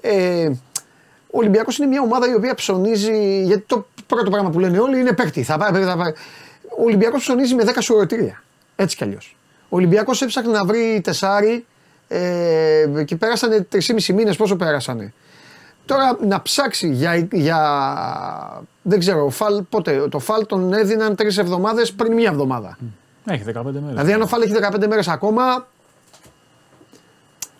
Ε, 0.00 0.50
ο 1.30 1.38
Ολυμπιακός 1.38 1.78
είναι 1.78 1.86
μια 1.86 2.00
ομάδα 2.00 2.30
η 2.30 2.34
οποία 2.34 2.54
ψωνίζει. 2.54 3.42
Γιατί 3.44 3.64
το 3.66 3.86
πρώτο 4.06 4.30
πράγμα 4.30 4.50
που 4.50 4.58
λένε 4.58 4.78
όλοι 4.78 5.00
είναι 5.00 5.12
παίκτη. 5.12 5.42
Θα 5.42 5.58
πάει, 5.58 5.82
θα 5.82 5.96
πάει. 5.96 6.12
Ο 6.78 6.82
Ολυμπιακός 6.84 7.20
ψωνίζει 7.20 7.54
με 7.54 7.64
10 7.66 7.72
σουρωτήρια. 7.80 8.42
Έτσι 8.76 8.96
κι 8.96 9.04
αλλιώς. 9.04 9.37
Ο 9.68 9.76
Ολυμπιακός 9.76 10.22
έψαχνε 10.22 10.52
να 10.52 10.64
βρει 10.64 11.00
τεσάρι 11.04 11.66
ε, 12.08 12.86
και 13.04 13.16
πέρασανε 13.16 13.66
3,5 13.72 14.14
μήνες. 14.14 14.36
Πόσο 14.36 14.56
πέρασανε; 14.56 15.12
Τώρα 15.88 16.18
να 16.26 16.42
ψάξει 16.42 16.88
για, 16.88 17.28
για 17.32 17.60
δεν 18.82 18.98
ξέρω, 18.98 19.24
ο 19.24 19.30
φαλ, 19.30 19.62
πότε, 19.62 20.08
το 20.10 20.18
φαλ 20.18 20.46
τον 20.46 20.72
έδιναν 20.72 21.14
τρεις 21.14 21.38
εβδομάδες 21.38 21.92
πριν 21.92 22.12
μία 22.12 22.28
εβδομάδα. 22.28 22.78
Έχει 23.24 23.42
15 23.46 23.52
μέρες. 23.64 23.80
Δηλαδή, 23.88 24.12
αν 24.12 24.22
ο 24.22 24.26
φαλ 24.26 24.42
έχει 24.42 24.52
15 24.72 24.86
μέρες 24.88 25.08
ακόμα, 25.08 25.66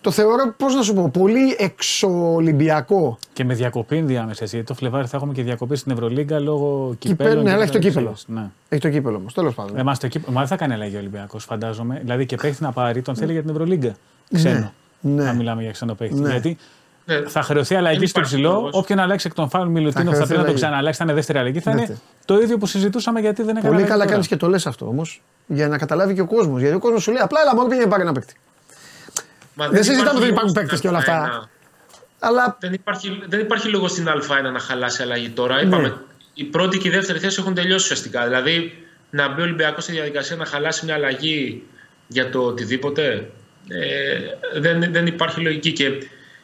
το 0.01 0.11
θεωρώ, 0.11 0.55
πώς 0.57 0.75
να 0.75 0.83
σου 0.83 0.95
πω, 0.95 1.09
πολύ 1.13 1.57
εξωολυμπιακό. 1.59 3.19
Και 3.33 3.45
με 3.45 3.55
διακοπή 3.55 3.97
ενδιάμεσα. 3.97 4.43
έτσι, 4.43 4.55
Γιατί 4.57 4.73
το 4.73 4.79
Φλεβάρι 4.79 5.07
θα 5.07 5.17
έχουμε 5.17 5.33
και 5.33 5.43
διακοπή 5.43 5.77
στην 5.77 5.93
Ευρωλίγκα 5.93 6.39
λόγω 6.39 6.95
Κυπέλλου, 6.99 7.17
κυπέλων. 7.17 7.37
ναι, 7.43 7.49
και 7.49 7.51
αλλά 7.55 7.63
έχει 7.63 7.73
το 7.73 7.79
τέτοιες 7.79 7.95
κύπελλο. 7.95 8.13
ιστορίες. 8.17 8.43
Ναι. 8.45 8.51
Έχει 8.69 8.81
το 8.83 8.89
κύπελο 8.91 9.17
όμως, 9.17 9.35
τέλος 9.35 9.55
πάντων. 9.55 9.79
Εμά 9.79 9.97
το 9.97 10.09
κύπελο. 10.09 10.33
Μα 10.33 10.39
δεν 10.41 10.49
θα 10.49 10.57
κάνει 10.57 10.73
αλλαγή 10.73 10.95
ο 10.97 10.99
Ολυμπιακός, 10.99 11.45
φαντάζομαι. 11.45 11.99
Δηλαδή 12.01 12.27
και 12.27 12.37
παίχτη 12.37 12.63
να 12.63 12.73
πάρει, 12.73 13.03
τον 13.03 13.17
θέλει 13.17 13.33
για 13.33 13.41
την 13.41 13.51
Ευρωλίγκα. 13.51 13.95
Ξένο. 14.35 14.73
ναι. 15.01 15.23
Να 15.25 15.33
μιλάμε 15.33 15.63
για 15.63 15.71
ξένο 15.71 15.95
παίχτη. 15.95 16.21
Ναι. 16.21 16.31
Γιατί 16.31 16.57
Ναι. 17.05 17.21
θα 17.29 17.43
χρεωθεί 17.43 17.75
αλλαγή 17.75 17.99
Δεν 17.99 18.09
στο 18.09 18.19
υπάρχει 18.21 18.37
ψηλό. 18.37 18.53
λόγος. 18.53 18.71
Όποιον 18.75 18.99
αλλάξει 18.99 19.27
εκ 19.27 19.35
των 19.35 19.49
φάλων 19.49 19.69
Μιλουτίνο 19.69 20.05
θα 20.05 20.11
χρεωθεί 20.11 20.17
πρέπει 20.17 20.31
να 20.33 20.37
το 20.37 20.43
αλλαγή. 20.45 20.55
ξαναλλάξει. 20.61 20.99
Θα 20.99 21.05
είναι 21.05 21.13
δεύτερη 21.15 21.39
αλλαγή. 21.39 21.61
Θα 21.61 21.71
είναι 21.71 21.81
Δεύτερη. 21.81 22.01
το 22.25 22.41
ίδιο 22.41 22.59
που 22.59 22.67
συζητούσαμε 22.67 23.21
γιατί 23.21 23.43
δεν 23.43 23.51
έκανε. 23.57 23.61
Πολύ 23.63 23.75
αλλαγή 23.75 23.89
καλά 23.91 24.01
τώρα. 24.03 24.11
κάνεις 24.13 24.29
και 24.29 24.37
το 24.37 24.49
λες 24.49 24.67
αυτό 24.67 24.87
όμως. 24.87 25.23
Για 25.47 25.69
να 25.69 25.79
καταλάβει 25.79 26.15
και 26.15 26.21
ο 26.21 26.27
κόσμος. 26.27 26.61
Γιατί 26.61 26.75
ο 26.77 26.79
κόσμος 26.79 27.03
σου 27.03 27.11
λέει 27.13 27.23
απλά 27.23 27.41
έλα 27.41 27.55
μόνο 27.55 27.69
πήγαινε 27.69 27.87
πάρει 27.89 28.03
ένα 28.03 28.13
παίκτη. 28.13 28.35
Μα 29.59 29.69
Δεν 29.69 29.85
συζητάμε 29.85 30.11
υπάρχει 30.11 30.23
ότι 30.23 30.33
υπάρχουν 30.33 30.53
λόγος 30.53 30.53
παίκτες 30.53 30.79
στην 30.79 30.91
και 30.91 30.97
όλα 30.97 30.99
αυτά. 30.99 31.43
Α1. 31.43 31.49
Αλλά 32.19 32.57
Δεν 32.61 32.73
υπάρχει, 32.73 33.23
δεν 33.29 33.41
υπάρχει 33.41 33.69
λόγος 33.69 33.91
στην 33.91 34.09
Α1 34.09 34.53
να 34.53 34.59
χαλάσει 34.59 35.03
αλλαγή 35.03 35.29
τώρα. 35.29 35.55
Ναι. 35.55 35.63
Είπαμε, 35.63 35.97
η 36.35 36.45
πρώτη 36.45 36.79
και 36.79 36.89
η 36.89 36.91
δεύτερη 36.91 37.19
θέση 37.19 37.37
έχουν 37.41 37.55
τελειώσει 37.55 37.85
ουσιαστικά. 37.85 38.25
Δηλαδή, 38.25 38.85
να 39.11 39.29
μπει 39.29 39.41
ο 39.41 39.45
Ολυμπιακός 39.45 39.83
στη 39.83 39.93
διαδικασία 39.93 40.37
να 40.37 40.45
χαλάσει 40.45 40.85
μια 40.85 40.95
αλλαγή 40.95 41.63
για 42.07 42.31
το 42.31 42.41
οτιδήποτε, 42.41 43.31
ε, 43.69 44.61
δεν, 44.61 44.93
δεν 44.93 45.07
υπάρχει 45.07 45.41
λογική. 45.41 45.73
Και 45.73 45.93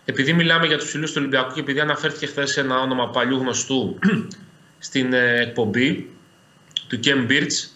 επειδή 0.05 0.32
μιλάμε 0.32 0.66
για 0.66 0.77
τους 0.77 0.86
ψηλού 0.86 1.07
του 1.07 1.15
Ολυμπιακού 1.16 1.55
και 1.55 1.61
επειδή 1.61 1.81
αναφέρθηκε 1.81 2.27
χθες 2.27 2.57
ένα 2.57 2.81
όνομα 2.81 3.09
παλιού 3.09 3.36
γνωστού 3.36 3.99
στην 4.78 5.12
ε, 5.12 5.41
εκπομπή 5.41 6.11
του 6.89 7.01
Kem 7.05 7.31
Birch, 7.31 7.69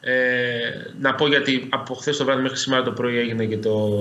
ε, 0.00 0.14
να 1.00 1.14
πω 1.14 1.28
γιατί 1.28 1.68
από 1.70 1.94
χθες 1.94 2.16
το 2.16 2.24
βράδυ 2.24 2.42
μέχρι 2.42 2.58
σήμερα 2.58 2.82
το 2.82 2.92
πρωί 2.92 3.18
έγινε 3.18 3.44
και 3.44 3.56
το, 3.58 3.98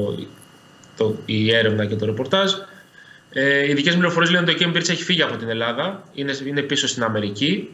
το, 0.98 1.16
η 1.26 1.56
έρευνα 1.56 1.86
και 1.86 1.96
το 1.96 2.06
ρεπορτάζ. 2.06 2.52
Ε, 3.30 3.70
οι 3.70 3.74
δικές 3.74 3.94
πληροφορίες 3.94 4.32
λένε 4.32 4.44
ότι 4.44 4.54
ο 4.54 4.56
Κέμπιρτ 4.58 4.90
έχει 4.90 5.04
φύγει 5.04 5.22
από 5.22 5.36
την 5.36 5.50
Ελλάδα, 5.50 6.04
είναι, 6.14 6.34
είναι 6.46 6.62
πίσω 6.62 6.88
στην 6.88 7.04
Αμερική. 7.04 7.70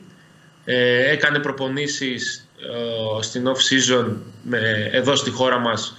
Ε, 0.66 1.12
έκανε 1.12 1.40
προπονήσεις 1.40 2.48
ε, 2.60 3.22
στην 3.22 3.48
off-season 3.48 4.06
με, 4.44 4.90
εδώ 4.92 5.16
στη 5.16 5.30
χώρα 5.30 5.60
μας 5.60 5.98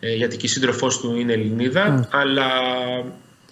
ε, 0.00 0.14
γιατί 0.14 0.36
και 0.36 0.46
η 0.46 0.48
σύντροφός 0.48 1.00
του 1.00 1.16
είναι 1.16 1.32
Ελληνίδα 1.32 2.08
αλλά 2.10 2.50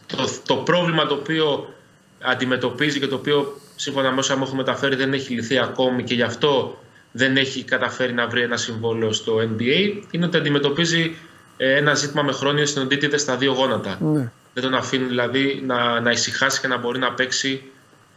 το, 0.07 0.29
το 0.47 0.57
πρόβλημα 0.57 1.07
το 1.07 1.15
οποίο 1.15 1.75
αντιμετωπίζει 2.21 2.99
και 2.99 3.07
το 3.07 3.15
οποίο 3.15 3.61
σύμφωνα 3.77 4.13
με 4.13 4.19
όσα 4.19 4.37
μου 4.37 4.43
έχουν 4.43 4.57
μεταφέρει 4.57 4.97
δεν 4.97 5.13
έχει 5.13 5.35
λυθεί 5.35 5.59
ακόμη 5.59 6.03
και 6.05 6.15
γι' 6.15 6.23
αυτό 6.23 6.79
δεν 7.13 7.37
έχει 7.37 7.65
καταφέρει 7.65 8.13
να 8.13 8.27
βρει 8.27 8.43
ένα 8.43 8.57
συμβόλαιο 8.57 9.13
στο 9.13 9.37
NBA 9.37 10.03
είναι 10.11 10.25
ότι 10.25 10.37
αντιμετωπίζει 10.37 11.03
ε, 11.03 11.15
ένα 11.59 11.95
ζήτημα 11.95 12.23
με 12.23 12.33
χρόνια 12.33 12.67
συνοντίτηδες 12.67 13.21
στα 13.21 13.37
δύο 13.37 13.53
γόνατα. 13.53 13.99
ναι. 14.01 14.31
Δεν 14.55 14.63
τον 14.63 14.75
αφήνει 14.75 15.05
δηλαδή 15.05 15.63
να, 15.67 16.01
να 16.01 16.11
ησυχάσει 16.11 16.61
και 16.61 16.67
να 16.67 16.79
μπορεί 16.79 16.99
να 16.99 17.13
παίξει 17.13 17.63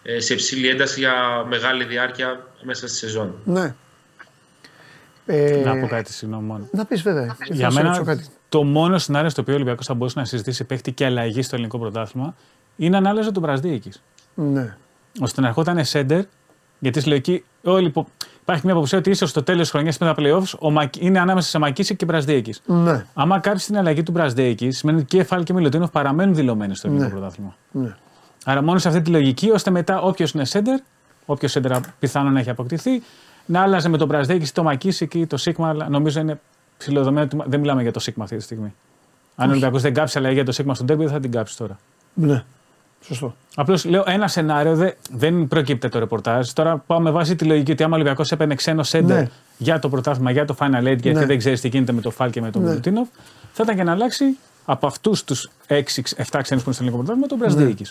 ε, 0.03 0.19
σε 0.19 0.34
υψηλή 0.34 0.68
ένταση 0.69 0.99
για 0.99 1.13
μεγάλη 1.47 1.84
διάρκεια 1.84 2.47
μέσα 2.63 2.88
στη 2.88 2.97
σεζόν. 2.97 3.35
ναι. 3.43 3.76
Ε, 5.26 5.61
Να 5.65 5.77
πω 5.80 5.88
κάτι, 5.88 6.13
συγγνώμη 6.13 6.45
μόνο. 6.45 6.68
Να 6.72 6.85
πεις 6.85 7.01
βέβαια. 7.01 7.38
Για 7.49 7.65
Θα 7.65 7.72
σε 7.72 7.77
μένα, 7.81 7.97
ρωτήσω 7.97 8.15
κάτι. 8.15 8.27
το 8.49 8.63
μόνο 8.63 8.97
σενάριο 8.97 9.30
στο 9.30 9.41
οποίο 9.41 9.53
ο 9.53 9.55
Ολυμπιακός 9.57 9.85
θα 9.85 9.93
μπορούσε 9.93 10.19
να 10.19 10.26
συζητήσει 10.26 10.63
παίχτη 10.63 10.91
και 10.91 11.05
αλλαγή 11.05 11.41
στο 11.41 11.55
ελληνικό 11.55 11.80
πρωτάθλημα 11.80 12.35
είναι 12.77 12.97
αν 12.97 13.07
άλλαζε 13.07 13.31
τον 13.31 13.41
Πρασδίκη. 13.43 13.91
Ναι. 14.35 14.76
ώστε 15.19 15.41
να 15.41 15.47
ερχόταν 15.47 15.85
σέντερ, 15.85 16.23
γιατί 16.80 16.99
στη 16.99 17.09
λογική 17.09 17.43
όλοι 17.63 17.89
που... 17.89 18.07
υπάρχει 18.51 18.65
μια 18.65 18.75
αποψία 18.75 18.97
ότι 18.97 19.09
ίσως 19.09 19.29
στο 19.29 19.43
τέλος 19.43 19.61
της 19.61 19.71
χρονιάς 19.71 19.97
με 19.97 20.13
τα 20.13 20.15
playoffs 20.17 20.57
ο 20.59 20.71
Μακ... 20.71 20.95
είναι 20.97 21.19
ανάμεσα 21.19 21.49
σε 21.49 21.59
Μακίση 21.59 21.95
και 21.95 22.05
Μπραζδέκη. 22.05 22.53
Ναι. 22.65 23.05
Άμα 23.13 23.39
κάψει 23.39 23.65
την 23.65 23.77
αλλαγή 23.77 24.03
του 24.03 24.11
Μπραζδέκη, 24.11 24.71
σημαίνει 24.71 24.97
ότι 24.97 25.07
και 25.07 25.19
Εφάλ 25.19 25.43
και 25.43 25.53
Μιλωτίνοφ 25.53 25.91
παραμένουν 25.91 26.35
δηλωμένοι 26.35 26.75
στο 26.75 26.87
ελληνικό 26.87 27.09
πρωτάθλημα. 27.09 27.55
ναι. 27.71 27.95
Άρα 28.45 28.61
μόνο 28.63 28.79
σε 28.79 28.87
αυτή 28.87 29.01
τη 29.01 29.09
λογική, 29.09 29.49
ώστε 29.49 29.71
μετά 29.71 30.01
όποιος 30.01 30.31
είναι 30.31 30.45
σέντερ, 30.45 30.79
ο 31.25 31.33
όποιος 31.33 31.51
σέντρα 31.51 31.79
πιθανόν 31.99 32.37
έχει 32.37 32.49
αποκτηθεί. 32.49 33.01
Να 33.45 33.61
άλλαζε 33.61 33.89
με 33.89 33.97
τον 33.97 34.07
Μπραζδέκη, 34.07 34.51
το 34.51 34.63
Μακίσικ 34.63 35.13
ή 35.13 35.27
το 35.27 35.37
Σίγμα, 35.37 35.69
αλλά 35.69 35.89
νομίζω 35.89 36.19
είναι 36.19 36.39
ψηλοδομένο. 36.77 37.27
ότι 37.33 37.49
Δεν 37.49 37.59
μιλάμε 37.59 37.81
για 37.81 37.91
το 37.91 37.99
Σίγμα 37.99 38.23
αυτή 38.23 38.37
τη 38.37 38.43
στιγμή. 38.43 38.73
Αν 39.35 39.47
ο 39.47 39.51
Ολυμπιακός 39.51 39.81
δεν 39.81 39.93
κάψει 39.93 40.17
αλλαγή 40.17 40.33
για 40.33 40.45
το 40.45 40.51
Σίγμα 40.51 40.73
στον 40.73 40.85
Τέρμπι, 40.85 41.03
δεν 41.03 41.13
θα 41.13 41.19
την 41.19 41.31
κάψει 41.31 41.57
τώρα. 41.57 41.79
Ναι. 42.13 42.43
Σωστό. 43.03 43.35
Απλώς 43.55 43.85
λέω 43.85 44.03
ένα 44.07 44.27
σενάριο, 44.27 44.75
δε, 44.75 44.91
δεν 45.11 45.47
προκύπτει 45.47 45.89
το 45.89 45.99
ρεπορτάζ. 45.99 46.49
Τώρα 46.49 46.77
πάω 46.77 46.99
με 46.99 47.11
βάση 47.11 47.35
τη 47.35 47.45
λογική 47.45 47.71
ότι 47.71 47.83
άμα 47.83 47.91
ο 47.93 47.95
Ολυμπιακός 47.95 48.31
έπαιρνε 48.31 48.55
ξένο 48.55 48.83
σέντερ 48.83 49.17
Ναι. 49.17 49.29
για 49.57 49.79
το 49.79 49.89
πρωτάθλημα, 49.89 50.31
για 50.31 50.45
το 50.45 50.55
Final 50.59 50.77
Eight, 50.79 50.83
γιατί 51.01 51.11
Ναι. 51.11 51.25
δεν 51.25 51.37
ξέρεις 51.37 51.61
τι 51.61 51.67
γίνεται 51.67 51.91
με 51.91 52.01
το 52.01 52.11
Φάλ 52.11 52.29
και 52.29 52.41
με 52.41 52.51
τον 52.51 52.61
Ναι. 52.61 52.67
Μιλουτίνοφ, 52.69 53.07
θα 53.53 53.63
ήταν 53.63 53.75
και 53.75 53.83
να 53.83 53.91
αλλάξει 53.91 54.25
από 54.65 54.87
αυτούς 54.87 55.23
τους 55.23 55.49
6-7 55.67 56.41
ξένους 56.41 56.63
που 56.63 56.69
είναι 56.69 56.75
στο 56.75 56.83
ελληνικό 56.83 56.97
πρωτάθλημα 56.97 57.27
τον 57.27 57.37
Μπραζδίκη. 57.37 57.85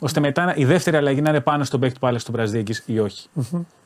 Ώστε 0.00 0.20
μετά 0.20 0.54
η 0.56 0.64
δεύτερη 0.64 0.96
αλλαγή 0.96 1.20
να 1.20 1.30
είναι 1.30 1.40
πάνω 1.40 1.64
στον 1.64 1.80
παίκτη 1.80 1.98
που 1.98 2.06
άλλαξε 2.06 2.26
τον 2.26 2.34
Μπραζδίκη 2.34 2.74
ή 2.86 2.98
όχι. 2.98 3.28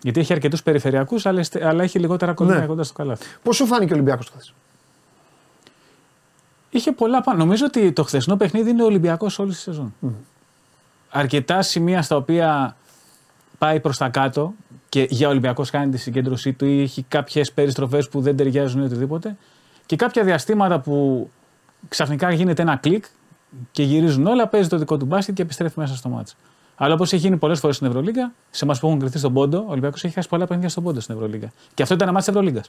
Γιατί 0.03 0.21
έχει 0.21 0.33
αρκετούς 0.33 0.63
περιφερειακούς, 0.63 1.27
αλλά, 1.27 1.45
αλλά 1.63 1.83
έχει 1.83 1.99
λιγότερα 1.99 2.33
κόλληνα 2.33 2.59
Ναι. 2.59 2.67
κοντά 2.67 2.83
στο 2.83 2.95
καλάθι. 2.95 3.25
Πώς 3.43 3.57
σου 3.57 3.67
φάνηκε 3.67 3.93
ο 3.93 3.95
Ολυμπιακός 3.97 4.27
χθες; 4.29 4.55
Είχε 6.71 6.93
πολλά 6.93 7.21
πάνω. 7.23 7.39
Νομίζω 7.39 7.65
ότι 7.67 7.93
το 7.93 8.03
χθεσινό 8.05 8.37
παιχνίδι 8.37 8.71
είναι 8.71 8.83
Ολυμπιακός 8.83 9.39
όλη 9.39 9.51
τη 9.51 9.57
σεζόν. 9.57 9.95
Αρκετά 11.19 11.63
σημεία 11.63 12.03
στα 12.03 12.17
οποία 12.17 12.77
πάει 13.59 13.81
προς 13.81 13.97
τα 13.97 14.09
κάτω 14.09 14.55
και 14.89 15.07
για 15.11 15.29
Ολυμπιακός 15.29 15.71
κάνει 15.71 15.91
τη 15.91 15.99
συγκέντρωσή 15.99 16.53
του 16.53 16.67
ή 16.67 16.83
έχει 16.83 17.05
κάποιες 17.09 17.53
περιστροφές 17.53 18.09
που 18.09 18.21
δεν 18.21 18.37
ταιριάζουν 18.37 18.83
ή 18.83 18.85
οτιδήποτε. 18.85 19.37
Και 19.87 19.97
κάποια 19.97 20.25
διαστήματα 20.25 20.81
που 20.81 21.29
ξαφνικά 21.89 22.33
γίνεται 22.33 22.63
ένα 22.63 22.77
κλικ 22.77 23.05
και 23.71 23.83
γυρίζουν 23.83 24.27
όλα, 24.27 24.49
παίζει 24.49 24.69
το 24.69 24.77
δικό 24.77 24.97
του 24.97 25.05
μπάσκετ 25.05 25.35
και 25.35 25.43
επιστρέφει 25.43 25.79
μέσα 25.79 25.97
στο 25.97 26.09
μάτσο. 26.09 26.35
Αλλά 26.77 26.95
όπως 26.95 27.13
έχει 27.13 27.23
γίνει 27.23 27.37
πολλές 27.37 27.61
φορές 27.61 27.77
στην 27.77 27.89
Ευρωλίγκα, 27.89 28.33
σε 28.51 28.65
εμάς 28.65 28.81
που 28.81 28.87
έχουν 28.87 28.99
κρυφτεί 28.99 29.19
στον 29.19 29.33
πόντο, 29.33 29.59
ο 29.59 29.71
Ολυμπιακός 29.71 30.05
έχει 30.05 30.15
χάσει 30.15 30.29
πολλά 30.29 30.47
παιχνίδια 30.47 30.69
στον 30.69 30.83
πόντο 30.83 31.01
στην 31.01 31.15
Ευρωλίγκα. 31.15 31.53
Και 31.75 31.83
αυτό 31.83 31.95
ήταν 31.95 32.07
ένα 32.09 32.17
μάτσο 32.17 32.31
Ευρωλίγκα. 32.31 32.63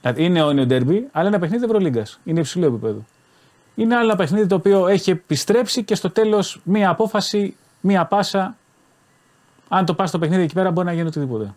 Δηλαδή 0.00 0.24
είναι 0.24 0.38
αιώνιο 0.38 0.66
ντέρμπι, 0.66 1.08
αλλά 1.12 1.28
ένα 1.28 1.38
παιχνίδι 1.38 1.64
Ευρωλίγκα. 1.64 2.06
Είναι 2.24 2.40
υψηλό 2.40 2.66
επίπεδο. 2.66 3.04
Είναι 3.78 3.94
άλλο 3.94 4.04
ένα 4.04 4.16
παιχνίδι 4.16 4.46
το 4.46 4.54
οποίο 4.54 4.86
έχει 4.86 5.10
επιστρέψει 5.10 5.84
και 5.84 5.94
στο 5.94 6.10
τέλος 6.10 6.60
μία 6.64 6.90
απόφαση, 6.90 7.56
μία 7.80 8.04
πάσα. 8.04 8.56
Αν 9.68 9.84
το 9.84 9.94
πας 9.94 10.08
στο 10.08 10.18
παιχνίδι 10.18 10.42
εκεί 10.42 10.54
πέρα, 10.54 10.70
μπορεί 10.70 10.86
να 10.86 10.92
γίνει 10.92 11.06
οτιδήποτε. 11.06 11.54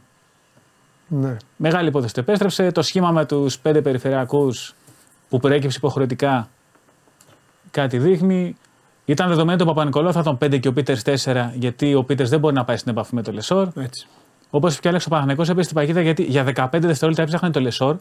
Ναι. 1.08 1.38
Μεγάλη 1.56 1.88
υπόθεση 1.88 2.14
το 2.14 2.20
επέστρεψε. 2.20 2.72
Το 2.72 2.82
σχήμα 2.82 3.12
με 3.12 3.26
τους 3.26 3.60
πέντε 3.60 3.82
περιφερειακούς 3.82 4.76
που 5.30 5.40
προέκυψε 5.40 5.78
υποχρεωτικά 5.78 6.50
κάτι 7.72 7.98
δείχνει. 7.98 8.56
Ήταν 9.06 9.28
δεδομένο 9.28 9.54
ότι 9.54 9.64
ο 9.64 9.66
Παπανικολάου 9.66 10.12
θα 10.12 10.20
ήταν 10.20 10.38
5 10.38 10.60
και 10.60 10.68
ο 10.68 10.74
Πίτερ 10.74 10.98
4, 11.06 11.50
γιατί 11.54 11.94
ο 11.94 12.04
Πίτερ 12.04 12.28
δεν 12.28 12.40
μπορεί 12.40 12.56
να 12.56 12.64
πάει 12.64 12.78
στην 12.78 12.92
επαφή 12.92 13.16
με 13.16 13.22
το 13.22 13.32
Λεσόρ. 13.32 13.68
Έτσι. 13.76 14.08
Όπως 14.50 14.80
και 14.80 14.88
ο 14.88 14.90
Άλεξ 14.90 15.06
ο 15.06 15.10
Παναθηναϊκός 15.10 15.42
έπεσε 15.42 15.62
στην 15.62 15.76
παγίδα 15.76 16.02
γιατί 16.02 16.24
για 16.24 16.44
15 16.44 16.68
δευτερόλεπτα 16.72 17.22
έψαχνε 17.22 17.50
το 17.50 17.60
Λεσόρ, 17.60 17.98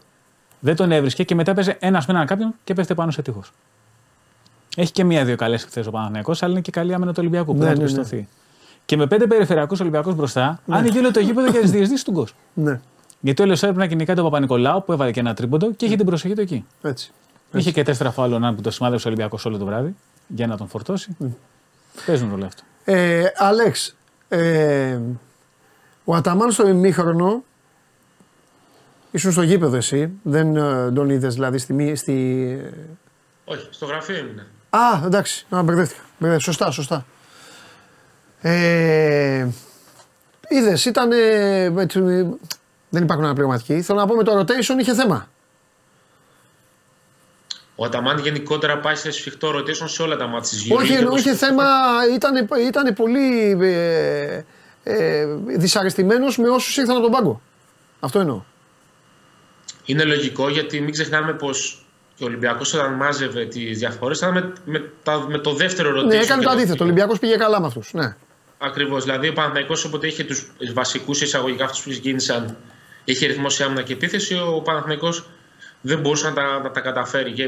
δεν 0.59 0.75
τον 0.75 0.91
έβρισκε 0.91 1.23
και 1.23 1.35
μετά 1.35 1.51
έπαιζε 1.51 1.77
ένας 1.79 2.05
με 2.05 2.13
έναν 2.13 2.25
κάποιον 2.25 2.53
και 2.63 2.73
πέφτει 2.73 2.95
πάνω 2.95 3.11
σε 3.11 3.21
τοίχος. 3.21 3.51
Έχει 4.75 4.91
και 4.91 5.03
μία-δύο 5.03 5.35
καλές 5.35 5.63
χθες 5.63 5.87
ο 5.87 5.91
Παναθηναϊκός, 5.91 6.33
αλλά 6.39 6.51
είναι 6.51 6.61
και 6.61 6.71
καλή 6.71 6.93
άμυνα 6.93 7.11
του 7.11 7.17
Ολυμπιακού 7.19 7.53
που 7.53 7.59
Ναι, 7.59 7.65
να 7.65 7.73
του 7.73 7.77
ναι, 7.81 7.83
ναι. 7.83 7.91
πιστωθεί. 7.91 8.27
Και 8.85 8.97
με 8.97 9.07
πέντε 9.07 9.27
περιφερειακούς 9.27 9.79
Ολυμπιακούς 9.79 10.15
μπροστά, 10.15 10.61
άνοιγε 10.67 10.99
όλο 10.99 11.11
το 11.11 11.19
γήπεδο 11.19 11.49
για 11.51 11.61
τις 11.61 11.71
διεισδύσεις 11.71 12.03
του 12.03 12.11
γκολ. 12.11 12.27
Ναι. 12.53 12.79
Γιατί 13.19 13.41
ο 13.41 13.45
Λεσόρ 13.45 13.69
πρέπει 13.69 13.81
να 13.83 13.87
κυνηγάει 13.91 14.15
τον 14.15 14.25
Παπα-Νικολάου 14.25 14.83
που 14.83 14.91
έβαλε 14.91 15.11
και 15.11 15.19
ένα 15.19 15.33
τρίποντο 15.33 15.71
και 15.73 15.85
είχε 15.85 15.95
την 15.95 16.05
προσοχή 16.05 16.33
του 16.33 16.41
εκεί. 16.41 16.65
Έτσι. 16.81 17.11
Είχε 17.53 17.71
και 17.71 17.83
τέσσερα 17.83 18.11
φάλων 18.11 18.55
που 18.55 18.61
το 18.61 18.71
σημάδεψε 18.71 19.07
ο 19.07 19.11
Ολυμπιακός 19.11 19.45
όλο 19.45 19.57
το 19.57 19.65
βράδυ 19.65 19.95
για 20.27 20.47
να 20.47 20.57
τον 20.57 20.67
φορτώσει. 20.67 21.17
Παίζουν 22.05 22.29
ρόλο 22.29 22.45
αυτό. 22.45 22.63
Ε, 22.83 23.23
Αλέξ, 23.37 23.95
ε, 24.27 24.99
ο 26.03 26.15
Αταμάν 26.15 26.51
στο 26.51 26.67
ημίχρονο 26.67 27.43
ήσουν 29.11 29.31
στο 29.31 29.41
γήπεδο 29.41 29.75
εσύ, 29.75 30.11
δεν 30.23 30.55
ε, 30.55 30.91
τον 30.91 31.09
είδες 31.09 31.33
δηλαδή 31.33 31.57
στη, 31.57 31.73
μη- 31.73 31.95
στη... 31.97 32.57
Όχι, 33.45 33.67
στο 33.71 33.85
γραφείο 33.85 34.17
ήμουν. 34.17 34.41
Α, 34.73 35.05
εντάξει, 35.05 35.45
να 35.49 35.61
μπερδεύτηκα. 35.61 36.01
Μπερδεύτηκα. 36.19 36.51
Σωστά, 36.51 36.71
σωστά. 36.71 37.05
Ε, 38.41 39.47
Είδες, 40.47 40.85
ήταν. 40.85 41.11
ε, 41.11 41.63
έτσι, 41.77 41.99
ε, 41.99 42.25
δεν 42.89 43.03
υπάρχουν 43.03 43.25
αναπληρωματικοί. 43.25 43.81
Θέλω 43.81 43.99
να 43.99 44.05
πω 44.07 44.15
με 44.15 44.23
το 44.23 44.39
rotation 44.39 44.79
είχε 44.79 44.93
θέμα. 44.93 45.29
Ο 47.75 47.85
Αταμάν 47.85 48.17
γενικότερα 48.17 48.79
πάει 48.79 48.95
σε 48.95 49.11
σφιχτό 49.11 49.49
rotation 49.55 49.89
σε 49.89 50.01
όλα 50.01 50.15
τα 50.17 50.27
μάτια 50.27 50.49
της 50.49 50.61
γύρω. 50.61 50.77
Όχι, 50.79 50.93
εννοώ 50.93 51.15
είχε 51.15 51.35
θέμα. 51.35 51.63
Ήταν, 52.15 52.47
ήταν 52.67 52.93
πολύ 52.93 53.57
ε, 53.61 54.43
ε, 54.83 55.25
δυσαρεστημένος 55.47 56.37
με 56.37 56.49
όσους 56.49 56.77
ήρθαν 56.77 56.95
από 56.95 57.03
τον 57.03 57.11
πάγκο. 57.11 57.41
Αυτό 57.99 58.19
εννοώ. 58.19 58.43
Είναι 59.85 60.03
λογικό 60.03 60.49
γιατί 60.49 60.81
μην 60.81 60.91
ξεχνάμε 60.91 61.33
πως 61.33 61.80
και 62.21 62.27
ο 62.27 62.29
Ολυμπιακός 62.29 62.73
όταν 62.73 62.93
μάζευε 62.93 63.45
τις 63.45 63.77
διαφορές 63.77 64.17
ήταν 64.17 64.33
με, 64.33 64.53
με, 64.65 64.89
τα- 65.03 65.25
με 65.29 65.37
το 65.37 65.53
δεύτερο 65.53 65.89
rotation. 65.99 66.05
Ναι, 66.05 66.15
έκανε 66.15 66.39
και 66.41 66.45
το 66.47 66.51
αντίθετο. 66.51 66.83
Ο 66.83 66.85
Ολυμπιακός 66.85 67.19
πήγε 67.19 67.35
καλά 67.35 67.59
με 67.59 67.65
αυτούς. 67.67 67.93
Ναι. 67.93 68.15
Ακριβώς. 68.57 69.03
Δηλαδή 69.03 69.27
ο 69.27 69.33
Παναθηναϊκός 69.33 69.85
όποτε 69.85 70.07
είχε 70.07 70.23
τους 70.23 70.51
βασικούς 70.73 71.21
εισαγωγικά 71.21 71.63
αυτούς 71.63 71.83
που 71.83 71.89
ξεκίνησαν, 71.89 72.57
είχε 73.03 73.25
ρυθμό 73.27 73.49
σε 73.49 73.63
άμυνα 73.63 73.81
και 73.81 73.93
επίθεση, 73.93 74.33
ο 74.33 74.61
Παναθηναϊκός 74.61 75.29
δεν 75.81 75.99
μπορούσε 75.99 76.27
να 76.27 76.33
τα, 76.33 76.59
να 76.63 76.71
τα 76.71 76.79
καταφέρει. 76.79 77.31
Και, 77.31 77.43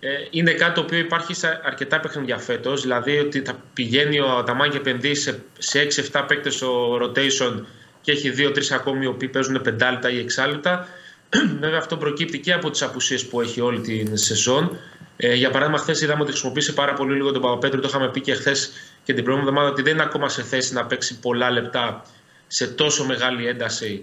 ε, 0.00 0.08
είναι 0.30 0.52
κάτι 0.52 0.74
το 0.74 0.80
οποίο 0.80 0.98
υπάρχει 0.98 1.34
σε 1.34 1.60
αρκετά 1.64 2.00
παιχνίδια 2.00 2.38
φέτος. 2.38 2.82
Δηλαδή 2.82 3.18
ότι 3.18 3.40
θα 3.46 3.56
πηγαίνει 3.74 4.20
ο 4.20 4.36
Αταμάν 4.38 4.70
και 4.70 4.76
επενδύει 4.76 5.14
σε, 5.14 5.42
σε 5.58 5.86
6-7 6.12 6.24
παίκτες 6.28 6.54
στο 6.54 6.98
rotation 7.02 7.64
και 8.00 8.12
έχει 8.12 8.32
2-3 8.38 8.58
ακόμη 8.72 9.04
οι 9.04 9.08
οποίοι 9.08 9.28
παίζουν 9.28 9.62
πεντάλεπτα 9.62 10.10
ή 10.10 10.18
εξάλεπτα. 10.18 10.88
Βέβαια 11.60 11.78
αυτό 11.78 11.96
προκύπτει 11.96 12.40
και 12.40 12.52
από 12.52 12.70
τις 12.70 12.82
απουσίες 12.82 13.26
που 13.26 13.40
έχει 13.40 13.60
όλη 13.60 13.80
την 13.80 14.16
σεζόν. 14.16 14.78
Ε, 15.16 15.34
για 15.34 15.50
παράδειγμα, 15.50 15.78
χθες 15.78 16.00
είδαμε 16.00 16.22
ότι 16.22 16.30
χρησιμοποίησε 16.30 16.72
πάρα 16.72 16.92
πολύ 16.92 17.14
λίγο 17.14 17.32
τον 17.32 17.42
Παπαπέτρου. 17.42 17.80
Το 17.80 17.88
είχαμε 17.88 18.10
πει 18.10 18.20
και 18.20 18.34
χθες 18.34 18.72
και 19.04 19.12
την 19.14 19.24
προηγούμενη 19.24 19.48
εβδομάδα 19.48 19.68
ότι 19.72 19.82
δεν 19.82 19.92
είναι 19.92 20.02
ακόμα 20.02 20.28
σε 20.28 20.42
θέση 20.42 20.74
να 20.74 20.86
παίξει 20.86 21.18
πολλά 21.18 21.50
λεπτά 21.50 22.02
σε 22.46 22.66
τόσο 22.66 23.04
μεγάλη 23.04 23.46
ένταση 23.46 24.02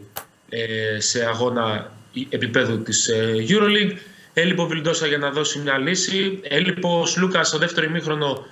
ε, 0.50 1.00
σε 1.00 1.26
αγώνα 1.26 1.92
επίπεδου 2.30 2.82
της 2.82 3.08
ε, 3.08 3.46
EuroLeague. 3.50 3.98
Έλειπε 4.34 4.62
ο 4.62 4.66
Βιλντόσα 4.66 5.08
για 5.08 5.18
να 5.18 5.32
δώσει 5.32 5.60
μια 5.60 5.78
λύση. 5.78 6.40
Έλειπε 6.44 6.88
ο 6.88 7.06
Σλούκας 7.06 7.48
στο 7.48 7.58
δεύτερο 7.58 7.86
ημίχρονο 7.86 8.46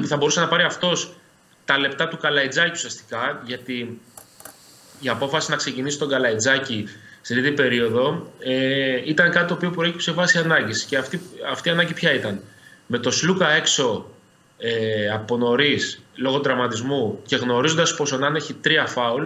που 0.00 0.06
θα 0.10 0.16
μπορούσε 0.16 0.40
να 0.40 0.48
πάρει 0.48 0.62
αυτός 0.62 1.14
τα 1.64 1.78
λεπτά 1.78 2.08
του 2.08 2.16
Καλαϊτζάκη 2.16 2.70
ουσιαστικά. 2.70 3.42
Γιατί 3.46 4.00
η 5.00 5.08
απόφαση 5.08 5.50
να 5.50 5.56
ξεκινήσει 5.56 5.98
τον 5.98 6.08
Καλαϊτζάκη 6.08 6.88
στην 7.28 7.42
τρίτη 7.42 7.62
περίοδο 7.62 8.32
ε, 8.38 9.00
ήταν 9.04 9.30
κάτι 9.30 9.46
το 9.46 9.54
οποίο 9.54 9.70
προέκυψε 9.70 10.12
βάσει 10.12 10.38
ανάγκης. 10.38 10.84
Και 10.84 10.96
αυτή, 10.96 11.20
αυτή 11.50 11.68
η 11.68 11.72
ανάγκη 11.72 11.92
ποια 11.92 12.14
ήταν; 12.14 12.40
Με 12.86 12.98
το 12.98 13.10
Σλούκα 13.10 13.50
έξω 13.50 14.10
ε, 14.58 15.10
από 15.10 15.36
νωρίς 15.36 16.02
λόγω 16.14 16.40
τραυματισμού 16.40 17.20
και 17.26 17.36
γνωρίζοντας 17.36 17.94
πως 17.94 18.12
ο 18.12 18.18
Νάν 18.18 18.34
έχει 18.34 18.54
τρία 18.54 18.86
φάουλ, 18.86 19.24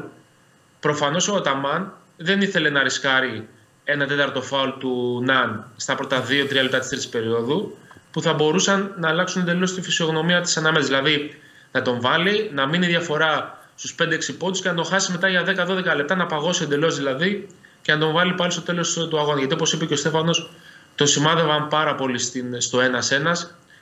προφανώς 0.80 1.28
ο 1.28 1.34
Οταμάν 1.34 1.92
δεν 2.16 2.40
ήθελε 2.40 2.70
να 2.70 2.82
ρισκάρει 2.82 3.48
ένα 3.84 4.06
τέταρτο 4.06 4.42
φάουλ 4.42 4.70
του 4.78 5.22
Ναν 5.24 5.70
στα 5.76 5.94
πρώτα 5.94 6.20
δύο-τρία 6.20 6.62
λεπτά 6.62 6.78
της 6.78 6.88
τρίτης 6.88 7.08
περίοδου, 7.08 7.76
που 8.10 8.22
θα 8.22 8.32
μπορούσαν 8.32 8.94
να 8.98 9.08
αλλάξουν 9.08 9.42
εντελώς 9.42 9.74
τη 9.74 9.82
φυσιογνωμία 9.82 10.40
της 10.40 10.56
ανάμεσα. 10.56 10.86
Δηλαδή 10.86 11.40
να 11.72 11.82
τον 11.82 12.00
βάλει, 12.00 12.50
να 12.54 12.66
μείνει 12.66 12.86
διαφορά 12.86 13.58
στους 13.74 13.94
5-6 14.02 14.36
πόντους 14.38 14.60
και 14.60 14.68
να 14.68 14.74
τον 14.74 14.84
χάσει 14.84 15.12
μετά 15.12 15.28
για 15.28 15.44
10-12 15.44 15.96
λεπτά, 15.96 16.14
να 16.14 16.26
παγώσει 16.26 16.62
εντελώς 16.62 16.96
δηλαδή 16.96 17.48
και 17.82 17.92
να 17.92 17.98
τον 17.98 18.12
βάλει 18.12 18.32
πάλι 18.32 18.52
στο 18.52 18.60
τέλος 18.60 19.06
του 19.10 19.18
αγώνα. 19.18 19.38
Γιατί 19.38 19.54
όπως 19.54 19.72
είπε 19.72 19.86
και 19.86 19.92
ο 19.92 19.96
Στέφανος, 19.96 20.50
τον 20.94 21.06
σημάδευαν 21.06 21.68
πάρα 21.68 21.94
πολύ 21.94 22.18
στην, 22.18 22.60
στο 22.60 22.78
1-1. 22.78 22.82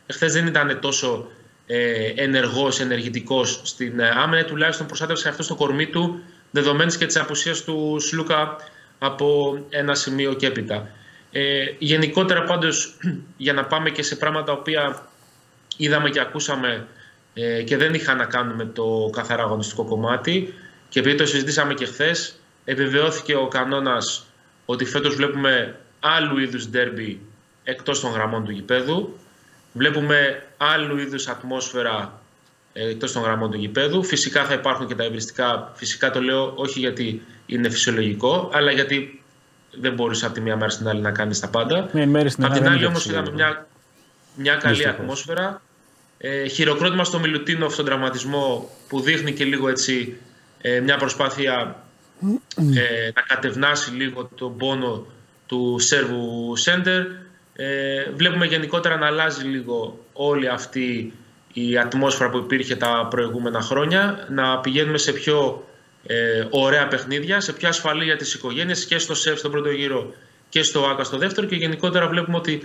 Εχθές 0.06 0.32
δεν 0.32 0.46
ήταν 0.46 0.78
τόσο 0.80 1.28
ε, 1.66 2.12
ενεργός, 2.14 2.80
ενεργητικός 2.80 3.60
στην 3.64 4.00
ε, 4.00 4.08
άμυνα, 4.08 4.44
τουλάχιστον 4.44 4.86
προστάτευσε 4.86 5.28
αυτό 5.28 5.42
στο 5.42 5.54
κορμί 5.54 5.86
του, 5.86 6.22
δεδομένης 6.50 6.96
και 6.96 7.06
της 7.06 7.16
απουσίας 7.16 7.62
του 7.62 7.96
Σλούκα 8.00 8.56
από 8.98 9.58
ένα 9.68 9.94
σημείο 9.94 10.34
και 10.34 10.46
έπειτα. 10.46 10.90
Ε, 11.32 11.64
γενικότερα 11.78 12.42
πάντως 12.42 12.96
για 13.36 13.52
να 13.52 13.64
πάμε 13.64 13.90
και 13.90 14.02
σε 14.02 14.16
πράγματα 14.16 14.44
τα 14.44 14.52
οποία 14.52 15.08
είδαμε 15.76 16.10
και 16.10 16.20
ακούσαμε 16.20 16.86
ε, 17.34 17.62
και 17.62 17.76
δεν 17.76 17.94
είχαν 17.94 18.16
να 18.16 18.24
κάνουν 18.24 18.54
με 18.54 18.64
το 18.64 19.10
καθαρά 19.12 19.42
αγωνιστικό 19.42 19.84
κομμάτι 19.84 20.54
και 20.88 21.00
επειδή 21.00 21.16
το 21.16 21.26
συζητήσαμε 21.26 21.74
και 21.74 21.86
χθες, 21.86 22.39
επιβεβαιώθηκε 22.70 23.34
ο 23.34 23.48
κανόνας 23.48 24.26
ότι 24.66 24.84
φέτος 24.84 25.14
βλέπουμε 25.14 25.76
άλλου 26.00 26.38
είδους 26.38 26.68
ντέρμπι 26.68 27.20
εκτός 27.64 28.00
των 28.00 28.10
γραμμών 28.12 28.44
του 28.44 28.50
γηπέδου 28.50 29.18
βλέπουμε 29.72 30.46
άλλου 30.56 30.98
είδους 30.98 31.28
ατμόσφαιρα 31.28 32.20
ε, 32.72 32.88
εκτός 32.88 33.12
των 33.12 33.22
γραμμών 33.22 33.50
του 33.50 33.56
γηπέδου 33.56 34.02
φυσικά 34.04 34.44
θα 34.44 34.54
υπάρχουν 34.54 34.86
και 34.86 34.94
τα 34.94 35.04
εμπριστικά 35.04 35.72
φυσικά 35.74 36.10
το 36.10 36.20
λέω 36.22 36.52
όχι 36.56 36.78
γιατί 36.78 37.22
είναι 37.46 37.68
φυσιολογικό 37.70 38.50
αλλά 38.52 38.70
γιατί 38.72 39.22
δεν 39.80 39.92
μπορείς 39.94 40.24
από 40.24 40.34
τη 40.34 40.40
μία 40.40 40.56
μέρα 40.56 40.70
στην 40.70 40.88
άλλη 40.88 41.00
να 41.00 41.10
κάνεις 41.12 41.40
τα 41.40 41.48
πάντα 41.48 41.88
Ναι, 41.92 42.06
μέρη 42.06 42.28
στην 42.30 42.44
Απ' 42.44 42.52
Ελλάδα 42.52 42.54
την 42.54 42.62
δεν 42.62 42.70
άλλη 42.72 42.78
είναι 42.78 42.86
όμως 42.86 43.02
φυσιολογικό. 43.02 43.36
είδαμε 43.36 43.52
μια, 43.52 43.66
μια 44.34 44.54
καλή 44.54 44.74
Δυστυχώς. 44.74 44.98
ατμόσφαιρα. 45.00 45.62
Ε, 46.18 46.46
χειροκρότημα 46.46 47.04
στο 47.04 47.18
Μιλουτίνοφ 47.18 47.72
στον 47.72 47.84
τραυματισμό 47.84 48.70
που 48.88 49.00
δείχνει 49.00 49.32
και 49.32 49.44
λίγο 49.44 49.68
έτσι 49.68 50.16
ε, 50.60 50.80
μια 50.80 50.96
προσπάθεια 50.96 51.82
ε, 52.56 53.10
να 53.14 53.22
κατευνάσει 53.22 53.90
λίγο 53.90 54.30
τον 54.34 54.56
πόνο 54.56 55.06
του 55.46 55.76
Σέρβου 55.78 56.56
Σέντερ. 56.56 57.06
Ε, 57.52 58.10
βλέπουμε 58.14 58.46
γενικότερα 58.46 58.96
να 58.96 59.06
αλλάζει 59.06 59.44
λίγο 59.44 59.98
όλη 60.12 60.48
αυτή 60.48 61.12
η 61.52 61.78
ατμόσφαιρα 61.78 62.30
που 62.30 62.38
υπήρχε 62.38 62.76
τα 62.76 63.06
προηγούμενα 63.10 63.60
χρόνια, 63.60 64.26
να 64.30 64.58
πηγαίνουμε 64.58 64.98
σε 64.98 65.12
πιο 65.12 65.64
ε, 66.06 66.46
ωραία 66.50 66.88
παιχνίδια, 66.88 67.40
σε 67.40 67.52
πιο 67.52 67.68
ασφαλή 67.68 68.04
για 68.04 68.16
τις 68.16 68.34
οικογένειες 68.34 68.84
και 68.84 68.98
στο 68.98 69.14
ΣΕΦ 69.14 69.38
στον 69.38 69.50
πρώτο 69.50 69.70
γύρο 69.70 70.14
και 70.48 70.62
στο 70.62 70.84
ΆΚΑ 70.86 71.04
στο 71.04 71.16
δεύτερο 71.16 71.46
και 71.46 71.56
γενικότερα 71.56 72.08
βλέπουμε 72.08 72.36
ότι 72.36 72.62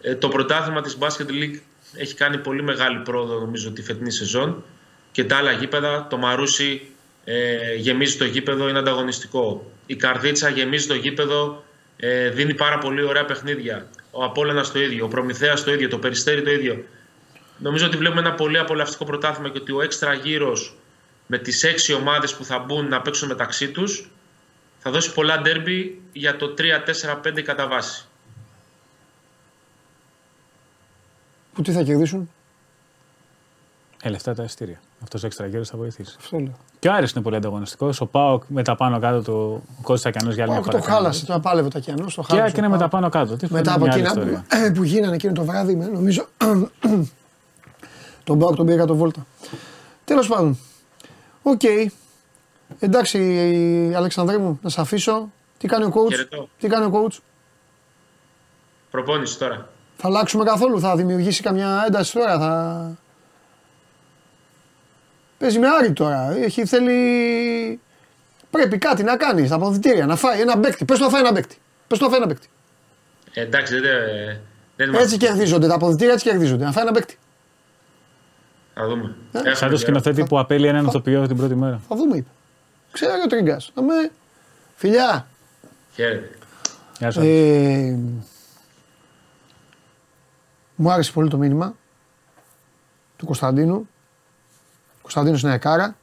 ε, 0.00 0.14
το 0.14 0.28
πρωτάθλημα 0.28 0.80
της 0.80 0.98
Basket 1.00 1.30
League 1.30 1.60
έχει 1.96 2.14
κάνει 2.14 2.38
πολύ 2.38 2.62
μεγάλη 2.62 2.98
πρόοδο 2.98 3.38
νομίζω 3.38 3.70
τη 3.70 3.82
φετινή 3.82 4.10
σεζόν 4.10 4.64
και 5.12 5.24
τα 5.24 5.36
άλλα 5.36 5.52
γήπεδα, 5.52 6.06
το 6.10 6.16
Μαρούσι 6.16 6.91
ε, 7.24 7.74
γεμίζει 7.74 8.16
το 8.16 8.24
γήπεδο, 8.24 8.68
είναι 8.68 8.78
ανταγωνιστικό. 8.78 9.70
Η 9.86 9.96
Καρδίτσα 9.96 10.48
γεμίζει 10.48 10.86
το 10.86 10.94
γήπεδο, 10.94 11.64
ε, 11.96 12.28
δίνει 12.28 12.54
πάρα 12.54 12.78
πολύ 12.78 13.02
ωραία 13.02 13.24
παιχνίδια. 13.24 13.86
Ο 14.10 14.24
Απόλλωνας 14.24 14.72
το 14.72 14.80
ίδιο, 14.80 15.04
ο 15.04 15.08
Προμηθέας 15.08 15.64
το 15.64 15.72
ίδιο, 15.72 15.88
το 15.88 15.98
Περιστέρι 15.98 16.42
το 16.42 16.50
ίδιο. 16.50 16.84
Νομίζω 17.58 17.86
ότι 17.86 17.96
βλέπουμε 17.96 18.20
ένα 18.20 18.34
πολύ 18.34 18.58
απολαυστικό 18.58 19.04
πρωτάθλημα 19.04 19.50
και 19.50 19.58
ότι 19.58 19.72
ο 19.72 19.82
έξτρα 19.82 20.12
γύρος 20.12 20.76
με 21.26 21.38
τις 21.38 21.62
έξι 21.62 21.92
ομάδες 21.92 22.34
που 22.34 22.44
θα 22.44 22.58
μπουν 22.58 22.88
να 22.88 23.00
παίξουν 23.00 23.28
μεταξύ 23.28 23.70
τους 23.70 24.10
θα 24.78 24.90
δώσει 24.90 25.12
πολλά 25.12 25.40
ντέρμπι 25.40 26.00
για 26.12 26.36
το 26.36 26.54
3-4-5 26.58 27.42
κατά 27.42 27.68
βάση. 27.68 28.06
Που 31.52 31.62
τι 31.62 31.72
θα 31.72 31.82
κερδίσουν; 31.82 32.30
Ε, 34.02 34.08
λεφτά 34.08 34.34
τα 34.34 34.42
ειστήρια. 34.42 34.80
Αυτός 35.02 35.22
ο 35.22 35.26
έξτρα 35.26 35.46
γύρος 35.46 35.68
θα 35.68 35.76
βοηθήσει. 35.78 36.14
Αυτό 36.18 36.38
λέω. 36.38 36.52
Και 36.78 36.88
ο 36.88 36.92
Άρης 36.92 37.12
είναι 37.12 37.22
πολύ 37.24 37.36
ανταγωνιστικός. 37.36 38.00
Ο 38.00 38.06
Πάοκ 38.06 38.42
με 38.48 38.62
τα 38.62 38.76
πάνω 38.76 38.98
κάτω 38.98 39.22
του 39.22 39.62
Κώστα 39.82 40.10
Τακιανό 40.10 40.34
για 40.34 40.42
άλλη 40.42 40.52
μια 40.52 40.60
Όχι, 40.60 40.70
φορά. 40.70 40.82
το 40.82 40.86
κάνει. 40.88 40.98
χάλασε, 40.98 41.26
το 41.26 41.34
απάλευε 41.34 41.68
το 41.68 41.78
Ακιανό. 41.78 42.04
Το 42.04 42.06
Και 42.06 42.22
χάλασε. 42.22 42.40
ΑΕΚ 42.46 42.56
είναι 42.56 42.68
με 42.68 42.78
τα 42.78 42.88
πάνω 42.88 43.08
κάτω. 43.08 43.36
Τι 43.36 43.52
Μετά 43.52 43.72
από 43.74 43.84
μια 43.84 43.92
άλλη 43.92 44.02
εκείνα 44.02 44.20
ιστορία. 44.20 44.44
που, 44.48 44.72
που 44.76 44.82
γίνανε 44.84 45.14
εκείνο 45.14 45.32
το 45.32 45.44
βράδυ, 45.44 45.74
με- 45.76 45.86
νομίζω. 45.86 46.26
τον 48.24 48.38
Πάοκ 48.38 48.56
τον 48.56 48.66
πήγα 48.66 48.84
το 48.84 48.94
βόλτα. 48.96 49.26
Τέλος 50.04 50.28
πάντων. 50.28 50.58
Οκ. 51.42 51.60
Εντάξει, 52.78 53.18
Αλεξανδρέ 53.96 54.38
μου, 54.38 54.58
να 54.62 54.68
σε 54.70 54.80
αφήσω. 54.80 55.30
Τι 55.58 55.68
κάνει 55.68 55.84
ο 55.84 55.92
coach; 55.94 56.08
Χαιρετώ. 56.10 56.48
Τι 56.58 56.68
κάνει 56.68 56.84
ο 56.84 56.90
coach; 56.94 57.16
Προπόνηση 58.90 59.38
τώρα. 59.38 59.68
Θα 59.96 60.08
αλλάξουμε 60.08 60.44
καθόλου, 60.44 60.80
θα 60.80 60.96
δημιουργήσει 60.96 61.42
καμιά 61.42 61.82
ένταση 61.86 62.12
τώρα. 62.12 62.38
Θα... 62.38 62.90
Παίζει 65.42 65.58
με 65.58 65.68
Άρη 65.68 65.92
τώρα. 65.92 66.36
Έχει, 66.36 66.64
θέλει... 66.66 67.80
Πρέπει 68.50 68.78
κάτι 68.78 69.02
να 69.02 69.16
κάνει 69.16 69.46
στα 69.46 69.54
αποδυτήρια, 69.54 70.06
να 70.06 70.16
φάει 70.16 70.40
ένα 70.40 70.56
παίκτη. 70.56 70.84
Πες 70.84 70.98
του 70.98 71.04
να 71.04 71.10
φάει 71.10 71.20
ένα 71.20 71.32
παίκτη. 71.32 71.56
Πες 71.86 71.98
του 71.98 72.04
να 72.04 72.10
φάει 72.10 72.18
ένα 72.20 72.26
παίκτη. 72.28 72.46
Ε, 73.34 73.40
εντάξει, 73.40 73.74
δεν, 73.74 73.82
δεν 74.76 74.88
Έτσι 74.88 74.98
είμαστε. 74.98 75.16
κερδίζονται 75.16 75.66
τα 75.66 75.74
αποδητήρια, 75.74 76.12
έτσι 76.12 76.28
κερδίζονται. 76.28 76.64
Να 76.64 76.72
φάει 76.72 76.82
ένα 76.82 76.92
μπέκτη. 76.92 77.18
Θα 78.74 78.88
δούμε. 78.88 79.14
Ε, 79.32 79.38
Έχουμε 79.38 79.54
Σαν 79.54 79.58
το 79.60 79.64
καιρό. 79.64 79.76
σκηνοθέτη 79.76 80.24
που 80.24 80.38
απέλει 80.38 80.66
έναν 80.66 80.86
ηθοποιό 80.86 81.26
την 81.26 81.36
πρώτη 81.36 81.54
μέρα. 81.54 81.80
Θα 81.88 81.96
δούμε, 81.96 82.16
είπε. 82.16 82.28
Ξέρει 82.92 83.12
ο 83.24 83.26
Τρίγκα. 83.26 83.60
Αμέ. 83.74 84.10
Φιλιά. 84.74 85.26
Χαίρετε. 85.94 86.30
Γεια 86.98 87.10
σας. 87.10 87.24
Ε, 87.24 87.98
μου 90.74 90.90
άρεσε 90.90 91.12
πολύ 91.12 91.28
το 91.28 91.36
μήνυμα 91.36 91.74
του 93.16 93.26
Κωνσταντίνου. 93.26 93.88
Κωνσταντίνο 95.14 95.48
είναι 95.48 95.54
εκάρα 95.54 95.96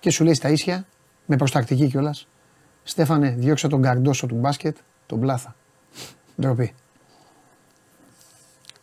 και 0.00 0.10
σου 0.10 0.24
λέει 0.24 0.34
στα 0.34 0.48
ίσια, 0.48 0.86
με 1.26 1.36
προστακτική 1.36 1.88
κιόλας. 1.88 2.26
Στέφανε, 2.82 3.30
διώξε 3.38 3.68
τον 3.68 3.82
καρντόσο 3.82 4.26
του 4.26 4.34
μπάσκετ, 4.34 4.76
τον 5.06 5.20
πλάθα. 5.20 5.54
Ντροπή. 6.40 6.74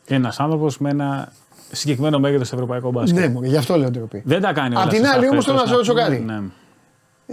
Ένας 0.08 0.40
άνθρωπος 0.40 0.78
με 0.78 0.90
ένα 0.90 1.32
συγκεκριμένο 1.72 2.20
μέγεθος 2.20 2.48
στο 2.48 2.56
ευρωπαϊκό 2.56 2.92
μπάσκετ. 2.92 3.20
Ναι, 3.20 3.28
μου, 3.28 3.44
γι' 3.44 3.58
αυτό 3.58 3.78
λέω 3.78 3.90
ντροπή. 3.92 4.22
Δεν 4.26 4.42
τα 4.42 4.54
κάνει 4.54 4.76
όλα. 4.76 4.84
Απ' 4.84 4.90
την 4.90 5.00
σωστά 5.00 5.16
άλλη, 5.16 5.28
όμως, 5.30 5.46
φέτος, 5.46 5.46
θέλω 5.46 5.58
να 5.58 5.66
σε 5.66 5.74
ρωτήσω 5.74 5.92
πούμε. 5.94 6.04
κάτι. 6.04 6.20
Ναι. 6.20 6.42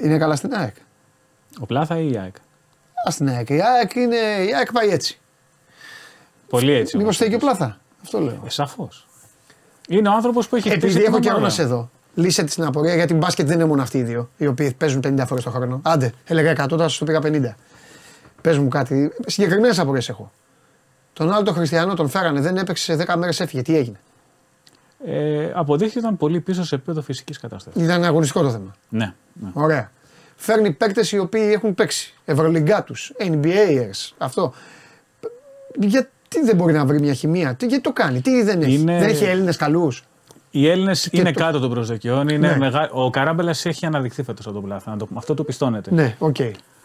Είναι 0.04 0.18
καλά 0.18 0.36
στην 0.36 0.54
ΑΕΚ; 0.54 0.74
Ο 1.60 1.66
Πλάθα 1.66 1.98
ή 1.98 2.10
η 2.12 2.18
ΑΕΚ; 2.18 2.36
Α 3.08 3.10
στην 3.10 3.28
ΑΕΚ. 3.28 3.48
Η 3.48 3.60
ΑΕΚ, 3.62 3.94
είναι, 3.94 4.16
η 4.48 4.54
ΑΕΚ 4.54 4.72
πάει 4.72 4.88
έτσι. 4.88 5.18
Πολύ 6.48 6.72
έτσι. 6.72 6.96
Μήπως 6.96 7.02
όμως. 7.02 7.16
φταίει 7.16 7.28
και 7.28 7.34
ο 7.34 7.38
πλάθα; 7.38 7.80
Αυτό 8.02 8.20
λέω. 8.20 8.42
Ε, 8.46 8.50
Σαφώς. 8.50 9.06
Είναι 9.88 10.08
ο 10.08 10.12
άνθρωπος 10.12 10.48
που 10.48 10.56
έχει 10.56 10.68
χτίσει 10.70 10.86
Επειδή 10.86 10.98
την 11.04 11.12
έχω 11.12 11.20
καιρό 11.20 11.36
ομάδα. 11.36 11.48
να 11.48 11.54
σε 11.54 11.64
δω. 11.64 11.90
Λύσε 12.18 12.44
τη 12.44 12.54
την 12.54 12.64
απορία 12.64 12.94
γιατί 12.94 13.14
μπάσκετ 13.14 13.46
δεν 13.46 13.54
είναι 13.56 13.64
μόνο 13.64 13.82
αυτοί 13.82 13.98
οι 13.98 14.02
δύο 14.02 14.30
οι 14.36 14.46
οποίοι 14.46 14.72
παίζουν 14.78 15.02
50 15.06 15.22
φορές 15.26 15.44
το 15.44 15.50
χρόνο. 15.50 15.80
Άντε, 15.84 16.12
έλεγα 16.26 16.64
100, 16.64 16.68
τώρα 16.68 16.88
σου 16.88 17.04
πήγα 17.04 17.20
50. 17.22 17.54
Πες 18.40 18.58
μου 18.58 18.68
κάτι. 18.68 19.12
Συγκεκριμένες 19.26 19.78
απορίες 19.78 20.08
έχω. 20.08 20.30
Τον 21.12 21.32
άλλο 21.32 21.42
τον 21.42 21.54
Χριστιανό 21.54 21.94
τον 21.94 22.08
φέρανε, 22.08 22.40
δεν 22.40 22.56
έπαιξε 22.56 22.84
σε 22.96 23.04
10 23.08 23.14
μέρες 23.16 23.40
έφυγε. 23.40 23.62
Τι 23.62 23.76
έγινε; 23.76 24.00
Ε, 25.06 25.50
αποδείχθηκε 25.54 25.98
ότι 25.98 26.06
ήταν 26.06 26.16
πολύ 26.18 26.40
πίσω 26.40 26.64
σε 26.64 26.74
επίπεδο 26.74 27.02
φυσικής 27.02 27.38
κατάστασης. 27.38 27.82
Ήταν 27.82 28.04
αγωνιστικό 28.04 28.42
το 28.42 28.50
θέμα. 28.50 28.76
Ναι. 28.88 29.12
ναι. 29.32 29.50
Ωραία. 29.52 29.90
Φέρνει 30.36 30.72
παίκτες 30.72 31.12
οι 31.12 31.18
οποίοι 31.18 31.50
έχουν 31.54 31.74
παίξει. 31.74 32.14
Ευρωλιγκάτους, 32.24 33.12
NBAers, 33.18 34.12
αυτό. 34.18 34.52
Γιατί 35.78 36.08
δεν 36.44 36.56
μπορεί 36.56 36.72
να 36.72 36.84
βρει 36.86 37.00
μια 37.00 37.12
χημεία, 37.14 37.54
τι, 37.54 37.66
γιατί 37.66 37.82
το 37.82 37.92
κάνει, 37.92 38.20
τι 38.20 38.42
δεν 38.42 38.62
έχει; 38.62 38.74
Είναι- 38.74 38.98
Δεν 38.98 39.08
έχει 39.08 39.24
Έλληνες 39.24 39.56
καλούς; 39.56 40.04
Οι 40.50 40.68
Έλληνες 40.68 41.08
είναι 41.12 41.32
το- 41.32 41.40
κάτω 41.40 41.58
των 41.60 41.70
προσδοκιών. 41.70 42.28
Είναι 42.28 42.48
Ναι. 42.48 42.56
μεγα... 42.56 42.90
Ο 42.92 43.10
Καράμπελας 43.10 43.66
έχει 43.66 43.86
αναδειχθεί 43.86 44.22
φέτος 44.22 44.44
από 44.46 44.54
τον 44.54 44.64
Πλάθα. 44.64 44.90
να 44.90 44.96
το 44.96 45.06
πούμε. 45.06 45.18
Αυτό 45.18 45.34
του 45.34 45.44
πιστώνεται. 45.44 45.94
Ναι, 45.94 46.16
οκ. 46.18 46.36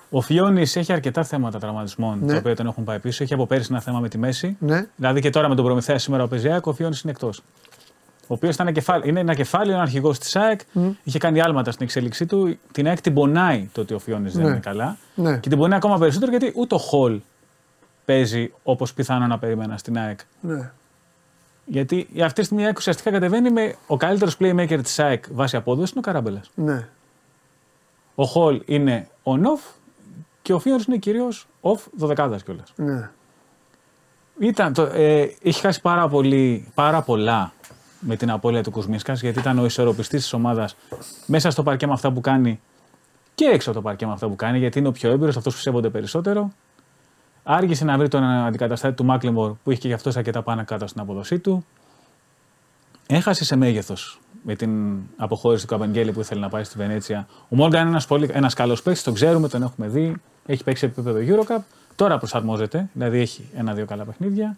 Ο 0.10 0.22
Φιόνι 0.22 0.62
έχει 0.62 0.94
αρκετά 0.94 1.24
θέματα 1.24 1.60
τραυματισμών 1.60 2.20
Ναι. 2.22 2.32
τα 2.32 2.38
οποία 2.38 2.56
τον 2.56 2.66
έχουν 2.68 2.84
πάει 2.84 3.00
πίσω. 3.00 3.24
Έχει 3.24 3.34
από 3.34 3.46
πέρυσι 3.48 3.68
ένα 3.72 3.82
θέμα 3.82 4.00
με 4.00 4.10
τη 4.10 4.18
μέση. 4.18 4.58
Ναι. 4.60 4.88
Δηλαδή 4.96 5.22
και 5.22 5.30
τώρα 5.30 5.50
με 5.50 5.56
τον 5.56 5.66
Προμηθέα 5.66 5.98
σήμερα 5.98 6.24
ο 6.24 6.28
Πεζιάκ, 6.28 6.68
ο 6.68 6.74
Φιόνι 6.74 6.96
είναι 7.04 7.12
εκτός. 7.12 7.42
Ο 8.22 8.34
οποίος 8.34 8.56
είναι 8.56 9.20
ένα 9.20 9.34
κεφάλαιο, 9.34 9.74
ένα 9.74 9.82
αρχηγός 9.82 10.20
της 10.20 10.36
ΑΕΚ. 10.36 10.60
Είχε 11.04 11.18
κάνει 11.18 11.42
άλματα 11.42 11.72
στην 11.72 11.86
εξέλιξή 11.86 12.26
του. 12.26 12.58
Την 12.72 12.88
ΑΕΚ 12.88 13.02
την 13.02 13.14
πονάει 13.14 13.70
το 13.72 13.82
ότι 13.82 13.94
ο 13.94 14.00
Φιόνι 14.00 14.30
δεν 14.30 14.44
Ναι. 14.44 14.50
είναι 14.50 14.60
καλά. 14.60 14.98
Ναι. 15.16 15.38
Και 15.38 15.50
την 15.50 15.58
πονάει 15.58 15.78
ακόμα 15.78 15.98
περισσότερο 15.98 16.32
γιατί 16.32 16.54
ούτε 16.56 16.76
ο 16.76 16.78
Χολ 16.78 17.20
παίζει 18.06 18.52
όπως 18.64 18.94
πιθανόν 18.94 19.30
να 19.30 19.40
περίμενα 19.40 19.78
στην 19.78 19.98
ΑΕΚ. 19.98 20.20
Ναι. 20.42 20.72
Γιατί 21.66 22.08
αυτή 22.24 22.40
τη 22.40 22.46
στιγμή 22.46 22.64
η 22.64 22.66
ΑΕΚ 22.66 22.78
ουσιαστικά 22.78 23.12
κατεβαίνει 23.12 23.50
με 23.50 23.76
ο 23.88 23.98
καλύτερος 23.98 24.38
playmaker 24.40 24.80
της 24.84 25.00
ΑΕΚ 25.00 25.24
βάσει 25.32 25.56
απόδοσης 25.56 25.92
είναι 25.92 26.00
ο 26.00 26.04
Καράμπελας. 26.04 26.50
ναι. 26.56 26.88
Ο 28.16 28.24
Χολ 28.26 28.62
είναι 28.66 29.08
on-off 29.24 29.74
και 30.42 30.54
ο 30.54 30.60
Φιόνι 30.60 30.84
είναι 30.88 30.98
κυρίως 30.98 31.48
off 31.62 32.08
12 32.08 32.44
κιόλας. 32.44 32.74
ναι. 32.76 33.10
Ήταν, 34.40 34.74
το, 34.74 34.82
ε, 34.82 35.28
είχε 35.42 35.62
χάσει 35.62 35.82
πάρα, 35.82 36.08
πολύ, 36.08 36.72
πάρα 36.74 37.02
πολλά 37.02 37.54
με 38.00 38.16
την 38.16 38.30
απώλεια 38.32 38.64
του 38.64 38.72
Κουσμίσκας 38.72 39.22
γιατί 39.22 39.40
ήταν 39.40 39.60
ο 39.60 39.66
ισορροπιστής 39.66 40.22
της 40.22 40.34
ομάδας 40.34 40.76
μέσα 41.26 41.52
στο 41.52 41.64
παρκέ 41.64 41.88
με 41.88 41.94
αυτά 41.94 42.12
που 42.12 42.22
κάνει 42.22 42.60
και 43.36 43.46
έξω 43.46 43.70
από 43.70 43.80
το 43.80 43.86
παρκέ 43.86 44.06
με 44.06 44.12
αυτά 44.12 44.28
που 44.28 44.36
κάνει 44.36 44.58
γιατί 44.58 44.80
είναι 44.80 44.88
ο 44.88 44.92
πιο 44.92 45.12
έμπειρος, 45.12 45.38
αυτός 45.38 45.54
που 45.56 45.60
σέβονται 45.60 45.90
περισσότερο. 45.90 46.52
Άργησε 47.44 47.86
να 47.86 47.98
βρει 47.98 48.08
τον 48.08 48.24
αντικαταστάτη 48.24 48.96
του 48.96 49.06
Μάκλεμπορ 49.06 49.54
που 49.64 49.72
είχε 49.72 49.88
και 49.88 49.94
αυτός 49.94 50.18
αρκετά 50.18 50.42
πάνω 50.42 50.66
κάτω 50.66 50.88
στην 50.88 51.02
αποδοσή 51.02 51.40
του. 51.40 51.66
Έχασε 53.08 53.46
σε 53.46 53.56
μέγεθος 53.56 54.20
με 54.44 54.56
την 54.56 55.00
αποχώρηση 55.18 55.68
του 55.68 55.72
Καπαγγέλη 55.72 56.12
που 56.12 56.20
ήθελε 56.20 56.40
να 56.40 56.50
πάει 56.50 56.64
στη 56.64 56.78
Βενέτσια. 56.78 57.28
Ο 57.50 57.56
Μόργαν 57.56 57.82
είναι 57.82 57.90
ένας 57.90 58.06
πολύ 58.06 58.30
ένας 58.34 58.54
καλός 58.54 58.82
παίκτης, 58.82 59.04
τον 59.04 59.14
ξέρουμε, 59.14 59.48
τον 59.48 59.64
έχουμε 59.64 59.88
δει. 59.88 60.16
Έχει 60.46 60.64
παίξει 60.64 60.86
σε 60.86 60.86
επίπεδο 60.86 61.20
Eurocup. 61.20 61.62
Τώρα 61.96 62.18
προσαρμόζεται, 62.18 62.90
δηλαδή 62.94 63.20
έχει 63.20 63.50
ένα-δύο 63.56 63.86
καλά 63.86 64.04
παιχνίδια. 64.04 64.58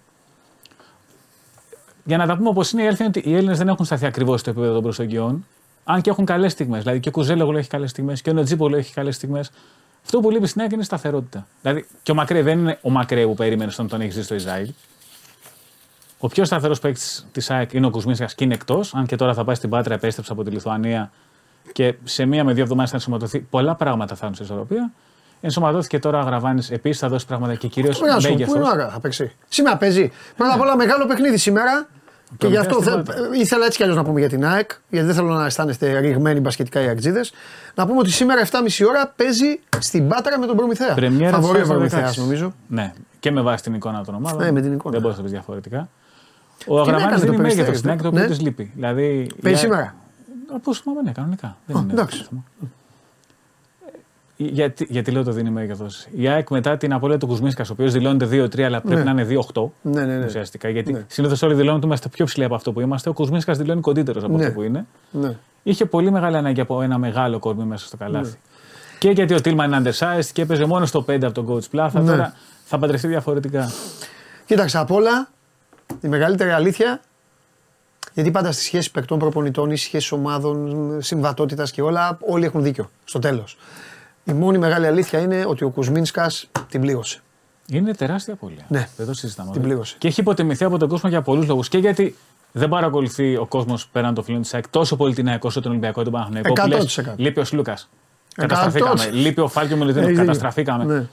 Για 2.03 2.17
να 2.17 2.25
τα 2.25 2.37
πούμε 2.37 2.49
όπως 2.49 2.71
είναι, 2.71 2.83
η 2.83 2.85
αλήθεια 2.85 3.05
είναι 3.05 3.13
ότι 3.17 3.29
οι 3.29 3.35
Έλληνες 3.35 3.57
δεν 3.57 3.67
έχουν 3.67 3.85
σταθεί 3.85 4.05
ακριβώς 4.05 4.39
στο 4.39 4.49
επίπεδο 4.49 4.73
των 4.73 4.81
προσεγγιών. 4.81 5.45
Αν 5.83 6.01
και 6.01 6.09
έχουν 6.09 6.25
καλές 6.25 6.51
στιγμές. 6.51 6.81
Δηλαδή 6.81 6.99
και 6.99 7.09
ο 7.09 7.11
Κουζέλογλου 7.11 7.57
έχει 7.57 7.69
καλές 7.69 7.89
στιγμές 7.89 8.21
και 8.21 8.29
ο 8.29 8.33
Νοτζίπολο 8.33 8.75
έχει 8.75 8.93
καλές 8.93 9.15
στιγμές. 9.15 9.51
Αυτό 10.05 10.19
που 10.19 10.29
λείπει 10.29 10.47
στην 10.47 10.61
ΑΕΚ 10.61 10.71
είναι 10.71 10.81
η 10.81 10.85
σταθερότητα. 10.85 11.47
Δηλαδή 11.61 11.85
και 12.03 12.11
ο 12.11 12.15
Μακρέ 12.15 12.41
δεν 12.41 12.59
είναι 12.59 12.77
ο 12.81 12.89
Μακρέ 12.89 13.25
που 13.25 13.33
περίμενε 13.33 13.71
όταν 13.73 13.87
τον 13.87 14.01
έχει 14.01 14.11
δει 14.11 14.21
στο 14.21 14.35
Ισραήλ. 14.35 14.69
Ο 16.19 16.27
πιο 16.27 16.45
σταθερός 16.45 16.79
παίκτης 16.79 17.27
της 17.31 17.49
ΑΕΚ 17.49 17.73
είναι 17.73 17.85
ο 17.85 17.89
Κουσμίσκας 17.89 18.35
και 18.35 18.43
είναι 18.43 18.53
εκτός. 18.53 18.93
Αν 18.95 19.05
και 19.05 19.15
τώρα 19.15 19.33
θα 19.33 19.43
πάει 19.43 19.55
στην 19.55 19.69
Πάτρα, 19.69 19.93
επέστρεψε 19.93 20.31
από 20.31 20.43
τη 20.43 20.51
Λιθουανία 20.51 21.11
και 21.73 21.95
σε 22.03 22.25
μία 22.25 22.43
με 22.43 22.53
δύο 22.53 22.63
εβδομάδες 22.63 22.89
θα 22.89 22.95
ενσωματωθεί. 22.95 23.39
Πολλά 23.39 23.75
πράγματα 23.75 24.15
θα 24.15 24.25
είναι 24.27 24.35
σε 24.35 24.43
ισορροπία. 24.43 24.91
Ενσωματώθηκε 25.41 25.99
τώρα 25.99 26.17
ο 26.17 26.21
Αγραβάνης 26.21 26.71
επίσης, 26.71 26.99
θα 26.99 27.09
δώσει 27.09 27.25
πράγματα 27.25 27.55
και 27.55 27.67
κυρίως 27.67 27.99
Πού 27.99 28.05
να 28.05 28.19
σου 28.19 28.27
πω, 28.27 28.33
πού 28.45 28.51
μέγεθο. 28.51 28.75
να 28.75 28.89
θα 28.89 28.99
παίξει. 28.99 29.31
Σήμερα 29.47 29.77
παίζει. 29.77 30.11
Πρώτα 30.37 30.53
απ' 30.53 30.61
όλα 30.61 30.75
μεγάλο 30.75 31.05
παιχνίδι 31.05 31.37
σήμερα. 31.37 31.87
Και 32.37 32.47
γι' 32.47 32.57
αυτό 32.57 32.75
Προμηθέας 32.81 33.05
θε- 33.17 33.17
στην 33.25 33.39
ήθελα 33.41 33.65
έτσι 33.65 33.77
κι 33.77 33.83
αλλιώς 33.83 33.97
να 33.97 34.03
πούμε 34.03 34.19
για 34.19 34.29
την 34.29 34.45
ΑΕΚ, 34.45 34.69
γιατί 34.89 35.05
δεν 35.07 35.15
θέλω 35.15 35.33
να 35.33 35.45
αισθάνεστε 35.45 35.99
ρηγμένοι 35.99 36.39
μπασκετικά 36.39 36.81
οι 36.81 36.87
αξίδε. 36.87 37.21
Να 37.75 37.85
πούμε 37.87 37.99
ότι 37.99 38.09
σήμερα 38.11 38.41
7.30 38.51 38.85
ώρα 38.87 39.13
παίζει 39.15 39.59
στην 39.79 40.07
Πάτρα 40.07 40.39
με 40.39 40.45
τον 40.45 40.55
Προμηθέα. 40.55 40.93
Πρεμιέρα 40.93 41.33
Φαβορεί 41.35 41.57
ο 41.57 41.61
της 41.61 41.69
Προμηθέα, 41.69 42.09
16. 42.11 42.15
νομίζω. 42.17 42.53
Ναι, 42.67 42.93
και 43.19 43.31
με 43.31 43.41
βάση 43.41 43.63
την 43.63 43.73
εικόνα 43.73 44.03
των 44.03 44.15
ομάδων. 44.15 44.43
Ναι, 44.43 44.51
με 44.51 44.61
την 44.61 44.73
εικόνα. 44.73 44.91
Δεν 44.93 45.01
μπορείς 45.01 45.17
να 45.17 45.23
το 45.23 45.29
πεις 45.29 45.31
διαφορετικά. 45.37 45.89
Ο 46.67 46.79
έκανε 46.81 46.95
Αγραβάνη 46.95 47.19
το 47.19 47.31
δίνει 47.31 47.37
μέγεθος 47.41 47.55
Περιστέρι, 47.65 47.77
στην 47.77 47.89
ΑΕΚ 47.89 48.01
το 48.01 48.07
οποίο 48.07 48.19
ναι. 48.19 48.27
τη 48.27 48.43
λείπει. 48.43 48.71
Δηλαδή, 48.75 49.05
Παίζει 49.41 49.57
για- 49.57 49.57
σήμερα. 49.57 49.95
Όπως 50.55 50.79
θυμάμαι, 50.79 51.01
ναι, 51.01 51.11
κανονικά. 51.11 51.57
Δεν 51.65 51.77
Α, 51.77 51.79
είναι 51.79 51.93
εντάξει. 51.93 52.25
θέμα. 52.29 52.43
Γιατί, 54.37 54.85
γιατί 54.89 55.11
λέω 55.11 55.23
το 55.23 55.31
δίνει 55.31 55.49
μέγεθο. 55.49 55.85
Η 56.15 56.27
ΑΕΚ 56.27 56.49
μετά 56.49 56.77
την 56.77 56.93
απώλεια 56.93 57.17
του 57.17 57.27
Κουσμίσκα, 57.27 57.63
ο 57.63 57.71
οποίος 57.71 57.93
δηλώνεται 57.93 58.25
2-3, 58.25 58.61
αλλά 58.61 58.81
πρέπει 58.81 58.95
Ναι. 59.03 59.03
να 59.03 59.11
είναι 59.11 59.23
2-8 59.53 59.71
Ναι, 59.81 60.05
ναι, 60.05 60.17
ναι. 60.17 60.25
ουσιαστικά. 60.25 60.69
Γιατί 60.69 60.91
Ναι. 60.91 61.03
συνήθως 61.07 61.41
όλοι 61.41 61.53
δηλώνουν 61.53 61.77
ότι 61.77 61.85
είμαστε 61.85 62.09
πιο 62.09 62.25
ψηλοί 62.25 62.43
από 62.45 62.55
αυτό 62.55 62.71
που 62.73 62.81
είμαστε. 62.81 63.09
Ο 63.09 63.13
Κουσμίσκας 63.13 63.57
δηλώνει 63.57 63.81
κοντύτερος 63.81 64.23
από 64.23 64.37
Ναι. 64.37 64.43
αυτό 64.43 64.55
που 64.55 64.61
είναι. 64.61 64.85
Ναι. 65.11 65.35
Είχε 65.63 65.85
πολύ 65.85 66.11
μεγάλη 66.11 66.37
ανάγκη 66.37 66.61
από 66.61 66.81
ένα 66.81 66.97
μεγάλο 66.97 67.39
κορμί 67.39 67.63
μέσα 67.63 67.85
στο 67.87 67.97
καλάθι. 67.97 68.37
Και 68.99 69.09
γιατί 69.09 69.33
ο 69.33 69.41
Τίλμαν 69.41 69.71
είναι 69.71 69.91
undersized 69.91 70.25
και 70.33 70.41
έπαιζε 70.41 70.65
μόνο 70.65 70.85
στο 70.85 71.01
5 71.01 71.25
από 71.25 71.33
τον 71.33 71.47
coach 71.49 71.69
Πλάθα. 71.69 71.99
Ναι. 72.01 72.09
Τώρα 72.11 72.33
θα 72.65 72.77
παντρευτεί 72.77 73.07
διαφορετικά. 73.07 73.71
Κοίταξε, 74.45 74.77
απ' 74.77 74.91
όλα 74.91 75.29
η 76.01 76.07
μεγαλύτερη 76.07 76.49
αλήθεια. 76.49 77.01
Γιατί 78.13 78.31
πάντα 78.31 78.51
στι 78.51 78.63
σχέσει 78.63 78.91
παικτών 78.91 79.19
προπονητών 79.19 79.71
ή 79.71 79.77
σχέσει 79.77 80.13
ομάδων, 80.13 80.87
συμβατότητας 81.01 81.71
και 81.71 81.81
όλα, 81.81 82.17
όλοι 82.27 82.45
έχουν 82.45 82.63
δίκιο 82.63 82.89
στο 83.05 83.19
τέλος. 83.19 83.57
Η 84.25 84.33
μόνη 84.33 84.57
μεγάλη 84.57 84.87
αλήθεια 84.87 85.19
είναι 85.19 85.45
ότι 85.47 85.63
ο 85.63 85.69
Κουσμίνσκας 85.69 86.49
την 86.69 86.81
πλήρωσε. 86.81 87.19
Είναι 87.67 87.93
τεράστια 87.93 88.33
απώλεια. 88.33 88.65
Ναι. 88.67 88.87
Δεν 88.97 89.05
το 89.05 89.13
συζητάμε. 89.13 89.51
Την 89.51 89.61
πλήρωσε. 89.61 89.95
Και 89.99 90.07
έχει 90.07 90.19
υποτιμηθεί 90.19 90.63
από 90.63 90.77
τον 90.77 90.89
κόσμο 90.89 91.09
για 91.09 91.21
πολλούς 91.21 91.47
λόγους. 91.47 91.69
Και 91.69 91.77
γιατί 91.77 92.15
δεν 92.51 92.69
παρακολουθεί 92.69 93.35
ο 93.37 93.45
κόσμος 93.45 93.87
πέραν 93.87 94.13
των 94.13 94.23
φίλων 94.23 94.41
της 94.41 94.53
ΑΕΚ 94.53 94.67
τόσο 94.67 94.95
πολύ 94.95 95.13
την 95.13 95.27
ΑΕΚ 95.27 95.43
όσο 95.43 95.61
τον 95.61 95.71
Ολυμπιακό 95.71 96.01
ή 96.01 96.03
τον 96.03 96.13
Παναθηναϊκό. 96.13 96.53
που 96.53 96.67
λες, 96.67 96.83
100%. 96.83 97.13
Λείπει 97.15 97.39
ο 97.39 97.43
Σλούκας. 97.45 97.89
Καταστραφήκαμε. 98.35 99.09
Λείπει 99.11 99.41
ο 99.41 99.47
Φάλκιο 99.47 99.77
Μελιτίνο. 99.77 100.05
Έχεις 100.05 100.17
δίκιο. 100.17 100.33
Καταστραφήκαμε. 100.33 100.83
Ναι. 100.83 101.07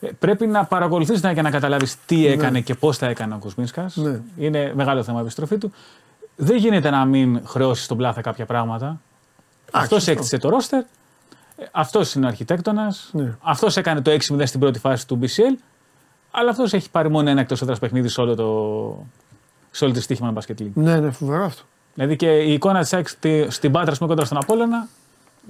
Ε, 0.00 0.10
Πρέπει 0.18 0.46
να 0.46 0.64
παρακολουθείς 0.64 1.20
για 1.20 1.42
να 1.42 1.50
καταλάβεις 1.50 1.96
τι 2.06 2.26
έκανε 2.26 2.60
και 2.60 2.74
πώς 2.74 2.98
τα 2.98 3.06
έκανε 3.06 3.34
ο 3.34 3.38
Κουσμίνσκας. 3.38 3.96
Ναι. 3.96 4.20
Είναι 4.36 4.72
μεγάλο 4.74 5.02
θέμα 5.02 5.18
η 5.18 5.22
επιστροφή 5.22 5.58
του. 5.58 5.72
Δεν 6.36 6.56
γίνεται 6.56 6.90
να 6.90 7.04
μην 7.04 7.40
χρεώσεις 7.46 7.86
τον 7.86 7.96
πλάθα 7.96 8.20
κάποια 8.20 8.46
πράγματα. 8.46 9.00
Αυτός 9.72 9.98
σωστό. 9.98 10.10
έκτισε 10.10 10.38
το 10.38 10.48
ρόστερ. 10.48 10.82
Αυτός 11.72 12.14
είναι 12.14 12.24
ο 12.24 12.28
αρχιτέκτονας. 12.28 13.08
Ναι. 13.12 13.34
Αυτός 13.42 13.76
Αυτό 13.76 13.80
έκανε 13.80 14.00
το 14.00 14.10
6-0 14.10 14.46
στην 14.46 14.60
πρώτη 14.60 14.78
φάση 14.78 15.06
του 15.06 15.18
BCL. 15.22 15.58
Αλλά 16.30 16.50
αυτός 16.50 16.72
έχει 16.72 16.90
πάρει 16.90 17.10
μόνο 17.10 17.30
ένα 17.30 17.40
εκτός 17.40 17.62
έδρας 17.62 17.78
παιχνίδι 17.78 18.08
σε, 18.08 18.20
όλο 18.20 18.34
το, 18.34 19.06
σε 19.70 19.84
όλη 19.84 19.92
τη 19.92 20.00
στοίχημα 20.00 20.32
Basket 20.36 20.62
League. 20.62 20.70
Ναι, 20.74 20.96
ναι, 21.00 21.10
φοβερό 21.10 21.44
αυτό. 21.44 21.62
Δηλαδή 21.94 22.16
και 22.16 22.38
η 22.38 22.52
εικόνα 22.52 22.80
της 22.80 22.92
ΑΕΚ 22.92 23.08
στη- 23.08 23.46
στην 23.50 23.72
Πάτρα, 23.72 23.94
πούμε, 23.96 24.08
κοντά 24.08 24.24
στον 24.24 24.38
Απόλλωνα, 24.38 24.86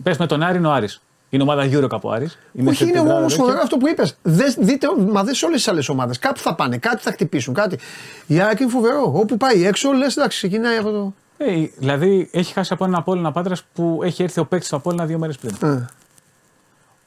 πες 0.02 0.16
με 0.16 0.26
τον 0.26 0.42
Άρη 0.42 0.58
είναι 0.58 0.66
ο 0.66 0.72
Άρης. 0.72 1.02
Είναι 1.30 1.42
ομάδα 1.42 1.68
Eurocup 1.70 2.00
ο 2.00 2.10
Άρης. 2.10 2.38
Όχι, 2.66 2.76
σε 2.76 2.84
είναι 2.84 2.92
τετράδα 2.92 3.14
όμως 3.18 3.30
τέτοια. 3.32 3.44
φοβερό 3.44 3.60
αυτό 3.62 3.76
που 3.76 3.88
είπες. 3.88 4.16
Δείτε, 4.58 4.86
μα 5.10 5.24
δες 5.24 5.36
σε 5.38 5.44
όλες 5.44 5.56
τις 5.56 5.68
άλλες 5.68 5.88
ομάδες. 5.88 6.18
Κάπου 6.18 6.38
θα 6.38 6.54
πάνε, 6.54 6.78
κάτι 6.78 7.02
θα 7.02 7.10
χτυπήσουν, 7.12 7.54
κάτι. 7.54 7.78
Η 8.26 8.40
ΑΕΚ 8.40 8.60
είναι 8.60 8.70
φοβερό. 8.70 9.12
Όπου 9.14 9.36
πάει 9.36 9.66
έξω, 9.66 9.92
λες 9.92 10.16
εντάξει, 10.16 10.38
ξεκινάει 10.38 10.76
από 10.76 10.90
το. 10.90 11.14
Ε, 11.46 11.66
δηλαδή 11.78 12.28
έχει 12.32 12.52
χάσει 12.52 12.72
από 12.72 12.84
έναν 12.84 12.96
Απόλλωνα 13.00 13.32
Πάτρα 13.32 13.56
που 13.74 14.00
έχει 14.04 14.22
έρθει 14.22 14.40
ο 14.40 14.44
παίκτης 14.46 14.68
του 14.68 14.76
Απόλλωνα 14.76 15.06
δύο 15.06 15.18
μέρες 15.18 15.38
πριν. 15.38 15.54
Ε, 15.70 15.86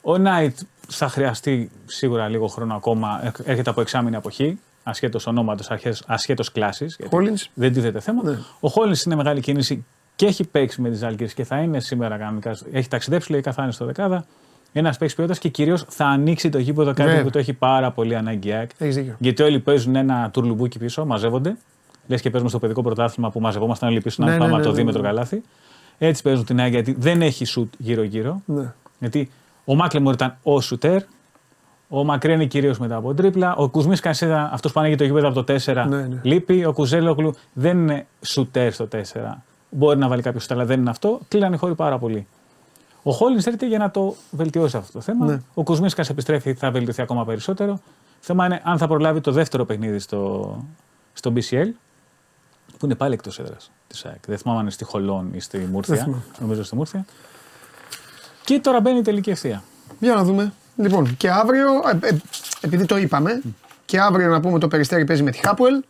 Ο 0.00 0.18
Νάιτ 0.18 0.58
θα 0.88 1.08
χρειαστεί 1.08 1.70
σίγουρα 1.86 2.28
λίγο 2.28 2.46
χρόνο 2.46 2.74
ακόμα. 2.74 3.20
Έρ- 3.22 3.48
Έρχεται 3.48 3.70
από 3.70 3.80
εξάμεινη 3.80 4.16
αποχή, 4.16 4.58
ασχέτως 4.82 5.26
ονόματος, 5.26 5.70
ασχέτως 6.06 6.52
κλάσης. 6.52 6.98
Hollins. 7.10 7.46
Δεν 7.54 7.72
τίθεται 7.72 8.00
θέμα. 8.00 8.22
Ναι. 8.24 8.38
Ο 8.60 8.68
Χόλιν 8.68 8.94
είναι 9.06 9.14
μεγάλη 9.14 9.40
κίνηση 9.40 9.84
και 10.16 10.26
έχει 10.26 10.44
παίξει 10.44 10.80
με 10.80 10.88
τις 10.90 10.98
Ζάλγκε 10.98 11.24
και 11.24 11.44
θα 11.44 11.58
είναι 11.58 11.80
σήμερα 11.80 12.16
κανονικά. 12.16 12.56
Έχει 12.72 12.88
ταξιδέψει, 12.88 13.30
λογικά 13.30 13.52
θα 13.52 13.62
είναι 13.62 13.72
στο 13.72 13.84
δεκάδα. 13.84 14.24
Ένας 14.72 14.98
παίξει 14.98 15.14
ποιότητας 15.14 15.38
και 15.40 15.48
κυρίως 15.48 15.84
θα 15.88 16.06
ανοίξει 16.06 16.48
το 16.48 16.58
γήπεδο 16.58 16.92
κάτι 16.94 17.08
Βέβαια. 17.08 17.22
που 17.22 17.30
το 17.30 17.38
έχει 17.38 17.52
πάρα 17.52 17.90
πολύ 17.90 18.16
ανάγκη 18.16 18.48
η 18.48 18.52
ΑΕΚ. 18.52 18.70
Έχεις 18.78 18.94
δίκιο. 18.94 19.16
Γιατί 19.18 19.42
όλοι 19.42 19.60
παίζουν 19.60 19.96
ένα 19.96 20.30
τουρλουμπούκι 20.32 20.78
πίσω, 20.78 21.04
μαζεύονται. 21.06 21.56
Λες 22.06 22.20
και 22.20 22.30
παίζουμε 22.30 22.50
στο 22.50 22.58
παιδικό 22.58 22.82
πρωτάθλημα 22.82 23.30
που 23.30 23.40
μαζευόμασταν 23.40 23.88
όλοι 23.88 24.00
πίσω 24.00 24.24
να 24.24 24.30
Ναι, 24.30 24.38
πάμε 24.38 24.50
ναι, 24.50 24.54
από 24.54 24.62
το 24.62 24.68
ναι, 24.68 24.74
ναι, 24.74 24.80
δίμετρο 24.80 25.02
ναι. 25.02 25.08
καλάθι. 25.08 25.42
Έτσι 25.98 26.22
παίζουν 26.22 26.44
την 26.44 26.60
ΑΕΚ 26.60 26.72
γιατί 26.72 26.96
δεν 26.98 27.22
έχει 27.22 27.44
σουτ 27.44 27.74
γύρω-γύρω. 27.78 28.42
Ναι. 28.44 28.72
Γιατί 28.98 29.30
ο 29.64 29.74
Μάκλεμορ 29.74 30.14
ήταν 30.14 30.36
ο 30.42 30.60
σουτέρ. 30.60 31.02
Ο 31.88 32.04
Μακρένη 32.04 32.46
κυρίως 32.46 32.78
μετά 32.78 32.96
από 32.96 33.14
τρίπλα. 33.14 33.54
Ο 33.56 33.68
Κουσμί 33.68 33.96
ήταν 34.02 34.32
αυτός 34.52 34.72
που 34.72 34.80
ανοίγει 34.80 34.94
το 34.94 35.04
γήπεδο 35.04 35.28
από 35.28 35.42
το 35.42 35.54
4. 35.64 35.86
Ναι, 35.88 35.96
ναι. 35.96 36.20
Λείπει. 36.22 36.64
Ο 36.64 36.72
Κουζέλογλου 36.72 37.34
δεν 37.52 37.78
είναι 37.78 38.06
σουτέρ 38.20 38.72
στο 38.72 38.88
4. 38.92 38.98
Μπορεί 39.70 39.98
να 39.98 40.08
βάλει 40.08 40.22
κάποιος 40.22 40.42
σουτ, 40.42 40.52
αλλά 40.52 40.64
δεν 40.64 40.80
είναι 40.80 40.90
αυτό. 40.90 41.20
Κλείνανε 41.28 41.54
οι 41.54 41.58
χώροι 41.58 41.74
πάρα 41.74 41.98
πολύ. 41.98 42.26
Ο 43.02 43.12
Χόλινς 43.12 43.46
έρχεται 43.46 43.66
για 43.66 43.78
να 43.78 43.90
το 43.90 44.14
βελτιώσει 44.30 44.76
αυτό 44.76 44.92
το 44.92 45.00
θέμα. 45.00 45.26
Ναι. 45.26 45.40
Ο 45.54 45.62
Κουσμίσκα 45.62 46.04
επιστρέφει, 46.10 46.54
θα 46.54 46.70
βελτιωθεί 46.70 47.02
ακόμα 47.02 47.24
περισσότερο. 47.24 47.80
Θέμα 48.20 48.46
είναι 48.46 48.60
αν 48.64 48.78
θα 48.78 48.86
προλάβει 48.86 49.20
το 49.20 49.32
δεύτερο 49.32 49.64
παιχνίδι 49.64 49.98
στο, 49.98 50.56
στο 51.12 51.32
BCL, 51.34 51.68
που 52.78 52.84
είναι 52.86 52.94
πάλι 52.94 53.14
εκτός 53.14 53.38
έδρας 53.38 53.70
της 53.86 54.04
ΑΕΚ. 54.04 54.18
Δεν 54.26 54.38
θυμάμαι 54.38 54.58
αν 54.58 54.64
είναι 54.64 54.74
στη 54.74 54.84
Χολόν 54.84 55.30
ή 55.34 55.40
στη 55.40 55.58
Δεν 55.58 55.66
Μούρθια. 55.68 55.96
θυμάμαι. 55.96 56.22
Νομίζω 56.40 56.62
στη 56.62 56.74
Μούρθια. 56.76 57.04
Και 58.44 58.58
τώρα 58.60 58.80
μπαίνει 58.80 58.98
η 58.98 59.02
τελική 59.02 59.30
ευθεία. 59.30 59.62
Για 59.98 60.14
να 60.14 60.24
δούμε. 60.24 60.52
Λοιπόν, 60.76 61.16
και 61.16 61.30
αύριο, 61.30 61.68
ε, 62.02 62.06
ε, 62.08 62.16
επειδή 62.60 62.84
το 62.86 62.96
είπαμε, 62.96 63.42
και 63.84 64.00
αύριο 64.00 64.28
να 64.28 64.40
πούμε 64.40 64.58
το 64.58 64.68
Περιστέρι 64.68 65.04
παίζει 65.04 65.22
με 65.22 65.30
τη 65.30 65.38
Χάπουελ 65.38 65.82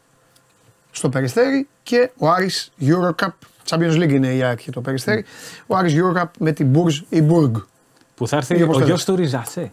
στο 0.90 1.08
Περιστέρι 1.08 1.68
και 1.82 2.10
ο 2.18 2.28
Άρης 2.30 2.72
Eurocup, 2.80 3.28
Champions 3.68 3.92
League 4.02 4.10
είναι 4.10 4.34
η 4.34 4.42
ΑΕΚ 4.42 4.58
και 4.62 4.70
το 4.70 4.80
Περιστέρι, 4.80 5.24
ο 5.66 5.76
Άρης 5.76 5.94
Eurocup 5.96 6.24
με 6.38 6.52
την 6.52 6.72
Bourges 6.74 7.02
ή 7.08 7.26
Bourg. 7.30 7.52
Που 8.14 8.28
θα 8.28 8.36
έρθει 8.36 8.58
Ή 8.58 8.62
όπως 8.62 8.76
ο 8.76 8.78
το 8.78 8.84
γιος 8.84 8.96
λες. 8.96 9.04
του 9.04 9.16
Ριζασέ. 9.16 9.72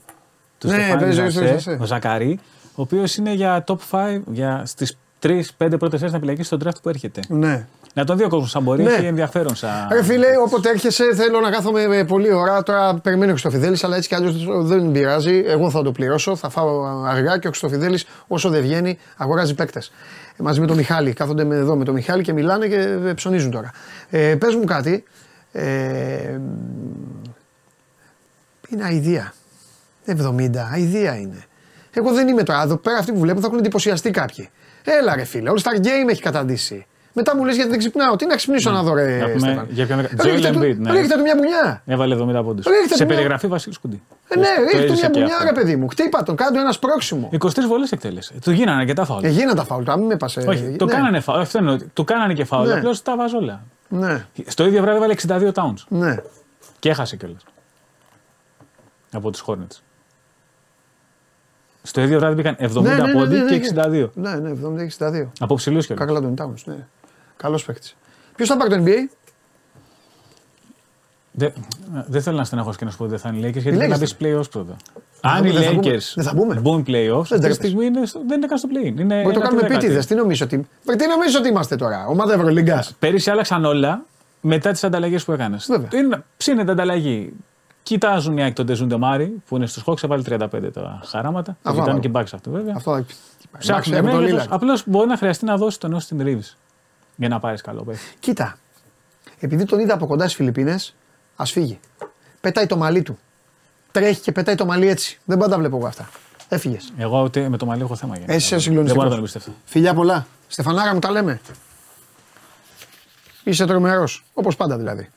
Του 0.57 0.67
Ναι, 0.67 0.73
Στεφάνη 0.73 1.01
παίζει 1.01 1.19
ο 1.19 1.21
γιος 1.21 1.33
του 1.33 1.39
Ριζασέ, 1.39 1.57
Ριζασέ. 1.69 1.83
ο 1.83 1.85
Ζακαρί, 1.85 2.39
ο 2.75 2.81
οποίος 2.81 3.15
είναι 3.15 3.33
για 3.33 3.63
top 3.67 3.77
5, 3.91 4.21
για 4.31 4.63
στις 4.65 4.97
3-5 5.23 5.41
πρώτες 5.79 5.99
θέσει 5.99 6.11
να 6.11 6.17
επιλεγεί 6.17 6.43
στον 6.43 6.59
draft 6.63 6.81
που 6.81 6.89
έρχεται. 6.89 7.21
Ναι. 7.27 7.65
Να 7.93 8.05
τον 8.05 8.17
δει 8.17 8.23
ο 8.23 8.27
κόσμος 8.29 8.49
σαν 8.49 8.63
μπορεί, 8.63 8.83
Ναι. 8.83 8.91
έχει 8.91 9.05
ενδιαφέρον 9.05 9.55
σαν. 9.55 9.87
Ρε 9.91 10.03
φίλε, 10.03 10.27
όποτε 10.45 10.69
έρχεσαι 10.69 11.03
θέλω 11.15 11.39
να 11.39 11.49
κάθομαι 11.51 11.81
ε, 11.83 12.03
πολύ 12.03 12.33
ώρα. 12.33 12.63
Τώρα 12.63 12.95
περιμένει 12.95 13.27
ο 13.29 13.33
Χρυστοφιδέλη, 13.33 13.77
αλλά 13.81 13.95
έτσι 13.95 14.07
κι 14.07 14.15
αλλιώς 14.15 14.45
δεν 14.67 14.91
πειράζει. 14.91 15.43
Εγώ 15.45 15.69
θα 15.69 15.81
το 15.81 15.91
πληρώσω, 15.91 16.35
θα 16.35 16.49
φάω 16.49 16.83
αργά 17.05 17.37
και 17.37 17.47
ο 17.47 17.49
Χρυστοφιδέλη 17.49 17.99
όσο 18.27 18.49
δεν 18.49 18.61
βγαίνει 18.61 18.97
αγοράζει 19.17 19.53
παίκτες. 19.55 19.91
μαζί 20.37 20.59
με 20.59 20.67
τον 20.67 20.75
Μιχάλη. 20.77 21.13
Κάθονται 21.13 21.43
με, 21.43 21.55
εδώ 21.55 21.75
με 21.75 21.83
τον 21.83 21.93
Μιχάλη 21.93 22.23
και 22.23 22.33
μιλάνε 22.33 22.67
και 22.67 22.75
ε, 23.05 23.13
ψωνίζουν 23.13 23.51
τώρα. 23.51 23.71
Ε, 24.09 24.35
Πες 24.35 24.55
μου 24.55 24.63
κάτι. 24.63 25.03
Ε, 25.51 26.39
είναι 28.69 28.83
αηδία. 28.83 29.33
70, 30.05 30.49
αηδία 30.73 31.15
είναι. 31.15 31.43
Εγώ 31.93 32.13
δεν 32.13 32.27
είμαι 32.27 32.43
τώρα. 32.43 32.61
Εδώ 32.61 32.77
πέρα 32.77 32.97
αυτοί 32.97 33.11
που 33.11 33.19
βλέπουν 33.19 33.41
θα 33.41 33.47
έχουν 33.47 33.59
εντυπωσιαστεί 33.59 34.11
κάποιοι. 34.11 34.49
Έλα 34.83 35.15
ρε 35.15 35.23
φίλε, 35.23 35.51
All 35.55 35.59
Star 35.61 35.77
Game 35.85 36.09
έχει 36.09 36.21
καταντήσει. 36.21 36.85
Μετά 37.15 37.35
μου 37.35 37.43
λες 37.45 37.55
γιατί 37.55 37.69
δεν 37.69 37.79
ξυπνάω. 37.79 38.15
Τι 38.15 38.25
να 38.25 38.35
ξυπνήσω 38.35 38.71
να 38.71 38.83
δω, 38.83 38.93
ρε. 38.93 39.17
Να 39.17 39.25
πούμε 39.27 39.39
Στέφαν; 39.39 39.67
για 39.69 39.85
ποιον- 39.85 39.99
Ρίχτε 39.99 40.49
Joel 40.49 40.51
του- 40.53 40.59
Embiid, 40.59 40.75
ναι. 40.77 40.91
Ρίχτε 40.91 41.15
του 41.15 41.21
μια 41.21 41.35
μπουνιά. 41.35 41.81
Έβαλε 41.85 42.15
70 42.15 42.43
πόντους. 42.43 42.65
Ρίχτε 42.65 42.87
Σε 42.87 42.97
του 42.97 43.05
μια- 43.05 43.15
περιγραφή 43.15 43.47
Βασίλης 43.47 43.77
Κουντή. 43.77 44.01
Ε, 44.27 44.39
ναι, 44.39 44.45
Το 44.45 44.61
ρίχτε 44.61 44.77
του 44.77 44.83
έζησε 44.83 44.91
μια 44.99 45.09
και 45.09 45.19
μπουνιά, 45.19 45.35
αυτό. 45.35 45.45
ρε 45.47 45.51
παιδί 45.53 45.75
μου. 45.75 45.87
Χτύπα 45.87 46.23
τον, 46.23 46.35
κάτω 46.35 46.59
ένα 46.59 46.71
σπρόξιμο. 46.71 47.29
23 47.31 47.67
βολές 47.67 47.91
εκτέλεσε. 47.91 48.33
Του 48.43 48.51
γίνανε 48.51 48.79
αρκετά 48.79 49.05
φάουλ. 49.05 49.23
Ε, 49.23 49.29
γίνανε 49.29 49.53
τα 49.53 49.63
φάουλ, 49.63 49.83
τώρα 49.83 49.97
μην 49.97 50.07
με 50.07 50.15
πας, 50.17 50.37
ε, 50.37 50.43
Όχι, 50.47 50.75
το 50.77 50.85
ναι. 50.85 50.91
κάνανε 50.93 51.19
φάουλ. 51.19 51.39
Αυτό 51.41 51.57
εννοώ. 51.57 51.77
Του 51.93 52.03
κάνανε 52.03 52.33
και 52.33 52.43
φάουλ. 52.43 52.67
Ναι. 52.67 52.73
Απλώς 52.73 53.01
τα 53.01 53.15
βάζω 53.15 53.37
όλα. 53.37 53.63
Ναι, 53.87 54.25
Στο 54.47 54.65
ίδιο 54.65 54.81
βράδυ 54.81 54.99
βάλε 54.99 55.13
62 55.27 55.51
towns. 55.53 55.83
ναι. 55.87 56.15
Και 56.79 56.89
έχασε 56.89 57.15
κιόλας. 57.15 57.41
Από 59.11 59.31
τους 59.31 59.43
Hornets. 59.47 59.81
Στο 61.85 62.01
ίδιο 62.01 62.19
βράδυ 62.19 62.35
μπήκαν 62.35 62.55
70 62.59 62.81
Ναι, 62.81 62.93
ναι, 62.95 63.01
ναι, 63.03 63.13
πόντι 63.13 63.35
ναι, 63.35 63.43
ναι, 63.43 63.57
και 63.57 63.71
ναι. 63.73 63.83
62. 64.05 64.09
Ναι, 64.13 64.35
ναι, 64.35 64.51
70-62. 64.99 65.25
Από 65.39 65.55
ψηλού 65.55 65.79
κιόλας. 65.79 66.05
Κακά 66.07 66.21
τον 66.21 66.33
Towns, 66.37 66.61
ναι. 66.65 66.87
Καλός 67.37 67.65
παίκτης. 67.65 67.95
Ποιος 68.35 68.47
θα 68.49 68.57
πάρει 68.57 68.69
το 68.69 68.83
NBA, 68.85 69.09
Δεν 71.31 71.53
δεν 72.07 72.21
θέλω 72.21 72.37
να 72.37 72.43
στεναχώ 72.43 72.73
και 72.77 72.85
να 72.85 72.91
σου 72.91 72.97
πω 72.97 73.03
ότι 73.03 73.11
δεν 73.11 73.21
θα 73.21 73.29
είναι 73.29 73.37
οι 73.47 73.49
Lakers, 73.49 73.53
γιατί 73.61 73.69
Οι 73.69 73.77
πρέπει 73.77 73.89
να 73.91 73.95
Lakers. 73.95 73.99
μπεις 73.99 74.15
playoffs 74.19 74.49
πρώτα. 74.51 74.75
Αν 75.21 75.45
οι 75.45 75.49
δεν 75.51 75.63
θα 75.63 75.71
μπούμε. 75.73 75.81
Lakers 75.95 76.11
Δεν 76.15 76.23
θα 76.25 76.33
μπούμε. 76.33 76.55
μπουν 76.59 76.83
playoffs, 76.87 77.19
αυτή 77.21 77.33
τη 77.35 77.39
τρέπεσαι. 77.39 77.53
στιγμή 77.53 77.85
είναι 77.85 78.05
στο- 78.05 78.21
δεν 78.27 78.37
είναι 78.37 78.47
καν 78.47 78.57
στο 78.57 78.69
play. 78.71 78.85
Είναι 78.85 78.93
Μπορεί 78.93 79.05
να 79.05 79.23
το 79.23 79.29
ένα 79.29 79.39
κάνουμε 79.39 79.49
του 79.61 79.67
δέκατη. 79.67 79.73
επίτηδες. 79.75 80.05
Τι 80.05 80.15
νομίζω 80.15 80.45
ότι. 80.45 80.67
Βρε, 80.85 80.95
Τι 80.95 81.07
νομίζω 81.07 81.39
ότι 81.39 81.47
είμαστε 81.49 81.75
τώρα, 81.75 82.05
ομάδα 82.07 82.33
Ευρωλίγκας; 82.33 82.95
Πέρυσι 82.99 83.29
άλλαξαν 83.29 83.65
όλα 83.65 84.05
μετά 84.41 84.71
τις 84.71 84.83
ανταλλαγές 84.83 85.23
που 85.25 85.31
έκανες. 85.31 85.67
Βέβαια. 85.69 86.23
Ψήνεται 86.37 86.71
ανταλλαγή. 86.71 87.33
Κοιτάζουν 87.83 88.37
οι 88.37 88.43
ΑΕΚ 88.43 88.53
τον 88.53 88.65
Τεζούντε 88.65 88.97
Μάρι 88.97 89.41
που 89.47 89.55
είναι 89.55 89.65
στους 89.65 89.83
Χόξ, 89.83 90.03
έβαλε 90.03 90.23
35 90.29 90.73
τα 90.73 91.01
χαράματα. 91.05 91.51
Το 91.51 91.57
Αυτό 91.63 91.71
κοιτάνε 91.71 91.85
βάλω. 91.89 91.99
και 91.99 92.07
μπάξ 92.09 92.33
αυτό 92.33 92.51
βέβαια. 92.51 92.73
Αυτό 92.75 92.91
θα 93.51 93.57
Ψάχνουν 93.57 93.97
από 93.97 94.07
το 94.09 94.15
μέγεθος. 94.17 94.43
Lillard. 94.43 94.47
Απλώς 94.49 94.83
μπορεί 94.87 95.07
να 95.07 95.17
χρειαστεί 95.17 95.45
να 95.45 95.57
δώσει 95.57 95.79
τον 95.79 95.99
Austin 95.99 96.21
Reeves 96.21 96.55
για 97.15 97.27
να 97.29 97.39
πάρεις 97.39 97.61
καλό 97.61 97.83
παίκτη. 97.83 98.01
Κοίτα, 98.19 98.57
επειδή 99.39 99.65
τον 99.65 99.79
είδα 99.79 99.93
από 99.93 100.05
κοντά 100.07 100.23
στις 100.23 100.35
Φιλιππίνες, 100.35 100.95
ας 101.35 101.51
φύγει. 101.51 101.79
Πετάει 102.41 102.65
το 102.65 102.77
μαλλί 102.77 103.01
του. 103.01 103.17
Τρέχει 103.91 104.21
και 104.21 104.31
πετάει 104.31 104.55
το 104.55 104.65
μαλλί 104.65 104.87
έτσι. 104.87 105.19
Δεν 105.25 105.37
πάντα 105.37 105.57
βλέπω 105.57 105.77
εγώ 105.77 105.87
αυτά. 105.87 106.09
Έφυγες. 106.49 106.93
Εγώ 106.97 107.21
ούτε 107.23 107.49
με 107.49 107.57
το 107.57 107.65
μαλλί 107.65 107.81
έχω 107.81 107.95
θέμα. 107.95 108.13
γενικά. 108.13 108.33
Εσύ 108.33 108.45
είσαι 108.45 108.55
Δεν 108.55 108.63
συγκλονιστικό. 108.63 109.03
μπορώ 109.03 109.15
να 109.15 109.21
τον 109.21 109.25
εμπιστευτώ. 109.33 109.59
Φιλιά 109.65 109.93
πολλά. 109.93 110.27
Στεφανάρα 110.47 110.93
μου 110.93 110.99
τα 110.99 111.11
λέμε. 111.11 111.39
Είσαι 113.43 113.65
τρομερός. 113.65 114.25
Όπως 114.33 114.55
πάντα 114.55 114.77
δηλαδή. 114.77 115.09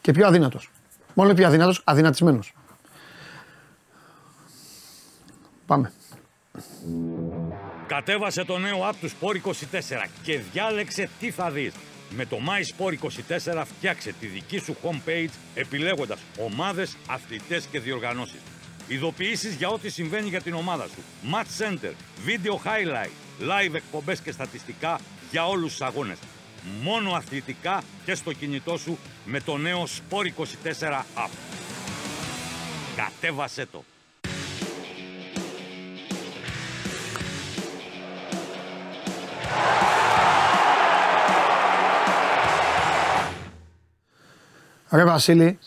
Και 0.00 0.12
πιο 0.12 0.26
αδύνατος. 0.26 0.70
Μόνο 1.18 1.34
πιο 1.34 1.46
αδύνατο, 1.46 1.74
αδυνατισμένος. 1.84 2.52
Πάμε. 5.66 5.92
Κατέβασε 7.86 8.44
το 8.44 8.58
νέο 8.58 8.88
app 8.90 8.94
του 9.00 9.10
Sport 9.10 9.34
24 9.34 9.52
και 10.22 10.38
διάλεξε 10.52 11.08
τι 11.20 11.30
θα 11.30 11.50
δεις. 11.50 11.72
Με 12.10 12.26
το 12.26 12.36
My 12.46 12.84
Sport 12.84 12.94
24 13.52 13.62
φτιάξε 13.64 14.14
τη 14.20 14.26
δική 14.26 14.58
σου 14.58 14.76
homepage 14.82 15.30
επιλέγοντας 15.54 16.18
ομάδες, 16.38 16.96
αθλητές 17.08 17.64
και 17.64 17.80
διοργανώσεις. 17.80 18.40
Ειδοποιήσεις 18.88 19.54
για 19.54 19.68
ό,τι 19.68 19.90
συμβαίνει 19.90 20.28
για 20.28 20.42
την 20.42 20.54
ομάδα 20.54 20.84
σου. 20.84 21.02
Match 21.32 21.64
Center, 21.64 21.92
Video 22.26 22.52
Highlight, 22.52 23.10
Live 23.40 23.74
εκπομπές 23.74 24.20
και 24.20 24.32
στατιστικά 24.32 25.00
για 25.30 25.46
όλους 25.46 25.70
τους 25.70 25.80
αγώνες. 25.80 26.18
Μόνο 26.82 27.10
αθλητικά 27.10 27.82
και 28.04 28.14
στο 28.14 28.32
κινητό 28.32 28.76
σου 28.76 28.98
με 29.24 29.40
το 29.40 29.56
νέο 29.56 29.84
Sport 29.84 30.40
24 30.40 31.02
App. 31.16 31.30
Κατέβασέ 32.96 33.66
το. 33.66 33.84
Ρε 44.90 45.04
Βασίλη, 45.04 45.58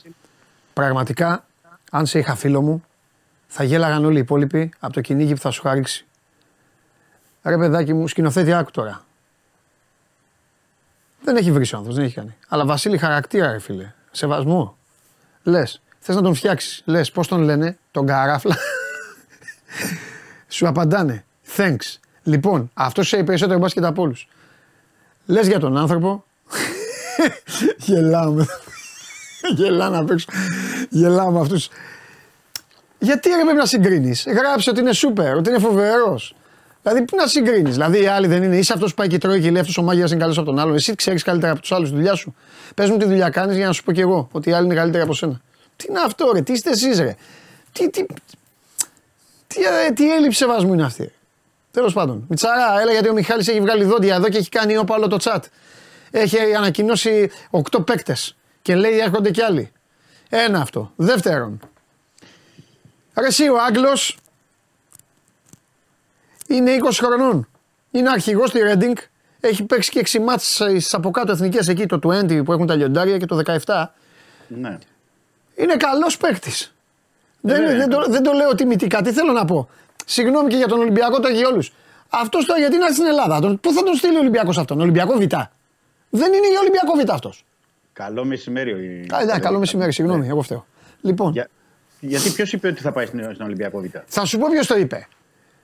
πραγματικά, 0.73 1.45
αν 1.91 2.05
σε 2.05 2.19
είχα 2.19 2.35
φίλο 2.35 2.61
μου, 2.61 2.83
θα 3.47 3.63
γέλαγαν 3.63 4.05
όλοι 4.05 4.17
οι 4.17 4.21
υπόλοιποι 4.21 4.71
από 4.79 4.93
το 4.93 5.01
κυνήγι 5.01 5.33
που 5.33 5.39
θα 5.39 5.51
σου 5.51 5.61
χαρίξει. 5.61 6.05
Ρε 7.43 7.57
παιδάκι 7.57 7.93
μου, 7.93 8.07
σκηνοθέτη 8.07 8.53
άκου 8.53 8.71
τώρα. 8.71 9.03
Δεν 11.21 11.35
έχει 11.35 11.51
βρει 11.51 11.63
ο 11.63 11.77
άνθρωπος, 11.77 11.95
δεν 11.95 12.03
έχει 12.03 12.15
κάνει. 12.15 12.35
Αλλά 12.47 12.65
Βασίλη 12.65 12.97
χαρακτήρα 12.97 13.51
ρε 13.51 13.59
φίλε, 13.59 13.93
σεβασμό. 14.11 14.77
Λες, 15.43 15.81
θες 15.99 16.15
να 16.15 16.21
τον 16.21 16.33
φτιάξεις. 16.33 16.81
Λες, 16.85 17.11
πώς 17.11 17.27
τον 17.27 17.41
λένε, 17.41 17.77
τον 17.91 18.05
καράφλα. 18.05 18.57
σου 20.47 20.67
απαντάνε, 20.67 21.25
thanks. 21.57 21.97
Λοιπόν, 22.23 22.71
αυτός 22.73 23.07
σε 23.07 23.23
περισσότερο 23.23 23.59
μπάσκετ 23.59 23.85
από 23.85 24.01
όλους. 24.01 24.27
Λες 25.25 25.47
για 25.47 25.59
τον 25.59 25.77
άνθρωπο, 25.77 26.25
γελάω 27.77 28.31
με 28.31 28.45
Γελάω 29.55 29.89
να 29.89 30.03
παίξω. 30.03 30.27
Γελάω 30.89 31.31
με 31.31 31.39
αυτούς. 31.39 31.69
Γιατί 32.99 33.29
ρε 33.29 33.41
πρέπει 33.41 33.57
να 33.57 33.65
συγκρίνεις. 33.65 34.25
Γράψε 34.27 34.69
ότι 34.69 34.79
είναι 34.79 34.93
σούπερ, 34.93 35.35
ότι 35.35 35.49
είναι 35.49 35.59
φοβερός. 35.59 36.35
Δηλαδή, 36.81 37.01
πού 37.01 37.15
να 37.15 37.27
συγκρίνεις; 37.27 37.73
Δηλαδή, 37.73 38.01
οι 38.01 38.07
άλλοι 38.07 38.27
δεν 38.27 38.43
είναι. 38.43 38.57
Είσαι 38.57 38.73
αυτός 38.73 38.89
που 38.89 38.95
πάει 38.95 39.07
και 39.07 39.17
τρώει 39.17 39.41
και 39.41 39.51
λέει 39.51 39.61
αυτός 39.61 39.77
ο 39.77 39.81
μάγειρα 39.81 40.07
είναι 40.07 40.19
καλός 40.19 40.37
από 40.37 40.45
τον 40.45 40.59
άλλον. 40.59 40.75
Εσύ 40.75 40.95
ξέρεις 40.95 41.23
καλύτερα 41.23 41.51
από 41.51 41.61
τους 41.61 41.71
άλλους 41.71 41.89
τη 41.89 41.95
δουλειά 41.95 42.15
σου. 42.15 42.35
Πες 42.75 42.89
μου 42.89 42.97
τι 42.97 43.05
δουλειά 43.05 43.29
κάνεις 43.29 43.55
για 43.55 43.65
να 43.65 43.71
σου 43.71 43.83
πω 43.83 43.91
κι 43.91 43.99
εγώ 43.99 44.29
ότι 44.31 44.49
οι 44.49 44.53
άλλοι 44.53 44.65
είναι 44.65 44.75
καλύτεροι 44.75 45.03
από 45.03 45.13
σένα. 45.13 45.41
Τι 45.75 45.85
είναι 45.89 45.99
αυτό, 46.05 46.31
ρε, 46.33 46.41
τι 46.41 46.51
είστε 46.51 46.69
εσείς, 46.69 46.99
ρε; 46.99 47.15
Τι, 47.71 47.89
τι, 47.89 48.05
τι, 49.47 49.61
ε, 49.87 49.91
τι 49.91 50.13
έλλειψη 50.13 50.37
σεβασμού 50.37 50.73
είναι 50.73 50.83
αυτή. 50.83 51.11
Τέλος 51.71 51.93
πάντων. 51.93 52.25
Μιτσαρά, 52.29 52.81
έλα 52.81 52.91
γιατί 52.91 53.09
ο 53.09 53.13
Μιχάλης 53.13 53.47
έχει 53.47 53.59
βγάλει 53.61 53.83
δόντια 53.83 54.15
εδώ 54.15 54.29
και 54.29 54.37
έχει 54.37 54.49
κάνει 54.49 54.77
όπα 54.77 54.95
όλο 54.95 55.07
το 55.07 55.17
chat. 55.21 55.39
Έχει 56.11 56.37
ανακοινώσει 56.57 57.31
8 57.49 57.85
παίκτες 57.85 58.35
και 58.61 58.75
λέει 58.75 58.97
έρχονται 58.97 59.31
κι 59.31 59.41
άλλοι. 59.41 59.71
Ένα 60.29 60.59
αυτό. 60.61 60.91
Δεύτερον, 60.95 61.59
ρε 63.19 63.27
εσύ 63.27 63.49
ο 63.49 63.55
Άγγλος 63.67 64.17
είναι 66.49 66.71
20 66.83 66.89
χρονών. 66.93 67.47
Είναι 67.91 68.09
αρχηγός 68.09 68.49
στη 68.49 68.59
Ρέντινγκ. 68.59 68.95
Έχει 69.39 69.63
παίξει 69.63 69.91
και 69.91 69.99
6 69.99 70.19
μάτς 70.19 70.53
στις 70.55 70.93
από 70.93 71.11
κάτω 71.11 71.31
εθνικές 71.31 71.67
εκεί 71.67 71.85
το 71.85 71.99
20 72.03 72.41
που 72.45 72.51
έχουν 72.51 72.67
τα 72.67 72.75
λιοντάρια 72.75 73.17
και 73.17 73.25
το 73.25 73.41
17. 73.65 73.85
Ναι. 74.47 74.77
Είναι 75.55 75.75
καλός 75.75 76.17
παίκτης. 76.17 76.73
δεν, 77.41 77.63
ναι. 77.63 77.75
δεν, 77.75 77.89
το, 77.89 78.05
δεν 78.09 78.23
το 78.23 78.31
λέω 78.31 78.55
τιμητικά. 78.55 79.01
Τι 79.01 79.11
θέλω 79.11 79.31
να 79.31 79.45
πω. 79.45 79.69
Συγγνώμη 80.05 80.49
και 80.49 80.55
για 80.55 80.67
τον 80.67 80.79
Ολυμπιακό, 80.79 81.19
το 81.19 81.27
για 81.27 81.47
όλους. 81.47 81.73
Αυτός 82.09 82.45
τώρα 82.45 82.59
γιατί 82.59 82.77
να 82.77 82.83
έρθει 82.83 82.95
στην 82.95 83.07
Ελλάδα. 83.07 83.39
Τον, 83.39 83.59
πού 83.59 83.73
θα 83.73 83.83
τον 83.83 83.95
στείλει 83.95 84.15
ο 84.15 84.19
Ολυμπιακός 84.19 84.57
αυτόν; 84.57 84.79
Ολυμπιακό 84.79 85.13
Β. 85.13 85.17
Δεν 86.09 86.33
είναι 86.33 86.49
για 86.49 86.59
Ολυμπιακό 86.59 86.95
Β 87.05 87.11
αυτός. 87.11 87.45
Καλό 87.93 88.25
μεσημέρι. 88.25 88.71
Α, 89.13 89.19
εντάξει, 89.21 89.39
καλό 89.41 89.59
μεσημέρι, 89.59 89.91
συγγνώμη, 89.91 90.27
εγώ 90.27 90.41
φταίω. 90.41 90.65
Λοιπόν, 91.01 91.31
Για- 91.31 91.49
γιατί 91.99 92.29
ποιος 92.31 92.53
είπε 92.53 92.67
ότι 92.67 92.81
θα 92.81 92.91
πάει 92.91 93.05
στην, 93.05 93.33
στον 93.33 93.45
Ολυμπιακό 93.45 93.79
Β; 93.79 93.85
θα 94.05 94.25
σου 94.25 94.37
πω 94.37 94.47
ποιος 94.51 94.67
το 94.67 94.77
είπε. 94.77 95.07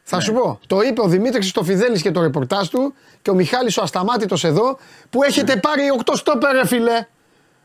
Θα 0.07 0.19
σου 0.19 0.33
πω. 0.33 0.59
Το 0.67 0.81
είπε 0.81 1.01
ο 1.01 1.07
Δημήτρης 1.07 1.39
Χριστοφιδέλης 1.39 2.01
και 2.01 2.11
το 2.11 2.21
ρεπορτάζ 2.21 2.67
του 2.67 2.93
και 3.21 3.29
ο 3.29 3.33
Μιχάλης 3.33 3.77
ο 3.77 3.81
Ασταμάτητος 3.81 4.43
εδώ 4.43 4.77
που 5.09 5.23
έχετε 5.23 5.55
πάρει 5.57 5.83
8 6.05 6.11
στόπερ, 6.15 6.51
ρε 6.55 6.65
φίλε. 6.67 7.05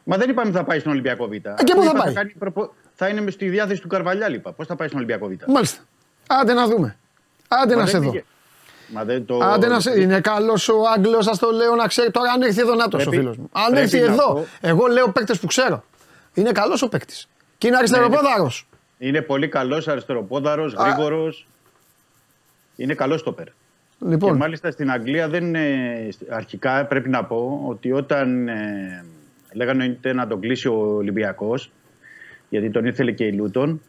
Μα 0.04 0.16
δεν 0.16 0.28
είπαμε 0.30 0.48
ότι 0.48 0.56
θα 0.56 0.64
πάει 0.64 0.78
στον 0.78 0.92
Ολυμπιακό 0.92 1.26
Β. 1.26 1.32
Ε, 1.32 1.38
και 1.64 1.74
πού 1.74 1.82
θα 1.82 1.90
Είπα, 1.94 2.02
πάει; 2.02 2.12
κάνει 2.14 2.32
προπο- 2.38 2.74
Θα 2.94 3.08
είναι 3.08 3.20
με 3.20 3.30
στη 3.30 3.48
διάθεση 3.48 3.80
του 3.80 3.88
Καρβαλιάλ, 3.88 4.34
είπα. 4.34 4.52
Πώς 4.52 4.66
θα 4.66 4.76
πάει 4.76 4.86
στον 4.88 4.98
Ολυμπιακό 5.00 5.26
Β; 5.28 5.32
Μάλιστα. 5.52 5.80
Άντε 6.28 6.52
να 6.52 6.66
δούμε. 6.66 6.96
Άντε 7.48 7.74
Μα 7.74 7.80
να 7.80 7.86
δεν 7.86 7.94
σε 7.94 7.98
δω. 8.06 8.10
πήγε. 8.10 8.24
Μα 8.86 9.04
δεν 9.04 9.24
το... 9.26 9.38
Άντε 9.38 9.66
να 9.66 9.80
σε. 9.80 10.00
Είναι 10.00 10.20
καλός 10.20 10.68
ο 10.68 10.74
Άγγλος, 10.96 11.24
σας 11.24 11.38
το 11.38 11.50
λέω 11.50 11.74
να 11.74 11.86
ξέρει. 11.86 12.10
Τώρα 12.10 12.30
αν 12.32 12.42
έρθει 12.42 12.60
εδώ 12.60 12.74
να 12.74 12.88
το 12.88 12.96
ο 12.96 13.00
Πρέπει- 13.00 13.16
φίλος 13.16 13.36
μου. 13.36 13.48
Αν 13.52 13.64
πρέπει 13.72 13.80
έρθει 13.82 13.98
να 14.00 14.04
εδώ, 14.12 14.32
πω- 14.32 14.46
εγώ 14.60 14.86
λέω 14.86 15.10
παίκτες 15.12 15.38
που 15.40 15.46
ξέρω. 15.46 15.84
Είναι 16.34 16.52
καλός 16.52 16.82
ο 16.82 16.88
παίκτης. 16.88 17.28
Και 17.58 17.66
είναι 17.66 17.76
αριστεροπόδαρος. 17.76 18.66
Είναι 18.98 19.22
πολύ 19.22 19.48
καλός, 19.48 19.88
αριστεροπόδαρος, 19.88 20.72
γρήγορος. 20.74 21.46
Είναι 22.82 22.94
καλό 22.94 23.16
στόπερ. 23.16 23.44
Και 23.46 23.52
Λοιπόν, 24.08 24.36
μάλιστα 24.36 24.70
στην 24.70 24.90
Αγγλία 24.90 25.28
δεν 25.28 25.54
ε, 25.54 26.08
αρχικά 26.28 26.86
πρέπει 26.86 27.08
να 27.08 27.24
πω 27.24 27.64
ότι 27.66 27.92
όταν 27.92 28.48
ε, 28.48 29.04
λέγανε 29.52 29.96
ότι 29.98 30.14
να 30.14 30.26
τον 30.26 30.40
κλείσει 30.40 30.68
ο 30.68 30.94
Ολυμπιακός 30.96 31.72
γιατί 32.48 32.70
τον 32.70 32.84
ήθελε 32.84 33.12
και 33.12 33.24
η 33.24 33.32
Λούτον 33.32 33.80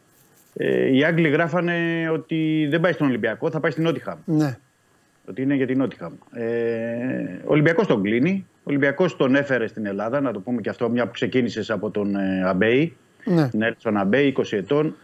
ε, 0.54 0.96
οι 0.96 1.04
Άγγλοι 1.04 1.28
γράφανε 1.28 2.08
ότι 2.12 2.66
δεν 2.70 2.80
πάει 2.80 2.92
στον 2.92 3.06
Ολυμπιακό, 3.06 3.50
θα 3.50 3.60
πάει 3.60 3.70
στην 3.70 3.82
Νότιχαμ. 3.82 4.18
ναι. 4.24 4.56
Ότι 5.28 5.42
είναι 5.42 5.54
για 5.54 5.66
την 5.66 5.78
Νότιχαμ. 5.78 6.12
Ε, 6.32 6.44
ο 7.44 7.52
Ολυμπιακός 7.52 7.86
τον 7.86 8.02
κλείνει. 8.02 8.46
Ο 8.56 8.62
Ολυμπιακός 8.64 9.16
τον 9.16 9.34
έφερε 9.34 9.66
στην 9.66 9.86
Ελλάδα, 9.86 10.20
να 10.20 10.32
το 10.32 10.40
πούμε 10.40 10.60
και 10.60 10.68
αυτό, 10.68 10.90
μια 10.90 11.06
που 11.06 11.12
ξεκίνησες 11.12 11.70
από 11.70 11.90
τον 11.90 12.14
ε, 12.16 12.42
Αμπέη. 12.46 12.96
Ναι. 13.24 13.48
Νέλσον 13.52 13.96
Αμπέη, 13.96 14.34
20 14.36 14.42
ετών. 14.50 14.96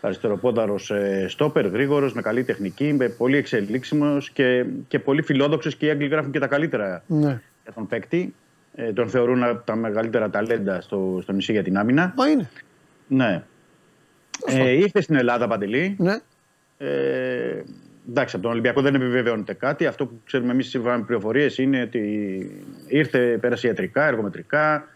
Αριστεροπόδαρος 0.00 0.90
ε, 0.90 1.26
στόπερ, 1.28 1.66
γρήγορος, 1.66 2.12
με 2.12 2.22
καλή 2.22 2.44
τεχνική, 2.44 2.92
με 2.92 3.08
πολύ 3.08 3.36
εξελίξιμος 3.36 4.30
και, 4.30 4.64
και 4.88 4.98
πολύ 4.98 5.22
φιλόδοξος 5.22 5.76
και 5.76 5.86
οι 5.86 5.90
Άγγλοι 5.90 6.08
γράφουν 6.08 6.32
και 6.32 6.38
τα 6.38 6.46
καλύτερα 6.46 7.02
ναι. 7.06 7.40
για 7.62 7.72
τον 7.74 7.86
παίκτη. 7.86 8.34
Ε, 8.74 8.92
τον 8.92 9.08
θεωρούν 9.08 9.42
από 9.42 9.66
τα 9.66 9.76
μεγαλύτερα 9.76 10.30
ταλέντα 10.30 10.80
στο, 10.80 11.18
στο 11.22 11.32
νησί 11.32 11.52
για 11.52 11.62
την 11.62 11.78
άμυνα. 11.78 12.14
Μα 12.16 12.28
είναι. 12.28 12.50
Ναι. 13.06 13.42
Ε, 14.46 14.70
ήρθε 14.70 15.00
στην 15.00 15.14
Ελλάδα 15.14 15.48
παντελή. 15.48 15.96
Ναι. 15.98 16.18
Ε, 16.78 17.62
εντάξει, 18.08 18.34
από 18.34 18.44
τον 18.44 18.52
Ολυμπιακό 18.52 18.80
δεν 18.80 18.94
επιβεβαιώνεται 18.94 19.54
κάτι. 19.54 19.86
Αυτό 19.86 20.06
που 20.06 20.20
ξέρουμε 20.24 20.52
εμείς 20.52 20.68
σύμφωνα 20.68 20.98
με 20.98 21.04
πληροφορίες 21.04 21.58
είναι 21.58 21.82
ότι 21.82 22.00
ήρθε, 22.86 23.38
πέρασε 23.40 23.66
ιατρικά, 23.66 24.06
εργομετρικά. 24.06 24.88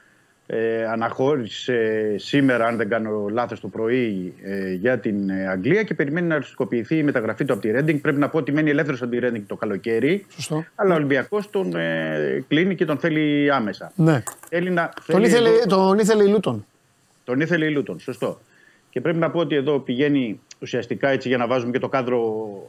Ε, 0.47 0.85
αναχώρησε 0.87 1.79
σήμερα, 2.16 2.66
αν 2.66 2.77
δεν 2.77 2.89
κάνω 2.89 3.27
λάθος, 3.31 3.61
το 3.61 3.69
πρωί 3.69 4.35
ε, 4.43 4.73
για 4.73 4.99
την 4.99 5.31
ε, 5.31 5.49
Αγγλία 5.49 5.83
και 5.83 5.95
περιμένει 5.95 6.27
να 6.27 6.35
οριστικοποιηθεί 6.35 6.97
η 6.97 7.03
μεταγραφή 7.03 7.45
του 7.45 7.53
από 7.53 7.62
τη 7.62 7.71
Ρέντινγκ. 7.71 8.01
Πρέπει 8.01 8.19
να 8.19 8.29
πω 8.29 8.39
ότι 8.39 8.53
μένει 8.53 8.71
ελεύθερος 8.71 9.03
από 9.03 9.11
τη 9.11 9.19
Ρέντινγκ 9.19 9.45
το 9.47 9.57
καλοκαίρι. 9.57 10.27
Σωστό. 10.29 10.65
Αλλά 10.75 10.93
ο 10.93 10.97
Ολυμπιακός 10.97 11.51
τον 11.51 11.77
ε, 11.77 12.45
κλείνει 12.49 12.75
και 12.75 12.85
τον 12.85 12.99
θέλει 12.99 13.51
άμεσα. 13.53 13.93
Ναι. 13.95 14.23
Θέλει 14.49 14.71
να, 14.71 14.89
Τον 15.07 15.15
θέλει 15.15 15.27
ήθελε, 15.27 15.49
εδώ- 15.49 15.66
τον 15.89 15.99
ήθελε 15.99 16.23
η 16.25 16.29
Λούτον. 16.29 16.66
τον 17.25 17.41
ήθελε 17.41 17.65
η 17.65 17.71
Λούτον, 17.71 18.01
σωστό. 18.01 18.41
Και 18.91 19.01
πρέπει 19.01 19.19
να 19.19 19.31
πω 19.31 19.39
ότι 19.39 19.55
εδώ 19.55 19.79
πηγαίνει 19.79 20.41
ουσιαστικά 20.61 21.09
έτσι 21.09 21.29
για 21.29 21.37
να 21.37 21.47
βάζουμε 21.47 21.71
και 21.73 21.79
το 21.79 21.89
κάδρο 21.89 22.21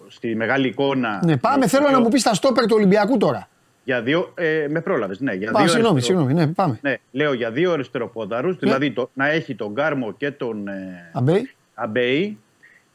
στη 0.08 0.36
μεγάλη 0.36 0.68
εικόνα. 0.68 1.22
Ναι, 1.26 1.38
πάμε. 1.38 1.58
Για 1.58 1.68
Θέλω 1.68 1.88
δύο- 1.88 1.98
να 1.98 2.04
μου 2.04 2.10
πεις 2.10 2.24
τα 2.24 2.34
στόπερ 2.34 2.64
του 2.66 2.76
Ολυμπιακού 2.78 3.18
τώρα. 3.18 3.50
Για 3.88 4.02
δύο. 4.02 4.32
Ε, 4.36 4.66
με 4.70 4.82
πρόλαβες, 4.82 5.20
ναι. 5.20 5.34
Για 5.34 5.52
Πά, 5.52 5.60
δύο 5.60 5.68
συγγνώμη, 5.68 5.94
αριστερο- 5.96 6.20
συγγνώμη. 6.20 6.46
Ναι, 6.48 6.54
πάμε. 6.54 6.80
Ναι, 6.82 6.96
λέω 7.12 7.34
για 7.34 7.52
δύο 7.52 7.72
αριστεροπόδαρου, 7.72 8.56
δηλαδή 8.56 8.92
το, 8.92 9.10
να 9.14 9.28
έχει 9.30 9.56
τον 9.56 9.72
Γκάρμο 9.72 10.14
και 10.18 10.32
τον 10.32 10.68
ε, 10.68 11.10
Αμπέι. 11.14 11.50
Αμπέη 11.74 12.38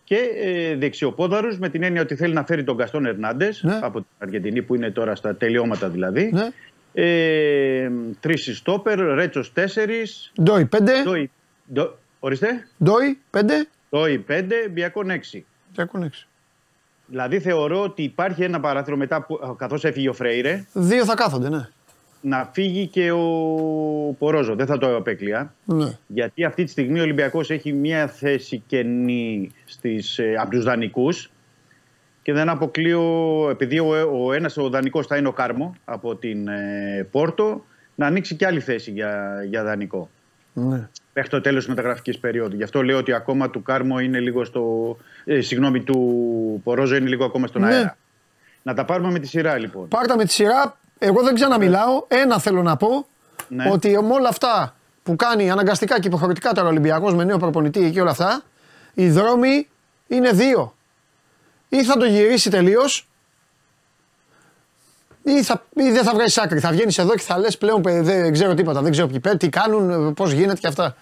και 0.04 0.16
ε, 0.42 0.76
δεξιοπόδαρους 0.76 1.58
με 1.58 1.68
την 1.68 1.82
έννοια 1.82 2.02
ότι 2.02 2.14
θέλει 2.14 2.34
να 2.34 2.44
φέρει 2.44 2.64
τον 2.64 2.76
Καστόν 2.76 3.06
Ερνάντες 3.06 3.62
Ναι. 3.62 3.78
από 3.82 3.98
την 3.98 4.08
Αργεντινή 4.18 4.62
που 4.62 4.74
είναι 4.74 4.90
τώρα 4.90 5.14
στα 5.14 5.36
τελειώματα 5.36 5.88
δηλαδή. 5.88 6.30
Ναι. 6.32 6.48
Ε, 6.92 7.90
Τρεις 8.20 8.56
στόπερ, 8.56 8.98
Ρέτσος 9.14 9.52
τέσσερις. 9.52 10.32
Ντόι 10.42 10.68
5. 10.76 10.78
Ντόι, 11.04 11.30
ντο, 11.72 11.98
ορίστε. 12.18 12.66
Ντόι 12.84 13.18
5. 13.30 13.40
Ντόι 13.90 14.18
πέντε, 14.18 14.54
Μπιακόν 14.70 15.10
έξι. 15.10 15.46
Διακόν 15.74 16.02
6. 16.04 16.28
Δηλαδή 17.10 17.40
θεωρώ 17.40 17.82
ότι 17.82 18.02
υπάρχει 18.02 18.42
ένα 18.42 18.60
παράθυρο 18.60 18.96
μετά 18.96 19.22
που 19.22 19.56
καθώς 19.58 19.84
έφυγε 19.84 20.08
ο 20.08 20.12
Φρέιρε 20.12 20.64
Δύο 20.72 21.04
θα 21.04 21.14
κάθονται, 21.14 21.48
ναι. 21.48 21.68
να 22.20 22.50
φύγει 22.52 22.86
και 22.86 23.10
ο 23.10 23.18
Πορόζο. 24.18 24.54
Δεν 24.54 24.66
θα 24.66 24.78
το 24.78 24.96
απέκλεια. 24.96 25.54
ναι. 25.64 25.98
Γιατί 26.06 26.44
αυτή 26.44 26.64
τη 26.64 26.70
στιγμή 26.70 26.98
ο 26.98 27.02
Ολυμπιακός 27.02 27.50
έχει 27.50 27.72
μια 27.72 28.06
θέση 28.06 28.62
κενή 28.66 29.50
στις, 29.64 30.18
ε, 30.18 30.34
από 30.38 30.50
τους 30.50 30.64
δανεικούς 30.64 31.30
και 32.22 32.32
δεν 32.32 32.48
αποκλείω, 32.48 33.02
επειδή 33.50 33.78
ο, 33.78 33.88
ο 34.24 34.32
ένας 34.32 34.56
ο 34.56 34.68
δανεικός 34.68 35.06
θα 35.06 35.16
είναι 35.16 35.28
ο 35.28 35.32
Κάρμο 35.32 35.74
από 35.84 36.16
την 36.16 36.48
ε, 36.48 37.08
Πόρτο, 37.10 37.64
να 37.94 38.06
ανοίξει 38.06 38.34
και 38.34 38.46
άλλη 38.46 38.60
θέση 38.60 38.90
για, 38.90 39.42
για 39.48 39.64
δανεικό. 39.64 40.10
Ναι. 40.52 40.88
Μέχρι 41.14 41.30
το 41.30 41.40
τέλος 41.40 41.58
της 41.58 41.68
μεταγραφικής 41.68 42.18
περίοδου. 42.18 42.56
Γι' 42.56 42.62
αυτό 42.62 42.82
λέω 42.82 42.98
ότι 42.98 43.12
ακόμα 43.12 43.50
του 43.50 43.62
Κάρμο 43.62 43.98
είναι 43.98 44.18
λίγο 44.20 44.44
στο... 44.44 44.96
Ε, 45.24 45.40
συγγνώμη, 45.40 45.82
του 45.82 46.60
Πορόζο 46.64 46.96
είναι 46.96 47.08
λίγο 47.08 47.24
ακόμα 47.24 47.46
στον 47.46 47.62
Ναι. 47.62 47.74
αέρα. 47.74 47.96
Να 48.62 48.74
τα 48.74 48.84
πάρουμε 48.84 49.10
με 49.10 49.18
τη 49.18 49.26
σειρά 49.26 49.58
λοιπόν. 49.58 49.88
Πάρτα 49.88 50.16
με 50.16 50.24
τη 50.24 50.32
σειρά. 50.32 50.78
Εγώ 50.98 51.22
δεν 51.22 51.34
ξαναμιλάω. 51.34 52.04
Ένα 52.08 52.38
θέλω 52.38 52.62
να 52.62 52.76
πω. 52.76 53.06
Ναι. 53.48 53.70
Ότι 53.70 53.88
με 53.88 54.12
όλα 54.14 54.28
αυτά 54.28 54.74
που 55.02 55.16
κάνει 55.16 55.50
αναγκαστικά 55.50 56.00
και 56.00 56.08
υποχρεωτικά 56.08 56.52
τώρα 56.52 56.66
ο 56.66 56.70
Ολυμπιακός 56.70 57.14
με 57.14 57.24
νέο 57.24 57.38
προπονητή 57.38 57.90
και 57.90 58.00
όλα 58.00 58.10
αυτά, 58.10 58.42
οι 58.94 59.10
δρόμοι 59.10 59.68
Είναι 60.08 60.30
δύο. 60.30 60.74
Ή 61.68 61.84
θα 61.84 61.96
το 61.96 62.04
γυρίσει 62.04 62.50
τελείως, 62.50 63.08
ή, 65.22 65.42
θα, 65.42 65.64
ή 65.76 65.90
δεν 65.90 66.04
θα 66.04 66.12
βγάλει 66.14 66.30
άκρη. 66.42 66.58
Θα 66.60 66.70
βγαίνεις 66.70 66.98
εδώ 66.98 67.10
και 67.14 67.20
θα 67.22 67.38
λες 67.38 67.58
πλέον 67.58 67.82
«Παι, 67.82 68.02
δεν 68.02 68.32
ξέρω 68.32 68.54
τίποτα. 68.54 68.82
Δεν 68.82 68.90
ξέρω 68.92 69.06
ποιοι 69.06 69.20
παίρνουν, 69.20 69.38
τι 69.38 69.48
κάνουν, 69.48 70.14
πώς 70.14 70.32
γίνεται 70.32 70.60
και 70.60 70.66
αυτά. 70.66 70.96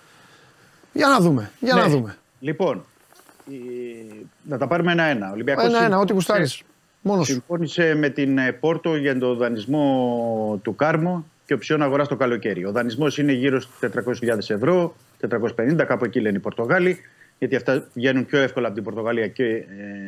Για 0.93 1.07
να 1.09 1.21
δούμε. 1.21 1.51
Για 1.61 1.75
να 1.75 1.83
Ναι. 1.87 1.89
δούμε. 1.95 2.17
Λοιπόν, 2.41 2.85
η- 3.49 4.27
να 4.43 4.59
τα 4.59 4.67
πάρουμε 4.67 4.93
ένα-ένα. 4.93 5.29
Ο 5.29 5.33
Ολυμπιακός 5.33 5.65
Ένα-ένα, 5.65 5.99
ό,τι 5.99 6.13
γουστάρεις. 6.13 6.63
Μόνος 7.03 7.27
σου. 7.27 7.33
συμφώνησε 7.33 7.95
με 7.95 8.09
την 8.09 8.39
ε, 8.39 8.53
Πόρτο 8.53 8.97
για 8.97 9.19
τον 9.19 9.37
δανεισμό 9.37 10.61
του 10.63 10.75
Κάρμο 10.75 11.27
και 11.47 11.55
οψιόν 11.55 11.83
αγορά 11.83 12.07
το 12.07 12.17
καλοκαίρι. 12.17 12.65
Ο 12.65 12.73
δανεισμός 12.73 13.19
είναι 13.19 13.33
γύρω 13.33 13.61
στι 13.61 13.73
400.000 13.81 14.51
ευρώ, 14.55 14.95
450, 15.31 15.85
κάπου 15.87 16.05
εκεί 16.05 16.21
λένε 16.21 16.37
οι 16.37 16.41
Πορτογάλοι, 16.41 16.99
γιατί 17.39 17.57
αυτά 17.57 17.89
βγαίνουν 17.95 18.27
πιο 18.27 18.39
εύκολα 18.39 18.67
από 18.67 18.75
την 18.75 18.85
Πορτογαλία 18.85 19.29
και 19.29 19.45
ε, 19.45 19.65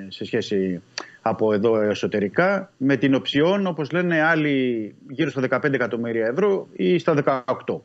σε 0.08 0.24
σχέση 0.24 0.82
από 1.22 1.52
εδώ 1.52 1.80
εσωτερικά. 1.80 2.72
Με 2.76 2.96
την 2.96 3.14
οψιόν, 3.14 3.66
όπως 3.66 3.90
λένε 3.90 4.22
άλλοι, 4.22 4.94
γύρω 5.08 5.30
στα 5.30 5.42
15 5.50 5.72
εκατομμύρια 5.72 6.26
ευρώ 6.26 6.68
ή 6.72 6.98
στα 6.98 7.44
18. 7.66 7.80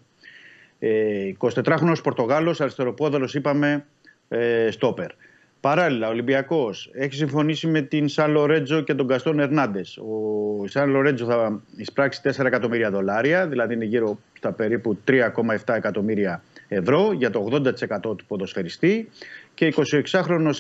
Ε, 0.80 1.32
24χρονος 1.38 2.04
Πορτογάλος, 2.04 2.62
αριστεροπόδαλος 2.62 3.36
είπαμε, 3.36 3.86
ε, 4.28 4.72
στόπερ. 4.72 5.12
Παράλληλα, 5.60 6.08
ο 6.08 6.10
Ολυμπιακός 6.10 6.90
έχει 6.94 7.16
συμφωνήσει 7.16 7.68
με 7.68 7.82
την 7.82 8.08
Σαν 8.08 8.32
Λορέτζο 8.32 8.82
και 8.82 8.94
τον 8.94 9.08
Καστόν 9.08 9.40
Ερνάντες. 9.40 9.98
Ο 9.98 10.68
Σαν 10.68 10.90
Λορέτζο 10.90 11.26
θα 11.26 11.62
εισπράξει 11.76 12.22
4 12.24 12.46
εκατομμύρια 12.46 12.92
δολάρια, 12.92 13.48
δηλαδή 13.48 13.74
είναι 13.74 13.86
γύρω 13.86 14.20
στα 14.38 14.52
περίπου 14.52 14.98
3,7 15.08 15.76
εκατομμύρια 15.76 16.44
ευρώ 16.68 17.12
για 17.14 17.30
το 17.30 17.50
80% 17.52 18.00
του 18.02 18.26
ποδοσφαιριστή. 18.28 19.10
Και 19.54 19.74
26χρονο 20.12 20.52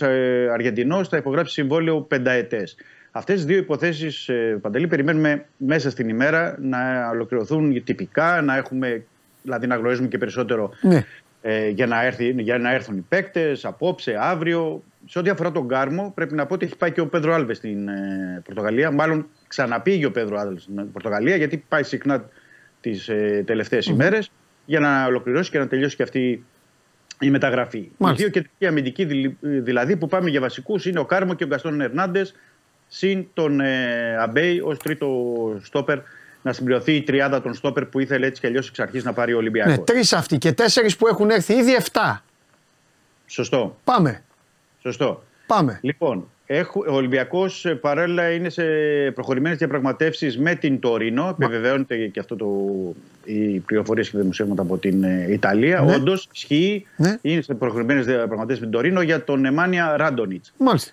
Αργεντινός 0.54 1.08
θα 1.08 1.18
υπογράψει 1.18 1.54
συμβόλαιο 1.54 2.02
πενταετές. 2.02 2.76
Αυτές 3.12 3.36
τις 3.36 3.46
δύο 3.46 3.58
υποθέσεις, 3.58 4.30
Παντελή, 4.62 4.88
περιμένουμε 4.88 5.46
μέσα 5.58 5.90
στην 5.90 6.10
ημέρα 6.10 6.58
να 6.62 7.10
ολοκληρωθούν 7.10 7.84
τυπικά, 7.84 8.42
να 8.42 8.56
έχουμε, 8.58 9.04
δηλαδή 9.42 9.68
να 9.68 9.76
γνωρίζουμε 9.76 10.08
και 10.08 10.18
περισσότερο 10.18 10.72
Ναι. 10.82 11.06
ε, 11.42 11.68
για, 11.70 11.86
να 11.88 12.06
έρθει, 12.06 12.36
για 12.38 12.58
να 12.58 12.74
έρθουν 12.74 12.98
οι 12.98 13.06
παίκτες 13.10 13.66
απόψε, 13.66 14.18
αύριο. 14.20 14.84
Σε 15.08 15.20
ό,τι 15.20 15.30
αφορά 15.30 15.52
τον 15.52 15.68
Κάρμο, 15.68 16.12
πρέπει 16.16 16.36
να 16.36 16.46
πω 16.46 16.54
ότι 16.54 16.66
έχει 16.66 16.78
πάει 16.78 16.92
και 16.92 17.02
ο 17.02 17.08
Πέδρο 17.08 17.34
Άλβες 17.34 17.58
στην 17.58 17.88
ε, 17.88 18.42
Πορτογαλία. 18.46 18.92
Μάλλον 18.92 19.28
ξαναπήγε 19.48 20.06
ο 20.06 20.12
Πέδρο 20.12 20.40
Άλβες 20.40 20.62
στην 20.62 20.92
Πορτογαλία, 20.92 21.36
γιατί 21.36 21.64
πάει 21.68 21.84
συχνά 21.84 22.30
τις 22.82 23.08
ε, 23.10 23.44
τελευταίες 23.46 23.86
ημέρες 23.86 24.32
για 24.66 24.80
να 24.80 25.06
ολοκληρώσει 25.06 25.52
και 25.52 25.60
να 25.60 25.68
τελειώσει 25.68 25.96
και 25.96 26.04
αυτή 26.04 26.46
η 27.20 27.30
μεταγραφή. 27.30 27.90
Μάλιστα. 27.98 28.26
Οι 28.26 28.30
δύο 28.30 28.42
κεντρικοί 28.42 28.66
αμυντικοί 28.68 29.06
δηλη- 29.06 29.38
δηλαδή 29.40 29.98
που 29.98 30.08
πάμε 30.08 30.30
για 30.30 30.40
βασικούς 30.42 30.86
είναι 30.86 31.00
ο 31.00 31.06
Κάρμο 31.06 31.34
και 31.34 31.44
ο 31.44 31.48
Γκαστόν 31.48 31.82
Ερνάντες, 31.82 32.36
συν 32.88 33.26
τον 33.34 33.60
ε, 33.60 34.18
Αμπέι 34.20 34.60
ως 34.60 34.78
τρίτο 34.78 35.08
στόπερ. 35.64 36.00
Να 36.42 36.54
συμπληρωθεί 36.54 36.96
η 36.96 37.02
τριάδα 37.04 37.42
των 37.42 37.54
στόπερ 37.54 37.86
που 37.86 38.00
ήθελε 38.00 38.26
έτσι 38.26 38.42
κι 38.42 38.48
αλλιώς 38.48 38.68
εξ 38.68 38.80
αρχής 38.80 39.04
να 39.04 39.14
πάρει 39.14 39.34
ο 39.34 39.38
Ολυμπιακός. 39.38 39.78
Ναι, 39.78 39.84
τρεις 39.84 40.14
αυτοί 40.14 40.38
και 40.38 40.52
τέσσερις 40.52 40.98
που 40.98 41.08
έχουν 41.08 41.30
έρθει 41.30 41.54
ήδη 41.54 41.76
7. 41.92 42.22
Σωστό. 43.26 43.78
Πάμε. 43.84 44.24
Σωστό. 44.82 45.24
Πάμε. 45.48 45.80
Λοιπόν, 45.82 46.30
έχω, 46.46 46.86
ο 46.88 46.94
Ολυμπιακός 46.94 47.76
παράλληλα 47.82 48.32
είναι 48.32 48.50
σε 48.50 48.64
προχωρημένες 49.14 49.58
διαπραγματεύσεις 49.58 50.38
με 50.38 50.56
την 50.56 50.80
Τωρίνο. 50.80 51.36
Επιβεβαιώνεται 51.40 52.08
και 52.08 52.20
αυτό 52.20 52.36
το, 52.36 52.48
οι 53.24 53.60
πληροφορίες 53.60 54.10
και 54.10 54.18
δημοσιεύματα 54.18 54.62
από 54.62 54.78
την 54.78 55.04
ε, 55.04 55.28
Ιταλία. 55.30 55.82
Ναι. 55.82 55.96
Όντως, 55.96 56.30
ισχύει. 56.34 56.86
Ναι. 56.98 57.18
Είναι 57.22 57.42
σε 57.42 57.54
προχωρημένες 57.54 58.06
διαπραγματεύσεις 58.06 58.60
με 58.60 58.70
την 58.70 58.80
Τωρίνο 58.80 59.02
για 59.02 59.24
τον 59.24 59.40
Νεμάνια 59.40 59.98
Ράντονιτς. 59.98 60.54
Μάλιστα. 60.58 60.92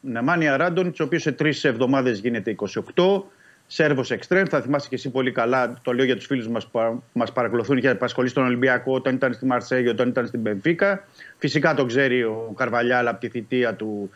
Νεμάνια 0.00 0.56
Ράντονιτς, 0.56 1.00
ο 1.00 1.04
οποίος 1.04 1.22
σε 1.22 1.32
τρεις 1.32 1.64
εβδομάδες 1.64 2.18
γίνεται 2.18 2.50
28. 2.94 3.22
Σέρβος 3.66 4.10
Εξτρέμ, 4.10 4.44
θα 4.48 4.60
θυμάσαι 4.60 4.88
και 4.88 4.94
εσύ 4.94 5.10
πολύ 5.10 5.32
καλά, 5.32 5.78
το 5.82 5.92
λέω 5.92 6.04
για 6.04 6.16
τους 6.16 6.26
φίλους 6.26 6.48
μας 6.48 6.66
που 6.66 7.02
μας 7.12 7.32
παρακολουθούν 7.32 7.80
και 7.80 7.88
απασχολεί 7.88 8.28
στον 8.28 8.44
Ολυμπιακό 8.44 8.94
όταν 8.94 9.14
ήταν 9.14 9.32
στη 9.32 9.46
Μαρσέγιο, 9.46 9.90
όταν 9.90 10.08
ήταν 10.08 10.26
στην 10.26 10.42
Πενφύκα. 10.42 11.04
Φυσικά 11.38 11.74
το 11.74 11.84
ξέρει 11.84 12.22
ο 12.22 12.52
Καρβαλιάλ 12.56 13.08
από 13.08 13.20
τη 13.20 13.28
θητεία 13.28 13.74
του, 13.74 14.10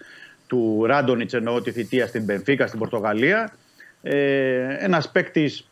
του 0.49 0.85
Ράντονιτς, 0.87 1.35
εννοώ 1.35 1.63
τη 1.63 1.71
θητεία 1.71 2.07
στην 2.07 2.27
Πενφύκα, 2.27 2.67
στην 2.67 2.79
Πορτογαλία. 2.79 3.53
Ε, 4.03 4.77
Ένας 4.79 5.11
παίκτης 5.11 5.69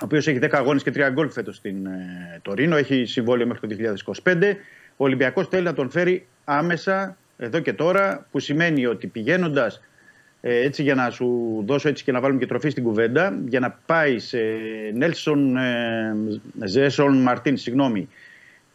ο 0.00 0.04
οποίος 0.04 0.26
έχει 0.26 0.38
10 0.42 0.48
αγώνες 0.52 0.82
και 0.82 0.90
3 0.94 1.10
γκολ 1.12 1.30
φέτος 1.30 1.56
στην 1.56 1.86
ε, 1.86 2.40
Τωρίνο, 2.42 2.76
έχει 2.76 3.04
συμβόλαιο 3.04 3.46
μέχρι 3.46 3.68
το 3.68 3.76
2025. 4.22 4.54
Ο 4.96 5.04
Ολυμπιακός 5.04 5.48
θέλει 5.48 5.62
να 5.62 5.74
τον 5.74 5.90
φέρει 5.90 6.26
άμεσα 6.44 7.16
εδώ 7.36 7.58
και 7.58 7.72
τώρα, 7.72 8.26
που 8.30 8.38
σημαίνει 8.38 8.86
ότι 8.86 9.06
πηγαίνοντας 9.06 9.80
ε, 10.40 10.56
έτσι 10.56 10.82
για 10.82 10.94
να 10.94 11.10
σου 11.10 11.62
δώσω 11.66 11.88
έτσι 11.88 12.04
και 12.04 12.12
να 12.12 12.20
βάλουμε 12.20 12.40
και 12.40 12.46
τροφή 12.46 12.70
στην 12.70 12.82
κουβέντα, 12.82 13.38
για 13.46 13.60
να 13.60 13.78
πάει 13.86 14.18
σε 14.18 14.38
Νέλσον 14.94 15.56
ε, 15.56 16.14
Ζέσον 16.64 17.22
Μαρτίν, 17.22 17.56
συγγνώμη, 17.56 18.08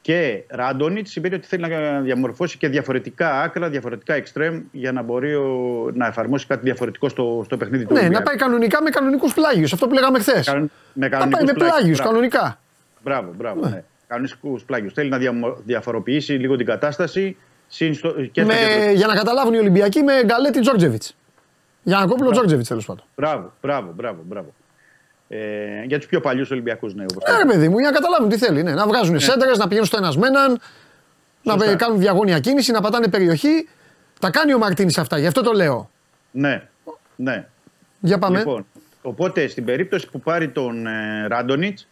και 0.03 0.43
Ράντονιτ, 0.49 1.07
σημαίνει 1.07 1.35
ότι 1.35 1.47
θέλει 1.47 1.67
να 1.67 1.99
διαμορφώσει 1.99 2.57
και 2.57 2.67
διαφορετικά 2.67 3.41
άκρα, 3.41 3.69
διαφορετικά 3.69 4.13
εξτρέμ, 4.13 4.61
για 4.71 4.91
να 4.91 5.01
μπορεί 5.01 5.35
ο- 5.35 5.91
να 5.93 6.07
εφαρμόσει 6.07 6.47
κάτι 6.47 6.61
διαφορετικό 6.63 7.09
στο, 7.09 7.41
στο 7.45 7.57
παιχνίδι 7.57 7.83
του 7.85 7.89
Ναι, 7.93 7.99
να 7.99 8.05
Ολυμπιακού. 8.05 8.25
πάει 8.25 8.35
κανονικά 8.35 8.81
με 8.81 8.89
κανονικούς 8.89 9.33
πλάγιους. 9.33 9.73
Αυτό 9.73 9.87
που 9.87 9.93
λέγαμε 9.93 10.19
χθες. 10.19 10.45
Κανον- 10.45 10.61
με 10.93 11.07
Να 11.07 11.09
πάει 11.09 11.19
κανονικούς 11.19 11.45
με 11.45 11.53
πλάγιους, 11.53 11.75
πλάγιους 11.77 11.97
μπράβο. 11.97 12.11
κανονικά. 12.13 12.59
Μπράβο, 13.03 13.33
μπράβο. 13.37 13.69
Ναι. 13.69 13.83
Κανονικούς 14.07 14.63
πλάγιους. 14.63 14.93
Θέλει 14.93 15.09
να 15.09 15.17
διαμο- 15.17 15.57
διαφοροποιήσει 15.65 16.33
λίγο 16.33 16.55
την 16.55 16.65
κατάσταση. 16.65 17.37
συν 17.67 17.93
στο- 17.93 18.11
και 18.31 18.41
στο 18.41 18.51
Με, 18.51 18.57
κέντρο. 18.77 18.91
για 18.91 19.07
να 19.07 19.13
καταλάβουν 19.15 19.53
οι 19.53 19.57
Ολυμπιακοί 19.57 20.01
με 20.03 20.13
γκαλέτη 20.25 20.59
Τζόρτζεβιτς. 20.59 21.15
Για 21.83 21.97
να 21.97 22.05
κόπουλο 22.05 22.31
Τζόρτζεβιτς 22.31 22.67
τέλος 22.67 22.85
πάντων. 22.85 23.03
Μπράβο, 23.15 23.53
μπράβο, 23.61 23.91
μπράβο. 23.95 24.21
μπράβο. 24.25 24.53
Ε, 25.35 25.83
για 25.85 25.97
τους 25.97 26.07
πιο 26.07 26.19
παλιούς 26.21 26.51
Ολυμπιακούς, 26.51 26.93
ναι. 26.95 27.03
Όπως 27.03 27.23
Ε, 27.33 27.37
ρε 27.37 27.45
παιδί 27.51 27.69
μου, 27.69 27.79
για 27.79 27.89
να 27.89 27.95
καταλάβουν 27.95 28.29
τι 28.29 28.37
θέλει. 28.37 28.63
Ναι. 28.63 28.73
Να 28.73 28.87
βγάζουν 28.87 29.19
σέντρες, 29.19 29.57
να 29.57 29.63
πηγαίνουν 29.67 29.85
στο 29.87 29.97
ένα 29.97 30.13
με 30.17 30.27
έναν, 30.27 30.59
να 31.43 31.51
Σωστά. 31.53 31.67
πε- 31.69 31.75
κάνουν 31.77 31.99
διαγώνια 31.99 32.39
κίνηση, 32.39 32.71
να 32.71 32.81
πατάνε 32.81 33.07
περιοχή. 33.07 33.67
Τα 34.19 34.29
κάνει 34.29 34.53
ο 34.53 34.57
Μαρτίνης 34.57 34.97
αυτά, 34.97 35.17
γι' 35.19 35.27
αυτό 35.27 35.41
το 35.41 35.51
λέω. 35.51 35.89
ναι, 36.31 36.63
ναι. 37.15 37.47
Για 37.99 38.17
πάμε. 38.17 38.37
Λοιπόν, 38.37 38.65
οπότε 39.01 39.47
στην 39.47 39.65
περίπτωση 39.65 40.09
που 40.09 40.19
πάρει 40.19 40.49
τον 40.49 40.87
ε, 40.87 41.27
Ράντονιτς, 41.27 41.87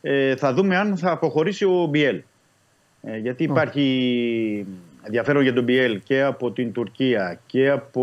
ε, 0.00 0.36
θα 0.36 0.52
δούμε 0.52 0.76
αν 0.76 0.96
θα 0.96 1.10
αποχωρήσει 1.10 1.64
ο 1.64 1.86
Μπιέλ. 1.90 2.22
Ε, 3.02 3.16
γιατί 3.16 3.42
υπάρχει 3.44 4.66
ενδιαφέρον 5.08 5.42
για 5.42 5.52
τον 5.52 5.64
Μπιέλ 5.64 6.00
και 6.04 6.22
από 6.22 6.52
την 6.52 6.72
Τουρκία 6.72 7.40
και 7.46 7.70
από 7.70 8.00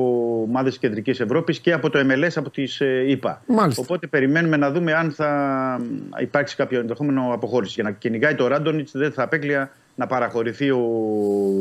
ομάδες 0.48 0.72
της 0.72 0.80
Κεντρικής 0.80 1.20
Ευρώπης 1.20 1.60
και 1.60 1.74
από 1.74 1.90
το 1.90 2.00
MLS 2.00 2.32
από 2.36 2.50
τις 2.50 2.82
ε, 2.82 3.04
ΗΠΑ. 3.08 3.42
Μάλιστα. 3.48 3.82
Οπότε 3.82 4.08
περιμένουμε 4.08 4.58
να 4.58 4.72
δούμε 4.72 4.94
αν 4.94 5.12
θα 5.12 5.80
υπάρξει 6.20 6.56
κάποιο 6.56 6.80
ενδεχόμενο 6.80 7.34
αποχώρηση. 7.34 7.74
Για 7.74 7.84
να 7.84 7.92
κυνηγάει 7.92 8.36
το 8.36 8.48
Ράντονιτς, 8.48 8.92
δεν 8.92 9.12
θα 9.12 9.24
απέκλεια 9.24 9.72
να 9.96 10.08
παραχωρηθεί 10.08 10.70
ο 10.70 10.82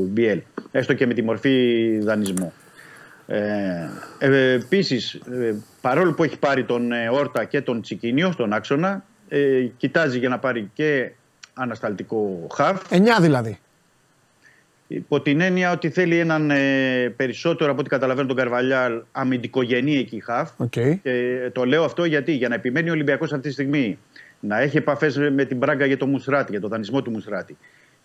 Μπιέλ. 0.09 0.43
Έστω 0.71 0.95
και 0.95 1.07
με 1.07 1.15
τη 1.15 1.23
μορφή 1.23 1.99
δανεισμού. 1.99 2.53
Ε, 3.27 3.89
ε, 4.19 4.53
Επίσης, 4.53 5.21
παρόλο 5.81 6.13
που 6.13 6.25
έχει 6.25 6.39
πάρει 6.39 6.65
τον 6.65 6.93
ε, 6.93 7.09
Όρτα 7.09 7.45
και 7.45 7.61
τον 7.61 7.83
Τσικίνιο 7.83 8.33
στον 8.33 8.53
άξονα, 8.53 9.05
ε, 9.29 9.61
κοιτάζει 9.77 10.19
για 10.19 10.29
να 10.29 10.39
πάρει 10.39 10.71
και 10.75 11.13
ανασταλτικό 11.55 12.47
χαφ. 12.55 12.83
9 12.91 12.99
δηλαδή. 13.21 13.59
Υπό 14.87 15.21
την 15.21 15.41
έννοια 15.41 15.73
ότι 15.73 15.91
θέλει 15.91 16.19
έναν 16.19 16.51
ε, 16.51 17.13
περισσότερο 17.17 17.71
από 17.71 17.81
ό,τι 17.81 17.89
καταλαβαίνω 17.89 18.27
τον 18.27 18.37
Καρβαλιάλ 18.37 19.03
αμυντικογενή 19.13 19.97
εκεί 19.97 20.21
χαφ. 20.21 20.51
Οκ. 20.57 20.71
Και 21.03 21.51
το 21.53 21.65
λέω 21.65 21.85
αυτό 21.85 22.05
γιατί 22.05 22.33
για 22.33 22.49
να 22.49 22.55
επιμένει 22.55 22.89
ο 22.89 22.93
Ολυμπιακός 22.93 23.33
αυτή 23.33 23.47
τη 23.47 23.53
στιγμή 23.53 23.99
να 24.41 24.61
έχει 24.61 24.77
επαφές 24.77 25.17
με 25.17 25.45
την 25.45 25.57
Μπράγκα 25.57 25.87
για 25.87 25.97
το 25.97 26.07
Μουσράτη, 26.07 26.51
για 26.51 26.61
το 26.61 26.69
δανεισμό 26.69 27.03
του 27.03 27.11
Μουσράτη 27.11 27.57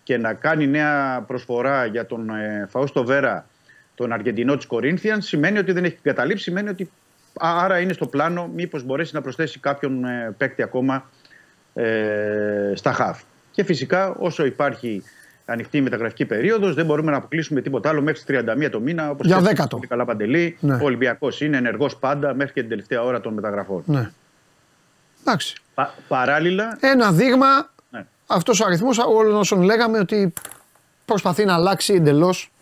και 0.02 0.18
να 0.18 0.34
κάνει 0.34 0.66
νέα 0.66 1.24
προσφορά 1.26 1.86
για 1.86 2.06
τον 2.06 2.30
ε, 2.30 2.66
Φαούστο 2.70 3.04
Βέρα, 3.04 3.46
τον 3.94 4.12
Αργεντινό 4.12 4.56
της 4.56 4.66
Κορίνθιαν, 4.66 5.20
σημαίνει 5.20 5.58
ότι 5.58 5.72
δεν 5.72 5.84
έχει 5.84 5.98
καταλήψει, 6.02 6.42
σημαίνει 6.42 6.68
ότι 6.68 6.90
α, 7.44 7.64
άρα 7.64 7.80
είναι 7.80 7.92
στο 7.92 8.06
πλάνο 8.06 8.50
μήπως 8.54 8.84
μπορέσει 8.84 9.14
να 9.14 9.20
προσθέσει 9.20 9.58
κάποιον 9.58 10.04
ε, 10.04 10.34
παίκτη 10.38 10.62
ακόμα 10.62 11.10
ε, 11.74 12.72
στα 12.74 12.92
χαφ. 12.92 13.22
Και 13.50 13.64
φυσικά 13.64 14.14
όσο 14.14 14.44
υπάρχει 14.44 15.02
ανοιχτή 15.50 15.76
η 15.76 15.80
μεταγραφική 15.80 16.24
περίοδος, 16.24 16.74
δεν 16.74 16.84
μπορούμε 16.86 17.10
να 17.10 17.16
αποκλείσουμε 17.16 17.60
τίποτα 17.60 17.88
άλλο 17.88 18.02
μέχρι 18.02 18.22
τις 18.24 18.40
31 18.66 18.68
το 18.70 18.80
μήνα. 18.80 19.10
Όπως 19.10 19.26
Για 19.26 19.36
ξέρεις 19.36 19.54
δέκατο. 19.56 19.76
πολύ 19.76 19.88
καλά 19.88 20.04
παντελή. 20.04 20.56
Ναι. 20.60 20.74
Ο 20.74 20.84
Ολυμπιακός 20.84 21.40
είναι 21.40 21.56
ενεργός 21.56 21.96
πάντα 21.96 22.34
μέχρι 22.34 22.52
και 22.52 22.60
την 22.60 22.68
τελευταία 22.68 23.02
ώρα 23.02 23.20
των 23.20 23.34
μεταγραφών. 23.34 23.82
Ναι. 23.86 24.10
Εντάξει. 25.20 25.54
Πα- 25.74 25.94
παράλληλα, 26.08 26.76
Ένα 26.80 27.12
δείγμα, 27.12 27.70
ναι, 27.90 28.06
αυτός 28.26 28.60
ο 28.60 28.64
αριθμός 28.66 28.98
όλων 28.98 29.34
όσων 29.36 29.62
λέγαμε 29.62 29.98
ότι 29.98 30.32
προσπαθεί 31.04 31.44
να 31.44 31.54
αλλάξει 31.54 31.94
εντελώς 31.94 32.52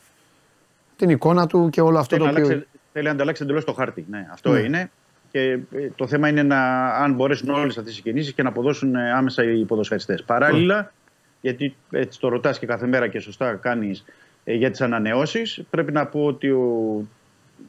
την 0.97 1.11
εικόνα 1.11 1.47
του 1.47 1.69
και 1.73 1.81
όλο 1.81 1.99
αυτό 1.99 2.17
θέλει, 2.17 2.27
το 2.29 2.33
να 2.35 2.39
οποίο. 2.41 2.53
αλλάξει, 2.53 2.69
θέλει 2.93 3.05
να 3.05 3.11
ανταλλάξει 3.13 3.43
εντελώς 3.43 3.65
το 3.65 3.73
χάρτη. 3.73 4.07
Ναι, 4.11 4.27
αυτό 4.33 4.51
Ναι. 4.53 4.59
είναι. 4.59 4.91
Και 5.31 5.41
ε, 5.51 5.59
το 5.97 6.07
θέμα 6.07 6.29
είναι 6.29 6.43
να, 6.43 6.87
αν 6.95 7.13
μπορέσουν 7.15 7.49
όλες 7.49 7.79
αυτές 7.79 7.99
οι 7.99 8.03
κινήσεις 8.03 8.33
και 8.33 8.43
να 8.43 8.49
αποδώσουν 8.49 8.95
ε, 8.95 9.13
άμεσα 9.13 9.43
οι 9.45 9.65
ποδοσφαιριστές. 9.65 10.23
Παράλληλα, 10.23 10.93
γιατί 11.41 11.77
έτσι 11.91 12.21
το 12.21 12.29
ρωτάς 12.29 12.59
και 12.59 12.67
κάθε 12.67 12.87
μέρα 12.87 13.09
και 13.09 13.19
σωστά 13.19 13.55
κάνεις, 13.55 14.05
Ε, 14.45 14.55
για 14.55 14.71
τις 14.71 14.81
ανανεώσεις 14.81 15.61
πρέπει 15.71 15.93
να 15.93 16.07
πω 16.07 16.25
ότι 16.25 16.51
ο, 16.51 17.03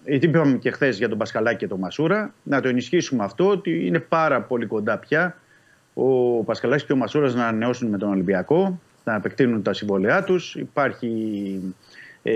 γιατί 0.05 0.25
είπαμε 0.25 0.57
και 0.57 0.71
χθες 0.71 0.97
για 0.97 1.09
τον 1.09 1.17
Πασκαλάκη 1.17 1.57
και 1.57 1.67
τον 1.67 1.79
Μασούρα, 1.79 2.33
να 2.43 2.61
το 2.61 2.67
ενισχύσουμε 2.67 3.23
αυτό 3.23 3.49
ότι 3.49 3.85
είναι 3.87 3.99
πάρα 3.99 4.41
πολύ 4.41 4.65
κοντά 4.65 4.97
πια 4.97 5.35
ο 5.93 6.03
Πασκαλάκης 6.43 6.85
και 6.85 6.93
ο 6.93 6.95
Μασούρας 6.95 7.35
να 7.35 7.47
ανανεώσουν 7.47 7.89
με 7.89 7.97
τον 7.97 8.09
Ολυμπιακό, 8.09 8.79
να 9.03 9.15
επεκτείνουν 9.15 9.61
τα 9.61 9.73
συμβόλαιά 9.73 10.23
τους. 10.23 10.55
Υπάρχει, 10.55 11.11
ε, 12.23 12.33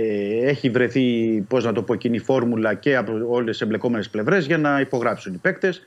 έχει 0.50 0.70
βρεθεί, 0.70 1.40
πώς 1.48 1.64
να 1.64 1.74
το 1.74 1.84
πω, 1.84 1.96
κοινή 1.96 2.20
φόρμουλα 2.20 2.74
και 2.74 2.96
από 2.96 3.26
όλες 3.30 3.52
τις 3.52 3.62
εμπλεκόμενες 3.62 4.10
πλευρές 4.10 4.46
για 4.46 4.58
να 4.58 4.80
υπογράψουν 4.80 5.34
οι 5.34 5.38
παίκτες. 5.38 5.82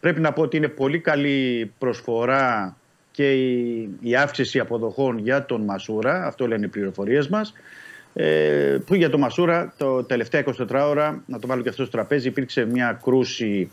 Πρέπει 0.00 0.20
να 0.20 0.32
πω 0.32 0.42
ότι 0.42 0.56
είναι 0.56 0.68
πολύ 0.68 0.98
καλή 0.98 1.70
προσφορά 1.78 2.76
και 3.18 3.32
η, 3.32 3.88
η 4.00 4.16
αύξηση 4.16 4.58
αποδοχών 4.58 5.18
για 5.18 5.44
τον 5.44 5.60
Μασούρα, 5.60 6.26
αυτό 6.26 6.46
λένε 6.46 6.64
οι 6.64 6.68
πληροφορίες 6.68 7.28
μας. 7.28 7.52
Ε, 8.12 8.78
που 8.86 8.94
για 8.94 9.10
τον 9.10 9.20
Μασούρα 9.20 9.74
το 9.76 10.04
τελευταία 10.04 10.44
24 10.44 10.86
ώρα, 10.88 11.22
να 11.26 11.38
το 11.38 11.46
βάλω 11.46 11.62
και 11.62 11.68
αυτό 11.68 11.82
στο 11.82 11.92
τραπέζι, 11.92 12.28
υπήρξε 12.28 12.64
μια 12.64 13.00
κρούση 13.02 13.70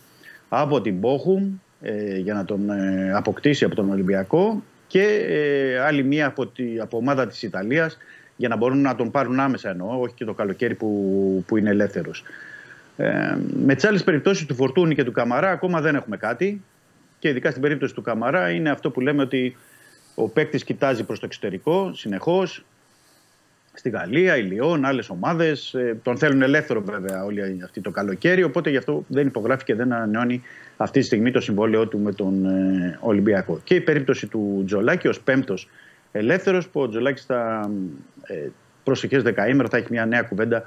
από 0.49 0.81
την 0.81 0.99
Πόχουμ 0.99 1.53
ε, 1.81 2.17
για 2.17 2.33
να 2.33 2.45
τον 2.45 2.69
ε, 2.69 3.11
αποκτήσει 3.13 3.65
από 3.65 3.75
τον 3.75 3.89
Ολυμπιακό 3.89 4.63
και 4.87 5.03
ε, 5.27 5.79
άλλη 5.79 6.03
μία 6.03 6.25
από, 6.25 6.47
τη, 6.47 6.79
από 6.79 6.97
ομάδα 6.97 7.27
της 7.27 7.43
Ιταλίας 7.43 7.97
για 8.35 8.49
να 8.49 8.55
μπορούν 8.55 8.81
να 8.81 8.95
τον 8.95 9.11
πάρουν 9.11 9.39
άμεσα 9.39 9.69
εννοώ, 9.69 9.99
όχι 9.99 10.13
και 10.13 10.25
το 10.25 10.33
καλοκαίρι 10.33 10.75
που, 10.75 11.43
που 11.47 11.57
είναι 11.57 11.69
ελεύθερος. 11.69 12.23
Ε, 12.97 13.37
με 13.65 13.75
τις 13.75 13.85
άλλες 13.85 14.03
περιπτώσεις 14.03 14.45
του 14.45 14.55
Φορτούνη 14.55 14.95
και 14.95 15.03
του 15.03 15.11
Καμαρά 15.11 15.49
ακόμα 15.49 15.81
δεν 15.81 15.95
έχουμε 15.95 16.17
κάτι. 16.17 16.61
Και 17.19 17.29
ειδικά 17.29 17.49
στην 17.49 17.61
περίπτωση 17.61 17.93
του 17.93 18.01
Καμαρά 18.01 18.49
είναι 18.49 18.69
αυτό 18.69 18.91
που 18.91 19.01
λέμε 19.01 19.21
ότι 19.21 19.55
ο 20.15 20.27
παίκτης 20.27 20.63
κοιτάζει 20.63 21.03
προς 21.03 21.19
το 21.19 21.25
εξωτερικό 21.25 21.93
συνεχώς. 21.93 22.65
Στη 23.73 23.89
Γαλλία, 23.89 24.37
η 24.37 24.41
Λιόν, 24.41 24.85
άλλες 24.85 25.09
ομάδες. 25.09 25.75
τον 26.03 26.17
θέλουν 26.17 26.41
ελεύθερο 26.41 26.81
βέβαια 26.81 27.23
όλοι 27.23 27.61
αυτοί 27.63 27.81
το 27.81 27.91
καλοκαίρι. 27.91 28.43
Οπότε 28.43 28.69
γι' 28.69 28.77
αυτό 28.77 29.05
δεν 29.07 29.27
υπογράφει 29.27 29.63
και 29.63 29.75
δεν 29.75 29.93
ανανεώνει 29.93 30.41
αυτή 30.77 30.99
τη 30.99 31.05
στιγμή 31.05 31.31
το 31.31 31.39
συμβόλαιό 31.39 31.87
του 31.87 31.99
με 31.99 32.13
τον 32.13 32.45
ε, 32.45 32.97
Ολυμπιακό. 33.01 33.59
Και 33.63 33.75
η 33.75 33.81
περίπτωση 33.81 34.27
του 34.27 34.63
Τζολάκη 34.65 35.07
ως 35.07 35.21
πέμπτος 35.21 35.69
ελεύθερος, 36.11 36.67
που 36.67 36.81
ο 36.81 36.89
Τζολάκης 36.89 37.21
στα 37.21 37.71
ε, 38.23 38.47
προσεχές 38.83 39.23
δεκαήμερα 39.23 39.69
θα 39.69 39.77
έχει 39.77 39.87
μια 39.89 40.05
νέα 40.05 40.21
κουβέντα 40.21 40.63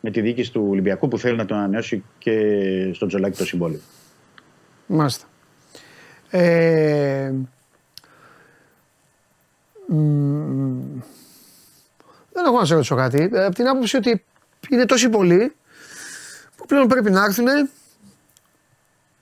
με 0.00 0.10
τη 0.10 0.20
διοίκηση 0.20 0.52
του 0.52 0.66
Ολυμπιακού 0.70 1.08
που 1.08 1.18
θέλει 1.18 1.36
να 1.36 1.44
τον 1.44 1.56
ανανεώσει 1.56 2.04
και 2.18 2.90
στον 2.92 3.08
Τζολάκη 3.08 3.38
το 3.38 3.44
συμβόλαιο. 3.44 3.80
Μάλιστα. 4.86 5.26
Ε, 6.36 7.32
μ, 9.86 11.00
δεν 12.32 12.44
έχω 12.44 12.58
να 12.58 12.64
σε 12.64 12.74
ρωτήσω 12.74 12.96
κάτι. 12.96 13.30
Ε, 13.32 13.44
από 13.44 13.54
την 13.54 13.68
άποψη 13.68 13.96
ότι 13.96 14.24
είναι 14.70 14.84
τόσοι 14.84 15.08
πολλοί 15.08 15.54
που 16.56 16.66
πλέον 16.66 16.88
πρέπει 16.88 17.10
να 17.10 17.24
έρθουν 17.24 17.46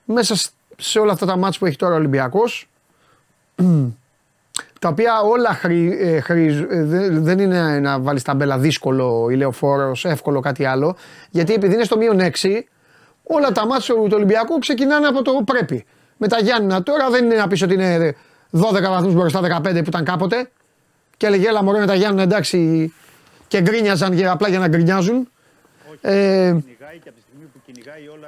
μέσα 0.05 0.35
σε 0.77 0.99
όλα 0.99 1.11
αυτά 1.11 1.25
τα 1.25 1.37
μάτια 1.37 1.59
που 1.59 1.65
έχει 1.65 1.75
τώρα 1.75 1.93
ο 1.93 1.97
Ολυμπιακός 1.97 2.69
τα 4.79 4.87
οποία 4.89 5.19
όλα 5.19 5.53
χρη, 5.53 5.97
ε, 5.99 6.19
χρη, 6.19 6.67
ε, 6.69 6.83
δεν 7.09 7.39
είναι 7.39 7.79
να 7.79 7.99
βάλεις 7.99 8.21
ταμπέλα 8.23 8.57
δύσκολο 8.57 9.29
ηλεοφόρο, 9.29 9.91
εύκολο 10.03 10.39
κάτι 10.39 10.65
άλλο. 10.65 10.95
Γιατί 11.29 11.53
επειδή 11.53 11.73
είναι 11.73 11.83
στο 11.83 11.97
μείον 11.97 12.19
6, 12.19 12.63
όλα 13.23 13.51
τα 13.51 13.65
μάτια 13.65 13.93
του 13.93 14.09
Ολυμπιακού 14.11 14.59
ξεκινάνε 14.59 15.07
από 15.07 15.21
το 15.21 15.43
πρέπει. 15.45 15.85
Με 16.17 16.27
τα 16.27 16.39
Γιάννηνα 16.39 16.83
τώρα 16.83 17.09
δεν 17.09 17.25
είναι 17.25 17.35
να 17.35 17.47
πεις 17.47 17.61
ότι 17.61 17.73
είναι 17.73 18.15
12 18.51 18.59
βαθμούς 18.71 19.13
μπροστά 19.13 19.61
15 19.61 19.61
που 19.61 19.77
ήταν 19.77 20.03
κάποτε. 20.03 20.49
Και 21.17 21.25
έλεγε 21.25 21.47
έλα 21.47 21.63
μωρέ 21.63 21.79
με 21.79 21.85
τα 21.85 21.95
Γιάννηνα 21.95 22.23
εντάξει 22.23 22.93
και 23.47 23.61
γκρίνιαζαν 23.61 24.13
για, 24.13 24.31
απλά 24.31 24.47
για 24.47 24.59
να 24.59 24.67
γκρινιάζουν. 24.67 25.29
Όχι, 25.91 25.99
ε, 26.01 26.47
κυνηγάει 26.51 26.99
και 26.99 27.09
από 27.09 27.17
τη 27.17 27.21
στιγμή 27.21 27.45
που 27.53 27.59
κυνηγάει 27.65 28.07
όλα 28.07 28.27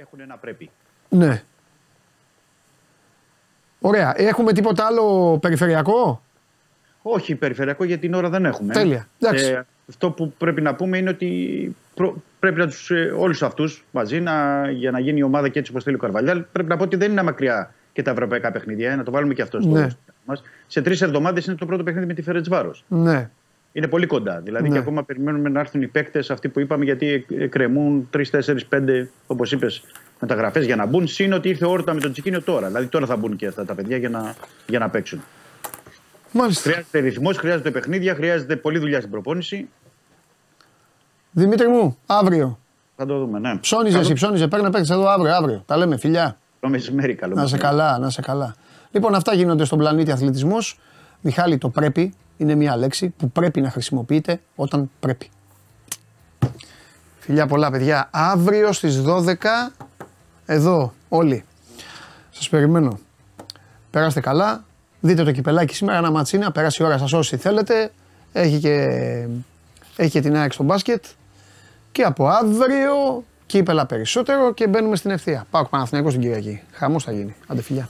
έχουν 0.00 0.20
ένα 0.20 0.36
πρέπει. 0.36 0.70
Ναι. 1.08 1.42
Ωραία. 3.80 4.14
Έχουμε 4.16 4.52
τίποτα 4.52 4.86
άλλο 4.86 5.38
περιφερειακό; 5.42 6.22
Όχι 7.06 7.34
περιφερειακό 7.34 7.84
γιατί 7.84 8.00
την 8.00 8.14
ώρα 8.14 8.28
δεν 8.28 8.44
έχουμε. 8.44 8.72
Τέλεια. 8.72 9.08
Ε, 9.18 9.60
αυτό 9.88 10.10
που 10.10 10.32
πρέπει 10.38 10.60
να 10.60 10.74
πούμε 10.74 10.98
είναι 10.98 11.10
ότι 11.10 11.76
πρέπει 12.38 12.58
να 12.58 12.66
τους, 12.66 12.90
ε, 12.90 13.12
όλους 13.16 13.42
αυτούς 13.42 13.84
μαζί 13.90 14.20
να, 14.20 14.64
για 14.70 14.90
να 14.90 14.98
γίνει 14.98 15.18
η 15.18 15.22
ομάδα 15.22 15.48
και 15.48 15.58
έτσι 15.58 15.70
όπως 15.70 15.84
θέλει 15.84 15.96
ο 15.96 15.98
Καρβαλιάλ 15.98 16.44
πρέπει 16.52 16.68
να 16.68 16.76
πω 16.76 16.82
ότι 16.82 16.96
δεν 16.96 17.10
είναι 17.10 17.22
μακριά 17.22 17.74
και 17.92 18.02
τα 18.02 18.10
ευρωπαϊκά 18.10 18.50
παιχνίδια. 18.50 18.90
Ε, 18.90 18.96
να 18.96 19.02
το 19.02 19.10
βάλουμε 19.10 19.34
και 19.34 19.42
αυτό 19.42 19.60
στο 19.60 19.70
ναι. 19.70 19.86
μας. 20.24 20.42
Σε 20.66 20.82
τρεις 20.82 21.02
εβδομάδες 21.02 21.46
είναι 21.46 21.56
το 21.56 21.66
πρώτο 21.66 21.82
παιχνίδι 21.82 22.06
με 22.06 22.14
τη 22.14 22.22
Φερετσβάρος. 22.22 22.84
Ναι. 22.88 23.30
Είναι 23.72 23.88
πολύ 23.88 24.06
κοντά. 24.06 24.40
Δηλαδή 24.40 24.68
Ναι. 24.68 24.74
και 24.74 24.78
ακόμα 24.78 25.04
περιμένουμε 25.04 25.48
να 25.48 25.60
έρθουν 25.60 25.82
οι 25.82 25.86
παίκτες 25.86 26.30
αυτοί 26.30 26.48
που 26.48 26.60
είπαμε 26.60 26.84
γιατί 26.84 27.26
εκκρεμούν 27.38 28.08
3, 28.12 28.30
4, 28.30 28.64
5, 28.68 29.06
όπως 29.26 29.52
είπες, 29.52 29.82
μεταγραφές 30.20 30.64
για 30.64 30.76
να 30.76 30.86
μπουν. 30.86 31.06
Συν 31.06 31.32
ότι 31.32 31.48
ήρθε 31.48 31.66
όρτα 31.66 31.94
με 31.94 32.00
τον 32.00 32.12
Τσικίνιο 32.12 32.42
τώρα. 32.42 32.66
Δηλαδή 32.66 32.86
τώρα 32.86 33.06
θα 33.06 33.16
μπουν 33.16 33.36
και 33.36 33.46
αυτά 33.46 33.64
τα 33.64 33.74
παιδιά 33.74 33.96
για 33.96 34.08
να, 34.08 34.34
για 34.66 34.78
να 34.78 34.88
παίξουν. 34.88 35.22
Μάλιστα. 36.36 36.70
Χρειάζεται 36.70 36.98
ρυθμός, 36.98 37.36
χρειάζεται 37.36 37.70
παιχνίδια, 37.70 38.14
χρειάζεται 38.14 38.56
πολλή 38.56 38.78
δουλειά 38.78 38.98
στην 38.98 39.10
προπόνηση. 39.10 39.68
Δημήτρη 41.30 41.68
μου, 41.68 41.98
αύριο. 42.06 42.58
Θα 42.96 43.06
το 43.06 43.18
δούμε, 43.18 43.38
ναι. 43.38 43.56
Ψώνιζε 43.56 43.98
εσύ, 43.98 44.12
ψώνιζε. 44.12 44.48
Παίρνει 44.48 44.70
παίκτη 44.70 44.92
εδώ 44.92 45.08
αύριο, 45.08 45.34
αύριο. 45.34 45.62
Τα 45.66 45.76
λέμε, 45.76 45.96
φιλιά. 45.96 46.38
Το 46.60 46.68
μεσημέρι 46.68 47.14
καλό. 47.14 47.34
Να 47.34 47.46
σε 47.46 47.52
μεσημέρι. 47.52 47.76
καλά, 47.76 47.98
να 47.98 48.10
σε 48.10 48.20
καλά. 48.20 48.54
Λοιπόν, 48.90 49.14
αυτά 49.14 49.34
γίνονται 49.34 49.64
στον 49.64 49.78
πλανήτη 49.78 50.10
αθλητισμός. 50.10 50.78
Μιχάλη, 51.20 51.58
το 51.58 51.68
πρέπει 51.68 52.14
είναι 52.36 52.54
μια 52.54 52.76
λέξη 52.76 53.08
που 53.08 53.30
πρέπει 53.30 53.60
να 53.60 53.70
χρησιμοποιείται 53.70 54.40
όταν 54.54 54.90
πρέπει. 55.00 55.28
Φιλιά 57.18 57.46
πολλά, 57.46 57.70
παιδιά. 57.70 58.08
Αύριο 58.12 58.72
στις 58.72 59.02
12 59.02 59.72
εδώ 60.46 60.94
όλοι. 61.08 61.44
Σας 62.30 62.48
περιμένω. 62.48 62.98
Περάστε 63.90 64.20
καλά. 64.20 64.64
Δείτε 65.04 65.24
το 65.24 65.32
κυπελάκι 65.32 65.74
σήμερα, 65.74 65.98
ένα 65.98 66.10
ματσίνα. 66.10 66.52
Περάσει 66.52 66.82
η 66.82 66.86
ώρα 66.86 66.98
σας 66.98 67.12
όσοι 67.12 67.36
θέλετε. 67.36 67.90
Έχει 68.32 68.58
και, 68.58 68.76
έχει 69.96 70.10
και 70.10 70.20
την 70.20 70.36
ΑΕΚ 70.36 70.52
στο 70.52 70.62
μπάσκετ. 70.62 71.04
Και 71.92 72.02
από 72.02 72.28
αύριο 72.28 73.24
κύπελα 73.46 73.86
περισσότερο 73.86 74.52
και 74.52 74.66
μπαίνουμε 74.66 74.96
στην 74.96 75.10
ευθεία. 75.10 75.46
Πάω 75.50 75.64
Παναθηναϊκός 75.64 76.12
την 76.12 76.22
Κυριακή. 76.22 76.62
Χαμός 76.72 77.04
θα 77.04 77.12
γίνει. 77.12 77.34
Άντε 77.46 77.62
φιλιά. 77.62 77.88